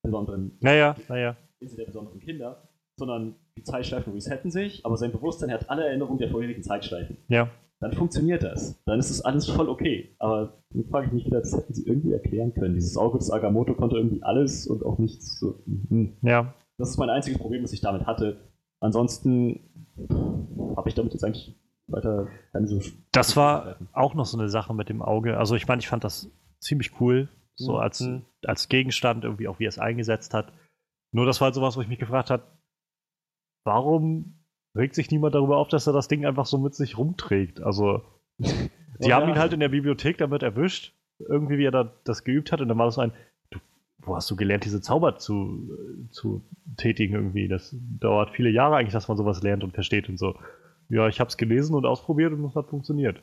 besonderen, 0.03 0.57
naja, 0.61 0.95
naja. 1.07 1.37
der 1.61 1.85
besonderen 1.85 2.19
Kinder, 2.19 2.69
sondern 2.97 3.35
die 3.57 3.63
Zeitschleifen 3.63 4.13
resetten 4.13 4.49
sich, 4.49 4.85
aber 4.85 4.97
sein 4.97 5.11
Bewusstsein 5.11 5.51
hat 5.51 5.69
alle 5.69 5.85
Erinnerungen 5.85 6.17
der 6.17 6.29
vorherigen 6.29 6.63
Zeitschleifen. 6.63 7.17
Ja. 7.27 7.49
Dann 7.81 7.93
funktioniert 7.93 8.43
das. 8.43 8.81
Dann 8.85 8.99
ist 8.99 9.09
es 9.09 9.21
alles 9.21 9.47
voll 9.47 9.69
okay. 9.69 10.13
Aber 10.19 10.61
dann 10.71 10.83
frage 10.85 11.07
ich 11.07 11.13
mich 11.13 11.25
wieder, 11.25 11.39
das 11.39 11.55
hätten 11.55 11.73
sie 11.73 11.85
irgendwie 11.85 12.11
erklären 12.11 12.53
können. 12.53 12.75
Dieses 12.75 12.97
Auge 12.97 13.19
des 13.19 13.31
Agamotto 13.31 13.73
konnte 13.73 13.95
irgendwie 13.95 14.21
alles 14.21 14.67
und 14.67 14.83
auch 14.83 14.97
nichts. 14.97 15.39
So, 15.39 15.63
hm. 15.65 16.17
Ja. 16.21 16.53
Das 16.77 16.89
ist 16.89 16.97
mein 16.97 17.09
einziges 17.09 17.39
Problem, 17.39 17.61
das 17.61 17.71
ich 17.71 17.81
damit 17.81 18.05
hatte. 18.05 18.37
Ansonsten 18.81 19.61
habe 20.75 20.89
ich 20.89 20.95
damit 20.95 21.13
jetzt 21.13 21.23
eigentlich 21.23 21.55
weiter 21.87 22.27
keine 22.51 22.67
so. 22.67 22.81
Das 23.11 23.35
war 23.35 23.77
auch 23.93 24.13
noch 24.13 24.25
so 24.25 24.37
eine 24.37 24.49
Sache 24.49 24.73
mit 24.73 24.89
dem 24.89 25.01
Auge. 25.01 25.37
Also 25.37 25.55
ich 25.55 25.67
meine, 25.67 25.79
ich 25.79 25.87
fand 25.87 26.03
das 26.03 26.31
ziemlich 26.59 26.99
cool, 26.99 27.29
so 27.55 27.73
mhm. 27.73 27.79
als, 27.79 28.07
als 28.45 28.69
Gegenstand, 28.69 29.23
irgendwie 29.23 29.47
auch 29.47 29.59
wie 29.59 29.65
er 29.65 29.69
es 29.69 29.79
eingesetzt 29.79 30.33
hat. 30.33 30.53
Nur 31.11 31.25
das 31.25 31.41
war 31.41 31.45
halt 31.45 31.55
sowas, 31.55 31.75
wo 31.75 31.81
ich 31.81 31.87
mich 31.87 31.99
gefragt 31.99 32.29
habe, 32.29 32.43
warum 33.65 34.39
regt 34.75 34.95
sich 34.95 35.11
niemand 35.11 35.35
darüber 35.35 35.57
auf, 35.57 35.67
dass 35.67 35.87
er 35.87 35.93
das 35.93 36.07
Ding 36.07 36.25
einfach 36.25 36.45
so 36.45 36.57
mit 36.57 36.75
sich 36.75 36.97
rumträgt? 36.97 37.61
Also, 37.61 38.03
sie 38.37 38.69
oh, 39.01 39.11
haben 39.11 39.27
ja. 39.27 39.35
ihn 39.35 39.39
halt 39.39 39.53
in 39.53 39.59
der 39.59 39.69
Bibliothek 39.69 40.17
damit 40.17 40.43
erwischt, 40.43 40.93
irgendwie 41.17 41.57
wie 41.57 41.65
er 41.65 41.71
da 41.71 41.93
das 42.03 42.23
geübt 42.23 42.51
hat, 42.51 42.61
und 42.61 42.67
dann 42.67 42.77
war 42.77 42.85
das 42.85 42.95
so 42.95 43.01
ein, 43.01 43.13
wo 44.01 44.15
hast 44.15 44.29
du 44.31 44.35
gelernt, 44.35 44.65
diese 44.65 44.81
Zauber 44.81 45.17
zu, 45.17 45.69
zu 46.09 46.41
tätigen 46.77 47.15
irgendwie? 47.15 47.47
Das 47.47 47.75
dauert 47.99 48.31
viele 48.31 48.49
Jahre 48.49 48.77
eigentlich, 48.77 48.93
dass 48.93 49.07
man 49.07 49.17
sowas 49.17 49.43
lernt 49.43 49.63
und 49.63 49.73
versteht 49.73 50.09
und 50.09 50.17
so. 50.17 50.35
Ja, 50.89 51.07
ich 51.07 51.19
habe 51.19 51.27
es 51.27 51.37
gelesen 51.37 51.75
und 51.75 51.85
ausprobiert 51.85 52.33
und 52.33 52.43
es 52.45 52.55
hat 52.55 52.67
funktioniert. 52.67 53.21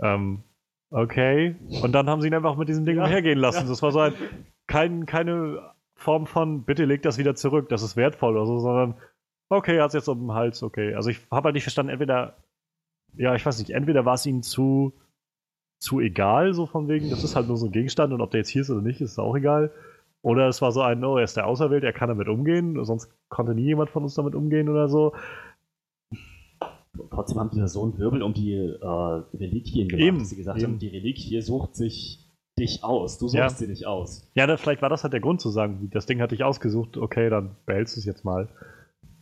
Ähm, 0.00 0.42
okay. 0.90 1.56
Und 1.82 1.92
dann 1.92 2.08
haben 2.08 2.20
sie 2.20 2.28
ihn 2.28 2.34
einfach 2.34 2.56
mit 2.56 2.68
diesem 2.68 2.86
Ding 2.86 2.96
ja, 2.96 3.04
umhergehen 3.04 3.38
lassen. 3.38 3.64
Ja. 3.64 3.68
Das 3.68 3.82
war 3.82 3.92
so 3.92 4.00
ein, 4.00 4.14
kein, 4.66 5.06
keine 5.06 5.74
Form 5.94 6.26
von, 6.26 6.64
bitte 6.64 6.84
leg 6.84 7.02
das 7.02 7.18
wieder 7.18 7.34
zurück, 7.34 7.68
das 7.68 7.82
ist 7.82 7.96
wertvoll 7.96 8.36
oder 8.36 8.46
so, 8.46 8.58
sondern, 8.58 8.94
okay, 9.48 9.76
er 9.76 9.84
hat 9.84 9.88
es 9.88 9.94
jetzt 9.94 10.08
um 10.08 10.20
den 10.20 10.32
Hals, 10.32 10.62
okay. 10.62 10.94
Also 10.94 11.10
ich 11.10 11.20
habe 11.30 11.46
halt 11.46 11.54
nicht 11.54 11.64
verstanden, 11.64 11.90
entweder, 11.90 12.36
ja, 13.14 13.34
ich 13.34 13.44
weiß 13.44 13.58
nicht, 13.58 13.70
entweder 13.70 14.04
war 14.04 14.14
es 14.14 14.26
ihnen 14.26 14.42
zu, 14.42 14.92
zu 15.78 16.00
egal, 16.00 16.52
so 16.52 16.66
von 16.66 16.88
wegen, 16.88 17.10
das 17.10 17.24
ist 17.24 17.34
halt 17.34 17.48
nur 17.48 17.56
so 17.56 17.66
ein 17.66 17.72
Gegenstand 17.72 18.12
und 18.12 18.20
ob 18.20 18.30
der 18.30 18.40
jetzt 18.40 18.50
hier 18.50 18.62
ist 18.62 18.70
oder 18.70 18.82
nicht, 18.82 19.00
ist 19.00 19.18
auch 19.18 19.36
egal. 19.36 19.72
Oder 20.22 20.48
es 20.48 20.60
war 20.60 20.72
so 20.72 20.82
ein, 20.82 21.04
oh, 21.04 21.16
er 21.16 21.24
ist 21.24 21.36
der 21.36 21.46
Auserwählte, 21.46 21.86
er 21.86 21.92
kann 21.92 22.08
damit 22.08 22.28
umgehen, 22.28 22.82
sonst 22.84 23.10
konnte 23.28 23.54
nie 23.54 23.64
jemand 23.64 23.90
von 23.90 24.02
uns 24.02 24.14
damit 24.14 24.34
umgehen 24.34 24.68
oder 24.68 24.88
so. 24.88 25.12
Trotzdem 27.10 27.38
haben 27.38 27.50
sie 27.52 27.60
da 27.60 27.68
so 27.68 27.82
einen 27.84 27.98
Wirbel 27.98 28.22
um 28.22 28.32
die 28.32 28.54
äh, 28.54 28.86
Reliquien 29.36 29.88
gemacht, 29.88 30.02
eben, 30.02 30.18
dass 30.18 30.30
sie 30.30 30.36
gesagt 30.36 30.58
eben. 30.58 30.72
haben, 30.72 30.78
die 30.78 30.88
Reliquie 30.88 31.40
sucht 31.42 31.76
sich 31.76 32.22
dich 32.58 32.82
aus, 32.82 33.18
du 33.18 33.28
suchst 33.28 33.34
ja. 33.38 33.48
sie 33.50 33.66
nicht 33.66 33.86
aus. 33.86 34.30
Ja, 34.34 34.46
da, 34.46 34.56
vielleicht 34.56 34.80
war 34.80 34.88
das 34.88 35.02
halt 35.02 35.12
der 35.12 35.20
Grund 35.20 35.40
zu 35.42 35.50
sagen, 35.50 35.90
das 35.92 36.06
Ding 36.06 36.22
hat 36.22 36.30
dich 36.30 36.42
ausgesucht, 36.42 36.96
okay, 36.96 37.28
dann 37.28 37.56
behältst 37.66 37.96
du 37.96 38.00
es 38.00 38.06
jetzt 38.06 38.24
mal. 38.24 38.48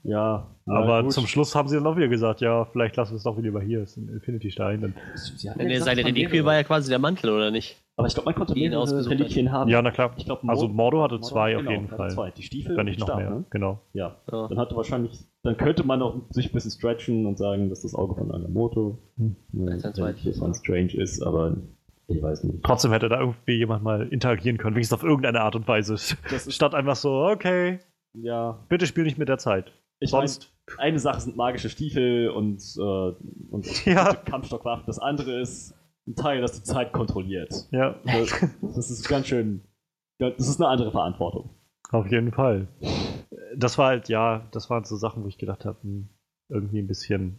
Ja, 0.05 0.55
aber 0.67 1.03
gut. 1.03 1.13
zum 1.13 1.27
Schluss 1.27 1.55
haben 1.55 1.69
sie 1.69 1.77
dann 1.77 1.87
auch 1.87 1.97
wieder 1.97 2.09
gesagt, 2.09 2.43
ja, 2.43 2.67
vielleicht 2.67 2.95
lassen 2.97 3.13
wir 3.13 3.17
es 3.17 3.23
doch 3.23 3.37
wieder 3.39 3.59
hier, 3.61 3.83
ist 3.83 3.97
ein 3.97 4.09
Infinity-Stein. 4.09 4.95
Seine 5.17 6.05
Reliquie 6.05 6.45
war 6.45 6.55
ja 6.55 6.63
quasi 6.63 6.91
der 6.91 6.99
Mantel, 6.99 7.31
oder 7.31 7.51
nicht? 7.51 7.83
Aber 7.97 8.09
ich 8.09 8.15
glaube, 8.15 8.27
man 8.27 8.35
konnte 8.35 8.55
mehrere 8.55 9.09
Reliquien 9.09 9.53
haben. 9.53 9.71
Ja, 9.71 9.81
na 9.81 9.93
klar. 9.93 10.13
Ich 10.17 10.25
glaub, 10.25 10.45
also 10.49 10.67
Mordo 10.67 11.03
hatte 11.03 11.15
Mordo, 11.15 11.27
zwei 11.27 11.53
genau, 11.53 11.63
auf 11.63 11.71
jeden 11.71 11.89
Fall. 11.89 12.11
Zwei. 12.11 12.31
Die 12.33 12.43
Stiefel 12.43 12.77
Wenn 12.77 12.87
nicht 12.87 12.99
noch 12.99 13.07
Stab, 13.07 13.19
mehr, 13.19 13.31
ne? 13.31 13.45
genau. 13.51 13.81
Ja. 13.93 14.17
ja. 14.31 14.49
Dann 14.49 14.59
hatte 14.59 14.75
wahrscheinlich, 14.75 15.25
dann 15.43 15.57
könnte 15.57 15.85
man 15.85 16.03
auch 16.03 16.17
sich 16.31 16.51
ein 16.51 16.53
bisschen 16.53 16.73
stretchen 16.73 17.27
und 17.27 17.39
sagen, 17.39 17.69
dass 17.69 17.83
das 17.83 17.95
Auge 17.95 18.17
von 18.17 18.33
Agamotto 18.33 18.99
hm. 19.17 19.37
ja, 19.53 20.33
von 20.33 20.55
Strange 20.55 20.95
ist, 20.95 21.23
aber 21.23 21.57
ich 22.09 22.21
weiß 22.21 22.45
nicht. 22.45 22.65
Trotzdem 22.65 22.91
hätte 22.91 23.09
da 23.09 23.21
irgendwie 23.21 23.57
jemand 23.57 23.85
mal 23.85 24.09
interagieren 24.09 24.59
können, 24.59 24.75
wenigstens 24.75 24.99
auf 24.99 25.05
irgendeine 25.05 25.41
Art 25.41 25.55
und 25.55 25.69
Weise. 25.69 25.97
Statt 26.49 26.75
einfach 26.75 26.97
so, 26.97 27.27
okay, 27.27 27.79
ja. 28.13 28.59
bitte 28.69 28.87
spiel 28.87 29.05
nicht 29.05 29.19
mit 29.19 29.29
der 29.29 29.39
Zeit. 29.39 29.73
Ich 30.01 30.11
Sonst. 30.11 30.53
Mein, 30.77 30.89
eine 30.89 30.99
Sache 30.99 31.21
sind 31.21 31.37
magische 31.37 31.71
Stiefel 31.71 32.31
und, 32.31 32.61
äh, 32.77 33.13
und 33.51 33.85
ja. 33.87 34.15
Kampfstockwaffen. 34.15 34.85
Das 34.87 34.99
andere 34.99 35.41
ist 35.41 35.75
ein 36.07 36.17
Teil, 36.17 36.41
das 36.41 36.53
die 36.53 36.63
Zeit 36.63 36.93
kontrolliert. 36.93 37.69
Ja. 37.71 37.97
Das, 38.05 38.47
das 38.63 38.91
ist 38.91 39.09
ganz 39.09 39.27
schön. 39.27 39.63
Das 40.19 40.49
ist 40.49 40.61
eine 40.61 40.69
andere 40.69 40.91
Verantwortung. 40.91 41.51
Auf 41.91 42.11
jeden 42.11 42.33
Fall. 42.33 42.69
Das 43.57 43.79
war 43.79 43.89
halt, 43.89 44.09
ja, 44.09 44.49
das 44.53 44.71
waren 44.71 44.85
so 44.85 44.97
Sachen, 44.97 45.25
wo 45.25 45.29
ich 45.29 45.39
gedacht 45.39 45.65
habe, 45.65 45.83
hm, 45.83 46.09
irgendwie 46.49 46.79
ein 46.79 46.87
bisschen, 46.87 47.39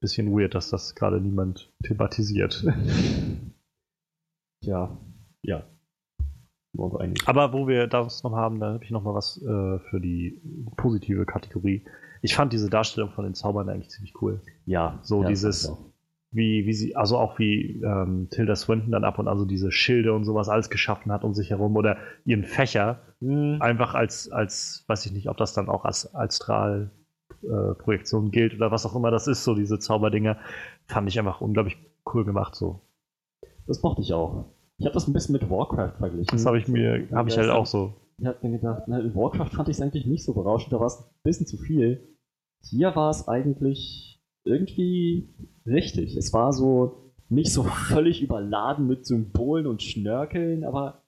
bisschen 0.00 0.32
weird, 0.32 0.54
dass 0.54 0.70
das 0.70 0.94
gerade 0.94 1.20
niemand 1.20 1.72
thematisiert. 1.84 2.64
ja, 4.64 4.96
ja. 5.42 5.64
Aber 7.26 7.52
wo 7.52 7.68
wir 7.68 7.86
das 7.86 8.22
noch 8.22 8.32
haben, 8.32 8.58
da 8.58 8.72
habe 8.74 8.84
ich 8.84 8.90
noch 8.90 9.02
mal 9.02 9.14
was 9.14 9.36
äh, 9.42 9.78
für 9.90 10.00
die 10.00 10.40
positive 10.76 11.26
Kategorie. 11.26 11.84
Ich 12.22 12.34
fand 12.34 12.52
diese 12.52 12.70
Darstellung 12.70 13.10
von 13.10 13.24
den 13.24 13.34
Zaubern 13.34 13.68
eigentlich 13.68 13.90
ziemlich 13.90 14.14
cool. 14.22 14.40
Ja, 14.64 14.98
so 15.02 15.22
ja, 15.22 15.28
dieses, 15.28 15.70
wie, 16.32 16.66
wie 16.66 16.72
sie, 16.72 16.96
also 16.96 17.18
auch 17.18 17.38
wie 17.38 17.80
ähm, 17.82 18.28
Tilda 18.30 18.56
Swinton 18.56 18.90
dann 18.90 19.04
ab 19.04 19.18
und 19.18 19.28
an 19.28 19.38
so 19.38 19.44
diese 19.44 19.70
Schilde 19.70 20.14
und 20.14 20.24
sowas 20.24 20.48
alles 20.48 20.70
geschaffen 20.70 21.12
hat 21.12 21.24
um 21.24 21.34
sich 21.34 21.50
herum 21.50 21.76
oder 21.76 21.98
ihren 22.24 22.44
Fächer 22.44 23.02
mhm. 23.20 23.58
einfach 23.60 23.94
als, 23.94 24.32
als, 24.32 24.86
weiß 24.88 25.04
ich 25.06 25.12
nicht, 25.12 25.28
ob 25.28 25.36
das 25.36 25.52
dann 25.52 25.68
auch 25.68 25.84
als 25.84 26.14
Astralprojektion 26.14 28.28
äh, 28.28 28.30
gilt 28.30 28.54
oder 28.54 28.70
was 28.70 28.86
auch 28.86 28.96
immer 28.96 29.10
das 29.10 29.26
ist, 29.26 29.44
so 29.44 29.54
diese 29.54 29.78
Zauberdinger, 29.78 30.38
fand 30.86 31.06
ich 31.08 31.18
einfach 31.18 31.42
unglaublich 31.42 31.76
cool 32.12 32.24
gemacht 32.24 32.54
so. 32.54 32.80
Das 33.66 33.82
mochte 33.82 34.00
ich 34.00 34.14
auch. 34.14 34.46
Ich 34.78 34.86
habe 34.86 34.94
das 34.94 35.06
ein 35.06 35.12
bisschen 35.12 35.34
mit 35.34 35.50
Warcraft 35.50 35.98
verglichen. 35.98 36.30
Das 36.32 36.46
habe 36.46 36.56
ich 36.58 36.66
mir, 36.66 37.08
habe 37.12 37.28
ich 37.28 37.36
halt 37.36 37.50
auch 37.50 37.66
so. 37.66 37.92
Ich 38.18 38.24
habe 38.26 38.38
mir 38.42 38.52
gedacht, 38.58 38.84
na, 38.86 39.00
in 39.00 39.14
Warcraft 39.14 39.50
fand 39.50 39.68
ich 39.68 39.76
es 39.76 39.82
eigentlich 39.82 40.06
nicht 40.06 40.24
so 40.24 40.32
berauschend, 40.34 40.72
da 40.72 40.80
war 40.80 40.86
es 40.86 40.98
ein 40.98 41.04
bisschen 41.22 41.46
zu 41.46 41.58
viel. 41.58 42.16
Hier 42.62 42.96
war 42.96 43.10
es 43.10 43.28
eigentlich 43.28 44.11
irgendwie 44.44 45.28
richtig. 45.66 46.16
Es 46.16 46.32
war 46.32 46.52
so 46.52 47.12
nicht 47.28 47.52
so 47.52 47.62
völlig 47.88 48.22
überladen 48.22 48.86
mit 48.86 49.06
Symbolen 49.06 49.66
und 49.66 49.82
Schnörkeln, 49.82 50.64
aber 50.64 51.02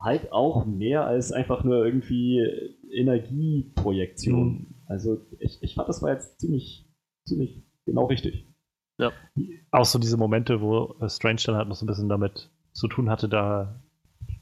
halt 0.00 0.32
auch 0.32 0.64
mehr 0.64 1.06
als 1.06 1.32
einfach 1.32 1.64
nur 1.64 1.84
irgendwie 1.84 2.40
Energieprojektion. 2.92 4.52
Mhm. 4.52 4.66
Also 4.86 5.26
ich, 5.38 5.58
ich 5.62 5.74
fand, 5.74 5.88
das 5.88 6.02
war 6.02 6.12
jetzt 6.12 6.40
ziemlich, 6.40 6.88
ziemlich 7.24 7.64
genau 7.84 8.06
richtig. 8.06 8.46
Ja. 8.98 9.12
Auch 9.70 9.84
so 9.84 9.98
diese 9.98 10.16
Momente, 10.16 10.60
wo 10.60 10.94
Strange 11.08 11.40
dann 11.46 11.56
halt 11.56 11.68
noch 11.68 11.76
so 11.76 11.84
ein 11.84 11.88
bisschen 11.88 12.08
damit 12.08 12.50
zu 12.72 12.88
tun 12.88 13.10
hatte, 13.10 13.28
da, 13.28 13.80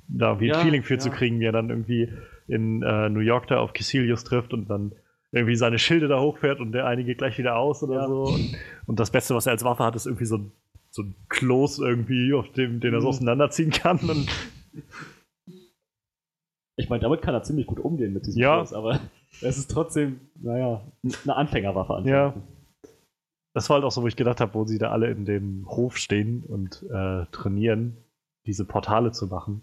da 0.09 0.41
wie 0.41 0.49
ja, 0.49 0.57
ein 0.57 0.65
Feeling 0.65 0.83
für 0.83 0.95
ja. 0.95 1.01
zu 1.01 1.11
kriegen, 1.11 1.41
wie 1.41 1.47
er 1.47 1.53
dann 1.53 1.71
irgendwie 1.71 2.11
in 2.49 2.83
äh, 2.83 3.09
New 3.09 3.21
York 3.21 3.49
da 3.49 3.59
auf 3.59 3.73
Caecilius 3.73 4.25
trifft 4.25 4.53
und 4.53 4.69
dann 4.71 4.93
irgendwie 5.33 5.57
seine 5.57 5.79
Schilde 5.79 6.09
da 6.09 6.21
hochfährt 6.21 6.61
und 6.61 6.73
der 6.73 6.87
eine 6.87 7.05
geht 7.05 7.19
gleich 7.19 7.39
wieder 7.39 7.57
aus 7.57 7.83
oder 7.83 8.03
ja. 8.03 8.09
so. 8.09 8.37
Und, 8.87 9.01
das 9.01 9.11
Beste, 9.11 9.35
was 9.35 9.47
er 9.47 9.53
als 9.53 9.65
Waffe 9.65 9.85
hat, 9.85 9.97
ist 9.97 10.07
irgendwie 10.07 10.25
so 10.25 10.39
ein, 10.39 10.53
so 10.91 11.03
ein 11.03 11.15
Kloß 11.29 11.81
irgendwie, 11.81 12.33
auf 12.33 12.51
dem, 12.53 12.81
den 12.81 12.95
er 12.95 13.01
so 13.01 13.09
mhm. 13.09 13.11
auseinanderziehen 13.11 13.71
kann. 13.71 13.99
Und 13.99 14.29
Ich 16.77 16.91
meine, 16.91 17.01
damit 17.01 17.23
kann 17.23 17.35
er 17.35 17.43
ziemlich 17.43 17.67
gut 17.67 17.81
umgehen 17.81 18.13
mit 18.13 18.27
diesem 18.27 18.43
ja. 18.43 18.59
Kurs, 18.59 18.75
aber 18.75 19.01
es 19.41 19.57
ist 19.57 19.71
trotzdem, 19.71 20.21
naja, 20.35 20.83
eine 21.25 21.37
Anfängerwaffe 21.37 21.95
anscheinend. 21.95 22.37
Ja. 22.37 22.43
Das 23.55 23.71
war 23.71 23.77
halt 23.77 23.85
auch 23.85 23.91
so, 23.91 24.03
wo 24.03 24.07
ich 24.07 24.17
gedacht 24.17 24.41
habe, 24.41 24.53
wo 24.53 24.67
sie 24.67 24.77
da 24.77 24.91
alle 24.91 25.11
in 25.11 25.25
dem 25.25 25.67
Hof 25.67 25.97
stehen 25.97 26.45
und 26.47 26.85
äh, 26.91 27.25
trainieren, 27.33 27.97
diese 28.45 28.67
Portale 28.67 29.13
zu 29.13 29.27
machen. 29.27 29.63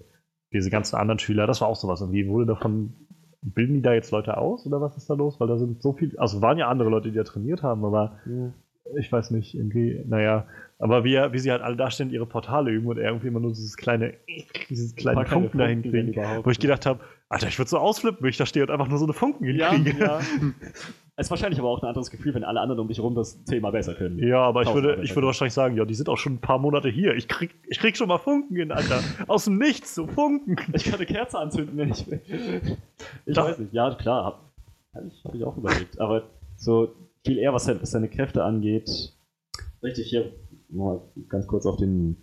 Diese 0.51 0.71
ganzen 0.71 0.95
anderen 0.95 1.19
Schüler, 1.19 1.45
das 1.45 1.61
war 1.61 1.67
auch 1.67 1.75
sowas. 1.75 2.01
Und 2.01 2.11
wie 2.11 2.27
wurde 2.27 2.47
davon, 2.47 2.93
bilden 3.43 3.75
die 3.75 3.81
da 3.81 3.93
jetzt 3.93 4.11
Leute 4.11 4.37
aus 4.37 4.65
oder 4.65 4.81
was 4.81 4.97
ist 4.97 5.09
da 5.09 5.13
los? 5.13 5.39
Weil 5.39 5.47
da 5.47 5.57
sind 5.57 5.81
so 5.81 5.93
viele, 5.93 6.19
also 6.19 6.41
waren 6.41 6.57
ja 6.57 6.67
andere 6.69 6.89
Leute, 6.89 7.11
die 7.11 7.17
da 7.17 7.23
trainiert 7.23 7.63
haben, 7.63 7.85
aber 7.85 8.19
ja. 8.25 8.53
ich 8.97 9.11
weiß 9.11 9.31
nicht, 9.31 9.55
irgendwie, 9.55 10.03
naja, 10.07 10.45
aber 10.83 11.05
wie, 11.05 11.13
wie 11.13 11.39
sie 11.39 11.49
halt 11.49 11.61
alle 11.61 11.77
da 11.77 11.89
stehen, 11.89 12.09
ihre 12.09 12.25
Portale 12.25 12.69
üben 12.69 12.87
und 12.87 12.97
irgendwie 12.97 13.27
immer 13.27 13.39
nur 13.39 13.51
dieses 13.51 13.77
kleine, 13.77 14.15
dieses 14.69 14.93
kleine 14.97 15.25
Funken 15.25 15.57
dahin 15.57 15.81
kriegen, 15.81 16.13
wo 16.43 16.49
ich 16.49 16.59
gedacht 16.59 16.85
habe, 16.85 16.99
Alter, 17.29 17.47
ich 17.47 17.57
würde 17.57 17.69
so 17.69 17.77
ausflippen, 17.77 18.21
wenn 18.21 18.31
ich 18.31 18.37
da 18.37 18.45
stehe 18.45 18.65
und 18.65 18.69
einfach 18.69 18.89
nur 18.89 18.97
so 18.97 19.05
eine 19.05 19.13
Funken 19.13 19.45
hinkriege. 19.45 19.97
Ja, 19.97 20.19
ja. 20.19 20.21
Es 21.15 21.27
ist 21.27 21.29
wahrscheinlich 21.29 21.59
aber 21.59 21.69
auch 21.69 21.81
ein 21.83 21.87
anderes 21.87 22.09
Gefühl, 22.09 22.33
wenn 22.33 22.43
alle 22.43 22.59
anderen 22.59 22.81
um 22.81 22.87
dich 22.87 22.97
herum 22.97 23.13
das 23.13 23.43
Thema 23.45 23.69
besser 23.69 23.93
können. 23.93 24.17
Ja, 24.17 24.39
aber 24.39 24.63
ich 24.63 24.73
würde, 24.73 24.99
ich 25.03 25.15
würde 25.15 25.27
wahrscheinlich 25.27 25.53
sagen, 25.53 25.77
ja, 25.77 25.85
die 25.85 25.93
sind 25.93 26.09
auch 26.09 26.17
schon 26.17 26.33
ein 26.33 26.41
paar 26.41 26.57
Monate 26.57 26.89
hier. 26.89 27.13
Ich 27.13 27.27
krieg, 27.27 27.53
ich 27.67 27.77
krieg 27.77 27.95
schon 27.95 28.07
mal 28.07 28.17
Funken 28.17 28.55
hin, 28.57 28.71
Alter. 28.71 28.99
Aus 29.27 29.45
dem 29.45 29.59
Nichts, 29.59 29.93
so 29.93 30.07
Funken. 30.07 30.57
Ich 30.73 30.85
kann 30.85 30.95
eine 30.95 31.05
Kerze 31.05 31.37
anzünden, 31.37 31.77
wenn 31.77 31.91
ich 31.91 32.09
will. 32.09 32.19
Ich 33.27 33.35
Doch. 33.35 33.45
weiß 33.45 33.59
nicht. 33.59 33.73
Ja, 33.73 33.93
klar, 33.93 34.25
hab, 34.25 34.51
hab, 34.95 35.05
ich, 35.05 35.23
hab 35.23 35.35
ich 35.35 35.43
auch 35.43 35.55
überlegt. 35.55 35.99
Aber 35.99 36.23
so 36.57 36.95
viel 37.23 37.37
eher, 37.37 37.53
was, 37.53 37.67
was 37.67 37.91
seine 37.91 38.09
Kräfte 38.09 38.43
angeht. 38.43 39.13
Richtig, 39.83 40.09
hier 40.09 40.31
mal 40.73 41.01
ganz 41.29 41.47
kurz 41.47 41.65
auf 41.65 41.77
den 41.77 42.17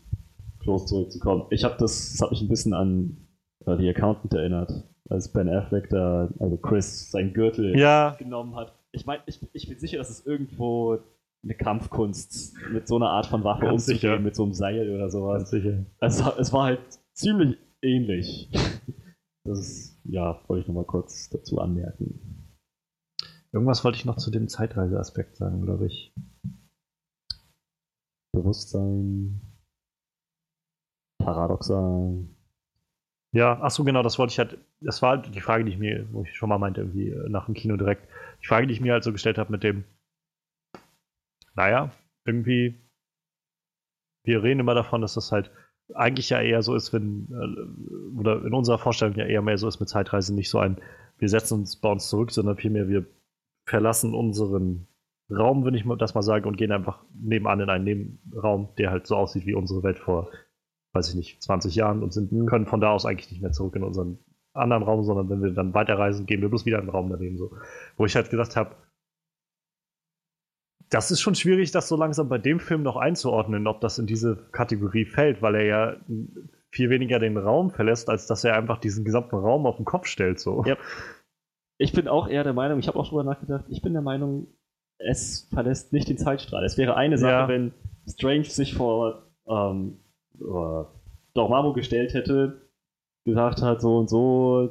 Close 0.61 0.87
zurückzukommen. 0.87 1.45
Ich 1.51 1.65
habe 1.65 1.77
das, 1.79 2.13
das 2.13 2.21
hat 2.21 2.31
mich 2.31 2.43
ein 2.43 2.49
bisschen 2.49 2.75
an 2.75 3.29
äh, 3.67 3.77
die 3.77 3.89
Accountant 3.89 4.33
erinnert, 4.35 4.89
als 5.09 5.33
Ben 5.33 5.49
Affleck 5.49 5.89
da, 5.89 6.29
also 6.39 6.57
Chris, 6.57 7.11
seinen 7.11 7.33
Gürtel 7.33 7.79
ja. 7.79 8.17
genommen 8.19 8.57
hat. 8.57 8.75
Ich 8.93 9.07
meine, 9.07 9.23
ich, 9.27 9.41
ich 9.53 9.69
bin 9.69 9.79
sicher, 9.79 9.99
dass 9.99 10.11
es 10.11 10.27
irgendwo 10.27 10.99
eine 11.43 11.55
Kampfkunst 11.55 12.55
mit 12.73 12.87
so 12.87 12.97
einer 12.97 13.11
Art 13.11 13.27
von 13.27 13.45
Waffe 13.45 13.67
Ganz 13.67 13.89
umzugehen, 13.89 14.01
sicher. 14.01 14.19
mit 14.19 14.35
so 14.35 14.43
einem 14.45 14.53
Seil 14.53 14.95
oder 14.95 15.09
sowas. 15.11 15.39
Ganz 15.39 15.51
sicher. 15.51 15.87
Es, 16.01 16.21
es 16.39 16.53
war 16.53 16.65
halt 16.65 16.81
ziemlich 17.15 17.57
ähnlich. 17.83 18.51
Das 19.45 19.59
ist, 19.59 19.99
ja, 20.05 20.39
wollte 20.49 20.63
ich 20.63 20.69
nochmal 20.69 20.85
kurz 20.85 21.31
dazu 21.31 21.61
anmerken. 21.61 22.21
Irgendwas 23.53 23.85
wollte 23.85 23.97
ich 23.97 24.05
noch 24.05 24.17
zu 24.17 24.31
dem 24.31 24.49
Zeitreiseaspekt 24.49 25.37
sagen, 25.37 25.63
glaube 25.63 25.87
ich. 25.87 26.15
Bewusstsein, 28.33 29.41
Paradoxal. 31.19 32.27
Ja, 33.33 33.59
ach 33.63 33.71
so, 33.71 33.85
genau, 33.85 34.03
das 34.03 34.19
wollte 34.19 34.33
ich 34.33 34.39
halt, 34.39 34.59
das 34.81 35.03
war 35.03 35.11
halt 35.11 35.35
die 35.35 35.41
Frage, 35.41 35.65
die 35.65 35.73
ich 35.73 35.79
mir, 35.79 36.07
wo 36.13 36.23
ich 36.25 36.35
schon 36.35 36.49
mal 36.49 36.59
meinte, 36.59 36.81
irgendwie 36.81 37.11
äh, 37.11 37.29
nach 37.29 37.47
dem 37.47 37.55
Kino 37.55 37.77
direkt, 37.77 38.09
die 38.43 38.47
Frage, 38.47 38.67
die 38.67 38.73
ich 38.73 38.81
mir 38.81 38.93
halt 38.93 39.05
so 39.05 39.13
gestellt 39.13 39.39
habe 39.39 39.53
mit 39.53 39.63
dem, 39.63 39.85
naja, 41.55 41.93
irgendwie, 42.25 42.81
wir 44.25 44.43
reden 44.43 44.61
immer 44.61 44.75
davon, 44.75 45.01
dass 45.01 45.15
das 45.15 45.31
halt 45.31 45.51
eigentlich 45.95 46.31
ja 46.31 46.41
eher 46.41 46.63
so 46.63 46.75
ist, 46.75 46.93
wenn, 46.93 47.29
äh, 47.31 48.19
oder 48.19 48.45
in 48.45 48.55
unserer 48.55 48.79
Vorstellung 48.79 49.15
ja 49.17 49.27
eher 49.27 49.43
mehr 49.43 49.59
so 49.59 49.69
ist 49.69 49.81
mit 49.81 49.89
Zeitreisen, 49.89 50.37
nicht 50.37 50.51
so 50.51 50.59
ein, 50.59 50.81
wir 51.19 51.29
setzen 51.29 51.55
uns 51.61 51.77
bei 51.77 51.91
uns 51.91 52.09
zurück, 52.09 52.31
sondern 52.33 52.57
vielmehr 52.57 52.89
wir 52.89 53.07
verlassen 53.67 54.15
unseren 54.15 54.89
Raum, 55.31 55.65
wenn 55.65 55.75
ich 55.75 55.85
das 55.99 56.15
mal 56.15 56.23
sage, 56.23 56.49
und 56.49 56.57
gehen 56.57 56.73
einfach 56.73 57.05
nebenan 57.15 57.61
in 57.61 57.71
einen 57.71 57.85
Nebenraum, 57.85 58.69
der 58.79 58.91
halt 58.91 59.07
so 59.07 59.17
aussieht 59.17 59.47
wie 59.47 59.55
unsere 59.55 59.83
Welt 59.83 59.99
vor, 59.99 60.31
weiß 60.93 61.11
ich 61.11 61.15
nicht, 61.15 61.43
20 61.43 61.75
Jahren 61.75 62.03
und 62.03 62.13
sind, 62.13 62.31
können 62.49 62.67
von 62.67 62.81
da 62.81 62.91
aus 62.93 63.07
eigentlich 63.07 63.31
nicht 63.31 63.43
mehr 63.43 63.53
zurück 63.53 63.77
in 63.77 63.83
unseren 63.83 64.19
anderen 64.53 64.83
Raum, 64.83 65.05
sondern 65.05 65.31
wenn 65.31 65.43
wir 65.43 65.51
dann 65.51 65.75
weiterreisen, 65.75 66.27
gehen 66.27 66.41
wir 66.41 66.49
bloß 66.49 66.67
wieder 66.67 66.79
in 66.79 66.87
den 66.87 66.91
Raum 66.91 67.09
daneben. 67.11 67.39
So. 67.39 67.53
Wo 67.97 68.07
ich 68.07 68.17
halt 68.17 68.31
gedacht 68.31 68.57
habe, 68.57 68.75
das 70.91 71.13
ist 71.13 71.21
schon 71.21 71.37
schwierig, 71.37 71.71
das 71.71 71.89
so 71.89 71.97
langsam 71.97 72.29
bei 72.29 72.39
dem 72.39 72.59
Film 72.59 72.83
noch 72.83 72.97
einzuordnen, 72.97 73.69
ob 73.69 73.81
das 73.81 73.99
in 73.99 74.07
diese 74.07 74.49
Kategorie 74.51 75.05
fällt, 75.05 75.41
weil 75.41 75.55
er 75.55 75.65
ja 75.65 75.97
viel 76.73 76.91
weniger 76.91 77.19
den 77.19 77.37
Raum 77.37 77.71
verlässt, 77.71 78.09
als 78.09 78.27
dass 78.27 78.43
er 78.45 78.57
einfach 78.57 78.79
diesen 78.79 79.05
gesamten 79.05 79.37
Raum 79.37 79.67
auf 79.67 79.77
den 79.77 79.85
Kopf 79.85 80.07
stellt. 80.07 80.41
So. 80.41 80.65
Ja. 80.67 80.77
Ich 81.79 81.93
bin 81.93 82.09
auch 82.09 82.29
eher 82.29 82.45
der 82.45 82.53
Meinung, 82.53 82.79
ich 82.79 82.89
habe 82.89 82.99
auch 82.99 83.09
drüber 83.09 83.25
nachgedacht, 83.25 83.65
ich 83.69 83.83
bin 83.83 83.93
der 83.93 84.03
Meinung, 84.03 84.49
es 85.07 85.49
verlässt 85.53 85.93
nicht 85.93 86.09
den 86.09 86.19
Zeitstrahl. 86.19 86.65
Es 86.65 86.79
wäre 86.79 86.97
eine 86.97 87.19
Sache, 87.19 87.33
ja. 87.33 87.49
wenn 87.49 87.73
Strange 88.09 88.45
sich 88.45 88.75
vor 88.75 89.23
ähm, 89.49 89.99
uh, 90.41 90.85
Dormammu 91.35 91.73
gestellt 91.73 92.15
hätte, 92.15 92.61
gesagt 93.25 93.63
hat, 93.63 93.81
so 93.81 93.99
und 93.99 94.09
so, 94.11 94.71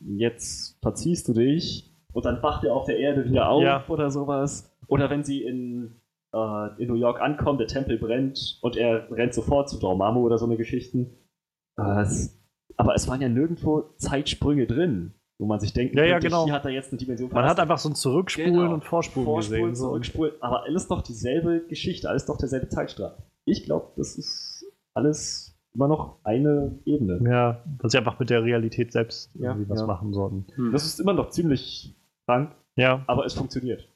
jetzt 0.00 0.78
verziehst 0.80 1.28
du 1.28 1.32
dich 1.32 1.92
und 2.12 2.24
dann 2.24 2.42
wacht 2.42 2.64
er 2.64 2.74
auf 2.74 2.86
der 2.86 2.98
Erde 2.98 3.24
wieder 3.24 3.48
auf 3.48 3.62
ja. 3.62 3.84
oder 3.88 4.10
sowas. 4.10 4.74
Oder 4.86 5.10
wenn 5.10 5.22
sie 5.22 5.42
in, 5.42 6.00
äh, 6.32 6.82
in 6.82 6.88
New 6.88 6.94
York 6.94 7.20
ankommen, 7.20 7.58
der 7.58 7.66
Tempel 7.66 7.98
brennt 7.98 8.58
und 8.62 8.76
er 8.76 9.10
rennt 9.10 9.34
sofort 9.34 9.68
zu 9.68 9.78
Dormammu 9.78 10.20
oder 10.20 10.38
so 10.38 10.46
eine 10.46 10.56
Geschichten. 10.56 11.10
Äh, 11.76 12.06
aber 12.76 12.94
es 12.94 13.08
waren 13.08 13.20
ja 13.20 13.28
nirgendwo 13.28 13.90
Zeitsprünge 13.96 14.66
drin 14.66 15.14
wo 15.38 15.46
man 15.46 15.60
sich 15.60 15.72
denkt, 15.72 15.94
ja, 15.94 16.04
ja, 16.04 16.18
genau. 16.18 16.44
hier 16.44 16.52
hat 16.52 16.64
er 16.64 16.72
jetzt 16.72 16.90
eine 16.90 16.98
Dimension 16.98 17.30
Man 17.32 17.44
hat 17.44 17.60
einfach 17.60 17.78
so 17.78 17.88
ein 17.88 17.94
Zurückspulen 17.94 18.52
genau. 18.52 18.74
und 18.74 18.84
Vorspulen, 18.84 19.24
Vorspulen 19.24 19.70
gesehen. 19.70 19.76
Zurückspulen, 19.76 20.32
so. 20.34 20.42
aber 20.42 20.64
alles 20.64 20.88
doch 20.88 21.00
dieselbe 21.00 21.64
Geschichte, 21.68 22.08
alles 22.08 22.26
doch 22.26 22.36
derselbe 22.36 22.68
Zeitstrahl. 22.68 23.16
Ich 23.44 23.64
glaube, 23.64 23.92
das 23.96 24.16
ist 24.16 24.66
alles 24.94 25.56
immer 25.74 25.86
noch 25.86 26.18
eine 26.24 26.80
Ebene. 26.84 27.20
Ja, 27.24 27.62
dass 27.80 27.92
sie 27.92 27.98
einfach 27.98 28.18
mit 28.18 28.30
der 28.30 28.42
Realität 28.42 28.92
selbst 28.92 29.30
irgendwie 29.34 29.62
ja, 29.62 29.68
was 29.68 29.80
ja. 29.80 29.86
machen 29.86 30.12
sollten. 30.12 30.46
Hm. 30.56 30.72
Das 30.72 30.84
ist 30.84 30.98
immer 30.98 31.12
noch 31.12 31.30
ziemlich 31.30 31.96
krank, 32.26 32.50
ja. 32.76 33.04
aber 33.06 33.24
es 33.24 33.34
funktioniert. 33.34 33.88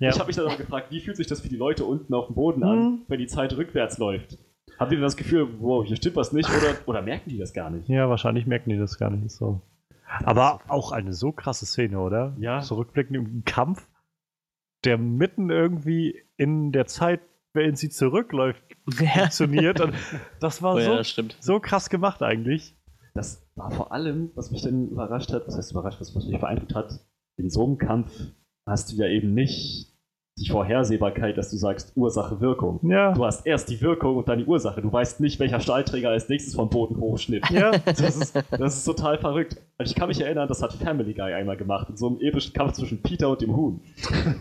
Ja. 0.00 0.10
Ich 0.10 0.18
habe 0.18 0.26
mich 0.26 0.36
dann 0.36 0.46
aber 0.46 0.56
gefragt, 0.56 0.90
wie 0.90 1.00
fühlt 1.00 1.16
sich 1.16 1.26
das 1.28 1.40
für 1.40 1.48
die 1.48 1.56
Leute 1.56 1.84
unten 1.84 2.12
auf 2.12 2.26
dem 2.26 2.34
Boden 2.34 2.62
hm. 2.62 2.68
an, 2.68 3.02
wenn 3.06 3.20
die 3.20 3.26
Zeit 3.28 3.56
rückwärts 3.56 3.98
läuft? 3.98 4.36
Haben 4.80 4.90
die 4.90 4.96
das 4.96 5.16
Gefühl, 5.16 5.48
wow, 5.60 5.84
hier 5.84 5.96
stimmt 5.96 6.16
was 6.16 6.32
nicht, 6.32 6.48
oder, 6.48 6.74
oder 6.86 7.02
merken 7.02 7.30
die 7.30 7.38
das 7.38 7.52
gar 7.52 7.70
nicht? 7.70 7.88
Ja, 7.88 8.08
wahrscheinlich 8.08 8.46
merken 8.46 8.70
die 8.70 8.78
das 8.78 8.98
gar 8.98 9.10
nicht 9.10 9.30
so. 9.30 9.60
Aber 10.24 10.60
auch 10.68 10.92
eine 10.92 11.12
so 11.12 11.32
krasse 11.32 11.66
Szene, 11.66 12.00
oder? 12.00 12.36
Ja. 12.38 12.60
Zurückblickend 12.60 13.16
im 13.16 13.44
Kampf, 13.44 13.88
der 14.84 14.98
mitten 14.98 15.50
irgendwie 15.50 16.22
in 16.36 16.72
der 16.72 16.86
Zeit, 16.86 17.20
wenn 17.52 17.76
sie 17.76 17.90
zurückläuft, 17.90 18.62
funktioniert. 18.88 19.80
Und 19.80 19.94
das 20.40 20.62
war 20.62 20.74
oh, 20.74 20.80
so, 20.80 21.22
ja, 21.22 21.28
so 21.40 21.60
krass 21.60 21.90
gemacht 21.90 22.22
eigentlich. 22.22 22.76
Das 23.14 23.46
war 23.56 23.70
vor 23.70 23.92
allem, 23.92 24.30
was 24.34 24.50
mich 24.50 24.62
dann 24.62 24.88
überrascht 24.88 25.32
hat, 25.32 25.46
was 25.46 25.56
heißt 25.56 25.72
überrascht, 25.72 26.00
was 26.00 26.14
mich 26.14 26.38
beeindruckt 26.38 26.74
hat, 26.74 27.00
in 27.36 27.50
so 27.50 27.64
einem 27.64 27.78
Kampf 27.78 28.10
hast 28.66 28.92
du 28.92 28.96
ja 28.96 29.06
eben 29.08 29.34
nicht 29.34 29.97
die 30.38 30.48
Vorhersehbarkeit, 30.48 31.36
dass 31.36 31.50
du 31.50 31.56
sagst 31.56 31.92
Ursache-Wirkung. 31.96 32.80
Ja. 32.88 33.12
Du 33.12 33.24
hast 33.24 33.46
erst 33.46 33.68
die 33.70 33.80
Wirkung 33.80 34.16
und 34.16 34.28
dann 34.28 34.38
die 34.38 34.44
Ursache. 34.44 34.80
Du 34.82 34.92
weißt 34.92 35.20
nicht, 35.20 35.38
welcher 35.40 35.60
Stahlträger 35.60 36.10
als 36.10 36.28
nächstes 36.28 36.54
vom 36.54 36.70
Boden 36.70 36.98
hochschnippt. 36.98 37.50
Ja. 37.50 37.72
Das 37.88 38.00
ist, 38.00 38.34
das 38.50 38.76
ist 38.76 38.84
total 38.84 39.18
verrückt. 39.18 39.56
Also 39.76 39.90
ich 39.90 39.96
kann 39.96 40.08
mich 40.08 40.20
erinnern, 40.20 40.46
das 40.46 40.62
hat 40.62 40.72
Family 40.74 41.14
Guy 41.14 41.32
einmal 41.32 41.56
gemacht, 41.56 41.88
in 41.88 41.96
so 41.96 42.08
einem 42.08 42.20
epischen 42.20 42.52
Kampf 42.52 42.72
zwischen 42.72 43.02
Peter 43.02 43.28
und 43.30 43.40
dem 43.40 43.56
Huhn. 43.56 43.80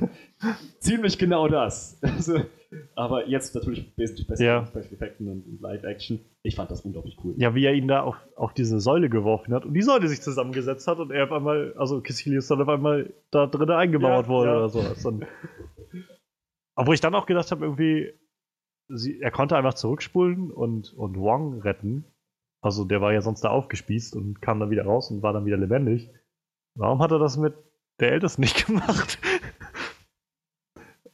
Ziemlich 0.80 1.18
genau 1.18 1.48
das. 1.48 2.00
Also, 2.02 2.42
aber 2.96 3.28
jetzt 3.28 3.56
natürlich 3.56 3.92
wesentlich 3.96 4.28
besser 4.28 4.44
ja. 4.44 4.66
Special 4.66 4.94
Effekten 4.94 5.28
und 5.28 5.62
Live-Action. 5.62 6.20
Ich 6.44 6.56
fand 6.56 6.70
das 6.72 6.82
unglaublich 6.82 7.18
cool. 7.24 7.34
Ja, 7.38 7.56
wie 7.56 7.66
er 7.66 7.74
ihn 7.74 7.88
da 7.88 8.02
auf, 8.02 8.16
auf 8.36 8.54
diese 8.54 8.80
Säule 8.80 9.10
geworfen 9.10 9.54
hat 9.54 9.66
und 9.66 9.74
die 9.74 9.82
Säule 9.82 10.08
sich 10.08 10.22
zusammengesetzt 10.22 10.88
hat 10.88 11.00
und 11.00 11.12
er 11.12 11.26
auf 11.26 11.32
einmal, 11.32 11.74
also 11.78 12.02
Cassilius 12.02 12.48
dann 12.48 12.62
auf 12.62 12.70
einmal 12.70 13.14
da 13.32 13.48
drinnen 13.48 13.72
eingebaut 13.72 14.26
ja, 14.26 14.30
wurde 14.30 14.50
ja. 14.50 14.58
oder 14.58 14.70
sowas. 14.70 15.06
Und 15.06 15.26
obwohl 16.78 16.94
ich 16.94 17.02
dann 17.02 17.16
auch 17.16 17.26
gedacht 17.26 17.52
habe, 17.52 17.66
irgendwie, 17.66 18.14
sie, 18.88 19.20
er 19.20 19.32
konnte 19.32 19.58
einfach 19.58 19.74
zurückspulen 19.74 20.52
und, 20.52 20.94
und 20.94 21.18
Wong 21.20 21.60
retten. 21.60 22.06
Also 22.62 22.86
der 22.86 23.02
war 23.02 23.12
ja 23.14 23.22
sonst 23.22 23.42
da 23.42 23.50
aufgespießt 23.50 24.16
und 24.16 24.42
kam 24.42 24.60
dann 24.60 24.70
wieder 24.70 24.86
raus 24.86 25.10
und 25.10 25.24
war 25.24 25.34
dann 25.34 25.46
wieder 25.46 25.58
lebendig. 25.58 26.12
Warum 26.76 27.02
hat 27.02 27.12
er 27.12 27.20
das 27.20 27.36
mit 27.36 27.56
der 28.00 28.12
Ältesten 28.12 28.42
nicht 28.42 28.66
gemacht? 28.68 29.18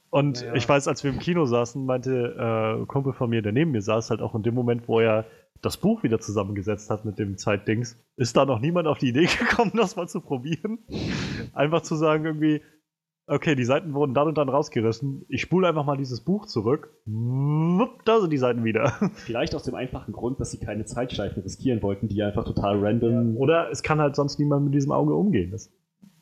und 0.10 0.42
ja. 0.42 0.54
ich 0.54 0.68
weiß, 0.68 0.90
als 0.90 1.04
wir 1.04 1.12
im 1.12 1.20
Kino 1.20 1.46
saßen, 1.46 1.86
meinte 1.86 2.36
äh, 2.38 2.82
ein 2.82 2.88
Kumpel 2.88 3.14
von 3.14 3.30
mir, 3.30 3.42
der 3.42 3.54
neben 3.54 3.72
mir 3.72 3.82
saß, 3.82 4.10
halt 4.10 4.22
auch 4.22 4.36
in 4.36 4.44
dem 4.44 4.56
Moment, 4.56 4.90
wo 4.90 5.00
er 5.00 5.26
das 5.62 5.78
Buch 5.78 6.04
wieder 6.04 6.20
zusammengesetzt 6.20 6.90
hat 6.90 7.06
mit 7.06 7.20
dem 7.20 7.38
Zeitdings, 7.38 7.98
ist 8.18 8.36
da 8.36 8.44
noch 8.44 8.60
niemand 8.60 8.88
auf 8.90 8.98
die 8.98 9.10
Idee 9.10 9.26
gekommen, 9.40 9.72
das 9.76 9.96
mal 9.96 10.10
zu 10.10 10.20
probieren. 10.20 10.80
Einfach 11.54 11.84
zu 11.84 11.96
sagen, 11.96 12.26
irgendwie, 12.26 12.62
okay, 13.28 13.56
die 13.56 13.66
Seiten 13.66 13.94
wurden 13.94 14.14
dann 14.14 14.28
und 14.28 14.38
dann 14.38 14.50
rausgerissen. 14.50 15.26
Ich 15.30 15.42
spule 15.42 15.68
einfach 15.68 15.86
mal 15.86 15.98
dieses 15.98 16.22
Buch 16.22 16.46
zurück. 16.46 16.94
Da 18.06 18.20
sind 18.20 18.32
die 18.32 18.38
Seiten 18.38 18.64
wieder. 18.64 18.94
Vielleicht 19.14 19.56
aus 19.56 19.64
dem 19.64 19.76
einfachen 19.76 20.14
Grund, 20.14 20.40
dass 20.40 20.52
sie 20.52 20.60
keine 20.60 20.86
Zeitschleifen 20.86 21.44
riskieren 21.44 21.82
wollten, 21.82 22.08
die 22.08 22.22
einfach 22.22 22.46
total 22.46 22.84
random. 22.84 23.36
Ja. 23.36 23.40
Oder 23.40 23.72
es 23.72 23.84
kann 23.84 24.00
halt 24.00 24.16
sonst 24.16 24.40
niemand 24.40 24.66
mit 24.66 24.74
diesem 24.74 24.92
Auge 24.92 25.14
umgehen. 25.14 25.52
Das, 25.52 25.72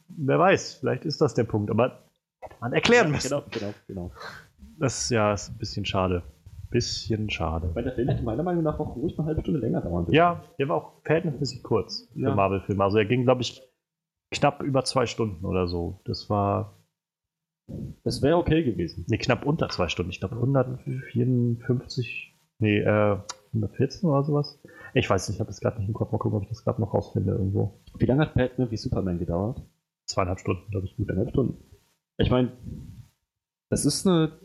wer 0.10 0.40
weiß, 0.40 0.76
vielleicht 0.76 1.06
ist 1.06 1.22
das 1.22 1.34
der 1.34 1.44
Punkt. 1.44 1.72
Aber 1.72 2.00
man 2.60 2.74
erklären 2.74 3.08
ja, 3.08 3.14
müssen. 3.14 3.30
Genau, 3.30 3.44
genau, 3.52 3.74
genau. 3.88 4.12
Das 4.80 5.10
ja, 5.10 5.34
ist 5.34 5.50
ein 5.50 5.58
bisschen 5.58 5.86
schade. 5.86 6.24
bisschen 6.70 7.30
schade. 7.30 7.70
Weil 7.74 7.84
der 7.84 7.94
Film 7.94 8.08
hätte 8.08 8.24
meiner 8.24 8.44
Meinung 8.44 8.64
nach 8.64 8.80
auch 8.80 8.96
ruhig 8.96 9.18
eine 9.18 9.28
halbe 9.28 9.42
Stunde 9.42 9.60
länger 9.60 9.82
dauern 9.82 10.06
dürfen. 10.06 10.16
Ja, 10.16 10.44
der 10.58 10.70
war 10.70 10.78
auch 10.78 10.94
verhältnismäßig 11.04 11.64
kurz 11.64 12.10
ja. 12.16 12.34
Marvel-Filme. 12.34 12.84
Also 12.84 12.98
er 12.98 13.06
ging, 13.06 13.24
glaube 13.24 13.42
ich, 13.42 13.62
knapp 14.32 14.64
über 14.64 14.84
zwei 14.84 15.06
Stunden 15.06 15.46
oder 15.46 15.68
so. 15.68 16.00
Das 16.06 16.30
war. 16.30 16.78
Das 18.04 18.22
wäre 18.22 18.38
okay 18.38 18.64
gewesen. 18.64 19.06
Nee, 19.08 19.18
knapp 19.18 19.46
unter 19.46 19.70
zwei 19.70 19.88
Stunden. 19.88 20.12
Ich 20.12 20.20
glaube 20.20 20.36
154, 20.36 22.36
nee, 22.60 22.80
äh, 22.80 23.18
114 23.54 24.10
oder 24.10 24.24
sowas. 24.24 24.60
Ich 24.94 25.10
weiß 25.10 25.28
nicht, 25.28 25.38
ich 25.38 25.40
habe 25.40 25.50
das 25.50 25.60
gerade 25.60 25.80
nicht 25.80 25.88
im 25.88 25.94
Kopf. 25.94 26.12
Mal 26.12 26.18
gucken, 26.18 26.38
ob 26.38 26.44
ich 26.44 26.50
das 26.50 26.64
gerade 26.64 26.82
noch 26.82 26.94
rausfinde 26.94 27.32
irgendwo. 27.32 27.80
Wie 27.98 28.06
lange 28.06 28.22
hat 28.22 28.34
Batman 28.34 28.72
wie 28.72 28.78
Superman 28.78 29.20
gedauert? 29.20 29.62
Zweieinhalb 30.06 30.40
Stunden, 30.40 30.70
glaube 30.72 30.88
ich. 30.88 30.96
Gut, 30.96 31.10
eineinhalb 31.10 31.32
Stunden. 31.32 31.64
Ich 32.18 32.30
meine, 32.30 32.52
das 33.70 33.86
ist 33.86 34.08
eine. 34.08 34.40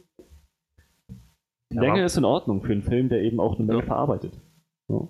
Die 1.73 1.79
Länge 1.79 2.05
ist 2.05 2.17
in 2.17 2.25
Ordnung 2.25 2.63
für 2.63 2.73
einen 2.73 2.83
Film, 2.83 3.09
der 3.09 3.23
eben 3.23 3.41
auch 3.41 3.57
eine 3.57 3.65
Menge 3.65 3.81
ja. 3.81 3.87
verarbeitet. 3.87 4.41
Ja. 4.89 5.09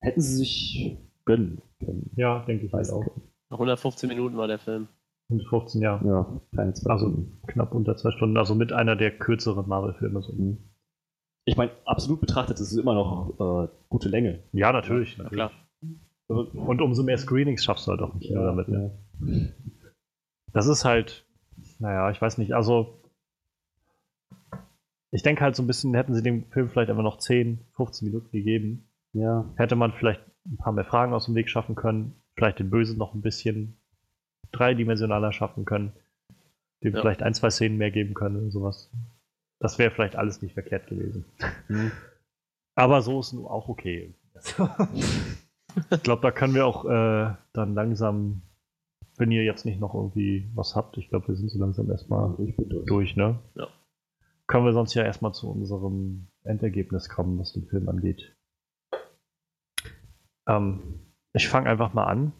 Hätten 0.00 0.20
sie 0.20 0.36
sich 0.36 0.98
gönnen 1.24 1.62
können. 1.78 2.10
Ja, 2.16 2.44
denke 2.44 2.66
ich 2.66 2.72
halt 2.72 2.90
auch. 2.90 3.04
115 3.50 4.08
Minuten 4.08 4.36
war 4.36 4.46
der 4.46 4.58
Film. 4.58 4.88
115, 5.30 5.82
ja. 5.82 6.00
Ja, 6.04 6.40
keine 6.54 6.72
zwei 6.74 6.90
Also 6.90 7.06
Stunden. 7.10 7.42
knapp 7.46 7.74
unter 7.74 7.96
zwei 7.96 8.10
Stunden. 8.10 8.36
Also 8.36 8.54
mit 8.54 8.72
einer 8.72 8.96
der 8.96 9.16
kürzeren 9.18 9.68
Marvel-Filme. 9.68 10.22
So. 10.22 10.32
Mhm. 10.32 10.58
Ich 11.44 11.56
meine, 11.56 11.72
absolut 11.84 12.20
betrachtet 12.20 12.60
ist 12.60 12.72
es 12.72 12.78
immer 12.78 12.94
noch 12.94 13.64
äh, 13.64 13.68
gute 13.88 14.08
Länge. 14.08 14.42
Ja, 14.52 14.72
natürlich. 14.72 15.16
Ja, 15.16 15.24
natürlich. 15.24 15.38
Klar. 15.38 15.50
Und 16.28 16.82
umso 16.82 17.02
mehr 17.02 17.16
Screenings 17.16 17.64
schaffst 17.64 17.86
du 17.86 17.92
halt 17.92 18.02
auch 18.02 18.12
im 18.12 18.20
Kino 18.20 18.40
ja, 18.40 18.46
damit. 18.46 18.68
Ne? 18.68 18.98
Das 20.52 20.66
ist 20.66 20.84
halt, 20.84 21.26
naja, 21.78 22.10
ich 22.10 22.20
weiß 22.20 22.36
nicht, 22.36 22.54
also 22.54 23.00
ich 25.10 25.22
denke 25.22 25.42
halt 25.42 25.56
so 25.56 25.62
ein 25.62 25.66
bisschen, 25.66 25.94
hätten 25.94 26.14
sie 26.14 26.22
dem 26.22 26.50
Film 26.50 26.68
vielleicht 26.68 26.90
einfach 26.90 27.02
noch 27.02 27.16
10, 27.16 27.66
15 27.76 28.08
Minuten 28.08 28.30
gegeben. 28.30 28.90
Ja. 29.14 29.50
Hätte 29.56 29.74
man 29.74 29.92
vielleicht 29.92 30.20
ein 30.46 30.58
paar 30.58 30.72
mehr 30.72 30.84
Fragen 30.84 31.14
aus 31.14 31.24
dem 31.26 31.34
Weg 31.34 31.48
schaffen 31.48 31.74
können, 31.74 32.22
vielleicht 32.34 32.58
den 32.58 32.68
Bösen 32.68 32.98
noch 32.98 33.14
ein 33.14 33.22
bisschen 33.22 33.80
dreidimensionaler 34.52 35.32
schaffen 35.32 35.64
können, 35.64 35.92
dem 36.82 36.94
ja. 36.94 37.00
vielleicht 37.00 37.22
ein, 37.22 37.34
zwei 37.34 37.50
Szenen 37.50 37.78
mehr 37.78 37.90
geben 37.90 38.14
können 38.14 38.36
und 38.36 38.50
sowas. 38.50 38.90
Das 39.60 39.78
wäre 39.78 39.90
vielleicht 39.90 40.16
alles 40.16 40.42
nicht 40.42 40.54
verkehrt 40.54 40.86
gewesen. 40.86 41.24
Mhm. 41.68 41.92
Aber 42.74 43.02
so 43.02 43.20
ist 43.20 43.34
auch 43.34 43.68
okay. 43.68 44.14
ich 45.90 46.02
glaube, 46.02 46.22
da 46.22 46.30
können 46.30 46.54
wir 46.54 46.64
auch 46.64 46.84
äh, 46.84 47.34
dann 47.52 47.74
langsam, 47.74 48.42
wenn 49.16 49.32
ihr 49.32 49.42
jetzt 49.42 49.64
nicht 49.64 49.80
noch 49.80 49.94
irgendwie 49.94 50.48
was 50.54 50.76
habt, 50.76 50.96
ich 50.96 51.08
glaube, 51.08 51.28
wir 51.28 51.34
sind 51.34 51.50
so 51.50 51.58
langsam 51.58 51.90
erstmal 51.90 52.36
durch, 52.36 52.54
durch, 52.86 53.16
ne? 53.16 53.38
Ja. 53.56 53.66
Können 54.46 54.64
wir 54.64 54.72
sonst 54.72 54.94
ja 54.94 55.02
erstmal 55.02 55.34
zu 55.34 55.50
unserem 55.50 56.28
Endergebnis 56.44 57.08
kommen, 57.08 57.38
was 57.38 57.52
den 57.52 57.66
Film 57.66 57.88
angeht. 57.88 58.34
Ähm, 60.48 61.00
ich 61.34 61.48
fange 61.48 61.68
einfach 61.68 61.92
mal 61.92 62.04
an. 62.06 62.32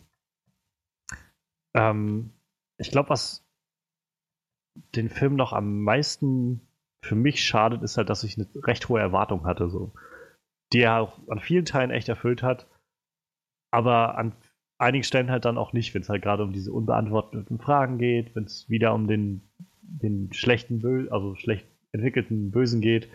Ähm, 1.74 2.30
ich 2.78 2.90
glaube, 2.90 3.10
was 3.10 3.44
den 4.94 5.08
Film 5.08 5.36
noch 5.36 5.52
am 5.52 5.82
meisten 5.82 6.60
für 7.04 7.14
mich 7.14 7.44
schadet, 7.44 7.82
ist 7.82 7.96
halt, 7.96 8.10
dass 8.10 8.24
ich 8.24 8.36
eine 8.36 8.48
recht 8.66 8.88
hohe 8.88 9.00
Erwartung 9.00 9.46
hatte, 9.46 9.68
so. 9.68 9.92
Die 10.72 10.80
er 10.80 11.00
auch 11.00 11.18
an 11.28 11.40
vielen 11.40 11.64
Teilen 11.64 11.90
echt 11.90 12.08
erfüllt 12.08 12.42
hat, 12.42 12.66
aber 13.70 14.18
an 14.18 14.32
einigen 14.78 15.04
Stellen 15.04 15.30
halt 15.30 15.44
dann 15.44 15.58
auch 15.58 15.72
nicht, 15.72 15.94
wenn 15.94 16.02
es 16.02 16.08
halt 16.08 16.22
gerade 16.22 16.44
um 16.44 16.52
diese 16.52 16.72
unbeantworteten 16.72 17.58
Fragen 17.58 17.98
geht, 17.98 18.34
wenn 18.34 18.44
es 18.44 18.68
wieder 18.68 18.94
um 18.94 19.08
den, 19.08 19.42
den 19.82 20.32
schlechten, 20.32 20.80
Bö 20.80 21.08
also 21.10 21.34
schlecht 21.34 21.66
entwickelten 21.92 22.50
Bösen 22.50 22.80
geht. 22.80 23.08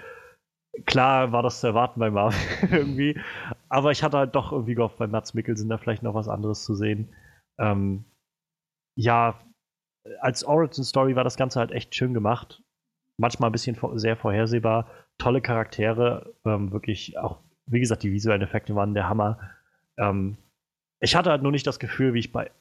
Klar 0.85 1.31
war 1.31 1.43
das 1.43 1.59
zu 1.59 1.67
erwarten 1.67 1.99
bei 1.99 2.09
Marvel 2.09 2.37
irgendwie, 2.71 3.19
aber 3.69 3.91
ich 3.91 4.03
hatte 4.03 4.17
halt 4.17 4.35
doch 4.35 4.51
irgendwie 4.51 4.75
gehofft, 4.75 4.97
bei 4.97 5.07
Mats 5.07 5.33
Mikkelsen 5.33 5.69
da 5.69 5.77
vielleicht 5.77 6.03
noch 6.03 6.15
was 6.15 6.27
anderes 6.27 6.63
zu 6.63 6.73
sehen. 6.73 7.09
Ähm, 7.59 8.05
ja, 8.95 9.39
als 10.19 10.43
Origin 10.43 10.83
Story 10.83 11.15
war 11.15 11.23
das 11.23 11.37
Ganze 11.37 11.59
halt 11.59 11.71
echt 11.71 11.95
schön 11.95 12.13
gemacht 12.13 12.61
manchmal 13.17 13.49
ein 13.49 13.53
bisschen 13.53 13.77
sehr 13.95 14.15
vorhersehbar. 14.15 14.87
Tolle 15.17 15.41
Charaktere, 15.41 16.33
ähm, 16.45 16.71
wirklich 16.71 17.17
auch, 17.17 17.39
wie 17.65 17.79
gesagt, 17.79 18.03
die 18.03 18.11
visuellen 18.11 18.41
Effekte 18.41 18.75
waren 18.75 18.93
der 18.93 19.09
Hammer. 19.09 19.39
Ähm, 19.97 20.37
ich 20.99 21.15
hatte 21.15 21.29
halt 21.29 21.43
nur 21.43 21.51
nicht 21.51 21.67
das 21.67 21.79
Gefühl, 21.79 22.13
wie 22.13 22.19
ich 22.19 22.31
bei 22.31 22.51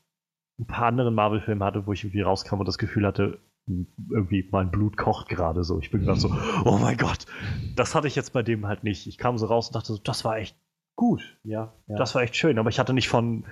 ein 0.58 0.66
paar 0.66 0.86
anderen 0.86 1.14
Marvel-Filmen 1.14 1.64
hatte, 1.64 1.86
wo 1.86 1.92
ich 1.92 2.04
irgendwie 2.04 2.20
rauskam 2.20 2.60
und 2.60 2.68
das 2.68 2.78
Gefühl 2.78 3.06
hatte, 3.06 3.38
irgendwie 4.10 4.48
mein 4.50 4.70
Blut 4.70 4.96
kocht 4.96 5.28
gerade 5.28 5.64
so. 5.64 5.78
Ich 5.78 5.90
bin 5.90 6.04
gerade 6.04 6.20
so, 6.20 6.34
oh 6.64 6.78
mein 6.78 6.96
Gott, 6.96 7.26
das 7.76 7.94
hatte 7.94 8.08
ich 8.08 8.16
jetzt 8.16 8.32
bei 8.32 8.42
dem 8.42 8.66
halt 8.66 8.84
nicht. 8.84 9.06
Ich 9.06 9.18
kam 9.18 9.38
so 9.38 9.46
raus 9.46 9.68
und 9.68 9.76
dachte 9.76 9.92
so, 9.92 9.98
das 9.98 10.24
war 10.24 10.36
echt 10.36 10.56
gut. 10.96 11.38
Ja, 11.42 11.72
ja. 11.86 11.96
das 11.96 12.14
war 12.14 12.22
echt 12.22 12.36
schön. 12.36 12.58
Aber 12.58 12.68
ich 12.68 12.78
hatte 12.78 12.92
nicht 12.92 13.08
von, 13.08 13.44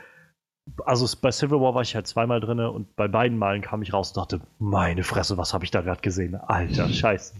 also 0.84 1.06
bei 1.20 1.30
Civil 1.32 1.60
War 1.60 1.74
war 1.74 1.82
ich 1.82 1.94
halt 1.94 2.06
zweimal 2.06 2.40
drin 2.40 2.60
und 2.60 2.94
bei 2.96 3.08
beiden 3.08 3.38
Malen 3.38 3.62
kam 3.62 3.82
ich 3.82 3.92
raus 3.92 4.10
und 4.10 4.16
dachte, 4.18 4.40
meine 4.58 5.02
Fresse, 5.02 5.36
was 5.36 5.54
habe 5.54 5.64
ich 5.64 5.70
da 5.70 5.80
gerade 5.80 6.00
gesehen? 6.00 6.34
Alter, 6.34 6.88
scheiße. 6.88 7.34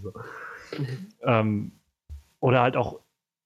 ähm, 1.23 1.73
oder 2.40 2.62
halt 2.62 2.76
auch 2.76 3.00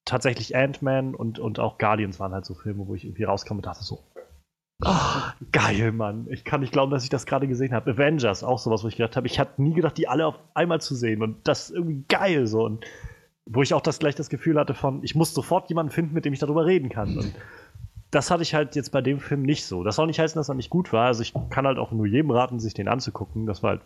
tatsächlich 0.04 0.56
Ant-Man 0.56 1.14
und, 1.14 1.38
und 1.38 1.58
auch 1.58 1.78
Guardians 1.78 2.20
waren 2.20 2.32
halt 2.32 2.44
so 2.44 2.54
Filme, 2.54 2.86
wo 2.86 2.94
ich 2.94 3.04
irgendwie 3.04 3.24
rauskam 3.24 3.56
und 3.56 3.66
dachte 3.66 3.82
so, 3.82 4.04
oh, 4.84 5.44
geil, 5.52 5.92
Mann. 5.92 6.26
Ich 6.30 6.44
kann 6.44 6.60
nicht 6.60 6.72
glauben, 6.72 6.90
dass 6.90 7.04
ich 7.04 7.10
das 7.10 7.26
gerade 7.26 7.48
gesehen 7.48 7.74
habe. 7.74 7.92
Avengers, 7.92 8.44
auch 8.44 8.58
sowas, 8.58 8.84
wo 8.84 8.88
ich 8.88 8.96
gedacht 8.96 9.16
habe, 9.16 9.26
ich 9.26 9.38
hatte 9.38 9.62
nie 9.62 9.74
gedacht, 9.74 9.96
die 9.96 10.08
alle 10.08 10.26
auf 10.26 10.38
einmal 10.54 10.80
zu 10.80 10.94
sehen 10.94 11.22
und 11.22 11.46
das 11.48 11.70
ist 11.70 11.76
irgendwie 11.76 12.04
geil 12.08 12.46
so. 12.46 12.64
Und 12.64 12.84
wo 13.46 13.62
ich 13.62 13.74
auch 13.74 13.80
das 13.80 13.98
gleich 13.98 14.14
das 14.14 14.30
Gefühl 14.30 14.58
hatte 14.58 14.74
von, 14.74 15.02
ich 15.02 15.14
muss 15.14 15.34
sofort 15.34 15.68
jemanden 15.68 15.92
finden, 15.92 16.14
mit 16.14 16.24
dem 16.24 16.32
ich 16.32 16.38
darüber 16.38 16.64
reden 16.66 16.88
kann. 16.88 17.18
Und 17.18 17.34
das 18.14 18.30
hatte 18.30 18.42
ich 18.42 18.54
halt 18.54 18.76
jetzt 18.76 18.90
bei 18.90 19.00
dem 19.00 19.18
Film 19.18 19.42
nicht 19.42 19.64
so. 19.64 19.82
Das 19.82 19.96
soll 19.96 20.06
nicht 20.06 20.20
heißen, 20.20 20.38
dass 20.38 20.48
er 20.48 20.54
nicht 20.54 20.70
gut 20.70 20.92
war. 20.92 21.06
Also 21.06 21.22
ich 21.22 21.34
kann 21.50 21.66
halt 21.66 21.78
auch 21.78 21.90
nur 21.90 22.06
jedem 22.06 22.30
raten, 22.30 22.60
sich 22.60 22.74
den 22.74 22.88
anzugucken. 22.88 23.46
Das 23.46 23.62
war 23.62 23.70
halt 23.70 23.82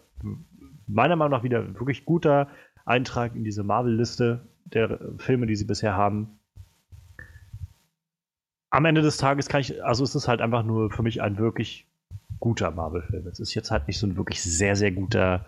meiner 0.87 1.17
Meinung 1.17 1.33
nach 1.33 1.45
wieder 1.45 1.61
ein 1.61 1.75
wirklich 1.75 2.05
guter 2.05 2.49
Eintrag 2.85 3.35
in 3.35 3.45
diese 3.45 3.63
Marvel-Liste 3.63 4.47
der 4.65 4.99
Filme, 5.19 5.47
die 5.47 5.57
sie 5.57 5.65
bisher 5.65 5.95
haben. 5.95 6.39
Am 8.71 8.85
Ende 8.85 9.01
des 9.01 9.17
Tages 9.17 9.49
kann 9.49 9.63
ich, 9.63 9.83
also 9.83 10.05
ist 10.05 10.15
es 10.15 10.29
halt 10.29 10.43
einfach 10.43 10.63
nur 10.63 10.91
für 10.91 11.03
mich 11.03 11.23
ein 11.23 11.39
wirklich 11.39 11.87
guter 12.39 12.71
Marvel-Film. 12.71 13.27
Es 13.29 13.41
ist 13.41 13.55
jetzt 13.55 13.71
halt 13.71 13.87
nicht 13.89 13.99
so 13.99 14.07
ein 14.07 14.17
wirklich 14.17 14.43
sehr, 14.43 14.77
sehr 14.77 14.93
guter. 14.93 15.47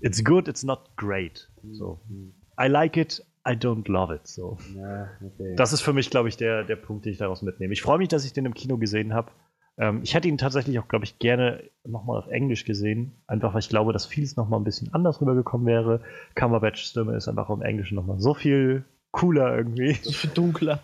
It's 0.00 0.24
good, 0.24 0.48
it's 0.48 0.62
not 0.62 0.96
great. 0.96 1.50
So. 1.72 2.00
Mhm. 2.08 2.34
I 2.58 2.68
like 2.68 2.96
it, 2.96 3.24
I 3.46 3.52
don't 3.52 3.88
love 3.90 4.12
it. 4.14 4.26
So. 4.26 4.58
Ja, 4.74 5.08
okay. 5.24 5.54
Das 5.56 5.72
ist 5.72 5.82
für 5.82 5.92
mich, 5.92 6.10
glaube 6.10 6.28
ich, 6.28 6.36
der, 6.36 6.64
der 6.64 6.76
Punkt, 6.76 7.04
den 7.04 7.12
ich 7.12 7.18
daraus 7.18 7.42
mitnehme. 7.42 7.72
Ich 7.72 7.82
freue 7.82 7.98
mich, 7.98 8.08
dass 8.08 8.24
ich 8.24 8.32
den 8.32 8.44
im 8.44 8.54
Kino 8.54 8.76
gesehen 8.76 9.14
habe. 9.14 9.30
Ähm, 9.78 10.00
ich 10.02 10.14
hätte 10.14 10.28
ihn 10.28 10.38
tatsächlich 10.38 10.78
auch, 10.78 10.88
glaube 10.88 11.04
ich, 11.04 11.18
gerne 11.18 11.62
nochmal 11.84 12.18
auf 12.18 12.28
Englisch 12.28 12.64
gesehen. 12.64 13.22
Einfach, 13.26 13.52
weil 13.52 13.60
ich 13.60 13.68
glaube, 13.68 13.92
dass 13.92 14.06
vieles 14.06 14.36
nochmal 14.36 14.58
ein 14.60 14.64
bisschen 14.64 14.92
anders 14.94 15.20
rübergekommen 15.20 15.66
wäre. 15.66 16.00
Cumberbatch 16.34 16.82
Stimme 16.82 17.16
ist 17.16 17.28
einfach 17.28 17.50
im 17.50 17.62
Englischen 17.62 17.94
nochmal 17.94 18.18
so 18.18 18.34
viel 18.34 18.84
cooler 19.12 19.56
irgendwie. 19.56 19.92
So 19.94 20.12
viel 20.12 20.30
dunkler. 20.30 20.80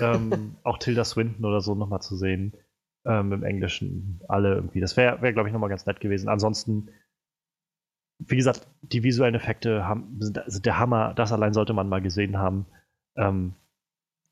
ähm, 0.00 0.56
auch 0.62 0.78
Tilda 0.78 1.04
Swinton 1.04 1.44
oder 1.44 1.60
so 1.60 1.74
nochmal 1.74 2.00
zu 2.00 2.16
sehen. 2.16 2.54
Ähm, 3.06 3.32
Im 3.32 3.42
Englischen 3.42 4.20
alle 4.28 4.54
irgendwie. 4.54 4.80
Das 4.80 4.96
wäre, 4.96 5.20
wär, 5.20 5.32
glaube 5.32 5.48
ich, 5.48 5.52
nochmal 5.52 5.68
ganz 5.68 5.84
nett 5.84 6.00
gewesen. 6.00 6.28
Ansonsten 6.28 6.88
wie 8.26 8.36
gesagt, 8.36 8.66
die 8.82 9.02
visuellen 9.02 9.34
Effekte 9.34 9.86
haben, 9.86 10.16
sind, 10.20 10.40
sind, 10.46 10.66
der 10.66 10.78
Hammer. 10.78 11.14
Das 11.14 11.32
allein 11.32 11.52
sollte 11.52 11.72
man 11.72 11.88
mal 11.88 12.02
gesehen 12.02 12.38
haben. 12.38 12.66
Ähm, 13.16 13.54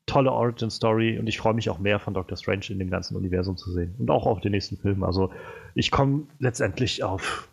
tolle 0.05 0.31
Origin 0.31 0.69
Story 0.69 1.17
und 1.17 1.27
ich 1.27 1.37
freue 1.37 1.53
mich 1.53 1.69
auch 1.69 1.79
mehr 1.79 1.99
von 1.99 2.13
Doctor 2.13 2.37
Strange 2.37 2.65
in 2.69 2.79
dem 2.79 2.89
ganzen 2.89 3.15
Universum 3.15 3.55
zu 3.55 3.71
sehen 3.71 3.95
und 3.99 4.09
auch 4.09 4.25
auf 4.25 4.41
den 4.41 4.51
nächsten 4.51 4.77
Film. 4.77 5.03
Also 5.03 5.31
ich 5.75 5.91
komme 5.91 6.27
letztendlich 6.39 7.03
auf. 7.03 7.49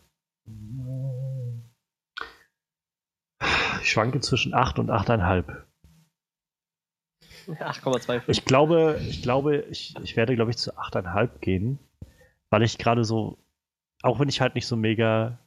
Ich 3.83 3.91
schwanke 3.91 4.21
zwischen 4.21 4.53
8 4.53 4.79
und 4.79 4.91
8,5. 4.91 5.45
8,25. 7.47 8.23
Ich 8.29 8.45
glaube, 8.45 9.01
ich 9.09 9.23
glaube, 9.23 9.65
ich, 9.71 9.95
ich 10.03 10.17
werde, 10.17 10.35
glaube 10.35 10.51
ich, 10.51 10.59
zu 10.59 10.77
8,5 10.77 11.39
gehen, 11.41 11.79
weil 12.51 12.63
ich 12.63 12.79
gerade 12.79 13.05
so, 13.05 13.39
auch 14.03 14.21
wenn 14.21 14.29
ich 14.29 14.41
halt 14.41 14.55
nicht 14.55 14.67
so 14.67 14.77
mega 14.77 15.39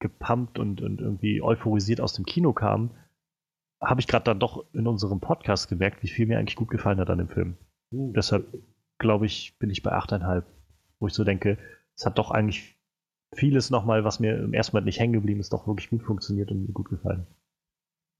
gepumpt 0.00 0.58
und, 0.58 0.80
und 0.80 1.00
irgendwie 1.00 1.42
euphorisiert 1.42 2.00
aus 2.00 2.12
dem 2.12 2.24
Kino 2.24 2.52
kam, 2.52 2.90
habe 3.80 4.00
ich 4.00 4.06
gerade 4.06 4.24
dann 4.24 4.40
doch 4.40 4.64
in 4.72 4.86
unserem 4.86 5.20
Podcast 5.20 5.68
gemerkt, 5.68 6.02
wie 6.02 6.08
viel 6.08 6.26
mir 6.26 6.38
eigentlich 6.38 6.56
gut 6.56 6.68
gefallen 6.68 6.98
hat 6.98 7.10
an 7.10 7.18
dem 7.18 7.28
Film. 7.28 7.56
Mhm. 7.90 8.12
Deshalb 8.12 8.46
glaube 8.98 9.26
ich, 9.26 9.58
bin 9.58 9.70
ich 9.70 9.82
bei 9.82 9.92
8,5, 9.92 10.44
wo 10.98 11.06
ich 11.06 11.14
so 11.14 11.24
denke, 11.24 11.58
es 11.96 12.04
hat 12.06 12.18
doch 12.18 12.30
eigentlich 12.30 12.76
vieles 13.34 13.70
nochmal, 13.70 14.04
was 14.04 14.20
mir 14.20 14.38
im 14.38 14.54
ersten 14.54 14.74
Moment 14.74 14.86
nicht 14.86 14.98
hängen 14.98 15.12
geblieben 15.12 15.40
ist, 15.40 15.52
doch 15.52 15.66
wirklich 15.66 15.90
gut 15.90 16.02
funktioniert 16.02 16.50
und 16.50 16.66
mir 16.66 16.72
gut 16.72 16.88
gefallen. 16.88 17.26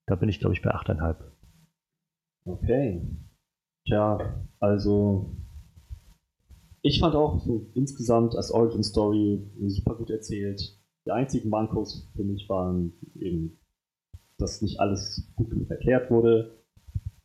Da 0.07 0.15
bin 0.15 0.29
ich, 0.29 0.41
glaube 0.41 0.55
ich, 0.55 0.63
bei 0.63 0.75
8,5. 0.75 1.17
Okay. 2.45 3.03
Tja, 3.87 4.47
also 4.61 5.37
ich 6.83 7.01
fand 7.01 7.15
auch 7.15 7.41
so 7.41 7.71
insgesamt 7.75 8.37
als 8.37 8.51
Origin 8.51 8.83
Story 8.83 9.43
super 9.67 9.95
gut 9.95 10.11
erzählt. 10.11 10.78
Die 11.07 11.11
einzigen 11.11 11.49
Mankos 11.49 12.11
für 12.15 12.25
mich 12.25 12.49
waren 12.49 12.93
eben 13.15 13.59
dass 14.39 14.63
nicht 14.63 14.81
alles 14.81 15.31
gut 15.37 15.51
genug 15.51 15.71
erklärt 15.71 16.11
wurde. 16.11 16.63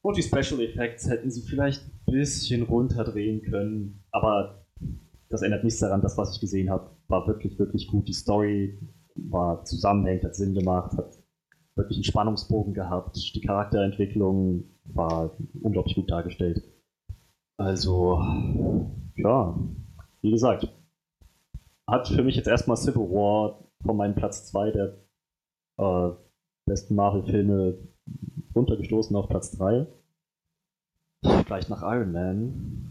Und 0.02 0.18
die 0.18 0.24
Special 0.24 0.60
Effects 0.60 1.10
hätten 1.10 1.32
sie 1.32 1.43
vielleicht 1.43 1.84
ein 1.85 2.11
bisschen 2.11 2.64
runterdrehen 2.64 3.42
können, 3.43 4.03
aber 4.11 4.66
das 5.30 5.42
ändert 5.43 5.64
nichts 5.64 5.80
daran, 5.80 6.02
das, 6.02 6.18
was 6.18 6.35
ich 6.35 6.42
gesehen 6.42 6.69
habe, 6.69 6.92
war 7.08 7.26
wirklich, 7.27 7.58
wirklich 7.58 7.88
gut. 7.88 8.08
Die 8.08 8.14
Story 8.14 8.80
war 9.16 9.64
zusammenhängend, 9.64 10.26
hat 10.26 10.35
Sinn 10.35 10.53
gemacht, 10.53 10.98
hat 10.98 11.18
wirklich 11.76 11.98
einen 11.98 12.03
Spannungsbogen 12.03 12.74
gehabt. 12.74 13.18
Die 13.34 13.42
Charakterentwicklung 13.42 14.66
war 14.85 15.38
unglaublich 15.61 15.95
gut 15.95 16.11
dargestellt. 16.11 16.61
Also, 17.58 18.19
ja, 19.16 19.58
wie 20.22 20.32
gesagt, 20.32 20.68
hat 21.88 22.08
für 22.10 22.24
mich 22.24 22.35
jetzt 22.35 22.48
erstmal 22.48 22.77
Civil 22.77 23.10
War 23.10 23.62
von 23.84 23.98
meinem 23.98 24.16
Platz 24.16 24.48
2 24.48 24.72
der 24.72 24.98
äh, 25.78 26.12
besten 26.66 26.95
Marvel-Filme 26.95 27.78
runtergestoßen 28.56 29.16
auf 29.16 29.30
Platz 29.30 29.52
3. 29.58 29.88
Vielleicht 31.45 31.70
nach 31.70 31.82
Iron 31.84 32.12
Man. 32.12 32.90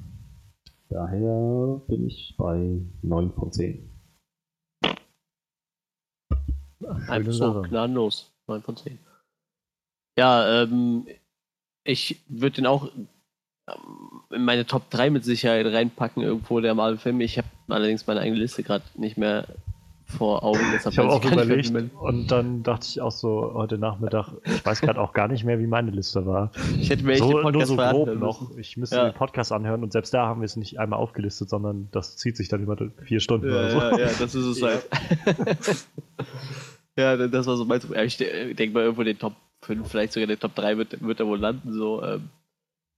Daher 0.89 1.81
bin 1.89 2.07
ich 2.07 2.35
bei 2.37 2.81
9 3.03 3.33
von 3.33 3.53
10. 3.53 3.89
Einfach 7.09 7.33
so 7.33 7.63
gnadenlos. 7.63 8.31
9 8.47 8.63
von 8.63 8.77
10. 8.77 8.99
Ja, 10.19 10.63
ähm, 10.63 11.07
ich 11.85 12.21
würde 12.29 12.57
den 12.57 12.67
auch 12.67 12.91
ähm, 13.69 14.23
in 14.31 14.45
meine 14.45 14.67
Top 14.67 14.91
3 14.91 15.11
mit 15.11 15.25
Sicherheit 15.25 15.67
reinpacken, 15.67 16.23
irgendwo 16.23 16.61
der 16.61 16.75
Marvel-Film. 16.75 17.21
Ich 17.21 17.39
habe 17.39 17.49
allerdings 17.69 18.07
meine 18.07 18.21
eigene 18.21 18.41
Liste 18.41 18.63
gerade 18.63 18.85
nicht 18.95 19.17
mehr 19.17 19.47
vor 20.13 20.45
Augen. 20.45 20.61
ich 20.89 20.99
habe 20.99 21.11
auch 21.11 21.25
überlegt 21.25 21.73
und 22.01 22.31
dann 22.31 22.63
dachte 22.63 22.87
ich 22.89 23.01
auch 23.01 23.11
so 23.11 23.53
heute 23.55 23.79
Nachmittag, 23.79 24.33
ich 24.45 24.65
weiß 24.65 24.81
gerade 24.81 25.01
auch 25.01 25.13
gar 25.13 25.29
nicht 25.29 25.45
mehr, 25.45 25.59
wie 25.59 25.67
meine 25.67 25.91
Liste 25.91 26.27
war. 26.27 26.53
Ich 26.79 26.91
hätte 26.91 27.05
mir 27.05 27.13
echt 27.13 27.23
so, 27.23 27.41
nur 27.41 27.67
so 27.67 27.77
grob 27.77 28.15
noch. 28.19 28.57
Ich 28.57 28.77
müsste 28.77 28.97
ja. 28.97 29.09
den 29.09 29.15
Podcast 29.15 29.53
anhören 29.53 29.83
und 29.83 29.93
selbst 29.93 30.15
da 30.15 30.27
haben 30.27 30.41
wir 30.41 30.47
es 30.47 30.57
nicht 30.57 30.79
einmal 30.79 30.99
aufgelistet, 30.99 31.49
sondern 31.49 31.89
das 31.91 32.17
zieht 32.17 32.37
sich 32.37 32.49
dann 32.49 32.63
über 32.63 32.77
vier 33.05 33.21
Stunden 33.21 33.49
ja, 33.49 33.55
oder 33.55 33.71
so. 33.71 33.79
Ja, 33.79 33.99
ja, 33.99 34.11
das 34.19 34.35
ist 34.35 34.47
es 34.47 34.63
halt. 34.63 34.87
ja, 36.97 37.17
das 37.17 37.47
war 37.47 37.57
so 37.57 37.65
mein 37.65 37.81
Ich 38.05 38.17
denke 38.19 38.71
mal, 38.71 38.85
irgendwo 38.85 39.03
den 39.03 39.19
Top 39.19 39.35
5, 39.63 39.89
vielleicht 39.89 40.13
sogar 40.13 40.27
den 40.27 40.39
Top 40.39 40.55
3 40.55 40.77
wird, 40.77 41.03
wird 41.03 41.21
er 41.21 41.27
wohl 41.27 41.39
landen. 41.39 41.73
So, 41.73 42.03
ähm, 42.03 42.29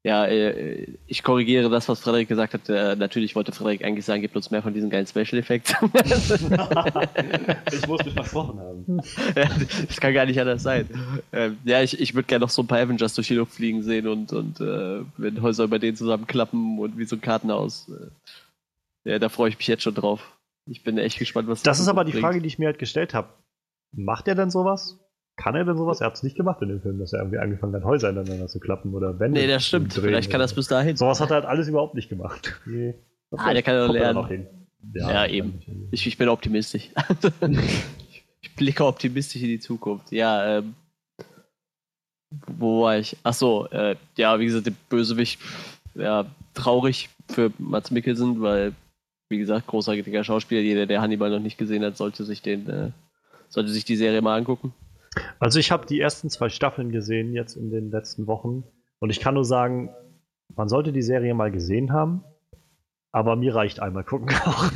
ja, 0.05 0.27
äh, 0.27 0.87
ich 1.07 1.23
korrigiere 1.23 1.71
das, 1.71 1.89
was 1.89 2.01
Frederik 2.01 2.29
gesagt 2.29 2.53
hat. 2.53 2.69
Äh, 2.69 2.95
natürlich 2.95 3.35
wollte 3.35 3.53
Frederik 3.53 3.83
eigentlich 3.83 4.05
sagen, 4.05 4.21
gibt 4.21 4.37
uns 4.37 4.51
mehr 4.51 4.63
von 4.63 4.75
diesen 4.75 4.91
geilen 4.91 5.07
Special 5.07 5.39
Effects. 5.39 5.73
ich 7.73 7.89
muss 7.89 8.05
mich 8.05 8.13
versprochen 8.13 8.61
haben. 8.61 8.85
Ja, 9.35 9.49
das 9.89 9.99
kann 9.99 10.13
gar 10.13 10.27
nicht 10.27 10.39
anders 10.39 10.63
sein. 10.63 10.87
Ähm, 11.33 11.57
ja, 11.65 11.83
ich, 11.83 11.99
ich 11.99 12.15
würde 12.15 12.27
gerne 12.27 12.45
noch 12.45 12.51
so 12.51 12.63
ein 12.63 12.67
paar 12.67 12.81
Avengers 12.81 13.15
durch 13.15 13.29
die 13.29 13.35
Luft 13.35 13.55
fliegen 13.55 13.83
sehen 13.83 14.07
und, 14.07 14.35
und 14.35 14.61
äh, 14.61 15.01
wenn 15.17 15.41
Häuser 15.41 15.69
bei 15.69 15.79
denen 15.79 15.97
zusammenklappen 15.97 16.79
und 16.79 16.99
wie 16.99 17.07
so 17.07 17.17
ein 17.17 17.23
Kartenhaus. 17.23 17.89
Äh, 17.89 19.11
ja, 19.11 19.19
da 19.19 19.31
freue 19.31 19.49
ich 19.49 19.57
mich 19.57 19.69
jetzt 19.69 19.83
schon 19.83 19.95
drauf. 19.95 20.37
Ich 20.67 20.83
bin 20.83 20.99
echt 20.99 21.19
gespannt, 21.19 21.49
was 21.49 21.63
das 21.63 21.79
Das 21.79 21.81
ist 21.81 21.89
aber 21.89 22.05
die 22.05 22.13
Frage, 22.13 22.43
die 22.43 22.47
ich 22.47 22.59
mir 22.59 22.67
halt 22.67 22.79
gestellt 22.79 23.15
habe. 23.15 23.31
Macht 23.93 24.29
er 24.29 24.35
denn 24.35 24.51
sowas? 24.51 24.99
Kann 25.37 25.57
er 25.57 25.65
denn 25.65 25.77
sowas? 25.77 26.01
Er 26.01 26.07
hat 26.07 26.15
es 26.15 26.23
nicht 26.23 26.37
gemacht 26.37 26.63
in 26.63 26.69
dem 26.69 26.81
Film, 26.81 26.99
dass 26.99 27.13
er 27.13 27.21
irgendwie 27.21 27.39
angefangen 27.39 27.75
hat, 27.75 27.85
Häuser 27.85 28.11
ineinander 28.11 28.47
zu 28.47 28.61
klappen 28.61 28.95
oder 28.95 29.19
Wände. 29.19 29.41
Nee, 29.41 29.49
das 29.49 29.67
stimmt. 29.67 29.93
Vielleicht 29.93 30.31
kann 30.31 30.39
das 30.39 30.55
bis 30.55 30.69
dahin. 30.69 30.97
Sowas 30.97 31.21
hat 31.21 31.31
er 31.31 31.37
halt 31.37 31.45
alles 31.45 31.67
überhaupt 31.69 31.95
nicht 31.95 32.09
gemacht. 32.09 32.61
Nee. 32.67 32.95
Ah, 33.37 33.53
der 33.53 33.63
kann 33.65 33.75
ja 33.75 33.87
lernen. 33.87 34.47
Ja, 34.95 35.11
ja 35.11 35.27
eben. 35.27 35.89
Ich, 35.91 36.07
ich, 36.07 36.17
bin 36.17 36.29
optimistisch. 36.29 36.91
ich 38.41 38.55
blicke 38.55 38.85
optimistisch 38.85 39.43
in 39.43 39.49
die 39.49 39.59
Zukunft. 39.59 40.13
Ja, 40.13 40.59
ähm. 40.59 40.75
Wo 42.47 42.83
war 42.83 42.99
ich? 42.99 43.17
Achso, 43.25 43.67
äh, 43.73 43.97
ja, 44.17 44.39
wie 44.39 44.47
gesagt, 44.47 44.67
der 44.67 44.73
Bösewicht, 44.89 45.41
ja, 45.97 46.27
traurig 46.53 47.09
für 47.29 47.53
Mats 47.59 47.91
Mikkelsen, 47.91 48.41
weil, 48.41 48.73
wie 49.29 49.39
gesagt, 49.39 49.67
großartiger 49.67 50.23
Schauspieler. 50.23 50.61
Jeder, 50.61 50.87
der 50.87 51.01
Hannibal 51.01 51.31
noch 51.31 51.41
nicht 51.41 51.59
gesehen 51.59 51.85
hat, 51.85 51.97
sollte 51.97 52.25
sich 52.25 52.41
den, 52.41 52.69
äh, 52.69 52.91
sollte 53.49 53.71
sich 53.71 53.85
die 53.85 53.97
Serie 53.97 54.23
mal 54.23 54.37
angucken. 54.37 54.73
Also 55.39 55.59
ich 55.59 55.71
habe 55.71 55.87
die 55.87 56.01
ersten 56.01 56.31
zwei 56.31 56.49
Staffeln 56.49 56.91
gesehen 56.91 57.33
jetzt 57.33 57.57
in 57.57 57.71
den 57.71 57.91
letzten 57.91 58.27
Wochen 58.27 58.65
und 58.99 59.11
ich 59.11 59.21
kann 59.21 59.35
nur 59.35 59.45
sagen, 59.45 59.91
man 60.55 60.69
sollte 60.69 60.93
die 60.93 61.03
Serie 61.03 61.35
mal 61.35 61.51
gesehen 61.51 61.93
haben, 61.93 62.25
aber 63.13 63.37
mir 63.37 63.55
reicht 63.55 63.81
einmal 63.81 64.05
gucken 64.05 64.29
auch. 64.45 64.71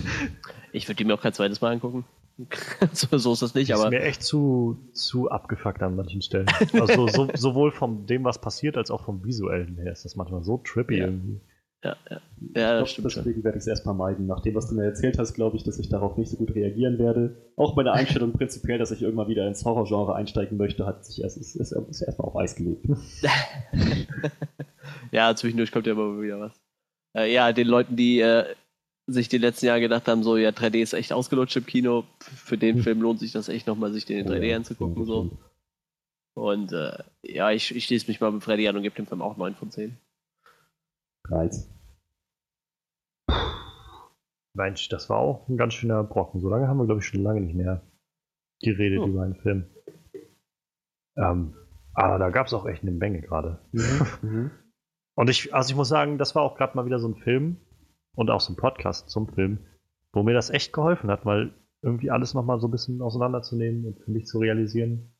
Ich 0.72 0.88
würde 0.88 0.96
die 0.96 1.04
mir 1.04 1.14
auch 1.14 1.22
kein 1.22 1.32
zweites 1.32 1.60
Mal 1.60 1.72
angucken. 1.72 2.04
so, 2.92 3.18
so, 3.18 3.32
ist 3.32 3.42
das 3.42 3.54
nicht, 3.54 3.70
das 3.70 3.80
aber. 3.80 3.88
Ist 3.88 3.98
mir 4.00 4.06
echt 4.06 4.22
zu, 4.22 4.78
zu 4.92 5.28
abgefuckt 5.28 5.82
an 5.82 5.96
manchen 5.96 6.22
Stellen. 6.22 6.46
Also 6.72 7.08
so, 7.08 7.28
sowohl 7.34 7.72
von 7.72 8.06
dem, 8.06 8.24
was 8.24 8.40
passiert, 8.40 8.76
als 8.76 8.90
auch 8.90 9.04
vom 9.04 9.24
visuellen 9.24 9.76
her 9.76 9.90
ist 9.90 10.04
das 10.04 10.14
manchmal 10.14 10.44
so 10.44 10.58
trippy 10.58 10.98
ja. 10.98 11.06
irgendwie. 11.06 11.40
Ja, 11.84 11.96
ja. 12.10 12.20
ja 12.56 12.80
das 12.80 12.90
stimmt. 12.90 13.14
Deswegen 13.14 13.44
werde 13.44 13.58
ich 13.58 13.62
es 13.62 13.68
erstmal 13.68 13.94
meiden. 13.94 14.26
Nach 14.26 14.40
dem, 14.40 14.54
was 14.54 14.68
du 14.68 14.74
mir 14.74 14.84
erzählt 14.84 15.18
hast, 15.18 15.34
glaube 15.34 15.56
ich, 15.56 15.62
dass 15.62 15.78
ich 15.78 15.88
darauf 15.88 16.16
nicht 16.16 16.30
so 16.30 16.36
gut 16.36 16.54
reagieren 16.54 16.98
werde. 16.98 17.36
Auch 17.56 17.76
meine 17.76 17.92
Einstellung 17.92 18.32
prinzipiell, 18.32 18.78
dass 18.78 18.90
ich 18.90 19.02
irgendwann 19.02 19.28
wieder 19.28 19.46
ins 19.46 19.64
Horrorgenre 19.64 20.14
einsteigen 20.14 20.58
möchte, 20.58 20.86
hat 20.86 21.04
sich 21.04 21.22
erst, 21.22 21.36
ist, 21.36 21.54
ist, 21.54 21.72
ist 21.72 22.02
erstmal 22.02 22.28
auf 22.28 22.36
Eis 22.36 22.56
gelegt. 22.56 22.86
ja, 25.12 25.34
zwischendurch 25.36 25.70
kommt 25.70 25.86
ja 25.86 25.92
immer 25.92 26.20
wieder 26.20 26.40
was. 26.40 26.60
Äh, 27.14 27.32
ja, 27.32 27.52
den 27.52 27.68
Leuten, 27.68 27.94
die 27.94 28.20
äh, 28.20 28.44
sich 29.06 29.28
die 29.28 29.38
letzten 29.38 29.66
Jahre 29.66 29.80
gedacht 29.80 30.08
haben, 30.08 30.24
so, 30.24 30.36
ja, 30.36 30.50
3D 30.50 30.82
ist 30.82 30.94
echt 30.94 31.12
ausgelutscht 31.12 31.56
im 31.56 31.66
Kino, 31.66 32.04
für 32.18 32.58
den 32.58 32.76
hm. 32.76 32.82
Film 32.82 33.02
lohnt 33.02 33.20
sich 33.20 33.32
das 33.32 33.48
echt 33.48 33.66
nochmal, 33.66 33.92
sich 33.92 34.04
den 34.04 34.18
in 34.18 34.28
3D 34.28 34.44
ja, 34.44 34.56
anzugucken. 34.56 35.04
So. 35.04 35.30
Und 36.34 36.72
äh, 36.72 36.98
ja, 37.22 37.52
ich, 37.52 37.74
ich 37.74 37.84
schließe 37.84 38.08
mich 38.08 38.20
mal 38.20 38.32
mit 38.32 38.42
Freddy 38.42 38.68
an 38.68 38.76
und 38.76 38.82
gebe 38.82 38.94
dem 38.94 39.06
Film 39.06 39.22
auch 39.22 39.36
9 39.36 39.54
von 39.54 39.70
10. 39.70 39.96
Reiz. 41.30 41.70
Mensch, 44.54 44.88
das 44.88 45.08
war 45.08 45.18
auch 45.18 45.48
ein 45.48 45.56
ganz 45.56 45.74
schöner 45.74 46.02
Brocken. 46.02 46.40
So 46.40 46.48
lange 46.48 46.68
haben 46.68 46.78
wir, 46.78 46.86
glaube 46.86 47.00
ich, 47.00 47.06
schon 47.06 47.22
lange 47.22 47.40
nicht 47.40 47.54
mehr 47.54 47.82
geredet 48.60 49.00
oh. 49.00 49.06
über 49.06 49.22
einen 49.22 49.36
Film. 49.36 49.66
Ähm, 51.16 51.54
aber 51.94 52.18
da 52.18 52.30
gab 52.30 52.46
es 52.46 52.54
auch 52.54 52.66
echt 52.66 52.82
eine 52.82 52.92
Menge 52.92 53.20
gerade. 53.20 53.60
Mhm. 53.72 54.06
mhm. 54.22 54.50
Und 55.14 55.30
ich, 55.30 55.54
also 55.54 55.70
ich 55.70 55.76
muss 55.76 55.88
sagen, 55.88 56.18
das 56.18 56.34
war 56.34 56.42
auch 56.42 56.56
gerade 56.56 56.76
mal 56.76 56.86
wieder 56.86 56.98
so 56.98 57.08
ein 57.08 57.16
Film 57.16 57.56
und 58.14 58.30
auch 58.30 58.40
so 58.40 58.52
ein 58.52 58.56
Podcast 58.56 59.08
zum 59.08 59.28
Film, 59.28 59.66
wo 60.12 60.22
mir 60.22 60.34
das 60.34 60.50
echt 60.50 60.72
geholfen 60.72 61.10
hat, 61.10 61.24
weil 61.24 61.54
irgendwie 61.82 62.10
alles 62.10 62.34
nochmal 62.34 62.60
so 62.60 62.68
ein 62.68 62.72
bisschen 62.72 63.00
auseinanderzunehmen 63.00 63.86
und 63.86 64.00
für 64.00 64.10
mich 64.10 64.26
zu 64.26 64.38
realisieren, 64.38 65.14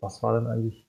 was 0.00 0.22
war 0.22 0.38
denn 0.38 0.48
eigentlich 0.48 0.87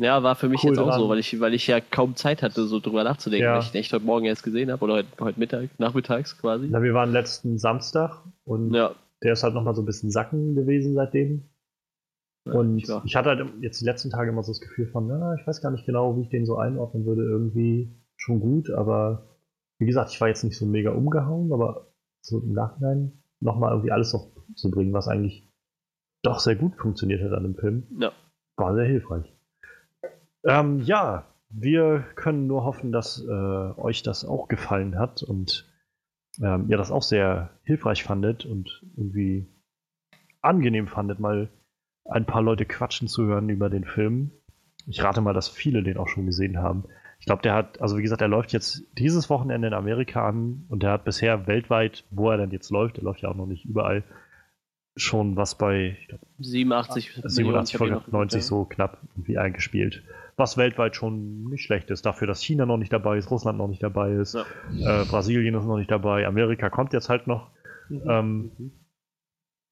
ja, 0.00 0.22
war 0.22 0.34
für 0.34 0.48
mich 0.48 0.62
cool 0.64 0.70
jetzt 0.70 0.78
auch 0.78 0.88
dran. 0.88 1.00
so, 1.00 1.08
weil 1.08 1.18
ich, 1.18 1.38
weil 1.40 1.52
ich 1.52 1.66
ja 1.66 1.80
kaum 1.80 2.16
Zeit 2.16 2.42
hatte, 2.42 2.64
so 2.64 2.80
drüber 2.80 3.04
nachzudenken, 3.04 3.44
ja. 3.44 3.54
weil 3.54 3.60
ich 3.60 3.70
den 3.70 3.80
echt 3.80 3.92
heute 3.92 4.04
Morgen 4.04 4.24
erst 4.24 4.42
gesehen 4.42 4.70
habe 4.70 4.82
oder 4.82 4.94
heute, 4.94 5.08
heute 5.20 5.38
Mittag, 5.38 5.68
nachmittags 5.78 6.38
quasi. 6.38 6.68
Na, 6.70 6.82
wir 6.82 6.94
waren 6.94 7.12
letzten 7.12 7.58
Samstag 7.58 8.22
und 8.44 8.72
ja. 8.72 8.94
der 9.22 9.32
ist 9.34 9.42
halt 9.42 9.54
nochmal 9.54 9.74
so 9.74 9.82
ein 9.82 9.86
bisschen 9.86 10.10
sacken 10.10 10.54
gewesen 10.54 10.94
seitdem. 10.94 11.50
Ja, 12.46 12.54
und 12.54 12.78
ich 12.78 13.16
hatte 13.16 13.28
halt 13.28 13.46
jetzt 13.60 13.82
die 13.82 13.84
letzten 13.84 14.08
Tage 14.08 14.30
immer 14.30 14.42
so 14.42 14.52
das 14.52 14.60
Gefühl 14.62 14.86
von, 14.86 15.06
na, 15.06 15.34
ich 15.38 15.46
weiß 15.46 15.60
gar 15.60 15.70
nicht 15.70 15.84
genau, 15.84 16.16
wie 16.16 16.22
ich 16.22 16.30
den 16.30 16.46
so 16.46 16.56
einordnen 16.56 17.04
würde. 17.04 17.22
Irgendwie 17.22 17.94
schon 18.16 18.40
gut, 18.40 18.70
aber 18.70 19.26
wie 19.78 19.86
gesagt, 19.86 20.10
ich 20.12 20.20
war 20.20 20.28
jetzt 20.28 20.44
nicht 20.44 20.56
so 20.56 20.64
mega 20.64 20.92
umgehauen, 20.92 21.52
aber 21.52 21.92
so 22.22 22.40
im 22.40 22.52
Nachhinein 22.52 23.22
nochmal 23.40 23.72
irgendwie 23.72 23.92
alles 23.92 24.12
noch 24.12 24.30
zu 24.54 24.70
bringen, 24.70 24.92
was 24.92 25.08
eigentlich 25.08 25.46
doch 26.22 26.38
sehr 26.38 26.56
gut 26.56 26.76
funktioniert 26.76 27.22
hat 27.22 27.32
an 27.32 27.44
dem 27.44 27.56
Film, 27.56 27.86
ja. 27.98 28.12
war 28.56 28.74
sehr 28.74 28.84
hilfreich. 28.84 29.34
Ähm, 30.44 30.80
ja, 30.80 31.26
wir 31.50 32.04
können 32.14 32.46
nur 32.46 32.64
hoffen, 32.64 32.92
dass 32.92 33.22
äh, 33.22 33.30
euch 33.30 34.02
das 34.02 34.24
auch 34.24 34.48
gefallen 34.48 34.98
hat 34.98 35.22
und 35.22 35.68
ähm, 36.40 36.66
ihr 36.68 36.76
das 36.76 36.90
auch 36.90 37.02
sehr 37.02 37.50
hilfreich 37.64 38.04
fandet 38.04 38.46
und 38.46 38.84
irgendwie 38.96 39.46
angenehm 40.40 40.86
fandet, 40.86 41.18
mal 41.18 41.50
ein 42.04 42.24
paar 42.24 42.42
Leute 42.42 42.64
quatschen 42.64 43.08
zu 43.08 43.24
hören 43.24 43.48
über 43.48 43.68
den 43.68 43.84
Film. 43.84 44.30
Ich 44.86 45.02
rate 45.02 45.20
mal, 45.20 45.34
dass 45.34 45.48
viele 45.48 45.82
den 45.82 45.98
auch 45.98 46.08
schon 46.08 46.26
gesehen 46.26 46.58
haben. 46.58 46.84
Ich 47.18 47.26
glaube, 47.26 47.42
der 47.42 47.54
hat, 47.54 47.82
also 47.82 47.98
wie 47.98 48.02
gesagt, 48.02 48.22
er 48.22 48.28
läuft 48.28 48.52
jetzt 48.52 48.84
dieses 48.96 49.28
Wochenende 49.28 49.68
in 49.68 49.74
Amerika 49.74 50.26
an 50.26 50.64
und 50.68 50.82
der 50.82 50.92
hat 50.92 51.04
bisher 51.04 51.46
weltweit, 51.46 52.04
wo 52.10 52.30
er 52.30 52.38
denn 52.38 52.50
jetzt 52.50 52.70
läuft, 52.70 52.96
der 52.96 53.04
läuft 53.04 53.20
ja 53.20 53.28
auch 53.28 53.34
noch 53.34 53.46
nicht 53.46 53.66
überall, 53.66 54.04
schon 54.96 55.36
was 55.36 55.56
bei 55.56 55.98
glaub, 56.08 56.20
87, 56.38 57.20
87 57.22 58.10
90 58.10 58.44
so 58.44 58.64
knapp 58.64 58.98
irgendwie 59.14 59.38
eingespielt 59.38 60.02
was 60.40 60.56
weltweit 60.56 60.96
schon 60.96 61.44
nicht 61.44 61.62
schlecht 61.62 61.90
ist. 61.90 62.04
Dafür, 62.04 62.26
dass 62.26 62.42
China 62.42 62.66
noch 62.66 62.76
nicht 62.76 62.92
dabei 62.92 63.16
ist, 63.16 63.30
Russland 63.30 63.58
noch 63.58 63.68
nicht 63.68 63.82
dabei 63.82 64.12
ist, 64.12 64.34
ja. 64.34 65.02
äh, 65.02 65.04
Brasilien 65.04 65.54
ist 65.54 65.64
noch 65.64 65.78
nicht 65.78 65.90
dabei, 65.90 66.26
Amerika 66.26 66.68
kommt 66.68 66.92
jetzt 66.92 67.08
halt 67.08 67.28
noch. 67.28 67.52
Mhm. 67.88 68.02
Ähm, 68.08 68.50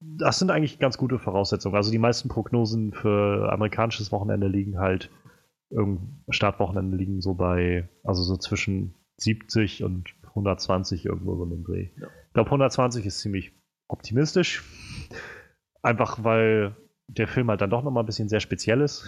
das 0.00 0.38
sind 0.38 0.52
eigentlich 0.52 0.78
ganz 0.78 0.97
gute 0.97 1.18
Voraussetzungen. 1.18 1.74
Also 1.74 1.90
die 1.90 1.98
meisten 1.98 2.28
Prognosen 2.28 2.92
für 2.92 3.52
amerikanisches 3.52 4.12
Wochenende 4.12 4.47
liegen 4.47 4.78
halt, 4.78 5.10
Startwochenende 6.30 6.97
liegen 6.97 7.20
so 7.20 7.34
bei, 7.34 7.88
also 8.02 8.22
so 8.22 8.36
zwischen 8.36 8.94
70 9.18 9.84
und 9.84 10.14
120 10.28 11.05
irgendwo 11.05 11.36
so 11.36 11.44
im 11.44 11.64
Dreh. 11.64 11.90
Ja. 12.00 12.06
Ich 12.28 12.32
glaube, 12.32 12.48
120 12.48 13.05
ist 13.05 13.18
ziemlich 13.18 13.52
optimistisch. 13.88 14.64
Einfach 15.82 16.24
weil 16.24 16.76
der 17.06 17.28
Film 17.28 17.48
halt 17.48 17.60
dann 17.60 17.70
doch 17.70 17.82
nochmal 17.82 18.02
ein 18.02 18.06
bisschen 18.06 18.28
sehr 18.28 18.40
speziell 18.40 18.80
ist. 18.80 19.06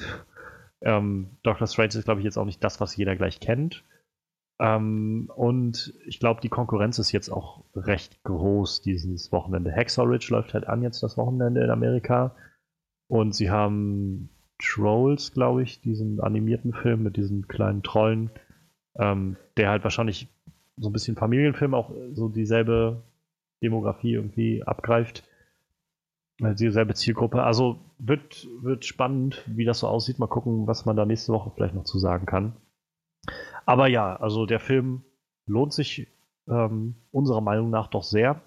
Ähm, 0.83 1.36
Doctor 1.42 1.67
Strange 1.67 1.94
ist, 1.94 2.05
glaube 2.05 2.20
ich, 2.20 2.25
jetzt 2.25 2.39
auch 2.39 2.44
nicht 2.44 2.62
das, 2.65 2.81
was 2.81 2.97
jeder 2.97 3.17
gleich 3.17 3.41
kennt. 3.41 3.84
Ähm, 4.60 5.31
und 5.34 5.94
ich 6.07 6.20
glaube, 6.20 6.41
die 6.41 6.49
Konkurrenz 6.49 6.99
ist 6.99 7.12
jetzt 7.12 7.31
auch 7.31 7.65
recht 7.75 8.23
groß 8.25 8.83
dieses 8.83 9.33
Wochenende. 9.33 9.75
Ridge 9.75 10.28
läuft 10.31 10.55
halt 10.55 10.67
an 10.68 10.83
jetzt 10.83 11.02
das 11.02 11.17
Wochenende 11.17 11.62
in 11.65 11.70
Amerika. 11.70 12.36
Und 13.09 13.34
sie 13.34 13.50
haben 13.50 14.31
Trolls, 14.62 15.33
glaube 15.33 15.62
ich, 15.62 15.81
diesen 15.81 16.20
animierten 16.20 16.73
Film 16.73 17.02
mit 17.02 17.17
diesen 17.17 17.49
kleinen 17.49 17.83
Trollen, 17.83 18.31
ähm, 18.99 19.36
der 19.57 19.70
halt 19.70 19.83
wahrscheinlich 19.83 20.28
so 20.76 20.91
ein 20.91 20.92
bisschen 20.92 21.17
Familienfilm 21.17 21.75
auch 21.75 21.92
so 22.12 22.28
dieselbe 22.28 23.02
Demografie 23.62 24.12
irgendwie 24.12 24.62
abgreift. 24.62 25.25
Dieselbe 26.40 26.94
Zielgruppe. 26.94 27.42
Also 27.42 27.78
wird, 27.98 28.48
wird 28.62 28.84
spannend, 28.84 29.44
wie 29.46 29.64
das 29.64 29.80
so 29.80 29.88
aussieht. 29.88 30.18
Mal 30.18 30.26
gucken, 30.26 30.66
was 30.66 30.86
man 30.86 30.96
da 30.96 31.04
nächste 31.04 31.32
Woche 31.32 31.52
vielleicht 31.54 31.74
noch 31.74 31.84
zu 31.84 31.98
sagen 31.98 32.26
kann. 32.26 32.56
Aber 33.66 33.88
ja, 33.88 34.16
also 34.16 34.46
der 34.46 34.60
Film 34.60 35.04
lohnt 35.46 35.72
sich 35.72 36.08
ähm, 36.48 36.94
unserer 37.10 37.40
Meinung 37.40 37.70
nach 37.70 37.88
doch 37.88 38.02
sehr. 38.02 38.40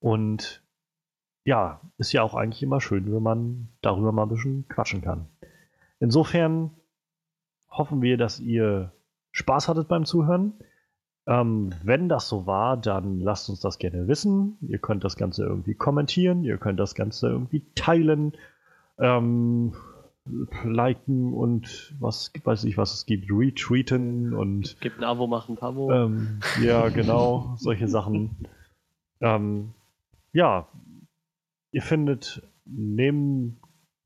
Und 0.00 0.62
ja, 1.44 1.80
ist 1.98 2.12
ja 2.12 2.22
auch 2.22 2.34
eigentlich 2.34 2.62
immer 2.62 2.80
schön, 2.80 3.12
wenn 3.12 3.22
man 3.22 3.68
darüber 3.82 4.12
mal 4.12 4.22
ein 4.22 4.30
bisschen 4.30 4.66
quatschen 4.68 5.02
kann. 5.02 5.28
Insofern 6.00 6.70
hoffen 7.70 8.02
wir, 8.02 8.16
dass 8.16 8.40
ihr 8.40 8.92
Spaß 9.32 9.68
hattet 9.68 9.88
beim 9.88 10.04
Zuhören. 10.04 10.54
Ähm, 11.26 11.70
wenn 11.82 12.08
das 12.08 12.28
so 12.28 12.46
war, 12.46 12.76
dann 12.76 13.20
lasst 13.20 13.48
uns 13.48 13.60
das 13.60 13.78
gerne 13.78 14.08
wissen. 14.08 14.58
Ihr 14.60 14.78
könnt 14.78 15.04
das 15.04 15.16
Ganze 15.16 15.44
irgendwie 15.44 15.74
kommentieren, 15.74 16.44
ihr 16.44 16.58
könnt 16.58 16.78
das 16.78 16.94
Ganze 16.94 17.28
irgendwie 17.28 17.62
teilen, 17.74 18.34
ähm, 18.98 19.74
liken 20.64 21.32
und 21.32 21.94
was 21.98 22.30
weiß 22.44 22.64
ich, 22.64 22.76
was 22.76 22.94
es 22.94 23.06
gibt, 23.06 23.30
retweeten 23.30 24.34
und. 24.34 24.80
Gibt 24.80 24.98
ein 24.98 25.04
Abo, 25.04 25.26
machen 25.26 25.56
ein 25.56 25.62
Abo. 25.62 25.90
Ähm, 25.92 26.40
ja, 26.62 26.88
genau, 26.88 27.54
solche 27.56 27.88
Sachen. 27.88 28.36
Ähm, 29.20 29.72
ja, 30.32 30.68
ihr 31.72 31.82
findet 31.82 32.42
neben 32.66 33.58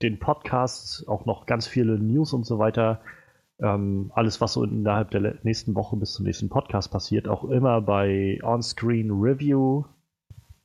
den 0.03 0.19
Podcasts 0.19 1.07
auch 1.09 1.27
noch 1.27 1.47
ganz 1.47 1.67
viele 1.67 1.99
News 1.99 2.33
und 2.33 2.47
so 2.47 2.59
weiter 2.59 3.01
ähm, 3.61 4.13
alles, 4.15 4.41
was 4.41 4.53
so 4.53 4.65
innerhalb 4.65 5.11
der 5.11 5.39
nächsten 5.43 5.75
Woche 5.75 5.97
bis 5.97 6.13
zum 6.13 6.25
nächsten 6.25 6.49
Podcast 6.49 6.91
passiert, 6.91 7.29
auch 7.29 7.45
immer 7.45 7.81
bei 7.81 8.39
Onscreen 8.43 9.11
Review, 9.11 9.85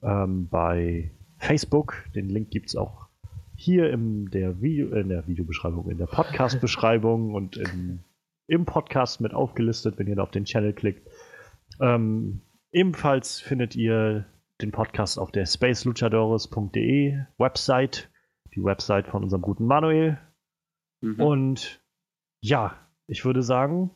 ähm, 0.02 0.48
bei 0.50 1.12
Facebook. 1.38 1.96
Den 2.16 2.30
Link 2.30 2.52
gibt 2.52 2.70
es 2.70 2.76
auch 2.76 3.08
hier 3.56 3.90
in 3.92 4.30
der, 4.30 4.62
Video, 4.62 4.96
in 4.96 5.10
der 5.10 5.28
Videobeschreibung, 5.28 5.90
in 5.90 5.98
der 5.98 6.08
Podcast-Beschreibung 6.08 7.34
und 7.36 7.58
in, 7.58 8.04
im 8.48 8.66
Podcast 8.66 9.22
mit 9.22 9.34
aufgelistet, 9.34 9.98
wenn 9.98 10.08
ihr 10.08 10.16
da 10.16 10.24
auf 10.24 10.32
den 10.32 10.46
Channel 10.46 10.74
klickt. 10.74 11.08
Ähm, 11.80 12.42
ebenfalls 12.72 13.40
findet 13.40 13.76
ihr 13.76 14.26
den 14.62 14.72
Podcast 14.72 15.18
auf 15.18 15.32
der 15.32 15.46
spaceluchadores.de 15.46 17.18
Website, 17.38 18.10
die 18.56 18.64
Website 18.64 19.08
von 19.08 19.24
unserem 19.24 19.42
guten 19.42 19.66
Manuel. 19.66 20.20
Mhm. 21.02 21.20
Und 21.20 21.82
ja, 22.40 22.76
ich 23.08 23.26
würde 23.26 23.44
sagen, 23.44 23.92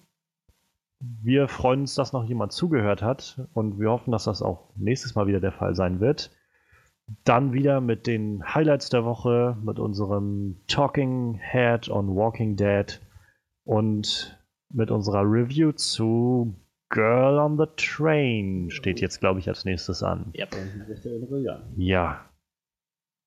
wir 0.99 1.47
freuen 1.47 1.81
uns, 1.81 1.95
dass 1.95 2.13
noch 2.13 2.25
jemand 2.25 2.51
zugehört 2.51 3.01
hat 3.01 3.47
und 3.53 3.79
wir 3.79 3.91
hoffen, 3.91 4.11
dass 4.11 4.23
das 4.23 4.41
auch 4.41 4.71
nächstes 4.75 5.15
Mal 5.15 5.27
wieder 5.27 5.39
der 5.39 5.51
Fall 5.51 5.75
sein 5.75 5.99
wird. 5.99 6.31
Dann 7.23 7.53
wieder 7.53 7.79
mit 7.79 8.07
den 8.07 8.43
Highlights 8.53 8.89
der 8.89 9.05
Woche, 9.05 9.57
mit 9.63 9.79
unserem 9.79 10.61
Talking 10.67 11.39
Head 11.39 11.89
on 11.89 12.15
Walking 12.15 12.55
Dead 12.57 12.99
und 13.63 14.37
mit 14.69 14.91
unserer 14.91 15.21
Review 15.21 15.71
zu 15.71 16.55
Girl 16.89 17.37
on 17.39 17.57
the 17.57 17.65
Train 17.75 18.69
steht 18.69 19.01
jetzt, 19.01 19.19
glaube 19.19 19.39
ich, 19.39 19.47
als 19.47 19.65
nächstes 19.65 20.03
an. 20.03 20.31
Yep. 20.37 20.55
Ja. 21.75 22.26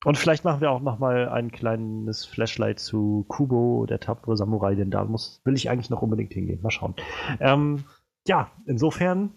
Und 0.05 0.17
vielleicht 0.17 0.45
machen 0.45 0.63
wir 0.63 0.71
auch 0.71 0.81
noch 0.81 0.99
mal 0.99 1.29
ein 1.29 1.53
kleines 1.53 2.25
Flashlight 2.25 2.79
zu 2.79 3.27
Kubo, 3.29 3.85
der 3.87 4.01
tapfere 4.01 4.37
Samurai, 4.37 4.75
denn 4.75 4.91
da 4.91 5.05
muss, 5.05 5.43
will 5.45 5.55
ich 5.55 5.69
eigentlich 5.69 5.91
noch 5.91 6.01
unbedingt 6.01 6.33
hingehen. 6.33 6.63
Mal 6.63 6.71
schauen. 6.71 6.95
Ähm, 7.39 7.85
ja, 8.27 8.51
insofern 8.65 9.31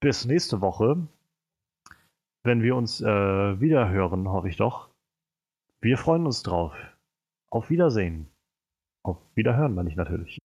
bis 0.00 0.24
nächste 0.24 0.60
Woche, 0.60 0.96
wenn 2.42 2.62
wir 2.62 2.74
uns 2.74 3.00
äh, 3.00 3.60
wieder 3.60 3.88
hören, 3.88 4.28
hoffe 4.28 4.48
ich 4.48 4.56
doch. 4.56 4.88
Wir 5.80 5.96
freuen 5.96 6.26
uns 6.26 6.42
drauf. 6.42 6.74
Auf 7.50 7.70
Wiedersehen. 7.70 8.28
Auf 9.02 9.18
Wiederhören, 9.34 9.74
meine 9.74 9.90
ich 9.90 9.96
natürlich. 9.96 10.38